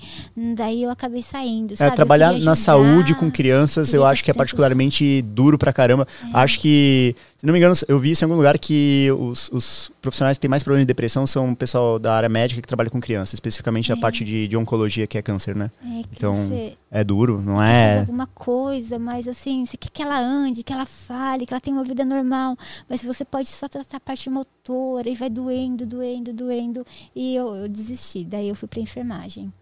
Daí 0.56 0.84
eu 0.84 0.90
acabei 0.90 1.22
saindo, 1.22 1.74
É, 1.78 1.90
trabalhar 1.90 2.32
na 2.40 2.54
saúde 2.54 3.14
com 3.16 3.30
crianças, 3.30 3.92
eu 3.92 4.06
acho 4.06 4.22
que 4.24 4.30
é 4.30 4.34
particularmente 4.34 5.20
duro 5.22 5.58
pra 5.58 5.72
caramba. 5.72 6.06
Acho 6.32 6.60
que, 6.60 7.16
se 7.36 7.44
não 7.44 7.52
me 7.52 7.58
engano, 7.58 7.74
eu 7.88 7.98
vi 7.98 8.12
isso 8.12 8.24
em 8.24 8.26
algum 8.26 8.36
lugar 8.36 8.56
que 8.58 9.08
os, 9.18 9.50
os 9.52 9.90
profissionais 10.00 10.36
que 10.36 10.42
têm 10.42 10.48
mais 10.48 10.62
problema 10.62 10.82
de 10.84 10.86
depressão 10.86 11.26
são 11.26 11.50
o 11.50 11.56
pessoal 11.56 11.98
da 11.98 12.14
área 12.14 12.28
médica 12.28 12.62
que 12.62 12.68
trabalha 12.68 12.88
com 12.88 13.00
crianças, 13.00 13.34
especificamente 13.34 13.92
a 13.92 13.96
parte 13.96 14.24
de, 14.24 14.46
de 14.46 14.56
oncologia, 14.56 15.06
que 15.06 15.18
é 15.18 15.22
câncer, 15.22 15.56
né? 15.56 15.70
É, 15.84 16.02
Então, 16.12 16.32
você 16.32 16.74
É 16.90 17.02
duro, 17.02 17.42
não 17.42 17.56
quer 17.58 17.88
fazer 17.88 17.96
é? 17.96 18.00
alguma 18.00 18.26
coisa, 18.28 18.98
mas 19.00 19.26
assim, 19.26 19.66
você 19.66 19.76
quer 19.76 19.90
que 19.90 20.00
ela 20.02 20.18
ande, 20.18 20.62
que 20.62 20.72
ela 20.72 20.86
fale, 20.86 21.44
que 21.44 21.52
ela 21.52 21.60
tenha 21.60 21.76
uma 21.76 21.84
vida 21.84 22.04
normal. 22.04 22.56
Mas 22.88 23.02
você 23.02 23.24
pode 23.24 23.48
só 23.48 23.68
tratar 23.68 23.96
a 23.96 24.00
parte 24.00 24.28
motora 24.28 25.08
e 25.08 25.14
vai 25.14 25.30
doendo, 25.30 25.86
doendo, 25.86 26.32
doendo. 26.32 26.86
E 27.14 27.34
eu, 27.34 27.54
eu 27.54 27.68
desisti. 27.68 28.24
Daí 28.24 28.48
eu 28.48 28.54
fui 28.54 28.68
pra 28.68 28.80
enfermagem. 28.80 29.52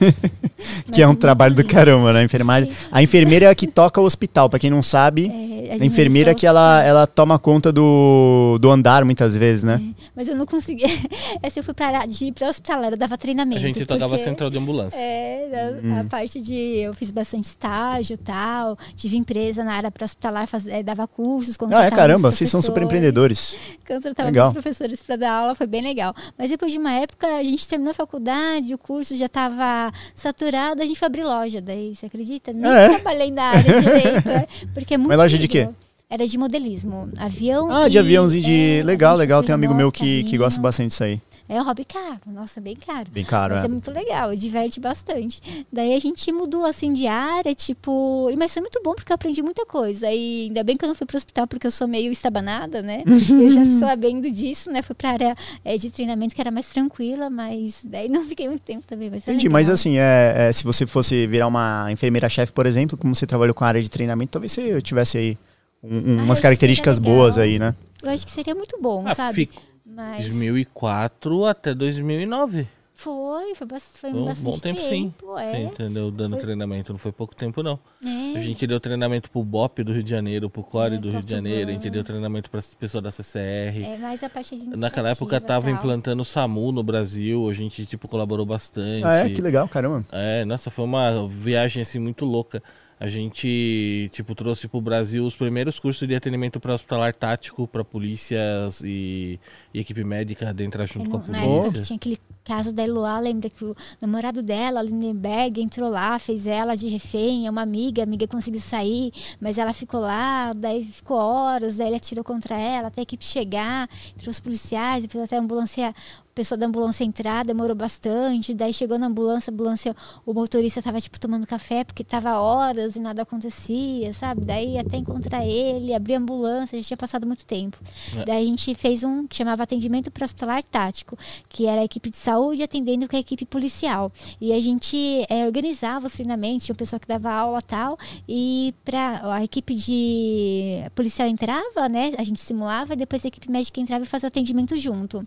Que 0.92 1.02
é 1.02 1.06
um 1.08 1.14
trabalho 1.14 1.54
do 1.54 1.64
caramba, 1.64 2.12
né? 2.12 2.20
A 2.20 2.24
enfermagem. 2.24 2.72
Sim. 2.72 2.88
A 2.90 3.02
enfermeira 3.02 3.46
é 3.46 3.48
a 3.50 3.54
que 3.54 3.66
toca 3.66 4.00
o 4.00 4.04
hospital, 4.04 4.48
pra 4.48 4.58
quem 4.58 4.70
não 4.70 4.82
sabe. 4.82 5.26
É, 5.68 5.76
A 5.80 5.84
enfermeira 5.84 6.34
que 6.34 6.46
ela, 6.46 6.82
ela 6.82 7.06
toma 7.06 7.38
conta 7.38 7.72
do, 7.72 8.58
do 8.60 8.70
andar 8.70 9.04
muitas 9.04 9.36
vezes, 9.36 9.64
né? 9.64 9.80
Mas 10.14 10.28
eu 10.28 10.36
não 10.36 10.46
conseguia. 10.46 10.86
Essa 11.42 11.60
eu 11.60 11.64
fui 11.64 11.74
parar 11.74 12.06
de 12.06 12.26
ir 12.26 12.32
pra 12.32 12.48
hospital, 12.48 12.82
eu 12.84 12.96
dava 12.96 13.14
A 13.14 13.18
treinamento. 13.18 13.60
gente 13.60 13.84
tocava 13.84 14.10
porque- 14.16 14.24
central 14.24 14.50
de 14.50 14.58
ambulância. 14.58 14.98
É, 14.98 15.76
Hum. 15.82 15.94
a, 15.96 16.00
a 16.00 16.04
parte 16.04 16.40
de. 16.40 16.54
Eu 16.54 16.92
fiz 16.94 17.10
bastante 17.10 17.44
estágio 17.44 18.14
e 18.14 18.18
tal. 18.18 18.76
Tive 18.96 19.16
empresa 19.16 19.62
na 19.64 19.74
área 19.74 19.90
pré-hospitalar, 19.90 20.46
faz- 20.46 20.66
eh, 20.66 20.82
dava 20.82 21.06
cursos. 21.06 21.56
Ah, 21.72 21.84
é 21.84 21.90
caramba, 21.90 22.32
vocês 22.32 22.48
são 22.50 22.60
super 22.62 22.82
empreendedores. 22.82 23.56
Contratava 23.86 24.28
Legal. 24.28 24.52
professores 24.52 25.02
para 25.02 25.16
dar 25.16 25.32
aula, 25.32 25.54
foi 25.54 25.66
bem 25.66 25.82
legal. 25.82 26.14
Mas 26.38 26.50
depois 26.50 26.72
de 26.72 26.78
uma 26.78 26.92
época, 26.92 27.26
a 27.26 27.44
gente 27.44 27.66
terminou 27.68 27.90
a 27.92 27.94
faculdade, 27.94 28.74
o 28.74 28.78
curso 28.78 29.14
já 29.16 29.26
estava 29.56 29.92
saturado, 30.14 30.82
a 30.82 30.86
gente 30.86 30.98
foi 30.98 31.06
abrir 31.06 31.24
loja. 31.24 31.60
Daí, 31.60 31.94
você 31.94 32.06
acredita? 32.06 32.52
Nem 32.52 32.70
É? 32.70 32.88
trabalhei 32.90 33.30
na 33.30 33.42
área 33.44 33.80
direito, 33.80 34.28
é, 34.30 34.46
porque 34.74 34.94
é 34.94 34.98
muito 34.98 35.08
Mas 35.08 35.18
loja 35.18 35.38
de 35.38 35.48
quê? 35.48 35.68
Era 36.08 36.26
de 36.26 36.38
modelismo. 36.38 37.10
Avião. 37.16 37.68
Ah, 37.70 37.88
de 37.88 37.98
aviãozinho 37.98 38.44
de. 38.44 38.78
é, 38.80 38.84
legal, 38.84 39.16
legal. 39.16 39.42
Tem 39.42 39.52
um 39.52 39.56
amigo 39.56 39.74
meu 39.74 39.90
que, 39.90 40.22
que 40.24 40.38
gosta 40.38 40.60
bastante 40.60 40.90
disso 40.90 41.02
aí. 41.02 41.20
É 41.48 41.60
um 41.60 41.64
hobby 41.64 41.84
caro. 41.84 42.20
Nossa, 42.26 42.60
bem 42.60 42.74
caro. 42.74 43.06
Bem 43.12 43.24
caro, 43.24 43.54
Mas 43.54 43.62
é. 43.62 43.66
é 43.66 43.68
muito 43.68 43.90
legal, 43.92 44.34
diverte 44.34 44.80
bastante. 44.80 45.40
Daí 45.72 45.94
a 45.94 46.00
gente 46.00 46.32
mudou 46.32 46.64
assim 46.64 46.92
de 46.92 47.06
área, 47.06 47.54
tipo. 47.54 48.28
e- 48.32 48.36
Mas 48.36 48.52
foi 48.52 48.60
muito 48.62 48.80
bom 48.82 48.94
porque 48.94 49.12
eu 49.12 49.14
aprendi 49.14 49.42
muita 49.42 49.64
coisa. 49.64 50.10
E 50.10 50.46
ainda 50.46 50.64
bem 50.64 50.76
que 50.76 50.84
eu 50.84 50.88
não 50.88 50.94
fui 50.94 51.06
pro 51.06 51.16
hospital 51.16 51.46
porque 51.46 51.66
eu 51.66 51.70
sou 51.70 51.86
meio 51.86 52.10
estabanada, 52.10 52.82
né? 52.82 53.04
eu 53.30 53.50
já 53.50 53.64
sabendo 53.78 54.30
disso, 54.30 54.72
né? 54.72 54.82
Fui 54.82 54.94
pra 54.94 55.10
área 55.10 55.36
eh, 55.64 55.78
de 55.78 55.88
treinamento 55.90 56.34
que 56.34 56.40
era 56.40 56.50
mais 56.50 56.66
tranquila, 56.68 57.30
mas 57.30 57.82
daí 57.84 58.08
não 58.08 58.24
fiquei 58.24 58.48
muito 58.48 58.62
tempo 58.62 58.84
também. 58.86 59.08
Mas 59.08 59.22
Entendi, 59.22 59.44
legal. 59.46 59.52
mas 59.52 59.70
assim, 59.70 59.98
é, 59.98 60.48
é, 60.48 60.52
se 60.52 60.64
você 60.64 60.84
fosse 60.86 61.26
virar 61.28 61.46
uma 61.46 61.86
enfermeira-chefe, 61.92 62.52
por 62.52 62.66
exemplo, 62.66 62.96
como 62.98 63.14
você 63.14 63.26
trabalhou 63.26 63.54
com 63.54 63.64
a 63.64 63.68
área 63.68 63.82
de 63.82 63.90
treinamento, 63.90 64.32
talvez 64.32 64.50
você 64.52 64.80
tivesse 64.82 65.16
aí 65.16 65.38
um- 65.82 66.14
um- 66.14 66.20
Ah, 66.20 66.22
umas 66.24 66.40
características 66.40 66.98
boas 66.98 67.38
aí, 67.38 67.58
né? 67.58 67.74
Eu 68.02 68.10
acho 68.10 68.26
que 68.26 68.32
seria 68.32 68.54
muito 68.54 68.76
bom, 68.80 69.04
Ah, 69.06 69.14
sabe? 69.14 69.34
fico. 69.34 69.54
Mas 69.86 70.24
2004 70.26 71.44
até 71.46 71.72
2009. 71.74 72.66
foi, 72.94 73.54
foi, 73.54 73.66
bas- 73.66 73.92
foi 73.94 74.10
um 74.10 74.24
bastante 74.24 74.44
bom 74.44 74.58
tempo, 74.58 74.80
sim. 74.80 75.14
Você 75.20 75.40
é. 75.42 75.62
entendeu? 75.62 76.10
Dando 76.10 76.32
Foi- 76.32 76.40
treinamento. 76.40 76.92
Não 76.92 76.98
foi 76.98 77.12
pouco 77.12 77.34
tempo, 77.36 77.62
não. 77.62 77.78
é. 78.04 78.36
A 78.36 78.40
gente 78.40 78.66
deu 78.66 78.80
treinamento 78.80 79.30
pro 79.30 79.42
BOP 79.44 79.84
do 79.84 79.92
Rio 79.92 80.02
de 80.02 80.10
Janeiro, 80.10 80.48
pro 80.50 80.62
CORE 80.62 80.96
É, 80.96 80.98
do 80.98 81.10
Rio 81.10 81.20
de 81.20 81.30
Janeiro, 81.30 81.70
a 81.70 81.72
gente 81.74 81.88
deu 81.90 82.02
treinamento 82.02 82.50
para 82.50 82.60
pessoas 82.78 83.02
da 83.04 83.10
CCR. 83.12 83.84
É 83.84 83.98
mais 83.98 84.22
a 84.24 84.28
parte 84.30 84.56
de 84.58 84.68
Naquela 84.76 85.10
época 85.10 85.40
tava 85.40 85.66
tal. 85.66 85.74
implantando 85.74 86.22
o 86.22 86.24
SAMU 86.24 86.72
no 86.72 86.82
Brasil, 86.82 87.48
a 87.48 87.52
gente 87.52 87.84
tipo 87.86 88.08
colaborou 88.08 88.44
bastante. 88.46 89.04
Ah, 89.04 89.18
é? 89.18 89.28
Que 89.30 89.40
legal, 89.42 89.68
caramba. 89.68 90.04
É, 90.10 90.44
nossa, 90.44 90.70
foi 90.70 90.84
uma 90.84 91.28
viagem 91.28 91.82
assim 91.82 91.98
muito 91.98 92.24
louca. 92.24 92.62
A 92.98 93.08
gente, 93.08 94.08
tipo, 94.10 94.34
trouxe 94.34 94.66
pro 94.66 94.80
Brasil 94.80 95.24
os 95.24 95.36
primeiros 95.36 95.78
cursos 95.78 96.08
de 96.08 96.14
atendimento 96.14 96.58
para 96.58 96.72
hospitalar 96.72 97.14
tático 97.14 97.68
para 97.68 97.84
polícias 97.84 98.80
e, 98.82 99.38
e 99.74 99.80
equipe 99.80 100.02
médica 100.02 100.52
dentro 100.54 100.86
junto 100.86 101.10
com 101.10 101.18
a 101.18 101.20
época 101.20 101.40
polícia. 101.42 101.82
tinha 101.82 101.96
aquele 101.96 102.18
caso 102.42 102.72
da 102.72 102.84
Eloá, 102.84 103.18
lembra 103.18 103.50
que 103.50 103.64
o 103.64 103.76
namorado 104.00 104.40
dela, 104.40 104.80
Lindenberg, 104.80 105.60
entrou 105.60 105.90
lá, 105.90 106.18
fez 106.18 106.46
ela 106.46 106.74
de 106.74 106.88
refém, 106.88 107.46
é 107.46 107.50
uma 107.50 107.60
amiga, 107.60 108.00
a 108.00 108.04
amiga 108.04 108.26
conseguiu 108.26 108.60
sair, 108.60 109.12
mas 109.38 109.58
ela 109.58 109.74
ficou 109.74 110.00
lá, 110.00 110.54
daí 110.54 110.82
ficou 110.82 111.18
horas, 111.18 111.76
daí 111.76 111.88
ele 111.88 111.96
atirou 111.96 112.24
contra 112.24 112.56
ela, 112.56 112.88
até 112.88 113.00
a 113.00 113.02
equipe 113.02 113.24
chegar, 113.24 113.90
trouxe 114.16 114.40
policiais, 114.40 115.02
depois 115.02 115.22
até 115.22 115.36
a 115.36 115.40
ambulância 115.40 115.94
pessoa 116.36 116.58
da 116.58 116.66
ambulância 116.66 117.02
entrar, 117.02 117.46
demorou 117.46 117.74
bastante. 117.74 118.52
Daí 118.52 118.72
chegou 118.72 118.98
na 118.98 119.06
ambulância, 119.06 119.50
ambulância, 119.50 119.96
o 120.24 120.34
motorista 120.34 120.82
tava, 120.82 121.00
tipo, 121.00 121.18
tomando 121.18 121.46
café 121.46 121.82
porque 121.82 122.04
tava 122.04 122.38
horas 122.38 122.94
e 122.94 123.00
nada 123.00 123.22
acontecia, 123.22 124.12
sabe? 124.12 124.42
Daí 124.42 124.78
até 124.78 124.98
encontrar 124.98 125.44
ele, 125.46 125.94
abrir 125.94 126.14
a 126.14 126.18
ambulância, 126.18 126.76
já 126.76 126.88
tinha 126.88 126.96
passado 126.96 127.26
muito 127.26 127.46
tempo. 127.46 127.78
É. 128.14 128.24
Daí 128.26 128.44
a 128.44 128.46
gente 128.46 128.74
fez 128.74 129.02
um 129.02 129.26
que 129.26 129.34
chamava 129.34 129.62
atendimento 129.62 130.10
para 130.10 130.26
hospitalar 130.26 130.62
tático, 130.62 131.16
que 131.48 131.66
era 131.66 131.80
a 131.80 131.84
equipe 131.84 132.10
de 132.10 132.16
saúde 132.16 132.62
atendendo 132.62 133.08
com 133.08 133.16
a 133.16 133.18
equipe 133.18 133.46
policial. 133.46 134.12
E 134.38 134.52
a 134.52 134.60
gente 134.60 135.24
é, 135.30 135.46
organizava 135.46 136.06
os 136.06 136.12
treinamentos, 136.12 136.66
tinha 136.66 136.74
uma 136.74 136.78
pessoa 136.78 137.00
que 137.00 137.08
dava 137.08 137.32
aula 137.32 137.62
tal, 137.62 137.98
e 138.28 138.74
para 138.84 139.22
a 139.36 139.42
equipe 139.42 139.74
de 139.74 140.82
policial 140.94 141.26
entrava, 141.28 141.88
né? 141.88 142.12
A 142.18 142.24
gente 142.24 142.42
simulava, 142.42 142.92
e 142.92 142.96
depois 142.96 143.24
a 143.24 143.28
equipe 143.28 143.50
médica 143.50 143.80
entrava 143.80 144.04
e 144.04 144.06
fazia 144.06 144.26
o 144.26 144.28
atendimento 144.28 144.78
junto. 144.78 145.26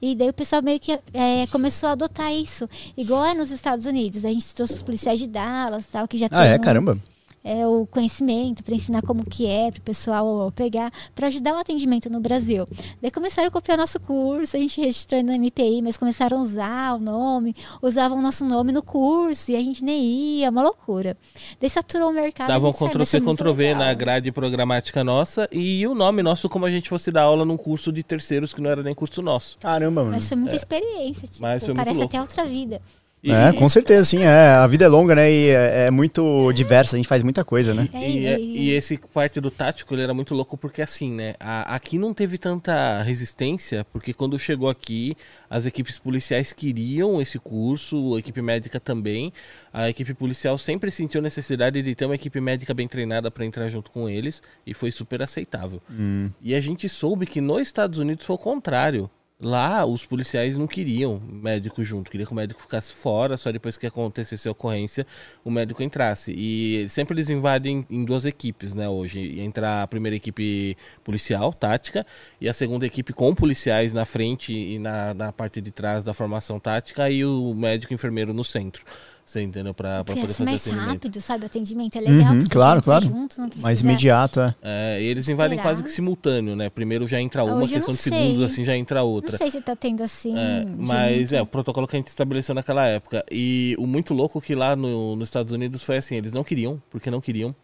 E 0.00 0.14
daí 0.14 0.28
o 0.28 0.32
pessoal 0.44 0.62
meio 0.62 0.78
que 0.78 0.92
é, 1.12 1.46
começou 1.50 1.88
a 1.88 1.92
adotar 1.92 2.30
isso, 2.32 2.68
igual 2.96 3.24
é 3.24 3.32
nos 3.34 3.50
Estados 3.50 3.86
Unidos. 3.86 4.24
A 4.24 4.28
gente 4.28 4.54
trouxe 4.54 4.74
os 4.74 4.82
policiais 4.82 5.18
de 5.18 5.26
Dallas, 5.26 5.86
tal, 5.90 6.06
que 6.06 6.18
já 6.18 6.28
Ah, 6.30 6.44
é? 6.44 6.56
um- 6.56 6.60
Caramba. 6.60 6.98
É, 7.44 7.66
o 7.66 7.86
conhecimento, 7.86 8.64
para 8.64 8.74
ensinar 8.74 9.02
como 9.02 9.22
que 9.22 9.46
é, 9.46 9.70
para 9.70 9.78
o 9.78 9.82
pessoal 9.82 10.50
pegar, 10.52 10.90
para 11.14 11.26
ajudar 11.26 11.54
o 11.54 11.58
atendimento 11.58 12.08
no 12.08 12.18
Brasil. 12.18 12.66
Daí 13.02 13.10
começaram 13.10 13.48
a 13.48 13.50
copiar 13.50 13.76
nosso 13.76 14.00
curso, 14.00 14.56
a 14.56 14.60
gente 14.60 14.80
registrando 14.80 15.30
no 15.30 15.36
MPI, 15.36 15.82
mas 15.82 15.98
começaram 15.98 16.38
a 16.38 16.40
usar 16.40 16.94
o 16.94 16.98
nome, 16.98 17.54
usavam 17.82 18.18
o 18.18 18.22
nosso 18.22 18.46
nome 18.46 18.72
no 18.72 18.82
curso 18.82 19.50
e 19.50 19.56
a 19.56 19.60
gente 19.60 19.84
nem 19.84 20.02
ia, 20.38 20.48
uma 20.48 20.62
loucura. 20.62 21.16
Daí 21.60 21.68
saturou 21.68 22.08
o 22.08 22.12
mercado. 22.12 22.48
Davam 22.48 22.70
gente 22.72 22.78
sabe, 22.78 22.90
Ctrl 22.90 22.98
vai 22.98 23.06
ser 23.06 23.18
C, 23.18 23.20
muito 23.20 23.38
Ctrl 23.38 23.52
V 23.52 23.62
legal. 23.64 23.78
na 23.78 23.94
grade 23.94 24.32
programática 24.32 25.04
nossa 25.04 25.46
e 25.52 25.86
o 25.86 25.94
nome 25.94 26.22
nosso 26.22 26.48
como 26.48 26.64
a 26.64 26.70
gente 26.70 26.88
fosse 26.88 27.10
dar 27.10 27.22
aula 27.24 27.44
num 27.44 27.58
curso 27.58 27.92
de 27.92 28.02
terceiros 28.02 28.54
que 28.54 28.62
não 28.62 28.70
era 28.70 28.82
nem 28.82 28.94
curso 28.94 29.20
nosso. 29.20 29.58
Caramba, 29.58 30.02
mano. 30.02 30.14
Mas 30.14 30.26
foi 30.26 30.36
muita 30.38 30.56
experiência, 30.56 31.28
tipo, 31.28 31.42
Mas 31.42 31.62
foi 31.62 31.74
muito 31.74 31.84
parece 31.84 31.98
louco. 31.98 32.16
até 32.16 32.20
outra 32.22 32.44
vida. 32.46 32.80
E, 33.26 33.32
É, 33.32 33.52
com 33.54 33.66
certeza, 33.70 34.04
sim. 34.04 34.22
É, 34.22 34.50
a 34.50 34.66
vida 34.66 34.84
é 34.84 34.88
longa, 34.88 35.14
né? 35.14 35.32
E 35.32 35.48
é, 35.48 35.86
é 35.86 35.90
muito 35.90 36.52
diversa, 36.52 36.94
a 36.94 36.98
gente 36.98 37.08
faz 37.08 37.22
muita 37.22 37.42
coisa, 37.42 37.72
né? 37.72 37.88
É, 37.94 37.98
E, 38.10 38.26
e- 38.26 38.58
e 38.64 38.70
esse 38.72 38.98
parte 38.98 39.40
do 39.40 39.50
tático 39.50 39.94
ele 39.94 40.02
era 40.02 40.12
muito 40.12 40.34
louco 40.34 40.58
porque 40.58 40.82
assim, 40.82 41.10
né? 41.14 41.34
a- 41.40 41.74
aqui 41.74 41.96
não 41.96 42.12
teve 42.12 42.36
tanta 42.36 43.02
resistência, 43.02 43.86
porque 43.90 44.12
quando 44.12 44.38
chegou 44.38 44.68
aqui, 44.68 45.16
as 45.48 45.64
equipes 45.64 45.98
policiais 45.98 46.52
queriam 46.52 47.18
esse 47.22 47.38
curso, 47.38 48.14
a 48.14 48.18
equipe 48.18 48.42
médica 48.42 48.78
também. 48.78 49.32
A 49.72 49.88
equipe 49.88 50.12
policial 50.12 50.58
sempre 50.58 50.90
sentiu 50.90 51.22
necessidade 51.22 51.80
de 51.80 51.94
ter 51.94 52.04
uma 52.04 52.14
equipe 52.16 52.40
médica 52.42 52.74
bem 52.74 52.86
treinada 52.86 53.30
para 53.30 53.46
entrar 53.46 53.70
junto 53.70 53.90
com 53.90 54.06
eles 54.06 54.42
e 54.66 54.74
foi 54.74 54.90
super 54.92 55.22
aceitável. 55.22 55.80
Hum. 55.90 56.28
E 56.42 56.54
a 56.54 56.60
gente 56.60 56.88
soube 56.90 57.24
que 57.24 57.40
nos 57.40 57.62
Estados 57.62 57.98
Unidos 57.98 58.26
foi 58.26 58.36
o 58.36 58.38
contrário. 58.38 59.08
Lá, 59.40 59.84
os 59.84 60.06
policiais 60.06 60.56
não 60.56 60.66
queriam 60.66 61.20
médico 61.20 61.84
junto, 61.84 62.08
queria 62.08 62.24
que 62.24 62.32
o 62.32 62.36
médico 62.36 62.62
ficasse 62.62 62.92
fora, 62.92 63.36
só 63.36 63.50
depois 63.50 63.76
que 63.76 63.84
acontecesse 63.84 64.46
a 64.46 64.52
ocorrência, 64.52 65.04
o 65.44 65.50
médico 65.50 65.82
entrasse. 65.82 66.32
E 66.32 66.88
sempre 66.88 67.16
eles 67.16 67.28
invadem 67.30 67.84
em 67.90 68.04
duas 68.04 68.24
equipes, 68.24 68.72
né, 68.72 68.88
hoje. 68.88 69.40
Entra 69.40 69.82
a 69.82 69.86
primeira 69.88 70.14
equipe 70.14 70.76
policial, 71.02 71.52
tática, 71.52 72.06
e 72.40 72.48
a 72.48 72.54
segunda 72.54 72.86
equipe 72.86 73.12
com 73.12 73.34
policiais 73.34 73.92
na 73.92 74.04
frente 74.04 74.52
e 74.52 74.78
na, 74.78 75.12
na 75.12 75.32
parte 75.32 75.60
de 75.60 75.72
trás 75.72 76.04
da 76.04 76.14
formação 76.14 76.60
tática, 76.60 77.10
e 77.10 77.24
o 77.24 77.54
médico 77.54 77.92
e 77.92 77.94
enfermeiro 77.94 78.32
no 78.32 78.44
centro. 78.44 78.84
Você 79.26 79.40
entendeu? 79.40 79.72
Pra, 79.72 80.04
pra 80.04 80.04
Porque 80.04 80.20
poder 80.20 80.32
assim, 80.32 80.44
fazer 80.44 80.50
mais 80.50 80.60
atendimento. 80.66 80.88
rápido, 80.90 81.20
sabe? 81.20 81.42
O 81.44 81.46
atendimento 81.46 81.96
é 81.96 82.00
legal. 82.00 82.32
Uhum, 82.34 82.44
claro, 82.44 82.80
tá 82.80 82.84
claro. 82.84 83.06
Junto, 83.06 83.40
não 83.40 83.48
Mais 83.62 83.80
imediato, 83.80 84.38
é. 84.40 84.54
É, 84.62 85.02
e 85.02 85.06
eles 85.06 85.26
invadem 85.28 85.56
Esperar. 85.56 85.72
quase 85.74 85.82
que 85.82 85.90
simultâneo, 85.90 86.54
né? 86.54 86.68
Primeiro 86.68 87.08
já 87.08 87.18
entra 87.20 87.42
uma, 87.42 87.56
Hoje 87.56 87.74
questão 87.74 87.94
de 87.94 88.00
segundos, 88.00 88.42
assim 88.42 88.64
já 88.64 88.76
entra 88.76 89.02
outra. 89.02 89.32
Não 89.32 89.38
sei 89.38 89.50
se 89.50 89.60
tá 89.62 89.74
tendo 89.74 90.02
assim. 90.02 90.36
É, 90.38 90.66
mas 90.76 91.32
é, 91.32 91.40
o 91.40 91.46
protocolo 91.46 91.86
que 91.88 91.96
a 91.96 91.98
gente 91.98 92.08
estabeleceu 92.08 92.54
naquela 92.54 92.86
época. 92.86 93.24
E 93.30 93.74
o 93.78 93.86
muito 93.86 94.12
louco 94.12 94.40
que 94.42 94.54
lá 94.54 94.76
no- 94.76 95.16
nos 95.16 95.28
Estados 95.28 95.52
Unidos 95.52 95.82
foi 95.82 95.96
assim, 95.96 96.16
eles 96.16 96.30
não 96.30 96.44
queriam, 96.44 96.80
porque 96.90 97.10
não 97.10 97.20
queriam. 97.20 97.54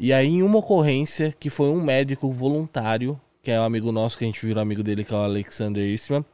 E 0.00 0.10
aí 0.12 0.26
em 0.26 0.42
uma 0.42 0.58
ocorrência, 0.58 1.34
que 1.38 1.50
foi 1.50 1.68
um 1.68 1.82
médico 1.82 2.32
voluntário, 2.32 3.20
que 3.42 3.50
é 3.50 3.60
um 3.60 3.64
amigo 3.64 3.92
nosso, 3.92 4.16
que 4.16 4.24
a 4.24 4.26
gente 4.26 4.44
virou 4.44 4.62
amigo 4.62 4.82
dele, 4.82 5.04
que 5.04 5.12
é 5.12 5.16
o 5.16 5.20
Alexander 5.20 5.84
Eastman, 5.86 6.24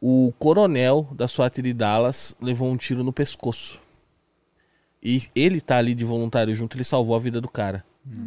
o 0.00 0.32
coronel 0.38 1.08
da 1.12 1.26
SWAT 1.26 1.60
de 1.60 1.72
Dallas 1.72 2.34
levou 2.40 2.70
um 2.70 2.76
tiro 2.76 3.02
no 3.02 3.12
pescoço. 3.12 3.78
E 5.02 5.22
ele 5.34 5.60
tá 5.60 5.76
ali 5.76 5.94
de 5.94 6.04
voluntário 6.04 6.54
junto, 6.54 6.76
ele 6.76 6.84
salvou 6.84 7.14
a 7.14 7.18
vida 7.18 7.40
do 7.40 7.48
cara. 7.48 7.84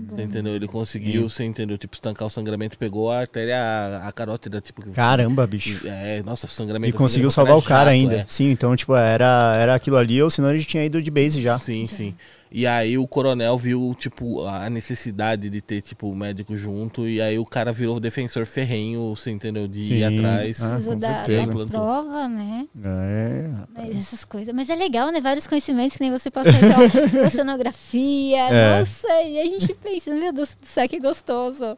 Você 0.09 0.21
entendeu? 0.21 0.55
Ele 0.55 0.67
conseguiu, 0.67 1.27
você 1.27 1.43
entendeu? 1.43 1.75
Tipo, 1.75 1.95
estancar 1.95 2.27
o 2.27 2.29
sangramento, 2.29 2.77
pegou 2.77 3.11
a 3.11 3.21
artéria, 3.21 3.57
a, 3.57 4.07
a 4.07 4.11
carótida, 4.11 4.61
tipo... 4.61 4.87
Caramba, 4.91 5.47
bicho. 5.47 5.87
É, 5.87 6.21
nossa, 6.21 6.45
E 6.45 6.49
sangramento... 6.49 6.95
assim, 6.95 7.03
conseguiu 7.03 7.29
deixou 7.29 7.43
salvar 7.43 7.57
o 7.57 7.61
cara 7.63 7.85
chato, 7.85 7.89
ainda. 7.93 8.15
é. 8.17 8.25
Sim, 8.27 8.51
então, 8.51 8.75
tipo, 8.75 8.95
era, 8.95 9.57
era 9.59 9.73
aquilo 9.73 9.97
ali, 9.97 10.21
ou 10.21 10.29
senão 10.29 10.49
a 10.49 10.55
gente 10.55 10.67
tinha 10.67 10.85
ido 10.85 11.01
de 11.01 11.09
base 11.09 11.41
já. 11.41 11.57
Sim, 11.57 11.87
sim. 11.87 12.15
E 12.51 12.67
aí 12.67 12.97
o 12.97 13.07
coronel 13.07 13.57
viu, 13.57 13.95
tipo, 13.97 14.45
a 14.45 14.69
necessidade 14.69 15.49
de 15.49 15.61
ter, 15.61 15.81
tipo, 15.81 16.09
o 16.09 16.15
médico 16.15 16.57
junto. 16.57 17.07
E 17.07 17.21
aí 17.21 17.39
o 17.39 17.45
cara 17.45 17.71
virou 17.71 17.97
defensor 17.97 18.45
ferrenho, 18.45 19.15
você 19.15 19.31
entendeu? 19.31 19.69
De 19.69 19.81
ir 19.81 20.09
Sim. 20.09 20.17
atrás. 20.19 20.61
Ah, 20.61 20.95
da, 20.95 21.23
prova, 21.69 22.27
né? 22.27 22.67
É. 22.83 23.49
Mas 23.73 23.95
Essas 23.95 24.25
coisas. 24.25 24.53
Mas 24.53 24.69
é 24.69 24.75
legal, 24.75 25.09
né? 25.11 25.21
Vários 25.21 25.47
conhecimentos 25.47 25.95
que 25.95 26.03
nem 26.03 26.11
você 26.11 26.29
passa 26.29 26.49
então, 26.49 27.23
oceanografia. 27.25 28.39
É. 28.49 28.79
Nossa, 28.79 29.07
e 29.23 29.39
a 29.39 29.45
gente 29.45 29.73
pensa, 29.75 30.13
meu 30.13 30.33
Deus 30.33 30.57
do 30.59 30.67
céu, 30.67 30.89
que 30.89 30.99
gostoso. 30.99 31.77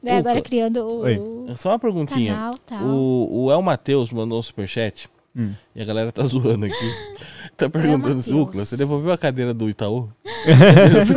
Né? 0.00 0.18
Agora 0.18 0.40
criando 0.40 0.86
o 0.86 1.00
Oi. 1.00 1.18
Só 1.56 1.70
uma 1.70 1.78
perguntinha. 1.78 2.34
canal 2.34 2.58
tal. 2.58 2.84
O, 2.84 3.46
o 3.46 3.52
El 3.52 3.62
Matheus 3.62 4.12
mandou 4.12 4.38
um 4.38 4.42
superchat. 4.42 5.08
Hum. 5.36 5.52
E 5.74 5.82
a 5.82 5.84
galera 5.84 6.12
tá 6.12 6.22
zoando 6.22 6.66
aqui. 6.66 6.74
Tá 7.56 7.68
perguntando 7.70 8.18
assim. 8.20 8.32
Ucla, 8.34 8.64
você 8.64 8.76
devolveu 8.76 9.12
a 9.12 9.18
cadeira 9.18 9.54
do 9.54 9.68
Itaú? 9.68 10.08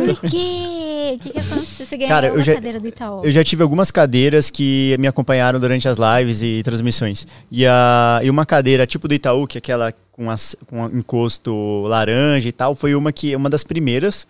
Por 0.06 0.20
quê? 0.30 1.14
O 1.14 1.18
que, 1.18 1.30
que 1.30 1.38
aconteceu? 1.38 1.86
Você 1.86 1.96
ganhou 1.96 2.08
Cara, 2.08 2.26
eu 2.28 2.42
já- 2.42 2.54
cadeira 2.54 2.78
do 2.80 2.86
Itaú. 2.88 3.24
Eu 3.24 3.30
já 3.32 3.42
tive 3.42 3.62
algumas 3.62 3.90
cadeiras 3.90 4.50
que 4.50 4.94
me 4.98 5.06
acompanharam 5.06 5.58
durante 5.58 5.88
as 5.88 5.96
lives 5.98 6.42
e 6.42 6.62
transmissões. 6.62 7.26
E, 7.50 7.66
a, 7.66 8.20
e 8.22 8.30
uma 8.30 8.44
cadeira 8.46 8.86
tipo 8.86 9.08
do 9.08 9.14
Itaú, 9.14 9.46
que 9.46 9.58
é 9.58 9.60
aquela 9.60 9.92
com, 10.12 10.30
as, 10.30 10.54
com 10.66 10.86
encosto 10.86 11.82
laranja 11.86 12.48
e 12.48 12.52
tal, 12.52 12.74
foi 12.74 12.94
uma 12.94 13.10
que 13.12 13.34
uma 13.34 13.48
das 13.50 13.64
primeiras. 13.64 14.26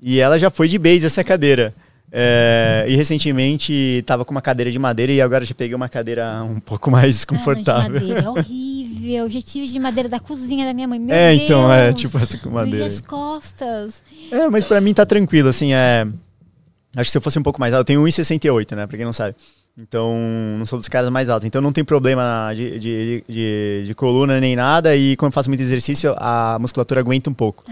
E 0.00 0.20
ela 0.20 0.38
já 0.38 0.48
foi 0.50 0.68
de 0.68 0.78
base 0.78 1.04
essa 1.04 1.24
cadeira. 1.24 1.74
É, 2.10 2.86
e 2.88 2.96
recentemente 2.96 4.02
tava 4.06 4.24
com 4.24 4.30
uma 4.30 4.40
cadeira 4.40 4.70
de 4.70 4.78
madeira 4.78 5.12
e 5.12 5.20
agora 5.20 5.44
já 5.44 5.54
peguei 5.54 5.74
uma 5.74 5.90
cadeira 5.90 6.42
um 6.42 6.58
pouco 6.58 6.90
mais 6.90 7.22
Ah, 7.22 7.26
confortável. 7.26 7.98
de 8.00 8.06
madeira, 8.06 8.20
é 8.22 8.28
horrível. 8.30 8.77
Já 9.28 9.42
tive 9.42 9.66
de 9.66 9.78
madeira 9.78 10.08
da 10.08 10.20
cozinha 10.20 10.64
da 10.64 10.74
minha 10.74 10.88
mãe. 10.88 10.98
Meu 10.98 11.14
é, 11.14 11.30
Deus. 11.32 11.44
então, 11.44 11.72
é 11.72 11.92
tipo 11.92 12.18
essa 12.18 12.38
com 12.38 12.50
madeira. 12.50 12.86
as 12.86 13.00
costas. 13.00 14.02
É, 14.30 14.48
mas 14.48 14.64
pra 14.64 14.80
mim 14.80 14.94
tá 14.94 15.04
tranquilo, 15.04 15.48
assim, 15.48 15.72
é... 15.72 16.06
Acho 16.96 17.08
que 17.08 17.12
se 17.12 17.18
eu 17.18 17.22
fosse 17.22 17.38
um 17.38 17.42
pouco 17.42 17.60
mais 17.60 17.72
alto, 17.72 17.80
eu 17.82 17.84
tenho 17.84 18.02
1,68, 18.02 18.74
né, 18.74 18.86
pra 18.86 18.96
quem 18.96 19.04
não 19.04 19.12
sabe. 19.12 19.36
Então, 19.76 20.12
não 20.58 20.66
sou 20.66 20.78
dos 20.78 20.88
caras 20.88 21.08
mais 21.08 21.28
altos. 21.28 21.46
Então, 21.46 21.60
não 21.60 21.72
tem 21.72 21.84
problema 21.84 22.52
de, 22.54 22.78
de, 22.80 23.24
de, 23.28 23.82
de 23.86 23.94
coluna 23.94 24.40
nem 24.40 24.56
nada. 24.56 24.96
E 24.96 25.16
quando 25.16 25.30
eu 25.30 25.34
faço 25.34 25.48
muito 25.48 25.60
exercício, 25.60 26.14
a 26.18 26.58
musculatura 26.60 27.00
aguenta 27.00 27.30
um 27.30 27.34
pouco. 27.34 27.64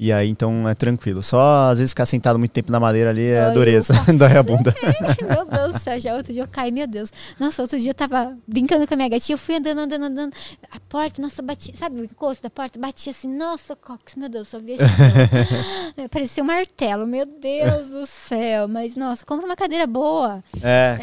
E 0.00 0.12
aí, 0.12 0.30
então, 0.30 0.68
é 0.68 0.76
tranquilo. 0.76 1.24
Só, 1.24 1.70
às 1.70 1.78
vezes, 1.78 1.90
ficar 1.90 2.06
sentado 2.06 2.38
muito 2.38 2.52
tempo 2.52 2.70
na 2.70 2.78
madeira 2.78 3.10
ali 3.10 3.26
é 3.26 3.46
Ai, 3.46 3.52
dureza. 3.52 3.92
Dói 4.16 4.36
a 4.36 4.42
bunda. 4.44 4.72
meu 5.28 5.44
Deus 5.44 5.72
do 5.72 5.78
céu, 5.80 5.98
já 5.98 6.14
outro 6.14 6.32
dia 6.32 6.42
eu 6.44 6.46
caí, 6.46 6.70
meu 6.70 6.86
Deus. 6.86 7.12
Nossa, 7.36 7.60
outro 7.60 7.76
dia 7.80 7.90
eu 7.90 7.94
tava 7.94 8.38
brincando 8.46 8.86
com 8.86 8.94
a 8.94 8.96
minha 8.96 9.08
gatinha, 9.08 9.34
eu 9.34 9.38
fui 9.38 9.56
andando, 9.56 9.80
andando, 9.80 10.04
andando. 10.04 10.32
A 10.70 10.78
porta, 10.88 11.20
nossa, 11.20 11.42
bati, 11.42 11.76
sabe 11.76 12.00
o 12.00 12.04
encosto 12.04 12.44
da 12.44 12.48
porta? 12.48 12.78
Batia 12.78 13.10
assim, 13.10 13.26
nossa, 13.26 13.74
Cox, 13.74 14.14
meu 14.14 14.28
Deus, 14.28 14.46
só 14.46 14.60
vi 14.60 14.76
dedo. 14.76 14.84
Parecia 16.12 16.44
um 16.44 16.46
martelo, 16.46 17.04
meu 17.04 17.26
Deus 17.26 17.88
do 17.88 18.06
céu. 18.06 18.68
Mas, 18.68 18.94
nossa, 18.94 19.26
compra 19.26 19.46
uma 19.46 19.56
cadeira 19.56 19.86
boa. 19.88 20.44
É. 20.62 20.96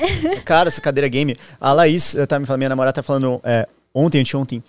Cara, 0.46 0.70
essa 0.70 0.80
cadeira 0.80 1.10
game. 1.10 1.36
A 1.60 1.74
Laís, 1.74 2.16
eu 2.16 2.26
tava 2.26 2.40
me 2.40 2.46
falando, 2.46 2.60
minha 2.60 2.70
namorada 2.70 2.94
tá 2.94 3.04
falando 3.04 3.42
é, 3.44 3.68
ontem, 3.94 4.22
anteontem. 4.22 4.64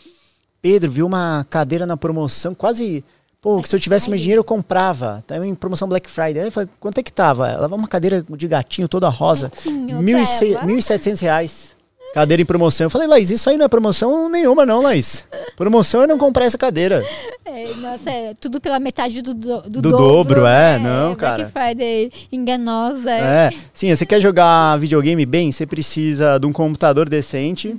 Pedro, 0.61 0.90
viu 0.90 1.07
uma 1.07 1.47
cadeira 1.48 1.86
na 1.86 1.97
promoção, 1.97 2.53
quase. 2.53 3.05
Pô, 3.47 3.62
que 3.62 3.68
se 3.68 3.77
eu 3.77 3.78
tivesse 3.78 4.09
mais 4.10 4.20
dinheiro 4.20 4.40
eu 4.40 4.44
comprava. 4.44 5.23
Tava 5.24 5.47
em 5.47 5.55
promoção 5.55 5.86
Black 5.86 6.10
Friday. 6.10 6.40
Aí 6.40 6.48
eu 6.48 6.51
falei, 6.51 6.68
quanto 6.81 6.98
é 6.98 7.02
que 7.05 7.12
tava? 7.12 7.48
Ela 7.48 7.68
uma 7.68 7.86
cadeira 7.86 8.27
de 8.28 8.48
gatinho 8.48 8.89
toda 8.89 9.09
rosa. 9.09 9.51
Gatinho, 9.51 10.02
Mil 10.02 10.18
e 10.18 10.27
se- 10.27 10.47
Peba. 10.47 10.66
1.700 10.66 11.20
reais. 11.20 11.77
Cadeira 12.12 12.43
em 12.43 12.44
promoção. 12.44 12.86
Eu 12.86 12.90
falei, 12.90 13.06
Laís, 13.06 13.31
isso 13.31 13.48
aí 13.48 13.56
não 13.56 13.66
é 13.66 13.68
promoção 13.68 14.28
nenhuma, 14.28 14.66
não, 14.66 14.82
Laís. 14.82 15.28
Promoção 15.56 16.02
é 16.02 16.09
não 16.09 16.18
comprar 16.18 16.44
essa 16.47 16.59
cadeira. 16.59 17.05
É, 17.48 17.73
nossa, 17.77 18.10
é 18.10 18.35
tudo 18.35 18.60
pela 18.60 18.78
metade 18.81 19.23
do, 19.23 19.32
do, 19.32 19.62
do, 19.62 19.81
Do 19.81 19.90
dobro, 19.93 20.44
é, 20.44 20.77
né? 20.77 20.78
não, 20.81 21.14
Black 21.14 21.20
cara. 21.20 21.47
Friday 21.48 22.12
enganosa. 22.31 23.12
É. 23.12 23.51
Sim, 23.73 23.94
você 23.94 24.05
quer 24.05 24.20
jogar 24.20 24.77
videogame 24.78 25.24
bem, 25.24 25.51
você 25.52 25.64
precisa 25.64 26.36
de 26.39 26.47
um 26.47 26.52
computador 26.52 27.09
decente. 27.09 27.74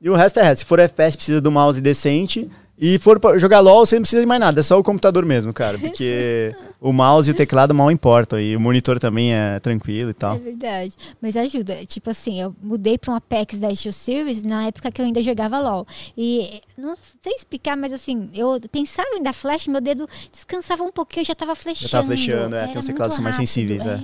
E 0.00 0.10
o 0.10 0.16
resto 0.16 0.40
é 0.40 0.42
resto. 0.42 0.58
Se 0.60 0.64
for 0.66 0.80
FPS, 0.80 1.16
precisa 1.16 1.40
de 1.40 1.48
um 1.48 1.52
mouse 1.52 1.80
decente. 1.80 2.50
E 2.82 2.98
for 2.98 3.20
jogar 3.38 3.60
LOL, 3.60 3.84
você 3.84 3.96
não 3.96 4.02
precisa 4.02 4.22
de 4.22 4.26
mais 4.26 4.40
nada, 4.40 4.58
é 4.58 4.62
só 4.62 4.78
o 4.78 4.82
computador 4.82 5.26
mesmo, 5.26 5.52
cara. 5.52 5.76
Porque 5.78 6.54
o 6.80 6.92
mouse 6.94 7.28
e 7.30 7.32
o 7.32 7.36
teclado 7.36 7.74
mal 7.74 7.90
importam. 7.90 8.40
E 8.40 8.56
o 8.56 8.60
monitor 8.60 8.98
também 8.98 9.34
é 9.34 9.58
tranquilo 9.60 10.08
e 10.08 10.12
É 10.12 10.14
tal. 10.14 10.38
verdade. 10.38 10.94
Mas 11.20 11.36
ajuda. 11.36 11.76
Tipo 11.86 12.08
assim, 12.08 12.40
eu 12.40 12.56
mudei 12.62 12.96
pra 12.96 13.12
um 13.12 13.16
Apex 13.16 13.58
da 13.58 13.74
Steel 13.74 13.92
Series 13.92 14.42
na 14.42 14.66
época 14.68 14.90
que 14.90 15.00
eu 15.00 15.04
ainda 15.04 15.20
jogava 15.22 15.60
LOL. 15.60 15.86
E 16.16 16.62
não 16.78 16.96
sei 17.22 17.34
explicar, 17.34 17.76
mas 17.76 17.92
assim, 17.92 18.30
eu 18.32 18.58
pensava 18.72 19.08
em 19.14 19.22
dar 19.22 19.34
flash, 19.34 19.66
meu 19.68 19.80
dedo 19.82 20.08
descansava 20.32 20.82
um 20.82 20.90
pouquinho, 20.90 21.20
eu 21.22 21.26
já 21.26 21.34
tava 21.34 21.54
flechando. 21.54 21.90
tava 21.90 22.06
flechando, 22.06 22.56
é, 22.56 22.62
tem 22.62 22.70
Era 22.70 22.80
os 22.80 22.86
teclados 22.86 23.14
são 23.14 23.22
mais 23.22 23.36
rápido, 23.36 23.46
sensíveis, 23.48 23.84
é. 23.84 24.00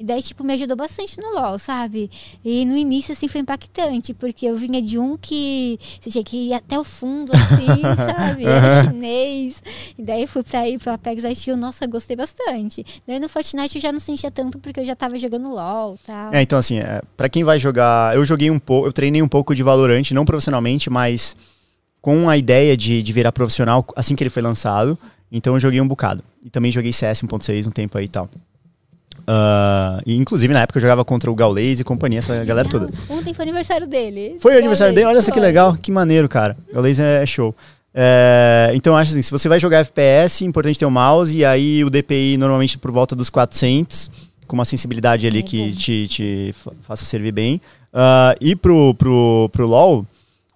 E 0.00 0.04
daí, 0.04 0.22
tipo, 0.22 0.42
me 0.42 0.54
ajudou 0.54 0.78
bastante 0.78 1.20
no 1.20 1.34
LoL, 1.34 1.58
sabe? 1.58 2.10
E 2.42 2.64
no 2.64 2.74
início, 2.74 3.12
assim, 3.12 3.28
foi 3.28 3.42
impactante, 3.42 4.14
porque 4.14 4.46
eu 4.46 4.56
vinha 4.56 4.80
de 4.80 4.98
um 4.98 5.14
que 5.14 5.78
você 6.00 6.10
tinha 6.10 6.24
que 6.24 6.48
ir 6.48 6.54
até 6.54 6.78
o 6.78 6.82
fundo, 6.82 7.30
assim, 7.34 7.66
sabe? 7.94 8.46
Era 8.46 8.84
chinês. 8.84 9.62
E 9.98 10.02
daí 10.02 10.26
fui 10.26 10.42
pra 10.42 10.66
ir 10.66 10.78
pro 10.78 10.92
Apex 10.92 11.22
Steel, 11.38 11.54
nossa, 11.54 11.86
gostei 11.86 12.16
bastante. 12.16 12.82
Daí 13.06 13.20
no 13.20 13.28
Fortnite 13.28 13.76
eu 13.76 13.82
já 13.82 13.92
não 13.92 13.98
sentia 13.98 14.30
tanto, 14.30 14.58
porque 14.58 14.80
eu 14.80 14.86
já 14.86 14.96
tava 14.96 15.18
jogando 15.18 15.50
LoL 15.50 15.96
e 15.96 16.06
tal. 16.06 16.32
É, 16.32 16.40
então 16.40 16.58
assim, 16.58 16.78
é, 16.78 17.02
para 17.14 17.28
quem 17.28 17.44
vai 17.44 17.58
jogar, 17.58 18.16
eu 18.16 18.24
joguei 18.24 18.50
um 18.50 18.58
pouco, 18.58 18.88
eu 18.88 18.92
treinei 18.94 19.20
um 19.20 19.28
pouco 19.28 19.54
de 19.54 19.62
Valorant, 19.62 20.10
não 20.12 20.24
profissionalmente, 20.24 20.88
mas 20.88 21.36
com 22.00 22.26
a 22.26 22.38
ideia 22.38 22.74
de, 22.74 23.02
de 23.02 23.12
virar 23.12 23.32
profissional 23.32 23.84
assim 23.94 24.16
que 24.16 24.22
ele 24.22 24.30
foi 24.30 24.40
lançado. 24.40 24.98
Então 25.30 25.54
eu 25.54 25.60
joguei 25.60 25.80
um 25.80 25.86
bocado. 25.86 26.24
E 26.42 26.48
também 26.48 26.72
joguei 26.72 26.90
CS 26.90 27.22
1.6 27.22 27.66
um 27.66 27.70
tempo 27.70 27.98
aí 27.98 28.06
e 28.06 28.08
tal. 28.08 28.30
Ah, 29.32 30.00
e 30.04 30.16
inclusive 30.16 30.52
na 30.52 30.62
época 30.62 30.78
eu 30.78 30.82
jogava 30.82 31.04
contra 31.04 31.30
o 31.30 31.34
Gaules 31.36 31.78
e 31.78 31.84
companhia, 31.84 32.18
essa 32.18 32.44
galera 32.44 32.68
toda. 32.68 32.90
Ontem 33.08 33.32
foi 33.32 33.44
aniversário 33.44 33.86
dele. 33.86 34.36
Foi 34.40 34.56
o 34.56 34.58
aniversário 34.58 34.92
dele, 34.92 35.06
olha 35.06 35.22
só 35.22 35.30
que 35.30 35.38
legal, 35.38 35.76
que 35.80 35.92
maneiro, 35.92 36.28
cara. 36.28 36.56
Gaules 36.72 36.98
é 36.98 37.24
show. 37.24 37.54
É, 37.94 38.72
então 38.74 38.92
eu 38.94 38.96
acho 38.96 39.12
assim, 39.12 39.22
se 39.22 39.30
você 39.30 39.48
vai 39.48 39.60
jogar 39.60 39.78
FPS, 39.78 40.42
é 40.42 40.46
importante 40.48 40.78
ter 40.80 40.86
um 40.86 40.90
mouse, 40.90 41.36
e 41.36 41.44
aí 41.44 41.84
o 41.84 41.90
DPI 41.90 42.36
normalmente 42.38 42.76
por 42.76 42.90
volta 42.90 43.14
dos 43.14 43.30
400, 43.30 44.10
com 44.48 44.56
uma 44.56 44.64
sensibilidade 44.64 45.28
ali 45.28 45.38
É 45.38 45.42
que 45.42 45.72
te, 45.74 46.08
te 46.08 46.50
fa- 46.54 46.72
faça 46.82 47.04
servir 47.04 47.30
bem. 47.30 47.60
Ah, 47.94 48.34
e 48.40 48.56
pro, 48.56 48.94
pro, 48.94 49.48
pro 49.52 49.66
LoL, 49.66 50.04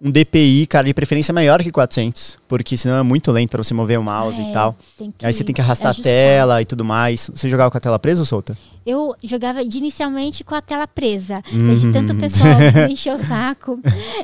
um 0.01 0.11
DPI, 0.11 0.67
cara, 0.67 0.85
de 0.85 0.93
preferência 0.93 1.33
maior 1.33 1.63
que 1.63 1.71
400, 1.71 2.37
porque 2.47 2.75
senão 2.75 2.97
é 2.97 3.03
muito 3.03 3.31
lento 3.31 3.51
pra 3.51 3.63
você 3.63 3.73
mover 3.73 3.97
o 3.97 4.03
mouse 4.03 4.39
É, 4.39 4.49
e 4.49 4.53
tal. 4.53 4.75
Aí 5.23 5.31
você 5.33 5.43
tem 5.43 5.55
que 5.55 5.61
arrastar 5.61 5.89
ajustar. 5.89 6.11
a 6.11 6.15
tela 6.15 6.61
e 6.61 6.65
tudo 6.65 6.83
mais. 6.83 7.29
Você 7.33 7.47
jogava 7.47 7.71
com 7.71 7.77
a 7.77 7.81
tela 7.81 7.97
presa 7.97 8.21
ou 8.21 8.25
solta? 8.25 8.57
Eu 8.85 9.15
jogava 9.23 9.63
inicialmente 9.63 10.43
com 10.43 10.53
a 10.53 10.61
tela 10.61 10.85
presa. 10.85 11.41
Uhum. 11.51 11.67
Desde 11.67 11.91
tanto 11.91 12.13
o 12.13 12.15
pessoal 12.17 12.53
me 12.87 12.91
encheu 12.93 13.15
o 13.15 13.17
saco. 13.17 13.79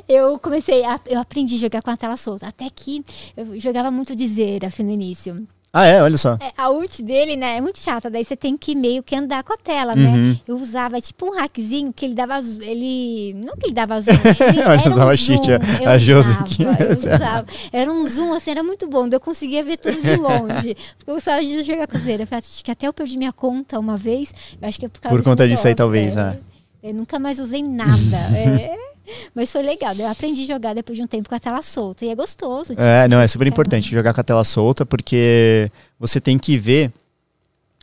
Eu 0.07 0.37
comecei, 0.39 0.83
a, 0.83 0.99
eu 1.07 1.19
aprendi 1.19 1.55
a 1.55 1.59
jogar 1.59 1.81
com 1.81 1.89
a 1.89 1.97
tela 1.97 2.17
solta. 2.17 2.47
Até 2.47 2.69
que 2.69 3.03
eu 3.35 3.59
jogava 3.59 3.89
muito 3.89 4.15
de 4.15 4.27
Zera, 4.27 4.67
assim, 4.67 4.83
no 4.83 4.91
início. 4.91 5.47
Ah, 5.73 5.85
é? 5.85 6.01
Olha 6.03 6.17
só. 6.17 6.33
É, 6.41 6.51
a 6.57 6.69
ult 6.69 7.01
dele, 7.01 7.37
né, 7.37 7.55
é 7.55 7.61
muito 7.61 7.79
chata. 7.79 8.09
Daí 8.09 8.25
você 8.25 8.35
tem 8.35 8.57
que 8.57 8.75
meio 8.75 9.01
que 9.01 9.15
andar 9.15 9.41
com 9.41 9.53
a 9.53 9.57
tela, 9.57 9.95
né? 9.95 10.09
Uhum. 10.09 10.37
Eu 10.45 10.57
usava 10.57 10.99
tipo 10.99 11.25
um 11.25 11.37
hackzinho 11.37 11.93
que 11.93 12.03
ele 12.05 12.13
dava 12.13 12.41
zoom. 12.41 12.61
Ele. 12.61 13.33
Não 13.35 13.55
que 13.55 13.67
ele 13.67 13.73
dava 13.73 13.99
zoom. 14.01 14.11
Ele 14.11 14.59
Olha, 14.59 14.79
era 14.81 14.89
um 14.89 14.93
usava 14.93 15.15
zoom. 15.15 15.17
cheat, 15.17 15.47
Eu 15.81 15.89
a 15.89 15.97
Josi 15.97 16.29
usava, 16.29 16.41
aqui. 16.43 16.63
eu 16.63 16.97
usava. 16.97 17.45
Era 17.71 17.91
um 17.91 18.05
zoom, 18.05 18.33
assim, 18.33 18.51
era 18.51 18.63
muito 18.63 18.85
bom. 18.85 19.07
Eu 19.09 19.19
conseguia 19.21 19.63
ver 19.63 19.77
tudo 19.77 20.01
de 20.01 20.15
longe. 20.17 20.75
Porque 20.97 21.09
eu 21.09 21.13
gostava 21.15 21.41
de 21.41 21.63
jogar. 21.63 21.87
Eu 21.93 21.99
falei, 22.27 22.39
acho 22.39 22.63
que 22.65 22.71
até 22.71 22.87
eu 22.87 22.93
perdi 22.93 23.17
minha 23.17 23.31
conta 23.31 23.79
uma 23.79 23.95
vez. 23.95 24.33
Eu 24.61 24.67
acho 24.67 24.77
que 24.77 24.85
é 24.87 24.89
por 24.89 24.99
causa 24.99 25.15
Por 25.17 25.23
conta 25.23 25.47
disso 25.47 25.67
aí, 25.67 25.73
talvez, 25.75 26.17
é. 26.17 26.37
Eu 26.83 26.93
nunca 26.93 27.17
mais 27.17 27.39
usei 27.39 27.63
nada. 27.63 28.17
é. 28.35 28.90
Mas 29.35 29.51
foi 29.51 29.61
legal. 29.61 29.93
daí 29.95 30.05
Eu 30.05 30.11
aprendi 30.11 30.43
a 30.43 30.45
jogar 30.45 30.73
depois 30.73 30.97
de 30.97 31.03
um 31.03 31.07
tempo 31.07 31.27
com 31.29 31.35
a 31.35 31.39
tela 31.39 31.61
solta. 31.61 32.05
E 32.05 32.09
é 32.09 32.15
gostoso. 32.15 32.69
tipo, 32.69 32.81
É, 32.81 33.07
não, 33.07 33.19
é 33.21 33.27
super 33.27 33.47
importante 33.47 33.89
jogar 33.91 34.13
com 34.13 34.21
a 34.21 34.23
tela 34.23 34.43
solta, 34.43 34.85
porque 34.85 35.71
você 35.99 36.19
tem 36.19 36.37
que 36.37 36.57
ver 36.57 36.91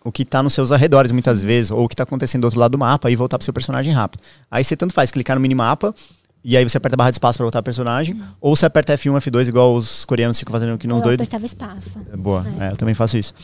o 0.04 0.12
que 0.12 0.24
tá 0.24 0.42
nos 0.42 0.54
seus 0.54 0.70
arredores 0.72 1.10
muitas 1.12 1.42
vezes, 1.42 1.70
ou 1.70 1.84
o 1.84 1.88
que 1.88 1.96
tá 1.96 2.04
acontecendo 2.04 2.42
do 2.42 2.44
outro 2.46 2.60
lado 2.60 2.72
do 2.72 2.78
mapa, 2.78 3.10
e 3.10 3.16
voltar 3.16 3.36
pro 3.36 3.44
seu 3.44 3.52
personagem 3.52 3.92
rápido. 3.92 4.22
Aí 4.50 4.62
você 4.64 4.76
tanto 4.76 4.94
faz 4.94 5.10
clicar 5.10 5.36
no 5.36 5.40
minimapa, 5.40 5.94
e 6.42 6.56
aí 6.56 6.66
você 6.66 6.78
aperta 6.78 6.94
a 6.94 6.98
barra 6.98 7.10
de 7.10 7.16
espaço 7.16 7.36
pra 7.36 7.44
voltar 7.44 7.58
pro 7.60 7.64
personagem, 7.64 8.18
ou 8.40 8.54
você 8.56 8.64
aperta 8.64 8.94
F1, 8.94 9.16
F2, 9.20 9.48
igual 9.48 9.74
os 9.74 10.04
coreanos 10.04 10.38
ficam 10.38 10.52
fazendo 10.52 10.74
aqui 10.74 10.86
nos 10.86 10.98
Eu 10.98 11.02
doidos. 11.04 11.24
apertava 11.26 11.44
espaço. 11.44 11.98
É 12.12 12.16
boa, 12.16 12.46
é, 12.60 12.70
eu 12.70 12.76
também 12.76 12.94
faço 12.94 13.18
isso. 13.18 13.34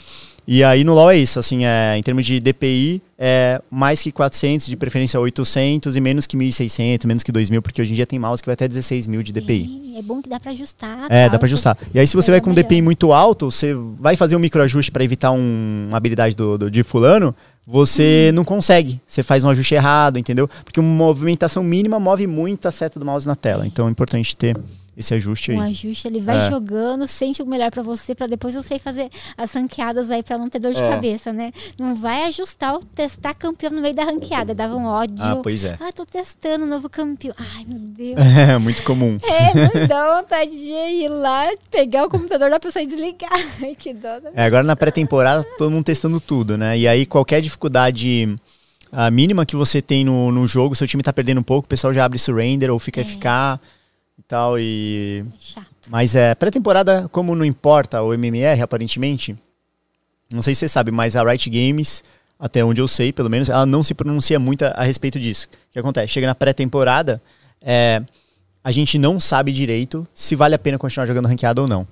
E 0.47 0.63
aí 0.63 0.85
no 0.85 0.93
LoL 0.95 1.11
é 1.11 1.17
isso, 1.17 1.39
assim, 1.39 1.65
é, 1.65 1.97
em 1.97 2.03
termos 2.03 2.27
de 2.27 2.39
DPI, 2.39 3.01
é 3.19 3.63
mais 3.71 4.03
que 4.03 4.13
400, 4.13 4.67
de 4.67 4.77
preferência 4.77 5.19
800, 5.19 5.97
e 5.97 6.01
menos 6.03 6.27
que 6.27 6.37
1600, 6.37 7.07
menos 7.07 7.23
que 7.23 7.33
2000, 7.33 7.63
porque 7.63 7.81
hoje 7.81 7.93
em 7.93 7.95
dia 7.97 8.07
tem 8.07 8.19
mouse 8.19 8.43
que 8.43 8.47
vai 8.47 8.53
até 8.53 8.69
16 8.69 9.07
mil 9.07 9.23
de 9.23 9.33
DPI. 9.33 9.65
Sim, 9.65 9.99
é 9.99 10.03
bom 10.03 10.21
que 10.21 10.29
dá 10.29 10.39
pra 10.39 10.51
ajustar. 10.53 11.07
É, 11.09 11.23
tal, 11.25 11.31
dá 11.31 11.39
pra 11.39 11.49
você- 11.49 11.55
ajustar. 11.55 11.79
E 11.95 11.99
aí, 11.99 12.07
se 12.07 12.15
você 12.15 12.31
vai 12.31 12.43
com 12.43 12.51
um. 12.51 12.55
DPI 12.55 12.83
muito 12.83 13.11
alto, 13.13 13.51
você 13.51 13.73
vai 13.99 14.17
fazer 14.17 14.37
um 14.37 14.39
microajuste 14.39 14.93
para 14.93 15.03
evitar 15.03 15.31
um- 15.31 15.87
uma 15.89 15.97
habilidade 15.97 16.37
do, 16.37 16.59
do- 16.59 16.71
de 16.71 16.83
fulano, 16.83 17.35
você 17.67 18.29
Hum. 18.31 18.37
não 18.37 18.45
consegue. 18.45 19.01
Você 19.07 19.23
faz 19.23 19.45
um 19.45 19.49
ajuste 19.49 19.75
errado, 19.75 20.19
entendeu? 20.19 20.47
Porque 20.63 20.79
uma 20.79 20.89
movimentação 20.95 21.65
mínima 21.65 21.99
move 21.99 22.27
muito 22.27 22.69
a 22.69 22.71
seta 22.71 22.99
do 23.01 23.07
mouse 23.07 23.27
na 23.27 23.35
tela. 23.35 23.67
Então 23.67 23.89
é 23.89 23.91
importante 23.91 24.37
ter 24.37 24.55
esse 24.97 25.13
ajuste 25.15 25.53
Um 25.53 25.61
aí. 25.61 25.71
ajuste, 25.71 26.07
ele 26.07 26.21
vai 26.21 26.37
É. 26.37 26.41
jogando, 26.51 27.07
sente 27.09 27.43
o 27.43 27.47
melhor 27.47 27.71
pra 27.71 27.83
você, 27.83 28.15
pra 28.15 28.27
depois 28.27 28.55
você 28.55 28.79
fazer 28.79 29.11
as 29.37 29.53
ranqueadas 29.53 30.11
aí 30.11 30.23
pra 30.23 30.39
não 30.39 30.49
ter 30.49 30.59
dor 30.59 30.73
de 30.73 30.83
É. 30.83 30.89
cabeça, 30.89 31.33
né? 31.33 31.53
Não 31.79 31.95
vai 31.95 32.25
ajustar 32.25 32.75
ou 32.75 32.81
testar 32.81 33.35
campeão 33.35 33.71
no 33.73 33.81
meio 33.81 33.95
da 33.95 34.05
ranqueada, 34.05 34.55
dava 34.55 34.77
um 34.77 34.85
ódio. 34.87 35.17
Ah, 35.25 35.37
pois 35.43 35.65
é. 35.65 35.77
Ah, 35.81 35.91
tô 35.93 36.05
testando 36.07 36.65
um 36.65 36.69
novo 36.69 36.89
campeão. 36.89 37.35
Ai, 37.39 37.65
meu 37.67 37.79
Deus. 37.79 38.15
É 38.55 38.59
muito 38.59 38.83
comum. 38.83 39.19
É, 39.23 39.79
não 39.81 39.87
dá 39.87 40.21
vontade 40.21 40.51
de 40.51 40.71
ir 40.71 41.09
lá, 41.09 41.49
pegar 41.71 42.05
o 42.05 42.11
computador 42.11 42.51
da 42.51 42.61
pessoa 42.61 42.83
e 42.83 42.87
desligar. 42.87 43.31
Ai, 43.63 43.75
que 43.75 43.93
dó. 43.93 44.21
né? 44.23 44.31
É, 44.35 44.45
agora 44.45 44.63
na 44.63 44.77
pré-temporada, 44.77 45.43
todo 45.59 45.71
mundo 45.71 45.85
testando 45.85 46.21
tudo, 46.21 46.57
né? 46.59 46.79
E 46.79 46.87
aí, 46.87 47.05
qualquer 47.07 47.41
dificuldade 47.41 48.37
a 48.93 49.11
mínima 49.11 49.45
que 49.45 49.57
você 49.57 49.83
tem 49.83 50.05
no, 50.05 50.31
no 50.31 50.47
jogo, 50.47 50.75
seu 50.75 50.87
time 50.87 51.03
tá 51.03 51.13
perdendo 51.13 51.41
um 51.41 51.43
pouco, 51.43 51.67
o 51.67 51.69
pessoal 51.69 51.93
já 51.93 52.05
abre 52.05 52.19
surrender 52.19 52.71
ou 52.71 52.79
fica 52.79 53.05
FK 53.05 53.59
e 54.19 54.23
tal. 54.23 54.59
E 54.59 55.25
É 55.37 55.39
chato. 55.41 55.67
Mas 55.89 56.15
é, 56.15 56.35
pré-temporada, 56.35 57.09
como 57.11 57.35
não 57.35 57.45
importa 57.45 58.03
o 58.03 58.13
MMR, 58.15 58.61
aparentemente, 58.63 59.37
não 60.33 60.43
sei 60.43 60.55
se 60.55 60.61
você 60.61 60.69
sabe, 60.69 60.91
mas 60.91 61.17
a 61.17 61.23
Riot 61.23 61.49
Games, 61.51 62.03
até 62.39 62.65
onde 62.65 62.81
eu 62.81 62.89
sei, 62.89 63.13
pelo 63.13 63.31
menos, 63.31 63.49
ela 63.49 63.67
não 63.67 63.83
se 63.83 63.95
pronuncia 63.95 64.39
muito 64.39 64.65
a, 64.65 64.69
a 64.71 64.85
respeito 64.85 65.19
disso. 65.21 65.49
O 65.71 65.73
que 65.73 65.79
acontece? 65.79 66.13
Chega 66.13 66.27
na 66.27 66.35
pré-temporada, 66.35 67.21
é, 67.61 68.03
a 68.63 68.71
gente 68.71 68.99
não 68.99 69.21
sabe 69.21 69.53
direito 69.53 70.07
se 70.15 70.35
vale 70.35 70.55
a 70.55 70.59
pena 70.59 70.79
continuar 70.79 71.07
jogando 71.07 71.27
ranqueado 71.29 71.63
ou 71.63 71.69
não. 71.69 71.87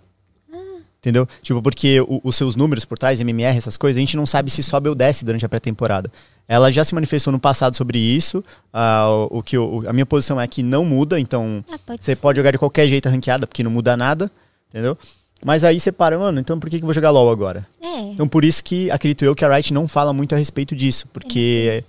Entendeu? 0.99 1.29
Tipo, 1.43 1.61
porque 1.61 2.01
o- 2.01 2.21
os 2.23 2.37
seus 2.37 2.55
números 2.55 2.85
por 2.85 2.97
trás, 2.97 3.21
MMR, 3.21 3.59
essas 3.59 3.77
coisas, 3.77 3.97
a 3.97 4.01
gente 4.01 4.17
não 4.17 4.25
sabe 4.25 4.51
se 4.51 4.63
sobe 4.63 4.89
ou 4.89 4.95
desce 4.95 5.25
durante 5.25 5.45
a 5.45 5.49
pré-temporada. 5.49 6.11
Ela 6.49 6.71
já 6.71 6.85
se 6.85 6.95
manifestou 6.95 7.33
no 7.33 7.39
passado 7.39 7.77
sobre 7.77 7.99
isso. 7.99 8.45
ah, 8.73 9.27
o, 9.31 9.43
que 9.43 9.57
eu- 9.57 9.85
a 9.87 9.93
minha 9.93 10.05
posição 10.07 10.41
é 10.41 10.47
que 10.47 10.63
não 10.63 10.85
muda, 10.85 11.19
então 11.19 11.65
Ah, 11.71 11.79
pode 11.87 12.05
você 12.05 12.15
ser. 12.15 12.21
pode 12.21 12.37
jogar 12.39 12.51
de 12.51 12.59
qualquer 12.59 12.87
jeito 12.89 13.09
a 13.09 13.13
ranqueada, 13.13 13.47
porque 13.47 13.63
não 13.63 13.71
muda 13.71 13.97
nada, 13.97 14.31
entendeu? 14.69 14.97
Mas 15.45 15.65
aí 15.65 15.81
você 15.81 15.91
para, 15.91 16.19
mano, 16.19 16.39
então 16.41 16.59
por 16.61 16.71
que, 16.71 16.77
que 16.79 16.83
eu 16.85 16.87
vou 16.87 16.95
jogar 16.95 17.11
LoL 17.11 17.31
agora? 17.31 17.67
É. 17.81 17.99
Então 18.13 18.29
por 18.29 18.45
isso 18.45 18.63
que 18.63 18.91
acredito 18.91 19.25
eu 19.25 19.35
que 19.35 19.45
a 19.45 19.53
Riot 19.55 19.73
não 19.73 19.89
fala 19.89 20.13
muito 20.13 20.35
a 20.35 20.39
respeito 20.39 20.75
disso, 20.77 21.07
porque 21.13 21.83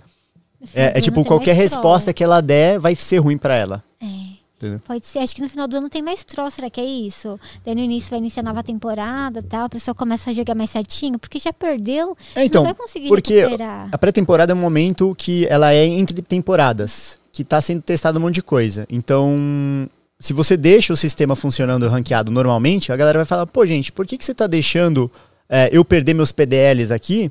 é, 0.74 0.84
é 0.84 0.90
ano 0.92 1.00
tipo, 1.00 1.14
tem 1.16 1.24
qualquer 1.24 1.54
resposta 1.54 2.12
que 2.12 2.24
ela 2.24 2.40
der 2.40 2.78
vai 2.80 2.94
ser 2.96 3.18
ruim 3.18 3.36
pra 3.38 3.54
ela. 3.54 3.82
É. 4.02 4.33
Entendeu? 4.56 4.80
Pode 4.86 5.04
ser, 5.06 5.18
acho 5.18 5.34
que 5.34 5.42
no 5.42 5.48
final 5.48 5.66
do 5.66 5.76
ano 5.76 5.88
tem 5.88 6.00
mais 6.00 6.24
troll, 6.24 6.50
será 6.50 6.70
que 6.70 6.80
é 6.80 6.84
isso? 6.84 7.38
Daí 7.64 7.74
no 7.74 7.80
início 7.80 8.10
vai 8.10 8.18
iniciar 8.18 8.42
a 8.42 8.46
nova 8.46 8.62
temporada 8.62 9.42
tal, 9.42 9.66
a 9.66 9.68
pessoa 9.68 9.94
começa 9.94 10.30
a 10.30 10.32
jogar 10.32 10.54
mais 10.54 10.70
certinho, 10.70 11.18
porque 11.18 11.38
já 11.38 11.52
perdeu, 11.52 12.16
É, 12.34 12.44
então, 12.44 12.62
não 12.62 12.70
vai 12.70 12.74
conseguir 12.74 13.08
porque 13.08 13.40
recuperar. 13.40 13.88
a 13.90 13.98
pré-temporada 13.98 14.52
é 14.52 14.54
um 14.54 14.58
momento 14.58 15.14
que 15.18 15.46
ela 15.48 15.72
é 15.72 15.84
entre 15.84 16.22
temporadas, 16.22 17.18
que 17.32 17.44
tá 17.44 17.60
sendo 17.60 17.82
testado 17.82 18.18
um 18.18 18.22
monte 18.22 18.36
de 18.36 18.42
coisa. 18.42 18.86
Então, 18.88 19.88
se 20.20 20.32
você 20.32 20.56
deixa 20.56 20.92
o 20.92 20.96
sistema 20.96 21.34
funcionando 21.34 21.88
ranqueado 21.88 22.30
normalmente, 22.30 22.92
a 22.92 22.96
galera 22.96 23.18
vai 23.18 23.26
falar, 23.26 23.46
pô, 23.46 23.66
gente, 23.66 23.90
por 23.90 24.06
que, 24.06 24.16
que 24.16 24.24
você 24.24 24.32
tá 24.32 24.46
deixando 24.46 25.10
é, 25.48 25.68
eu 25.72 25.84
perder 25.84 26.14
meus 26.14 26.30
PDLs 26.32 26.92
aqui, 26.92 27.30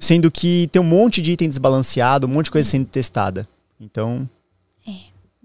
sendo 0.00 0.30
que 0.30 0.68
tem 0.72 0.80
um 0.80 0.84
monte 0.84 1.22
de 1.22 1.32
item 1.32 1.48
desbalanceado, 1.48 2.26
um 2.26 2.30
monte 2.30 2.46
de 2.46 2.50
coisa 2.50 2.68
sendo 2.68 2.86
testada. 2.86 3.46
Então, 3.80 4.28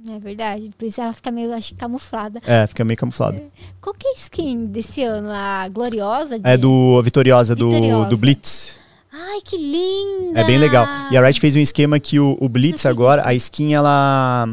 É 0.07 0.19
verdade, 0.19 0.69
por 0.77 0.85
isso 0.85 1.01
ela 1.01 1.11
fica 1.11 1.29
meio, 1.31 1.53
acho 1.53 1.75
camuflada. 1.75 2.39
é, 2.45 2.65
fica 2.67 2.83
meio 2.85 2.97
camuflado. 2.97 3.37
Qual 3.81 3.93
que 3.93 4.07
é 4.07 4.11
a 4.11 4.13
skin 4.15 4.65
desse 4.67 5.03
ano? 5.03 5.29
A 5.31 5.67
Gloriosa? 5.67 6.39
de- 6.39 6.47
É 6.47 6.55
do 6.55 7.01
Vitoriosa, 7.03 7.55
do, 7.55 7.69
Vitoriosa. 7.69 8.09
do 8.09 8.17
Blitz. 8.17 8.77
Ai, 9.11 9.41
que 9.43 9.57
linda! 9.57 10.39
É 10.39 10.43
bem 10.45 10.57
legal. 10.57 10.85
E 11.11 11.17
a 11.17 11.21
Riot 11.21 11.39
fez 11.41 11.55
um 11.55 11.59
esquema 11.59 11.99
que 11.99 12.19
o, 12.19 12.37
o 12.39 12.47
Blitz 12.47 12.85
agora, 12.85 13.27
a 13.27 13.33
skin, 13.33 13.73
ela, 13.73 14.47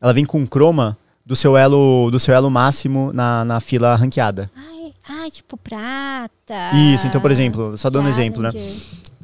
ela 0.00 0.12
vem 0.12 0.24
com 0.24 0.46
croma 0.46 0.96
do 1.26 1.34
seu 1.34 1.56
elo, 1.56 2.10
do 2.10 2.20
seu 2.20 2.34
elo 2.34 2.50
máximo 2.50 3.10
na, 3.12 3.44
na 3.44 3.60
fila 3.60 3.96
ranqueada. 3.96 4.50
Ai, 4.54 4.92
ai, 5.08 5.30
tipo 5.30 5.56
prata. 5.56 6.76
Isso, 6.94 7.06
então, 7.06 7.20
por 7.20 7.30
exemplo, 7.30 7.76
só 7.78 7.88
dando 7.90 8.06
um 8.06 8.08
exemplo, 8.10 8.42
né? 8.42 8.50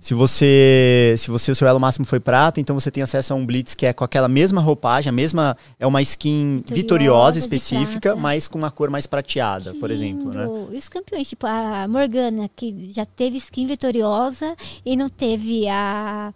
Se 0.01 0.15
você, 0.15 1.15
se 1.19 1.31
você 1.31 1.53
o 1.53 1.55
seu 1.55 1.69
elo 1.69 1.79
máximo 1.79 2.07
foi 2.07 2.19
prata, 2.19 2.59
então 2.61 2.79
você 2.79 2.91
tem 2.91 3.03
acesso 3.03 3.33
a 3.33 3.37
um 3.37 3.45
blitz 3.45 3.75
que 3.75 3.85
é 3.85 3.93
com 3.93 4.03
aquela 4.03 4.29
mesma 4.29 4.61
roupagem, 4.61 5.11
a 5.11 5.13
mesma 5.13 5.57
é 5.79 5.87
uma 5.87 6.01
skin 6.01 6.57
Vitoriosa 6.57 6.75
vitoriosa 6.75 7.39
específica, 7.39 8.17
mas 8.17 8.49
com 8.49 8.59
uma 8.59 8.71
cor 8.71 8.89
mais 8.89 9.07
prateada, 9.07 9.75
por 9.75 9.91
exemplo, 9.91 10.33
né? 10.33 10.45
Lindo. 10.45 10.77
Os 10.77 10.89
campeões, 10.89 11.29
tipo 11.29 11.47
a 11.47 11.87
Morgana, 11.87 12.49
que 12.57 12.91
já 12.95 13.05
teve 13.05 13.37
skin 13.37 13.67
vitoriosa 13.67 14.57
e 14.87 14.97
não 14.97 15.09
teve 15.09 15.69
a 15.69 16.33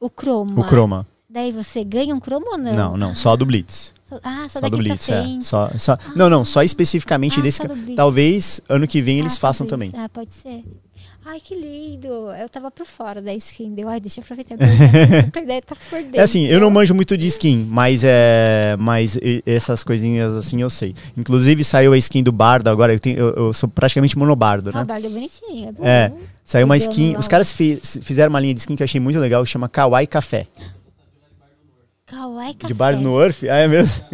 o 0.00 0.08
croma. 0.08 0.60
O 0.60 0.64
chroma. 0.64 1.06
Daí 1.28 1.50
você 1.50 1.82
ganha 1.82 2.14
um 2.14 2.20
croma 2.20 2.46
ou 2.52 2.58
não? 2.58 2.74
Não, 2.74 2.96
não, 2.96 3.14
só 3.14 3.32
a 3.32 3.36
do 3.36 3.44
blitz. 3.44 3.92
Ah, 4.22 4.46
só, 4.48 4.60
Só 4.60 4.68
do 4.68 4.76
blitz, 4.76 5.08
é. 5.08 5.24
Só, 5.40 5.68
só, 5.76 5.98
não, 6.14 6.30
não, 6.30 6.44
só 6.44 6.62
especificamente 6.62 7.40
Ah, 7.40 7.42
desse. 7.42 7.62
Talvez 7.96 8.60
ano 8.68 8.86
que 8.86 9.00
vem 9.02 9.18
eles 9.18 9.36
Ah, 9.36 9.40
façam 9.40 9.66
talvez. 9.66 9.90
também. 9.90 10.04
Ah, 10.04 10.08
pode 10.08 10.32
ser. 10.32 10.62
Ai, 11.26 11.40
que 11.40 11.54
lindo. 11.54 12.06
Eu 12.38 12.48
tava 12.50 12.70
por 12.70 12.84
fora 12.84 13.22
da 13.22 13.32
skin. 13.32 13.74
Deu, 13.74 13.88
ai, 13.88 13.98
deixa 13.98 14.20
eu 14.20 14.24
aproveitar. 14.24 14.56
Porque 14.58 15.38
a 15.38 15.42
ideia 15.42 15.62
tá 15.62 15.74
por 15.74 15.98
dentro. 15.98 16.12
É 16.20 16.22
assim, 16.22 16.44
eu 16.46 16.60
não 16.60 16.70
manjo 16.70 16.94
muito 16.94 17.16
de 17.16 17.26
skin, 17.28 17.66
mas 17.70 18.02
é. 18.04 18.76
Mas 18.78 19.18
essas 19.46 19.82
coisinhas 19.82 20.34
assim 20.34 20.60
eu 20.60 20.68
sei. 20.68 20.94
Inclusive 21.16 21.64
saiu 21.64 21.94
a 21.94 21.98
skin 21.98 22.22
do 22.22 22.30
Bardo 22.30 22.68
agora, 22.68 22.92
eu, 22.92 23.00
tenho, 23.00 23.16
eu, 23.18 23.30
eu 23.34 23.52
sou 23.54 23.68
praticamente 23.68 24.18
monobardo, 24.18 24.70
Ah, 24.74 24.80
né? 24.80 24.84
bardo 24.84 25.06
é 25.06 25.10
bonitinho. 25.10 25.68
É, 25.68 25.72
bom. 25.72 25.84
É. 25.86 26.12
Saiu 26.44 26.66
uma 26.66 26.76
skin. 26.76 27.16
Os 27.16 27.26
caras 27.26 27.50
fi- 27.52 27.76
fizeram 27.82 28.28
uma 28.28 28.40
linha 28.40 28.52
de 28.52 28.60
skin 28.60 28.76
que 28.76 28.82
eu 28.82 28.84
achei 28.84 29.00
muito 29.00 29.18
legal, 29.18 29.42
que 29.42 29.48
chama 29.50 29.66
Kawaii 29.68 30.06
Café. 30.06 30.46
Kawaii 32.04 32.52
Café. 32.54 32.66
De 32.66 32.74
Bardo 32.74 33.00
no 33.00 33.18
Earth? 33.18 33.44
Ah, 33.44 33.56
é 33.56 33.66
mesmo? 33.68 34.04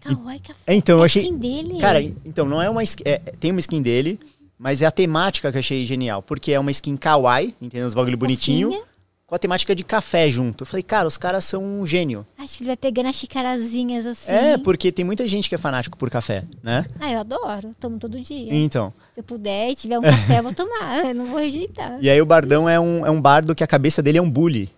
Kawaii 0.00 0.40
Café. 0.40 0.74
Então, 0.74 0.96
eu 0.96 1.00
É 1.00 1.02
a 1.02 1.04
achei- 1.04 1.22
skin 1.22 1.36
dele? 1.36 1.78
Cara, 1.80 2.00
então, 2.24 2.46
não 2.46 2.62
é 2.62 2.70
uma 2.70 2.82
skin. 2.82 3.02
é, 3.06 3.18
tem 3.38 3.50
uma 3.50 3.60
skin 3.60 3.82
dele, 3.82 4.18
mas 4.60 4.82
é 4.82 4.86
a 4.86 4.90
temática 4.90 5.50
que 5.50 5.56
eu 5.56 5.60
achei 5.60 5.86
genial. 5.86 6.20
Porque 6.20 6.52
é 6.52 6.60
uma 6.60 6.70
skin 6.70 6.94
kawaii, 6.94 7.54
entendeu? 7.62 7.86
Os 7.86 7.94
bagulho 7.94 8.18
bonitinho, 8.18 8.68
Fofinha. 8.68 8.84
com 9.26 9.34
a 9.34 9.38
temática 9.38 9.74
de 9.74 9.82
café 9.82 10.28
junto. 10.28 10.62
Eu 10.62 10.66
falei, 10.66 10.82
cara, 10.82 11.08
os 11.08 11.16
caras 11.16 11.44
são 11.46 11.64
um 11.64 11.86
gênio. 11.86 12.26
Acho 12.36 12.58
que 12.58 12.64
ele 12.64 12.68
vai 12.68 12.76
pegando 12.76 13.08
as 13.08 13.16
xicarazinhas 13.16 14.04
assim. 14.04 14.30
É, 14.30 14.58
porque 14.58 14.92
tem 14.92 15.02
muita 15.02 15.26
gente 15.26 15.48
que 15.48 15.54
é 15.54 15.58
fanático 15.58 15.96
por 15.96 16.10
café, 16.10 16.44
né? 16.62 16.84
Ah, 17.00 17.10
eu 17.10 17.20
adoro. 17.20 17.74
Tomo 17.80 17.98
todo 17.98 18.20
dia. 18.20 18.54
Então. 18.54 18.92
Se 19.14 19.20
eu 19.20 19.24
puder 19.24 19.70
e 19.70 19.74
tiver 19.74 19.98
um 19.98 20.02
café, 20.02 20.40
eu 20.40 20.42
vou 20.42 20.52
tomar. 20.52 21.06
Eu 21.08 21.14
não 21.14 21.24
vou 21.24 21.38
rejeitar. 21.38 21.96
E 21.98 22.10
aí 22.10 22.20
o 22.20 22.26
Bardão 22.26 22.68
é 22.68 22.78
um, 22.78 23.06
é 23.06 23.10
um 23.10 23.20
bardo 23.20 23.54
que 23.54 23.64
a 23.64 23.66
cabeça 23.66 24.02
dele 24.02 24.18
é 24.18 24.22
um 24.22 24.30
bully. 24.30 24.70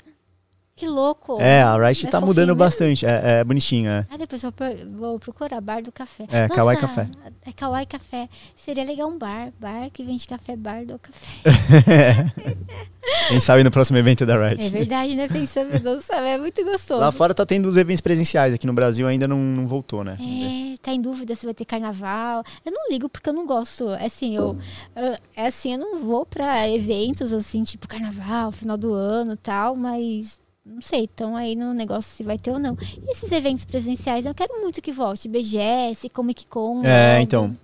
Que 0.83 0.89
louco. 0.89 1.41
É, 1.41 1.63
a 1.63 1.77
Riot 1.77 2.05
É 2.07 2.11
tá 2.11 2.19
fofinho 2.19 2.27
mudando 2.27 2.47
mesmo? 2.49 2.59
bastante. 2.59 3.07
É, 3.07 3.39
é 3.39 3.45
bonitinho, 3.45 3.89
é. 3.89 4.05
Ah, 4.11 4.17
depois 4.17 4.43
eu 4.43 4.53
vou, 4.99 5.17
procurar 5.17 5.61
bar 5.61 5.81
do 5.81 5.93
café. 5.93 6.25
É, 6.29 6.43
Nossa, 6.43 6.55
Kawaii 6.57 6.77
Café. 6.81 7.09
É 7.47 7.53
Kawaii 7.53 7.87
Café. 7.87 8.29
Seria 8.57 8.83
legal 8.83 9.09
um 9.09 9.17
bar. 9.17 9.53
Bar 9.61 9.91
que 9.93 10.03
vende 10.03 10.27
café, 10.27 10.57
bar 10.57 10.85
do 10.85 10.99
café. 10.99 12.33
Quem 13.29 13.39
sabe 13.39 13.63
no 13.63 13.71
próximo 13.71 13.97
evento 13.97 14.27
da 14.27 14.37
Riot. 14.49 14.61
É 14.61 14.71
verdade, 14.71 15.15
né? 15.15 15.29
Pensando, 15.29 15.79
do 15.79 16.01
céu, 16.01 16.19
é 16.19 16.37
muito 16.37 16.65
gostoso. 16.65 17.01
Lá 17.01 17.13
fora 17.13 17.33
tá 17.33 17.47
tendo 17.47 17.67
os 17.67 17.77
eventos 17.77 18.01
presenciais, 18.01 18.53
aqui 18.53 18.67
no 18.67 18.73
Brasil 18.73 19.07
ainda 19.07 19.29
não, 19.29 19.39
não 19.39 19.69
voltou, 19.69 20.03
né? 20.03 20.17
É, 20.21 20.75
tá 20.83 20.93
em 20.93 21.01
dúvida 21.01 21.33
se 21.37 21.45
vai 21.47 21.55
ter 21.55 21.65
carnaval. 21.65 22.43
Eu 22.67 22.73
não 22.73 22.89
ligo 22.91 23.09
porque 23.09 23.29
eu 23.29 23.33
não 23.33 23.47
gosto. 23.47 23.89
É 23.91 24.07
assim, 24.07 24.35
eu, 24.35 24.57
eu- 24.97 25.17
é 25.37 25.47
assim, 25.47 25.75
eu 25.75 25.79
não 25.79 25.99
vou 25.99 26.27
pra 26.27 26.69
eventos 26.69 27.33
assim, 27.33 27.63
tipo 27.63 27.87
carnaval, 27.87 28.51
final 28.51 28.77
do 28.77 28.93
ano, 28.93 29.37
tal, 29.37 29.77
mas 29.77 30.41
não 30.65 30.81
sei, 30.81 31.05
estão 31.05 31.37
aí 31.37 31.57
no 31.57 31.75
negócio 31.75 32.11
se 32.11 32.23
vai 32.23 32.39
ter 32.39 32.51
ou 32.51 32.59
não. 32.59 32.77
E 32.81 33.11
esses 33.11 33.31
eventos 33.33 33.65
presenciais, 33.65 34.27
eu 34.27 34.35
quero 34.35 34.61
muito 34.61 34.81
que 34.81 34.93
volte, 34.93 35.29
BGS, 35.29 36.09
Comic 36.11 36.47
Con. 36.47 36.83
É, 36.85 37.13
logo. 37.13 37.23
então. 37.23 37.57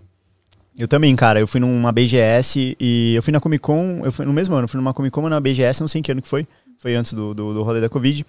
Eu 0.76 0.86
também, 0.86 1.14
cara. 1.16 1.40
Eu 1.40 1.46
fui 1.48 1.58
numa 1.58 1.90
BGS 1.90 2.76
e 2.78 3.14
eu 3.16 3.22
fui 3.22 3.32
na 3.32 3.40
Comic 3.40 3.60
Con, 3.60 4.02
eu 4.04 4.12
fui 4.12 4.24
no 4.24 4.32
mesmo 4.32 4.54
ano, 4.54 4.64
eu 4.64 4.68
fui 4.68 4.78
numa 4.78 4.94
Comic 4.94 5.12
Con 5.12 5.26
e 5.26 5.30
na 5.30 5.40
BGS, 5.40 5.80
não 5.80 5.88
sei 5.88 5.98
em 5.98 6.02
que 6.02 6.12
ano 6.12 6.22
que 6.22 6.28
foi. 6.28 6.46
Foi 6.78 6.94
antes 6.94 7.12
do, 7.12 7.34
do, 7.34 7.52
do 7.52 7.62
rolê 7.64 7.80
da 7.80 7.88
Covid. 7.88 8.24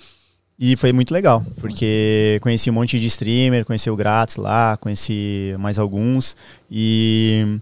E 0.59 0.75
foi 0.75 0.91
muito 0.91 1.13
legal, 1.13 1.45
porque 1.61 2.37
conheci 2.41 2.69
um 2.69 2.73
monte 2.73 2.99
de 2.99 3.05
streamer, 3.05 3.63
conheci 3.63 3.89
o 3.89 3.95
Grátis 3.95 4.35
lá, 4.35 4.75
conheci 4.77 5.55
mais 5.57 5.79
alguns. 5.79 6.35
E 6.69 7.59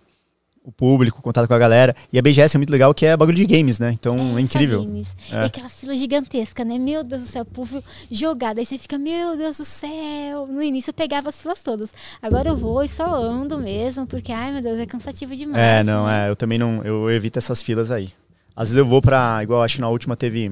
o 0.68 0.72
público, 0.72 1.22
contato 1.22 1.48
com 1.48 1.54
a 1.54 1.58
galera. 1.58 1.96
E 2.12 2.20
a 2.20 2.22
BGS 2.22 2.58
é 2.58 2.60
muito 2.60 2.70
legal, 2.70 2.94
que 2.94 3.06
é 3.06 3.16
bagulho 3.16 3.38
de 3.38 3.46
games, 3.46 3.80
né? 3.80 3.94
Então 3.94 4.16
é, 4.16 4.18
só 4.18 4.40
incrível. 4.40 4.84
games. 4.84 5.16
É. 5.32 5.44
E 5.44 5.46
aquelas 5.46 5.80
filas 5.80 5.98
gigantescas, 5.98 6.68
né? 6.68 6.78
Meu 6.78 7.06
Deus 7.06 7.22
do 7.22 7.28
céu, 7.28 7.44
o 7.44 7.46
povo 7.46 7.82
jogado. 8.12 8.60
Aí 8.60 8.66
você 8.66 8.78
fica, 8.78 8.98
meu 8.98 9.38
Deus 9.38 9.60
do 9.60 9.64
céu. 9.64 10.46
No 10.46 10.62
início 10.62 10.90
eu 10.90 10.94
pegava 10.94 11.30
as 11.30 11.42
filas 11.42 11.64
todas. 11.64 11.90
Agora 12.22 12.50
eu 12.50 12.58
vou 12.58 12.84
e 12.84 12.88
só 12.90 13.06
ando 13.16 13.58
mesmo, 13.58 14.06
porque, 14.06 14.34
ai 14.34 14.52
meu 14.52 14.62
Deus, 14.62 14.78
é 14.78 14.86
cansativo 14.86 15.34
demais. 15.38 15.58
É, 15.58 15.84
não, 15.84 16.06
né? 16.06 16.26
é. 16.26 16.30
Eu 16.30 16.36
também 16.36 16.60
não. 16.60 16.84
Eu 16.84 17.10
evito 17.10 17.40
essas 17.40 17.62
filas 17.62 17.90
aí. 17.90 18.10
Às 18.54 18.68
vezes 18.68 18.78
eu 18.78 18.86
vou 18.86 19.02
pra. 19.02 19.42
Igual 19.42 19.64
acho 19.64 19.76
que 19.76 19.82
na 19.82 19.90
última 19.90 20.18
teve 20.18 20.52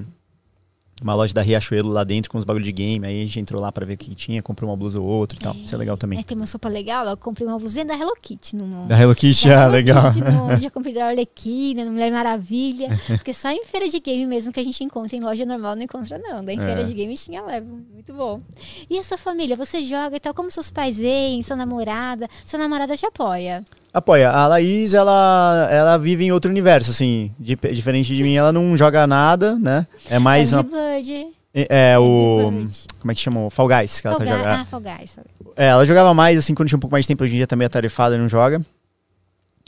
uma 1.01 1.13
loja 1.13 1.33
da 1.33 1.41
Riachuelo 1.41 1.89
lá 1.89 2.03
dentro 2.03 2.31
com 2.31 2.37
os 2.37 2.45
bagulho 2.45 2.63
de 2.63 2.71
game. 2.71 3.05
Aí 3.05 3.21
a 3.21 3.25
gente 3.25 3.39
entrou 3.39 3.61
lá 3.61 3.71
pra 3.71 3.85
ver 3.85 3.93
o 3.95 3.97
que 3.97 4.15
tinha, 4.15 4.41
comprou 4.41 4.69
uma 4.69 4.77
blusa 4.77 4.99
ou 4.99 5.05
outra 5.05 5.37
e 5.37 5.41
tal. 5.41 5.53
Isso 5.55 5.75
é 5.75 5.77
legal 5.77 5.97
também. 5.97 6.19
É, 6.19 6.23
tem 6.23 6.37
uma 6.37 6.47
sopa 6.47 6.69
legal. 6.69 7.05
Eu 7.05 7.17
comprei 7.17 7.45
uma 7.47 7.59
blusinha 7.59 7.83
da 7.85 7.93
Hello 7.97 8.13
Kitty. 8.21 8.55
No, 8.55 8.85
Da 8.87 8.99
Hello 8.99 9.13
Kitty, 9.13 9.47
da 9.49 9.59
ah, 9.59 9.63
Hello 9.63 9.71
legal. 9.73 10.11
Kitty, 10.13 10.21
no- 10.31 10.57
já 10.61 10.69
comprei 10.71 10.93
da 10.93 11.07
Arlequina, 11.07 11.83
no 11.85 11.91
Mulher 11.91 12.11
Maravilha. 12.11 12.87
Porque 13.07 13.33
só 13.33 13.49
em 13.49 13.65
feira 13.65 13.87
de 13.89 13.99
game 13.99 14.25
mesmo 14.25 14.53
que 14.53 14.59
a 14.59 14.63
gente 14.63 14.83
encontra. 14.83 15.17
Em 15.17 15.19
loja 15.19 15.45
normal 15.45 15.75
não 15.75 15.83
encontra, 15.83 16.17
não. 16.17 16.43
Daí 16.43 16.55
em 16.55 16.61
É. 16.61 16.65
feira 16.65 16.83
de 16.85 16.93
game 16.93 17.13
tinha 17.15 17.41
lá. 17.41 17.59
Muito 17.61 18.13
bom. 18.13 18.41
E 18.89 18.97
a 18.97 19.03
sua 19.03 19.17
família? 19.17 19.55
Você 19.57 19.83
joga 19.83 20.15
e 20.15 20.19
tal? 20.19 20.33
Como 20.33 20.49
seus 20.49 20.71
pais 20.71 20.97
veem? 20.97 21.41
Sua 21.43 21.55
namorada? 21.57 22.27
Sua 22.45 22.57
namorada 22.59 22.95
te 22.95 23.05
apoia? 23.05 23.63
Apoia. 23.95 24.29
A 24.29 24.45
Laís, 24.47 24.93
ela, 24.93 25.69
ela 25.71 25.97
vive 25.97 26.25
em 26.25 26.31
outro 26.31 26.51
universo, 26.51 26.91
assim. 26.91 27.31
Di- 27.39 27.57
diferente 27.71 28.13
de 28.13 28.21
mim, 28.21 28.35
ela 28.35 28.51
não 28.51 28.75
joga 28.75 29.07
nada, 29.07 29.55
né? 29.57 29.87
É 30.09 30.19
mais 30.19 30.53
Angry 30.53 30.69
uma. 30.69 30.91
Bird. 30.91 31.27
É, 31.53 31.93
é 31.93 31.97
o. 31.99 32.67
Como 32.99 33.11
é 33.11 33.15
que 33.15 33.21
chama? 33.21 33.45
O 33.45 33.49
Fall 33.49 33.69
Guys 33.69 34.01
que 34.01 34.07
ela 34.07 34.17
Fall 34.17 34.25
tá 34.27 34.31
jogando. 34.37 34.47
Ah, 34.61 34.65
Fall 34.65 34.81
Guys. 34.81 35.17
É, 35.55 35.67
ela 35.67 35.85
jogava 35.85 36.13
mais, 36.13 36.37
assim, 36.37 36.53
quando 36.53 36.67
tinha 36.67 36.75
um 36.75 36.81
pouco 36.81 36.91
mais 36.91 37.05
de 37.05 37.07
tempo. 37.07 37.23
Hoje 37.23 37.31
em 37.33 37.37
dia 37.37 37.47
tá 37.47 37.55
meio 37.55 37.67
atarefada 37.67 38.15
e 38.15 38.17
não 38.17 38.27
joga. 38.27 38.61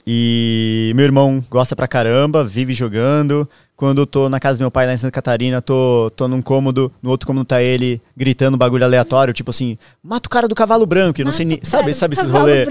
E 0.09 0.93
meu 0.95 1.03
irmão 1.03 1.43
gosta 1.49 1.75
pra 1.75 1.85
caramba, 1.85 2.41
vive 2.41 2.71
jogando. 2.71 3.47
Quando 3.75 3.99
eu 3.99 4.07
tô 4.07 4.29
na 4.29 4.39
casa 4.39 4.57
do 4.57 4.61
meu 4.61 4.71
pai 4.71 4.85
lá 4.85 4.93
em 4.93 4.97
Santa 4.97 5.11
Catarina, 5.11 5.61
tô, 5.61 6.09
tô 6.15 6.29
num 6.29 6.41
cômodo, 6.41 6.89
no 7.03 7.09
outro 7.09 7.27
cômodo 7.27 7.45
tá 7.45 7.61
ele 7.61 8.01
gritando 8.15 8.55
bagulho 8.55 8.85
aleatório, 8.85 9.33
tipo 9.33 9.49
assim, 9.49 9.77
mata 10.01 10.27
o 10.27 10.29
cara 10.29 10.47
do 10.47 10.55
cavalo 10.55 10.85
branco. 10.85 11.19
Eu 11.19 11.25
não 11.25 11.33
sei 11.33 11.45
nem. 11.45 11.59
Sabe, 11.61 11.93
sabe 11.93 12.15
esses 12.15 12.29
rolês? 12.29 12.69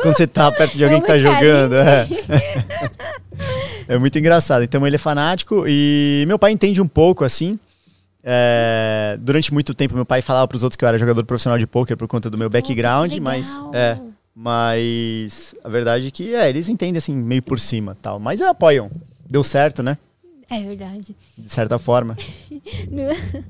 Quando 0.00 0.16
você 0.16 0.26
tá 0.28 0.52
perto 0.52 0.76
de 0.76 0.84
alguém 0.84 1.00
que 1.00 1.06
tá 1.08 1.18
jogando. 1.18 1.74
É. 1.74 2.06
é 3.88 3.98
muito 3.98 4.16
engraçado. 4.16 4.62
Então 4.62 4.86
ele 4.86 4.94
é 4.94 5.00
fanático 5.00 5.64
e 5.66 6.24
meu 6.28 6.38
pai 6.38 6.52
entende 6.52 6.80
um 6.80 6.86
pouco, 6.86 7.24
assim. 7.24 7.58
É, 8.22 9.18
durante 9.20 9.52
muito 9.52 9.74
tempo, 9.74 9.96
meu 9.96 10.06
pai 10.06 10.22
falava 10.22 10.46
pros 10.46 10.62
outros 10.62 10.76
que 10.76 10.84
eu 10.84 10.88
era 10.88 10.96
jogador 10.96 11.24
profissional 11.24 11.58
de 11.58 11.66
pôquer 11.66 11.96
por 11.96 12.06
conta 12.06 12.30
do 12.30 12.38
meu 12.38 12.48
background, 12.48 13.16
mas. 13.18 13.48
É. 13.72 13.98
Mas 14.40 15.52
a 15.64 15.68
verdade 15.68 16.06
é 16.06 16.10
que 16.12 16.32
é, 16.32 16.48
eles 16.48 16.68
entendem 16.68 16.96
assim, 16.96 17.12
meio 17.12 17.42
por 17.42 17.58
cima 17.58 17.98
tal. 18.00 18.20
Mas 18.20 18.40
apoiam. 18.40 18.88
Deu 19.28 19.42
certo, 19.42 19.82
né? 19.82 19.98
É 20.48 20.60
verdade. 20.60 21.14
De 21.36 21.52
certa 21.52 21.76
forma. 21.78 22.16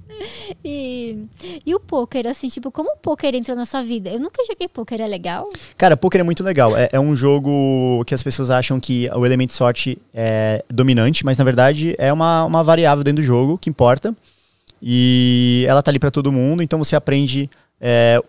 E, 0.64 1.26
e 1.64 1.72
o 1.76 1.78
poker, 1.78 2.26
assim, 2.26 2.48
tipo, 2.48 2.72
como 2.72 2.90
o 2.90 2.96
poker 2.96 3.32
entrou 3.36 3.56
na 3.56 3.64
sua 3.64 3.82
vida? 3.82 4.10
Eu 4.10 4.18
nunca 4.18 4.44
joguei 4.44 4.66
poker, 4.66 5.00
é 5.00 5.06
legal? 5.06 5.48
Cara, 5.76 5.96
poker 5.96 6.20
é 6.20 6.24
muito 6.24 6.42
legal. 6.42 6.76
É, 6.76 6.88
é 6.90 6.98
um 6.98 7.14
jogo 7.14 8.04
que 8.04 8.12
as 8.12 8.22
pessoas 8.22 8.50
acham 8.50 8.80
que 8.80 9.08
o 9.14 9.24
elemento 9.24 9.52
sorte 9.52 9.96
é 10.12 10.64
dominante, 10.68 11.24
mas 11.24 11.38
na 11.38 11.44
verdade 11.44 11.94
é 11.98 12.12
uma, 12.12 12.44
uma 12.44 12.64
variável 12.64 13.04
dentro 13.04 13.22
do 13.22 13.26
jogo 13.26 13.56
que 13.56 13.70
importa. 13.70 14.12
E 14.82 15.64
ela 15.68 15.84
tá 15.84 15.92
ali 15.92 16.00
para 16.00 16.10
todo 16.10 16.32
mundo, 16.32 16.64
então 16.64 16.80
você 16.80 16.96
aprende 16.96 17.48
é, 17.80 18.20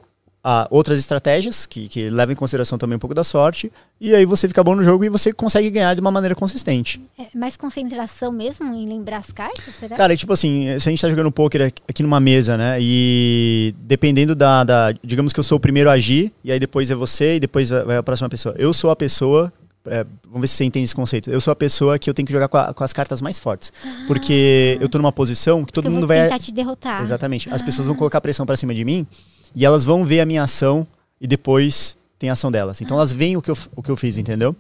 a 0.44 0.68
outras 0.72 0.98
estratégias 1.00 1.66
que, 1.66 1.88
que 1.90 2.10
levam 2.10 2.32
em 2.32 2.36
consideração 2.36 2.78
também 2.78 2.96
um 2.96 3.00
pouco 3.00 3.14
da 3.14 3.24
sorte. 3.26 3.72
E 4.00 4.16
aí 4.16 4.26
você 4.26 4.48
fica 4.48 4.64
bom 4.64 4.74
no 4.74 4.84
jogo 4.84 5.04
e 5.04 5.10
você 5.10 5.34
consegue 5.34 5.70
ganhar 5.70 5.94
de 5.94 6.00
uma 6.02 6.12
maneira 6.12 6.34
consistente. 6.34 7.02
É 7.20 7.26
mais 7.38 7.58
concentração 7.58 8.32
mesmo 8.32 8.74
em 8.74 8.88
lembrar 8.88 9.18
as 9.18 9.32
cartas, 9.32 9.74
será? 9.76 9.98
Cara, 9.98 10.14
e 10.14 10.18
tipo 10.18 10.32
assim, 10.32 10.80
se 10.80 10.88
a 10.88 10.92
gente 10.92 11.02
tá 11.02 11.10
jogando 11.10 11.30
poker 11.32 11.74
aqui- 11.88 12.02
numa 12.04 12.20
mesa, 12.22 12.56
né? 12.56 12.78
E 12.80 13.76
dependendo 13.82 14.34
da, 14.34 14.64
da- 14.64 14.94
Digamos 15.04 15.34
que 15.34 15.40
eu 15.40 15.44
sou 15.44 15.58
o 15.58 15.60
primeiro 15.60 15.90
a 15.90 15.94
agir, 15.94 16.32
e 16.44 16.52
aí 16.52 16.60
depois 16.60 16.90
é 16.90 16.96
você, 16.96 17.36
e 17.36 17.40
depois 17.40 17.70
vai 17.70 17.98
a 17.98 18.04
próxima 18.04 18.30
pessoa. 18.30 18.56
Eu 18.58 18.74
sou 18.74 18.90
a 18.92 18.96
pessoa. 18.96 19.52
é, 19.88 20.06
vamos 20.26 20.42
ver 20.42 20.48
se 20.48 20.56
você 20.56 20.64
entende 20.66 20.86
esse 20.86 20.96
conceito. 20.96 21.30
Eu 21.32 21.42
sou 21.42 21.52
a 21.52 21.56
pessoa 21.56 21.98
que 22.00 22.10
eu 22.10 22.14
tenho 22.14 22.26
que 22.26 22.32
jogar 22.34 22.48
com, 22.48 22.58
a- 22.58 22.74
com 22.74 22.84
as 22.84 22.94
cartas 22.94 23.22
mais 23.22 23.38
fortes. 23.40 23.74
Porque 24.08 24.78
eu 24.80 24.88
tô 24.88 24.98
numa 24.98 25.12
posição 25.12 25.66
que 25.66 25.74
todo 25.74 25.90
mundo 25.92 26.06
vai. 26.08 26.24
tentar 26.24 26.40
te 26.40 26.54
derrotar. 26.54 27.02
Exatamente. 27.02 27.50
As 27.52 27.62
pessoas 27.62 27.88
vão 27.88 27.96
colocar 27.96 28.22
pressão 28.22 28.46
pra 28.46 28.56
cima 28.56 28.74
de 28.74 28.86
mim 28.86 29.06
e 29.56 29.66
elas 29.66 29.84
vão 29.84 30.04
ver 30.06 30.20
a 30.22 30.26
minha 30.26 30.44
ação 30.44 30.86
e 31.20 31.28
depois 31.28 31.98
tem 32.18 32.30
a 32.30 32.34
ação 32.34 32.52
delas. 32.52 32.82
Então 32.82 32.98
elas 32.98 33.12
veem 33.12 33.38
o 33.38 33.42
que 33.42 33.50
eu, 33.52 33.58
o 33.76 33.82
que 33.82 33.90
eu 33.90 33.96
fiz, 33.96 34.18
entendeu? 34.18 34.56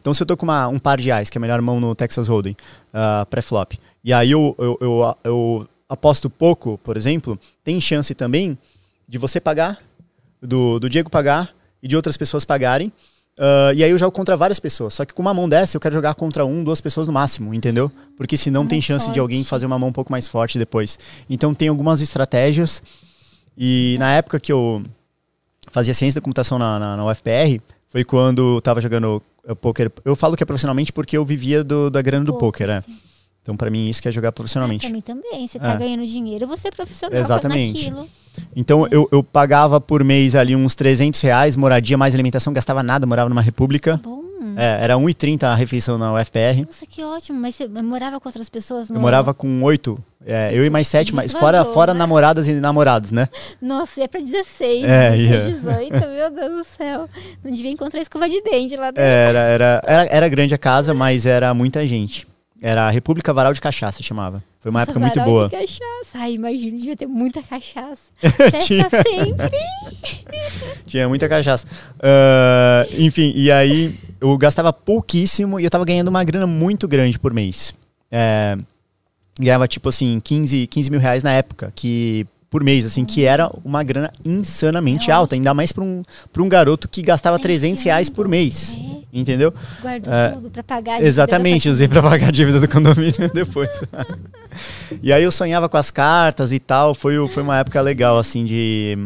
Então 0.00 0.12
se 0.12 0.22
eu 0.22 0.26
tô 0.26 0.36
com 0.36 0.44
uma- 0.46 0.68
um 0.68 0.78
par 0.78 0.98
de 0.98 1.10
ais, 1.10 1.30
que 1.30 1.38
é 1.38 1.40
a 1.40 1.42
melhor 1.42 1.60
mão 1.62 1.80
no 1.80 1.94
Texas 1.94 2.28
Hold'em, 2.28 2.56
ah, 2.92 3.26
pré-flop, 3.30 3.72
e 4.04 4.12
aí 4.12 4.30
eu, 4.30 4.54
eu, 4.58 4.78
eu, 4.80 5.16
eu 5.24 5.68
aposto 5.88 6.28
pouco, 6.30 6.78
por 6.84 6.96
exemplo, 6.96 7.38
tem 7.64 7.80
chance 7.80 8.14
também 8.14 8.56
de 9.08 9.16
você 9.18 9.40
pagar, 9.40 9.78
do, 10.40 10.78
do 10.78 10.88
Diego 10.88 11.10
pagar 11.10 11.50
e 11.82 11.88
de 11.88 11.96
outras 11.96 12.16
pessoas 12.16 12.44
pagarem. 12.44 12.92
Ah, 13.38 13.72
e 13.74 13.82
aí 13.82 13.90
eu 13.90 13.96
jogo 13.98 14.12
contra 14.12 14.36
várias 14.36 14.60
pessoas. 14.60 14.94
Só 14.94 15.04
que 15.04 15.14
com 15.14 15.22
uma 15.22 15.32
mão 15.32 15.48
dessa 15.48 15.76
eu 15.76 15.80
quero 15.80 15.94
jogar 15.94 16.14
contra 16.14 16.44
um, 16.44 16.62
duas 16.62 16.80
pessoas 16.80 17.06
no 17.06 17.12
máximo, 17.12 17.54
entendeu? 17.54 17.90
Porque 18.16 18.36
senão 18.36 18.62
Mais 18.62 18.70
tem 18.70 18.80
chance 18.80 19.10
de 19.10 19.18
alguém 19.18 19.38
forte. 19.38 19.48
fazer 19.50 19.66
uma 19.66 19.78
mão 19.78 19.88
um 19.88 19.92
pouco 19.92 20.12
mais 20.12 20.28
forte 20.28 20.58
depois. 20.58 20.98
Então 21.30 21.54
tem 21.54 21.68
algumas 21.68 22.00
estratégias. 22.02 22.82
E 23.58 23.96
na 23.98 24.12
época 24.12 24.38
que 24.38 24.52
eu 24.52 24.82
fazia 25.70 25.92
ciência 25.92 26.20
da 26.20 26.24
computação 26.24 26.58
na, 26.58 26.78
na, 26.78 26.96
na 26.96 27.04
UFPR, 27.04 27.60
foi 27.90 28.04
quando 28.04 28.56
eu 28.56 28.60
tava 28.60 28.80
jogando 28.80 29.22
uh, 29.48 29.56
poker. 29.56 29.90
Eu 30.04 30.14
falo 30.14 30.36
que 30.36 30.42
é 30.42 30.46
profissionalmente 30.46 30.92
porque 30.92 31.16
eu 31.16 31.24
vivia 31.24 31.64
do- 31.64 31.90
da 31.90 32.00
grana 32.00 32.24
do 32.24 32.32
poker, 32.38 32.66
né? 32.68 32.80
sim. 32.82 32.96
Então 33.48 33.56
pra 33.56 33.70
mim 33.70 33.88
isso 33.88 34.02
que 34.02 34.08
é 34.08 34.12
jogar 34.12 34.28
Ah, 34.28 34.32
profissionalmente. 34.32 34.84
pra 34.86 34.92
mim 34.94 35.00
também. 35.00 35.48
Você 35.48 35.58
tá 35.58 35.72
É. 35.72 35.76
ganhando 35.78 36.04
dinheiro, 36.04 36.46
você 36.46 36.68
é 36.68 36.70
profissional 36.70 37.18
Exatamente. 37.18 37.88
naquilo. 37.90 38.06
Então 38.54 38.86
eu, 38.90 39.08
eu 39.10 39.24
pagava 39.24 39.80
por 39.80 40.04
mês 40.04 40.34
ali 40.34 40.54
uns 40.54 40.74
300 40.74 41.18
reais, 41.22 41.56
moradia 41.56 41.96
mais 41.96 42.12
alimentação, 42.14 42.52
gastava 42.52 42.82
nada, 42.82 43.06
morava 43.06 43.30
numa 43.30 43.40
república. 43.40 43.98
Bom. 44.04 44.18
É, 44.54 44.84
era 44.84 44.96
1,30 44.98 45.44
a 45.44 45.54
refeição 45.54 45.96
na 45.96 46.12
UFPR. 46.12 46.62
Nossa, 46.66 46.84
que 46.84 47.02
ótimo. 47.02 47.40
Mas 47.40 47.54
você 47.54 47.66
morava 47.68 48.20
com 48.20 48.28
outras 48.28 48.48
pessoas? 48.50 48.90
Eu 48.90 48.94
no- 48.96 49.00
morava 49.00 49.32
com 49.32 49.62
oito, 49.62 49.98
é, 50.26 50.50
eu 50.52 50.64
e 50.66 50.68
mais 50.70 50.86
sete, 50.88 51.14
mas 51.14 51.32
fora, 51.32 51.64
fora 51.64 51.94
né? 51.94 51.98
namoradas 52.00 52.48
e 52.48 52.52
namorados, 52.54 53.10
né? 53.10 53.28
Nossa, 53.62 54.02
é 54.02 54.08
pra 54.08 54.20
16, 54.20 54.84
É, 54.84 55.10
16, 55.16 55.46
ia. 55.46 55.54
18, 55.54 55.92
meu 56.08 56.30
Deus 56.30 56.56
do 56.58 56.64
céu. 56.76 57.08
Não 57.42 57.50
devia 57.52 57.70
encontrar 57.70 58.00
escova 58.00 58.28
de 58.28 58.42
dente 58.42 58.76
lá 58.76 58.90
dentro. 58.90 59.02
É, 59.02 59.28
Era, 59.28 59.38
era, 59.38 59.82
era, 59.86 60.04
era 60.10 60.28
grande 60.28 60.54
a 60.54 60.58
casa, 60.58 60.92
mas 60.92 61.24
era 61.24 61.54
muita 61.54 61.86
gente. 61.86 62.26
Era 62.60 62.88
a 62.88 62.90
República 62.90 63.32
Varal 63.32 63.52
de 63.52 63.60
Cachaça, 63.60 64.02
chamava. 64.02 64.42
Foi 64.60 64.70
uma 64.70 64.80
Nossa, 64.80 64.90
época 64.90 65.00
muito 65.06 65.20
boa. 65.22 65.48
de 65.48 65.56
cachaça. 65.56 66.14
Ai, 66.14 66.32
imagino, 66.32 66.76
devia 66.76 66.96
ter 66.96 67.06
muita 67.06 67.40
cachaça. 67.40 68.02
Tinha. 68.64 68.88
sempre. 68.90 69.50
Tinha 70.84 71.08
muita 71.08 71.28
cachaça. 71.28 71.66
Ah, 72.00 72.84
enfim, 72.98 73.32
e 73.36 73.50
aí 73.52 73.94
eu 74.20 74.36
gastava 74.36 74.72
pouquíssimo 74.72 75.60
e 75.60 75.64
eu 75.64 75.70
tava 75.70 75.84
ganhando 75.84 76.08
uma 76.08 76.24
grana 76.24 76.46
muito 76.46 76.88
grande 76.88 77.18
por 77.18 77.32
mês. 77.32 77.72
É, 78.10 78.56
ganhava 79.38 79.68
tipo 79.68 79.88
assim, 79.88 80.18
15, 80.18 80.66
15 80.66 80.90
mil 80.90 80.98
reais 80.98 81.22
na 81.22 81.32
época, 81.32 81.72
que 81.76 82.26
por 82.50 82.64
mês, 82.64 82.84
assim, 82.84 83.04
que 83.04 83.24
era 83.24 83.50
uma 83.64 83.82
grana 83.82 84.10
insanamente 84.24 85.10
É 85.10 85.14
alta, 85.14 85.34
ainda 85.34 85.52
mais 85.52 85.70
pra 85.72 85.84
um, 85.84 86.02
pra 86.32 86.42
um 86.42 86.48
garoto 86.48 86.88
que 86.88 87.02
gastava 87.02 87.36
Tá 87.36 87.42
300 87.42 87.82
reais 87.82 88.08
por 88.08 88.26
mês. 88.26 88.76
É, 88.76 88.98
Entendeu? 89.18 89.52
guardou 89.82 90.12
É, 90.12 90.30
tudo 90.30 90.50
pra 90.50 90.62
pagar. 90.62 90.92
a 90.92 90.94
dívida 90.96 91.08
Exatamente, 91.08 91.68
usei 91.68 91.88
pra 91.88 92.02
pagar 92.02 92.28
a 92.28 92.30
dívida 92.30 92.60
do 92.60 92.68
condomínio 92.68 93.30
depois. 93.32 93.70
e 95.02 95.12
aí 95.12 95.22
eu 95.22 95.30
sonhava 95.30 95.68
com 95.68 95.76
as 95.76 95.90
cartas 95.90 96.52
e 96.52 96.58
tal. 96.58 96.94
Foi, 96.94 97.26
foi 97.28 97.42
uma 97.42 97.58
época 97.58 97.80
legal, 97.80 98.18
assim, 98.18 98.44
de. 98.44 98.96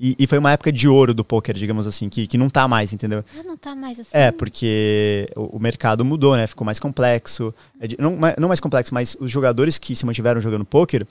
E, 0.00 0.16
e 0.18 0.26
foi 0.26 0.38
uma 0.38 0.50
época 0.50 0.72
de 0.72 0.88
ouro 0.88 1.14
do 1.14 1.24
poker, 1.24 1.54
digamos 1.54 1.86
assim, 1.86 2.08
que, 2.08 2.26
que 2.26 2.36
não 2.36 2.48
tá 2.50 2.66
mais, 2.66 2.92
entendeu? 2.92 3.24
Ah, 3.38 3.42
não 3.44 3.56
tá 3.56 3.74
mais 3.74 4.00
assim. 4.00 4.08
É, 4.12 4.32
porque 4.32 5.28
o, 5.36 5.56
o 5.56 5.60
mercado 5.60 6.04
mudou, 6.04 6.36
né? 6.36 6.46
Ficou 6.46 6.64
mais 6.64 6.80
complexo. 6.80 7.54
É 7.80 7.86
não, 8.00 8.18
não 8.38 8.48
mais 8.48 8.58
complexo, 8.58 8.92
mas 8.92 9.16
os 9.20 9.30
jogadores 9.30 9.78
que 9.78 9.94
se 9.94 10.04
mantiveram 10.04 10.40
jogando 10.40 10.64
poker 10.64 11.06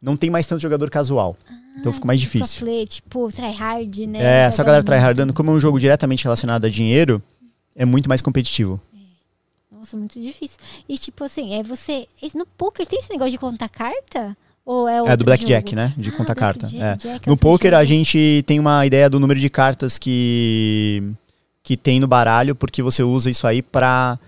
não 0.00 0.16
tem 0.16 0.30
mais 0.30 0.46
tanto 0.46 0.60
jogador 0.62 0.88
casual. 0.90 1.36
então 1.78 1.92
ficou 1.92 2.06
mais 2.06 2.20
Pro 2.20 2.30
difícil. 2.30 2.64
play, 2.66 2.86
tipo, 2.86 3.28
tryhard, 3.32 4.06
né? 4.06 4.18
É, 4.46 4.50
só 4.50 4.56
a 4.62 4.64
Joga 4.64 4.64
galera 4.64 4.82
tryhardando, 4.84 5.32
como 5.34 5.50
é 5.50 5.54
um 5.54 5.60
jogo 5.60 5.78
diretamente 5.78 6.24
relacionado 6.24 6.64
a 6.64 6.68
dinheiro, 6.68 7.22
é 7.76 7.84
muito 7.84 8.08
mais 8.08 8.20
competitivo. 8.22 8.80
Nossa, 9.70 9.96
muito 9.96 10.20
difícil. 10.20 10.58
E 10.88 10.98
tipo 10.98 11.24
assim, 11.24 11.54
é 11.58 11.62
você. 11.62 12.06
No 12.34 12.44
poker 12.44 12.86
tem 12.86 12.98
esse 12.98 13.10
negócio 13.10 13.32
de 13.32 13.38
contar 13.38 13.68
carta? 13.68 14.36
Ou 14.64 14.86
é 14.86 14.98
É 15.12 15.16
do 15.16 15.24
Blackjack, 15.24 15.74
né? 15.74 15.94
De 15.96 16.10
Ah, 16.10 16.12
contar 16.12 16.34
carta. 16.34 16.66
Blackjack, 16.68 17.06
É. 17.06 17.12
Jack 17.14 17.26
é 17.26 17.30
No 17.30 17.36
poker, 17.36 17.72
a 17.74 17.78
jogo. 17.82 17.86
gente 17.86 18.44
tem 18.46 18.58
uma 18.60 18.84
ideia 18.84 19.08
do 19.08 19.18
número 19.18 19.40
de 19.40 19.48
cartas 19.48 19.96
que, 19.96 21.02
que 21.62 21.76
tem 21.78 21.98
no 21.98 22.06
baralho, 22.06 22.54
porque 22.54 22.82
você 22.82 23.02
usa 23.02 23.30
isso 23.30 23.46
aí 23.46 23.62
pra, 23.62 24.18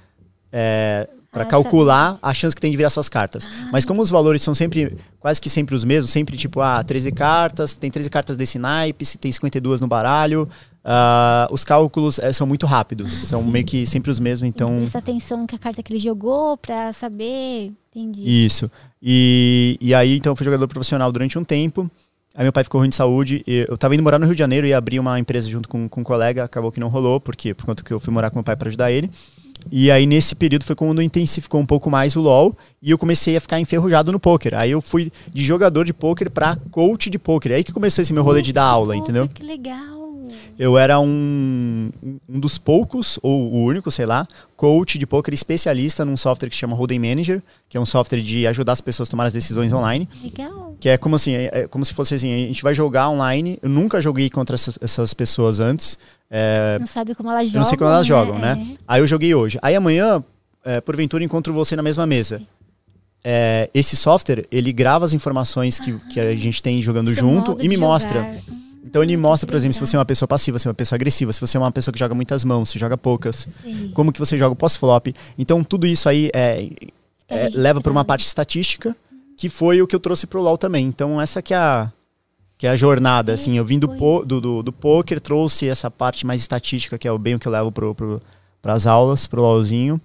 é, 0.51 1.07
pra 1.33 1.45
Ah, 1.45 1.47
calcular 1.47 2.19
a 2.21 2.35
chance 2.35 2.55
que 2.55 2.61
tem 2.61 2.71
de 2.71 2.77
virar 2.77 2.91
suas 2.91 3.09
cartas. 3.09 3.49
Mas 3.73 3.87
como 3.87 4.03
os 4.03 4.11
valores 4.11 4.43
são 4.43 4.55
sempre, 4.55 4.97
quase 5.19 5.41
que 5.41 5.49
sempre 5.49 5.75
os 5.75 5.83
mesmos, 5.83 6.11
sempre 6.11 6.37
tipo, 6.37 6.61
ah, 6.61 6.85
13 6.85 7.11
cartas, 7.11 7.75
tem 7.75 7.91
13 7.91 8.11
cartas 8.11 8.37
desse 8.37 8.59
naipe, 8.59 9.07
se 9.07 9.17
tem 9.17 9.33
52 9.33 9.81
no 9.81 9.89
baralho, 9.89 10.47
ah, 10.85 11.49
os 11.51 11.65
cálculos 11.65 12.19
eh, 12.19 12.33
são 12.35 12.47
muito 12.47 12.67
rápidos, 12.67 13.11
são 13.11 13.43
meio 13.43 13.65
que 13.65 13.87
sempre 13.87 14.11
os 14.11 14.21
mesmos, 14.21 14.47
então... 14.47 14.77
prestar 14.77 14.99
atenção 14.99 15.47
que 15.47 15.55
a 15.55 15.59
carta 15.59 15.83
que 15.83 15.91
ele 15.91 15.99
jogou 15.99 16.57
pra 16.59 16.93
saber. 16.93 17.73
Entendi. 17.95 18.45
Isso. 18.47 18.71
E, 19.03 19.77
e 19.81 19.95
aí, 19.95 20.17
então, 20.17 20.33
eu 20.33 20.37
fui 20.37 20.45
jogador 20.45 20.69
profissional 20.69 21.11
durante 21.11 21.39
um 21.39 21.45
tempo. 21.45 21.91
Aí 22.35 22.45
meu 22.45 22.53
pai 22.53 22.65
ficou 22.65 22.81
ruim 22.81 22.89
de 22.89 22.97
saúde. 22.97 23.43
e 23.47 23.67
Eu 23.69 23.77
tava 23.77 23.95
indo 23.95 24.03
morar 24.03 24.19
no 24.19 24.25
Rio 24.25 24.35
de 24.35 24.39
Janeiro 24.39 24.67
e 24.67 24.73
abrir 24.73 24.99
uma 24.99 25.19
empresa 25.19 25.51
junto 25.51 25.69
com, 25.69 25.87
com 25.87 26.01
um 26.01 26.05
colega. 26.05 26.45
Acabou 26.45 26.73
que 26.73 26.81
não 26.81 26.89
rolou, 26.89 27.21
porque 27.21 27.53
por 27.53 27.67
conta 27.67 27.83
que 27.83 27.93
eu 27.93 28.01
fui 28.01 28.13
morar 28.13 28.31
com 28.31 28.37
meu 28.37 28.45
pai 28.45 28.57
para 28.57 28.69
ajudar 28.69 28.91
ele. 28.91 29.11
E 29.71 29.91
aí, 29.91 30.07
nesse 30.07 30.35
período, 30.35 30.65
foi 30.65 30.75
quando 30.75 31.03
intensificou 31.03 31.61
um 31.61 31.67
pouco 31.67 31.91
mais 31.91 32.17
o 32.17 32.21
LoL. 32.21 32.57
E 32.81 32.91
eu 32.91 32.99
comecei 32.99 33.37
a 33.37 33.41
ficar 33.41 33.61
enferrujado 33.61 34.11
no 34.13 34.19
poker. 34.19 34.55
Aí 34.55 34.71
eu 34.71 34.81
fui 34.81 35.13
de 35.33 35.45
jogador 35.45 35.85
de 35.85 35.93
poker 35.93 36.31
pra 36.31 36.57
coach 36.71 37.09
de 37.09 37.19
poker. 37.19 37.53
Aí 37.53 37.65
que 37.65 37.73
começou 37.73 38.03
esse 38.03 38.13
meu 38.13 38.23
rolê 38.23 38.43
de 38.43 38.53
dar 38.53 38.65
aula, 38.65 38.97
entendeu? 38.97 39.29
Que 39.29 39.45
legal. 39.45 40.02
Eu 40.59 40.79
era 40.79 40.99
um, 41.01 41.91
um 42.29 42.41
dos 42.41 42.59
poucos, 42.59 43.19
ou 43.23 43.53
o 43.53 43.65
único, 43.65 43.91
sei 43.91 44.07
lá, 44.07 44.27
coach 44.57 44.99
de 44.99 45.07
poker 45.07 45.35
especialista 45.35 46.05
num 46.05 46.17
software 46.17 46.49
que 46.49 46.55
se 46.55 46.61
chama 46.61 46.77
Hold'em 46.77 46.99
Manager, 46.99 47.43
que 47.69 47.77
é 47.77 47.81
um 47.81 47.87
software 47.87 48.21
de 48.21 48.47
ajudar 48.47 48.73
as 48.73 48.81
pessoas 48.81 49.09
a 49.09 49.11
tomar 49.11 49.27
as 49.27 49.33
decisões 49.33 49.73
online. 49.73 50.09
Legal. 50.23 50.77
Que 50.79 50.89
é 50.89 50.99
como 50.99 51.17
assim, 51.17 51.33
é, 51.35 51.51
é 51.53 51.67
como 51.69 51.85
se 51.85 51.95
fosse 51.95 52.15
assim, 52.15 52.33
a 52.33 52.39
gente 52.39 52.63
vai 52.63 52.75
jogar 52.75 53.09
online. 53.09 53.59
Eu 53.63 53.69
nunca 53.69 54.01
joguei 54.01 54.29
contra 54.31 54.55
essas, 54.55 55.15
pessoas 55.15 55.61
antes. 55.61 55.99
É, 56.31 56.77
Não 56.79 56.87
sabe 56.87 57.15
como 57.15 57.31
elas 57.31 57.47
jogam. 57.47 57.55
eu 57.55 57.63
não 57.63 57.69
sei 57.69 57.79
como 57.79 57.91
elas 57.91 58.07
jogam, 58.07 58.39
né? 58.39 58.67
É. 58.73 58.77
Aí 58.89 59.01
eu 59.01 59.07
joguei 59.07 59.35
hoje. 59.35 59.59
Aí 59.63 59.75
amanhã, 59.75 60.23
é, 60.65 60.81
porventura, 60.81 61.23
encontro 61.23 61.53
você 61.53 61.77
na 61.77 61.83
mesma 61.83 62.07
mesa. 62.07 62.43
É, 63.25 63.71
esse 63.73 63.97
software, 63.97 64.47
ele 64.51 64.73
grava 64.73 65.05
as 65.05 65.13
informações 65.13 65.79
que, 65.79 65.93
que 66.11 66.19
a 66.19 66.35
gente 66.35 66.61
tem 66.63 66.83
jogando 66.83 67.13
junto 67.13 67.57
e 67.61 67.69
me 67.69 67.77
de 67.77 67.81
mostra. 67.81 68.21
jogar. 68.21 68.37
Então 68.85 69.03
ele 69.03 69.17
mostra, 69.17 69.47
por 69.47 69.55
exemplo, 69.57 69.75
se 69.75 69.81
você 69.81 69.97
é 69.97 69.99
uma 69.99 70.05
pessoa 70.05 70.27
passiva, 70.27 70.59
se 70.59 70.67
é 70.67 70.71
uma 70.71 70.75
pessoa 70.75 70.97
agressiva, 70.97 71.33
se 71.33 71.41
você 71.41 71.57
é 71.57 71.61
uma 71.61 71.71
pessoa 71.71 71.93
que 71.93 71.99
joga 71.99 72.15
muitas 72.15 72.45
mãos, 72.45 72.69
se 72.69 72.79
joga 72.79 72.99
poucas, 72.99 73.47
Sei. 73.63 73.91
como 73.91 74.13
que 74.13 74.19
você 74.19 74.37
joga 74.37 74.53
o 74.53 74.57
pós-flop. 74.57 75.15
Então 75.39 75.63
tudo 75.63 75.87
isso 75.87 76.09
aí 76.09 76.31
é, 76.35 76.69
é, 77.29 77.49
leva 77.53 77.81
para 77.81 77.93
uma 77.93 78.05
parte 78.05 78.27
estatística, 78.27 78.97
que 79.37 79.49
foi 79.49 79.81
o 79.81 79.87
que 79.87 79.95
eu 79.95 80.01
trouxe 80.01 80.27
pro 80.27 80.43
LoL 80.43 80.59
também. 80.59 80.85
Então 80.87 81.21
essa 81.21 81.41
que 81.41 81.55
é 81.55 81.57
a, 81.57 81.93
que 82.59 82.67
é 82.67 82.71
a 82.71 82.77
jornada, 82.77 83.33
É, 83.33 83.35
assim. 83.35 83.57
Eu 83.57 83.65
vim 83.65 83.79
do, 83.79 83.89
po, 83.89 84.25
do, 84.25 84.41
do, 84.41 84.63
do 84.63 84.73
poker, 84.73 85.21
trouxe 85.21 85.69
essa 85.69 85.91
parte 85.91 86.27
mais 86.27 86.41
estatística, 86.41 86.99
que 86.99 87.09
é 87.09 87.13
o 87.13 87.19
bem 87.19 87.35
o 87.35 87.39
que 87.39 87.49
eu 87.49 87.53
levo 87.53 87.73
pro, 87.73 88.21
pras 88.61 88.87
aulas, 88.87 89.27
pro 89.27 89.43
LoLzinho. 89.43 90.01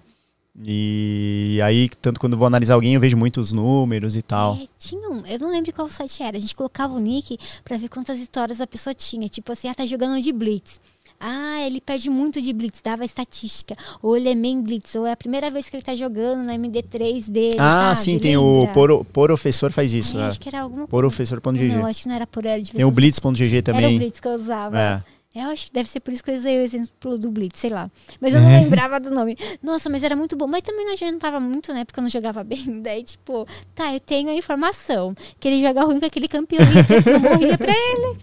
E 0.64 1.60
aí, 1.62 1.88
tanto 2.02 2.18
quando 2.18 2.36
vou 2.36 2.46
analisar 2.46 2.74
alguém, 2.74 2.94
eu 2.94 3.00
vejo 3.00 3.16
muitos 3.16 3.52
números 3.52 4.16
e 4.16 4.22
tal. 4.22 4.54
É, 4.60 4.66
tinha 4.78 5.08
um, 5.08 5.24
eu 5.26 5.38
não 5.38 5.50
lembro 5.50 5.72
qual 5.72 5.88
site 5.88 6.22
era. 6.22 6.36
A 6.36 6.40
gente 6.40 6.54
colocava 6.54 6.94
o 6.94 6.98
nick 6.98 7.38
pra 7.64 7.76
ver 7.76 7.88
quantas 7.88 8.18
histórias 8.18 8.60
a 8.60 8.66
pessoa 8.66 8.92
tinha. 8.92 9.28
Tipo 9.28 9.52
assim, 9.52 9.68
ah, 9.68 9.74
tá 9.74 9.86
jogando 9.86 10.20
de 10.20 10.32
Blitz. 10.32 10.80
Ah, 11.20 11.60
ele 11.66 11.80
perde 11.80 12.08
muito 12.10 12.40
de 12.40 12.52
Blitz, 12.52 12.80
dava 12.82 13.04
estatística. 13.04 13.76
Ou 14.00 14.16
ele 14.16 14.28
é 14.28 14.34
main 14.34 14.62
Blitz, 14.62 14.94
ou 14.94 15.06
é 15.06 15.12
a 15.12 15.16
primeira 15.16 15.50
vez 15.50 15.68
que 15.68 15.76
ele 15.76 15.82
tá 15.82 15.94
jogando 15.94 16.44
na 16.44 16.54
MD3 16.54 17.30
dele. 17.30 17.56
ah, 17.58 17.92
sabe? 17.94 18.00
sim, 18.04 18.18
tem 18.18 18.36
o 18.36 18.60
Lembra? 18.60 18.74
Poro, 18.74 19.04
Professor 19.04 19.72
faz 19.72 19.92
isso. 19.92 20.16
É, 20.16 20.22
é. 20.22 20.24
acho 20.26 20.40
que 20.40 20.48
era 20.48 20.60
alguma 20.60 20.86
Porofessor.gg. 20.86 21.68
Não, 21.68 21.86
acho 21.86 22.02
que 22.02 22.08
não 22.08 22.14
era 22.14 22.26
por 22.26 22.44
ele. 22.44 22.64
Tem 22.64 22.84
o 22.84 22.90
Blitz.gg 22.90 23.44
Era 23.44 23.58
o 23.58 23.62
também. 23.62 23.98
Blitz 23.98 24.20
que 24.20 24.28
eu 24.28 24.32
usava. 24.32 24.78
É. 24.78 25.02
Eu 25.44 25.50
acho 25.50 25.66
que 25.66 25.72
deve 25.72 25.88
ser 25.88 26.00
por 26.00 26.12
isso 26.12 26.22
que 26.24 26.30
eu 26.30 26.34
usei 26.36 26.58
o 26.58 26.62
exemplo 26.62 27.18
do 27.18 27.30
Blitz, 27.30 27.58
sei 27.60 27.70
lá. 27.70 27.88
Mas 28.20 28.34
eu 28.34 28.40
não 28.40 28.48
É. 28.50 28.60
lembrava 28.60 28.98
do 29.00 29.10
nome. 29.10 29.36
Nossa, 29.62 29.88
mas 29.90 30.02
era 30.02 30.14
muito 30.16 30.36
bom. 30.36 30.46
Mas 30.46 30.62
também 30.62 30.84
não 30.84 30.92
adiantava 30.92 31.38
muito, 31.40 31.72
né? 31.72 31.84
Porque 31.84 31.98
eu 32.00 32.02
não 32.02 32.10
jogava 32.10 32.42
bem. 32.44 32.80
Daí, 32.82 33.02
tipo, 33.02 33.46
tá, 33.74 33.92
eu 33.92 34.00
tenho 34.00 34.30
a 34.30 34.34
informação 34.34 35.14
que 35.40 35.48
ele 35.48 35.62
joga 35.62 35.82
ruim 35.84 36.00
com 36.00 36.06
aquele 36.06 36.28
campeão 36.28 36.62
e 36.70 36.84
pessoa 36.84 37.18
morria 37.18 37.56
pra 37.58 37.72
ele. 37.72 38.18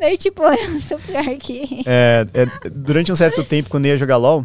Daí, 0.00 0.16
tipo, 0.18 0.42
eu 0.46 0.80
sou 0.80 0.98
pior 0.98 1.24
que. 1.38 1.82
É, 1.86 2.26
é, 2.34 2.68
durante 2.70 3.12
um 3.12 3.16
certo 3.16 3.42
tempo, 3.44 3.68
quando 3.68 3.86
eu 3.86 3.92
ia 3.92 3.96
jogar 3.96 4.16
LOL, 4.16 4.44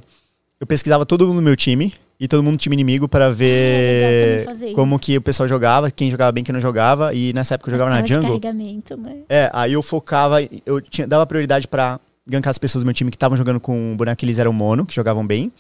eu 0.60 0.68
pesquisava 0.68 1.06
todo 1.06 1.26
mundo 1.28 1.38
no 1.38 1.42
meu 1.42 1.56
time 1.56 1.94
e 2.20 2.28
todo 2.28 2.42
mundo 2.42 2.54
no 2.54 2.58
time 2.58 2.76
inimigo 2.76 3.08
para 3.08 3.28
Ah, 3.28 3.32
ver 3.32 4.44
fazer 4.46 4.72
como 4.74 4.98
que 4.98 5.18
o 5.18 5.22
pessoal 5.22 5.48
jogava, 5.48 5.92
quem 5.92 6.10
jogava 6.10 6.32
bem, 6.32 6.44
quem 6.44 6.52
não 6.54 6.60
jogava. 6.60 7.14
E 7.14 7.32
nessa 7.34 7.54
época 7.56 7.70
eu 7.70 7.74
jogava 7.74 7.92
na 7.92 7.98
Tela 7.98 8.08
de 8.08 8.14
jungle. 8.28 8.98
né? 8.98 9.18
É, 9.30 9.50
aí 9.54 9.74
eu 9.74 9.82
focava, 9.84 10.38
eu 10.66 10.82
tinha, 10.82 11.06
dava 11.08 11.26
prioridade 11.28 11.68
pra 11.68 12.00
gankar 12.28 12.52
as 12.52 12.58
pessoas 12.58 12.84
do 12.84 12.86
meu 12.86 12.94
time 12.94 13.10
que 13.10 13.16
estavam 13.16 13.38
jogando 13.38 13.60
com 13.60 13.94
o 13.94 13.96
boneco 13.96 14.20
que 14.20 14.26
eles 14.26 14.40
eram 14.40 14.54
mono, 14.54 14.86
que 14.86 14.94
jogavam 14.94 15.26
bem, 15.26 15.52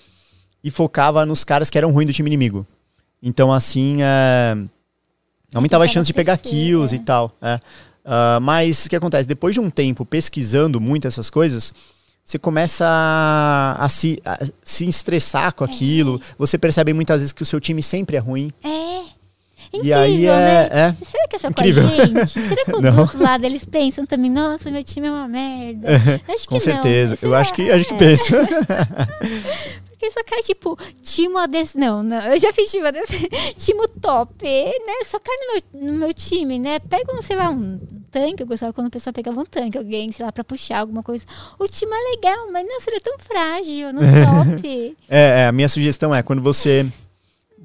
e 0.63 0.69
focava 0.69 1.25
nos 1.25 1.43
caras 1.43 1.69
que 1.69 1.77
eram 1.77 1.91
ruins 1.91 2.07
do 2.07 2.13
time 2.13 2.29
inimigo. 2.29 2.65
Então, 3.21 3.51
assim, 3.51 3.97
é, 4.01 4.55
aumentava 5.53 5.83
a 5.83 5.87
chance 5.87 6.07
de 6.07 6.13
pegar 6.13 6.37
kills 6.37 6.93
é. 6.93 6.97
e 6.97 6.99
tal. 6.99 7.35
é. 7.41 7.59
Ah, 8.07 8.39
mas 8.41 8.85
o 8.85 8.89
que 8.89 8.95
acontece? 8.95 9.27
Depois 9.27 9.53
de 9.53 9.59
um 9.59 9.69
tempo 9.69 10.05
pesquisando 10.05 10.79
muito 10.79 11.05
essas 11.07 11.29
coisas, 11.29 11.73
você 12.23 12.39
começa 12.39 12.85
a, 12.87 13.75
a 13.77 13.89
se, 13.89 14.21
a 14.25 14.39
se 14.63 14.87
estressar 14.87 15.53
com 15.53 15.65
aquilo. 15.65 16.21
Você 16.37 16.57
percebe 16.57 16.93
muitas 16.93 17.19
vezes 17.19 17.33
que 17.33 17.43
o 17.43 17.45
seu 17.45 17.59
time 17.59 17.83
sempre 17.83 18.15
é 18.15 18.19
ruim. 18.19 18.49
É. 18.63 19.16
e 19.73 19.93
aí 19.93 20.11
Incrível, 20.13 20.33
é, 20.33 20.39
né? 20.39 20.69
é. 20.71 21.05
Será 21.05 21.27
que 21.27 21.35
é 21.35 21.39
só 21.39 21.47
Incrível. 21.49 21.83
com 21.83 22.01
a 22.01 22.05
gente? 22.05 22.39
Será 22.41 22.65
que 22.65 22.71
do 22.71 22.81
Não. 22.81 22.99
outro 22.99 23.21
lado 23.21 23.45
eles 23.45 23.65
pensam 23.65 24.05
também, 24.05 24.31
nossa, 24.31 24.71
meu 24.71 24.83
time 24.83 25.07
é 25.07 25.11
uma 25.11 25.27
merda? 25.27 25.87
Acho 26.27 26.43
que 26.43 26.47
Com 26.47 26.55
não. 26.55 26.59
certeza. 26.61 27.13
Eu 27.15 27.29
Será? 27.29 27.39
acho 27.39 27.53
que 27.53 27.69
a 27.69 27.77
gente 27.77 27.93
É. 27.93 27.97
pensa. 27.97 28.33
Porque 29.89 30.11
só 30.11 30.23
cai, 30.23 30.43
tipo, 30.43 30.77
timo 31.01 31.39
ADC. 31.39 31.75
Não, 31.79 32.03
não, 32.03 32.21
eu 32.21 32.39
já 32.39 32.53
fiz 32.53 32.69
timo 32.69 32.85
ADC. 32.85 33.29
Timo 33.57 33.87
top, 33.87 34.45
né? 34.45 35.03
Só 35.05 35.17
cai 35.19 35.35
no 35.35 35.81
meu, 35.81 35.91
no 35.91 35.99
meu 35.99 36.13
time, 36.13 36.59
né? 36.59 36.77
Pega 36.79 37.15
um, 37.15 37.21
sei 37.21 37.35
lá, 37.35 37.49
um 37.49 37.79
tanque. 38.11 38.43
Eu 38.43 38.47
gostava 38.47 38.71
quando 38.73 38.87
o 38.87 38.91
pessoal 38.91 39.11
pegava 39.11 39.39
um 39.39 39.45
tanque, 39.45 39.75
alguém, 39.75 40.11
sei 40.11 40.23
lá, 40.23 40.31
pra 40.31 40.43
puxar 40.43 40.79
alguma 40.81 41.01
coisa. 41.01 41.25
O 41.57 41.65
time 41.65 41.91
é 41.91 42.15
legal, 42.15 42.47
mas 42.51 42.63
nossa, 42.67 42.91
ele 42.91 42.97
é 42.97 42.99
tão 42.99 43.17
frágil 43.17 43.91
no 43.91 44.01
top. 44.01 44.95
É, 45.09 45.41
é, 45.41 45.47
a 45.47 45.51
minha 45.51 45.67
sugestão 45.67 46.13
é 46.13 46.21
quando 46.21 46.43
você 46.43 46.85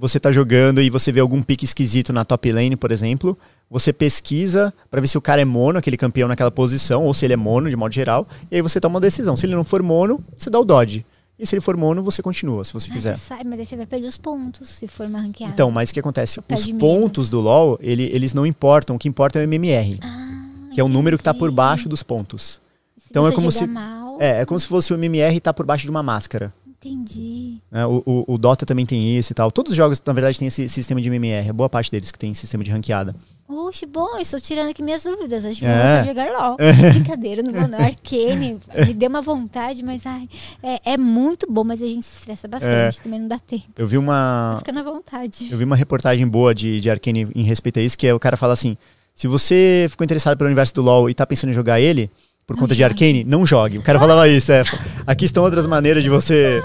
você 0.03 0.19
tá 0.19 0.33
jogando 0.33 0.83
e 0.83 0.91
você 0.91 1.13
vê 1.13 1.21
algum 1.21 1.41
pique 1.41 1.65
esquisito 1.65 2.13
na 2.13 2.25
top 2.25 2.51
lane, 2.51 2.75
por 2.75 2.91
exemplo, 2.91 3.39
você 3.71 3.93
pesquisa 3.93 4.75
pra 4.91 5.01
ver 5.01 5.07
se 5.07 5.17
o 5.17 5.21
cara 5.21 5.41
é 5.41 5.45
mono, 5.45 5.79
aquele 5.79 5.97
campeão 5.97 6.27
naquela 6.27 6.51
posição, 6.51 7.05
ou 7.05 7.15
se 7.15 7.25
ele 7.25 7.35
é 7.35 7.37
mono 7.37 7.71
de 7.71 7.77
modo 7.77 7.95
geral, 7.95 8.27
e 8.51 8.57
aí 8.57 8.63
você 8.63 8.81
toma 8.81 8.97
uma 8.97 9.01
decisão. 9.01 9.37
Se 9.37 9.47
ele 9.47 9.55
não 9.55 9.63
for 9.63 9.81
mono, 9.81 10.23
você 10.37 10.51
dá 10.51 10.59
o 10.59 10.65
dodge. 10.65 11.07
E 11.39 11.47
se 11.47 11.55
ele 11.55 11.61
for 11.61 11.77
mono, 11.77 12.03
você 12.03 12.21
continua, 12.21 12.65
se 12.65 12.73
você 12.73 12.89
Mas 12.89 12.97
quiser. 12.97 13.17
você 13.17 13.25
sabe, 13.27 13.45
mas 13.45 13.61
aí 13.61 13.67
você 13.67 13.77
vai 13.77 13.87
perder 13.87 14.09
os 14.09 14.19
pontos 14.19 14.69
se 14.69 14.89
for 14.89 15.07
uma 15.07 15.21
ranqueada. 15.21 15.53
Então, 15.53 15.71
mas 15.71 15.91
o 15.91 15.95
que 15.95 16.01
acontece? 16.01 16.41
Os 16.41 16.67
pontos 16.73 17.27
menos. 17.27 17.31
do 17.31 17.41
LoL, 17.41 17.79
ele- 17.81 18.11
eles 18.13 18.35
não 18.35 18.45
importam. 18.45 18.97
O 18.97 18.99
que 18.99 19.09
importa 19.09 19.39
é 19.39 19.43
o 19.43 19.45
MMR, 19.45 19.99
Ah, 20.03 20.69
que 20.75 20.81
é 20.81 20.85
o 20.85 20.89
número 20.89 21.17
que 21.17 21.23
tá 21.25 21.33
por 21.33 21.51
baixo 21.53 21.89
dos 21.89 22.03
pontos. 22.03 22.61
Então 23.09 23.27
é 23.27 23.31
como 23.33 23.53
se- 23.53 23.67
Mal, 23.69 24.19
É, 24.21 24.43
é 24.43 24.45
como 24.45 24.59
se 24.61 24.67
fosse 24.67 24.93
o 24.93 24.97
MMR 24.97 25.39
tá 25.41 25.53
por 25.55 25.65
baixo 25.65 25.85
de 25.85 25.91
uma 25.91 26.03
máscara. 26.03 26.53
Entendi. 26.85 27.59
né? 27.71 27.87
O, 27.87 28.03
o- 28.05 28.35
o 28.35 28.39
Dota 28.39 28.67
também 28.67 28.85
tem 28.85 29.17
isso 29.17 29.33
e 29.33 29.35
tal. 29.35 29.51
Todos 29.51 29.71
os 29.73 29.77
jogos, 29.77 30.01
na 30.05 30.13
verdade, 30.13 30.39
têm 30.39 30.49
esse 30.49 30.69
sistema 30.69 31.01
de 31.01 31.09
MMR. 31.09 31.51
A 31.51 31.53
boa 31.53 31.69
parte 31.69 31.91
deles 31.91 32.11
que 32.11 32.19
tem 32.19 32.35
sistema 32.35 32.63
de 32.65 32.71
ranqueada. 32.71 33.15
Oxe, 33.49 33.85
bom, 33.87 34.17
estou 34.19 34.41
tirando 34.41 34.71
aqui 34.71 34.83
minhas 34.83 35.03
dúvidas. 35.05 35.45
Acho 35.45 35.61
que 35.61 35.67
É. 35.67 35.97
vou 35.99 36.07
jogar 36.07 36.31
LOL. 36.33 36.57
Brincadeira, 36.93 37.43
não 37.43 37.53
vou 37.53 37.69
não. 37.69 37.79
Arcane, 37.79 38.59
me 38.87 38.95
deu 38.95 39.09
uma 39.09 39.23
vontade, 39.23 39.83
mas 39.85 40.05
ai, 40.07 40.29
é, 40.63 40.93
é 40.93 40.97
muito 40.99 41.47
bom, 41.51 41.63
mas 41.65 41.81
a 41.83 41.87
gente 41.87 42.03
se 42.03 42.19
estressa 42.19 42.49
bastante, 42.49 43.01
também 43.03 43.21
não 43.21 43.29
dá 43.29 43.39
tempo. 43.39 43.65
Eu 43.77 43.87
vi 43.87 43.99
uma, 43.99 44.57
Fica 44.59 44.73
na 44.73 44.83
vontade. 44.83 45.49
eu 45.51 45.59
vi 45.59 45.65
uma 45.65 45.77
reportagem 45.77 46.27
boa 46.27 46.55
de, 46.55 46.81
de 46.81 46.91
Arcane 46.91 47.29
em 47.35 47.43
respeito 47.45 47.79
a 47.79 47.83
isso, 47.83 47.97
que 47.99 48.07
é 48.07 48.15
o 48.15 48.19
cara 48.21 48.37
fala 48.37 48.55
assim: 48.55 48.77
se 49.15 49.27
você 49.29 49.87
ficou 49.91 50.05
interessado 50.05 50.37
pelo 50.37 50.49
universo 50.49 50.75
do 50.75 50.83
LoL 50.83 51.11
e 51.11 51.15
tá 51.15 51.27
pensando 51.27 51.51
em 51.51 51.55
jogar 51.55 51.79
ele, 51.81 52.11
por 52.47 52.55
Não 52.57 52.61
conta 52.63 52.75
de. 52.75 52.83
Arcane, 52.85 53.25
não 53.25 53.47
jogue. 53.47 53.79
O 53.79 53.83
cara 53.83 53.99
falava 53.99 54.29
isso, 54.29 54.51
é. 54.53 54.63
Aqui 55.07 55.25
estão 55.25 55.43
outras 55.45 55.67
maneiras 55.67 56.03
de 56.03 56.09
você 56.11 56.63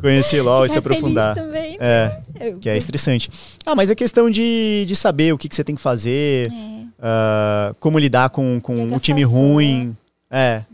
conhecer 0.00 0.42
LoL 0.42 0.66
e 0.66 0.68
se 0.68 0.74
Ficar 0.74 0.80
aprofundar. 0.90 1.34
também. 1.34 1.76
É, 1.80 2.20
Eu- 2.40 2.58
que 2.58 2.68
é 2.68 2.76
estressante. 2.76 3.30
Ah, 3.64 3.74
mas 3.74 3.90
é 3.90 3.94
questão 3.94 4.28
de, 4.30 4.84
de 4.86 4.94
saber 4.96 5.32
o 5.32 5.38
que, 5.38 5.48
que 5.48 5.54
você 5.54 5.64
tem 5.64 5.74
que 5.74 5.80
fazer, 5.80 6.48
É, 6.48 6.84
ah, 7.00 7.74
como 7.80 7.98
lidar 7.98 8.30
com, 8.30 8.60
com 8.60 8.74
um 8.76 8.98
time 8.98 9.22
façanha. 9.24 9.26
ruim. 9.26 9.96
É. 10.30 10.56
né? 10.58 10.66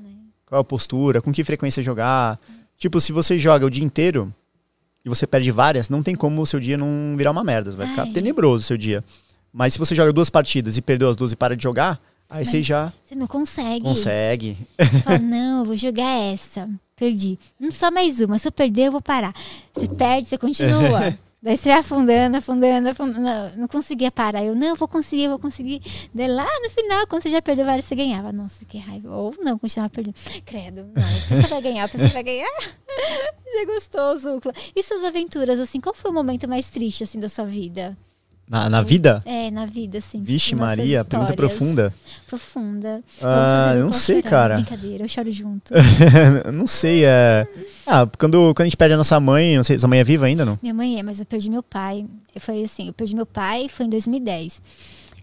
Qual 0.47 0.61
a 0.61 0.65
postura, 0.65 1.21
com 1.23 1.33
que 1.33 1.43
frequência 1.45 1.83
jogar. 1.83 2.39
Tipo, 2.79 3.01
se 3.01 3.13
você 3.13 3.39
joga 3.39 3.65
o 3.65 3.71
dia 3.71 3.85
inteiro 3.85 4.33
e 5.05 5.09
você 5.09 5.27
perde 5.27 5.51
várias, 5.51 5.89
não 5.89 6.03
tem 6.03 6.15
como 6.15 6.43
o 6.43 6.47
seu 6.47 6.59
dia 6.61 6.77
não 6.77 7.15
virar 7.17 7.31
uma 7.31 7.45
merda. 7.45 7.71
Vai 7.71 7.87
ficar 7.87 8.03
Ai. 8.03 8.11
tenebroso 8.13 8.65
o 8.65 8.67
seu 8.67 8.77
dia. 8.77 9.03
Mas 9.53 9.73
se 9.75 9.79
você 9.79 9.95
joga 9.95 10.13
duas 10.13 10.29
partidas 10.31 10.77
e 10.77 10.83
perdeu 10.83 11.09
as 11.09 11.17
duas 11.17 11.33
e 11.33 11.37
para 11.37 11.57
de 11.57 11.63
jogar, 11.63 11.99
aí 12.33 12.45
você 12.45 12.61
já 12.63 12.93
Você 13.07 13.15
não 13.15 13.27
consegue. 13.27 13.85
consegue. 13.85 14.57
Você 14.79 14.99
fala, 15.01 15.19
não, 15.23 15.61
eu 15.61 15.65
vou 15.67 15.77
jogar 15.77 16.19
essa. 16.33 16.69
Perdi. 16.97 17.39
Não 17.59 17.71
só 17.71 17.91
mais 17.91 18.21
uma. 18.21 18.39
Se 18.39 18.49
eu 18.49 18.53
perder, 18.53 18.87
eu 18.89 18.93
vou 18.93 19.01
parar. 19.03 19.35
Você 19.75 19.89
perde, 19.89 20.29
você 20.29 20.39
continua. 20.39 21.17
Daí 21.45 21.57
você 21.57 21.71
afundando, 21.71 22.37
afundando, 22.37 22.89
afundando. 22.89 23.21
Não, 23.21 23.57
não 23.57 23.67
conseguia 23.67 24.13
parar. 24.13 24.45
Eu, 24.45 24.55
não, 24.55 24.77
vou 24.77 24.87
conseguir, 24.87 25.27
vou 25.27 25.41
conseguir. 25.41 25.83
Daí 26.15 26.29
lá 26.29 26.47
no 26.63 26.71
final, 26.71 27.05
quando 27.09 27.23
você 27.25 27.31
já 27.31 27.43
perdeu 27.43 27.65
várias, 27.65 27.85
você 27.85 27.97
ganhava. 27.97 28.31
Nossa, 28.31 28.65
que 28.65 28.79
raiva. 28.79 29.11
Ou 29.11 29.35
não, 29.41 29.59
continuava 29.59 29.91
perdendo. 29.91 30.15
Credo, 30.47 30.87
não. 30.95 31.03
A 31.03 31.29
pessoa 31.29 31.49
vai 31.49 31.63
ganhar, 31.63 31.85
a 31.85 31.89
pessoa 31.89 32.11
vai 32.11 32.23
ganhar. 32.23 32.47
Isso 33.45 33.59
é 33.59 33.67
gostoso. 33.67 34.41
Cla- 34.41 34.53
E 34.77 34.83
suas 34.85 35.03
aventuras, 35.03 35.59
assim, 35.59 35.81
qual 35.81 35.93
foi 35.95 36.13
o 36.13 36.15
momento 36.15 36.49
mais 36.49 36.71
triste, 36.71 37.03
assim, 37.03 37.19
da 37.19 37.29
sua 37.29 37.45
vida? 37.45 37.97
Na, 38.49 38.69
na 38.69 38.83
vida? 38.83 39.23
É, 39.25 39.51
na 39.51 39.65
vida. 39.65 39.99
Vixe, 40.01 40.51
tipo, 40.51 40.59
suas 40.59 40.77
Maria, 40.77 41.05
pergunta 41.05 41.33
histórias. 41.33 41.37
profunda. 41.59 41.95
Profunda. 42.27 43.03
Ah, 43.23 43.65
fazer 43.67 43.79
eu 43.79 43.85
não 43.85 43.93
sei, 43.93 44.17
chorar. 44.17 44.31
cara. 44.31 44.55
Brincadeira, 44.57 45.05
eu 45.05 45.09
choro 45.09 45.33
junto. 45.33 45.73
não 46.53 46.67
sei, 46.67 47.05
é. 47.05 47.47
Ah, 47.87 48.07
quando, 48.19 48.53
quando 48.55 48.61
a 48.61 48.65
gente 48.65 48.77
perde 48.77 48.95
a 48.95 48.99
nossa 48.99 49.19
mãe, 49.19 49.57
não 49.57 49.65
sei, 49.65 49.79
sua 49.79 49.89
mãe 49.89 50.01
é 50.01 50.05
viva 50.05 50.27
ainda, 50.27 50.45
não? 50.45 50.59
Minha 50.63 50.75
mãe 50.75 50.99
é, 50.99 51.03
mas 51.03 51.19
eu 51.19 51.25
perdi 51.25 51.49
meu 51.49 51.63
pai. 51.63 52.05
Foi 52.39 52.63
assim, 52.63 52.89
eu 52.89 52.93
perdi 52.93 53.15
meu 53.15 53.27
pai, 53.27 53.69
foi 53.71 53.87
em 53.87 53.89
2010. 53.89 54.61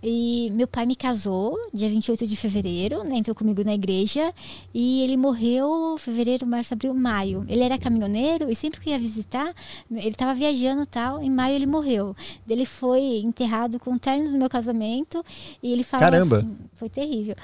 E 0.01 0.49
meu 0.53 0.67
pai 0.67 0.85
me 0.85 0.95
casou 0.95 1.59
dia 1.73 1.89
28 1.89 2.25
de 2.25 2.35
fevereiro, 2.35 3.03
né, 3.03 3.17
entrou 3.17 3.35
comigo 3.35 3.63
na 3.63 3.73
igreja 3.73 4.33
e 4.73 5.03
ele 5.03 5.17
morreu 5.17 5.97
fevereiro, 5.97 6.45
março, 6.45 6.73
abril, 6.73 6.93
maio. 6.93 7.45
Ele 7.47 7.63
era 7.63 7.77
caminhoneiro 7.77 8.49
e 8.49 8.55
sempre 8.55 8.79
que 8.79 8.89
ia 8.89 8.99
visitar, 8.99 9.53
ele 9.91 10.09
estava 10.09 10.33
viajando 10.33 10.83
e 10.83 10.85
tal, 10.85 11.21
em 11.21 11.29
maio 11.29 11.55
ele 11.55 11.65
morreu. 11.65 12.15
Ele 12.47 12.65
foi 12.65 13.01
enterrado 13.23 13.79
com 13.79 13.93
o 13.93 13.99
término 13.99 14.31
do 14.31 14.37
meu 14.37 14.49
casamento 14.49 15.23
e 15.61 15.71
ele 15.71 15.83
falava 15.83 16.11
Caramba. 16.11 16.37
assim, 16.37 16.57
foi 16.73 16.89
terrível. 16.89 17.35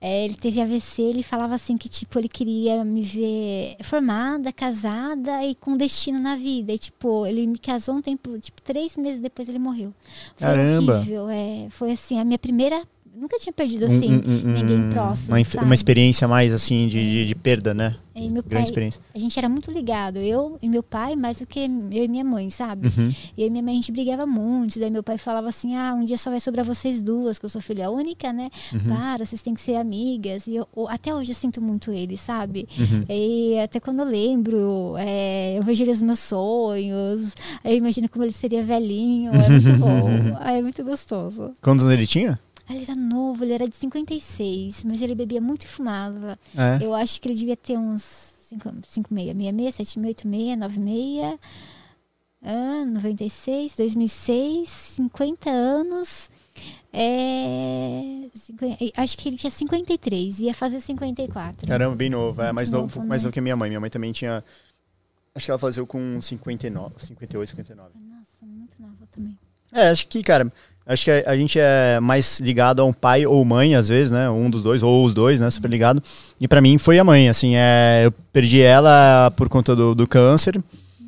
É, 0.00 0.24
ele 0.24 0.34
teve 0.34 0.62
AVC, 0.62 1.02
ele 1.02 1.22
falava 1.22 1.54
assim 1.54 1.76
que, 1.76 1.86
tipo, 1.88 2.18
ele 2.18 2.28
queria 2.28 2.82
me 2.84 3.02
ver 3.02 3.76
formada, 3.82 4.50
casada 4.50 5.44
e 5.44 5.54
com 5.54 5.76
destino 5.76 6.18
na 6.18 6.36
vida. 6.36 6.72
E, 6.72 6.78
tipo, 6.78 7.26
ele 7.26 7.46
me 7.46 7.58
casou 7.58 7.96
um 7.96 8.00
tempo, 8.00 8.38
tipo, 8.38 8.62
três 8.62 8.96
meses 8.96 9.20
depois 9.20 9.46
ele 9.46 9.58
morreu. 9.58 9.92
Foi 10.36 10.46
Caramba. 10.48 10.96
horrível, 10.96 11.28
é. 11.28 11.66
Foi, 11.68 11.92
assim, 11.92 12.18
a 12.18 12.24
minha 12.24 12.38
primeira... 12.38 12.82
Nunca 13.20 13.36
tinha 13.38 13.52
perdido, 13.52 13.84
assim, 13.84 14.12
um- 14.12 14.48
um- 14.48 14.52
ninguém 14.54 14.88
próximo, 14.90 15.36
Uma, 15.36 15.62
uma 15.64 15.74
experiência 15.74 16.26
mais, 16.26 16.52
assim, 16.54 16.88
de, 16.88 16.98
de, 16.98 17.26
de 17.26 17.34
perda, 17.34 17.74
né? 17.74 17.96
E 18.16 18.28
meu 18.28 18.42
pai, 18.42 18.50
Grande 18.50 18.66
experiência. 18.68 19.00
a 19.14 19.18
gente 19.18 19.38
era 19.38 19.48
muito 19.48 19.70
ligado. 19.70 20.18
Eu 20.18 20.58
e 20.60 20.68
meu 20.68 20.82
pai, 20.82 21.16
mais 21.16 21.38
do 21.38 21.46
que 21.46 21.60
eu 21.60 22.04
e 22.04 22.08
minha 22.08 22.24
mãe, 22.24 22.50
sabe? 22.50 22.88
Uhum. 22.88 23.10
Eu 23.38 23.46
e 23.46 23.50
minha 23.50 23.62
mãe, 23.62 23.72
a 23.72 23.76
gente 23.76 23.92
brigava 23.92 24.26
muito. 24.26 24.78
Daí 24.78 24.90
meu 24.90 25.02
pai 25.02 25.16
falava 25.16 25.48
assim: 25.48 25.74
ah, 25.76 25.94
um 25.94 26.04
dia 26.04 26.18
só 26.18 26.28
vai 26.28 26.38
sobrar 26.40 26.64
vocês 26.64 27.00
duas, 27.00 27.38
que 27.38 27.44
eu 27.46 27.48
sou 27.48 27.60
filha 27.62 27.88
única, 27.90 28.30
né? 28.32 28.50
Uhum. 28.74 28.80
Para, 28.94 29.24
vocês 29.24 29.40
têm 29.40 29.54
que 29.54 29.60
ser 29.60 29.76
amigas. 29.76 30.46
E 30.46 30.56
eu, 30.56 30.66
até 30.88 31.14
hoje 31.14 31.30
eu 31.30 31.34
sinto 31.36 31.62
muito 31.62 31.92
ele, 31.92 32.16
sabe? 32.16 32.68
Uhum. 32.78 33.04
E 33.08 33.58
até 33.60 33.80
quando 33.80 34.00
eu 34.00 34.06
lembro, 34.06 34.94
é, 34.98 35.56
eu 35.56 35.62
vejo 35.62 35.82
ele 35.84 35.92
nos 35.92 36.02
meus 36.02 36.18
sonhos. 36.18 37.32
Eu 37.64 37.74
imagino 37.76 38.08
como 38.08 38.24
ele 38.24 38.32
seria 38.32 38.62
velhinho. 38.62 39.32
É 39.34 39.48
muito 39.48 39.72
bom. 39.78 40.36
Aí 40.40 40.58
é 40.58 40.62
muito 40.62 40.82
gostoso. 40.84 41.52
Quantos 41.62 41.84
anos 41.84 41.94
ele 41.96 42.06
tinha? 42.06 42.38
Ele 42.70 42.84
era 42.84 42.94
novo, 42.94 43.44
ele 43.44 43.52
era 43.52 43.68
de 43.68 43.76
56, 43.76 44.84
mas 44.84 45.02
ele 45.02 45.14
bebia 45.14 45.40
muito 45.40 45.64
e 45.64 45.68
fumava. 45.68 46.38
É. 46.56 46.84
Eu 46.84 46.94
acho 46.94 47.20
que 47.20 47.28
ele 47.28 47.34
devia 47.34 47.56
ter 47.56 47.76
uns 47.76 48.02
56, 48.50 48.86
66, 48.86 49.74
76, 49.74 50.06
86, 50.06 50.58
96, 50.58 51.38
ah, 52.42 52.84
96, 52.86 53.76
2006, 53.76 54.68
50 54.68 55.50
anos. 55.50 56.30
É, 56.92 58.28
50 58.34 58.76
e 58.80 58.92
acho 58.96 59.16
que 59.16 59.28
ele 59.28 59.36
tinha 59.36 59.50
53, 59.50 60.40
ia 60.40 60.54
fazer 60.54 60.80
54. 60.80 61.66
Caramba, 61.66 61.94
bem 61.94 62.10
novo. 62.10 62.40
É, 62.42 62.52
mais 62.52 62.70
novo, 62.70 62.96
novo, 62.96 63.08
mais 63.08 63.22
né? 63.22 63.26
novo 63.26 63.32
que 63.32 63.38
a 63.38 63.42
minha 63.42 63.56
mãe. 63.56 63.70
Minha 63.70 63.80
mãe 63.80 63.90
também 63.90 64.12
tinha. 64.12 64.42
Acho 65.34 65.44
que 65.44 65.50
ela 65.50 65.58
faleceu 65.58 65.86
com 65.86 66.20
59, 66.20 66.94
58, 66.98 67.50
59. 67.50 67.90
Nossa, 67.94 68.46
muito 68.46 68.82
nova 68.82 69.06
também. 69.12 69.38
É, 69.72 69.88
acho 69.88 70.08
que, 70.08 70.22
cara, 70.24 70.52
acho 70.86 71.04
que 71.04 71.10
a, 71.10 71.30
a 71.30 71.36
gente 71.36 71.58
é 71.58 72.00
mais 72.00 72.40
ligado 72.40 72.80
a 72.80 72.84
um 72.84 72.92
pai 72.92 73.26
ou 73.26 73.44
mãe, 73.44 73.74
às 73.74 73.88
vezes, 73.88 74.10
né? 74.10 74.28
Um 74.30 74.50
dos 74.50 74.62
dois, 74.62 74.82
ou 74.82 75.04
os 75.04 75.14
dois, 75.14 75.40
né? 75.40 75.50
Super 75.50 75.70
ligado. 75.70 76.02
E 76.40 76.48
pra 76.48 76.60
mim 76.60 76.78
foi 76.78 76.98
a 76.98 77.04
mãe, 77.04 77.28
assim, 77.28 77.54
é, 77.56 78.02
eu 78.04 78.12
perdi 78.32 78.60
ela 78.60 79.32
por 79.36 79.48
conta 79.48 79.74
do, 79.74 79.94
do 79.94 80.06
câncer. 80.06 80.62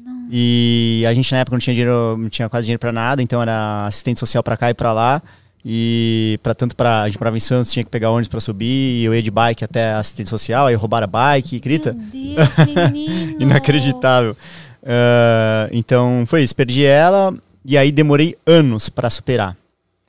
Não. 0.04 0.28
E 0.30 1.04
a 1.08 1.12
gente 1.12 1.30
na 1.32 1.38
época 1.38 1.54
não 1.54 1.60
tinha 1.60 1.74
dinheiro, 1.74 2.16
não 2.16 2.28
tinha 2.28 2.48
quase 2.48 2.66
dinheiro 2.66 2.80
pra 2.80 2.92
nada, 2.92 3.22
então 3.22 3.40
era 3.40 3.86
assistente 3.86 4.20
social 4.20 4.42
pra 4.42 4.56
cá 4.56 4.70
e 4.70 4.74
pra 4.74 4.92
lá. 4.92 5.22
E 5.64 6.40
para 6.42 6.54
tanto 6.54 6.74
para 6.74 7.02
a 7.02 7.08
gente 7.08 7.18
morava 7.18 7.36
em 7.36 7.40
Santos, 7.40 7.72
tinha 7.72 7.84
que 7.84 7.90
pegar 7.90 8.10
ônibus 8.10 8.28
pra 8.28 8.40
subir, 8.40 8.66
e 8.66 9.04
eu 9.04 9.14
ia 9.14 9.22
de 9.22 9.30
bike 9.30 9.64
até 9.64 9.92
a 9.92 9.98
assistente 9.98 10.28
social, 10.28 10.66
aí 10.66 10.74
roubaram 10.74 11.04
a 11.04 11.06
bike, 11.06 11.60
grita. 11.60 11.92
Meu 11.92 12.04
Deus. 12.10 13.38
Inacreditável. 13.38 14.36
Ah, 14.84 15.68
então 15.70 16.24
foi 16.26 16.42
isso, 16.42 16.54
perdi 16.54 16.84
ela 16.84 17.34
e 17.64 17.78
aí 17.78 17.92
demorei 17.92 18.36
anos 18.44 18.88
pra 18.88 19.08
superar. 19.08 19.56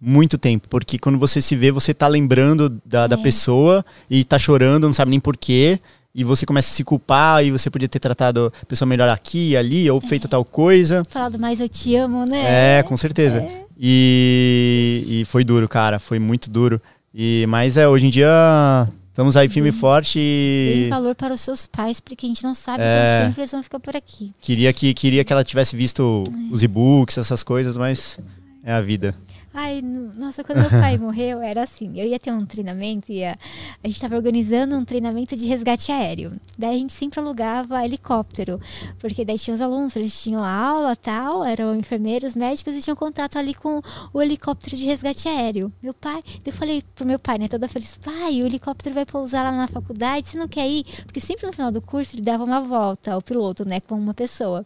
Muito 0.05 0.37
tempo, 0.37 0.67
porque 0.67 0.99
quando 0.99 1.17
você 1.17 1.41
se 1.41 1.55
vê, 1.55 1.71
você 1.71 1.93
tá 1.93 2.07
lembrando 2.07 2.69
da, 2.85 3.07
da 3.07 3.15
É. 3.15 3.19
pessoa 3.21 3.85
e 4.09 4.25
tá 4.25 4.37
chorando, 4.37 4.83
não 4.85 4.91
sabe 4.93 5.11
nem 5.11 5.19
porquê. 5.19 5.79
E 6.13 6.23
você 6.25 6.45
começa 6.45 6.69
a 6.69 6.75
se 6.75 6.83
culpar 6.83 7.43
e 7.43 7.49
você 7.51 7.69
podia 7.69 7.87
ter 7.87 7.99
tratado 7.99 8.51
a 8.61 8.65
pessoa 8.65 8.87
melhor 8.87 9.07
aqui 9.09 9.55
ali, 9.57 9.89
ou 9.89 10.01
feito 10.01 10.27
tal 10.27 10.43
coisa. 10.45 11.01
Falado 11.09 11.39
mais 11.39 11.59
eu 11.61 11.69
te 11.69 11.95
amo, 11.95 12.25
né? 12.29 12.79
É, 12.79 12.83
com 12.83 12.95
certeza. 12.97 13.43
E, 13.79 15.03
e 15.07 15.25
foi 15.25 15.43
duro, 15.43 15.67
cara. 15.67 15.99
Foi 15.99 16.19
muito 16.19 16.49
duro. 16.49 16.81
E, 17.15 17.45
mas 17.47 17.77
é, 17.77 17.87
hoje 17.87 18.07
em 18.07 18.09
dia 18.09 18.87
estamos 19.09 19.37
aí 19.37 19.47
firme 19.47 19.69
e 19.69 19.71
forte 19.71 20.17
Dê 20.19 20.85
e 20.87 20.89
valor 20.89 21.15
para 21.15 21.33
os 21.33 21.41
seus 21.41 21.65
pais, 21.65 21.99
porque 21.99 22.25
a 22.25 22.29
gente 22.29 22.43
não 22.43 22.53
sabe 22.53 22.83
É. 22.83 23.03
quanto 23.05 23.27
tempo 23.27 23.39
eles 23.39 23.51
vão 23.51 23.63
ficar 23.63 23.79
por 23.79 23.95
aqui. 23.95 24.31
queria 24.41 24.73
que, 24.73 24.93
queria 24.93 25.23
que 25.23 25.31
ela 25.31 25.43
tivesse 25.45 25.75
visto 25.75 26.23
os 26.51 26.61
e-books, 26.63 27.17
essas 27.17 27.41
coisas, 27.43 27.77
mas 27.77 28.19
é 28.63 28.73
a 28.73 28.81
vida. 28.81 29.15
Ai, 29.55 29.81
no- 29.83 30.11
nossa, 30.15 30.43
quando 30.43 30.61
meu 30.61 30.69
pai 30.69 30.97
morreu, 30.97 31.39
era 31.41 31.61
assim. 31.61 31.91
Eu 31.95 32.07
ia 32.07 32.17
ter 32.17 32.31
um 32.31 32.43
treinamento, 32.43 33.11
ia, 33.11 33.37
a 33.83 33.87
gente 33.87 33.95
estava 33.97 34.15
organizando 34.15 34.75
um 34.75 34.83
treinamento 34.83 35.35
de 35.35 35.45
resgate 35.45 35.91
aéreo. 35.91 36.31
Daí 36.57 36.75
a 36.75 36.79
gente 36.79 36.93
sempre 36.93 37.19
alugava 37.19 37.85
helicóptero, 37.85 38.59
porque 38.99 39.23
daí 39.23 39.37
tinha 39.37 39.53
os 39.53 39.61
alunos, 39.61 39.95
eles 39.95 40.19
tinham 40.21 40.43
aula 40.43 40.95
tal, 40.95 41.43
eram 41.45 41.75
enfermeiros, 41.75 42.35
médicos 42.35 42.73
e 42.73 42.81
tinham 42.81 42.95
contato 42.95 43.37
ali 43.37 43.53
com 43.53 43.79
o 44.11 44.21
helicóptero 44.21 44.75
de 44.75 44.85
resgate 44.85 45.29
aéreo. 45.29 45.71
Meu 45.83 45.93
pai, 45.93 46.19
eu 46.43 46.51
falei 46.51 46.83
pro 46.95 47.05
meu 47.05 47.19
pai, 47.19 47.37
né, 47.37 47.47
toda 47.47 47.67
feliz, 47.67 47.95
pai, 47.97 48.41
o 48.41 48.45
helicóptero 48.47 48.95
vai 48.95 49.05
pousar 49.05 49.43
lá 49.43 49.51
na 49.51 49.67
faculdade, 49.67 50.29
você 50.29 50.37
não 50.37 50.47
quer 50.47 50.67
ir? 50.67 50.83
Porque 51.05 51.19
sempre 51.19 51.45
no 51.45 51.53
final 51.53 51.71
do 51.71 51.81
curso 51.81 52.15
ele 52.15 52.23
dava 52.23 52.43
uma 52.43 52.59
volta, 52.59 53.15
o 53.15 53.21
piloto, 53.21 53.67
né, 53.67 53.79
com 53.81 53.93
uma 53.93 54.15
pessoa. 54.15 54.65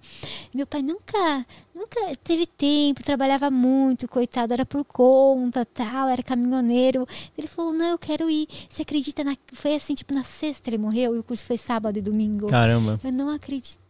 E 0.54 0.56
meu 0.56 0.66
pai 0.66 0.82
nunca, 0.82 1.46
nunca 1.76 2.16
teve 2.24 2.48
tempo, 2.48 3.04
trabalhava 3.04 3.52
muito, 3.52 4.08
coitado, 4.08 4.54
era 4.54 4.66
por 4.66 4.77
conta, 4.86 5.66
tal, 5.66 6.10
era 6.10 6.22
caminhoneiro. 6.24 7.08
Ele 7.38 7.48
falou: 7.48 7.74
"Não, 7.74 7.92
eu 7.92 7.98
quero 7.98 8.30
ir". 8.30 8.48
Você 8.70 8.82
acredita 8.82 9.24
na 9.24 9.36
foi 9.54 9.76
assim, 9.76 9.94
tipo 9.96 10.14
na 10.14 10.24
sexta 10.24 10.70
ele 10.70 10.78
morreu 10.78 11.16
e 11.16 11.20
o 11.20 11.24
curso 11.24 11.46
foi 11.46 11.58
sábado 11.58 11.98
e 11.98 12.02
domingo. 12.02 12.48
Caramba. 12.48 13.00
Eu 13.04 13.12
não 13.12 13.30
acreditei. 13.30 13.87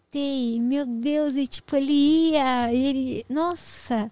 Meu 0.61 0.85
Deus, 0.85 1.35
e 1.35 1.47
tipo, 1.47 1.75
ele 1.75 1.93
ia, 1.93 2.73
e 2.73 2.85
ele, 2.85 3.25
nossa, 3.29 4.11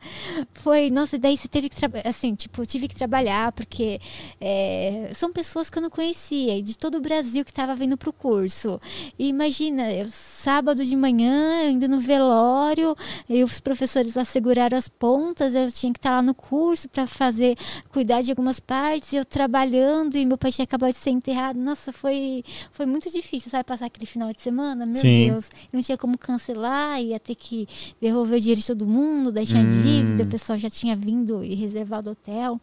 foi, 0.53 0.89
nossa, 0.89 1.17
daí 1.17 1.37
você 1.37 1.47
teve 1.47 1.69
que 1.69 1.75
trabalhar, 1.75 2.07
assim, 2.07 2.35
tipo, 2.35 2.61
eu 2.61 2.65
tive 2.65 2.87
que 2.87 2.95
trabalhar, 2.95 3.51
porque 3.51 3.99
é, 4.39 5.11
são 5.13 5.31
pessoas 5.31 5.69
que 5.69 5.77
eu 5.77 5.81
não 5.81 5.89
conhecia, 5.89 6.61
de 6.61 6.77
todo 6.77 6.95
o 6.95 7.01
Brasil 7.01 7.43
que 7.43 7.51
estava 7.51 7.75
vindo 7.75 7.97
pro 7.97 8.13
curso. 8.13 8.79
E 9.17 9.27
imagina, 9.27 9.91
eu, 9.91 10.07
sábado 10.09 10.83
de 10.83 10.95
manhã, 10.95 11.69
indo 11.69 11.87
no 11.87 11.99
velório, 11.99 12.95
e 13.29 13.43
os 13.43 13.59
professores 13.59 14.15
lá 14.15 14.25
seguraram 14.25 14.77
as 14.77 14.87
pontas, 14.87 15.53
eu 15.55 15.71
tinha 15.71 15.91
que 15.91 15.99
estar 15.99 16.11
lá 16.11 16.21
no 16.21 16.33
curso 16.33 16.87
para 16.89 17.07
fazer, 17.07 17.57
cuidar 17.89 18.21
de 18.21 18.31
algumas 18.31 18.59
partes, 18.59 19.13
e 19.13 19.15
eu 19.17 19.25
trabalhando, 19.25 20.15
e 20.15 20.25
meu 20.25 20.37
pai 20.37 20.51
tinha 20.51 20.63
acabado 20.63 20.93
de 20.93 20.99
ser 20.99 21.11
enterrado. 21.11 21.63
Nossa, 21.63 21.91
foi, 21.91 22.43
foi 22.71 22.85
muito 22.85 23.11
difícil, 23.11 23.49
sabe, 23.49 23.63
passar 23.63 23.85
aquele 23.85 24.05
final 24.05 24.31
de 24.31 24.41
semana, 24.41 24.85
meu 24.85 25.01
Sim. 25.01 25.29
Deus. 25.29 25.49
Não 25.71 25.81
tinha 25.81 25.94
como 25.97 26.17
cancelar, 26.17 27.01
ia 27.01 27.19
ter 27.19 27.35
que 27.35 27.67
devolver 28.01 28.37
o 28.37 28.39
dinheiro 28.41 28.61
de 28.61 28.67
todo 28.67 28.85
mundo, 28.85 29.31
tinha 29.45 29.63
Hum. 29.63 29.69
dívida, 29.69 30.23
o 30.23 30.27
pessoal 30.27 30.57
já 30.57 30.69
tinha 30.69 30.95
vindo 30.95 31.43
e 31.43 31.53
reservado 31.55 32.11
hotel. 32.11 32.59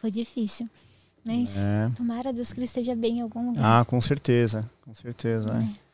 Foi 0.00 0.10
difícil. 0.10 0.68
Mas 1.24 1.56
É. 1.56 1.90
tomara 1.96 2.32
Deus 2.32 2.52
que 2.52 2.58
ele 2.60 2.66
esteja 2.66 2.94
bem 2.94 3.18
em 3.18 3.20
algum 3.22 3.48
lugar. 3.48 3.80
Ah, 3.80 3.84
com 3.84 4.00
certeza. 4.00 4.68
Com 4.82 4.94
certeza. 4.94 5.48
é. 5.54 5.62
É. 5.62 5.85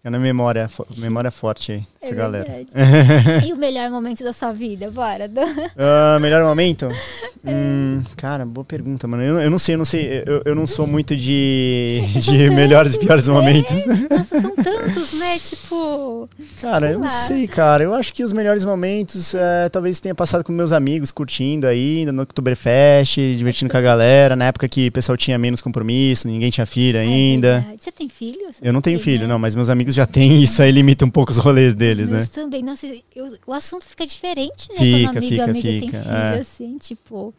Fica 0.00 0.10
na 0.10 0.18
memória, 0.18 0.66
fo- 0.66 0.86
memória 0.96 1.30
forte 1.30 1.72
aí, 1.72 1.82
essa 2.00 2.14
É 2.14 2.16
galera. 2.16 2.50
verdade. 2.50 3.44
e 3.46 3.52
o 3.52 3.56
melhor 3.58 3.90
momento 3.90 4.24
da 4.24 4.32
sua 4.32 4.50
vida? 4.50 4.90
Bora. 4.90 5.30
Ah, 5.76 6.18
melhor 6.20 6.42
momento? 6.44 6.88
Hum, 7.42 8.02
cara, 8.18 8.44
boa 8.44 8.66
pergunta, 8.66 9.08
mano. 9.08 9.22
Eu, 9.22 9.40
eu 9.40 9.50
não 9.50 9.58
sei, 9.58 9.74
eu 9.74 9.78
não 9.78 9.84
sei. 9.86 10.22
Eu, 10.26 10.42
eu 10.44 10.54
não 10.54 10.66
sou 10.66 10.86
muito 10.86 11.16
de, 11.16 12.02
de 12.20 12.50
melhores 12.50 12.96
e 12.96 12.98
piores 12.98 13.26
momentos. 13.28 13.72
Nossa, 14.10 14.40
são 14.42 14.54
tantos, 14.56 15.14
né? 15.14 15.38
Tipo. 15.38 16.28
Cara, 16.60 16.88
eu 16.90 16.98
não 16.98 17.04
lá. 17.04 17.08
sei, 17.08 17.48
cara. 17.48 17.82
Eu 17.82 17.94
acho 17.94 18.12
que 18.12 18.22
os 18.22 18.34
melhores 18.34 18.62
momentos 18.62 19.34
é, 19.34 19.70
talvez 19.70 19.98
tenha 20.00 20.14
passado 20.14 20.44
com 20.44 20.52
meus 20.52 20.70
amigos, 20.70 21.10
curtindo 21.10 21.66
aí, 21.66 22.04
no 22.04 22.24
Oktoberfest, 22.24 23.16
divertindo 23.34 23.70
com 23.70 23.78
a 23.78 23.80
galera. 23.80 24.36
Na 24.36 24.44
época 24.44 24.68
que 24.68 24.88
o 24.88 24.92
pessoal 24.92 25.16
tinha 25.16 25.38
menos 25.38 25.62
compromisso, 25.62 26.28
ninguém 26.28 26.50
tinha 26.50 26.66
filho 26.66 26.98
é 26.98 27.00
ainda. 27.00 27.64
Você 27.80 27.90
tem 27.90 28.10
filho? 28.10 28.52
Você 28.52 28.60
eu 28.68 28.70
não 28.70 28.82
tenho 28.82 29.00
filho, 29.00 29.22
né? 29.22 29.28
não, 29.28 29.38
mas 29.38 29.54
meus 29.54 29.70
amigos 29.70 29.89
já 29.94 30.06
têm, 30.06 30.42
isso 30.42 30.62
aí 30.62 30.70
limita 30.72 31.04
um 31.04 31.10
pouco 31.10 31.32
os 31.32 31.38
rolês 31.38 31.74
deles, 31.74 32.08
Os 32.08 32.10
né? 32.10 32.26
também. 32.32 32.62
Nossa, 32.62 32.86
eu- 33.14 33.36
o 33.46 33.52
assunto 33.52 33.84
fica 33.84 34.06
diferente, 34.06 34.68
né? 34.70 34.76
Fica, 34.78 35.08
quando 35.08 35.16
amigo 35.18 35.28
fica, 35.28 35.44
amiga 35.44 35.68
tem 35.68 35.80
fica, 35.80 36.00
filho, 36.00 36.14
é. 36.14 36.38
assim, 36.40 36.78
tipo. 36.78 37.34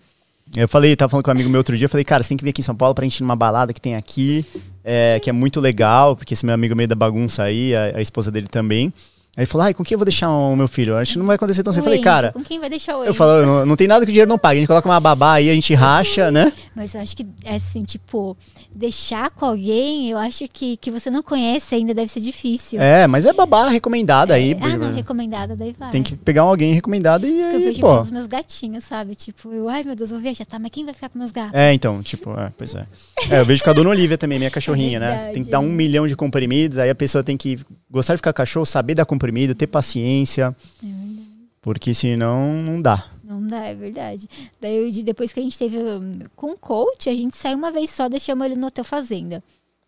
Eu 0.56 0.68
falei, 0.68 0.96
tava 0.98 1.10
falando 1.10 1.24
com 1.24 1.32
um 1.32 1.34
amigo 1.34 1.50
meu 1.50 1.60
outro 1.60 1.78
dia, 1.78 1.86
eu 1.86 1.90
falei, 1.90 2.04
cara, 2.04 2.24
você 2.24 2.30
tem 2.30 2.38
que 2.38 2.44
vir 2.44 2.50
aqui 2.50 2.60
em 2.60 2.64
São 2.64 2.76
Paulo 2.76 2.94
pra 2.94 3.06
gente 3.06 3.18
ir 3.18 3.22
numa 3.22 3.38
balada 3.38 3.72
que 3.72 3.80
tem 3.80 3.96
aqui, 3.96 4.46
é, 4.84 5.18
que 5.22 5.30
é 5.30 5.34
muito 5.34 5.62
legal, 5.62 6.16
porque 6.16 6.34
esse 6.34 6.46
meu 6.46 6.54
amigo 6.54 6.76
meio 6.76 6.90
da 6.90 6.96
bagunça 6.96 7.44
aí, 7.44 7.74
a, 7.74 7.98
a 7.98 8.02
esposa 8.02 8.30
dele 8.30 8.48
também. 8.48 8.92
Aí 9.38 9.44
ele 9.44 9.46
falou, 9.46 9.66
ai, 9.66 9.74
com 9.74 9.82
quem 9.82 9.96
eu 9.96 10.00
vou 10.00 10.06
deixar 10.06 10.30
o 10.30 10.56
meu 10.58 10.68
filho? 10.68 10.98
Acho 10.98 11.14
que 11.14 11.20
não 11.20 11.26
vai 11.26 11.38
acontecer 11.38 11.64
tão 11.64 11.72
cedo. 11.72 11.82
Eu 11.82 11.86
falei, 11.86 12.02
cara, 12.02 12.34
Com 12.34 12.44
quem 12.44 12.60
vai 12.60 12.70
deixar 12.70 12.98
o 12.98 13.06
eu 13.06 13.14
falo, 13.14 13.46
não, 13.46 13.66
não 13.66 13.76
tem 13.78 13.88
nada 13.88 14.06
que 14.06 14.10
o 14.10 14.12
dinheiro 14.12 14.30
não 14.30 14.38
pague. 14.38 14.58
A 14.58 14.60
gente 14.60 14.68
coloca 14.68 14.90
uma 14.90 15.00
babá 15.00 15.36
aí, 15.36 15.50
a 15.50 15.54
gente 15.54 15.74
racha, 15.74 16.30
né? 16.30 16.52
Mas 16.76 16.96
eu 16.96 17.02
acho 17.02 17.16
que, 17.16 17.26
assim, 17.46 17.84
tipo, 17.84 18.36
deixar 18.76 19.30
com 19.30 19.46
alguém, 19.46 20.10
eu 20.10 20.18
acho 20.18 20.46
que, 20.50 20.76
que 20.76 20.92
você 20.92 21.10
não 21.10 21.24
conhece 21.24 21.76
ainda 21.76 21.94
deve 21.94 22.10
ser 22.12 22.20
difícil. 22.20 22.82
É, 22.82 23.08
mas 23.08 23.26
é 23.26 23.32
babá 23.32 23.70
recomendada 23.70 24.34
aí. 24.34 24.54
ah, 24.62 24.78
não, 24.78 24.94
recomendada, 24.94 25.56
daí 25.56 25.74
vai. 25.80 25.92
Tem 25.92 26.04
que 26.04 26.18
pegar 26.18 26.42
alguém 26.42 26.74
recomendado 26.74 27.26
e 27.26 27.32
Porque 27.32 27.42
eu 27.42 27.58
aí, 27.58 27.64
vejo 27.64 27.80
pô. 27.80 27.94
pelos 27.94 28.12
meus 28.12 28.28
gatinhos, 28.28 28.84
sabe? 28.84 29.16
Tipo, 29.16 29.54
eu, 29.54 29.70
ai 29.70 29.82
meu 29.84 29.96
Deus, 29.96 30.12
vou 30.12 30.20
viajar, 30.20 30.46
tá, 30.46 30.60
mas 30.60 30.72
quem 30.72 30.84
vai 30.84 30.94
ficar 30.94 31.08
com 31.08 31.18
meus 31.18 31.32
gatos? 31.32 31.54
É, 31.54 31.74
então, 31.74 32.04
tipo, 32.04 32.38
é, 32.38 32.52
pois 32.58 32.76
é. 32.76 32.86
É, 33.30 33.40
eu 33.40 33.46
vejo 33.46 33.64
com 33.64 33.70
a 33.70 33.74
dona 33.74 33.90
Olivia 33.92 34.18
também, 34.18 34.38
minha 34.38 34.52
cachorrinha, 34.52 35.00
né? 35.00 35.10
verdade, 35.12 35.34
Tem 35.36 35.44
que 35.46 35.50
dar 35.50 35.62
um 35.62 35.68
é. 35.68 35.70
milhão 35.70 36.06
de 36.06 36.18
comprimidos, 36.18 36.78
aí 36.78 36.90
a 36.90 36.96
pessoa 36.96 37.24
tem 37.24 37.38
que 37.38 37.58
gostar 37.90 38.14
de 38.14 38.18
ficar 38.18 38.34
cachorro, 38.34 38.66
saber 38.66 38.94
dar 38.96 39.06
comprimido, 39.06 39.21
ter 39.56 39.68
paciência, 39.68 40.56
É 40.84 40.86
verdade. 40.86 41.28
porque 41.62 41.94
senão 41.94 42.54
não 42.64 42.82
dá. 42.82 43.06
Não 43.24 43.46
dá, 43.46 43.66
é 43.68 43.74
verdade. 43.76 44.28
Daí, 44.60 44.92
depois 45.04 45.32
que 45.32 45.40
a 45.40 45.44
gente 45.44 45.58
teve 45.58 45.78
um, 45.78 46.12
com 46.36 46.52
o 46.52 46.58
coach, 46.58 47.10
a 47.10 47.14
gente 47.14 47.38
saiu 47.38 47.58
uma 47.58 47.72
vez 47.72 47.90
só, 47.90 48.10
deixamos 48.10 48.46
ele 48.46 48.56
no 48.56 48.68
Hotel 48.68 48.84
Fazenda. 48.84 49.42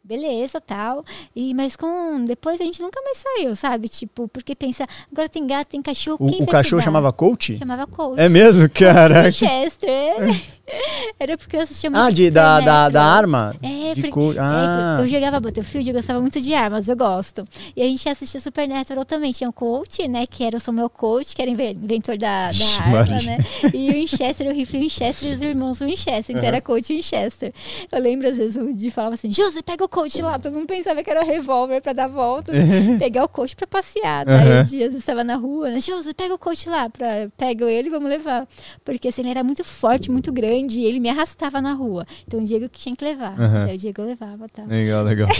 Beleza, 0.05 0.59
tal. 0.59 1.03
E, 1.33 1.53
mas 1.53 1.77
com. 1.77 2.25
Depois 2.25 2.59
a 2.59 2.63
gente 2.65 2.81
nunca 2.81 3.01
mais 3.01 3.17
saiu, 3.17 3.55
sabe? 3.55 3.87
Tipo, 3.87 4.27
porque 4.27 4.53
pensa, 4.53 4.85
agora 5.09 5.29
tem 5.29 5.47
gato, 5.47 5.69
tem 5.69 5.81
cachorro. 5.81 6.17
O, 6.19 6.25
o 6.25 6.45
cachorro 6.45 6.81
cuidar? 6.81 6.83
chamava 6.83 7.13
coach? 7.13 7.55
Chamava 7.57 7.87
coach. 7.87 8.19
É 8.19 8.27
mesmo? 8.27 8.69
Caraca. 8.69 9.31
Chester. 9.31 10.15
Era 11.19 11.37
porque 11.37 11.55
eu 11.57 11.61
assistia 11.61 11.89
muito 11.89 12.01
Ah, 12.01 12.09
de, 12.09 12.29
da, 12.31 12.59
da, 12.59 12.89
da 12.89 12.99
Supernatural. 12.99 13.05
arma? 13.17 13.55
É, 13.61 13.93
de 13.95 14.01
porque-. 14.09 14.37
É, 14.37 14.41
Ah, 14.41 14.97
eu 14.99 15.05
jogava 15.07 15.39
Battlefield, 15.39 15.89
eu 15.89 15.95
gostava 15.95 16.19
muito 16.21 16.39
de 16.41 16.53
armas, 16.53 16.87
eu 16.87 16.95
gosto. 16.95 17.43
E 17.75 17.81
a 17.81 17.85
gente 17.85 18.07
assistia 18.07 18.39
Supernatural 18.39 19.03
também. 19.05 19.31
Tinha 19.31 19.49
o 19.49 19.53
coach, 19.53 20.07
né? 20.07 20.25
Que 20.25 20.43
era 20.43 20.57
o 20.57 20.59
Samuel 20.59 20.89
Coach, 20.89 21.35
que 21.35 21.41
era 21.41 21.51
inve- 21.51 21.71
inventor 21.81 22.17
da, 22.17 22.49
da 22.49 22.65
arma, 22.83 22.97
Maria. 23.13 23.21
né? 23.37 23.37
E 23.73 23.89
o 23.89 23.93
Winchester, 23.93 24.47
o 24.47 24.53
rifle 24.53 24.79
Winchester 24.79 25.29
e 25.29 25.33
os 25.33 25.41
irmãos 25.41 25.79
Winchester. 25.79 26.23
Então 26.29 26.37
Aham. 26.39 26.47
era 26.47 26.61
coach 26.61 26.93
Winchester. 26.93 27.53
Eu 27.91 27.99
lembro, 28.01 28.27
às 28.29 28.37
vezes, 28.37 28.55
o 28.55 28.73
Di 28.75 28.89
falava 28.89 29.15
assim: 29.15 29.31
José, 29.31 29.61
pega 29.61 29.83
o 29.83 29.89
coach 29.89 30.21
lá. 30.21 30.39
Todo 30.39 30.53
mundo 30.53 30.65
pensava 30.67 31.03
que 31.03 31.09
era 31.09 31.21
o 31.23 31.25
revólver 31.25 31.81
pra 31.81 31.93
dar 31.93 32.07
volta. 32.07 32.51
pegar 32.99 33.23
o 33.25 33.27
coach 33.29 33.55
pra 33.55 33.67
passear. 33.67 34.25
Daí 34.25 34.49
Aham. 34.51 34.61
um 34.61 34.65
dia 34.65 34.85
eu 34.85 34.97
estava 34.97 35.23
na 35.23 35.35
rua, 35.35 35.69
né? 35.69 35.79
José, 35.79 36.13
pega 36.13 36.33
o 36.33 36.39
coach 36.39 36.69
lá. 36.69 36.89
Pra... 36.89 37.27
Pega 37.37 37.65
ele 37.69 37.89
e 37.89 37.91
vamos 37.91 38.09
levar. 38.09 38.47
Porque 38.85 39.09
assim, 39.09 39.21
ele 39.21 39.31
era 39.31 39.43
muito 39.43 39.63
forte, 39.63 40.09
muito 40.09 40.31
grande. 40.31 40.52
E 40.53 40.85
ele 40.85 40.99
me 40.99 41.09
arrastava 41.09 41.61
na 41.61 41.73
rua. 41.73 42.05
Então 42.27 42.39
o 42.39 42.43
Diego 42.43 42.69
que 42.69 42.79
tinha 42.79 42.95
que 42.95 43.03
levar. 43.03 43.39
Aham. 43.39 43.65
Daí 43.65 43.75
o 43.75 43.79
Diego 43.79 44.01
levava, 44.03 44.47
tá? 44.49 44.63
legal, 44.65 45.03
legal. 45.03 45.27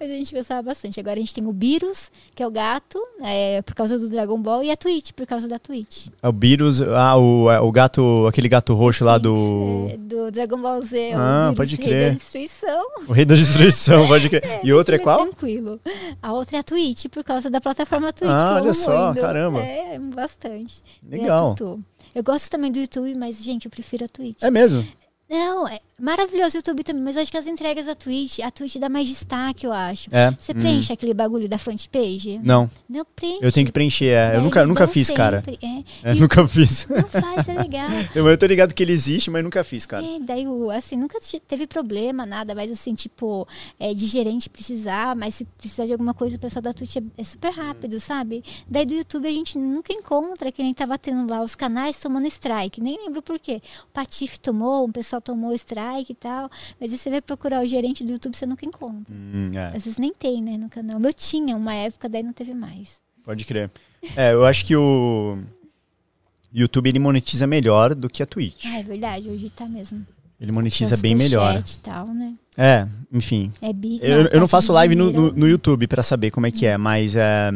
Mas 0.00 0.10
a 0.10 0.14
gente 0.14 0.32
pensava 0.32 0.62
bastante. 0.62 0.98
Agora 0.98 1.14
a 1.16 1.20
gente 1.20 1.32
tem 1.32 1.46
o 1.46 1.52
Beerus, 1.52 2.10
que 2.34 2.42
é 2.42 2.46
o 2.46 2.50
gato, 2.50 2.98
é, 3.22 3.62
por 3.62 3.74
causa 3.74 3.98
do 3.98 4.08
Dragon 4.08 4.40
Ball, 4.40 4.64
e 4.64 4.70
a 4.70 4.76
Twitch, 4.76 5.12
por 5.12 5.24
causa 5.26 5.46
da 5.46 5.58
Twitch. 5.60 6.08
O 6.22 6.32
Beerus, 6.32 6.82
ah, 6.82 7.16
o, 7.16 7.46
o 7.64 7.72
gato, 7.72 8.26
aquele 8.26 8.48
gato 8.48 8.74
roxo 8.74 9.04
lá 9.04 9.16
do. 9.16 9.86
É, 9.90 9.96
do 9.96 10.30
Dragon 10.32 10.60
Ball 10.60 10.82
Z, 10.82 11.12
Ah, 11.14 11.50
o 11.52 11.54
Beerus, 11.54 11.56
pode 11.56 11.76
Rei 11.76 11.86
crer. 11.86 12.10
da 12.10 12.18
Destruição. 12.18 12.84
O 13.06 13.12
rei 13.12 13.24
da 13.24 13.34
destruição, 13.36 14.08
pode 14.08 14.28
crer. 14.28 14.42
E 14.64 14.72
outra 14.72 14.96
é 14.96 14.98
qual? 14.98 15.18
Tranquilo. 15.18 15.80
A 16.22 16.32
outra 16.32 16.56
é 16.56 16.60
a 16.60 16.62
Twitch, 16.62 17.06
por 17.08 17.22
causa 17.22 17.48
da 17.48 17.60
plataforma 17.60 18.12
Twitch. 18.12 18.30
Ah, 18.30 18.58
olha 18.60 18.74
só, 18.74 19.14
caramba. 19.14 19.60
É, 19.60 19.98
bastante. 19.98 20.82
E 21.08 21.14
a 21.14 21.18
Legal. 21.18 21.54
Eu 22.14 22.22
gosto 22.22 22.50
também 22.50 22.70
do 22.70 22.78
YouTube, 22.78 23.16
mas, 23.16 23.42
gente, 23.42 23.64
eu 23.64 23.70
prefiro 23.70 24.04
a 24.04 24.08
Twitch. 24.08 24.42
É 24.42 24.50
mesmo? 24.50 24.86
Não, 25.28 25.66
é 25.66 25.80
maravilhoso 25.98 26.56
o 26.56 26.58
YouTube 26.58 26.82
também, 26.84 27.02
mas 27.02 27.16
acho 27.16 27.30
que 27.30 27.36
as 27.38 27.46
entregas 27.46 27.86
da 27.86 27.94
Twitch, 27.94 28.40
a 28.40 28.50
Twitch 28.50 28.76
dá 28.76 28.88
mais 28.88 29.08
destaque, 29.08 29.66
eu 29.66 29.72
acho. 29.72 30.08
É. 30.12 30.30
Você 30.38 30.52
Hum. 30.52 30.56
preenche 30.56 30.92
aquele 30.92 31.14
bagulho 31.14 31.48
da 31.48 31.58
front 31.58 31.86
page? 31.88 32.40
Não, 32.44 32.70
Não 32.88 33.04
preenche. 33.04 33.38
eu 33.44 33.52
tenho 33.52 33.66
que 33.66 33.72
preencher. 33.72 34.06
é. 34.16 34.36
Eu 34.36 34.42
nunca, 34.42 34.66
nunca 34.66 34.86
fiz, 34.86 35.10
cara. 35.10 35.42
sempre, 35.44 35.58
É. 36.02 36.10
É, 36.10 36.14
E 36.14 36.20
nunca 36.20 36.46
fiz. 36.48 36.86
Não 36.88 37.02
faz, 37.08 37.48
é 37.48 37.54
legal. 37.54 37.88
Eu, 38.14 38.28
eu 38.28 38.36
tô 38.38 38.46
ligado 38.46 38.74
que 38.74 38.82
ele 38.82 38.92
existe, 38.92 39.30
mas 39.30 39.42
nunca 39.42 39.62
fiz, 39.64 39.86
cara. 39.86 40.04
É, 40.04 40.18
daí, 40.20 40.46
o- 40.46 40.70
assim, 40.70 40.96
nunca 40.96 41.18
te- 41.20 41.40
teve 41.40 41.66
problema, 41.66 42.24
nada, 42.26 42.54
mas 42.54 42.70
assim, 42.70 42.94
tipo, 42.94 43.46
é, 43.78 43.92
de 43.94 44.06
gerente 44.06 44.48
precisar, 44.48 45.14
mas 45.16 45.34
se 45.36 45.44
precisar 45.44 45.86
de 45.86 45.92
alguma 45.92 46.14
coisa, 46.14 46.36
o 46.36 46.38
pessoal 46.40 46.62
da 46.62 46.72
Twitch 46.72 46.96
é, 46.96 47.02
é 47.18 47.24
super 47.24 47.50
rápido, 47.52 47.98
sabe? 48.00 48.42
Daí 48.68 48.84
do 48.86 48.94
YouTube 48.94 49.26
a 49.26 49.30
gente 49.30 49.58
nunca 49.58 49.92
encontra, 49.92 50.50
que 50.52 50.62
nem 50.62 50.72
tava 50.74 50.96
tendo 50.98 51.28
lá 51.30 51.42
os 51.42 51.54
canais 51.54 51.98
tomando 51.98 52.26
strike, 52.26 52.80
nem 52.80 52.98
lembro 53.04 53.22
por 53.22 53.38
quê. 53.38 53.60
O 53.84 53.92
Patife 53.92 54.38
tomou, 54.38 54.86
um 54.86 54.92
pessoal 54.92 55.20
tomou 55.20 55.52
strike 55.54 55.83
e 56.12 56.14
tal, 56.14 56.50
mas 56.80 56.92
aí 56.92 56.98
você 56.98 57.10
vai 57.10 57.20
procurar 57.20 57.62
o 57.62 57.66
gerente 57.66 58.04
do 58.04 58.12
YouTube, 58.12 58.36
você 58.36 58.46
nunca 58.46 58.66
encontra. 58.66 59.14
Hum, 59.14 59.50
é, 59.54 59.68
Às 59.76 59.84
vezes 59.84 59.98
nem 59.98 60.12
tem, 60.12 60.42
né, 60.42 60.56
no 60.56 60.68
canal. 60.68 61.00
Eu 61.00 61.12
tinha 61.12 61.56
uma 61.56 61.74
época, 61.74 62.08
daí 62.08 62.22
não 62.22 62.32
teve 62.32 62.54
mais. 62.54 62.98
pode 63.24 63.44
crer. 63.44 63.70
É, 64.16 64.32
eu 64.32 64.44
acho 64.44 64.64
que 64.64 64.76
o 64.76 65.38
YouTube 66.52 66.88
ele 66.88 66.98
monetiza 66.98 67.46
melhor 67.46 67.94
do 67.94 68.08
que 68.08 68.22
a 68.22 68.26
Twitch. 68.26 68.64
Ah, 68.66 68.78
é 68.78 68.82
verdade, 68.82 69.28
hoje 69.28 69.48
tá 69.50 69.66
mesmo. 69.66 70.06
Ele 70.40 70.52
monetiza 70.52 70.96
bem 70.98 71.14
melhor. 71.14 71.62
tal, 71.82 72.08
né? 72.08 72.34
É, 72.56 72.86
enfim. 73.12 73.52
É 73.62 73.72
bi, 73.72 73.98
Eu, 74.02 74.10
eu 74.10 74.22
não 74.24 74.30
parte 74.40 74.50
faço 74.50 74.72
live 74.72 74.94
no, 74.94 75.10
no, 75.10 75.32
no 75.32 75.48
YouTube 75.48 75.86
pra 75.86 76.02
saber 76.02 76.30
como 76.30 76.46
é 76.46 76.50
que 76.50 76.66
é, 76.66 76.76
mas 76.76 77.16
é, 77.16 77.50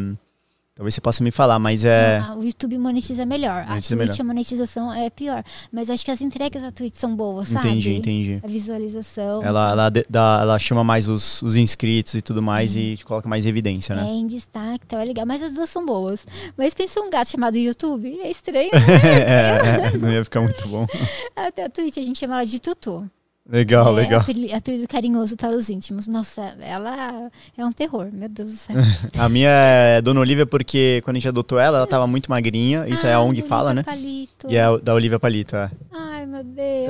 Talvez 0.79 0.95
você 0.95 1.01
possa 1.01 1.25
me 1.25 1.33
falar, 1.33 1.59
mas 1.59 1.85
é. 1.85 2.19
Ah, 2.25 2.37
o 2.37 2.45
YouTube 2.45 2.79
monetiza 2.79 3.27
melhor. 3.27 3.67
Monetiza 3.67 3.95
a 3.97 3.99
Twitch, 3.99 4.11
melhor. 4.11 4.21
a 4.21 4.25
monetização 4.25 4.95
é 4.95 5.11
pior. 5.11 5.43
Mas 5.73 5.91
acho 5.91 6.05
que 6.05 6.11
as 6.13 6.21
entregas 6.21 6.63
da 6.63 6.71
Twitch 6.71 6.95
são 6.95 7.17
boas, 7.17 7.49
sabe? 7.49 7.67
Entendi, 7.67 7.95
entendi. 7.97 8.41
A 8.45 8.47
visualização. 8.47 9.43
Ela, 9.43 9.73
ela, 9.73 9.91
dá- 9.91 10.39
ela 10.41 10.57
chama 10.57 10.85
mais 10.85 11.09
os, 11.09 11.43
os 11.43 11.57
inscritos 11.57 12.15
e 12.15 12.23
tudo 12.23 12.41
mais 12.41 12.77
e 12.77 12.97
te 12.97 13.05
coloca 13.05 13.29
mais 13.29 13.45
evidência, 13.45 13.93
É 13.93 13.97
né? 13.97 14.05
em 14.09 14.25
destaque, 14.29 14.85
então 14.87 15.01
é 15.01 15.05
legal. 15.05 15.27
Mas 15.27 15.43
as 15.43 15.53
duas 15.53 15.69
são 15.69 15.85
boas. 15.85 16.25
Mas 16.57 16.75
pensa 16.75 17.01
um 17.01 17.11
gato 17.11 17.29
chamado 17.29 17.57
YouTube. 17.57 18.17
É 18.23 18.31
estranho, 18.31 18.71
né? 18.73 19.89
é, 19.91 19.95
é, 19.95 19.99
não 19.99 20.13
ia 20.13 20.23
ficar 20.23 20.41
muito 20.43 20.69
bom. 20.69 20.87
Até 21.35 21.65
a 21.65 21.69
Twitch 21.69 21.97
a 21.99 22.03
gente 22.03 22.21
chama 22.21 22.35
ela 22.37 22.47
de 22.47 22.61
Tutu. 22.61 23.05
Legal, 23.51 23.89
é 23.99 24.03
legal. 24.03 24.21
Apelido, 24.21 24.55
apelido 24.55 24.87
carinhoso 24.89 25.35
para 25.37 25.49
os 25.51 25.71
íntimos. 25.71 26.07
Nossa, 26.07 26.55
ela 26.61 27.31
é 27.57 27.65
um 27.65 27.73
terror, 27.73 28.09
meu 28.13 28.29
Deus 28.29 28.51
do 28.51 28.57
céu. 28.57 28.77
A 29.19 29.27
minha 29.29 29.49
é 29.49 30.03
Dona 30.03 30.21
Olivia 30.21 30.45
porque 30.45 31.01
quando 31.03 31.17
a 31.17 31.19
gente 31.19 31.29
adotou 31.29 31.59
ela, 31.59 31.79
ela 31.79 31.87
tava 31.87 32.07
muito 32.07 32.29
magrinha. 32.31 32.87
Isso 32.87 33.07
é 33.07 33.15
a 33.15 33.19
Ai, 33.19 33.25
ONG 33.25 33.41
fala, 33.41 33.73
né? 33.73 33.83
Olivia 33.87 34.29
Palito. 34.37 34.47
E 34.51 34.57
é 34.57 34.79
da 34.83 34.95
Olivia 34.95 35.19
Palito, 35.19 35.57
é. 35.57 35.71
Ai, 35.91 36.27
meu 36.27 36.45
Deus. 36.45 36.89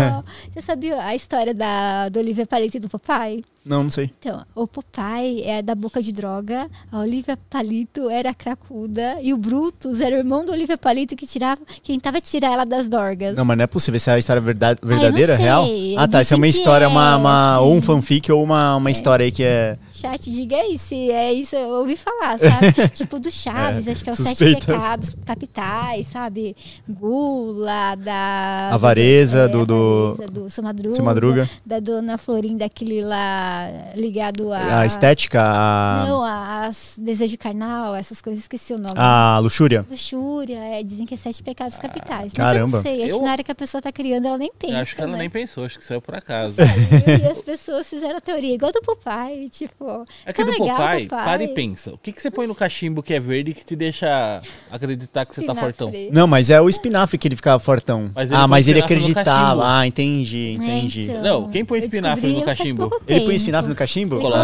Você 0.54 0.62
sabia 0.62 1.02
a 1.02 1.14
história 1.14 1.52
da, 1.52 2.08
do 2.08 2.18
Olivia 2.18 2.46
Palito 2.46 2.78
e 2.78 2.80
do 2.80 2.88
papai? 2.88 3.42
Não, 3.64 3.82
não 3.82 3.90
sei. 3.90 4.10
Então, 4.18 4.46
o 4.54 4.66
papai 4.66 5.42
é 5.44 5.60
da 5.60 5.74
boca 5.74 6.02
de 6.02 6.10
droga, 6.10 6.70
a 6.90 7.00
Olivia 7.00 7.36
Palito 7.50 8.08
era 8.08 8.32
cracuda 8.32 9.18
e 9.20 9.34
o 9.34 9.36
Brutus 9.36 10.00
era 10.00 10.16
o 10.16 10.18
irmão 10.18 10.42
do 10.42 10.52
Olivia 10.52 10.78
Palito 10.78 11.14
que 11.14 11.26
tirava, 11.26 11.60
quem 11.82 12.00
tava 12.00 12.18
tirar 12.18 12.52
ela 12.52 12.64
das 12.64 12.88
dorgas. 12.88 13.36
Não, 13.36 13.44
mas 13.44 13.58
não 13.58 13.64
é 13.64 13.66
possível. 13.66 13.96
Essa 13.96 14.12
é 14.12 14.14
a 14.14 14.18
história 14.18 14.40
verdade- 14.40 14.80
não 14.82 14.88
verdadeira, 14.88 15.36
sei. 15.36 15.44
real? 15.44 15.66
Ah, 16.00 16.06
tá. 16.06 16.22
Isso 16.22 16.32
é 16.32 16.36
uma 16.36 16.46
história, 16.46 16.84
é, 16.84 16.88
uma, 16.88 17.16
uma- 17.16 17.60
ou 17.60 17.74
um 17.74 17.82
fanfic 17.82 18.30
ou 18.30 18.42
uma, 18.42 18.76
uma 18.76 18.90
história 18.90 19.24
aí 19.24 19.32
que 19.32 19.42
é. 19.42 19.76
Chat, 19.98 20.30
diga 20.30 20.56
aí 20.56 20.78
se 20.78 21.10
é 21.10 21.32
isso, 21.32 21.56
eu 21.56 21.68
ouvi 21.80 21.96
falar, 21.96 22.38
sabe? 22.38 22.88
tipo 22.94 23.18
do 23.18 23.30
Chaves, 23.30 23.86
É, 23.86 23.90
acho 23.92 24.04
que 24.04 24.10
é 24.10 24.12
os 24.12 24.18
sete 24.18 24.54
pecados 24.54 25.16
capitais, 25.26 26.06
sabe? 26.06 26.54
Gula, 26.88 27.94
da... 27.96 28.70
Avareza, 28.72 29.40
é, 29.40 29.48
do- 29.48 29.64
do- 29.66 30.12
avareza, 30.14 30.32
do 30.32 30.50
Seu 30.50 30.62
Madruga, 30.64 30.94
Seu 30.96 31.04
Madruga. 31.04 31.50
da 31.64 31.80
Dona 31.80 32.16
Florinda, 32.18 32.64
aquele 32.64 33.02
lá 33.02 33.66
ligado 33.96 34.52
a... 34.52 34.80
A 34.80 34.86
estética, 34.86 35.40
a, 35.42 36.04
Não, 36.06 36.22
as 36.24 36.94
desejo 36.98 37.36
carnal, 37.38 37.94
essas 37.94 38.20
coisas, 38.22 38.40
esqueci 38.44 38.74
o 38.74 38.78
nome. 38.78 38.94
a 38.96 39.38
luxúria. 39.42 39.84
Luxúria, 39.90 40.58
é, 40.58 40.82
dizem 40.82 41.06
que 41.06 41.14
é 41.14 41.16
sete 41.16 41.42
pecados 41.42 41.76
capitais. 41.78 42.32
Mas 42.36 42.38
eu 42.38 42.44
caramba. 42.44 42.76
não 42.76 42.82
sei, 42.82 43.02
acho 43.04 43.12
Eu- 43.14 43.18
que 43.18 43.24
na 43.24 43.32
hora 43.32 43.42
que 43.42 43.50
a 43.52 43.54
pessoa 43.54 43.80
tá 43.82 43.90
criando, 43.90 44.26
ela 44.26 44.38
nem 44.38 44.52
pensa. 44.56 44.74
Eu 44.74 44.78
acho 44.80 44.94
que 44.94 45.00
ela 45.02 45.12
né? 45.12 45.18
nem 45.18 45.30
pensou, 45.30 45.64
acho 45.64 45.78
que 45.78 45.84
saiu 45.84 46.00
por 46.02 46.14
acaso. 46.14 46.56
E 47.08 47.26
as 47.26 47.40
pessoas 47.42 47.88
fizeram 47.88 48.18
a 48.18 48.20
teoria, 48.20 48.54
igual 48.54 48.70
do 48.72 48.80
papai, 48.82 49.46
tipo. 49.50 49.87
É 50.24 50.32
que 50.32 50.44
tá 50.44 50.50
do 50.50 50.58
legal, 50.62 50.76
Popeye, 50.76 51.06
papai. 51.06 51.24
para 51.24 51.42
e 51.44 51.48
pensa. 51.48 51.92
O 51.94 51.98
que, 51.98 52.12
que 52.12 52.20
você 52.22 52.30
põe 52.30 52.46
no 52.46 52.54
cachimbo 52.54 53.02
que 53.02 53.14
é 53.14 53.20
verde 53.20 53.54
que 53.54 53.64
te 53.64 53.74
deixa 53.76 54.40
acreditar 54.70 55.24
que 55.26 55.34
você 55.34 55.44
tá 55.44 55.54
fortão? 55.54 55.92
Não, 56.12 56.26
mas 56.26 56.50
é 56.50 56.60
o 56.60 56.68
espinafre 56.68 57.16
que 57.18 57.26
ele 57.28 57.36
ficava 57.36 57.58
fortão. 57.58 58.10
Mas 58.14 58.30
ele 58.30 58.40
ah, 58.40 58.46
mas 58.48 58.68
ele 58.68 58.80
acreditava. 58.80 59.62
Ah, 59.66 59.86
entendi, 59.86 60.50
É, 60.60 60.64
entendi. 60.64 61.02
então, 61.02 61.22
Não, 61.22 61.48
quem 61.50 61.64
põe 61.64 61.78
espinafre 61.78 62.32
no 62.32 62.42
cachimbo? 62.42 62.90
Ele 63.06 63.24
põe 63.24 63.34
espinafre 63.34 63.68
no 63.68 63.76
cachimbo? 63.76 64.14
Ele 64.16 64.22
Coloca. 64.22 64.42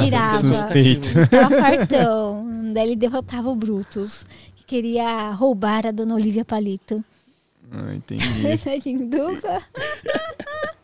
É, 0.00 0.04
virava. 0.04 0.38
suspeito. 0.38 1.08
Tava 1.30 1.56
fartão. 1.60 2.46
Daí 2.72 2.88
ele 2.88 2.96
derrotava 2.96 3.48
o 3.48 3.54
Brutus, 3.54 4.24
que 4.56 4.64
queria 4.64 5.30
roubar 5.30 5.86
a 5.86 5.90
dona 5.90 6.14
Olivia 6.14 6.44
Palito. 6.44 7.02
Ah, 7.72 7.94
entendi. 7.94 8.24
Assim, 8.78 9.08
dupla. 9.08 9.60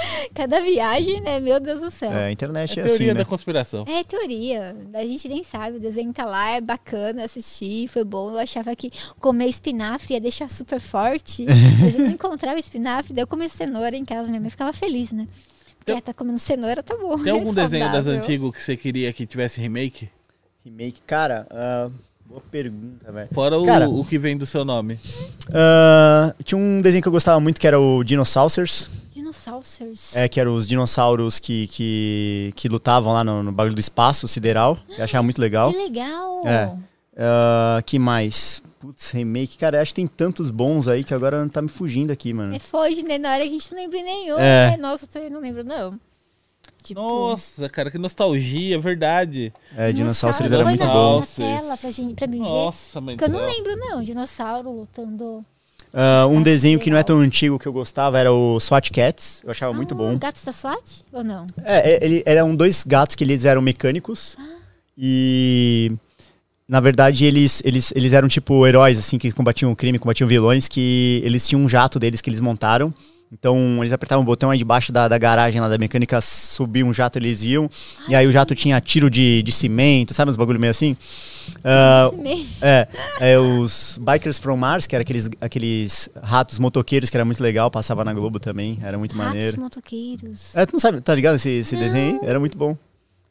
Cada 0.34 0.60
viagem, 0.60 1.20
né? 1.20 1.40
Meu 1.40 1.58
Deus 1.60 1.80
do 1.80 1.90
céu. 1.90 2.12
É, 2.12 2.26
a 2.26 2.32
internet 2.32 2.70
É 2.70 2.72
é, 2.72 2.84
teoria 2.86 2.94
assim, 2.94 3.06
da 3.08 3.14
né? 3.20 3.24
conspiração. 3.24 3.84
É 3.88 4.04
teoria, 4.04 4.76
a 4.94 5.04
gente 5.04 5.28
nem 5.28 5.42
sabe. 5.42 5.76
O 5.76 5.80
desenho 5.80 6.12
tá 6.12 6.24
lá, 6.24 6.50
é 6.50 6.60
bacana 6.60 7.24
assistir, 7.24 7.88
foi 7.88 8.04
bom. 8.04 8.30
Eu 8.32 8.38
achava 8.38 8.74
que 8.76 8.90
comer 9.20 9.46
espinafre 9.46 10.14
ia 10.14 10.20
deixar 10.20 10.48
super 10.50 10.80
forte, 10.80 11.44
mas 11.80 11.94
eu 11.94 12.00
não 12.00 12.10
encontrava 12.10 12.58
espinafre. 12.58 13.12
Daí 13.14 13.22
eu 13.22 13.26
comi 13.26 13.48
cenoura 13.48 13.96
em 13.96 14.04
casa, 14.04 14.28
minha 14.28 14.40
mãe 14.40 14.50
ficava 14.50 14.72
feliz, 14.72 15.12
né? 15.12 15.26
Porque 15.78 15.86
Tem- 15.86 15.94
ela 15.94 16.02
tá 16.02 16.12
comendo 16.14 16.38
cenoura, 16.38 16.82
tá 16.82 16.96
bom. 16.96 17.16
Tem 17.18 17.28
é 17.28 17.30
algum 17.38 17.54
desenho 17.54 17.90
das 17.92 18.06
antigas 18.06 18.50
que 18.50 18.62
você 18.62 18.76
queria 18.76 19.12
que 19.12 19.24
tivesse 19.26 19.60
remake? 19.60 20.08
Remake, 20.64 21.00
cara, 21.06 21.46
ah, 21.50 21.88
boa 22.28 22.40
pergunta, 22.50 23.12
velho. 23.12 23.28
Fora 23.32 23.56
o, 23.56 23.64
Cara- 23.64 23.88
o 23.88 24.04
que 24.04 24.18
vem 24.18 24.36
do 24.36 24.44
seu 24.44 24.64
nome. 24.64 24.98
Ah, 25.54 26.34
tinha 26.42 26.58
um 26.58 26.80
desenho 26.80 27.00
que 27.02 27.06
eu 27.08 27.12
gostava 27.12 27.38
muito 27.38 27.60
que 27.60 27.66
era 27.66 27.78
o 27.78 28.02
Dinosaurs. 28.02 28.90
Dinossauros. 29.32 30.14
É, 30.14 30.28
que 30.28 30.38
eram 30.40 30.54
os 30.54 30.68
dinossauros 30.68 31.38
que, 31.38 31.66
que, 31.68 32.52
que 32.54 32.68
lutavam 32.68 33.12
lá 33.12 33.24
no, 33.24 33.42
no 33.42 33.52
bagulho 33.52 33.74
do 33.74 33.80
espaço 33.80 34.28
sideral. 34.28 34.78
Que 34.88 35.00
eu 35.00 35.04
achava 35.04 35.22
muito 35.22 35.40
legal. 35.40 35.72
Que 35.72 35.78
legal! 35.78 36.40
É. 36.44 36.72
Ah, 37.16 37.82
que 37.84 37.98
mais? 37.98 38.62
Putz, 38.78 39.10
remake. 39.10 39.56
Cara, 39.58 39.78
eu 39.78 39.82
acho 39.82 39.90
que 39.92 39.96
tem 39.96 40.06
tantos 40.06 40.50
bons 40.50 40.86
aí 40.86 41.02
que 41.02 41.14
agora 41.14 41.48
tá 41.48 41.60
me 41.62 41.68
fugindo 41.68 42.10
aqui, 42.12 42.32
mano. 42.32 42.54
É 42.54 42.58
foge, 42.58 43.02
né? 43.02 43.18
Na 43.18 43.32
hora 43.32 43.42
que 43.42 43.48
a 43.48 43.52
gente 43.52 43.72
não 43.72 43.80
lembra 43.80 44.02
nenhum. 44.02 44.38
É. 44.38 44.70
né? 44.70 44.76
Nossa, 44.76 45.04
eu 45.04 45.08
também 45.08 45.30
não 45.30 45.40
lembro, 45.40 45.64
não. 45.64 45.98
Tipo, 46.82 47.00
Nossa, 47.00 47.68
cara, 47.68 47.90
que 47.90 47.98
nostalgia, 47.98 48.78
verdade. 48.78 49.52
É, 49.76 49.90
dinossauros 49.90 50.36
dinossauro. 50.36 50.54
era 50.54 50.64
muito 50.64 50.86
bom. 50.86 51.18
Na 51.20 51.26
tela 51.58 51.76
pra, 51.76 51.90
gente, 51.90 52.14
pra 52.14 52.26
mim 52.28 52.38
ver. 52.38 52.44
Nossa, 52.44 53.00
mãe 53.00 53.16
Porque 53.16 53.28
eu 53.28 53.32
não 53.34 53.48
céu. 53.48 53.56
lembro, 53.56 53.76
não. 53.76 54.02
Dinossauro 54.02 54.70
lutando. 54.70 55.44
Ah, 55.92 56.26
um 56.28 56.42
desenho 56.42 56.78
que 56.78 56.90
não 56.90 56.98
é 56.98 57.02
tão 57.02 57.18
antigo 57.20 57.58
que 57.58 57.66
eu 57.66 57.72
gostava 57.72 58.18
era 58.18 58.32
o 58.32 58.58
SWAT 58.60 58.90
Cats. 58.90 59.40
Eu 59.44 59.50
achava 59.50 59.72
muito 59.72 59.94
Ah, 59.94 59.96
bom. 59.96 60.18
Gatos 60.18 60.44
da 60.44 60.52
SWAT? 60.52 60.82
Ou 61.12 61.24
não? 61.24 61.46
É, 61.64 61.92
é, 61.92 62.04
ele, 62.04 62.22
eram 62.26 62.54
dois 62.54 62.84
gatos 62.84 63.16
que 63.16 63.24
eles 63.24 63.44
eram 63.44 63.62
mecânicos. 63.62 64.36
E. 64.96 65.92
Na 66.68 66.80
verdade, 66.80 67.24
eles, 67.24 67.62
eles, 67.64 67.92
eles 67.94 68.12
eram 68.12 68.26
tipo 68.26 68.66
heróis, 68.66 68.98
assim, 68.98 69.18
que 69.18 69.30
combatiam 69.30 69.70
o 69.70 69.76
crime, 69.76 70.00
combatiam 70.00 70.26
vilões, 70.26 70.66
que 70.66 71.20
eles 71.24 71.46
tinham 71.46 71.62
um 71.62 71.68
jato 71.68 71.96
deles 71.98 72.20
que 72.20 72.28
eles 72.28 72.40
montaram. 72.40 72.92
Então, 73.32 73.78
eles 73.80 73.92
apertavam 73.92 74.22
o 74.22 74.26
botão 74.26 74.50
aí 74.50 74.58
debaixo 74.58 74.92
da, 74.92 75.08
da 75.08 75.18
garagem 75.18 75.60
lá 75.60 75.68
da 75.68 75.76
mecânica, 75.76 76.20
subia 76.20 76.86
um 76.86 76.92
jato, 76.92 77.18
eles 77.18 77.42
iam. 77.42 77.68
E 78.08 78.14
aí 78.14 78.26
o 78.26 78.32
jato 78.32 78.54
tinha 78.54 78.80
tiro 78.80 79.10
de, 79.10 79.42
de 79.42 79.52
cimento, 79.52 80.14
sabe 80.14 80.30
uns 80.30 80.36
bagulho 80.36 80.60
meio 80.60 80.70
assim? 80.70 80.96
Meio. 82.22 82.46
é, 82.62 82.88
é, 83.20 83.38
os 83.38 83.98
Bikers 84.00 84.38
from 84.38 84.56
Mars, 84.56 84.86
que 84.86 84.94
eram 84.94 85.02
aqueles, 85.02 85.28
aqueles 85.40 86.08
ratos 86.22 86.58
motoqueiros, 86.58 87.10
que 87.10 87.16
era 87.16 87.24
muito 87.24 87.42
legal, 87.42 87.70
passava 87.70 88.04
na 88.04 88.14
Globo 88.14 88.38
também, 88.38 88.78
era 88.82 88.96
muito 88.96 89.16
Ratos 89.16 89.32
maneiro. 89.34 89.60
motoqueiros. 89.60 90.54
É, 90.54 90.64
tu 90.64 90.74
não 90.74 90.80
sabe, 90.80 91.00
tá 91.00 91.14
ligado 91.14 91.34
esse, 91.36 91.50
esse 91.50 91.76
desenho 91.76 92.20
aí? 92.22 92.28
Era 92.28 92.38
muito 92.40 92.56
bom. 92.56 92.76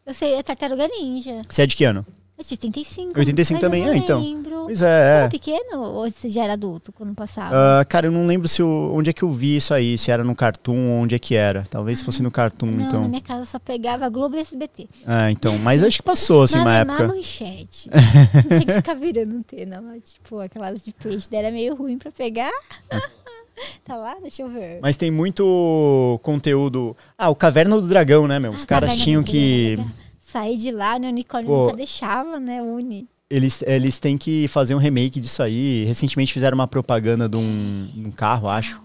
Eu 0.05 0.13
sei, 0.13 0.35
é 0.35 0.43
Tartaruga 0.43 0.87
Ninja. 0.87 1.41
Você 1.49 1.63
é 1.63 1.65
de 1.65 1.75
que 1.75 1.83
ano? 1.85 2.05
É 2.37 2.43
de 2.43 2.49
85. 2.51 3.17
85 3.17 3.53
mas 3.53 3.61
também, 3.61 3.81
eu 3.81 3.87
não 3.87 3.93
é, 3.93 3.97
então. 3.97 4.19
lembro. 4.19 4.55
Pois 4.65 4.79
Você 4.79 4.85
é, 4.85 4.89
era 4.89 5.25
é. 5.25 5.29
pequeno 5.29 5.81
ou 5.83 6.09
você 6.11 6.29
já 6.29 6.43
era 6.43 6.53
adulto 6.53 6.91
quando 6.91 7.13
passava? 7.15 7.79
Ah, 7.79 7.85
cara, 7.85 8.07
eu 8.07 8.11
não 8.11 8.25
lembro 8.27 8.47
se 8.47 8.61
eu- 8.61 8.91
onde 8.93 9.09
é 9.09 9.13
que 9.13 9.23
eu 9.23 9.31
vi 9.31 9.55
isso 9.55 9.73
aí, 9.73 9.97
se 9.97 10.11
era 10.11 10.23
no 10.23 10.35
Cartoon 10.35 10.89
ou 10.89 11.03
onde 11.03 11.15
é 11.15 11.19
que 11.19 11.33
era. 11.35 11.63
Talvez 11.69 12.01
fosse 12.01 12.21
no 12.21 12.29
Cartoon, 12.31 12.65
não, 12.65 12.77
na 12.77 12.83
então. 12.87 13.07
minha 13.07 13.21
casa 13.21 13.45
só 13.45 13.57
pegava 13.59 14.09
Globo 14.09 14.35
e 14.35 14.39
SBT. 14.39 14.89
Ah, 15.07 15.31
então. 15.31 15.57
Mas 15.59 15.81
acho 15.83 15.97
que 15.97 16.03
passou, 16.03 16.41
assim, 16.43 16.55
na, 16.57 16.61
uma 16.63 16.71
na 16.85 16.93
época. 16.93 17.07
manchete. 17.07 17.89
Não 18.35 18.59
tinha 18.59 18.65
que 18.65 18.73
ficar 18.73 18.93
virando 18.95 19.35
antena 19.37 19.81
tipo, 20.03 20.39
aquelas 20.39 20.83
de 20.83 20.91
peixe. 20.91 21.27
Daí 21.31 21.39
era 21.39 21.51
meio 21.51 21.73
ruim 21.75 21.97
pra 21.97 22.11
pegar. 22.11 22.51
tá 23.85 23.95
lá? 23.95 24.15
Deixa 24.21 24.41
eu 24.41 24.49
ver. 24.49 24.79
Mas 24.81 24.97
tem 24.97 25.09
muito 25.09 26.19
conteúdo. 26.21 26.97
Ah, 27.17 27.29
o 27.29 27.35
Caverna 27.35 27.79
do 27.79 27.87
Dragão, 27.87 28.27
né, 28.27 28.39
meu? 28.39 28.51
Os 28.51 28.63
Ah, 28.63 28.67
caras 28.67 28.89
Caverna 28.89 29.03
tinham 29.05 29.23
que. 29.23 29.75
Dragão. 29.77 30.04
Sair 30.35 30.57
de 30.57 30.69
lá, 30.71 30.99
né? 30.99 31.07
O 31.07 31.11
unicórnio 31.11 31.47
Pô. 31.49 31.63
nunca 31.63 31.77
deixava, 31.77 32.39
né? 32.41 32.61
Uni. 32.61 33.07
Eles, 33.29 33.61
eles 33.65 33.99
têm 33.99 34.17
que 34.17 34.47
fazer 34.49 34.75
um 34.75 34.77
remake 34.77 35.17
disso 35.19 35.41
aí. 35.41 35.85
Recentemente 35.85 36.33
fizeram 36.33 36.55
uma 36.55 36.67
propaganda 36.67 37.29
de 37.29 37.37
um, 37.37 37.89
um 37.95 38.11
carro, 38.11 38.49
acho. 38.49 38.81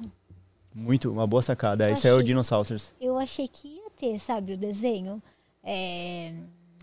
Muito, 0.73 1.11
uma 1.11 1.27
boa 1.27 1.43
sacada. 1.43 1.89
Eu 1.89 1.95
Esse 1.95 2.07
é 2.07 2.13
o 2.13 2.15
achei- 2.17 2.27
Dinosaurs. 2.27 2.93
Eu 3.01 3.19
achei 3.19 3.49
que 3.49 3.67
ia 3.67 3.91
ter, 3.99 4.19
sabe, 4.21 4.53
o 4.53 4.57
desenho 4.57 5.21
é, 5.65 6.33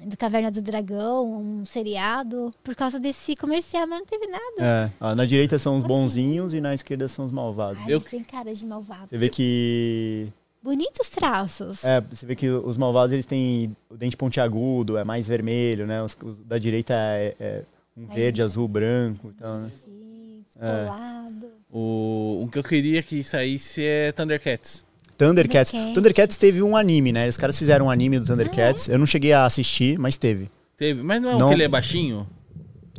do 0.05 0.17
Caverna 0.17 0.51
do 0.51 0.61
Dragão, 0.61 1.25
um 1.61 1.65
seriado, 1.65 2.51
por 2.61 2.75
causa 2.75 2.99
desse 2.99 3.35
comercial, 3.37 3.87
mas 3.87 3.99
não 3.99 4.05
teve 4.05 4.27
nada. 4.27 4.43
É, 4.59 4.91
ó, 4.99 5.15
na 5.15 5.25
direita 5.25 5.57
são 5.57 5.77
os 5.77 5.83
bonzinhos 5.85 6.53
e 6.53 6.59
na 6.59 6.73
esquerda 6.75 7.07
são 7.07 7.23
os 7.25 7.31
malvados. 7.31 7.81
Ai, 7.85 7.93
Eu- 7.93 8.01
sem 8.01 8.21
cara 8.23 8.53
de 8.53 8.65
malvado. 8.65 9.07
Você 9.09 9.17
vê 9.17 9.29
que 9.29 10.27
Bonitos 10.63 11.09
traços. 11.09 11.83
É, 11.83 12.01
você 12.01 12.25
vê 12.25 12.35
que 12.35 12.49
os 12.49 12.77
malvados 12.77 13.13
eles 13.13 13.25
têm 13.25 13.75
o 13.89 13.95
dente 13.95 14.17
pontiagudo, 14.17 14.97
é 14.97 15.03
mais 15.03 15.27
vermelho, 15.27 15.85
né? 15.87 16.01
Os, 16.03 16.17
os 16.23 16.39
da 16.41 16.57
direita 16.57 16.93
é, 16.93 17.35
é 17.39 17.63
um 17.95 18.01
Mais 18.05 18.15
verde, 18.15 18.41
azul, 18.41 18.67
branco. 18.67 19.31
Então, 19.35 19.61
né? 19.61 19.71
Assim, 19.73 20.43
É. 20.59 20.83
descolado. 20.83 21.47
O, 21.71 22.43
o 22.45 22.49
que 22.51 22.57
eu 22.59 22.63
queria 22.63 23.01
que 23.03 23.23
saísse 23.23 23.83
é 23.85 24.11
Thundercats. 24.11 24.83
Thundercats. 25.17 25.71
Thundercats. 25.71 25.93
Thundercats 25.95 26.37
teve 26.37 26.61
um 26.61 26.75
anime, 26.75 27.11
né? 27.11 27.27
Os 27.27 27.37
caras 27.37 27.57
fizeram 27.57 27.87
um 27.87 27.89
anime 27.89 28.19
do 28.19 28.23
Ah, 28.23 28.27
Thundercats. 28.27 28.87
Eu 28.87 28.99
não 28.99 29.05
cheguei 29.05 29.33
a 29.33 29.45
assistir, 29.45 29.97
mas 29.97 30.17
teve. 30.17 30.49
Teve, 30.75 31.01
mas 31.01 31.21
não 31.21 31.31
é 31.31 31.35
o 31.35 31.39
Não. 31.39 31.47
que 31.49 31.53
ele 31.55 31.63
é 31.63 31.67
baixinho? 31.67 32.27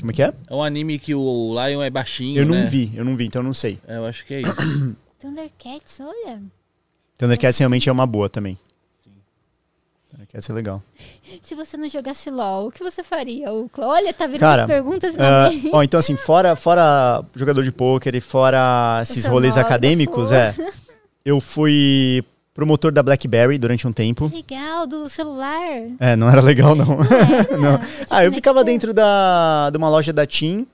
Como 0.00 0.10
é 0.10 0.14
que 0.14 0.22
é? 0.22 0.32
É 0.48 0.54
um 0.54 0.62
anime 0.62 0.98
que 0.98 1.14
o 1.14 1.52
Lion 1.54 1.82
é 1.82 1.90
baixinho, 1.90 2.38
Eu 2.38 2.46
não 2.46 2.54
né? 2.56 2.66
vi, 2.66 2.90
eu 2.94 3.04
não 3.04 3.16
vi, 3.16 3.26
então 3.26 3.40
eu 3.40 3.44
não 3.44 3.52
sei. 3.54 3.78
É, 3.86 3.96
eu 3.96 4.06
acho 4.06 4.24
que 4.24 4.34
é 4.34 4.42
isso. 4.42 4.96
Thundercats, 5.18 6.00
olha. 6.00 6.40
Thundercats 7.18 7.58
realmente 7.58 7.88
é 7.88 7.92
uma 7.92 8.06
boa 8.06 8.28
também. 8.28 8.56
Que 10.28 10.36
ia 10.36 10.42
ser 10.42 10.52
legal. 10.52 10.82
Se 11.42 11.54
você 11.54 11.78
não 11.78 11.88
jogasse 11.88 12.30
LOL, 12.30 12.66
o 12.66 12.70
que 12.72 12.82
você 12.82 13.02
faria, 13.02 13.50
Ucla? 13.50 13.86
Olha, 13.86 14.12
tá 14.12 14.28
Cara, 14.28 14.62
as 14.64 14.68
perguntas 14.68 15.14
também. 15.14 15.70
ó, 15.72 15.82
então, 15.82 15.98
assim, 15.98 16.16
fora, 16.16 16.54
fora 16.54 17.24
jogador 17.34 17.62
de 17.62 17.72
pôquer 17.72 18.14
e 18.14 18.20
fora 18.20 19.00
esses 19.02 19.24
rolês 19.24 19.56
acadêmicos, 19.56 20.30
é. 20.30 20.54
Eu 21.24 21.40
fui 21.40 22.22
promotor 22.52 22.92
da 22.92 23.02
BlackBerry 23.02 23.56
durante 23.56 23.86
um 23.86 23.92
tempo. 23.92 24.30
Legal, 24.34 24.86
do 24.86 25.08
celular. 25.08 25.62
É, 25.98 26.14
não 26.14 26.28
era 26.28 26.42
legal, 26.42 26.74
não. 26.74 26.86
Não. 27.58 27.78
Tipo, 27.78 28.04
Ah, 28.10 28.24
eu 28.24 28.32
ficava 28.32 28.62
dentro 28.62 28.92
da, 28.92 29.70
de 29.70 29.78
uma 29.78 29.88
loja 29.88 30.12
da 30.12 30.26
TIM. 30.26 30.66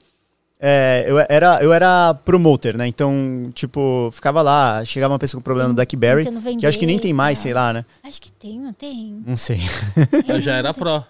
É, 0.67 1.05
eu, 1.07 1.19
era, 1.29 1.63
eu 1.63 1.75
era 1.75 2.15
promoter, 2.15 2.75
né? 2.75 2.87
Então, 2.87 3.51
tipo, 3.53 4.09
ficava 4.13 4.41
lá, 4.41 4.83
chegava 4.83 5.13
uma 5.13 5.19
pessoa 5.19 5.39
com 5.39 5.45
problema 5.45 5.69
no 5.69 5.75
BlackBerry, 5.75 6.25
Tentando 6.25 6.59
que 6.59 6.65
eu 6.65 6.69
acho 6.71 6.79
que 6.79 6.87
nem 6.87 6.97
vender 6.97 7.09
tem 7.09 7.13
mais, 7.13 7.37
tal. 7.37 7.43
sei 7.43 7.53
lá, 7.53 7.71
né? 7.75 7.85
Acho 8.03 8.23
que 8.23 8.33
tem, 8.33 8.59
não 8.59 8.73
tem? 8.73 9.23
Não 9.27 9.37
sei. 9.37 9.61
Eu 10.27 10.41
já 10.41 10.55
era 10.55 10.73
pro. 10.73 11.05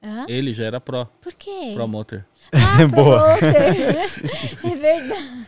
Hã? 0.00 0.26
Ele 0.28 0.54
já 0.54 0.66
era 0.66 0.80
pro. 0.80 1.04
Por 1.20 1.32
quê? 1.34 1.72
Promoter. 1.74 2.24
Ah, 2.52 2.86
Boa. 2.94 3.38
promoter. 3.38 3.96
é 4.62 4.76
verdade. 4.76 5.46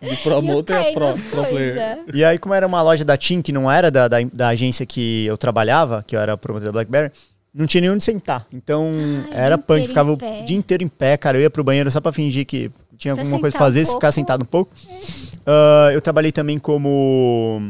De 0.00 0.16
promoter 0.24 0.74
a 0.74 0.88
eu 0.90 0.94
pro, 0.94 1.44
player. 1.44 1.98
E 2.12 2.24
aí, 2.24 2.36
como 2.36 2.52
era 2.52 2.66
uma 2.66 2.82
loja 2.82 3.04
da 3.04 3.16
TIM, 3.16 3.42
que 3.42 3.52
não 3.52 3.70
era 3.70 3.92
da, 3.92 4.08
da, 4.08 4.16
da 4.32 4.48
agência 4.48 4.84
que 4.84 5.24
eu 5.26 5.36
trabalhava, 5.36 6.02
que 6.04 6.16
eu 6.16 6.20
era 6.20 6.36
promotor 6.36 6.66
da 6.66 6.72
BlackBerry, 6.72 7.12
não 7.54 7.66
tinha 7.66 7.80
nem 7.82 7.90
onde 7.90 8.02
sentar. 8.02 8.46
Então, 8.52 8.90
Ah, 9.30 9.34
era 9.34 9.56
dia 9.56 9.64
punk, 9.64 9.86
ficava 9.86 10.12
o 10.12 10.16
dia 10.44 10.56
inteiro 10.56 10.82
em 10.82 10.88
pé, 10.88 11.16
cara. 11.16 11.38
Eu 11.38 11.42
ia 11.42 11.50
pro 11.50 11.62
banheiro 11.62 11.90
só 11.90 12.00
pra 12.00 12.12
fingir 12.12 12.44
que 12.44 12.70
tinha 12.98 13.14
Pra 13.14 13.22
alguma 13.22 13.40
coisa 13.40 13.56
pra 13.56 13.66
sentar 13.66 13.68
um 13.68 13.70
fazer, 13.72 13.84
se 13.84 13.94
ficar 13.94 14.12
sentado 14.12 14.42
um 14.42 14.46
pouco. 14.46 14.72
Ah, 15.46 15.90
eu 15.92 16.00
trabalhei 16.00 16.32
também 16.32 16.58
como. 16.58 17.60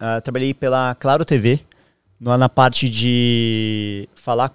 ah, 0.00 0.20
trabalhei 0.20 0.52
pela 0.52 0.96
Claro 0.96 1.24
TV, 1.24 1.60
lá 2.20 2.36
na 2.36 2.48
parte 2.48 2.88
de 2.90 4.08
falar 4.16 4.52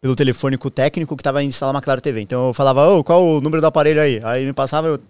pelo 0.00 0.14
telefone 0.14 0.56
com 0.56 0.68
o 0.68 0.70
técnico 0.70 1.16
que 1.16 1.24
tava 1.24 1.42
instalar 1.42 1.74
uma 1.74 1.82
Claro 1.82 2.00
TV. 2.00 2.20
Então 2.20 2.46
eu 2.46 2.54
falava, 2.54 2.88
ô, 2.88 3.02
qual 3.02 3.20
o 3.20 3.40
número 3.40 3.60
do 3.60 3.66
aparelho 3.66 4.00
aí? 4.00 4.20
Aí 4.22 4.46
me 4.46 4.52
passava, 4.52 4.86
eu 4.86 5.00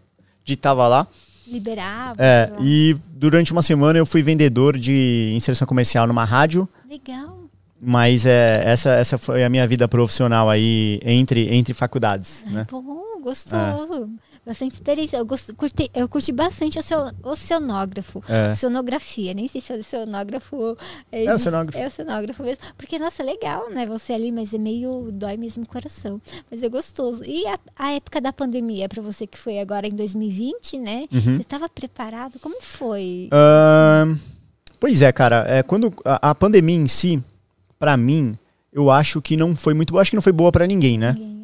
digitava 0.42 0.88
lá. 0.88 1.06
Liberava. 1.46 2.14
É, 2.18 2.50
e 2.58 2.96
durante 3.08 3.52
uma 3.52 3.60
semana 3.60 3.98
eu 3.98 4.06
fui 4.06 4.22
vendedor 4.22 4.78
de 4.78 5.32
inserção 5.36 5.66
comercial 5.68 6.06
numa 6.06 6.24
rádio, 6.24 6.66
Legal. 6.88 7.35
Mas 7.80 8.26
é, 8.26 8.62
essa, 8.64 8.90
essa 8.90 9.18
foi 9.18 9.44
a 9.44 9.48
minha 9.48 9.66
vida 9.66 9.86
profissional 9.86 10.48
aí 10.48 10.98
entre, 11.02 11.54
entre 11.54 11.74
faculdades, 11.74 12.44
né? 12.50 12.66
Bom, 12.70 13.20
gostoso. 13.22 14.08
Bastante 14.46 14.74
experiência. 14.74 15.16
Eu, 15.16 15.26
gosto, 15.26 15.52
curti, 15.56 15.90
eu 15.92 16.08
curti 16.08 16.30
bastante 16.30 16.78
o 16.78 17.28
oceanógrafo. 17.28 18.22
É. 18.28 18.52
Oceanografia. 18.52 19.34
Nem 19.34 19.48
sei 19.48 19.60
se 19.60 19.72
é 19.72 19.76
oceanógrafo. 19.76 20.78
É, 21.10 21.24
É 21.24 21.34
oceanógrafo. 21.34 21.78
É 21.78 21.86
oceanógrafo 21.88 22.42
mesmo. 22.44 22.62
Porque, 22.78 22.96
nossa, 22.98 23.22
é 23.22 23.26
legal, 23.26 23.68
né? 23.70 23.84
Você 23.86 24.12
ali, 24.12 24.30
mas 24.30 24.54
é 24.54 24.58
meio. 24.58 25.10
dói 25.12 25.36
mesmo 25.36 25.64
o 25.64 25.66
coração. 25.66 26.20
Mas 26.48 26.62
é 26.62 26.68
gostoso. 26.68 27.24
E 27.24 27.44
a, 27.48 27.58
a 27.76 27.92
época 27.92 28.20
da 28.20 28.32
pandemia, 28.32 28.88
pra 28.88 29.02
você 29.02 29.26
que 29.26 29.36
foi 29.36 29.58
agora 29.58 29.88
em 29.88 29.94
2020, 29.96 30.78
né? 30.78 31.06
Uhum. 31.12 31.20
Você 31.34 31.42
estava 31.42 31.68
preparado? 31.68 32.38
Como 32.38 32.62
foi? 32.62 33.28
Pois 34.78 35.02
é, 35.02 35.10
cara. 35.10 35.44
É, 35.48 35.62
quando 35.64 35.92
a, 36.04 36.30
a 36.30 36.34
pandemia 36.34 36.76
em 36.76 36.86
si, 36.86 37.20
pra 37.78 37.96
mim, 37.96 38.34
eu 38.72 38.90
acho 38.90 39.20
que 39.22 39.36
não 39.36 39.54
foi 39.56 39.74
muito 39.74 39.92
boa. 39.92 40.02
Acho 40.02 40.10
que 40.10 40.16
não 40.16 40.22
foi 40.22 40.32
boa 40.32 40.50
pra 40.52 40.66
ninguém, 40.66 40.98
né? 40.98 41.14
Ninguém- 41.18 41.36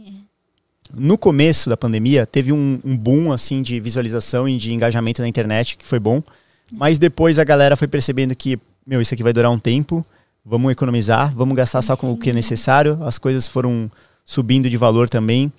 No 0.94 1.17
começo 1.17 1.70
da 1.70 1.77
pandemia, 1.77 2.27
teve 2.27 2.52
um, 2.52 2.78
um 2.85 2.97
boom 2.97 3.33
assim 3.33 3.62
de 3.62 3.81
visualização 3.81 4.47
e 4.49 4.59
de 4.59 4.73
engajamento 4.75 5.23
na 5.23 5.28
internet, 5.28 5.77
que 5.77 5.86
foi 5.86 5.99
bom. 5.99 6.23
Mas 6.70 6.99
depois 6.99 7.39
a 7.39 7.44
galera 7.44 7.77
foi 7.77 7.89
percebendo 7.89 8.35
que, 8.36 8.59
meu, 8.86 9.01
isso 9.01 9.15
aqui 9.15 9.23
vai 9.23 9.33
durar 9.33 9.51
um 9.51 9.59
tempo. 9.59 10.05
Vamos 10.44 10.73
economizar, 10.73 11.35
vamos 11.35 11.55
gastar 11.57 11.81
só 11.83 11.97
com 11.97 12.11
o 12.11 12.17
que 12.17 12.31
é 12.31 12.33
necessário. 12.33 12.99
As 13.05 13.17
coisas 13.17 13.47
foram 13.49 13.91
subindo 14.25 14.69
de 14.69 14.77
valor 14.77 15.09
também. 15.09 15.52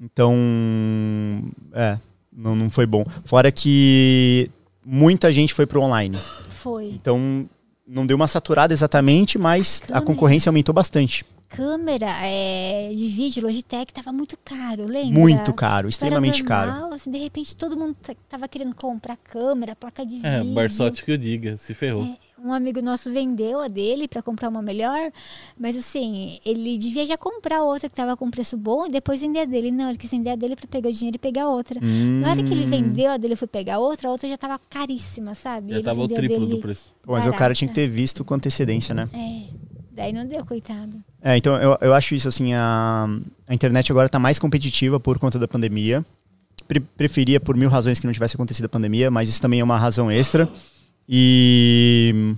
Então, 0.00 0.34
é, 1.72 1.98
não, 2.32 2.54
não 2.56 2.70
foi 2.70 2.86
bom. 2.86 3.04
Fora 3.24 3.50
que 3.52 4.50
muita 4.84 5.30
gente 5.32 5.54
foi 5.54 5.66
pro 5.66 5.80
online. 5.82 6.16
Foi. 6.50 6.86
Então, 6.86 7.48
não 7.86 8.06
deu 8.06 8.16
uma 8.16 8.26
saturada 8.26 8.72
exatamente, 8.72 9.38
mas 9.38 9.80
a 9.84 9.86
Câmera. 9.86 10.06
concorrência 10.06 10.50
aumentou 10.50 10.74
bastante. 10.74 11.24
Câmera 11.48 12.10
é, 12.26 12.90
de 12.92 13.08
vídeo, 13.08 13.42
Logitech, 13.42 13.92
tava 13.92 14.10
muito 14.12 14.36
caro, 14.44 14.86
lembra? 14.86 15.12
Muito 15.20 15.52
caro, 15.52 15.82
Era 15.84 15.88
extremamente 15.88 16.42
caro. 16.42 16.72
normal, 16.72 16.92
Assim, 16.94 17.10
de 17.12 17.18
repente 17.18 17.54
todo 17.54 17.76
mundo 17.76 17.94
tava 18.28 18.48
querendo 18.48 18.74
comprar 18.74 19.16
câmera, 19.16 19.76
placa 19.76 20.04
de 20.04 20.24
É, 20.26 20.40
vídeo. 20.40 20.54
Barsote 20.54 21.04
que 21.04 21.12
eu 21.12 21.16
diga, 21.16 21.56
se 21.56 21.72
ferrou. 21.72 22.02
É, 22.04 22.16
um 22.44 22.52
amigo 22.52 22.82
nosso 22.82 23.10
vendeu 23.10 23.60
a 23.60 23.68
dele 23.68 24.06
para 24.06 24.20
comprar 24.20 24.50
uma 24.50 24.60
melhor, 24.60 25.10
mas 25.58 25.74
assim, 25.76 26.38
ele 26.44 26.76
devia 26.76 27.06
já 27.06 27.16
comprar 27.16 27.62
outra 27.62 27.88
que 27.88 27.96
tava 27.96 28.16
com 28.16 28.30
preço 28.30 28.56
bom 28.58 28.86
e 28.86 28.90
depois 28.90 29.20
vender 29.22 29.40
a 29.40 29.44
dele. 29.46 29.70
Não, 29.70 29.88
ele 29.88 29.96
quis 29.98 30.10
vender 30.10 30.30
a 30.30 30.36
dele 30.36 30.54
para 30.54 30.66
pegar 30.66 30.90
o 30.90 30.92
dinheiro 30.92 31.16
e 31.16 31.18
pegar 31.18 31.48
outra. 31.48 31.80
Na 32.20 32.30
hora 32.30 32.42
que 32.42 32.52
ele 32.52 32.64
Hum. 32.66 32.68
vendeu 32.68 33.12
a 33.12 33.16
dele 33.16 33.32
e 33.32 33.36
foi 33.36 33.48
pegar 33.48 33.78
outra, 33.78 34.08
a 34.08 34.12
outra 34.12 34.28
já 34.28 34.36
tava 34.36 34.60
caríssima, 34.68 35.34
sabe? 35.34 35.70
Já 35.70 35.76
Ele 35.76 35.84
tava 35.84 36.02
o 36.02 36.06
triplo 36.08 36.40
dele 36.40 36.50
do 36.56 36.58
preço. 36.58 36.92
Mas 37.06 37.26
o 37.26 37.32
cara 37.32 37.54
tinha 37.54 37.66
que 37.68 37.74
ter 37.74 37.88
visto 37.88 38.22
com 38.24 38.34
antecedência, 38.34 38.94
né? 38.94 39.08
É, 39.14 39.44
daí 39.90 40.12
não 40.12 40.26
deu, 40.26 40.44
coitado. 40.44 40.98
É, 41.22 41.38
então 41.38 41.56
eu, 41.56 41.78
eu 41.80 41.94
acho 41.94 42.14
isso 42.14 42.28
assim, 42.28 42.52
a, 42.52 43.06
a 43.48 43.54
internet 43.54 43.90
agora 43.90 44.08
tá 44.08 44.18
mais 44.18 44.38
competitiva 44.38 45.00
por 45.00 45.18
conta 45.18 45.38
da 45.38 45.48
pandemia. 45.48 46.04
Pre- 46.68 46.80
preferia 46.80 47.40
por 47.40 47.56
mil 47.56 47.68
razões 47.70 47.98
que 47.98 48.06
não 48.06 48.12
tivesse 48.12 48.36
acontecido 48.36 48.66
a 48.66 48.68
pandemia, 48.68 49.10
mas 49.10 49.28
isso 49.30 49.40
também 49.40 49.60
é 49.60 49.64
uma 49.64 49.78
razão 49.78 50.10
extra. 50.10 50.46
E 51.08 52.34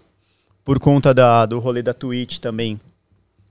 por 0.65 0.79
conta 0.81 1.15
da, 1.15 1.47
do 1.47 1.59
rolê 1.59 1.83
da 1.83 1.95
Twitch 1.95 2.39
também, 2.39 2.81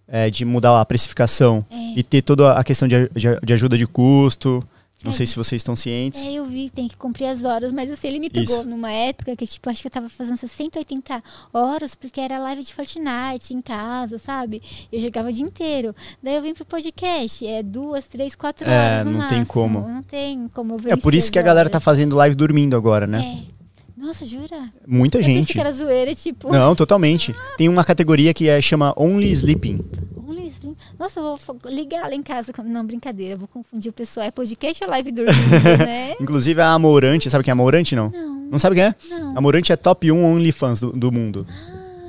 é, 0.07 0.29
de 0.29 0.43
mudar 0.45 0.79
a 0.79 0.85
precificação 0.85 1.65
É. 1.71 1.75
e 1.99 2.03
ter 2.03 2.21
toda 2.21 2.53
a 2.53 2.63
questão 2.63 2.87
de, 2.87 3.09
de- 3.09 3.39
de 3.43 3.53
ajuda 3.53 3.77
de 3.77 3.87
custo. 3.87 4.63
Não 5.03 5.11
É. 5.11 5.13
sei 5.13 5.27
se 5.27 5.35
vocês 5.35 5.59
estão 5.61 5.75
cientes. 5.75 6.19
É, 6.23 6.31
eu 6.33 6.45
vi, 6.45 6.67
tem 6.69 6.87
que 6.87 6.97
cumprir 6.97 7.27
as 7.27 7.43
horas, 7.43 7.71
mas 7.71 7.91
assim, 7.91 8.07
ele 8.07 8.17
me 8.19 8.27
pegou 8.29 8.61
Isso. 8.61 8.67
numa 8.67 8.91
época 8.91 9.35
que, 9.35 9.45
tipo, 9.45 9.69
acho 9.69 9.81
que 9.81 9.87
eu 9.87 9.91
tava 9.91 10.09
fazendo 10.09 10.35
180 10.37 11.21
horas, 11.53 11.93
porque 11.93 12.19
era 12.19 12.39
live 12.39 12.63
de 12.63 12.73
Fortnite 12.73 13.53
em 13.53 13.61
casa, 13.61 14.17
sabe? 14.17 14.61
Eu 14.91 14.99
jogava 15.01 15.29
o 15.29 15.31
dia 15.31 15.45
inteiro. 15.45 15.95
Daí 16.23 16.35
eu 16.35 16.41
vim 16.41 16.55
pro 16.55 16.65
podcast, 16.65 17.45
é 17.45 17.61
duas, 17.61 18.05
três, 18.05 18.33
quatro 18.35 18.67
É, 18.67 18.73
horas 18.93 19.05
no 19.05 19.11
não 19.11 19.19
tem 19.27 19.37
máximo. 19.39 19.45
como. 19.45 19.79
Não 19.87 20.01
tem 20.01 20.47
como 20.47 20.77
É 20.87 20.95
por 20.95 21.13
isso 21.13 21.31
que 21.31 21.37
a 21.37 21.43
galera 21.43 21.69
tá 21.69 21.79
fazendo 21.79 22.15
live 22.15 22.35
dormindo 22.35 22.75
agora, 22.75 23.05
né? 23.05 23.43
É. 23.51 23.54
Nossa, 23.97 24.25
jura? 24.25 24.69
Muita 24.85 25.17
Eu 25.17 25.21
pensei 25.21 25.35
gente. 25.35 25.53
que 25.53 25.59
era 25.59 25.71
zoeira, 25.71 26.13
tipo... 26.13 26.51
Não, 26.51 26.75
totalmente. 26.75 27.33
Tem 27.57 27.69
uma 27.69 27.83
categoria 27.83 28.33
que 28.33 28.49
é, 28.49 28.59
chama 28.59 28.93
Only 28.97 29.31
Sleeping. 29.31 29.79
Only 30.27 30.47
Slim. 30.47 30.75
Nossa, 30.99 31.19
eu 31.21 31.37
vou 31.37 31.57
ligar 31.71 32.01
lá 32.09 32.13
em 32.13 32.21
casa. 32.21 32.51
Não, 32.65 32.85
brincadeira, 32.85 33.35
eu 33.35 33.37
vou 33.37 33.47
confundir 33.47 33.89
o 33.89 33.93
pessoal. 33.93 34.25
É 34.27 34.31
podcast 34.31 34.83
ou 34.83 34.89
live 34.89 35.11
dormindo, 35.11 35.37
né? 35.85 36.15
Inclusive 36.19 36.59
a 36.61 36.73
Amorante, 36.73 37.29
sabe 37.29 37.43
quem 37.43 37.51
é 37.51 37.53
Amorante, 37.53 37.95
não? 37.95 38.09
Não, 38.09 38.35
Não 38.51 38.59
sabe 38.59 38.75
quem 38.75 38.83
é? 38.85 38.95
não. 39.09 39.37
Amorante 39.37 39.71
é 39.71 39.75
top 39.77 40.11
1 40.11 40.25
OnlyFans 40.25 40.81
do, 40.81 40.91
do 40.91 41.11
mundo. 41.11 41.47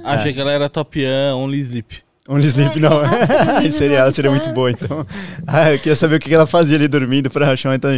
Achei 0.03 0.33
que 0.33 0.41
ela 0.41 0.53
era 0.53 0.69
top 0.69 1.05
1, 1.05 1.35
only 1.37 1.59
sleep. 1.61 2.05
Only 2.29 2.45
Sleep, 2.47 2.81
não. 2.81 2.91
seria, 3.71 3.99
ela 3.99 4.11
seria 4.13 4.31
muito 4.33 4.51
boa, 4.51 4.69
então. 4.69 5.07
Ah, 5.47 5.73
eu 5.73 5.79
queria 5.79 5.95
saber 5.95 6.17
o 6.17 6.19
que 6.19 6.35
ela 6.35 6.45
fazia 6.47 6.77
ali 6.77 6.89
dormindo 6.89 7.31
pra 7.31 7.53
achar. 7.53 7.73
Então, 7.73 7.91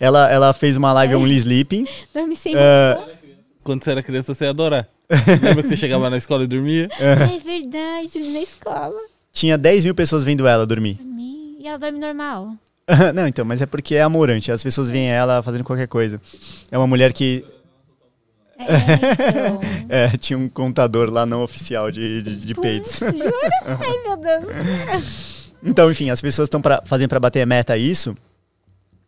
ela, 0.00 0.28
ela 0.28 0.52
fez 0.52 0.76
uma 0.76 0.92
live 0.92 1.14
Only 1.14 1.36
Sleeping. 1.36 1.86
Dorme 2.12 2.34
sem 2.34 2.56
Ah, 2.56 2.98
Quando 3.68 3.84
você 3.84 3.90
era 3.90 4.02
criança, 4.02 4.32
você 4.32 4.44
ia 4.44 4.50
adorar. 4.50 4.88
Lembra 5.42 5.62
que 5.62 5.68
você 5.68 5.76
chegava 5.76 6.08
na 6.08 6.16
escola 6.16 6.44
e 6.44 6.46
dormia? 6.46 6.88
É 6.98 7.38
verdade, 7.38 8.08
dormi 8.14 8.32
na 8.32 8.40
escola. 8.40 8.98
tinha 9.30 9.58
10 9.58 9.84
mil 9.84 9.94
pessoas 9.94 10.24
vendo 10.24 10.46
ela 10.46 10.66
dormir. 10.66 10.94
Dormi. 10.94 11.58
E 11.60 11.68
ela 11.68 11.76
dorme 11.76 11.98
normal. 11.98 12.54
não, 13.14 13.28
então, 13.28 13.44
mas 13.44 13.60
é 13.60 13.66
porque 13.66 13.94
é 13.94 14.00
Amorante. 14.00 14.50
As 14.50 14.62
pessoas 14.62 14.88
veem 14.88 15.10
ela 15.10 15.42
fazendo 15.42 15.64
qualquer 15.64 15.86
coisa. 15.86 16.18
É 16.70 16.78
uma 16.78 16.86
mulher 16.86 17.12
que 17.12 17.44
É, 18.58 18.64
então. 18.64 19.60
é, 19.90 20.08
tinha 20.16 20.38
um 20.38 20.48
contador 20.48 21.10
lá 21.10 21.26
não 21.26 21.42
oficial 21.42 21.90
de, 21.90 22.22
de, 22.22 22.36
de 22.36 22.54
peitos. 22.54 23.00
Jura? 23.00 23.50
Ai, 23.66 24.02
meu 24.02 24.16
Deus. 24.16 25.52
Então, 25.62 25.90
enfim, 25.90 26.08
as 26.08 26.22
pessoas 26.22 26.46
estão 26.46 26.62
fazendo 26.86 27.10
para 27.10 27.20
bater 27.20 27.42
a 27.42 27.46
meta 27.46 27.76
isso. 27.76 28.16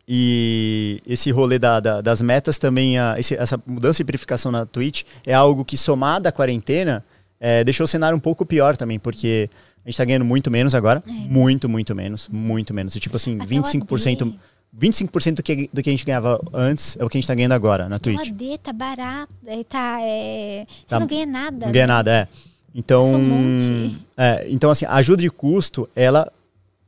E 0.07 1.01
esse 1.07 1.31
rolê 1.31 1.57
da- 1.59 1.79
da- 1.79 2.01
das 2.01 2.21
metas 2.21 2.57
também, 2.57 2.97
a- 2.97 3.15
esse- 3.19 3.35
essa 3.35 3.61
mudança 3.65 3.97
de 3.97 4.05
precificação 4.05 4.51
na 4.51 4.65
Twitch 4.65 5.03
é 5.25 5.33
algo 5.33 5.63
que, 5.63 5.77
somada 5.77 6.29
à 6.29 6.31
quarentena, 6.31 7.03
é, 7.39 7.63
deixou 7.63 7.85
o 7.85 7.87
cenário 7.87 8.15
um 8.17 8.19
pouco 8.19 8.45
pior 8.45 8.75
também, 8.77 8.99
porque 8.99 9.49
a 9.85 9.89
gente 9.89 9.97
tá 9.97 10.05
ganhando 10.05 10.25
muito 10.25 10.51
menos 10.51 10.75
agora. 10.75 11.01
Muito, 11.07 11.69
muito 11.69 11.95
menos. 11.95 12.27
Muito 12.29 12.73
menos. 12.73 12.95
E, 12.95 12.99
tipo 12.99 13.15
assim, 13.15 13.35
Até 13.35 13.43
o 13.43 13.47
25%, 13.47 14.21
AD. 14.27 14.39
25% 14.73 15.35
do 15.37 15.43
que, 15.43 15.69
do 15.73 15.81
que 15.81 15.89
a 15.89 15.93
gente 15.93 16.05
ganhava 16.05 16.39
antes 16.53 16.95
é 16.99 17.03
o 17.05 17.09
que 17.09 17.17
a 17.17 17.21
gente 17.21 17.27
tá 17.27 17.35
ganhando 17.35 17.53
agora 17.53 17.89
na 17.89 17.95
O 17.95 17.99
Twitch. 17.99 18.29
AD 18.29 18.57
tá 18.59 18.73
barato. 18.73 19.31
é, 19.47 19.63
Tá, 19.63 19.97
é... 20.01 20.65
Você 20.67 20.85
Tá- 20.87 20.99
não 20.99 21.07
ganha 21.07 21.25
nada. 21.25 21.65
Não 21.65 21.71
ganha 21.73 21.87
né? 21.87 21.93
nada, 21.93 22.11
é. 22.11 22.27
Então, 22.73 23.15
um 23.15 23.95
é, 24.17 24.45
então 24.49 24.69
assim, 24.71 24.85
a 24.85 24.93
ajuda 24.95 25.21
de 25.21 25.29
custo, 25.29 25.89
ela 25.93 26.31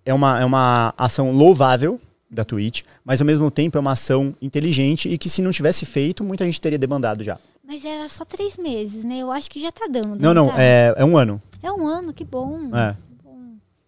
é 0.05 0.13
uma, 0.13 0.39
é 0.39 0.45
uma 0.45 0.93
ação 0.97 1.31
louvável 1.31 1.99
da 2.33 2.43
Twitch, 2.43 2.81
mas 3.05 3.21
ao 3.21 3.27
mesmo 3.27 3.49
tempo 3.51 3.77
é 3.77 3.81
uma 3.81 3.91
ação 3.91 4.35
inteligente 4.41 5.09
e 5.09 5.17
que 5.17 5.29
se 5.29 5.41
não 5.41 5.51
tivesse 5.51 5.85
feito, 5.85 6.23
muita 6.23 6.45
gente 6.45 6.59
teria 6.59 6.77
demandado 6.77 7.23
já. 7.23 7.37
Mas 7.65 7.85
era 7.85 8.09
só 8.09 8.25
três 8.25 8.57
meses, 8.57 9.03
né? 9.03 9.19
Eu 9.19 9.31
acho 9.31 9.49
que 9.49 9.61
já 9.61 9.71
tá 9.71 9.87
dando. 9.89 10.17
Não, 10.19 10.33
não, 10.33 10.49
tá? 10.49 10.55
é, 10.57 10.93
é 10.97 11.05
um 11.05 11.17
ano. 11.17 11.41
É 11.61 11.71
um 11.71 11.87
ano, 11.87 12.13
que 12.13 12.25
bom. 12.25 12.75
É. 12.75 12.95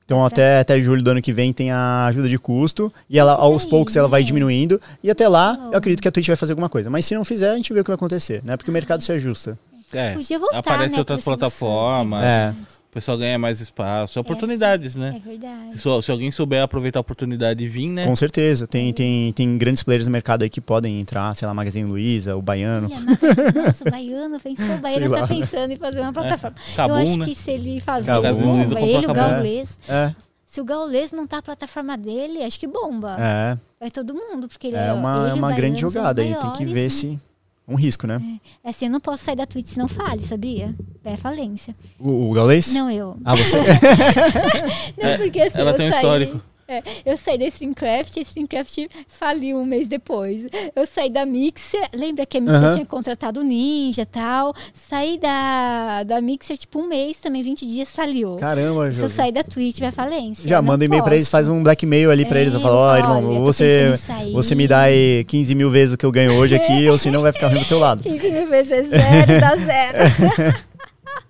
Então 0.06 0.24
até, 0.24 0.60
até 0.60 0.80
julho 0.80 1.02
do 1.02 1.10
ano 1.10 1.22
que 1.22 1.34
vem 1.34 1.52
tem 1.52 1.72
a 1.72 2.06
ajuda 2.06 2.30
de 2.30 2.38
custo 2.38 2.94
e 3.10 3.18
ela 3.18 3.34
aos 3.34 3.66
poucos 3.66 3.96
ela 3.96 4.08
vai 4.08 4.24
diminuindo 4.24 4.80
e 5.04 5.10
até 5.10 5.28
lá 5.28 5.58
eu 5.72 5.78
acredito 5.78 6.00
que 6.00 6.08
a 6.08 6.12
Twitch 6.12 6.28
vai 6.28 6.36
fazer 6.36 6.54
alguma 6.54 6.70
coisa. 6.70 6.92
Mas 6.92 7.06
se 7.06 7.16
não 7.16 7.26
fizer, 7.26 7.50
a 7.50 7.56
gente 7.56 7.74
vê 7.74 7.80
o 7.80 7.84
que 7.84 7.90
vai 7.90 7.96
acontecer, 7.96 8.44
né? 8.44 8.56
Porque 8.56 8.70
o 8.70 8.74
mercado 8.74 9.02
se 9.02 9.12
ajusta. 9.12 9.58
É, 9.92 10.14
Podia 10.14 10.38
voltar, 10.38 10.60
aparece 10.60 10.94
né, 10.94 11.00
outras 11.00 11.24
plataformas. 11.24 12.24
É. 12.24 12.56
o 12.96 12.98
pessoal 12.98 13.18
ganha 13.18 13.38
mais 13.38 13.60
espaço, 13.60 14.18
oportunidades, 14.22 14.96
É 14.96 15.00
né? 15.00 15.22
verdade. 15.26 15.78
Se, 15.78 16.02
se 16.02 16.12
alguém 16.12 16.32
souber 16.32 16.64
aproveitar 16.64 17.00
a 17.00 17.02
oportunidade 17.02 17.62
e 17.62 17.68
vir, 17.68 17.90
né? 17.92 18.06
Com 18.06 18.16
certeza. 18.16 18.66
Tem, 18.68 18.94
tem, 18.94 19.34
tem 19.34 19.58
grandes 19.58 19.84
players 19.84 20.08
no 20.08 20.14
mercado 20.14 20.44
aí 20.44 20.50
que 20.50 20.62
podem 20.62 21.02
entrar, 21.02 21.36
sei 21.36 21.46
lá, 21.46 21.54
Magazine 21.54 21.90
Luiza, 21.90 22.38
o 22.38 22.42
Baiano. 22.42 22.88
Olha, 22.90 23.64
Nossa, 23.66 23.84
o 23.86 23.92
Baiano 23.92 24.40
pensou, 24.40 24.76
o 24.76 24.80
Baiano 24.80 25.02
Sei 25.02 25.10
tá 25.10 25.20
lá. 25.20 25.28
pensando 25.28 25.72
em 25.72 25.76
fazer 25.76 26.00
uma 26.00 26.14
plataforma. 26.14 26.56
Cabum, 26.74 26.94
eu 26.96 27.02
acho 27.04 27.20
né? 27.20 27.26
que 27.26 27.36
se 27.36 27.52
ele 27.52 27.82
fazer, 27.82 28.06
Cabum. 28.22 28.64
Bomba. 28.64 28.80
ele, 28.80 29.08
o. 29.08 29.14
Gaulês, 29.14 29.78
É, 29.90 30.16
se 30.46 30.62
o 30.62 30.64
Gaulês 30.64 31.12
montar 31.12 31.40
a 31.40 31.42
plataforma 31.42 31.98
dele, 31.98 32.44
acho 32.44 32.58
que 32.58 32.66
bomba. 32.66 33.18
é. 33.20 33.58
Vai 33.78 33.92
todo 33.92 34.14
mundo, 34.14 34.48
porque 34.48 34.68
ele 34.68 34.78
É 34.78 34.94
uma, 34.94 35.24
ele 35.24 35.30
é 35.32 35.34
uma 35.34 35.52
grande 35.52 35.82
jogada 35.82 36.22
aí. 36.22 36.34
Tem 36.34 36.54
que 36.54 36.66
ver 36.66 36.84
né? 36.84 36.90
se. 36.90 37.20
Um 37.68 37.76
risco, 37.76 38.06
né? 38.06 38.22
É 38.64 38.70
assim, 38.70 38.86
eu 38.86 38.92
não 38.92 39.00
posso 39.00 39.24
sair 39.24 39.36
da 39.36 39.46
Twitch 39.46 39.68
se 39.70 39.80
não 39.80 39.88
fale, 39.88 40.22
sabia? 40.22 40.76
É 41.04 41.18
falência. 41.18 41.76
O, 42.00 42.30
o 42.30 42.34
Gaules? 42.34 42.72
Não 42.72 42.90
eu. 42.92 43.18
Ah, 43.26 43.36
você? 43.36 43.58
Não, 45.02 45.10
É, 45.10 45.18
porque 45.18 45.42
assim, 45.42 45.58
ela 45.60 45.72
eu 45.72 45.76
tem 45.78 45.88
um 45.88 45.92
saí, 45.92 46.00
histórico. 46.00 46.42
É, 46.68 46.82
eu 47.06 47.16
saí 47.16 47.38
da 47.38 47.46
Streamcraft, 47.46 48.18
a 48.18 48.22
Streamcraft 48.22 48.88
faliu 49.08 49.60
um 49.60 49.66
mês 49.66 49.88
depois. 49.88 50.48
Eu 50.76 50.88
saí 50.88 51.12
da 51.12 51.24
Mixer, 51.24 51.88
lembra 51.94 52.26
que 52.26 52.38
a 52.38 52.42
Mixer 52.42 52.58
Aham. 52.64 52.74
tinha 52.74 52.86
contratado 52.86 53.40
o 53.42 53.44
Ninja 53.44 54.02
e 54.02 54.06
tal. 54.06 54.52
Saí 54.74 55.20
da, 55.20 56.02
da 56.04 56.20
Mixer, 56.22 56.58
tipo, 56.58 56.80
um 56.80 56.88
mês 56.88 57.18
também, 57.18 57.44
20 57.44 57.68
dias, 57.68 57.90
faliu. 57.90 58.38
Caramba, 58.38 58.92
Se 58.92 59.00
eu 59.00 59.10
sair 59.10 59.32
da 59.32 59.44
Twitch, 59.44 59.80
vai 59.80 59.92
falência. 59.92 60.48
Já 60.50 60.60
manda 60.60 60.84
e-mail 60.84 61.04
pra 61.04 61.16
eles, 61.16 61.30
faz 61.30 61.48
um 61.48 61.62
blackmail 61.62 62.10
ali 62.10 62.26
pra 62.26 62.40
É, 62.40 62.42
eles. 62.42 62.54
Eu 62.56 62.60
falo, 62.60 62.78
ó, 62.78 63.00
falo, 63.00 63.18
irmão, 63.20 63.46
você, 63.46 63.94
você 64.34 64.56
me 64.56 64.68
dá 64.68 64.82
aí 64.82 65.24
15 65.26 65.54
mil 65.54 65.70
vezes 65.70 65.94
o 65.94 65.98
que 65.98 66.06
eu 66.06 66.12
ganho 66.12 66.34
hoje 66.34 66.56
aqui, 66.56 66.90
ou 66.90 66.98
senão 66.98 67.22
vai 67.22 67.32
ficar 67.32 67.48
ruim 67.50 67.60
do 67.60 67.68
teu 67.68 67.78
lado. 67.78 68.02
15 68.04 68.32
mil 68.32 68.48
vezes 68.48 68.72
é 68.72 68.84
zero, 68.84 69.40
dá 69.40 69.56
zero. 69.56 70.66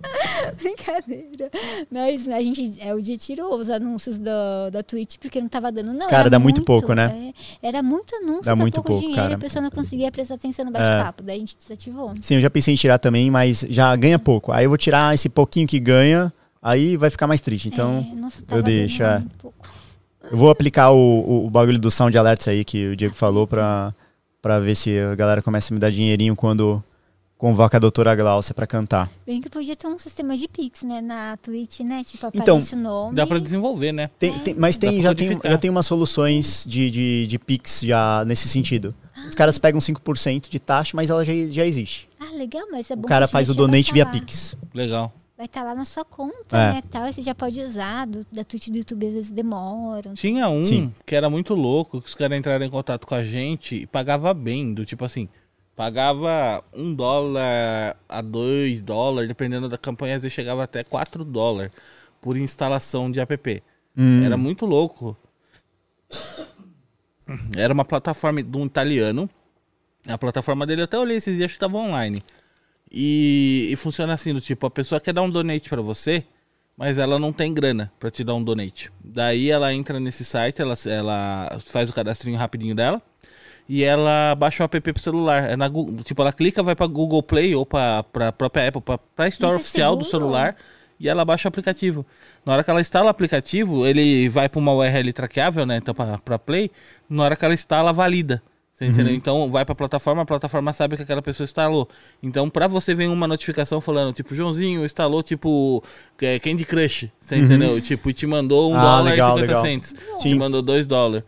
Brincadeira. 0.58 1.50
Mas 1.92 2.28
a 2.28 2.40
gente, 2.42 2.76
é, 2.80 2.94
o 2.94 3.02
dia 3.02 3.18
tirou 3.18 3.56
os 3.58 3.70
anúncios 3.70 4.18
da, 4.20 4.70
da 4.70 4.84
Twitch 4.84 5.18
porque 5.18 5.40
não 5.42 5.48
tava 5.48 5.72
dando, 5.72 5.94
não. 5.94 6.08
Cara, 6.08 6.30
dá 6.30 6.40
muito 6.40 6.64
pouco, 6.64 6.94
né? 6.94 7.34
é, 7.62 7.68
era 7.68 7.84
muito 7.84 8.16
anúncio, 8.16 8.44
Dá 8.46 8.56
muito 8.56 8.76
pouco, 8.76 8.90
pouco, 8.90 9.02
dinheiro, 9.02 9.22
cara. 9.22 9.32
e 9.34 9.36
a 9.36 9.40
pessoa 9.40 9.62
não 9.62 9.72
conseguia 9.72 10.12
prestar 10.12 10.36
atenção 10.36 10.66
no 10.66 10.72
bate-papo. 10.72 11.24
Daí 11.24 11.38
a 11.38 11.40
gente 11.40 11.58
desativou. 11.58 12.14
Sim, 12.22 12.36
eu 12.36 12.42
já 12.42 12.50
pensei 12.50 12.74
em 12.74 12.78
tirar 12.78 13.00
também, 13.00 13.30
mas 13.30 13.66
já 13.70 13.96
ganha 13.96 14.20
pouco. 14.20 14.52
Aí 14.52 14.66
eu 14.66 14.70
vou 14.70 14.78
tirar 14.78 15.14
esse 15.14 15.30
pouquinho 15.30 15.68
que 15.68 15.80
ganha, 15.80 16.32
aí 16.62 16.98
vai 16.98 17.10
ficar 17.10 17.28
mais 17.28 17.42
triste. 17.42 17.68
Então, 17.68 18.06
É, 18.12 18.16
nossa, 18.16 18.44
eu 18.52 18.62
deixo, 18.64 19.04
é. 19.04 19.20
muito 19.20 19.54
eu 20.32 20.38
vou 20.38 20.50
aplicar 20.50 20.92
o, 20.92 20.98
o, 20.98 21.46
o 21.46 21.50
bagulho 21.50 21.80
do 21.80 21.92
sound 21.92 22.18
alerts 22.18 22.48
aí 22.48 22.66
que 22.66 22.88
o 22.88 22.96
Diego 22.96 23.14
falou 23.14 23.46
pra, 23.46 23.94
pra 24.42 24.60
ver 24.60 24.76
se 24.76 24.98
a 25.00 25.16
galera 25.16 25.42
começa 25.42 25.72
a 25.72 25.74
me 25.74 25.80
dar 25.80 25.92
dinheirinho 25.92 26.36
quando 26.36 26.84
convoca 27.38 27.78
a 27.78 27.80
doutora 27.80 28.16
Glaucia 28.16 28.54
pra 28.54 28.66
cantar. 28.66 29.10
Bem 29.26 29.42
que 29.42 29.50
podia 29.50 29.76
ter 29.76 29.88
um 29.88 29.98
sistema 30.00 30.38
de 30.38 30.48
Pix, 30.48 30.84
né? 30.84 31.02
Na 31.02 31.38
Twitch, 31.38 31.82
né? 31.82 32.04
Tipo, 32.06 32.28
Então, 32.34 32.56
aparece 32.58 32.76
o 32.76 32.80
nome. 32.80 33.16
Dá 33.16 33.28
pra 33.28 33.40
desenvolver, 33.40 33.92
né? 33.92 34.10
Tem- 34.20 34.38
tem- 34.40 34.54
mas 34.54 34.78
tem, 34.78 35.02
já, 35.02 35.14
tem, 35.14 35.40
já 35.44 35.58
tem 35.58 35.70
umas 35.70 35.86
soluções 35.86 36.64
de, 36.68 36.90
de, 36.90 37.28
de 37.28 37.40
Pix 37.40 37.82
já 37.84 38.24
nesse 38.26 38.48
sentido. 38.48 38.96
Os 39.28 39.36
caras 39.36 39.58
pegam 39.58 39.80
5% 39.80 40.50
de 40.50 40.60
taxa, 40.60 40.92
mas 40.96 41.10
ela 41.10 41.24
já, 41.24 41.34
já 41.50 41.66
existe. 41.66 42.08
Ah, 42.20 42.36
legal, 42.36 42.64
mas 42.72 42.90
é 42.92 42.96
bom 42.96 43.04
O 43.04 43.08
cara 43.08 43.28
faz 43.28 43.50
o 43.50 43.54
donate 43.56 43.88
tá 43.88 43.94
via. 43.94 44.06
Pix. 44.06 44.56
Legal. 44.74 45.12
Vai 45.38 45.48
estar 45.48 45.64
lá 45.64 45.76
na 45.76 45.84
sua 45.84 46.06
conta, 46.06 46.56
É. 46.58 46.74
né? 46.76 46.82
Tal, 46.90 47.08
e 47.08 47.14
você 47.14 47.22
já 47.22 47.36
pode 47.36 47.60
usar. 47.60 48.08
Do, 48.08 48.26
da 48.32 48.44
Twitch 48.46 48.70
do 48.70 48.78
YouTube 48.78 49.06
às 49.08 49.14
vezes 49.14 49.32
demoram. 49.32 50.14
Tinha 50.14 50.48
um 50.48 50.64
Sim. 50.64 50.94
que 51.06 51.14
era 51.16 51.30
muito 51.30 51.54
louco, 51.54 52.02
que 52.02 52.08
os 52.08 52.16
caras 52.16 52.38
entraram 52.38 52.66
em 52.66 52.70
contato 52.70 53.06
com 53.06 53.16
a 53.16 53.24
gente 53.24 53.76
e 53.76 53.86
pagava 53.86 54.34
bem, 54.34 54.74
do 54.74 54.86
tipo 54.86 55.04
assim, 55.04 55.28
pagava 55.76 56.64
um 56.74 56.94
dólar 56.94 57.98
a 58.08 58.22
dois 58.22 58.82
dólares, 58.82 59.28
dependendo 59.28 59.68
da 59.68 59.78
campanha, 59.78 60.16
às 60.16 60.24
vezes 60.24 60.34
chegava 60.34 60.64
até 60.64 60.84
quatro 60.84 61.26
dólares 61.26 61.72
por 62.22 62.38
instalação 62.38 63.12
de 63.12 63.20
app. 63.20 63.64
Hum. 63.98 64.24
Era 64.24 64.38
muito 64.38 64.66
louco. 64.66 65.18
Era 67.56 67.74
uma 67.74 67.86
plataforma 67.86 68.42
de 68.42 68.58
um 68.58 68.66
italiano. 68.66 69.30
A 70.08 70.18
plataforma 70.18 70.66
dele 70.66 70.82
eu 70.82 70.86
até 70.86 70.98
olhei 70.98 71.18
esses 71.18 71.38
dias 71.38 71.52
que 71.52 71.58
estava 71.58 71.78
online. 71.78 72.24
E, 72.92 73.70
e 73.72 73.76
funciona 73.76 74.14
assim, 74.14 74.34
do 74.34 74.40
tipo, 74.40 74.66
a 74.66 74.72
pessoa 74.72 75.02
quer 75.02 75.14
dar 75.14 75.24
um 75.24 75.30
donate 75.30 75.70
pra 75.70 75.82
você, 75.82 76.24
mas 76.78 76.98
ela 76.98 77.18
não 77.18 77.34
tem 77.34 77.54
grana 77.54 77.92
pra 78.00 78.12
te 78.12 78.24
dar 78.24 78.36
um 78.36 78.44
donate. 78.44 78.92
Daí 79.04 79.50
ela 79.50 79.74
entra 79.74 80.00
nesse 80.00 80.24
site, 80.24 80.62
ela, 80.62 80.76
ela 80.86 81.58
faz 81.66 81.90
o 81.90 81.94
cadastrinho 81.94 82.38
rapidinho 82.38 82.76
dela 82.76 83.02
e 83.68 83.84
ela 83.84 84.36
baixa 84.36 84.64
o 84.64 84.66
app 84.66 84.80
pro 84.94 85.02
celular. 85.02 85.50
É 85.52 85.56
na, 85.56 85.68
Gu- 85.68 86.02
tipo, 86.04 86.22
ela 86.22 86.32
clica, 86.34 86.62
vai 86.64 86.76
pra 86.76 86.88
Google 86.88 87.24
Play 87.24 87.56
ou 87.56 87.66
pra, 87.66 88.04
pra 88.04 88.32
própria 88.32 88.68
Apple, 88.68 88.82
pra, 88.82 88.98
pra 88.98 89.28
Store 89.28 89.54
Isso 89.56 89.60
é 89.60 89.62
oficial 89.62 89.96
do 89.96 90.04
seguro? 90.06 90.24
celular 90.26 90.56
e 91.00 91.10
ela 91.10 91.26
baixa 91.26 91.48
o 91.48 91.50
aplicativo. 91.50 92.06
Na 92.46 92.54
hora 92.54 92.64
que 92.64 92.70
ela 92.70 92.80
instala 92.82 93.08
o 93.08 93.10
aplicativo, 93.10 93.86
ele 93.86 94.30
vai 94.30 94.48
pra 94.48 94.60
uma 94.60 94.72
URL 94.74 95.12
traqueável, 95.14 95.66
né? 95.66 95.78
Então 95.78 95.94
pra, 95.96 96.18
pra 96.20 96.40
Play, 96.40 96.70
na 97.10 97.24
hora 97.24 97.36
que 97.36 97.44
ela 97.44 97.54
instala, 97.54 97.92
valida. 97.92 98.42
Você 98.72 98.86
entendeu? 98.88 99.14
Então 99.16 99.50
vai 99.50 99.64
pra 99.64 99.74
plataforma, 99.74 100.24
a 100.24 100.26
plataforma 100.26 100.74
sabe 100.74 100.98
que 100.98 101.04
aquela 101.04 101.22
pessoa 101.22 101.46
instalou. 101.46 101.88
Então 102.22 102.50
pra 102.50 102.68
você 102.68 102.94
vem 102.94 103.08
uma 103.08 103.26
notificação 103.26 103.80
falando, 103.80 104.14
tipo, 104.14 104.36
Joãozinho 104.36 104.84
instalou, 104.84 105.24
tipo, 105.24 105.82
é, 106.22 106.38
Candy 106.40 106.66
Crush. 106.66 107.10
Você 107.18 107.38
entendeu? 107.38 107.80
Tipo, 107.82 108.10
e 108.10 108.14
te 108.14 108.28
mandou 108.28 108.70
um 108.70 108.76
Ah, 108.76 108.82
dólar 108.82 109.02
legal, 109.12 109.38
e 109.38 109.42
50 109.42 109.48
legal. 109.48 109.62
cents. 109.62 109.96
Te 110.18 110.24
Sim. 110.30 110.36
mandou 110.36 110.62
dois 110.62 110.86
dólares. 110.86 111.24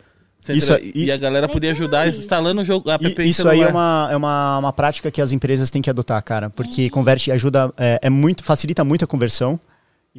Isso 0.49 0.74
aí- 0.74 0.91
e, 0.95 1.11
a 1.11 1.17
galera 1.17 1.48
podia 1.48 1.72
Legal 1.72 1.83
ajudar 1.83 2.07
isso. 2.07 2.19
instalando 2.22 2.61
o 2.61 2.64
jogo, 2.66 2.90
a 2.90 2.93
app 2.95 3.22
E 3.22 3.30
isso 3.30 3.48
aí 3.49 3.61
é 3.61 3.67
uma, 3.67 4.07
é 4.11 4.16
uma, 4.16 4.59
uma 4.59 4.74
prática 4.74 5.11
que 5.11 5.22
as 5.22 5.32
empresas 5.32 5.69
têm 5.69 5.82
que 5.82 5.90
adotar, 5.90 6.24
cara. 6.24 6.49
Porque 6.49 6.90
converte, 6.90 7.32
ajuda, 7.32 7.74
é, 7.77 7.99
é 8.03 8.09
muito, 8.09 8.43
facilita 8.43 8.83
muito 8.83 9.03
a 9.03 9.07
conversão. 9.07 9.59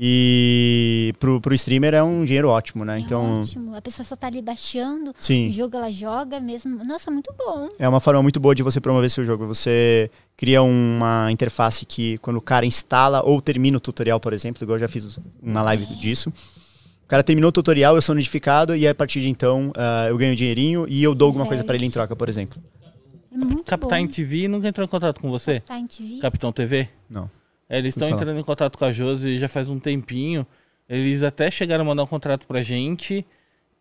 E 0.00 1.12
pro, 1.18 1.40
pro 1.40 1.52
streamer 1.54 1.92
é 1.92 2.00
um 2.00 2.24
dinheiro 2.24 2.48
ótimo, 2.48 2.84
né? 2.84 2.98
É 2.98 3.00
Então, 3.00 3.40
ótimo. 3.40 3.74
A 3.74 3.82
pessoa 3.82 4.06
só 4.06 4.14
tá 4.14 4.28
ali 4.28 4.40
baixando. 4.40 5.10
O 5.10 5.14
sim. 5.18 5.50
jogo 5.50 5.76
ela 5.76 5.90
joga 5.90 6.38
mesmo. 6.38 6.84
Nossa, 6.84 7.10
muito 7.10 7.34
bom. 7.36 7.68
É 7.80 7.88
uma 7.88 7.98
forma 7.98 8.22
muito 8.22 8.38
boa 8.38 8.54
de 8.54 8.62
você 8.62 8.80
promover 8.80 9.10
seu 9.10 9.24
jogo. 9.24 9.44
Você 9.48 10.08
cria 10.36 10.62
uma 10.62 11.32
interface 11.32 11.84
que, 11.84 12.16
quando 12.18 12.36
o 12.36 12.40
cara 12.40 12.64
instala 12.64 13.22
ou 13.24 13.42
termina 13.42 13.76
o 13.76 13.80
tutorial, 13.80 14.20
por 14.20 14.32
exemplo, 14.32 14.62
igual 14.62 14.76
eu 14.76 14.80
já 14.80 14.88
fiz 14.88 15.18
uma 15.42 15.62
live 15.62 15.84
disso. 15.96 16.32
O 17.08 17.14
cara 17.16 17.22
terminou 17.22 17.48
o 17.48 17.52
tutorial, 17.52 17.96
eu 17.96 18.02
sou 18.02 18.14
notificado 18.14 18.76
e 18.76 18.86
a 18.86 18.94
partir 18.94 19.22
de 19.22 19.30
então 19.30 19.72
ah, 19.74 20.04
eu 20.10 20.18
ganho 20.18 20.36
dinheirinho 20.36 20.84
e 20.86 21.02
eu 21.02 21.14
dou 21.14 21.24
alguma 21.24 21.46
coisa 21.46 21.64
pra 21.64 21.74
ele 21.74 21.86
em 21.86 21.90
troca, 21.90 22.14
por 22.14 22.28
exemplo. 22.28 22.62
É 23.32 23.36
muito 23.38 23.64
Captain 23.64 24.04
bom. 24.04 24.12
TV 24.12 24.46
nunca 24.46 24.68
entrou 24.68 24.84
em 24.84 24.90
contato 24.90 25.18
com 25.18 25.30
você? 25.30 25.60
Captain 25.60 25.86
TV. 25.86 26.20
Capitão 26.20 26.52
TV? 26.52 26.86
Não. 27.08 27.30
É, 27.66 27.78
eles 27.78 27.96
estão 27.96 28.10
entrando 28.10 28.38
em 28.38 28.44
contato 28.44 28.76
com 28.76 28.84
a 28.84 28.92
Josi 28.92 29.38
já 29.38 29.48
faz 29.48 29.70
um 29.70 29.78
tempinho. 29.78 30.46
Eles 30.86 31.22
até 31.22 31.50
chegaram 31.50 31.82
a 31.82 31.86
mandar 31.86 32.02
um 32.02 32.06
contrato 32.06 32.46
pra 32.46 32.62
gente. 32.62 33.24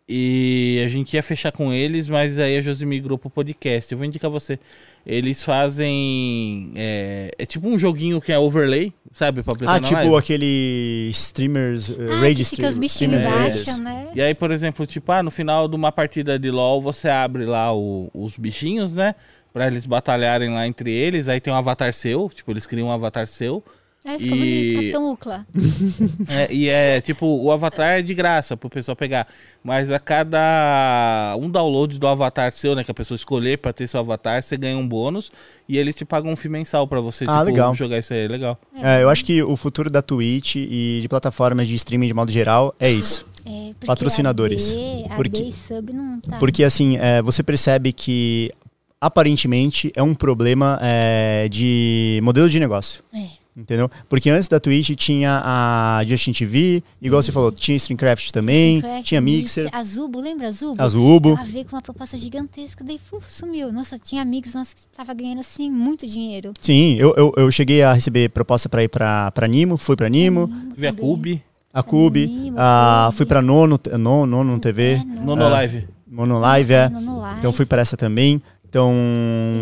E 0.08 0.82
a 0.86 0.88
gente 0.88 1.12
ia 1.14 1.22
fechar 1.22 1.52
com 1.52 1.70
eles, 1.72 2.08
mas 2.08 2.38
aí 2.38 2.56
a 2.56 2.62
Josi 2.62 2.86
migrou 2.86 3.18
pro 3.18 3.28
podcast. 3.28 3.92
Eu 3.92 3.98
vou 3.98 4.06
indicar 4.06 4.30
você. 4.30 4.58
Eles 5.06 5.42
fazem. 5.42 6.72
É, 6.74 7.30
é 7.38 7.44
tipo 7.44 7.68
um 7.68 7.78
joguinho 7.78 8.18
que 8.20 8.32
é 8.32 8.38
overlay, 8.38 8.92
sabe? 9.12 9.42
Pra 9.42 9.54
Ah, 9.66 9.78
na 9.80 9.86
tipo 9.86 9.94
live. 10.00 10.16
aquele 10.16 11.08
streamers, 11.12 11.90
uh, 11.90 11.96
Ah, 12.12 12.20
raid 12.20 12.42
fica 12.44 12.62
os 12.68 12.74
stream- 12.76 12.80
bichinhos 12.80 13.24
streamers 13.24 13.24
baixam, 13.66 13.82
né? 13.84 14.08
E 14.14 14.22
aí, 14.22 14.34
por 14.34 14.50
exemplo, 14.50 14.86
tipo, 14.86 15.12
ah, 15.12 15.22
no 15.22 15.30
final 15.30 15.68
de 15.68 15.76
uma 15.76 15.92
partida 15.92 16.38
de 16.38 16.50
LoL, 16.50 16.80
você 16.80 17.08
abre 17.08 17.44
lá 17.44 17.74
o- 17.74 18.10
os 18.14 18.36
bichinhos, 18.38 18.92
né? 18.94 19.14
Pra 19.52 19.66
eles 19.66 19.84
batalharem 19.86 20.50
lá 20.50 20.66
entre 20.66 20.90
eles. 20.90 21.28
Aí 21.28 21.40
tem 21.40 21.52
um 21.52 21.56
avatar 21.56 21.92
seu, 21.92 22.30
tipo, 22.34 22.50
eles 22.50 22.64
criam 22.64 22.88
um 22.88 22.92
avatar 22.92 23.26
seu. 23.26 23.62
Aí 24.04 24.18
fica 24.18 24.34
E- 24.34 24.38
bonito, 24.38 24.74
Capitão 24.76 25.12
Ucla. 25.12 25.46
É, 26.28 26.52
e 26.52 26.68
é 26.68 27.00
tipo, 27.00 27.26
o 27.26 27.50
avatar 27.50 27.98
é 27.98 28.02
de 28.02 28.14
graça 28.14 28.56
pro 28.56 28.70
pessoal 28.70 28.94
pegar. 28.96 29.26
Mas 29.62 29.90
a 29.90 29.98
cada 29.98 31.36
um 31.38 31.50
download 31.50 31.98
do 31.98 32.06
avatar 32.06 32.50
seu, 32.52 32.74
né? 32.74 32.84
Que 32.84 32.90
a 32.90 32.94
pessoa 32.94 33.16
escolher 33.16 33.58
pra 33.58 33.72
ter 33.72 33.86
seu 33.88 34.00
avatar, 34.00 34.42
você 34.42 34.56
ganha 34.56 34.76
um 34.78 34.86
bônus. 34.86 35.30
E 35.68 35.76
eles 35.76 35.94
te 35.94 36.04
pagam 36.04 36.32
um 36.32 36.36
FII 36.36 36.50
mensal 36.50 36.86
pra 36.86 37.00
você, 37.00 37.24
Ah, 37.24 37.32
tipo, 37.40 37.44
legal. 37.44 37.74
jogar 37.74 37.98
isso 37.98 38.12
aí. 38.14 38.24
É 38.24 38.28
legal. 38.28 38.58
É, 38.80 39.02
eu 39.02 39.08
acho 39.10 39.24
que 39.24 39.42
o 39.42 39.56
futuro 39.56 39.90
da 39.90 40.00
Twitch 40.00 40.56
e 40.56 40.98
de 41.02 41.08
plataformas 41.08 41.66
de 41.68 41.74
streaming 41.74 42.06
de 42.06 42.14
modo 42.14 42.30
geral 42.30 42.74
é 42.78 42.90
isso. 42.90 43.26
É, 43.44 43.50
porque 43.74 43.86
Patrocinadores. 43.86 44.74
AD, 44.74 45.16
Porque- 45.16 45.42
AD 45.42 45.52
sub 45.52 45.92
não 45.92 46.20
tá. 46.20 46.36
Porque 46.38 46.62
assim, 46.64 46.96
é, 46.98 47.20
você 47.22 47.42
percebe 47.42 47.92
que 47.92 48.50
aparentemente 49.00 49.92
é 49.96 50.02
um 50.02 50.14
problema 50.14 50.78
é, 50.82 51.48
de 51.50 52.20
modelo 52.22 52.48
de 52.48 52.58
negócio. 52.60 53.02
É. 53.14 53.26
Entendeu? 53.58 53.90
Porque 54.08 54.30
antes 54.30 54.46
da 54.46 54.60
Twitch 54.60 54.90
tinha 54.94 55.42
a 55.44 56.00
Justin 56.06 56.30
TV, 56.32 56.80
igual 57.02 57.20
você 57.20 57.32
falou, 57.32 57.50
tinha 57.50 57.74
Streamcraft 57.76 58.30
também, 58.30 58.76
Streamcraft, 58.76 59.08
tinha 59.08 59.20
Mixer, 59.20 59.68
A 59.72 59.82
Zubo, 59.82 60.20
lembra 60.20 60.46
a 60.46 60.50
Zubo? 60.52 60.80
a 60.80 60.88
Zubo. 60.88 61.30
Ela 61.30 61.42
veio 61.44 61.64
com 61.64 61.74
uma 61.74 61.82
proposta 61.82 62.16
gigantesca, 62.16 62.84
daí 62.84 63.00
uf, 63.12 63.24
sumiu. 63.28 63.72
Nossa, 63.72 63.98
tinha 63.98 64.22
amigos 64.22 64.54
nossos 64.54 64.74
que 64.74 64.80
estavam 64.82 65.16
ganhando 65.16 65.40
assim 65.40 65.68
muito 65.68 66.06
dinheiro. 66.06 66.52
Sim, 66.60 66.94
eu, 66.98 67.12
eu, 67.16 67.32
eu 67.36 67.50
cheguei 67.50 67.82
a 67.82 67.92
receber 67.92 68.28
proposta 68.30 68.68
pra 68.68 68.84
ir 68.84 68.88
pra, 68.88 69.32
pra 69.32 69.48
Nimo, 69.48 69.76
fui 69.76 69.96
pra 69.96 70.08
Nimo, 70.08 70.46
Teve 70.76 70.86
a 70.86 70.92
Cube, 70.92 71.42
a 71.74 71.82
Cube, 71.82 72.26
Nimo, 72.28 72.56
a, 72.60 73.06
Cube. 73.06 73.16
fui 73.16 73.26
pra 73.26 73.42
Nono, 73.42 73.80
Nono, 73.98 74.26
Nono 74.44 74.58
TV, 74.60 74.92
É, 74.92 74.98
no- 75.04 75.24
Nono 75.26 75.42
É. 75.42 75.48
Live. 75.48 76.72
É. 76.74 76.90
Então 77.38 77.52
fui 77.52 77.66
pra 77.66 77.82
essa 77.82 77.96
também. 77.96 78.40
Então. 78.68 78.92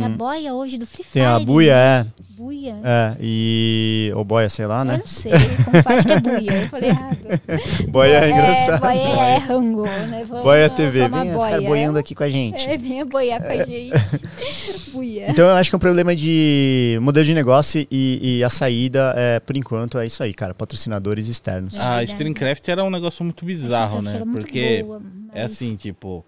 Tem 0.00 0.06
a 0.06 0.08
boia 0.08 0.52
hoje 0.54 0.78
do 0.78 0.86
Free 0.86 1.04
Fire. 1.04 1.12
Tem 1.12 1.24
a 1.24 1.38
Buia, 1.38 1.74
né? 1.74 2.06
é. 2.12 2.26
Buia. 2.36 2.76
É, 2.84 3.16
e. 3.20 4.12
Ou 4.14 4.24
Boia, 4.24 4.50
sei 4.50 4.66
lá, 4.66 4.80
Eu 4.80 4.84
né? 4.84 4.98
não 4.98 5.06
sei 5.06 5.32
como 5.64 5.82
faz 5.82 6.04
que 6.04 6.12
é 6.12 6.20
buia. 6.20 6.52
Eu 6.52 6.68
falei 6.68 6.90
errado. 6.90 7.18
Boia 7.88 8.16
é 8.16 8.30
engraçado. 8.30 8.80
Boia 8.80 8.98
é 8.98 9.38
rango, 9.38 9.82
né? 9.84 10.24
Vamos, 10.28 10.44
Boia 10.44 10.68
TV, 10.68 11.08
vem 11.08 11.18
a 11.18 11.24
ficar 11.24 11.34
boia. 11.34 11.60
boiando 11.62 11.98
aqui 11.98 12.14
com 12.14 12.24
a 12.24 12.28
gente. 12.28 12.68
É, 12.68 12.76
venha 12.76 13.06
boiar 13.06 13.40
com 13.40 13.48
a 13.48 13.64
gente. 13.64 13.92
buia. 14.92 15.30
Então 15.30 15.46
eu 15.48 15.54
acho 15.54 15.70
que 15.70 15.76
é 15.76 15.78
um 15.78 15.80
problema 15.80 16.14
de 16.14 16.98
modelo 17.00 17.24
de 17.24 17.32
negócio 17.32 17.86
e, 17.90 18.38
e 18.38 18.44
a 18.44 18.50
saída, 18.50 19.14
é, 19.16 19.40
por 19.40 19.56
enquanto, 19.56 19.98
é 19.98 20.04
isso 20.04 20.22
aí, 20.22 20.34
cara. 20.34 20.52
Patrocinadores 20.52 21.28
externos. 21.28 21.76
É 21.76 21.80
A. 21.80 22.02
Streamcraft 22.02 22.68
era 22.68 22.84
um 22.84 22.90
negócio 22.90 23.24
muito 23.24 23.44
bizarro, 23.46 24.02
né? 24.02 24.10
era 24.14 24.24
muito 24.24 24.40
Porque 24.44 24.82
boa, 24.82 25.00
é 25.32 25.42
mas, 25.42 25.52
assim, 25.52 25.74
tipo, 25.76 26.24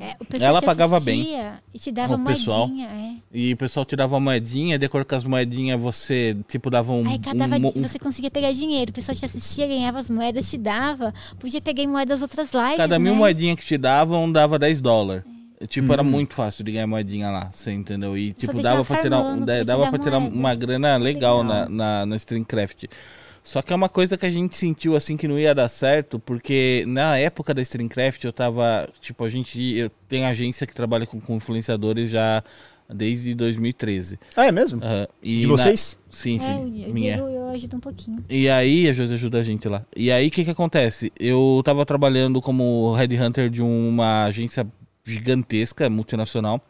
é, 0.00 0.16
o 0.20 0.24
pessoal 0.24 0.48
ela 0.50 0.60
te 0.60 0.64
pagava 0.66 0.96
assistia 0.96 1.54
E 1.74 1.78
te 1.78 1.92
dava 1.92 2.14
O 2.14 2.24
pessoal. 2.24 2.66
moedinha, 2.68 2.88
é. 2.88 3.14
e 3.32 3.52
o 3.52 3.56
pessoal 3.56 3.84
tirava 3.84 4.14
uma 4.14 4.20
moedinha, 4.20 4.78
de 4.78 4.86
acordo 4.86 5.06
com 5.06 5.14
as 5.14 5.24
moedinhas 5.24 5.80
você, 5.80 6.36
tipo, 6.48 6.70
dava 6.70 6.92
um. 6.92 7.08
Aí 7.08 7.18
cada 7.18 7.44
um, 7.44 7.66
um- 7.78 7.82
você 7.82 7.98
conseguia 7.98 8.30
pegar 8.30 8.52
dinheiro. 8.52 8.90
O 8.90 8.94
pessoal 8.94 9.14
te 9.16 9.24
assistia, 9.24 9.66
ganhava 9.66 9.98
as 9.98 10.08
moedas, 10.10 10.50
te 10.50 10.58
dava. 10.58 11.12
Podia 11.38 11.60
pegar 11.60 11.82
em 11.82 11.86
moedas 11.86 12.20
das 12.20 12.22
outras 12.22 12.52
lives, 12.52 12.76
cada 12.76 12.98
mil 12.98 13.12
né? 13.12 13.18
moedinhas 13.18 13.58
que 13.58 13.64
te 13.66 13.78
davam, 13.78 14.30
dava 14.30 14.58
10 14.58 14.80
dólares. 14.80 15.22
Tipo, 15.68 15.86
Uhum. 15.88 15.92
era 15.92 16.02
muito 16.02 16.34
fácil 16.34 16.64
de 16.64 16.72
ganhar 16.72 16.88
moedinha 16.88 17.30
lá, 17.30 17.48
você 17.52 17.70
entendeu? 17.70 18.18
E, 18.18 18.32
tipo, 18.32 18.60
dava 18.60 18.84
pra 18.84 19.00
tirar, 19.00 19.22
farmando, 19.22 19.46
te 19.46 19.64
dava 19.64 19.88
pra 19.90 19.98
tirar 19.98 20.18
uma 20.18 20.54
grana 20.56 20.96
legal, 20.96 21.42
Legal. 21.42 21.44
Na, 21.44 21.68
na, 21.68 22.06
na 22.06 22.16
Streamcraft. 22.16 22.86
Só 23.44 23.60
que 23.60 23.72
é 23.72 23.76
uma 23.76 23.88
coisa 23.88 24.16
que 24.16 24.24
a 24.24 24.30
gente 24.30 24.56
sentiu, 24.56 24.94
assim, 24.94 25.16
que 25.16 25.26
não 25.26 25.38
ia 25.38 25.54
dar 25.54 25.68
certo, 25.68 26.18
porque 26.18 26.84
na 26.86 27.18
época 27.18 27.52
da 27.52 27.60
Streamcraft 27.60 28.22
eu 28.24 28.32
tava, 28.32 28.88
tipo, 29.00 29.24
a 29.24 29.28
gente, 29.28 29.60
eu 29.76 29.90
tenho 30.08 30.26
agência 30.26 30.66
que 30.66 30.74
trabalha 30.74 31.06
com, 31.06 31.20
com 31.20 31.36
influenciadores 31.36 32.10
já 32.10 32.42
desde 32.88 33.34
2013. 33.34 34.18
Ah, 34.36 34.46
é 34.46 34.52
mesmo? 34.52 34.80
E 35.22 35.40
De 35.40 35.46
na- 35.46 35.52
vocês? 35.56 35.96
Sim, 36.08 36.38
É, 36.40 36.54
o 36.54 36.66
sim, 36.66 36.70
Di- 36.70 36.90
o 36.90 36.94
minha. 36.94 37.14
Diego 37.16 37.28
eu 37.28 37.48
ajudo 37.48 37.76
um 37.78 37.80
pouquinho. 37.80 38.24
E 38.28 38.48
aí, 38.48 38.88
a 38.88 38.92
Josi 38.92 39.14
ajuda 39.14 39.40
a 39.40 39.44
gente 39.44 39.66
lá. 39.68 39.84
E 39.96 40.12
aí, 40.12 40.28
o 40.28 40.30
que 40.30 40.44
que 40.44 40.50
acontece? 40.50 41.10
Eu 41.18 41.62
tava 41.64 41.84
trabalhando 41.86 42.40
como 42.40 42.92
headhunter 42.94 43.50
de 43.50 43.60
uma 43.62 44.24
agência 44.24 44.64
gigantesca, 45.04 45.90
multinacional. 45.90 46.60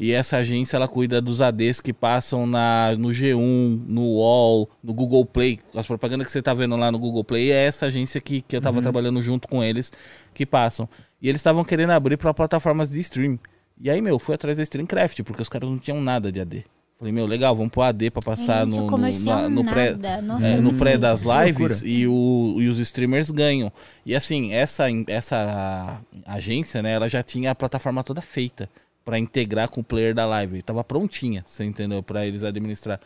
E 0.00 0.12
essa 0.12 0.36
agência, 0.36 0.76
ela 0.76 0.86
cuida 0.86 1.20
dos 1.20 1.40
ADs 1.40 1.80
que 1.80 1.92
passam 1.92 2.46
na, 2.46 2.94
no 2.96 3.08
G1, 3.08 3.82
no 3.84 4.02
UOL, 4.02 4.70
no 4.80 4.94
Google 4.94 5.26
Play. 5.26 5.58
As 5.74 5.88
propagandas 5.88 6.28
que 6.28 6.32
você 6.32 6.40
tá 6.40 6.54
vendo 6.54 6.76
lá 6.76 6.92
no 6.92 7.00
Google 7.00 7.24
Play 7.24 7.50
é 7.50 7.66
essa 7.66 7.86
agência 7.86 8.20
que, 8.20 8.40
que 8.40 8.54
eu 8.54 8.60
tava 8.60 8.80
trabalhando 8.80 9.20
junto 9.20 9.48
com 9.48 9.62
eles, 9.62 9.90
que 10.32 10.46
passam. 10.46 10.88
E 11.20 11.28
eles 11.28 11.40
estavam 11.40 11.64
querendo 11.64 11.90
abrir 11.90 12.16
para 12.16 12.32
plataformas 12.32 12.90
de 12.90 13.00
stream. 13.00 13.40
E 13.80 13.90
aí, 13.90 14.00
meu, 14.00 14.20
fui 14.20 14.36
atrás 14.36 14.56
da 14.58 14.62
Streamcraft, 14.62 15.22
porque 15.24 15.42
os 15.42 15.48
caras 15.48 15.68
não 15.68 15.80
tinham 15.80 16.00
nada 16.00 16.30
de 16.30 16.40
AD. 16.40 16.64
Falei, 16.96 17.12
meu, 17.12 17.26
legal, 17.26 17.54
vamos 17.56 17.72
pôr 17.72 17.82
AD 17.82 18.10
pra 18.12 18.22
passar 18.22 18.66
Gente, 18.66 18.76
no, 18.76 18.86
no, 18.86 19.24
na- 19.24 19.48
no 19.48 19.64
pré. 19.64 19.96
Nossa, 20.22 20.46
é, 20.46 20.56
eu 20.58 20.62
no 20.62 20.74
pré 20.74 20.96
das 20.96 21.22
lives 21.22 21.82
e, 21.84 22.06
o, 22.06 22.56
e 22.58 22.68
os 22.68 22.78
streamers 22.78 23.32
ganham. 23.32 23.72
E 24.06 24.14
assim, 24.14 24.52
essa, 24.52 24.86
essa 25.08 26.00
agência, 26.24 26.82
né, 26.82 26.92
ela 26.92 27.08
já 27.08 27.22
tinha 27.22 27.50
a 27.50 27.54
plataforma 27.54 28.04
toda 28.04 28.20
feita 28.20 28.68
para 29.08 29.18
integrar 29.18 29.70
com 29.70 29.80
o 29.80 29.84
player 29.84 30.14
da 30.14 30.26
live. 30.26 30.60
Tava 30.60 30.84
prontinha, 30.84 31.42
você 31.46 31.64
entendeu? 31.64 32.02
Para 32.02 32.26
eles 32.26 32.42
administrar. 32.44 33.00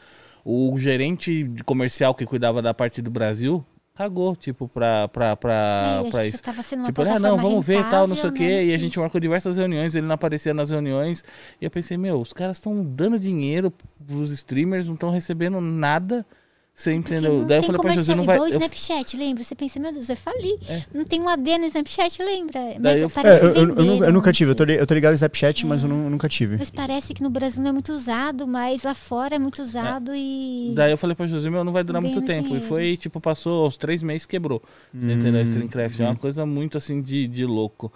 O 0.44 0.76
gerente 0.76 1.44
de 1.44 1.62
comercial 1.62 2.12
que 2.12 2.26
cuidava 2.26 2.60
da 2.60 2.74
parte 2.74 3.00
do 3.00 3.08
Brasil 3.08 3.64
cagou, 3.94 4.34
tipo, 4.34 4.66
pra, 4.66 5.06
pra, 5.06 5.36
pra, 5.36 6.02
É, 6.04 6.10
pra 6.10 6.26
isso. 6.26 6.42
tava 6.42 6.60
sendo 6.60 6.86
Tipo, 6.86 7.02
ah, 7.02 7.20
não, 7.20 7.38
vamos 7.38 7.64
ver 7.64 7.78
e 7.78 7.84
tal, 7.84 8.08
não 8.08 8.16
sei 8.16 8.30
o 8.30 8.32
quê. 8.32 8.42
né, 8.48 8.64
E 8.64 8.74
a 8.74 8.76
que 8.76 8.78
gente 8.82 8.98
marcou 8.98 9.20
diversas 9.20 9.56
reuniões, 9.56 9.94
ele 9.94 10.04
não 10.04 10.16
aparecia 10.16 10.52
nas 10.52 10.70
reuniões. 10.70 11.22
E 11.60 11.64
eu 11.64 11.70
pensei, 11.70 11.96
meu, 11.96 12.20
os 12.20 12.32
caras 12.32 12.56
estão 12.56 12.84
dando 12.84 13.16
dinheiro 13.16 13.72
pros 14.04 14.32
streamers, 14.32 14.88
não 14.88 14.94
estão 14.94 15.10
recebendo 15.10 15.60
nada. 15.60 16.26
Você 16.74 16.92
entendeu? 16.94 17.40
não 17.40 17.46
Daí 17.46 17.58
eu 17.58 17.62
falei 17.64 17.80
pra 17.82 17.92
José, 17.94 18.14
não 18.14 18.24
vai. 18.24 18.36
igual 18.36 18.48
o 18.48 18.52
eu- 18.52 18.58
Snapchat, 18.58 19.16
lembra? 19.16 19.44
Você 19.44 19.54
pensa, 19.54 19.78
meu 19.78 19.92
Deus, 19.92 20.08
eu 20.08 20.16
fali. 20.16 20.58
É. 20.66 20.82
Não 20.92 21.04
tem 21.04 21.20
um 21.20 21.28
AD 21.28 21.58
no 21.58 21.66
Snapchat, 21.66 22.22
lembra? 22.22 22.52
Daí 22.60 22.78
Mas 22.80 23.00
eu- 23.00 23.10
parece 23.10 23.36
É, 23.36 23.40
que 23.40 23.46
eu, 23.46 23.50
eu- 23.50 23.74
eu 23.76 24.04
eu 24.04 24.12
nunca 24.12 24.28
não 24.28 24.32
tive. 24.32 24.54
Eu 24.58 24.64
li- 24.64 24.74
eu 24.78 24.86
tô 24.86 24.94
ligado 24.94 25.10
no 25.12 25.14
Snapchat, 25.16 25.66
mas 25.66 25.82
eu 25.82 25.88
nu- 25.90 26.08
nunca 26.10 26.28
tive. 26.30 26.56
Mas 26.56 26.70
parece 26.70 27.12
que 27.12 27.22
no 27.22 27.28
Brasil 27.28 27.62
não 27.62 27.68
é 27.68 27.72
muito 27.72 27.92
usado, 27.92 28.48
mas 28.48 28.82
lá 28.84 28.94
fora 28.94 29.36
é 29.36 29.38
muito 29.38 29.60
usado 29.60 30.12
e. 30.14 30.72
Daí 30.74 30.90
eu 30.90 30.98
falei 30.98 31.14
pra 31.14 31.26
José, 31.26 31.50
meu, 31.50 31.62
não 31.62 31.72
vai 31.74 31.84
durar 31.84 32.00
muito 32.00 32.14
Ganhando 32.20 32.26
tempo. 32.26 32.46
E 32.46 32.60
dinheiro. 32.60 32.66
foi, 32.66 32.96
tipo, 32.96 33.20
passou 33.20 33.66
os 33.68 33.76
três 33.76 34.02
meses 34.02 34.24
quebrou. 34.26 34.62
Você 34.94 35.12
entendeu? 35.12 35.40
A 35.40 35.44
Streamcraft 35.44 36.00
é 36.00 36.04
uma 36.04 36.16
coisa 36.16 36.46
muito 36.46 36.78
assim 36.78 37.02
de, 37.02 37.28
de 37.28 37.44
louco. 37.44 37.92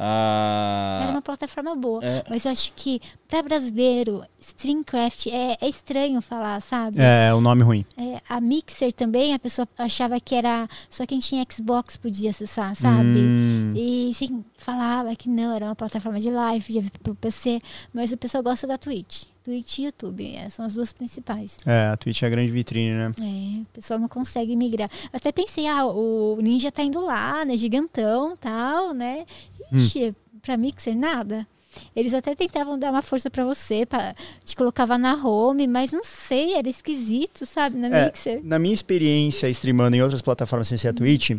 Era 0.00 1.06
Ah, 1.06 1.10
uma 1.10 1.22
plataforma 1.22 1.74
boa. 1.74 2.04
É. 2.04 2.24
Mas 2.30 2.44
eu 2.44 2.52
acho 2.52 2.72
que, 2.76 3.00
pra 3.26 3.42
brasileiro, 3.42 4.22
Streamcraft 4.40 5.26
é, 5.26 5.56
é 5.60 5.68
estranho 5.68 6.20
falar, 6.20 6.60
sabe? 6.60 6.98
É, 7.00 7.34
o 7.34 7.40
nome 7.40 7.62
ruim. 7.62 7.84
É, 7.96 8.20
a 8.28 8.40
Mixer 8.40 8.92
também, 8.92 9.34
a 9.34 9.38
pessoa 9.38 9.66
achava 9.76 10.18
que 10.20 10.34
era 10.34 10.68
só 10.88 11.04
quem 11.04 11.18
tinha 11.18 11.44
Xbox 11.50 11.96
podia 11.96 12.30
acessar, 12.30 12.74
sabe? 12.76 13.18
Hum, 13.18 13.72
E 13.74 14.12
sim, 14.14 14.44
falava 14.56 15.14
que 15.16 15.28
não, 15.28 15.52
era 15.54 15.66
uma 15.66 15.74
plataforma 15.76 16.20
de 16.20 16.30
live, 16.30 16.80
de 16.80 16.90
pro 17.02 17.14
PC, 17.14 17.60
mas 17.92 18.12
o 18.12 18.16
pessoal 18.16 18.42
gosta 18.42 18.66
da 18.66 18.78
Twitch. 18.78 19.24
Twitch 19.44 19.78
e 19.78 19.84
YouTube, 19.86 20.36
é, 20.36 20.48
são 20.50 20.64
as 20.66 20.74
duas 20.74 20.92
principais. 20.92 21.56
é, 21.64 21.86
a 21.88 21.96
Twitch 21.96 22.22
é 22.22 22.26
a 22.26 22.28
grande 22.28 22.50
vitrine, 22.52 22.92
né? 22.92 23.12
É, 23.18 23.62
o 23.62 23.66
pessoal 23.72 23.98
não 23.98 24.08
consegue 24.08 24.54
migrar. 24.54 24.90
Eu 25.10 25.16
até 25.16 25.32
pensei, 25.32 25.66
ah, 25.66 25.86
o 25.86 26.36
Ninja 26.42 26.70
tá 26.70 26.82
indo 26.82 27.00
lá, 27.00 27.44
né, 27.46 27.56
gigantão, 27.56 28.36
tal, 28.36 28.92
né? 28.92 29.24
Ixi, 29.72 30.14
pra 30.42 30.56
Mixer, 30.56 30.96
nada. 30.96 31.46
Eles 31.94 32.14
até 32.14 32.34
tentavam 32.34 32.78
dar 32.78 32.90
uma 32.90 33.02
força 33.02 33.30
pra 33.30 33.44
você, 33.44 33.84
pra, 33.84 34.14
te 34.44 34.56
colocava 34.56 34.96
na 34.96 35.14
home, 35.14 35.66
mas 35.66 35.92
não 35.92 36.02
sei, 36.02 36.54
era 36.54 36.68
esquisito, 36.68 37.44
sabe, 37.46 37.76
na 37.76 37.88
É, 37.88 38.06
Mixer. 38.06 38.40
Na 38.42 38.58
minha 38.58 38.74
experiência 38.74 39.48
streamando 39.50 39.96
em 39.96 40.02
outras 40.02 40.22
plataformas 40.22 40.66
sem 40.68 40.78
ser 40.78 40.88
a 40.88 40.92
Twitch, 40.92 41.36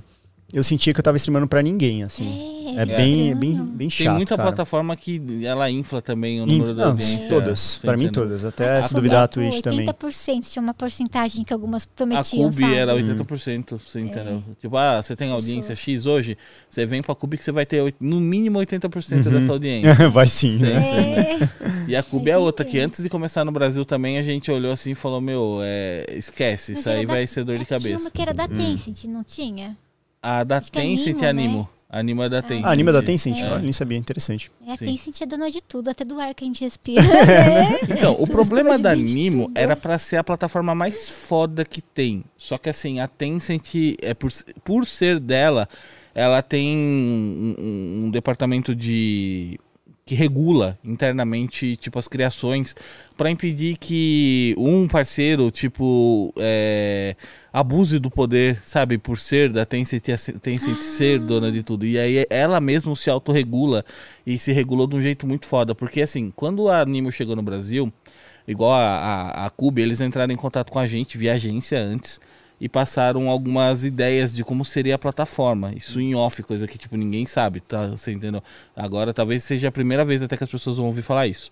eu 0.53 0.63
sentia 0.63 0.93
que 0.93 0.99
eu 0.99 1.03
tava 1.03 1.17
streamando 1.17 1.47
pra 1.47 1.61
ninguém, 1.61 2.03
assim. 2.03 2.57
É, 2.77 2.85
bem, 2.85 3.29
estranho. 3.31 3.35
bem, 3.35 3.55
bem 3.65 3.89
chato, 3.89 4.05
tem 4.07 4.15
muita 4.15 4.37
cara. 4.37 4.49
plataforma 4.49 4.95
que 4.95 5.43
ela 5.45 5.69
infla 5.71 6.01
também 6.01 6.39
o 6.39 6.43
In- 6.47 6.59
número 6.59 6.73
da 6.75 6.83
não, 6.85 6.91
audiência. 6.91 7.27
todas. 7.27 7.77
Pra 7.81 7.97
mim, 7.97 8.09
todas. 8.11 8.45
Até 8.45 8.81
se 8.81 8.93
duvidar 8.93 9.23
a 9.23 9.27
Twitch 9.27 9.59
também. 9.61 9.87
80% 9.87 10.51
tinha 10.51 10.61
uma 10.61 10.73
porcentagem 10.73 11.43
que 11.43 11.51
algumas 11.51 11.83
A 11.83 11.87
prometiam, 11.95 12.49
Cube 12.49 12.61
sabe? 12.61 12.75
era 12.75 12.93
Hum. 12.95 12.99
80%, 12.99 13.79
você 13.79 13.99
entendeu? 13.99 14.43
Tipo, 14.61 14.77
ah, 14.77 15.01
você 15.01 15.15
tem 15.15 15.31
audiência 15.31 15.75
X 15.75 16.05
hoje, 16.05 16.37
você 16.69 16.85
vem 16.85 17.01
pra 17.01 17.15
Cube 17.15 17.37
que 17.37 17.43
você 17.43 17.51
vai 17.51 17.65
ter 17.65 17.93
no 17.99 18.19
mínimo 18.21 18.59
80% 18.59 19.25
Uhum. 19.25 19.33
dessa 19.33 19.51
audiência. 19.51 19.89
Vai 20.11 20.27
sim, 20.27 20.57
né? 20.59 21.39
É, 21.39 21.49
E 21.87 21.95
a 21.95 22.03
Cube 22.03 22.29
é 22.29 22.37
outra, 22.37 22.63
que 22.63 22.73
ninguém. 22.73 22.85
antes 22.85 23.01
de 23.03 23.09
começar 23.09 23.43
no 23.43 23.51
Brasil 23.51 23.83
também 23.83 24.17
a 24.19 24.21
gente 24.21 24.49
olhou 24.51 24.71
assim 24.71 24.91
e 24.91 24.95
falou, 24.95 25.19
meu, 25.19 25.59
é, 25.63 26.05
esquece, 26.15 26.71
Mas 26.71 26.79
isso 26.81 26.89
aí 26.89 27.05
da- 27.05 27.13
vai 27.13 27.27
ser 27.27 27.43
dor 27.43 27.55
de 27.57 27.63
é, 27.63 27.65
Tinha 27.65 27.79
cabeça. 27.79 28.03
uma 28.05 28.11
que 28.11 28.21
era 28.21 28.31
Hum. 28.31 28.35
da 28.35 28.47
Tencent, 28.47 29.05
não 29.05 29.23
tinha? 29.23 29.75
A 30.21 30.43
da 30.43 30.57
Acho 30.57 30.69
é 30.73 30.81
Tencent 30.81 31.21
Animo, 31.23 31.23
e 31.23 31.27
Animo. 31.27 31.59
né? 31.59 31.67
Animo 31.91 32.21
é 32.23 32.29
da 32.29 32.41
Tencent. 32.43 32.65
Ah, 32.65 32.71
anima 32.71 32.91
da 32.91 33.01
Tencent? 33.01 33.39
É. 33.39 33.45
Olha, 33.51 33.59
nem 33.59 33.73
sabia. 33.73 33.97
Interessante. 33.97 34.51
É, 34.67 34.73
a 34.73 34.77
Sim. 34.77 34.85
Tencent 34.85 35.21
é 35.21 35.25
dona 35.25 35.49
de 35.49 35.59
tudo, 35.59 35.89
até 35.89 36.05
do 36.05 36.19
ar 36.21 36.35
que 36.35 36.43
a 36.43 36.47
gente 36.47 36.63
respira. 36.63 37.01
né? 37.01 37.79
Então, 37.97 38.13
o 38.13 38.17
Tudo 38.17 38.31
problema 38.31 38.77
da 38.77 38.91
Animo 38.91 39.51
era 39.55 39.75
pra 39.75 39.97
ser 39.97 40.17
a 40.17 40.23
plataforma 40.23 40.75
mais 40.75 41.09
foda 41.09 41.65
que 41.65 41.81
tem. 41.81 42.23
Só 42.37 42.57
que 42.59 42.69
assim, 42.69 42.99
a 42.99 43.07
Tencent, 43.07 43.73
é 44.01 44.13
por, 44.13 44.29
por 44.63 44.85
ser 44.85 45.19
dela, 45.19 45.67
ela 46.13 46.41
tem 46.43 46.77
um, 46.77 47.55
um- 47.57 48.05
um 48.05 48.11
departamento 48.11 48.75
de 48.75 49.57
que 50.09 50.15
regula 50.15 50.75
internamente 50.83 51.75
tipo 51.75 51.99
as 51.99 52.07
criações 52.07 52.75
pra 53.15 53.29
impedir 53.29 53.77
que 53.77 54.55
um 54.57 54.87
parceiro 54.87 55.51
tipo 55.51 56.33
é, 56.35 57.15
abuse 57.53 57.99
do 57.99 58.09
poder 58.09 58.59
sabe 58.63 58.97
por 58.97 59.19
ser 59.19 59.53
da 59.53 59.67
Tencent, 59.67 60.03
Tencent 60.41 60.79
ser 60.79 61.19
dona 61.19 61.51
de 61.51 61.61
tudo. 61.61 61.85
E 61.85 61.99
aí 61.99 62.25
ela 62.27 62.59
mesma 62.59 62.95
se 62.95 63.07
autorregula 63.07 63.85
e 64.25 64.35
se 64.39 64.51
regulou 64.51 64.87
de 64.87 64.95
um 64.95 65.01
jeito 65.01 65.27
muito 65.27 65.45
foda. 65.45 65.75
Porque 65.75 66.01
assim 66.01 66.31
quando 66.31 66.69
a 66.69 66.81
Animo 66.81 67.11
chegou 67.11 67.35
no 67.35 67.43
Brasil 67.43 67.93
igual 68.47 68.71
a, 68.71 68.81
a, 68.81 69.45
a 69.45 69.49
Cube, 69.51 69.79
eles 69.79 70.01
entraram 70.01 70.33
em 70.33 70.37
contato 70.37 70.71
com 70.71 70.79
a 70.79 70.87
gente 70.87 71.19
via 71.19 71.33
agência 71.33 71.79
antes. 71.79 72.19
E 72.59 72.67
passaram 72.67 73.29
algumas 73.29 73.83
ideias 73.83 74.33
de 74.33 74.43
como 74.43 74.65
seria 74.65 74.95
a 74.95 74.99
plataforma. 74.99 75.73
Isso 75.75 75.99
em 76.01 76.13
off, 76.15 76.41
coisa 76.43 76.67
que 76.67 76.77
tipo 76.77 76.97
ninguém 76.97 77.25
sabe, 77.25 77.59
tá? 77.61 77.87
Você 77.87 78.11
entendeu? 78.11 78.43
Agora 78.75 79.13
talvez 79.13 79.43
seja 79.43 79.69
a 79.69 79.71
primeira 79.71 80.03
vez 80.03 80.21
até 80.21 80.35
que 80.35 80.43
as 80.43 80.49
pessoas 80.49 80.77
vão 80.77 80.87
ouvir 80.87 81.01
falar 81.01 81.27
isso. 81.27 81.49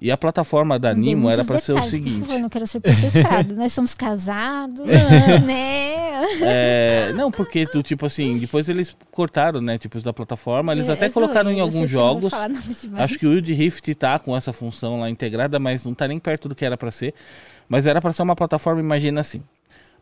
E 0.00 0.10
a 0.10 0.16
plataforma 0.16 0.80
da 0.80 0.92
Nimo 0.92 1.30
era 1.30 1.44
para 1.44 1.60
ser 1.60 1.72
o 1.72 1.74
detalhes, 1.76 1.96
por 1.98 2.04
seguinte. 2.04 2.26
favor, 2.26 2.40
não 2.40 2.48
quero 2.48 2.66
ser 2.66 2.80
processado. 2.80 3.54
Nós 3.54 3.72
somos 3.72 3.94
casados, 3.94 4.80
né? 5.46 6.24
É, 6.40 7.12
não, 7.14 7.30
porque 7.30 7.66
tu, 7.66 7.82
tipo 7.82 8.06
assim, 8.06 8.36
depois 8.38 8.68
eles 8.68 8.96
cortaram, 9.12 9.60
né? 9.60 9.78
Tipo, 9.78 9.96
isso 9.96 10.04
da 10.04 10.12
plataforma. 10.12 10.72
Eles 10.72 10.88
É, 10.88 10.92
até 10.94 11.06
é 11.06 11.08
colocaram 11.10 11.52
em 11.52 11.60
alguns 11.60 11.82
eu 11.82 11.88
jogos. 11.88 12.32
Acho 12.96 13.16
que 13.18 13.26
o 13.26 13.30
Wild 13.30 13.52
Rift 13.52 13.94
tá 13.94 14.18
com 14.18 14.36
essa 14.36 14.52
função 14.52 14.98
lá 14.98 15.08
integrada, 15.08 15.58
mas 15.60 15.84
não 15.84 15.94
tá 15.94 16.08
nem 16.08 16.18
perto 16.18 16.48
do 16.48 16.54
que 16.54 16.64
era 16.64 16.76
para 16.76 16.90
ser. 16.90 17.14
Mas 17.68 17.86
era 17.86 18.00
para 18.00 18.12
ser 18.12 18.22
uma 18.22 18.34
plataforma, 18.34 18.80
imagina 18.80 19.20
assim. 19.20 19.42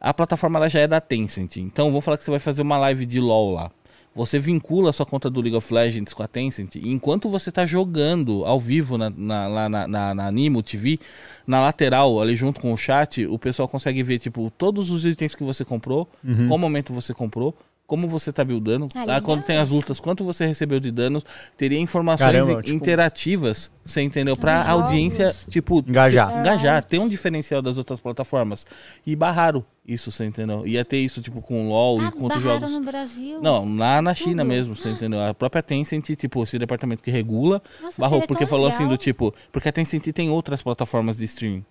A 0.00 0.14
plataforma 0.14 0.58
ela 0.58 0.68
já 0.68 0.80
é 0.80 0.88
da 0.88 1.00
Tencent. 1.00 1.56
Então, 1.56 1.92
vou 1.92 2.00
falar 2.00 2.16
que 2.16 2.24
você 2.24 2.30
vai 2.30 2.40
fazer 2.40 2.62
uma 2.62 2.78
live 2.78 3.04
de 3.04 3.20
LoL 3.20 3.52
lá. 3.52 3.70
Você 4.14 4.40
vincula 4.40 4.90
a 4.90 4.92
sua 4.92 5.06
conta 5.06 5.30
do 5.30 5.40
League 5.40 5.56
of 5.56 5.72
Legends 5.72 6.12
com 6.12 6.22
a 6.22 6.26
Tencent. 6.26 6.74
E 6.74 6.90
enquanto 6.90 7.28
você 7.28 7.52
tá 7.52 7.64
jogando 7.64 8.44
ao 8.44 8.58
vivo 8.58 8.98
na, 8.98 9.08
na, 9.10 9.46
lá 9.46 9.68
na, 9.68 9.86
na, 9.86 10.14
na 10.14 10.26
Animo 10.26 10.62
TV, 10.62 10.98
na 11.46 11.60
lateral, 11.60 12.20
ali 12.20 12.34
junto 12.34 12.60
com 12.60 12.72
o 12.72 12.76
chat, 12.76 13.24
o 13.26 13.38
pessoal 13.38 13.68
consegue 13.68 14.02
ver, 14.02 14.18
tipo, 14.18 14.50
todos 14.58 14.90
os 14.90 15.04
itens 15.04 15.34
que 15.34 15.44
você 15.44 15.64
comprou, 15.64 16.08
qual 16.48 16.58
momento 16.58 16.92
você 16.92 17.14
comprou, 17.14 17.54
como 17.90 18.06
você 18.06 18.32
tá 18.32 18.44
buildando, 18.44 18.88
Ah, 18.94 18.98
lá 19.00 19.04
legal 19.16 19.22
quando 19.22 19.42
tem 19.42 19.56
as 19.58 19.68
lutas, 19.70 19.98
quanto 19.98 20.22
você 20.22 20.46
recebeu 20.46 20.78
de 20.78 20.92
danos, 20.92 21.24
teria 21.56 21.76
informações 21.80 22.30
Caramba, 22.30 22.62
tipo- 22.62 22.76
interativas, 22.76 23.68
você 23.84 24.00
entendeu? 24.00 24.36
Pra 24.36 24.62
Jogos. 24.64 24.82
audiência, 24.84 25.34
tipo, 25.48 25.80
Engajar. 25.80 26.38
engajar, 26.40 26.84
ter 26.84 27.00
um 27.00 27.08
diferencial 27.08 27.60
das 27.60 27.78
outras 27.78 27.98
plataformas. 27.98 28.64
E 29.04 29.16
barraram 29.16 29.64
isso, 29.84 30.12
você 30.12 30.24
entendeu? 30.24 30.64
Ia 30.64 30.84
ter 30.84 30.98
isso, 30.98 31.20
tipo, 31.20 31.40
com 31.42 31.68
LoL 31.68 32.00
Ah, 32.00 32.04
e 32.04 32.10
com 32.12 32.22
outros 32.22 32.40
jogos. 32.40 32.70
no 32.70 32.80
Brasil. 32.82 33.40
Não, 33.42 33.76
lá 33.76 34.00
na 34.00 34.14
China 34.14 34.44
Tudo. 34.44 34.48
mesmo, 34.54 34.76
você 34.76 34.90
entendeu? 34.90 35.18
A 35.20 35.34
própria 35.34 35.60
Tencent, 35.60 36.04
tipo, 36.16 36.44
esse 36.44 36.60
departamento 36.60 37.02
que 37.02 37.10
regula, 37.10 37.60
Nossa, 37.82 38.00
barrou, 38.00 38.22
porque 38.24 38.46
falou 38.46 38.68
assim 38.68 38.84
legal. 38.84 38.96
do 38.96 39.00
tipo, 39.02 39.34
porque 39.50 39.68
a 39.68 39.72
Tencent 39.72 40.04
tem 40.12 40.30
outras 40.30 40.62
plataformas 40.62 41.16
de 41.16 41.24
streaming 41.24 41.64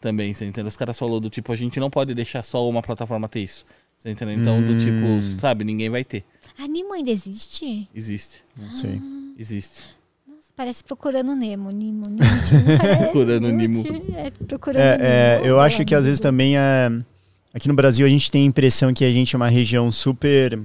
também, 0.00 0.32
você 0.32 0.46
entendeu? 0.46 0.68
Os 0.68 0.76
caras 0.76 0.98
falou 0.98 1.20
do 1.20 1.28
tipo, 1.28 1.52
a 1.52 1.56
gente 1.56 1.78
não 1.78 1.90
pode 1.90 2.14
deixar 2.14 2.42
só 2.42 2.66
uma 2.66 2.80
plataforma 2.82 3.28
ter 3.28 3.40
isso. 3.40 3.64
Você 4.06 4.12
entendeu? 4.12 4.34
Então, 4.40 4.62
do 4.62 4.72
Hum. 4.74 4.78
tipo, 4.78 5.22
sabe, 5.40 5.64
ninguém 5.64 5.90
vai 5.90 6.04
ter. 6.04 6.22
A 6.56 6.68
Nimo 6.68 6.92
ainda 6.94 7.10
existe? 7.10 7.88
Existe. 7.92 8.40
Não 8.56 8.72
sei. 8.76 9.02
Existe. 9.36 9.82
Nossa, 10.26 10.46
parece 10.56 10.84
procurando 10.84 11.34
Nemo. 11.34 11.70
Nimo, 11.72 12.04
Nimo. 12.08 12.10
não 12.10 12.16
parece? 12.18 12.54
Procurando 13.02 13.48
Nemo. 13.52 13.84
É, 14.16 14.30
procurando 14.46 14.80
É, 14.82 14.94
é, 15.00 15.34
Nemo. 15.38 15.46
eu 15.46 15.60
acho 15.60 15.84
que 15.84 15.92
às 15.94 16.04
vezes 16.06 16.20
também 16.20 16.56
é. 16.56 16.88
Aqui 17.52 17.66
no 17.66 17.74
Brasil 17.74 18.06
a 18.06 18.08
gente 18.08 18.30
tem 18.30 18.42
a 18.42 18.46
impressão 18.46 18.94
que 18.94 19.04
a 19.04 19.10
gente 19.10 19.34
é 19.34 19.36
uma 19.36 19.48
região 19.48 19.90
super 19.90 20.56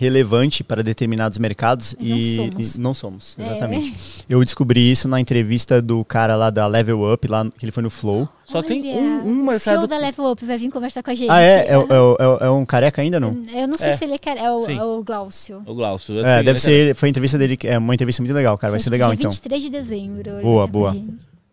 relevante 0.00 0.64
para 0.64 0.82
determinados 0.82 1.36
mercados 1.36 1.94
Mas 2.00 2.08
não 2.08 2.16
e, 2.18 2.34
somos. 2.36 2.74
e 2.74 2.80
não 2.80 2.94
somos, 2.94 3.36
É. 3.38 3.42
exatamente. 3.44 4.24
Eu 4.30 4.42
descobri 4.42 4.90
isso 4.90 5.06
na 5.06 5.20
entrevista 5.20 5.82
do 5.82 6.02
cara 6.06 6.36
lá 6.36 6.48
da 6.48 6.66
Level 6.66 7.12
Up, 7.12 7.28
lá 7.28 7.44
que 7.58 7.64
ele 7.66 7.70
foi 7.70 7.82
no 7.82 7.90
Flow. 7.90 8.26
Só 8.46 8.62
tem 8.62 8.80
Olha, 8.80 8.98
um, 8.98 9.28
um 9.28 9.40
O 9.42 9.46
mercado. 9.46 9.60
CEO 9.80 9.86
da 9.86 9.98
Level 9.98 10.30
Up 10.32 10.42
vai 10.44 10.56
vir 10.56 10.70
conversar 10.70 11.02
com 11.02 11.10
a 11.10 11.14
gente. 11.14 11.28
Ah, 11.30 11.40
é? 11.42 11.66
É, 11.68 11.76
o- 11.78 11.82
é, 11.82 12.00
o- 12.00 12.16
é 12.18 12.26
o- 12.28 12.36
é 12.46 12.50
um 12.50 12.64
careca 12.64 13.02
ainda 13.02 13.20
não? 13.20 13.44
Eu 13.54 13.68
não 13.68 13.76
sei 13.76 13.90
É. 13.90 13.96
se 13.96 14.04
ele 14.04 14.14
é, 14.14 14.18
cara, 14.18 14.40
é, 14.40 14.50
o, 14.50 14.64
Sim. 14.64 14.78
é 14.78 14.82
o 14.82 15.04
Glaucio. 15.04 15.62
O 15.66 15.74
Glaucio. 15.74 16.18
É, 16.18 16.36
assim, 16.36 16.44
deve 16.46 16.52
né, 16.52 16.58
ser. 16.58 16.94
Foi 16.94 17.08
a 17.08 17.10
entrevista 17.10 17.36
dele, 17.36 17.56
que- 17.58 17.68
é 17.68 17.76
uma 17.76 17.94
entrevista 17.94 18.22
muito 18.22 18.34
legal, 18.34 18.56
cara. 18.56 18.70
Vai 18.70 18.80
Foi 18.80 18.84
ser 18.84 18.90
legal 18.90 19.10
dia 19.10 19.16
então. 19.18 19.30
23 19.30 19.62
de 19.62 19.68
dezembro. 19.68 20.40
Boa, 20.40 20.66
boa. 20.66 20.92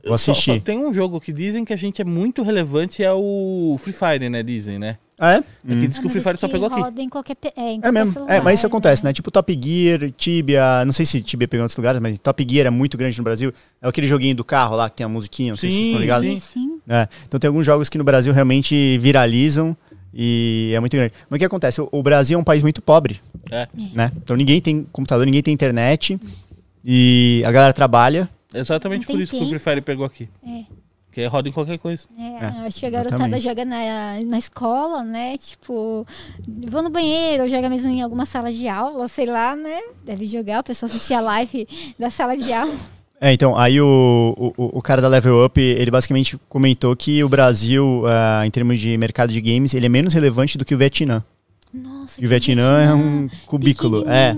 Vou 0.06 0.18
Só- 0.18 0.32
assistir. 0.32 0.54
Só, 0.54 0.60
tem 0.62 0.80
um 0.80 0.94
jogo 0.94 1.20
que 1.20 1.34
dizem 1.34 1.66
que 1.66 1.74
a 1.74 1.78
gente 1.78 2.02
é 2.02 2.06
muito 2.06 2.42
relevante, 2.42 3.04
é 3.04 3.12
o 3.12 3.76
Free 3.78 3.92
Fire, 3.94 4.30
né? 4.30 4.42
Dizem, 4.42 4.80
né? 4.80 4.98
Ah, 5.20 5.34
é? 5.34 5.38
É 5.38 5.42
que 5.42 5.74
Hum. 5.74 5.88
diz 5.88 5.98
que 5.98 6.06
o 6.06 6.08
Ah, 6.08 6.12
Free 6.12 6.22
Fire 6.22 6.38
só 6.38 6.48
pegou 6.48 6.68
aqui. 6.68 6.80
roda 6.80 7.02
em 7.02 7.10
qualquer, 7.10 7.36
pe- 7.36 7.52
é, 7.56 7.72
em 7.74 7.80
É 7.82 7.92
mesmo. 7.92 8.14
celular, 8.14 8.34
É, 8.36 8.40
mas 8.42 8.60
isso 8.60 8.68
acontece, 8.68 9.04
né? 9.04 9.12
Tipo 9.12 9.32
Top 9.32 9.52
Gear, 9.60 10.12
Tibia. 10.12 10.86
Não 10.86 10.92
sei 10.94 11.06
se 11.06 11.22
Tibia 11.22 11.48
pegou 11.48 11.62
em 11.62 11.64
outros 11.64 11.76
lugares, 11.78 12.00
mas 12.00 12.20
Top 12.20 12.46
Gear 12.48 12.68
é 12.68 12.70
muito 12.70 12.98
grande 12.98 13.18
no 13.18 13.24
Brasil. 13.24 13.52
É 13.82 13.88
aquele 13.88 14.06
joguinho 14.06 14.36
do 14.36 14.44
carro 14.44 14.76
lá 14.76 14.90
que 14.90 14.98
tem 14.98 15.06
a 15.06 15.10
musiquinha, 15.10 15.50
não 15.54 15.58
sei 15.58 15.70
se 15.72 15.76
vocês 15.76 15.86
Sim, 15.86 15.92
estão 15.92 16.02
ligados. 16.02 16.28
sim. 16.28 16.36
Sim, 16.36 16.60
sim. 16.70 16.80
É, 16.88 17.08
então 17.28 17.40
tem 17.40 17.48
alguns 17.48 17.66
jogos 17.66 17.90
que 17.90 17.98
no 17.98 18.04
Brasil 18.04 18.32
realmente 18.32 18.98
viralizam 19.00 19.76
e 20.14 20.72
é 20.76 20.80
muito 20.80 20.96
grande. 20.96 21.14
Mas 21.30 21.38
o 21.38 21.40
que 21.40 21.46
acontece? 21.46 21.82
O, 21.82 21.90
o 21.92 22.04
Brasil 22.04 22.38
é 22.38 22.42
um 22.42 22.44
país 22.44 22.62
muito 22.62 22.80
pobre, 22.82 23.20
É. 23.52 23.68
né? 23.94 24.12
Então 24.18 24.38
ninguém 24.38 24.62
tem 24.62 24.84
computador, 24.92 25.26
ninguém 25.26 25.42
tem 25.42 25.52
internet 25.54 26.20
e 26.86 27.42
a 27.46 27.52
galera 27.52 27.74
trabalha. 27.74 28.30
Exatamente 28.54 29.06
por 29.06 29.20
isso 29.20 29.36
que 29.36 29.44
o. 29.44 29.48
Free 29.50 29.60
Fire 29.60 29.82
pegou 29.82 30.06
aqui. 30.06 30.30
É. 30.48 30.62
Que 31.18 31.26
roda 31.26 31.50
em 31.50 31.52
qualquer 31.52 31.80
coisa. 31.80 32.08
É, 32.16 32.46
acho 32.68 32.80
que 32.80 32.86
a 32.86 32.92
garotada 32.92 33.16
exatamente. 33.24 33.44
joga 33.44 33.66
na, 33.66 34.22
na 34.24 34.38
escola, 34.38 35.04
né? 35.04 35.36
Tipo, 35.40 36.06
vou 36.68 36.84
no 36.84 36.92
banheiro, 36.92 37.42
ou 37.42 37.50
joga 37.50 37.68
mesmo 37.68 37.90
em 37.90 38.04
alguma 38.04 38.24
sala 38.24 38.54
de 38.54 38.68
aula, 38.68 39.08
sei 39.08 39.26
lá, 39.26 39.56
né? 39.56 39.80
Deve 40.06 40.28
jogar, 40.28 40.60
o 40.60 40.64
pessoal 40.64 40.88
assistir 40.88 41.16
a 41.16 41.20
live 41.22 41.68
da 41.98 42.12
sala 42.12 42.38
de 42.38 42.54
aula. 42.54 42.72
É, 43.20 43.34
então, 43.34 43.58
aí 43.58 43.82
o, 43.82 44.54
o, 44.56 44.78
o 44.78 44.80
cara 44.80 45.02
da 45.02 45.08
Level 45.08 45.44
Up, 45.44 45.60
ele 45.60 45.90
basicamente 45.90 46.38
comentou 46.48 46.96
que 46.96 47.24
o 47.24 47.28
Brasil, 47.30 48.04
ah, 48.08 48.46
em 48.46 48.52
termos 48.52 48.80
de 48.80 48.96
mercado 48.96 49.34
de 49.34 49.42
games, 49.42 49.74
ele 49.74 49.88
é 49.88 49.90
menos 49.90 50.14
relevante 50.14 50.56
do 50.56 50.64
que 50.64 50.76
o 50.76 50.78
Vietnã. 50.78 51.24
Nossa, 51.74 52.22
E 52.22 52.28
o 52.28 52.30
Vietnã 52.30 52.80
é 52.84 52.94
um 52.94 53.28
cubículo. 53.48 54.08
É. 54.08 54.36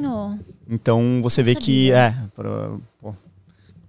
Então 0.69 1.19
você 1.21 1.41
Não 1.41 1.45
vê 1.45 1.55
que 1.55 1.87
sabia. 1.89 1.97
é, 1.97 2.15
pro- 2.33 2.81
pô, 3.01 3.13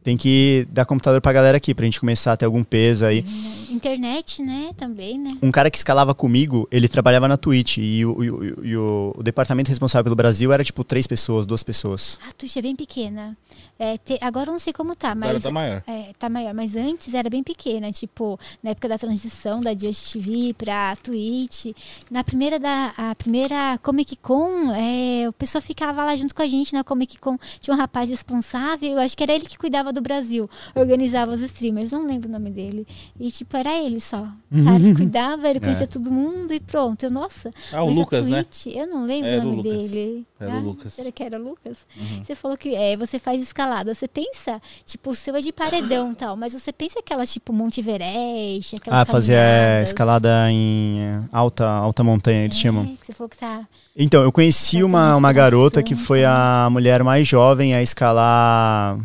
tem 0.03 0.17
que 0.17 0.67
dar 0.70 0.85
computador 0.85 1.20
pra 1.20 1.33
galera 1.33 1.57
aqui 1.57 1.75
pra 1.75 1.85
gente 1.85 2.01
começar 2.01 2.33
a 2.33 2.37
ter 2.37 2.45
algum 2.47 2.65
peso 2.65 3.05
aí. 3.05 3.25
Internet, 3.70 4.43
né? 4.43 4.70
Também, 4.77 5.19
né? 5.19 5.31
Um 5.43 5.51
cara 5.51 5.70
que 5.70 5.77
escalava 5.77 6.15
comigo, 6.15 6.67
ele 6.70 6.89
trabalhava 6.89 7.29
na 7.29 7.37
Twitch 7.37 7.79
e 7.79 8.05
o, 8.05 8.25
e 8.25 8.31
o- 8.31 8.65
e 8.67 8.77
o- 8.77 9.15
o 9.17 9.23
departamento 9.23 9.69
responsável 9.69 10.05
pelo 10.05 10.17
Brasil 10.17 10.53
era 10.53 10.65
tipo 10.65 10.83
três 10.85 11.07
pessoas, 11.07 11.47
duas 11.47 11.62
pessoas. 11.62 12.19
A 12.29 12.33
Twitch 12.33 12.57
é 12.57 12.62
bem 12.62 12.75
pequena. 12.75 13.37
É, 13.79 13.97
te- 13.99 14.19
agora 14.20 14.49
eu 14.49 14.53
não 14.53 14.59
sei 14.59 14.73
como 14.73 14.95
tá, 14.97 15.12
Agora 15.12 15.35
mas. 15.35 15.43
tá 15.43 15.51
maior. 15.51 15.83
É, 15.87 16.11
tá 16.19 16.29
maior, 16.29 16.53
mas 16.55 16.75
antes 16.77 17.12
era 17.15 17.31
bem 17.31 17.43
pequena, 17.43 17.91
tipo, 17.93 18.39
na 18.62 18.70
época 18.70 18.89
da 18.89 18.99
transição 18.99 19.61
da 19.61 19.73
Just 19.73 20.12
TV 20.12 20.55
pra 20.55 20.97
Twitch. 20.97 21.67
Na 22.11 22.23
primeira 22.25 22.59
da 22.59 22.93
a 22.97 23.15
primeira 23.15 23.79
Comic 23.83 24.17
Con, 24.17 24.73
é, 24.73 25.29
o 25.29 25.33
pessoal 25.33 25.62
ficava 25.62 26.05
lá 26.05 26.17
junto 26.17 26.35
com 26.35 26.43
a 26.43 26.47
gente 26.47 26.73
na 26.73 26.83
Comic 26.85 27.19
Con. 27.19 27.37
Tinha 27.61 27.75
um 27.75 27.79
rapaz 27.79 28.09
responsável, 28.09 28.93
eu 28.93 29.01
acho 29.01 29.17
que 29.17 29.23
era 29.23 29.33
ele 29.33 29.45
que 29.45 29.57
cuidava 29.59 29.90
do 29.93 30.01
Brasil, 30.01 30.49
organizava 30.75 31.33
os 31.33 31.41
streamers, 31.41 31.91
não 31.93 32.07
lembro 32.07 32.28
o 32.28 32.33
nome 32.33 32.51
dele. 32.51 32.86
E 33.19 33.31
tipo, 33.31 33.57
era 33.57 33.78
ele 33.78 34.01
só. 34.01 34.27
O 34.51 34.65
cara 34.65 34.78
que 34.81 34.94
cuidava, 34.94 35.49
ele 35.49 35.60
conhecia 35.60 35.85
É. 35.85 35.86
todo 35.86 36.10
mundo 36.10 36.52
e 36.52 36.60
pronto. 36.60 37.02
Eu, 37.05 37.10
nossa, 37.10 37.51
Ah, 37.73 37.83
o 37.83 37.86
mas 37.89 37.97
a 37.97 38.01
Lucas, 38.01 38.28
né? 38.28 38.43
Twitch, 38.44 38.67
Eu 38.75 38.86
não 38.86 39.05
lembro 39.05 39.28
Era 39.31 39.41
o 39.41 39.43
o 39.43 39.57
nome 39.57 39.69
Lucas. 39.70 39.91
dele. 39.91 40.27
Era 40.41 40.51
o 40.51 40.57
Ah, 40.57 40.60
Lucas. 40.60 40.93
Será 40.94 41.12
que 41.12 41.23
era 41.23 41.39
o 41.39 41.43
Lucas? 41.43 41.86
Uhum. 41.97 42.25
Você 42.25 42.35
falou 42.35 42.57
que 42.57 42.75
é, 42.75 42.97
você 42.97 43.19
faz 43.19 43.43
escalada. 43.43 43.94
Você 43.94 44.09
pensa, 44.09 44.60
tipo, 44.86 45.10
o 45.10 45.15
seu 45.15 45.36
é 45.36 45.41
de 45.41 45.52
paredão 45.52 46.12
e 46.12 46.15
tal, 46.15 46.36
mas 46.36 46.52
você 46.52 46.73
pensa 46.73 46.99
aquelas, 47.01 47.33
tipo, 47.33 47.52
Monte 47.52 47.81
Everest, 47.81 48.77
aquelas 48.77 49.01
Ah, 49.01 49.05
fazer 49.05 49.35
caminhadas. 49.35 49.89
escalada 49.89 50.51
em 50.51 50.99
alta, 51.33 51.67
alta 51.67 52.02
montanha, 52.05 52.44
eles 52.44 52.57
É, 52.57 52.60
chamam. 52.60 52.85
que 52.97 53.07
você 53.07 53.12
falou 53.12 53.28
que 53.28 53.39
tá... 53.39 53.67
Então, 53.97 54.23
eu 54.23 54.33
conheci 54.33 54.78
ter 54.78 54.85
uma, 54.85 55.17
uma 55.17 55.33
garota 55.33 55.83
que 55.83 55.94
foi 55.97 56.23
tá? 56.23 56.65
a 56.67 56.70
mulher 56.70 57.02
mais 57.05 57.27
jovem 57.27 57.75
a 57.75 57.83
escalar. 57.83 58.99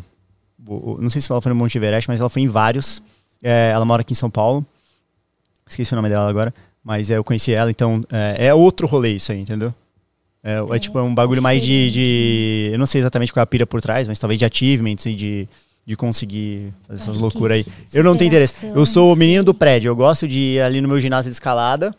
Não 1.00 1.10
sei 1.10 1.22
se 1.22 1.32
ela 1.32 1.42
foi 1.42 1.52
no 1.52 1.56
Monte 1.56 1.78
Everest, 1.78 2.10
mas 2.10 2.20
ela 2.20 2.30
foi 2.30 2.42
em 2.42 2.48
vários. 2.48 3.02
É, 3.44 3.70
ela 3.74 3.86
mora 3.86 4.02
aqui 4.02 4.14
em 4.14 4.16
São 4.16 4.30
Paulo. 4.30 4.66
Esqueci 5.68 5.94
o 5.94 5.96
nome 5.96 6.10
dela 6.10 6.30
agora. 6.30 6.54
Mas 6.84 7.10
é, 7.10 7.18
eu 7.18 7.24
conheci 7.24 7.52
ela, 7.52 7.72
então 7.72 8.04
é, 8.12 8.48
é 8.48 8.54
outro 8.54 8.86
rolê 8.88 9.16
isso 9.16 9.32
aí, 9.32 9.40
entendeu? 9.40 9.74
É, 10.44 10.58
é 10.60 10.76
É, 10.76 10.80
tipo 10.80 11.00
é 11.00 11.02
um 11.02 11.14
bagulho 11.16 11.42
mais 11.42 11.64
de, 11.64 11.90
de- 11.92 12.70
Eu 12.74 12.78
não 12.78 12.86
sei 12.86 13.02
exatamente 13.02 13.34
qual 13.34 13.42
é 13.42 13.44
a 13.44 13.48
pira 13.48 13.66
por 13.66 13.82
trás, 13.82 14.08
mas 14.08 14.20
talvez 14.20 14.38
de 14.40 14.46
achievements 14.46 15.06
e 15.08 15.16
de, 15.16 15.48
de 15.86 15.96
conseguir 15.96 16.72
fazer 16.88 17.02
essas 17.02 17.20
loucuras 17.20 17.58
aí. 17.58 17.66
Eu 17.94 18.04
não 18.04 18.16
tenho 18.16 18.28
interesse. 18.28 18.68
Eu 18.76 18.86
sou 18.86 19.12
o 19.12 19.16
menino 19.16 19.44
do 19.44 19.54
prédio. 19.54 19.90
Eu 19.90 19.96
gosto 19.96 20.28
de 20.28 20.40
ir 20.40 20.62
ali 20.62 20.80
no 20.82 20.88
meu 20.88 21.00
ginásio 21.00 21.32
de 21.32 21.36
escalada 21.36 21.92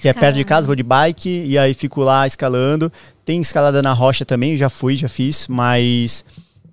que 0.00 0.08
é 0.08 0.12
perto 0.14 0.36
de 0.36 0.44
casa, 0.44 0.66
vou 0.68 0.76
de 0.76 0.84
bike 0.84 1.28
e 1.28 1.58
aí 1.58 1.74
fico 1.74 2.00
lá 2.00 2.24
escalando. 2.26 2.90
Tem 3.24 3.40
escalada 3.40 3.82
na 3.82 3.92
rocha 3.92 4.24
também, 4.24 4.56
já 4.56 4.70
fui, 4.70 4.96
já 4.96 5.08
fiz, 5.08 5.46
mas 5.48 6.24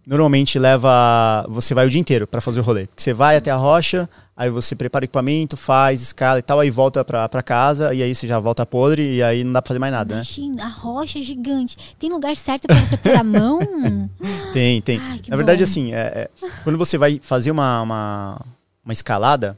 normalmente 0.08 0.58
leva. 0.58 1.46
Você 1.50 1.74
vai 1.74 1.86
o 1.86 1.90
dia 1.90 2.00
inteiro 2.00 2.26
pra 2.26 2.40
fazer 2.40 2.62
o 2.62 2.64
rolê. 2.64 2.88
Porque 2.88 3.02
você 3.04 3.14
vai 3.14 3.36
até 3.36 3.52
a 3.52 3.56
rocha, 3.58 4.10
aí 4.36 4.50
você 4.50 4.74
prepara 4.76 5.04
o 5.04 5.06
equipamento, 5.06 5.58
faz, 5.58 6.02
escala 6.02 6.40
e 6.40 6.42
tal, 6.42 6.60
aí 6.62 6.72
volta 6.72 7.04
pra, 7.04 7.28
pra 7.28 7.44
casa 7.44 7.94
e 7.94 8.02
aí 8.02 8.16
você 8.16 8.26
já 8.26 8.40
volta 8.40 8.66
podre 8.66 9.16
e 9.18 9.22
aí 9.22 9.44
não 9.44 9.52
dá 9.52 9.62
pra 9.62 9.68
fazer 9.68 9.80
mais 9.80 9.92
nada, 9.94 10.16
né? 10.16 10.22
A 10.64 10.68
rocha 10.70 11.20
é 11.20 11.22
gigante. 11.22 11.78
Tem 12.00 12.10
lugar 12.10 12.36
certo 12.36 12.68
pra 12.68 12.78
você 12.78 12.96
pôr 12.98 13.16
a 13.16 13.24
mão? 13.24 13.60
Tem, 14.54 14.82
tem. 14.82 15.00
Ai, 15.00 15.22
Na 15.28 15.36
verdade, 15.36 15.60
bom. 15.60 15.64
assim, 15.70 15.94
é- 15.94 16.30
é, 16.42 16.50
quando 16.64 16.78
você 16.78 16.98
vai 16.98 17.20
fazer 17.22 17.52
uma, 17.52 17.82
uma, 17.82 18.42
uma 18.84 18.94
escalada, 18.94 19.58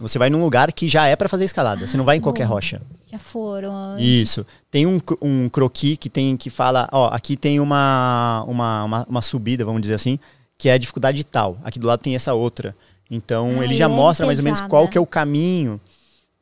você 0.00 0.18
vai 0.18 0.30
num 0.30 0.42
lugar 0.42 0.72
que 0.72 0.88
já 0.88 1.06
é 1.06 1.14
pra 1.16 1.28
fazer 1.28 1.44
escalada. 1.44 1.86
Você 1.86 1.96
não 1.96 2.04
vai 2.04 2.16
em 2.16 2.20
qualquer 2.20 2.46
bom. 2.46 2.54
rocha. 2.54 2.80
Já 3.10 3.18
foram. 3.18 3.98
Isso. 3.98 4.46
Tem 4.70 4.86
um, 4.86 5.00
um 5.20 5.48
croqui 5.48 5.96
que 5.96 6.08
tem 6.08 6.36
que 6.36 6.48
fala, 6.50 6.88
ó, 6.92 7.08
aqui 7.08 7.36
tem 7.36 7.60
uma, 7.60 8.44
uma, 8.48 8.84
uma, 8.84 9.06
uma 9.08 9.22
subida, 9.22 9.64
vamos 9.64 9.82
dizer 9.82 9.94
assim, 9.94 10.18
que 10.56 10.68
é 10.68 10.72
a 10.72 10.78
dificuldade 10.78 11.22
tal. 11.24 11.58
Aqui 11.62 11.78
do 11.78 11.86
lado 11.86 12.00
tem 12.00 12.14
essa 12.14 12.32
outra. 12.34 12.74
Então 13.10 13.60
Ah, 13.60 13.64
ele 13.64 13.74
já 13.74 13.86
leve 13.86 13.98
mostra 14.00 14.24
mais 14.26 14.38
ou 14.38 14.44
menos 14.44 14.60
pesada. 14.60 14.70
qual 14.70 14.88
que 14.88 14.96
é 14.96 15.00
o 15.00 15.06
caminho 15.06 15.78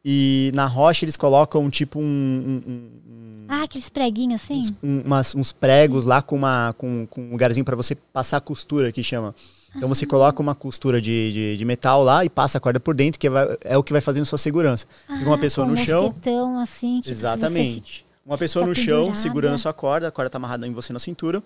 E 0.04 0.50
na 0.54 0.64
rocha 0.66 1.04
eles 1.04 1.16
colocam 1.16 1.68
tipo 1.68 1.98
um, 1.98 2.02
um- 2.02 2.72
um- 2.72 3.46
Ah, 3.48 3.64
aqueles 3.64 3.88
preguinhos 3.90 4.40
assim? 4.42 4.60
uns, 4.60 4.72
um- 4.82 5.00
umas- 5.04 5.34
uns 5.34 5.52
pregos 5.52 6.04
lá 6.06 6.22
com, 6.22 6.36
uma, 6.36 6.72
com, 6.78 7.06
com 7.10 7.20
um 7.20 7.30
lugarzinho 7.32 7.64
pra 7.66 7.74
você 7.76 7.94
passar 7.94 8.36
a 8.36 8.40
costura 8.40 8.92
que 8.92 9.02
chama. 9.02 9.34
Então 9.76 9.89
você 9.89 10.05
coloca 10.05 10.40
uma 10.42 10.55
costura 10.55 11.00
de, 11.00 11.32
de, 11.32 11.57
de 11.57 11.65
metal 11.65 12.02
lá 12.02 12.24
e 12.24 12.28
passa 12.28 12.58
a 12.58 12.60
corda 12.60 12.81
por 12.81 12.94
dentro, 12.97 13.18
que 13.20 13.31
vai- 13.31 13.57
é 13.65 13.78
o 13.78 13.82
que 13.82 13.92
vai 13.92 14.00
fazendo 14.00 14.24
sua 14.24 14.39
segurança. 14.39 14.86
Fica 15.07 15.24
uma 15.26 15.36
Ah, 15.36 15.39
pessoa 15.39 15.66
com 15.66 15.73
no 15.74 15.81
um 15.81 15.84
chão. 15.84 16.02
mosquetão, 16.05 16.58
assim, 16.58 17.00
tipo, 17.00 17.12
Exatamente. 17.12 18.05
Uma 18.26 18.36
pessoa 18.36 18.66
no 18.66 18.74
chão, 18.74 18.84
pendurada. 19.07 19.15
segurando 19.15 19.55
a 19.55 19.58
sua 19.58 19.73
corda, 19.73 20.08
a 20.08 20.10
corda 20.10 20.28
tá 20.31 20.39
amarrada 20.39 20.66
em 20.66 20.73
você 20.73 20.92
na 20.92 20.99
cintura, 20.99 21.42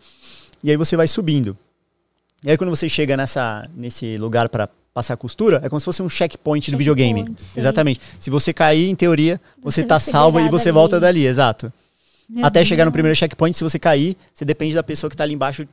e 0.63 0.71
aí 0.71 0.77
você 0.77 0.97
vai 0.97 1.07
subindo. 1.07 1.57
E 2.43 2.51
aí 2.51 2.57
quando 2.59 2.71
você 2.71 2.89
chega 2.89 3.17
nessa, 3.17 3.69
nesse 3.75 4.17
lugar 4.17 4.49
para 4.49 4.69
passar 4.93 5.15
a 5.15 5.17
costura, 5.17 5.61
é 5.63 5.69
como 5.69 5.79
se 5.81 5.85
fosse 5.85 6.03
um 6.03 6.09
checkpoint 6.09 6.71
do 6.71 6.77
videogame. 6.79 7.21
Checkpoint, 7.21 7.41
sei. 7.43 7.61
Exatamente. 7.61 8.01
Se 8.21 8.31
você 8.31 8.53
cair, 8.53 8.89
em 8.89 8.95
teoria, 8.95 9.41
você, 9.63 9.83
tá 9.83 9.99
vai 9.99 10.01
salvo 10.13 10.41
e 10.41 10.49
você 10.49 10.71
volta 10.73 10.99
dali, 11.01 11.27
exato. 11.27 11.73
Meu 12.29 12.45
Até 12.45 12.65
chegar 12.65 12.85
no 12.85 12.91
Deus. 12.91 12.95
primeiro 12.95 13.17
checkpoint, 13.17 13.57
se 13.57 13.63
você 13.65 13.79
cair, 13.79 14.17
você 14.33 14.45
depende 14.45 14.75
da 14.75 14.83
pessoa 14.83 15.11
que 15.11 15.17
tá 15.17 15.25
ali 15.25 15.35
embaixo, 15.35 15.67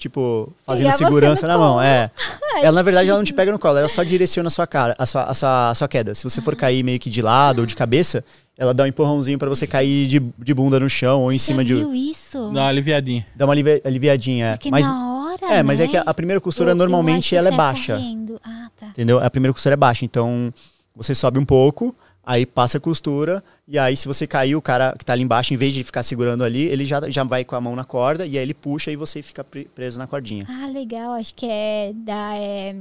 tipo, 0.00 0.52
fazendo 0.66 0.86
Pegar 0.86 0.96
segurança 0.98 1.46
na 1.46 1.56
mão. 1.56 1.74
colo. 1.74 1.82
É. 1.82 2.10
Ela, 2.62 2.72
na 2.72 2.82
verdade, 2.82 3.08
ela 3.08 3.16
não 3.18 3.24
te 3.24 3.32
pega 3.32 3.52
no 3.52 3.58
colo, 3.58 3.78
ela 3.78 3.88
só 3.88 4.02
direciona 4.02 4.48
a 4.48 4.50
sua 4.50 4.66
cara, 4.66 4.94
a 4.98 5.06
sua, 5.06 5.22
a 5.22 5.32
sua, 5.34 5.70
a 5.70 5.74
sua 5.74 5.86
queda. 5.88 6.14
Se 6.14 6.24
você 6.24 6.40
for 6.42 6.56
cair 6.56 6.82
meio 6.82 6.98
que 6.98 7.08
de 7.08 7.22
lado 7.22 7.60
ou 7.60 7.66
de 7.66 7.76
cabeça, 7.76 8.24
ela 8.58 8.74
dá 8.74 8.82
um 8.82 8.86
empurrãozinho 8.86 9.38
pra 9.38 9.48
você 9.48 9.66
cair 9.66 10.08
de, 10.08 10.18
de 10.38 10.52
bunda 10.54 10.78
no 10.80 10.90
chão 10.90 11.22
ou 11.22 11.32
em 11.32 11.38
cima 11.38 11.64
de. 11.64 11.74
viu 11.76 11.94
isso? 11.94 12.50
Dá 12.52 12.60
uma 12.62 12.68
aliviadinha. 12.68 13.26
Dá 13.36 13.44
uma 13.46 13.54
alivi- 13.54 13.80
aliviadinha. 13.84 14.46
é. 14.46 14.52
Porque 14.52 14.70
Mas, 14.70 14.84
na 14.84 15.24
hora, 15.24 15.54
é, 15.54 15.62
mas 15.62 15.78
é 15.80 15.84
né? 15.84 15.88
que 15.88 15.96
a, 15.96 16.02
a 16.02 16.12
primeira 16.12 16.40
costura 16.40 16.70
Eu- 16.70 16.74
eu 16.74 16.78
normalmente 16.78 17.30
que 17.30 17.36
ela 17.36 17.48
é 17.48 17.50
sai 17.52 17.56
baixa. 17.56 17.94
correndo. 17.94 18.40
Ah, 18.44 18.68
tá. 18.78 18.86
Entendeu? 18.88 19.20
A 19.20 19.30
primeira 19.30 19.52
costura 19.54 19.72
é 19.74 19.76
baixa. 19.76 20.04
Então, 20.04 20.52
você 20.94 21.14
sobe 21.14 21.38
um 21.38 21.44
pouco, 21.44 21.94
aí 22.24 22.44
passa 22.46 22.78
a 22.78 22.80
costura, 22.80 23.42
e 23.66 23.78
aí 23.78 23.96
se 23.96 24.06
você 24.06 24.26
cair, 24.26 24.54
o 24.56 24.62
cara 24.62 24.94
que 24.98 25.04
tá 25.04 25.12
ali 25.12 25.22
embaixo, 25.22 25.52
em 25.52 25.56
vez 25.56 25.72
de 25.74 25.82
ficar 25.82 26.02
segurando 26.02 26.44
ali, 26.44 26.62
ele 26.62 26.84
já, 26.84 27.00
já 27.10 27.24
vai 27.24 27.44
com 27.44 27.56
a 27.56 27.60
mão 27.60 27.74
na 27.74 27.84
corda, 27.84 28.26
e 28.26 28.36
aí 28.38 28.42
ele 28.42 28.54
puxa 28.54 28.90
e 28.90 28.96
você 28.96 29.22
fica 29.22 29.42
pre- 29.42 29.68
preso 29.74 29.98
na 29.98 30.06
cordinha. 30.06 30.46
Ah, 30.48 30.66
legal. 30.66 31.12
Acho 31.14 31.34
que 31.34 31.46
é 31.48 31.92
da. 31.94 32.34
é, 32.36 32.76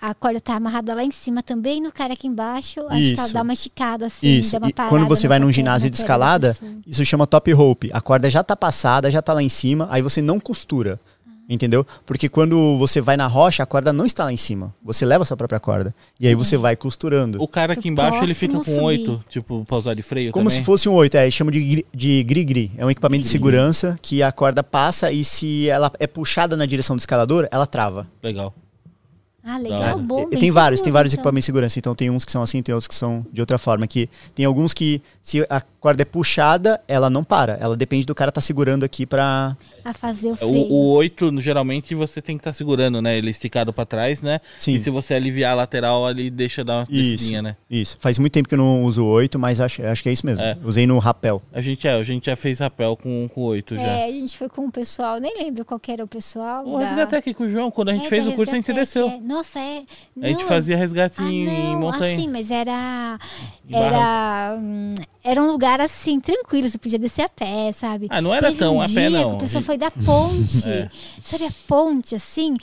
A 0.00 0.14
corda 0.14 0.38
tá 0.40 0.54
amarrada 0.56 0.94
lá 0.94 1.02
em 1.02 1.10
cima 1.10 1.42
também, 1.42 1.80
no 1.80 1.90
cara 1.90 2.12
aqui 2.12 2.26
embaixo. 2.26 2.80
Acho 2.80 2.88
que 2.88 3.14
ela 3.14 3.24
Isso. 3.24 3.32
dá 3.32 3.42
uma 3.42 3.52
esticada 3.54 4.06
assim. 4.06 4.26
Isso. 4.38 4.52
Dá 4.52 4.58
uma 4.58 4.68
E 4.68 4.72
parada 4.72 4.94
quando 4.94 5.08
você 5.08 5.26
vai 5.26 5.38
num 5.38 5.50
ginásio 5.50 5.88
de 5.88 5.96
escalada, 5.96 6.48
pessoa. 6.48 6.70
isso 6.86 7.04
chama 7.04 7.26
top 7.26 7.50
rope. 7.52 7.90
A 7.94 8.00
corda 8.00 8.28
já 8.28 8.44
tá 8.44 8.54
passada, 8.54 9.10
já 9.10 9.22
tá 9.22 9.32
lá 9.32 9.42
em 9.42 9.48
cima, 9.48 9.88
aí 9.90 10.02
você 10.02 10.20
não 10.20 10.38
costura. 10.38 11.00
Entendeu? 11.48 11.86
Porque 12.04 12.28
quando 12.28 12.76
você 12.78 13.00
vai 13.00 13.16
na 13.16 13.26
rocha, 13.26 13.62
a 13.62 13.66
corda 13.66 13.92
não 13.92 14.04
está 14.04 14.24
lá 14.24 14.32
em 14.32 14.36
cima. 14.36 14.74
Você 14.82 15.06
leva 15.06 15.22
a 15.22 15.24
sua 15.24 15.36
própria 15.36 15.60
corda. 15.60 15.94
E 16.18 16.26
aí 16.26 16.34
você 16.34 16.56
vai 16.56 16.74
costurando. 16.74 17.40
O 17.40 17.46
cara 17.46 17.74
aqui 17.74 17.88
embaixo, 17.88 18.22
ele 18.22 18.34
fica 18.34 18.58
com 18.58 18.82
oito, 18.82 19.20
tipo, 19.28 19.64
pra 19.64 19.76
usar 19.76 19.94
de 19.94 20.02
freio 20.02 20.32
Como 20.32 20.48
também. 20.48 20.58
se 20.58 20.64
fosse 20.64 20.88
um 20.88 20.92
oito, 20.94 21.16
é, 21.16 21.22
eles 21.22 21.34
chamam 21.34 21.52
de 21.52 21.86
de 21.94 22.22
gri-gri. 22.24 22.70
É 22.76 22.84
um 22.84 22.90
equipamento 22.90 23.22
de 23.22 23.28
segurança 23.28 23.98
que 24.02 24.22
a 24.22 24.32
corda 24.32 24.62
passa 24.62 25.12
e 25.12 25.22
se 25.24 25.68
ela 25.68 25.90
é 25.98 26.06
puxada 26.06 26.56
na 26.56 26.66
direção 26.66 26.96
do 26.96 27.00
escalador, 27.00 27.48
ela 27.50 27.66
trava. 27.66 28.08
Legal. 28.22 28.52
Ah, 29.48 29.58
legal, 29.58 29.80
hora. 29.80 29.96
bom. 29.96 30.22
E 30.22 30.26
bem 30.30 30.38
tem 30.40 30.50
vários, 30.50 30.82
tem 30.82 30.92
vários 30.92 31.12
então. 31.14 31.20
equipamentos 31.20 31.44
de 31.44 31.46
segurança. 31.46 31.78
Então 31.78 31.94
tem 31.94 32.10
uns 32.10 32.24
que 32.24 32.32
são 32.32 32.42
assim, 32.42 32.60
tem 32.62 32.74
outros 32.74 32.88
que 32.88 32.94
são 32.96 33.24
de 33.32 33.40
outra 33.40 33.58
forma. 33.58 33.86
Que 33.86 34.10
tem 34.34 34.44
alguns 34.44 34.74
que, 34.74 35.00
se 35.22 35.46
a 35.48 35.60
corda 35.60 36.02
é 36.02 36.04
puxada, 36.04 36.80
ela 36.88 37.08
não 37.08 37.22
para. 37.22 37.56
Ela 37.60 37.76
depende 37.76 38.04
do 38.06 38.14
cara 38.14 38.30
estar 38.30 38.40
segurando 38.40 38.84
aqui 38.84 39.06
pra. 39.06 39.56
A 39.84 39.94
fazer 39.94 40.30
o 40.30 40.32
O, 40.32 40.36
freio. 40.36 40.72
o 40.72 40.90
8, 40.94 41.40
geralmente, 41.40 41.94
você 41.94 42.20
tem 42.20 42.36
que 42.36 42.40
estar 42.40 42.52
segurando, 42.52 43.00
né? 43.00 43.16
Ele 43.16 43.30
esticado 43.30 43.72
pra 43.72 43.84
trás, 43.86 44.20
né? 44.20 44.40
Sim. 44.58 44.74
E 44.74 44.80
se 44.80 44.90
você 44.90 45.14
aliviar 45.14 45.52
a 45.52 45.54
lateral, 45.54 46.10
ele 46.10 46.28
deixa 46.28 46.64
dar 46.64 46.78
uma 46.78 46.84
descidinha, 46.84 47.40
né? 47.40 47.56
Isso. 47.70 47.96
Faz 48.00 48.18
muito 48.18 48.32
tempo 48.32 48.48
que 48.48 48.54
eu 48.54 48.58
não 48.58 48.82
uso 48.82 49.04
o 49.04 49.06
8, 49.06 49.38
mas 49.38 49.60
acho, 49.60 49.80
acho 49.86 50.02
que 50.02 50.08
é 50.08 50.12
isso 50.12 50.26
mesmo. 50.26 50.44
É. 50.44 50.56
Usei 50.64 50.88
no 50.88 50.98
rapel. 50.98 51.40
A 51.52 51.60
gente, 51.60 51.86
é, 51.86 51.92
a 51.92 52.02
gente 52.02 52.26
já 52.26 52.34
fez 52.34 52.58
rapel 52.58 52.96
com, 52.96 53.28
com 53.32 53.42
8 53.42 53.76
já. 53.76 53.82
É, 53.82 54.04
a 54.06 54.10
gente 54.10 54.36
foi 54.36 54.48
com 54.48 54.66
o 54.66 54.72
pessoal, 54.72 55.18
nem 55.20 55.38
lembro 55.38 55.64
qual 55.64 55.78
que 55.78 55.92
era 55.92 56.02
o 56.02 56.08
pessoal. 56.08 56.66
O 56.66 56.80
da- 56.80 57.16
aqui 57.16 57.32
com 57.32 57.44
o 57.44 57.48
João, 57.48 57.70
quando 57.70 57.90
a 57.90 57.92
gente 57.92 58.06
É, 58.06 58.08
fez 58.08 58.26
o 58.26 58.32
curso, 58.32 58.52
a 58.52 58.56
gente 58.56 58.72
desceu. 58.72 59.08
é. 59.08 59.20
Nossa, 59.36 59.58
é. 59.60 59.82
A 60.22 60.28
gente 60.28 60.40
Não, 60.40 60.48
fazia 60.48 60.78
resgate 60.78 61.20
ah, 61.20 61.24
em, 61.30 61.72
não, 61.74 61.80
montanha. 61.80 62.16
Assim, 62.16 62.28
mas 62.28 62.50
era. 62.50 63.18
Era. 63.70 64.56
hum, 64.58 64.94
Era 65.22 65.42
um 65.42 65.50
lugar 65.50 65.78
assim, 65.78 66.18
tranquilo, 66.20 66.66
você 66.66 66.78
podia 66.78 66.98
descer 66.98 67.22
a 67.22 67.28
pé, 67.28 67.70
sabe? 67.72 68.06
Ah, 68.08 68.22
não 68.22 68.32
era 68.32 68.46
Teve 68.46 68.58
tão 68.58 68.76
um 68.76 68.80
a 68.80 68.88
pé, 68.88 69.10
não. 69.10 69.38
A 69.38 69.62
foi 69.62 69.76
da 69.76 69.90
ponte. 69.90 70.66
É. 70.66 70.88
Sabe 71.22 71.44
a 71.44 71.50
ponte, 71.68 72.14
assim? 72.14 72.56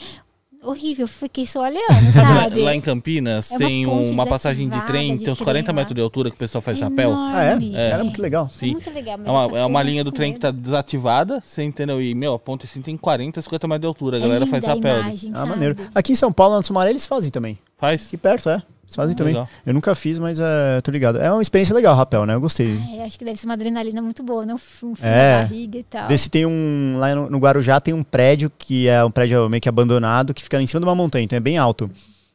Horrível, 0.64 1.06
fiquei 1.06 1.46
só 1.46 1.62
olhando, 1.62 2.12
sabe? 2.12 2.62
Lá 2.62 2.74
em 2.74 2.80
Campinas 2.80 3.50
É 3.52 3.54
uma 3.56 3.58
tem 3.58 3.84
ponte 3.84 4.10
uma 4.12 4.26
passagem 4.26 4.68
de 4.68 4.80
trem, 4.86 5.16
de 5.16 5.24
tem 5.24 5.32
uns 5.32 5.36
trem 5.38 5.44
40 5.44 5.70
lá. 5.72 5.76
metros 5.76 5.94
de 5.94 6.00
altura 6.00 6.30
que 6.30 6.36
o 6.36 6.38
pessoal 6.38 6.62
faz 6.62 6.80
rapel. 6.80 7.10
Enorme. 7.10 7.72
Ah, 7.76 7.82
é? 7.82 7.86
É. 7.86 7.90
Caramba, 7.90 8.12
que 8.12 8.20
legal. 8.20 8.46
É 8.46 8.48
Sim. 8.48 8.72
muito 8.72 8.90
legal. 8.90 9.18
mas 9.18 9.26
É 9.26 9.30
uma, 9.30 9.58
é 9.58 9.64
uma 9.66 9.82
linha 9.82 10.02
do 10.02 10.10
trem 10.12 10.32
que 10.32 10.40
tá 10.40 10.50
desativada, 10.50 11.40
você 11.42 11.62
entendeu? 11.62 12.00
E, 12.00 12.14
meu, 12.14 12.34
a 12.34 12.38
ponte 12.38 12.64
assim 12.66 12.80
tem 12.82 12.96
40, 12.96 13.40
50 13.42 13.66
metros 13.68 13.80
de 13.82 13.86
altura. 13.86 14.16
A 14.16 14.20
galera 14.20 14.44
É 14.44 14.48
faz 14.48 14.64
ali. 14.64 14.80
imagem, 14.80 15.32
Ah, 15.34 15.46
maneiro. 15.46 15.76
Aqui 15.94 16.12
em 16.12 16.16
São 16.16 16.32
Paulo, 16.32 16.56
na 16.56 16.62
Sumaré, 16.62 16.90
eles 16.90 17.06
fazem 17.06 17.30
também. 17.30 17.58
Faz? 17.78 18.06
Aqui 18.06 18.16
perto, 18.16 18.48
é. 18.48 18.62
Eles 18.84 18.94
fazem 18.94 19.16
também. 19.16 19.32
Legal. 19.32 19.48
Eu 19.64 19.74
nunca 19.74 19.94
fiz, 19.94 20.18
mas 20.18 20.38
é, 20.38 20.80
tô 20.82 20.90
ligado. 20.90 21.18
É 21.18 21.32
uma 21.32 21.42
experiência 21.42 21.74
legal, 21.74 21.96
rapel, 21.96 22.26
né? 22.26 22.34
Eu 22.34 22.40
gostei. 22.40 22.78
É, 22.98 23.04
acho 23.04 23.18
que 23.18 23.24
deve 23.24 23.38
ser 23.38 23.46
uma 23.46 23.54
adrenalina 23.54 24.00
muito 24.02 24.22
boa, 24.22 24.44
não 24.46 24.54
um 24.56 24.58
frio 24.58 24.94
É. 25.02 25.36
na 25.42 25.42
barriga 25.48 25.78
e 25.78 25.82
tal. 25.82 26.08
Desse 26.08 26.28
tem 26.30 26.44
um. 26.46 26.96
Lá 26.98 27.14
no, 27.14 27.30
no 27.30 27.38
Guarujá 27.38 27.80
tem 27.80 27.94
um 27.94 28.02
prédio 28.02 28.50
que 28.56 28.88
é 28.88 29.02
um 29.04 29.10
prédio 29.10 29.48
meio 29.48 29.60
que 29.60 29.68
abandonado, 29.68 30.32
que 30.34 30.42
fica 30.42 30.60
em 30.60 30.66
cima 30.66 30.80
de 30.80 30.86
uma 30.86 30.94
montanha, 30.94 31.24
então 31.24 31.36
é 31.36 31.40
bem 31.40 31.58
alto. 31.58 31.90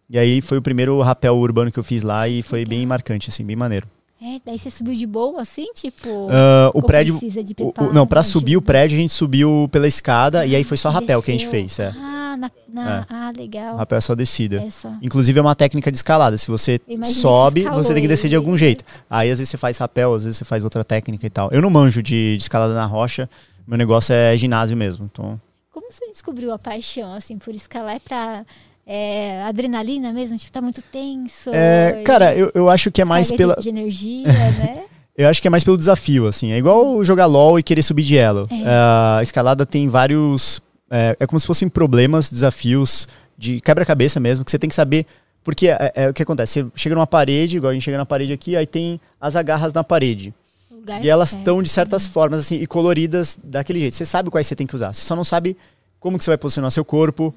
E 0.10 0.18
aí 0.18 0.42
foi 0.42 0.58
o 0.58 0.62
primeiro 0.62 1.00
rapel 1.02 1.36
urbano 1.38 1.72
que 1.72 1.78
eu 1.78 1.84
fiz 1.84 2.02
lá 2.02 2.28
e 2.28 2.42
foi 2.42 2.66
bem 2.66 2.84
marcante, 2.86 3.30
assim, 3.30 3.46
bem 3.46 3.56
maneiro. 3.56 3.88
É, 4.22 4.40
daí 4.46 4.60
você 4.60 4.70
subiu 4.70 4.94
de 4.94 5.08
boa, 5.08 5.42
assim, 5.42 5.68
tipo. 5.74 6.28
Ah, 6.30 6.70
o 6.74 6.82
prédio. 6.82 7.18
precisa 7.18 7.42
de 7.44 7.52
o- 7.58 7.68
o- 7.68 7.72
preparo, 7.74 7.94
não, 7.94 8.06
pra 8.06 8.22
subir 8.22 8.58
o 8.58 8.62
prédio 8.62 8.98
a 8.98 9.02
gente 9.02 9.14
subiu 9.14 9.70
pela 9.72 9.88
escada 9.88 10.46
e 10.46 10.56
aí 10.56 10.64
foi 10.64 10.76
só 10.76 10.90
rapel 10.90 11.22
que 11.22 11.32
a 11.32 11.34
gente 11.34 11.46
Desceu. 11.50 11.52
fez. 11.52 11.80
É. 11.80 11.94
Ah, 11.98 12.36
na, 12.38 12.52
na- 12.68 13.06
ah, 13.10 13.32
legal. 13.36 13.78
Rapel 13.78 13.98
é 13.98 14.02
só 14.02 14.14
descida. 14.16 14.62
É 14.62 14.70
só. 14.70 14.92
Inclusive 15.02 15.40
é 15.40 15.42
uma 15.42 15.56
técnica 15.56 15.90
de 15.90 15.96
escalada. 15.98 16.38
Se 16.38 16.50
você 16.52 16.80
que 16.80 17.04
sobe, 17.06 17.64
você 17.64 17.70
você 17.70 17.94
tem 17.94 18.02
que 18.02 18.08
descer 18.10 18.30
de 18.30 18.36
algum 18.36 18.58
jeito. 18.58 18.84
Aí 19.10 19.32
às 19.32 19.40
vezes 19.40 19.50
você 19.52 19.58
faz 19.58 19.78
rapel, 19.78 20.14
às 20.14 20.26
vezes 20.26 20.38
você 20.38 20.46
faz 20.46 20.64
outra 20.66 20.84
técnica 20.84 21.26
e 21.26 21.30
tal. 21.30 21.50
Eu 21.52 21.62
não 21.62 21.70
manjo 21.70 22.04
de, 22.04 22.36
de 22.36 22.42
escalada 22.44 22.74
na 22.74 22.86
rocha. 22.86 23.30
Meu 23.66 23.78
negócio 23.78 24.14
é 24.14 24.36
ginásio 24.36 24.76
mesmo. 24.76 25.10
Então, 25.12 25.40
Como 25.72 25.88
você 25.92 26.08
descobriu 26.08 26.52
a 26.52 26.60
paixão, 26.60 27.14
assim, 27.14 27.38
por 27.38 27.56
escalar? 27.56 27.96
É 27.96 28.00
pra 28.00 28.46
é, 28.92 29.44
adrenalina 29.44 30.12
mesmo? 30.12 30.36
Tipo, 30.36 30.52
tá 30.52 30.62
muito 30.62 30.82
tenso? 30.82 31.52
é, 31.54 32.02
cara, 32.04 32.36
eu, 32.36 32.52
eu 32.56 32.68
acho 32.72 32.90
que 32.90 33.00
é 33.00 33.06
mais 33.06 33.30
pela. 33.30 33.56
De 33.56 33.70
energia, 33.70 34.26
né? 34.34 34.86
Eu 35.16 35.30
acho 35.30 35.40
que 35.40 35.48
é 35.48 35.52
mais 35.52 35.64
pelo 35.64 35.78
desafio, 35.78 36.26
assim. 36.26 36.52
É 36.52 36.58
igual 36.58 37.04
jogar 37.04 37.28
LOL 37.28 37.60
e 37.60 37.64
querer 37.64 37.84
subir 37.84 38.02
de 38.02 38.18
elo. 38.18 38.48
É. 38.50 38.64
A 38.66 39.20
escalada 39.22 39.64
tem 39.64 39.88
vários. 39.88 40.60
É, 40.90 41.16
é 41.20 41.28
como 41.28 41.40
se 41.40 41.46
fossem 41.46 41.70
problemas, 41.70 42.32
desafios 42.32 43.08
de 43.38 43.62
quebra-cabeça 43.62 44.20
mesmo, 44.20 44.44
que 44.44 44.50
você 44.50 44.58
tem 44.58 44.70
que 44.70 44.76
saber. 44.76 45.06
Porque 45.44 45.68
é, 45.68 45.92
é 45.94 46.10
o 46.10 46.14
que 46.14 46.24
acontece. 46.24 46.64
Você 46.64 46.72
chega 46.74 46.96
numa 46.96 47.06
parede, 47.06 47.58
igual 47.58 47.70
a 47.70 47.74
gente 47.74 47.84
chega 47.84 47.98
na 47.98 48.08
parede 48.08 48.34
aqui, 48.34 48.56
aí 48.56 48.66
tem 48.66 49.00
as 49.22 49.36
agarras 49.36 49.72
na 49.72 49.84
parede. 49.84 50.34
Lugar 50.72 51.04
E 51.06 51.10
elas 51.10 51.34
estão 51.34 51.62
de 51.62 51.70
certas 51.70 52.08
formas, 52.08 52.40
assim, 52.40 52.56
e 52.56 52.66
coloridas 52.66 53.38
daquele 53.44 53.82
jeito. 53.82 53.96
Você 53.96 54.06
sabe 54.06 54.32
quais 54.32 54.48
você 54.48 54.56
tem 54.56 54.66
que 54.66 54.76
usar. 54.76 54.94
Você 54.94 55.02
só 55.02 55.16
não 55.16 55.24
sabe 55.24 55.56
como 56.00 56.18
que 56.18 56.24
você 56.24 56.32
vai 56.32 56.38
posicionar 56.40 56.72
seu 56.72 56.84
corpo 56.84 57.36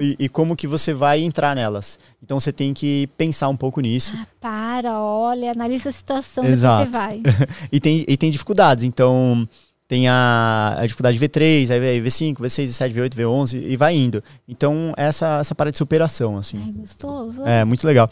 e, 0.00 0.16
e 0.18 0.28
como 0.28 0.56
que 0.56 0.66
você 0.66 0.92
vai 0.94 1.20
entrar 1.20 1.54
nelas. 1.54 1.98
Então 2.22 2.40
você 2.40 2.52
tem 2.52 2.72
que 2.72 3.08
pensar 3.16 3.48
um 3.48 3.56
pouco 3.56 3.80
nisso. 3.80 4.14
Ah, 4.16 4.26
para, 4.40 4.98
olha, 5.00 5.52
analisa 5.52 5.90
a 5.90 5.92
situação, 5.92 6.44
Exato. 6.44 6.86
depois 6.86 7.04
você 7.04 7.20
vai. 7.20 7.48
E 7.70 7.78
tem, 7.78 8.04
e 8.08 8.16
tem 8.16 8.30
dificuldades. 8.30 8.84
Então, 8.84 9.48
tem 9.90 10.06
a, 10.08 10.76
a 10.78 10.82
dificuldade 10.82 11.18
V3, 11.18 11.70
aí 11.70 11.80
vem 11.80 12.02
V5, 12.02 12.34
V6, 12.36 12.68
V7, 12.68 12.92
V8, 12.92 13.14
V11 13.14 13.60
e 13.60 13.76
vai 13.76 13.96
indo. 13.96 14.22
Então, 14.48 14.94
essa, 14.96 15.38
essa 15.40 15.52
parada 15.52 15.72
de 15.72 15.78
superação, 15.78 16.38
assim. 16.38 16.62
Ai, 16.64 16.72
gostoso. 16.72 17.42
É 17.44 17.64
muito 17.64 17.84
legal. 17.84 18.08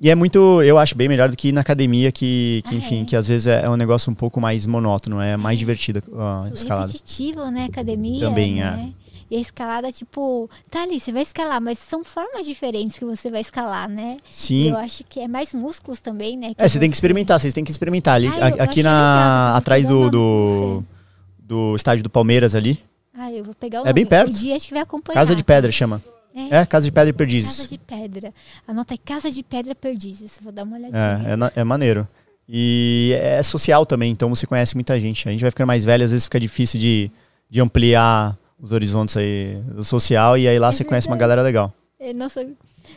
E 0.00 0.10
é 0.10 0.14
muito, 0.14 0.62
eu 0.62 0.76
acho 0.76 0.94
bem 0.94 1.08
melhor 1.08 1.30
do 1.30 1.36
que 1.36 1.48
ir 1.48 1.52
na 1.52 1.62
academia, 1.62 2.12
que, 2.12 2.62
que 2.66 2.74
Ah, 2.74 2.78
enfim, 2.78 3.02
é? 3.02 3.04
que 3.06 3.16
às 3.16 3.26
vezes 3.26 3.46
é, 3.46 3.64
é 3.64 3.70
um 3.70 3.76
negócio 3.76 4.12
um 4.12 4.14
pouco 4.14 4.38
mais 4.38 4.66
monótono, 4.66 5.18
é 5.18 5.34
mais 5.34 5.58
divertida 5.58 6.02
a 6.14 6.50
escalada. 6.52 6.88
Repetitivo, 6.88 7.50
né? 7.50 7.64
Academia. 7.70 8.20
Também, 8.20 8.56
né? 8.56 8.92
E 9.34 9.38
a 9.38 9.40
escalada, 9.40 9.90
tipo, 9.90 10.48
tá 10.70 10.82
ali, 10.84 11.00
você 11.00 11.10
vai 11.10 11.22
escalar, 11.22 11.60
mas 11.60 11.78
são 11.80 12.04
formas 12.04 12.46
diferentes 12.46 12.98
que 12.98 13.04
você 13.04 13.30
vai 13.30 13.40
escalar, 13.40 13.88
né? 13.88 14.16
Sim. 14.30 14.70
Eu 14.70 14.76
acho 14.76 15.02
que 15.02 15.18
é 15.18 15.26
mais 15.26 15.52
músculos 15.52 16.00
também, 16.00 16.36
né? 16.36 16.52
É, 16.56 16.68
você 16.68 16.78
tem 16.78 16.88
que 16.88 16.94
experimentar, 16.94 17.40
vocês 17.40 17.52
têm 17.52 17.64
que 17.64 17.70
experimentar 17.72 18.14
ali. 18.14 18.28
Ah, 18.28 18.50
eu- 18.50 18.56
eu 18.56 18.62
aqui 18.62 18.80
achei 18.80 18.82
na, 18.84 18.90
legal, 18.90 19.50
eu 19.50 19.56
atrás 19.56 19.86
do, 19.88 20.10
do, 20.10 20.84
do 21.38 21.74
estádio 21.76 22.04
do 22.04 22.10
Palmeiras 22.10 22.54
ali. 22.54 22.80
Ah, 23.12 23.32
eu 23.32 23.42
vou 23.44 23.54
pegar 23.54 23.82
o 23.82 23.86
É 23.88 23.92
bem 23.92 24.06
perto. 24.06 24.30
O 24.30 24.32
dia 24.32 24.54
acho 24.56 24.66
que 24.68 24.72
vai 24.74 24.82
acompanhar. 24.82 25.18
Casa 25.18 25.34
de 25.34 25.42
Pedra 25.42 25.72
chama. 25.72 26.00
É, 26.34 26.58
É, 26.58 26.66
Casa 26.66 26.84
de 26.86 26.92
Pedra 26.92 27.10
e 27.10 27.12
Casa 27.12 27.18
Perdizes. 27.18 27.68
de 27.70 27.78
Pedra. 27.78 28.34
Anota 28.68 28.94
aí, 28.94 28.98
Casa 28.98 29.30
de 29.30 29.42
Pedra 29.42 29.74
Perdizes. 29.74 30.38
Vou 30.42 30.52
dar 30.52 30.62
uma 30.64 30.76
olhadinha. 30.76 31.20
É, 31.26 31.58
é, 31.58 31.60
é 31.60 31.64
maneiro. 31.64 32.06
E 32.48 33.16
é 33.20 33.42
social 33.42 33.86
também, 33.86 34.12
então 34.12 34.28
você 34.28 34.46
conhece 34.46 34.74
muita 34.74 34.98
gente. 35.00 35.28
A 35.28 35.32
gente 35.32 35.40
vai 35.40 35.50
ficando 35.50 35.66
mais 35.66 35.84
velho, 35.84 36.04
às 36.04 36.10
vezes 36.10 36.24
fica 36.26 36.38
difícil 36.38 36.78
de, 36.78 37.10
de 37.48 37.60
ampliar 37.60 38.36
os 38.64 38.72
horizontes 38.72 39.16
aí 39.16 39.60
do 39.74 39.84
social, 39.84 40.38
e 40.38 40.48
aí 40.48 40.58
lá 40.58 40.68
É 40.68 40.72
você 40.72 40.84
conhece 40.84 41.06
uma 41.06 41.16
galera 41.16 41.42
legal. 41.42 41.72
É, 42.00 42.14
Nossa, 42.14 42.46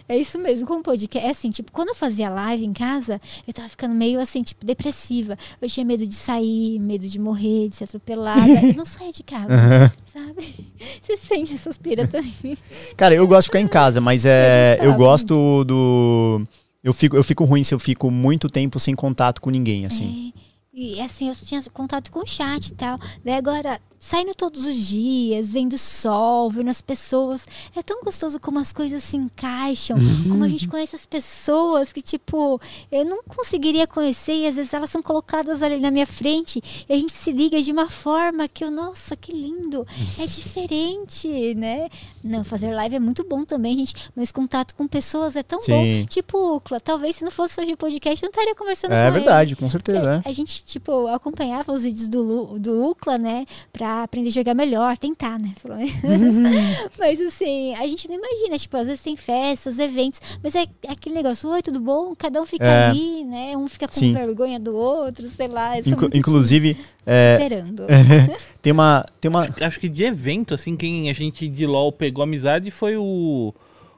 É 0.07 0.17
isso 0.17 0.39
mesmo, 0.39 0.65
com 0.65 0.75
o 0.75 0.81
podcast. 0.81 1.27
É 1.27 1.31
assim, 1.31 1.49
tipo, 1.49 1.71
quando 1.71 1.89
eu 1.89 1.95
fazia 1.95 2.29
live 2.29 2.65
em 2.65 2.71
casa, 2.71 3.19
eu 3.45 3.53
tava 3.53 3.67
ficando 3.67 3.93
meio 3.93 4.19
assim, 4.21 4.41
tipo, 4.41 4.65
depressiva. 4.65 5.37
Eu 5.61 5.69
tinha 5.69 5.85
medo 5.85 6.07
de 6.07 6.15
sair, 6.15 6.79
medo 6.79 7.05
de 7.05 7.19
morrer, 7.19 7.67
de 7.67 7.75
ser 7.75 7.83
atropelada. 7.83 8.39
eu 8.63 8.73
não 8.75 8.85
saía 8.85 9.11
de 9.11 9.23
casa, 9.23 9.93
sabe? 10.13 10.55
Você 11.01 11.17
sente 11.17 11.53
essas 11.53 11.77
pira 11.77 12.07
também. 12.07 12.57
Cara, 12.95 13.13
eu 13.13 13.27
gosto 13.27 13.43
de 13.43 13.47
ficar 13.47 13.59
em 13.59 13.67
casa, 13.67 13.99
mas 13.99 14.25
é. 14.25 14.77
Eu 14.79 14.91
Eu 14.91 14.95
gosto 14.95 15.65
do. 15.65 16.41
Eu 16.81 16.93
fico, 16.93 17.17
eu 17.17 17.23
fico 17.23 17.43
ruim 17.43 17.63
se 17.63 17.73
eu 17.73 17.79
fico 17.79 18.09
muito 18.09 18.49
tempo 18.49 18.79
sem 18.79 18.95
contato 18.95 19.41
com 19.41 19.49
ninguém, 19.49 19.85
assim. 19.85 20.31
É, 20.33 20.79
e 20.79 21.01
assim, 21.01 21.27
eu 21.27 21.35
tinha 21.35 21.61
contato 21.73 22.11
com 22.11 22.19
o 22.19 22.27
chat 22.27 22.67
e 22.67 22.73
tal. 22.75 22.97
Daí 23.25 23.33
agora, 23.35 23.81
saindo 24.09 24.33
todos 24.33 24.65
os 24.65 24.75
dias, 24.87 25.49
vendo 25.49 25.73
o 25.73 25.77
sol, 25.77 26.49
vendo 26.49 26.69
as 26.69 26.79
pessoas. 26.81 27.41
É 27.75 27.81
tão 27.83 28.01
gostoso 28.01 28.39
como 28.39 28.57
as 28.59 28.71
coisas 28.71 29.03
se 29.03 29.17
encaixam, 29.17 29.97
como 30.29 30.43
a 30.43 30.47
gente 30.49 30.67
conhece 30.67 30.95
as 30.95 31.05
pessoas 31.05 31.91
que, 31.91 32.01
tipo, 32.01 32.59
eu 32.91 33.03
não 33.03 33.21
conseguiria 33.23 33.85
conhecer 33.85 34.33
e 34.33 34.47
às 34.47 34.55
vezes 34.55 34.73
elas 34.73 34.89
são 34.89 35.01
colocadas 35.03 35.61
ali 35.61 35.77
na 35.79 35.91
minha 35.91 36.07
frente 36.07 36.61
e 36.87 36.93
a 36.93 36.95
gente 36.95 37.11
se 37.11 37.31
liga 37.31 37.61
de 37.61 37.71
uma 37.71 37.89
forma 37.89 38.47
que 38.47 38.63
eu, 38.63 38.71
nossa, 38.71 39.15
que 39.17 39.31
lindo, 39.33 39.85
é 40.19 40.25
diferente, 40.25 41.55
né? 41.55 41.89
Não, 42.23 42.43
fazer 42.43 42.73
live 42.73 42.95
é 42.95 42.99
muito 42.99 43.23
bom 43.23 43.43
também, 43.45 43.75
gente, 43.77 44.09
mas 44.15 44.31
contato 44.31 44.73
com 44.75 44.87
pessoas 44.87 45.35
é 45.35 45.43
tão 45.43 45.61
Sim. 45.61 45.71
bom. 45.71 46.05
Tipo, 46.07 46.55
Ucla, 46.57 46.79
talvez 46.79 47.17
se 47.17 47.23
não 47.23 47.31
fosse 47.31 47.59
hoje 47.59 47.73
o 47.73 47.77
podcast, 47.77 48.23
eu 48.23 48.27
não 48.27 48.31
estaria 48.31 48.55
conversando 48.55 48.91
É 48.93 48.95
com 48.95 49.01
ele. 49.01 49.11
verdade, 49.25 49.55
com 49.55 49.69
certeza. 49.69 50.21
é. 50.25 50.29
A 50.29 50.31
gente, 50.33 50.63
tipo, 50.65 51.07
acompanhava 51.07 51.71
os 51.71 51.83
vídeos 51.83 52.07
do, 52.07 52.59
do 52.59 52.89
UCLA, 52.89 53.17
né? 53.17 53.45
Pra 53.73 53.96
aprender 54.03 54.29
a 54.29 54.31
jogar 54.31 54.53
melhor, 54.53 54.97
tentar, 54.97 55.37
né? 55.39 55.53
Falou. 55.57 55.77
mas 56.97 57.21
assim, 57.21 57.73
a 57.75 57.87
gente 57.87 58.07
não 58.07 58.15
imagina, 58.15 58.57
tipo, 58.57 58.75
às 58.77 58.87
vezes 58.87 59.01
tem 59.03 59.15
festas, 59.15 59.79
eventos, 59.79 60.19
mas 60.43 60.55
é 60.55 60.65
aquele 60.87 61.15
negócio, 61.15 61.49
oi, 61.49 61.61
tudo 61.61 61.79
bom? 61.79 62.15
Cada 62.15 62.41
um 62.41 62.45
fica 62.45 62.65
É. 62.65 62.89
ali, 62.89 63.23
né? 63.23 63.55
Um 63.57 63.67
fica 63.67 63.87
com 63.87 63.93
Sim. 63.93 64.13
vergonha 64.13 64.59
do 64.59 64.75
outro, 64.75 65.29
sei 65.29 65.47
lá. 65.47 65.73
inclusive, 66.13 66.73
tímida, 66.73 66.89
é, 67.05 67.33
esperando. 67.35 67.83
tem 68.61 68.73
uma. 68.73 69.05
Tem 69.19 69.29
uma. 69.29 69.47
Acho 69.61 69.79
que 69.79 69.89
de 69.89 70.03
evento, 70.03 70.53
assim, 70.53 70.75
quem 70.75 71.09
a 71.09 71.13
gente 71.13 71.47
de 71.47 71.65
LOL 71.65 71.91
pegou 71.91 72.23
amizade 72.23 72.71
foi 72.71 72.97
o. 72.97 73.53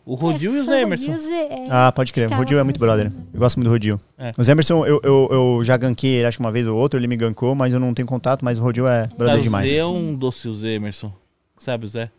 O 0.10 0.16
Rodil 0.16 0.54
É, 0.54 0.58
e 0.58 0.60
o 0.62 0.66
foi 0.66 0.74
Zé 0.74 0.82
Emerson. 0.82 1.12
Rodil 1.12 1.22
e 1.22 1.26
o 1.26 1.28
Zé- 1.30 1.54
é. 1.54 1.68
Ah, 1.70 1.92
pode 1.92 2.12
crer. 2.12 2.32
O 2.32 2.36
Rodil 2.36 2.58
é 2.60 2.64
muito 2.64 2.80
brother. 2.80 3.06
conversando. 3.06 3.30
Eu 3.34 3.40
gosto 3.40 3.56
muito 3.58 3.68
do 3.68 3.72
Rodil. 3.72 4.02
É. 4.18 4.32
O 4.38 4.50
Emerson, 4.52 4.86
eu, 4.86 5.00
eu, 5.04 5.28
eu 5.32 5.64
já 5.64 5.78
ganquei 5.78 6.12
ele, 6.16 6.26
acho 6.26 6.38
que 6.38 6.44
uma 6.44 6.52
vez 6.52 6.66
ou 6.68 6.76
outra, 6.78 7.00
ele 7.00 7.08
me 7.08 7.16
gankou, 7.16 7.54
mas 7.54 7.74
eu 7.74 7.80
não 7.80 7.94
tenho 7.94 8.08
contato, 8.08 8.44
mas 8.44 8.58
o 8.60 8.64
Rodil 8.64 8.88
é 8.88 9.08
brother 9.18 9.40
o 9.40 9.42
demais. 9.44 9.70
Zé 9.70 9.78
é 9.78 9.86
um 9.86 10.16
doce, 10.16 10.48
o 10.48 10.54
Zé 10.56 10.70
Emerson. 10.70 11.14
Sabe 11.60 11.86
o 11.86 11.88
Zé? 11.88 12.10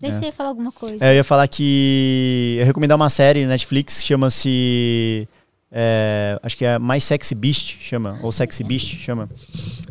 Daí 0.00 0.12
você 0.12 0.26
ia 0.26 0.32
falar 0.32 0.50
alguma 0.50 0.72
coisa. 0.72 1.02
É, 1.04 1.12
eu 1.12 1.16
ia 1.16 1.24
falar 1.24 1.46
que. 1.48 2.54
Eu 2.56 2.60
ia 2.60 2.64
recomendar 2.66 2.96
uma 2.96 3.08
série 3.08 3.42
na 3.44 3.50
Netflix, 3.50 4.04
chama-se. 4.04 5.26
É, 5.78 6.40
acho 6.42 6.56
que 6.56 6.64
é 6.64 6.78
Mais 6.78 7.04
Sexy 7.04 7.34
Beast, 7.34 7.76
chama. 7.80 8.18
Ou 8.22 8.32
Sexy 8.32 8.64
Beast, 8.64 8.96
chama. 8.96 9.28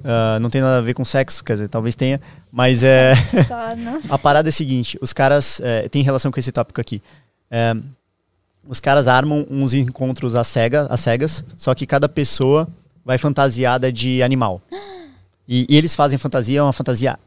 Ah, 0.04 0.40
não 0.42 0.50
tem 0.50 0.60
nada 0.60 0.80
a 0.80 0.82
ver 0.82 0.96
com 0.96 1.06
sexo, 1.06 1.44
quer 1.44 1.54
dizer, 1.54 1.68
talvez 1.68 1.94
tenha. 1.94 2.20
Mas 2.52 2.82
é. 2.82 3.14
A 4.10 4.18
parada 4.18 4.48
é 4.48 4.52
a 4.52 4.52
seguinte: 4.52 4.98
os 5.00 5.14
caras. 5.14 5.62
é, 5.64 5.88
tem 5.88 6.02
relação 6.02 6.32
com 6.32 6.40
esse 6.40 6.52
tópico 6.52 6.82
aqui. 6.82 7.04
É, 7.52 7.76
os 8.68 8.80
caras 8.80 9.08
armam 9.08 9.46
uns 9.48 9.76
encontros 9.76 10.34
às, 10.34 10.48
cega, 10.48 10.88
às 10.90 11.02
cegas, 11.02 11.46
só 11.56 11.76
que 11.76 11.86
cada 11.86 12.10
pessoa 12.10 12.68
vai 13.04 13.20
fantasiada 13.20 13.92
de 13.92 14.24
animal. 14.24 14.62
E, 15.48 15.68
e 15.70 15.78
eles 15.78 15.94
fazem 15.96 16.18
fantasia, 16.18 16.58
é 16.58 16.64
uma 16.64 16.74
fantasia 16.74 17.20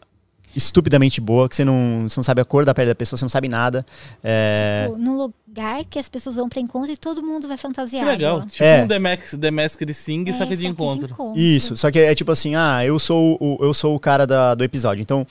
estupidamente 0.57 1.21
boa, 1.21 1.49
que 1.49 1.55
você 1.57 1.65
não, 1.65 2.03
você 2.09 2.19
não 2.19 2.25
sabe 2.25 2.41
a 2.41 2.45
cor 2.45 2.65
da 2.65 2.75
pele 2.75 2.89
da 2.89 2.95
pessoa, 2.95 3.17
você 3.19 3.25
não 3.25 3.29
sabe 3.29 3.49
nada. 3.49 3.85
É, 4.23 4.87
Tipo, 4.89 4.99
num 4.99 5.17
lugar 5.17 5.85
que 5.85 5.99
as 5.99 6.09
pessoas 6.09 6.37
vão 6.37 6.49
pra 6.49 6.61
encontro 6.61 6.91
e 6.93 6.97
todo 6.97 7.23
mundo 7.23 7.47
vai 7.49 7.57
Que 7.57 7.63
fantasiado. 7.63 8.07
legal. 8.11 8.41
Tipo 8.47 8.65
É. 8.65 8.83
um 8.83 8.89
The, 8.89 8.99
Max, 8.99 9.37
The 9.41 9.51
Masked 9.51 9.95
Sing, 9.95 10.33
só 10.33 10.45
É, 10.45 10.47
que 10.47 10.57
de 10.57 10.67
encontro. 10.67 11.15
Isso, 11.37 11.77
só 11.77 11.91
que 11.91 11.99
é 11.99 12.15
tipo 12.15 12.33
assim, 12.33 12.55
ah, 12.55 12.85
eu 12.85 12.99
sou 12.99 13.37
o, 13.41 13.59
eu 13.65 13.73
sou 13.73 13.95
o 13.95 14.01
cara 14.01 14.27
da- 14.27 14.55
do 14.55 14.65
episódio. 14.65 15.03
Então, 15.03 15.27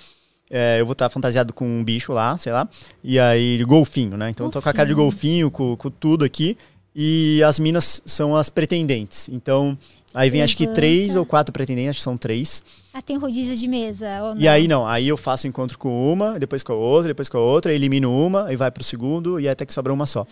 é, 0.49 0.79
eu 0.79 0.85
vou 0.85 0.93
estar 0.93 1.09
fantasiado 1.09 1.51
com 1.53 1.65
um 1.67 1.83
bicho 1.83 2.13
lá, 2.13 2.37
sei 2.37 2.53
lá. 2.53 2.67
E 3.03 3.19
aí, 3.19 3.61
golfinho, 3.65 4.15
né? 4.15 4.29
Então 4.29 4.45
eu 4.45 4.51
tô 4.51 4.61
com 4.61 4.69
a 4.69 4.73
cara 4.73 4.87
de 4.87 4.93
golfinho, 4.93 5.51
com, 5.51 5.75
com 5.75 5.89
tudo 5.89 6.23
aqui. 6.23 6.57
E 6.99 7.43
as 7.43 7.59
minas 7.59 8.01
são 8.05 8.35
as 8.35 8.49
pretendentes. 8.49 9.29
Então, 9.29 9.77
aí 10.13 10.29
vem 10.29 10.41
acho 10.41 10.57
que 10.57 10.67
três 10.67 11.15
ou 11.15 11.25
quatro 11.25 11.51
pretendentes, 11.53 11.91
acho 11.91 11.99
que 11.99 12.03
são 12.03 12.17
três. 12.17 12.63
Ah, 12.93 13.01
tem 13.01 13.17
rodízio 13.17 13.55
de 13.55 13.67
mesa. 13.67 14.07
E 14.37 14.47
aí 14.47 14.67
não, 14.67 14.87
aí 14.87 15.07
eu 15.07 15.15
faço 15.17 15.47
encontro 15.47 15.77
com 15.77 16.11
uma, 16.11 16.39
depois 16.39 16.63
com 16.63 16.73
a 16.73 16.75
outra, 16.75 17.09
depois 17.09 17.29
com 17.29 17.37
a 17.37 17.41
outra, 17.41 17.73
elimino 17.73 18.11
uma 18.11 18.51
e 18.51 18.55
vai 18.55 18.71
pro 18.71 18.83
segundo 18.83 19.39
e 19.39 19.47
até 19.47 19.65
que 19.65 19.73
sobra 19.73 19.93
uma 19.93 20.05
só. 20.05 20.25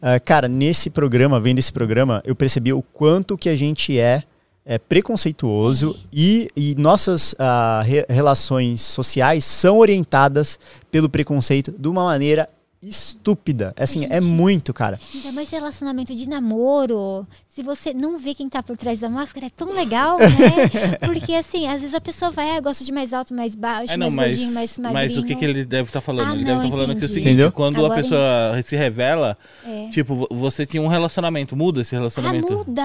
Ah, 0.00 0.20
cara, 0.20 0.46
nesse 0.46 0.90
programa, 0.90 1.40
vendo 1.40 1.58
esse 1.58 1.72
programa, 1.72 2.22
eu 2.24 2.36
percebi 2.36 2.72
o 2.72 2.82
quanto 2.82 3.36
que 3.36 3.48
a 3.48 3.56
gente 3.56 3.98
é, 3.98 4.22
é, 4.64 4.78
preconceituoso 4.78 5.96
e, 6.12 6.48
e 6.54 6.74
nossas 6.76 7.34
ah, 7.38 7.82
re- 7.84 8.06
relações 8.08 8.80
sociais 8.82 9.44
são 9.44 9.78
orientadas 9.78 10.58
pelo 10.90 11.08
preconceito 11.08 11.74
de 11.76 11.88
uma 11.88 12.04
maneira 12.04 12.48
estúpida. 12.88 13.72
Assim, 13.78 14.04
é 14.06 14.20
Gente. 14.20 14.24
muito, 14.32 14.72
cara. 14.74 14.98
Ainda 15.14 15.32
mais 15.32 15.50
relacionamento 15.50 16.14
de 16.14 16.28
namoro. 16.28 17.26
Se 17.48 17.62
você 17.62 17.94
não 17.94 18.18
vê 18.18 18.34
quem 18.34 18.48
tá 18.48 18.62
por 18.62 18.76
trás 18.76 19.00
da 19.00 19.08
máscara, 19.08 19.46
é 19.46 19.50
tão 19.50 19.72
legal, 19.72 20.18
né? 20.18 20.96
Porque 21.06 21.34
assim, 21.34 21.66
às 21.68 21.80
vezes 21.80 21.94
a 21.94 22.00
pessoa 22.00 22.30
vai, 22.30 22.56
ah, 22.56 22.60
gosto 22.60 22.84
de 22.84 22.90
mais 22.92 23.12
alto, 23.12 23.32
mais 23.32 23.54
baixo, 23.54 23.92
É, 23.92 23.96
não, 23.96 24.06
mais 24.06 24.14
mas, 24.14 24.28
gordinho, 24.36 24.54
mais 24.54 24.78
magrinho. 24.78 24.92
mas 24.94 25.16
o 25.16 25.22
que, 25.22 25.34
que 25.36 25.44
ele 25.44 25.64
deve 25.64 25.88
estar 25.88 26.00
falando? 26.00 26.28
Ah, 26.30 26.32
ele 26.34 26.40
não, 26.44 26.46
deve 26.56 26.64
estar 26.66 26.76
falando 26.78 26.96
que 26.98 27.02
é 27.04 27.06
o 27.06 27.08
seguinte, 27.08 27.26
Entendeu? 27.28 27.52
quando 27.52 27.76
Agora 27.76 27.94
a 27.94 27.96
pessoa 28.02 28.62
se 28.62 28.76
revela, 28.76 29.36
É. 29.64 29.88
tipo, 29.88 30.14
vo- 30.14 30.28
você 30.30 30.66
tinha 30.66 30.82
um 30.82 30.88
relacionamento, 30.88 31.54
muda 31.56 31.80
esse 31.80 31.94
Ah, 31.94 31.98
relacionamento. 31.98 32.52
muda! 32.52 32.82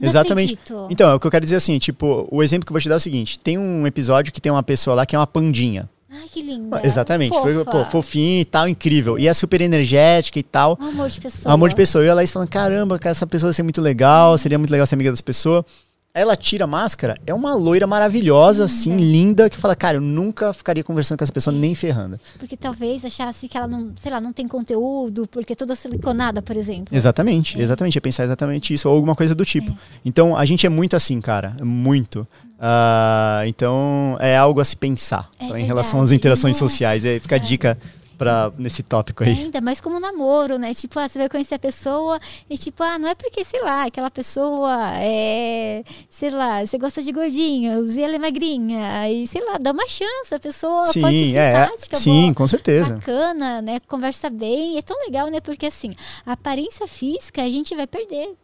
Não 0.00 0.08
Exatamente. 0.08 0.54
acredito. 0.54 0.86
Então, 0.90 1.10
é 1.10 1.14
o 1.14 1.20
que 1.20 1.26
eu 1.26 1.30
quero 1.30 1.44
dizer 1.44 1.56
assim, 1.56 1.78
tipo, 1.78 2.26
o 2.30 2.42
exemplo 2.42 2.66
que 2.66 2.72
eu 2.72 2.74
vou 2.74 2.80
te 2.80 2.88
dar 2.88 2.96
é 2.96 2.96
o 2.96 3.00
seguinte: 3.00 3.38
tem 3.38 3.56
um 3.58 3.86
episódio 3.86 4.32
que 4.32 4.40
tem 4.40 4.50
uma 4.50 4.62
pessoa 4.62 4.94
lá 4.96 5.06
que 5.06 5.14
é 5.14 5.18
uma 5.18 5.26
pandinha. 5.26 5.88
Ai, 6.12 6.28
que 6.28 6.42
linda. 6.42 6.80
Exatamente. 6.84 7.38
Foi, 7.38 7.64
pô, 7.64 7.84
fofinho 7.84 8.40
e 8.40 8.44
tal, 8.44 8.68
incrível. 8.68 9.16
E 9.16 9.28
é 9.28 9.32
super 9.32 9.60
energética 9.60 10.40
e 10.40 10.42
tal. 10.42 10.76
Um 10.80 10.88
amor 10.88 11.08
de 11.08 11.20
pessoa. 11.20 11.54
Amor 11.54 11.68
de 11.68 11.76
pessoa. 11.76 12.04
E 12.04 12.08
ela 12.08 12.26
falando, 12.26 12.48
caramba, 12.48 12.98
cara, 12.98 13.12
essa 13.12 13.26
pessoa 13.26 13.48
deve 13.48 13.56
ser 13.56 13.62
muito 13.62 13.80
legal, 13.80 14.36
seria 14.36 14.58
muito 14.58 14.72
legal 14.72 14.86
ser 14.86 14.96
amiga 14.96 15.10
dessa 15.10 15.22
pessoa. 15.22 15.64
Ela 16.12 16.36
tira 16.36 16.64
a 16.64 16.66
máscara, 16.66 17.16
é 17.24 17.32
uma 17.32 17.54
loira 17.54 17.86
maravilhosa, 17.86 18.64
assim, 18.64 18.96
linda, 18.96 19.48
que 19.48 19.56
fala, 19.56 19.76
cara, 19.76 19.96
eu 19.98 20.00
nunca 20.00 20.52
ficaria 20.52 20.82
conversando 20.82 21.16
com 21.18 21.22
essa 21.22 21.32
pessoa 21.32 21.54
nem 21.54 21.72
ferrando. 21.72 22.18
Porque 22.36 22.56
talvez 22.56 23.04
achasse 23.04 23.46
que 23.46 23.56
ela 23.56 23.68
não, 23.68 23.92
sei 23.96 24.10
lá, 24.10 24.20
não 24.20 24.32
tem 24.32 24.48
conteúdo, 24.48 25.28
porque 25.30 25.52
é 25.52 25.56
toda 25.56 25.76
siliconada, 25.76 26.42
por 26.42 26.56
exemplo. 26.56 26.96
Exatamente, 26.96 27.60
exatamente. 27.60 27.96
É 27.96 28.00
pensar 28.00 28.24
exatamente 28.24 28.74
isso, 28.74 28.88
ou 28.88 28.96
alguma 28.96 29.14
coisa 29.14 29.36
do 29.36 29.44
tipo. 29.44 29.72
Então, 30.04 30.36
a 30.36 30.44
gente 30.44 30.66
é 30.66 30.68
muito 30.68 30.96
assim, 30.96 31.20
cara. 31.20 31.54
Muito. 31.62 32.26
Ah, 32.58 33.42
então, 33.46 34.16
é 34.18 34.36
algo 34.36 34.60
a 34.60 34.64
se 34.64 34.76
pensar 34.76 35.30
É 35.38 35.60
em 35.60 35.64
relação 35.64 36.02
às 36.02 36.10
interações 36.10 36.56
sociais. 36.56 37.04
Aí 37.04 37.20
fica 37.20 37.36
a 37.36 37.38
Nossa. 37.38 37.48
dica 37.48 37.78
pra, 38.20 38.52
nesse 38.58 38.82
tópico 38.82 39.24
aí. 39.24 39.30
Ainda 39.30 39.62
mais 39.62 39.80
como 39.80 39.98
namoro, 39.98 40.58
né? 40.58 40.74
Tipo, 40.74 40.98
ah, 40.98 41.08
você 41.08 41.18
vai 41.18 41.26
conhecer 41.26 41.54
a 41.54 41.58
pessoa 41.58 42.18
e 42.50 42.58
tipo, 42.58 42.82
ah, 42.82 42.98
não 42.98 43.08
é 43.08 43.14
porque, 43.14 43.42
sei 43.42 43.62
lá, 43.62 43.86
aquela 43.86 44.10
pessoa 44.10 44.90
é, 44.96 45.82
sei 46.10 46.28
lá, 46.28 46.60
você 46.64 46.76
gosta 46.76 47.00
de 47.02 47.12
gordinhos 47.12 47.96
e 47.96 48.02
ela 48.02 48.16
é 48.16 48.18
magrinha, 48.18 49.00
aí, 49.00 49.26
sei 49.26 49.42
lá, 49.42 49.56
dá 49.56 49.72
uma 49.72 49.88
chance, 49.88 50.34
a 50.34 50.38
pessoa 50.38 50.84
pode 50.84 50.92
Sim, 50.92 51.32
ser 51.32 51.38
é. 51.38 51.64
simpática, 51.64 51.96
Sim, 51.96 52.22
boa, 52.24 52.34
com 52.34 52.46
certeza. 52.46 52.94
bacana, 52.94 53.62
né? 53.62 53.80
Conversa 53.88 54.28
bem, 54.28 54.76
é 54.76 54.82
tão 54.82 54.98
legal, 55.00 55.28
né? 55.28 55.40
Porque 55.40 55.64
assim, 55.64 55.94
a 56.26 56.32
aparência 56.32 56.86
física 56.86 57.40
a 57.40 57.48
gente 57.48 57.74
vai 57.74 57.86
perder. 57.86 58.36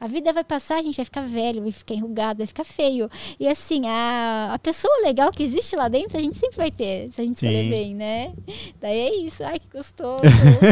A 0.00 0.06
vida 0.06 0.32
vai 0.32 0.44
passar, 0.44 0.76
a 0.78 0.82
gente 0.82 0.96
vai 0.96 1.04
ficar 1.04 1.22
velho, 1.22 1.62
vai 1.62 1.72
ficar 1.72 1.94
enrugado, 1.94 2.38
vai 2.38 2.46
ficar 2.46 2.64
feio. 2.64 3.08
E 3.40 3.48
assim, 3.48 3.86
a, 3.86 4.50
a 4.52 4.58
pessoa 4.58 4.92
legal 5.02 5.30
que 5.30 5.42
existe 5.42 5.74
lá 5.76 5.88
dentro, 5.88 6.18
a 6.18 6.20
gente 6.20 6.36
sempre 6.36 6.56
vai 6.56 6.70
ter, 6.70 7.10
se 7.12 7.20
a 7.20 7.24
gente 7.24 7.36
escolher 7.36 7.70
bem, 7.70 7.94
né? 7.94 8.32
Daí 8.80 8.98
é 8.98 9.14
isso. 9.16 9.42
Ai, 9.44 9.58
que 9.58 9.68
gostoso. 9.72 10.22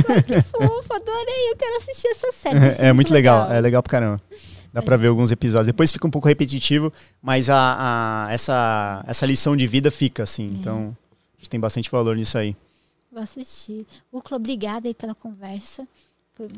Ai, 0.08 0.22
que 0.22 0.40
fofo, 0.42 0.92
adorei. 0.92 1.50
Eu 1.50 1.56
quero 1.56 1.76
assistir 1.78 2.08
essa 2.08 2.30
série. 2.32 2.74
ser 2.74 2.84
É 2.84 2.92
muito 2.92 3.12
legal, 3.12 3.50
é 3.50 3.60
legal 3.60 3.82
pra 3.82 3.90
caramba. 3.90 4.22
Dá 4.72 4.80
pra 4.82 4.96
ver 4.96 5.08
alguns 5.08 5.30
episódios. 5.30 5.66
Depois 5.66 5.92
fica 5.92 6.06
um 6.06 6.10
pouco 6.10 6.26
repetitivo, 6.28 6.92
mas 7.20 7.48
a, 7.50 8.26
a- 8.28 8.32
essa, 8.32 9.04
essa 9.06 9.24
lição 9.26 9.56
de 9.56 9.66
vida 9.66 9.90
fica, 9.90 10.22
assim. 10.22 10.46
Então, 10.46 10.96
a 11.36 11.38
gente 11.38 11.50
tem 11.50 11.60
bastante 11.60 11.90
valor 11.90 12.16
nisso 12.16 12.36
aí. 12.38 12.56
Vou 13.10 13.22
assistir. 13.22 13.86
Ucla, 14.10 14.36
obrigada 14.38 14.88
aí 14.88 14.94
pela 14.94 15.14
conversa. 15.14 15.86
Foi- 16.34 16.48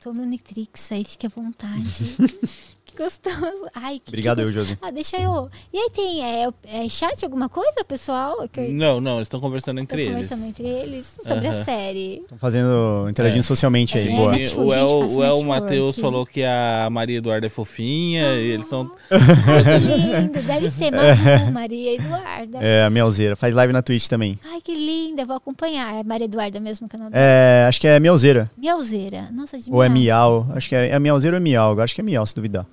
Tome 0.00 0.20
o 0.20 0.24
Nitrix 0.24 0.92
aí, 0.92 1.04
fique 1.04 1.26
à 1.26 1.28
vontade. 1.28 2.16
Que 2.96 3.02
gostoso. 3.04 3.66
Ai, 3.74 3.98
que 4.02 4.08
Obrigado 4.10 4.36
que 4.38 4.42
eu, 4.42 4.46
gostoso. 4.46 4.66
Josi. 4.68 4.78
Ah, 4.82 4.90
deixa 4.90 5.16
eu. 5.18 5.48
E 5.72 5.78
aí 5.78 5.90
tem 5.90 6.24
é, 6.24 6.48
é 6.64 6.88
chat, 6.88 7.22
alguma 7.24 7.48
coisa, 7.48 7.84
pessoal? 7.86 8.48
Que 8.48 8.60
eu 8.60 8.72
Não, 8.72 9.00
não, 9.00 9.16
eles 9.16 9.26
estão 9.26 9.40
conversando 9.40 9.80
entre 9.80 10.02
eles. 10.02 10.12
conversando 10.28 10.44
entre 10.48 10.66
eles 10.66 11.14
sobre 11.26 11.46
a 11.48 11.50
Aham. 11.52 11.64
série. 11.64 12.20
Estão 12.22 12.38
fazendo, 12.38 13.06
interagindo 13.10 13.40
É. 13.40 13.42
socialmente 13.42 13.98
aí. 13.98 14.08
É, 14.08 14.16
Boa. 14.16 14.32
Network, 14.32 14.70
o 14.70 14.74
El, 14.74 14.86
o 14.88 15.02
El 15.02 15.08
network. 15.36 15.44
Matheus 15.44 15.98
falou 15.98 16.24
que 16.26 16.42
a 16.44 16.88
Maria 16.90 17.18
Eduarda 17.18 17.46
é 17.46 17.50
fofinha 17.50 18.32
e 18.34 18.50
eles 18.52 18.66
são. 18.66 18.90
Ai, 19.10 19.62
que 19.62 19.86
lindo. 19.86 20.42
Deve 20.46 20.70
ser 20.70 20.90
Maru, 20.90 21.52
Maria 21.52 21.94
Eduarda. 21.94 22.58
É, 22.60 22.84
a 22.84 22.90
Melzeira. 22.90 23.36
Faz 23.36 23.54
live 23.54 23.72
na 23.72 23.82
Twitch 23.82 24.06
também. 24.06 24.38
Ai, 24.44 24.60
que 24.60 24.74
linda. 24.74 25.24
Vou 25.24 25.36
acompanhar. 25.36 25.94
É 26.00 26.02
Maria 26.02 26.24
Eduarda 26.24 26.58
mesmo 26.60 26.88
que 26.88 26.96
é 26.96 27.00
É, 27.12 27.66
acho 27.68 27.80
que 27.80 27.86
é 27.86 28.00
Melzeira. 28.00 28.50
Miauzeira. 28.56 29.28
Nossa, 29.32 29.58
de 29.58 29.70
Ou 29.70 29.82
é 29.82 29.88
miau. 29.88 30.44
Miau. 30.44 30.56
Acho 30.56 30.68
que 30.68 30.74
é, 30.74 30.88
é 30.90 30.98
Melzeira 30.98 31.36
ou 31.36 31.40
é 31.40 31.42
Miau. 31.42 31.80
Acho 31.80 31.94
que 31.94 32.00
é 32.00 32.04
Miau, 32.04 32.24
se 32.26 32.34
duvidar. 32.34 32.66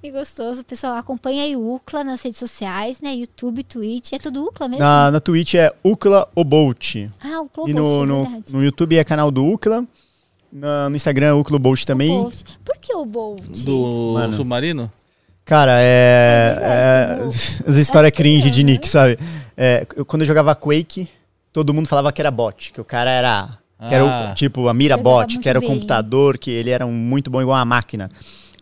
Que 0.00 0.10
gostoso. 0.10 0.64
Pessoal, 0.64 0.94
acompanha 0.94 1.42
aí 1.44 1.54
o 1.54 1.74
UCLA 1.74 2.02
nas 2.04 2.22
redes 2.22 2.38
sociais, 2.38 3.00
né? 3.02 3.14
YouTube, 3.14 3.62
Twitch. 3.62 4.12
É 4.14 4.18
tudo 4.18 4.44
UCLA 4.44 4.68
mesmo? 4.68 4.82
Na, 4.82 5.10
na 5.10 5.20
Twitch 5.20 5.54
é 5.54 5.72
Ukla 5.84 6.26
Obolt. 6.34 6.96
Ah, 7.22 7.42
o 7.42 7.46
E 7.46 7.48
Clube 7.50 7.74
no, 7.74 8.06
no, 8.06 8.22
verdade. 8.22 8.52
no 8.54 8.64
YouTube 8.64 8.96
é 8.96 9.04
canal 9.04 9.30
do 9.30 9.44
Ukla. 9.44 9.84
Na- 10.50 10.88
no 10.88 10.96
Instagram 10.96 11.26
é 11.26 11.32
Ukla 11.34 11.58
Bolt 11.58 11.84
também. 11.84 12.10
O 12.18 12.22
Bolt. 12.22 12.42
Por 12.64 12.76
que 12.78 12.94
o 12.94 13.04
Bolt? 13.04 13.42
Do 13.64 14.12
Mano. 14.14 14.32
submarino? 14.34 14.90
Cara, 15.44 15.72
é. 15.80 16.54
Eu 16.56 16.64
é 16.64 17.24
gosto 17.24 17.64
as 17.68 17.76
histórias 17.76 18.12
cringe 18.12 18.48
de 18.50 18.62
Nick, 18.64 18.88
sabe? 18.88 19.18
É, 19.54 19.86
eu- 19.96 20.06
quando 20.06 20.22
eu 20.22 20.26
jogava 20.26 20.54
Quake, 20.54 21.08
todo 21.52 21.74
mundo 21.74 21.86
falava 21.88 22.10
que 22.10 22.22
era 22.22 22.30
bot, 22.30 22.72
que 22.72 22.80
o 22.80 22.84
cara 22.84 23.10
era. 23.10 23.58
Que 23.88 23.94
era 23.94 24.04
Ah. 24.04 24.30
o, 24.30 24.34
tipo 24.34 24.66
a 24.68 24.74
mira 24.74 24.96
bot, 24.96 25.38
que 25.38 25.48
era 25.48 25.58
o 25.58 25.62
bem. 25.62 25.70
computador, 25.70 26.36
que 26.38 26.50
ele 26.50 26.70
era 26.70 26.86
um, 26.86 26.92
muito 26.92 27.30
bom 27.30 27.40
igual 27.42 27.56
uma 27.58 27.64
máquina. 27.64 28.10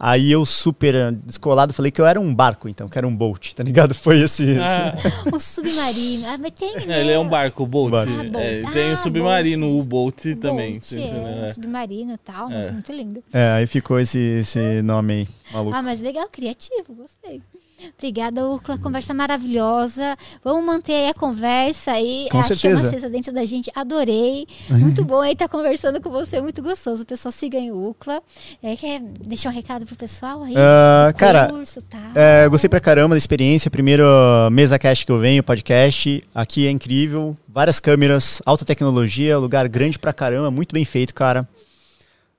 Aí 0.00 0.30
eu, 0.30 0.44
super 0.46 1.12
descolado, 1.12 1.72
falei 1.72 1.90
que 1.90 2.00
eu 2.00 2.06
era 2.06 2.20
um 2.20 2.32
barco, 2.34 2.68
então, 2.68 2.88
que 2.88 2.96
era 2.96 3.06
um 3.06 3.14
bolt, 3.16 3.52
tá 3.54 3.62
ligado? 3.62 3.94
Foi 3.98 4.20
esse. 4.20 4.56
Ah, 4.60 4.94
O 5.32 5.40
submarino. 5.40 6.26
Ah, 6.28 6.38
mas 6.38 6.52
tem, 6.52 6.76
é, 6.76 6.86
né? 6.86 7.00
ele 7.00 7.10
é 7.12 7.18
um 7.18 7.28
barco, 7.28 7.64
o 7.64 7.66
Bolt. 7.66 7.90
Barco. 7.90 8.12
Ah, 8.12 8.22
Bolt. 8.24 8.36
É, 8.44 8.62
tem 8.72 8.90
Ah, 8.90 8.94
o 8.94 8.98
submarino, 8.98 9.66
Bolt. 9.68 9.84
o 9.84 9.88
Bolt 9.88 10.24
também. 10.40 10.80
Você 10.80 10.98
é, 10.98 11.04
entendeu? 11.06 11.44
É. 11.44 11.52
submarino 11.52 12.12
e 12.14 12.18
tal. 12.18 12.48
Nossa, 12.48 12.68
É. 12.68 12.72
muito 12.72 12.92
lindo. 12.92 13.24
É, 13.32 13.50
aí 13.52 13.66
ficou 13.66 13.98
esse, 13.98 14.18
esse 14.18 14.82
nome 14.82 15.12
aí, 15.14 15.28
maluco. 15.52 15.76
Ah, 15.76 15.82
mas 15.82 16.00
legal, 16.00 16.28
criativo, 16.30 16.94
gostei. 16.94 17.42
Obrigada, 17.96 18.48
Ucla, 18.48 18.78
conversa 18.78 19.14
maravilhosa. 19.14 20.16
Vamos 20.42 20.64
manter 20.64 20.92
aí 20.94 21.08
a 21.08 21.14
conversa 21.14 21.92
aí. 21.92 22.28
Com 22.30 22.38
a 22.38 22.42
certeza. 22.42 22.76
chama 22.76 22.88
acesa 22.88 23.10
dentro 23.10 23.32
da 23.32 23.44
gente, 23.44 23.70
adorei. 23.74 24.46
Muito 24.70 25.04
bom 25.04 25.20
aí 25.20 25.32
estar 25.32 25.48
conversando 25.48 26.00
com 26.00 26.10
você, 26.10 26.40
muito 26.40 26.62
gostoso. 26.62 27.04
Pessoal, 27.04 27.32
siga 27.32 27.58
aí 27.58 27.70
o 27.70 27.88
Ucla. 27.88 28.22
É, 28.62 28.76
quer 28.76 29.00
deixar 29.00 29.50
um 29.50 29.52
recado 29.52 29.86
pro 29.86 29.96
pessoal 29.96 30.42
aí? 30.42 30.54
Ah, 30.56 31.12
cara, 31.16 31.48
Curso, 31.48 31.80
tal. 31.82 32.00
É, 32.14 32.46
eu 32.46 32.50
gostei 32.50 32.68
pra 32.68 32.80
caramba 32.80 33.14
da 33.14 33.18
experiência. 33.18 33.70
Primeiro 33.70 34.04
mesa 34.50 34.78
cast 34.78 35.04
que 35.06 35.12
eu 35.12 35.18
venho, 35.18 35.42
podcast. 35.42 36.22
Aqui 36.34 36.66
é 36.66 36.70
incrível. 36.70 37.36
Várias 37.48 37.80
câmeras, 37.80 38.42
alta 38.44 38.64
tecnologia, 38.64 39.38
lugar 39.38 39.68
grande 39.68 39.98
pra 39.98 40.12
caramba, 40.12 40.50
muito 40.50 40.72
bem 40.72 40.84
feito, 40.84 41.14
cara. 41.14 41.48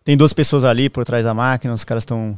Tem 0.10 0.18
duas 0.18 0.34
pessoas 0.34 0.64
ali 0.64 0.90
por 0.90 1.06
trás 1.06 1.24
da 1.24 1.36
máquina, 1.36 1.72
os 1.72 1.86
caras 1.86 2.02
estão. 2.02 2.36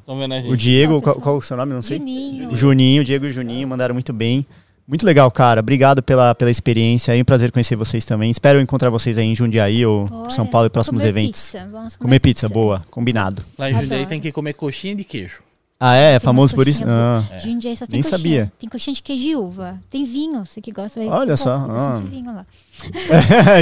O 0.50 0.58
Diego, 0.58 1.01
qual, 1.01 1.16
qual 1.16 1.38
o 1.38 1.41
seu 1.41 1.56
nome? 1.56 1.72
Não 1.72 1.82
sei. 1.82 2.00
Juninho. 2.00 2.50
O 2.50 2.53
Juninho, 2.53 3.01
o 3.01 3.06
Diego 3.06 3.24
e 3.24 3.30
o 3.30 3.32
Juninho 3.32 3.66
mandaram 3.66 3.93
muito 3.93 4.11
bem. 4.11 4.45
Muito 4.85 5.06
legal, 5.06 5.32
cara. 5.32 5.61
Obrigado 5.61 6.03
pela, 6.03 6.35
pela 6.35 6.51
experiência. 6.51 7.16
É 7.17 7.22
um 7.22 7.24
prazer 7.24 7.50
conhecer 7.50 7.77
vocês 7.77 8.03
também. 8.03 8.30
Espero 8.30 8.59
encontrar 8.59 8.90
vocês 8.90 9.17
aí 9.17 9.25
em 9.25 9.33
Jundiaí 9.33 9.85
ou 9.85 10.06
Bora. 10.06 10.30
São 10.32 10.45
Paulo 10.45 10.67
e 10.67 10.69
próximos 10.69 11.01
Comer 11.01 11.09
eventos. 11.11 11.45
Pizza. 11.45 11.69
Vamos 11.72 11.95
Comer 11.95 12.19
pizza, 12.19 12.50
boa. 12.50 12.83
Combinado. 12.91 13.41
Lá 13.58 13.72
em 13.72 13.74
Jundiaí 13.74 14.00
Adoro. 14.01 14.09
tem 14.09 14.19
que 14.19 14.33
comer 14.33 14.51
coxinha 14.51 14.93
de 14.93 15.06
queijo. 15.06 15.40
Ah, 15.84 15.95
é? 15.95 16.14
É 16.14 16.19
famoso 16.19 16.53
por 16.53 16.68
isso? 16.68 16.84
coxinha. 16.84 16.95
Ah. 17.34 17.40
Jundiaí 17.40 17.76
só 17.76 17.88
tem 17.88 17.93
Nem 17.93 18.03
coxinha. 18.03 18.18
sabia. 18.19 18.53
Tem 18.60 18.69
coxinha 18.69 18.93
de 18.93 19.01
queijo 19.01 19.26
e 19.26 19.35
uva. 19.35 19.80
Tem 19.90 20.06
vinho, 20.06 20.45
você 20.45 20.61
que 20.61 20.72
gosta. 20.72 21.00
vai 21.00 21.10
Olha 21.10 21.35
só, 21.35 21.58
pouco, 21.58 21.66
tem 21.74 21.76
bastante 21.76 22.08
ah. 22.08 22.11
vinho 22.11 22.34
lá. 22.35 22.45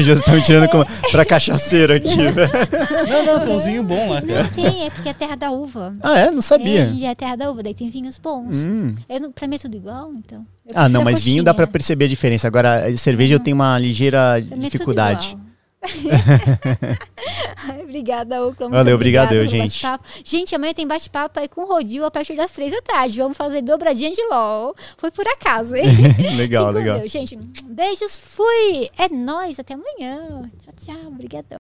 Já 0.02 0.14
estão 0.14 0.34
me 0.36 0.42
tirando 0.42 0.70
como, 0.70 0.86
pra 1.12 1.24
cachaceiro 1.24 1.94
aqui, 1.94 2.16
velho. 2.30 2.52
Não, 3.10 3.26
não, 3.26 3.40
tem 3.42 3.56
uns 3.56 3.64
vinhos 3.64 3.86
bons 3.86 4.10
lá, 4.10 4.22
cara. 4.22 4.44
Não 4.44 4.50
tem, 4.50 4.86
é 4.86 4.90
porque 4.90 5.08
é 5.10 5.14
terra 5.14 5.36
da 5.38 5.50
uva. 5.52 5.94
Ah, 6.02 6.18
é? 6.20 6.30
Não 6.30 6.40
É, 6.40 6.42
sabia. 6.42 6.88
Jundiaí 6.90 7.10
é 7.12 7.16
terra 7.16 7.36
da 7.38 7.50
uva, 7.50 7.64
daí 7.64 7.74
tem 7.74 7.90
vinhos 7.90 8.18
bons. 8.18 8.66
Hum. 8.66 8.96
Eu 9.08 9.20
não, 9.22 9.32
pra 9.32 9.48
mim 9.48 9.56
é 9.56 9.60
tudo 9.60 9.78
igual, 9.78 10.12
então. 10.14 10.46
Eu 10.66 10.74
Ah, 10.76 10.90
não, 10.90 11.04
mas 11.04 11.22
vinho 11.22 11.42
dá 11.42 11.54
pra 11.54 11.66
coxinha. 11.66 11.72
perceber 11.72 12.06
a 12.06 12.08
diferença. 12.10 12.48
Agora, 12.48 12.96
cerveja 12.98 13.36
eu 13.36 13.40
tenho 13.40 13.56
uma 13.56 13.80
ligeira 13.80 14.18
Pra 14.20 14.36
mim 14.42 14.46
é 14.46 14.48
tudo 14.56 14.62
dificuldade. 14.72 15.38
Obrigada, 17.84 18.42
muito 18.42 18.70
Valeu, 18.70 18.96
obrigado 18.96 19.34
eu, 19.34 19.48
gente. 19.48 19.82
Gente, 20.24 20.54
amanhã 20.54 20.74
tem 20.74 20.86
bate-papo 20.86 21.40
aí 21.40 21.48
com 21.48 21.62
o 21.62 21.68
Rodil 21.68 22.06
a 22.06 22.12
partir 22.12 22.36
das 22.36 22.52
três 22.52 22.72
da 22.72 22.82
tarde. 22.82 23.18
Vamos 23.18 23.38
fazer 23.38 23.62
dobradinha 23.62 24.12
de 24.12 24.22
LOL. 24.30 24.76
Foi 24.98 25.12
por 25.12 25.28
acaso, 25.28 25.76
hein? 25.76 25.86
legal, 26.36 26.72
legal. 26.72 27.00
Deus, 27.00 27.12
gente. 27.12 27.36
Beijos, 27.64 28.18
fui. 28.18 28.90
É 28.98 29.08
nóis, 29.10 29.60
até 29.60 29.74
amanhã. 29.74 30.50
Tchau, 30.60 30.74
tchau. 30.76 31.08
Obrigadão. 31.08 31.58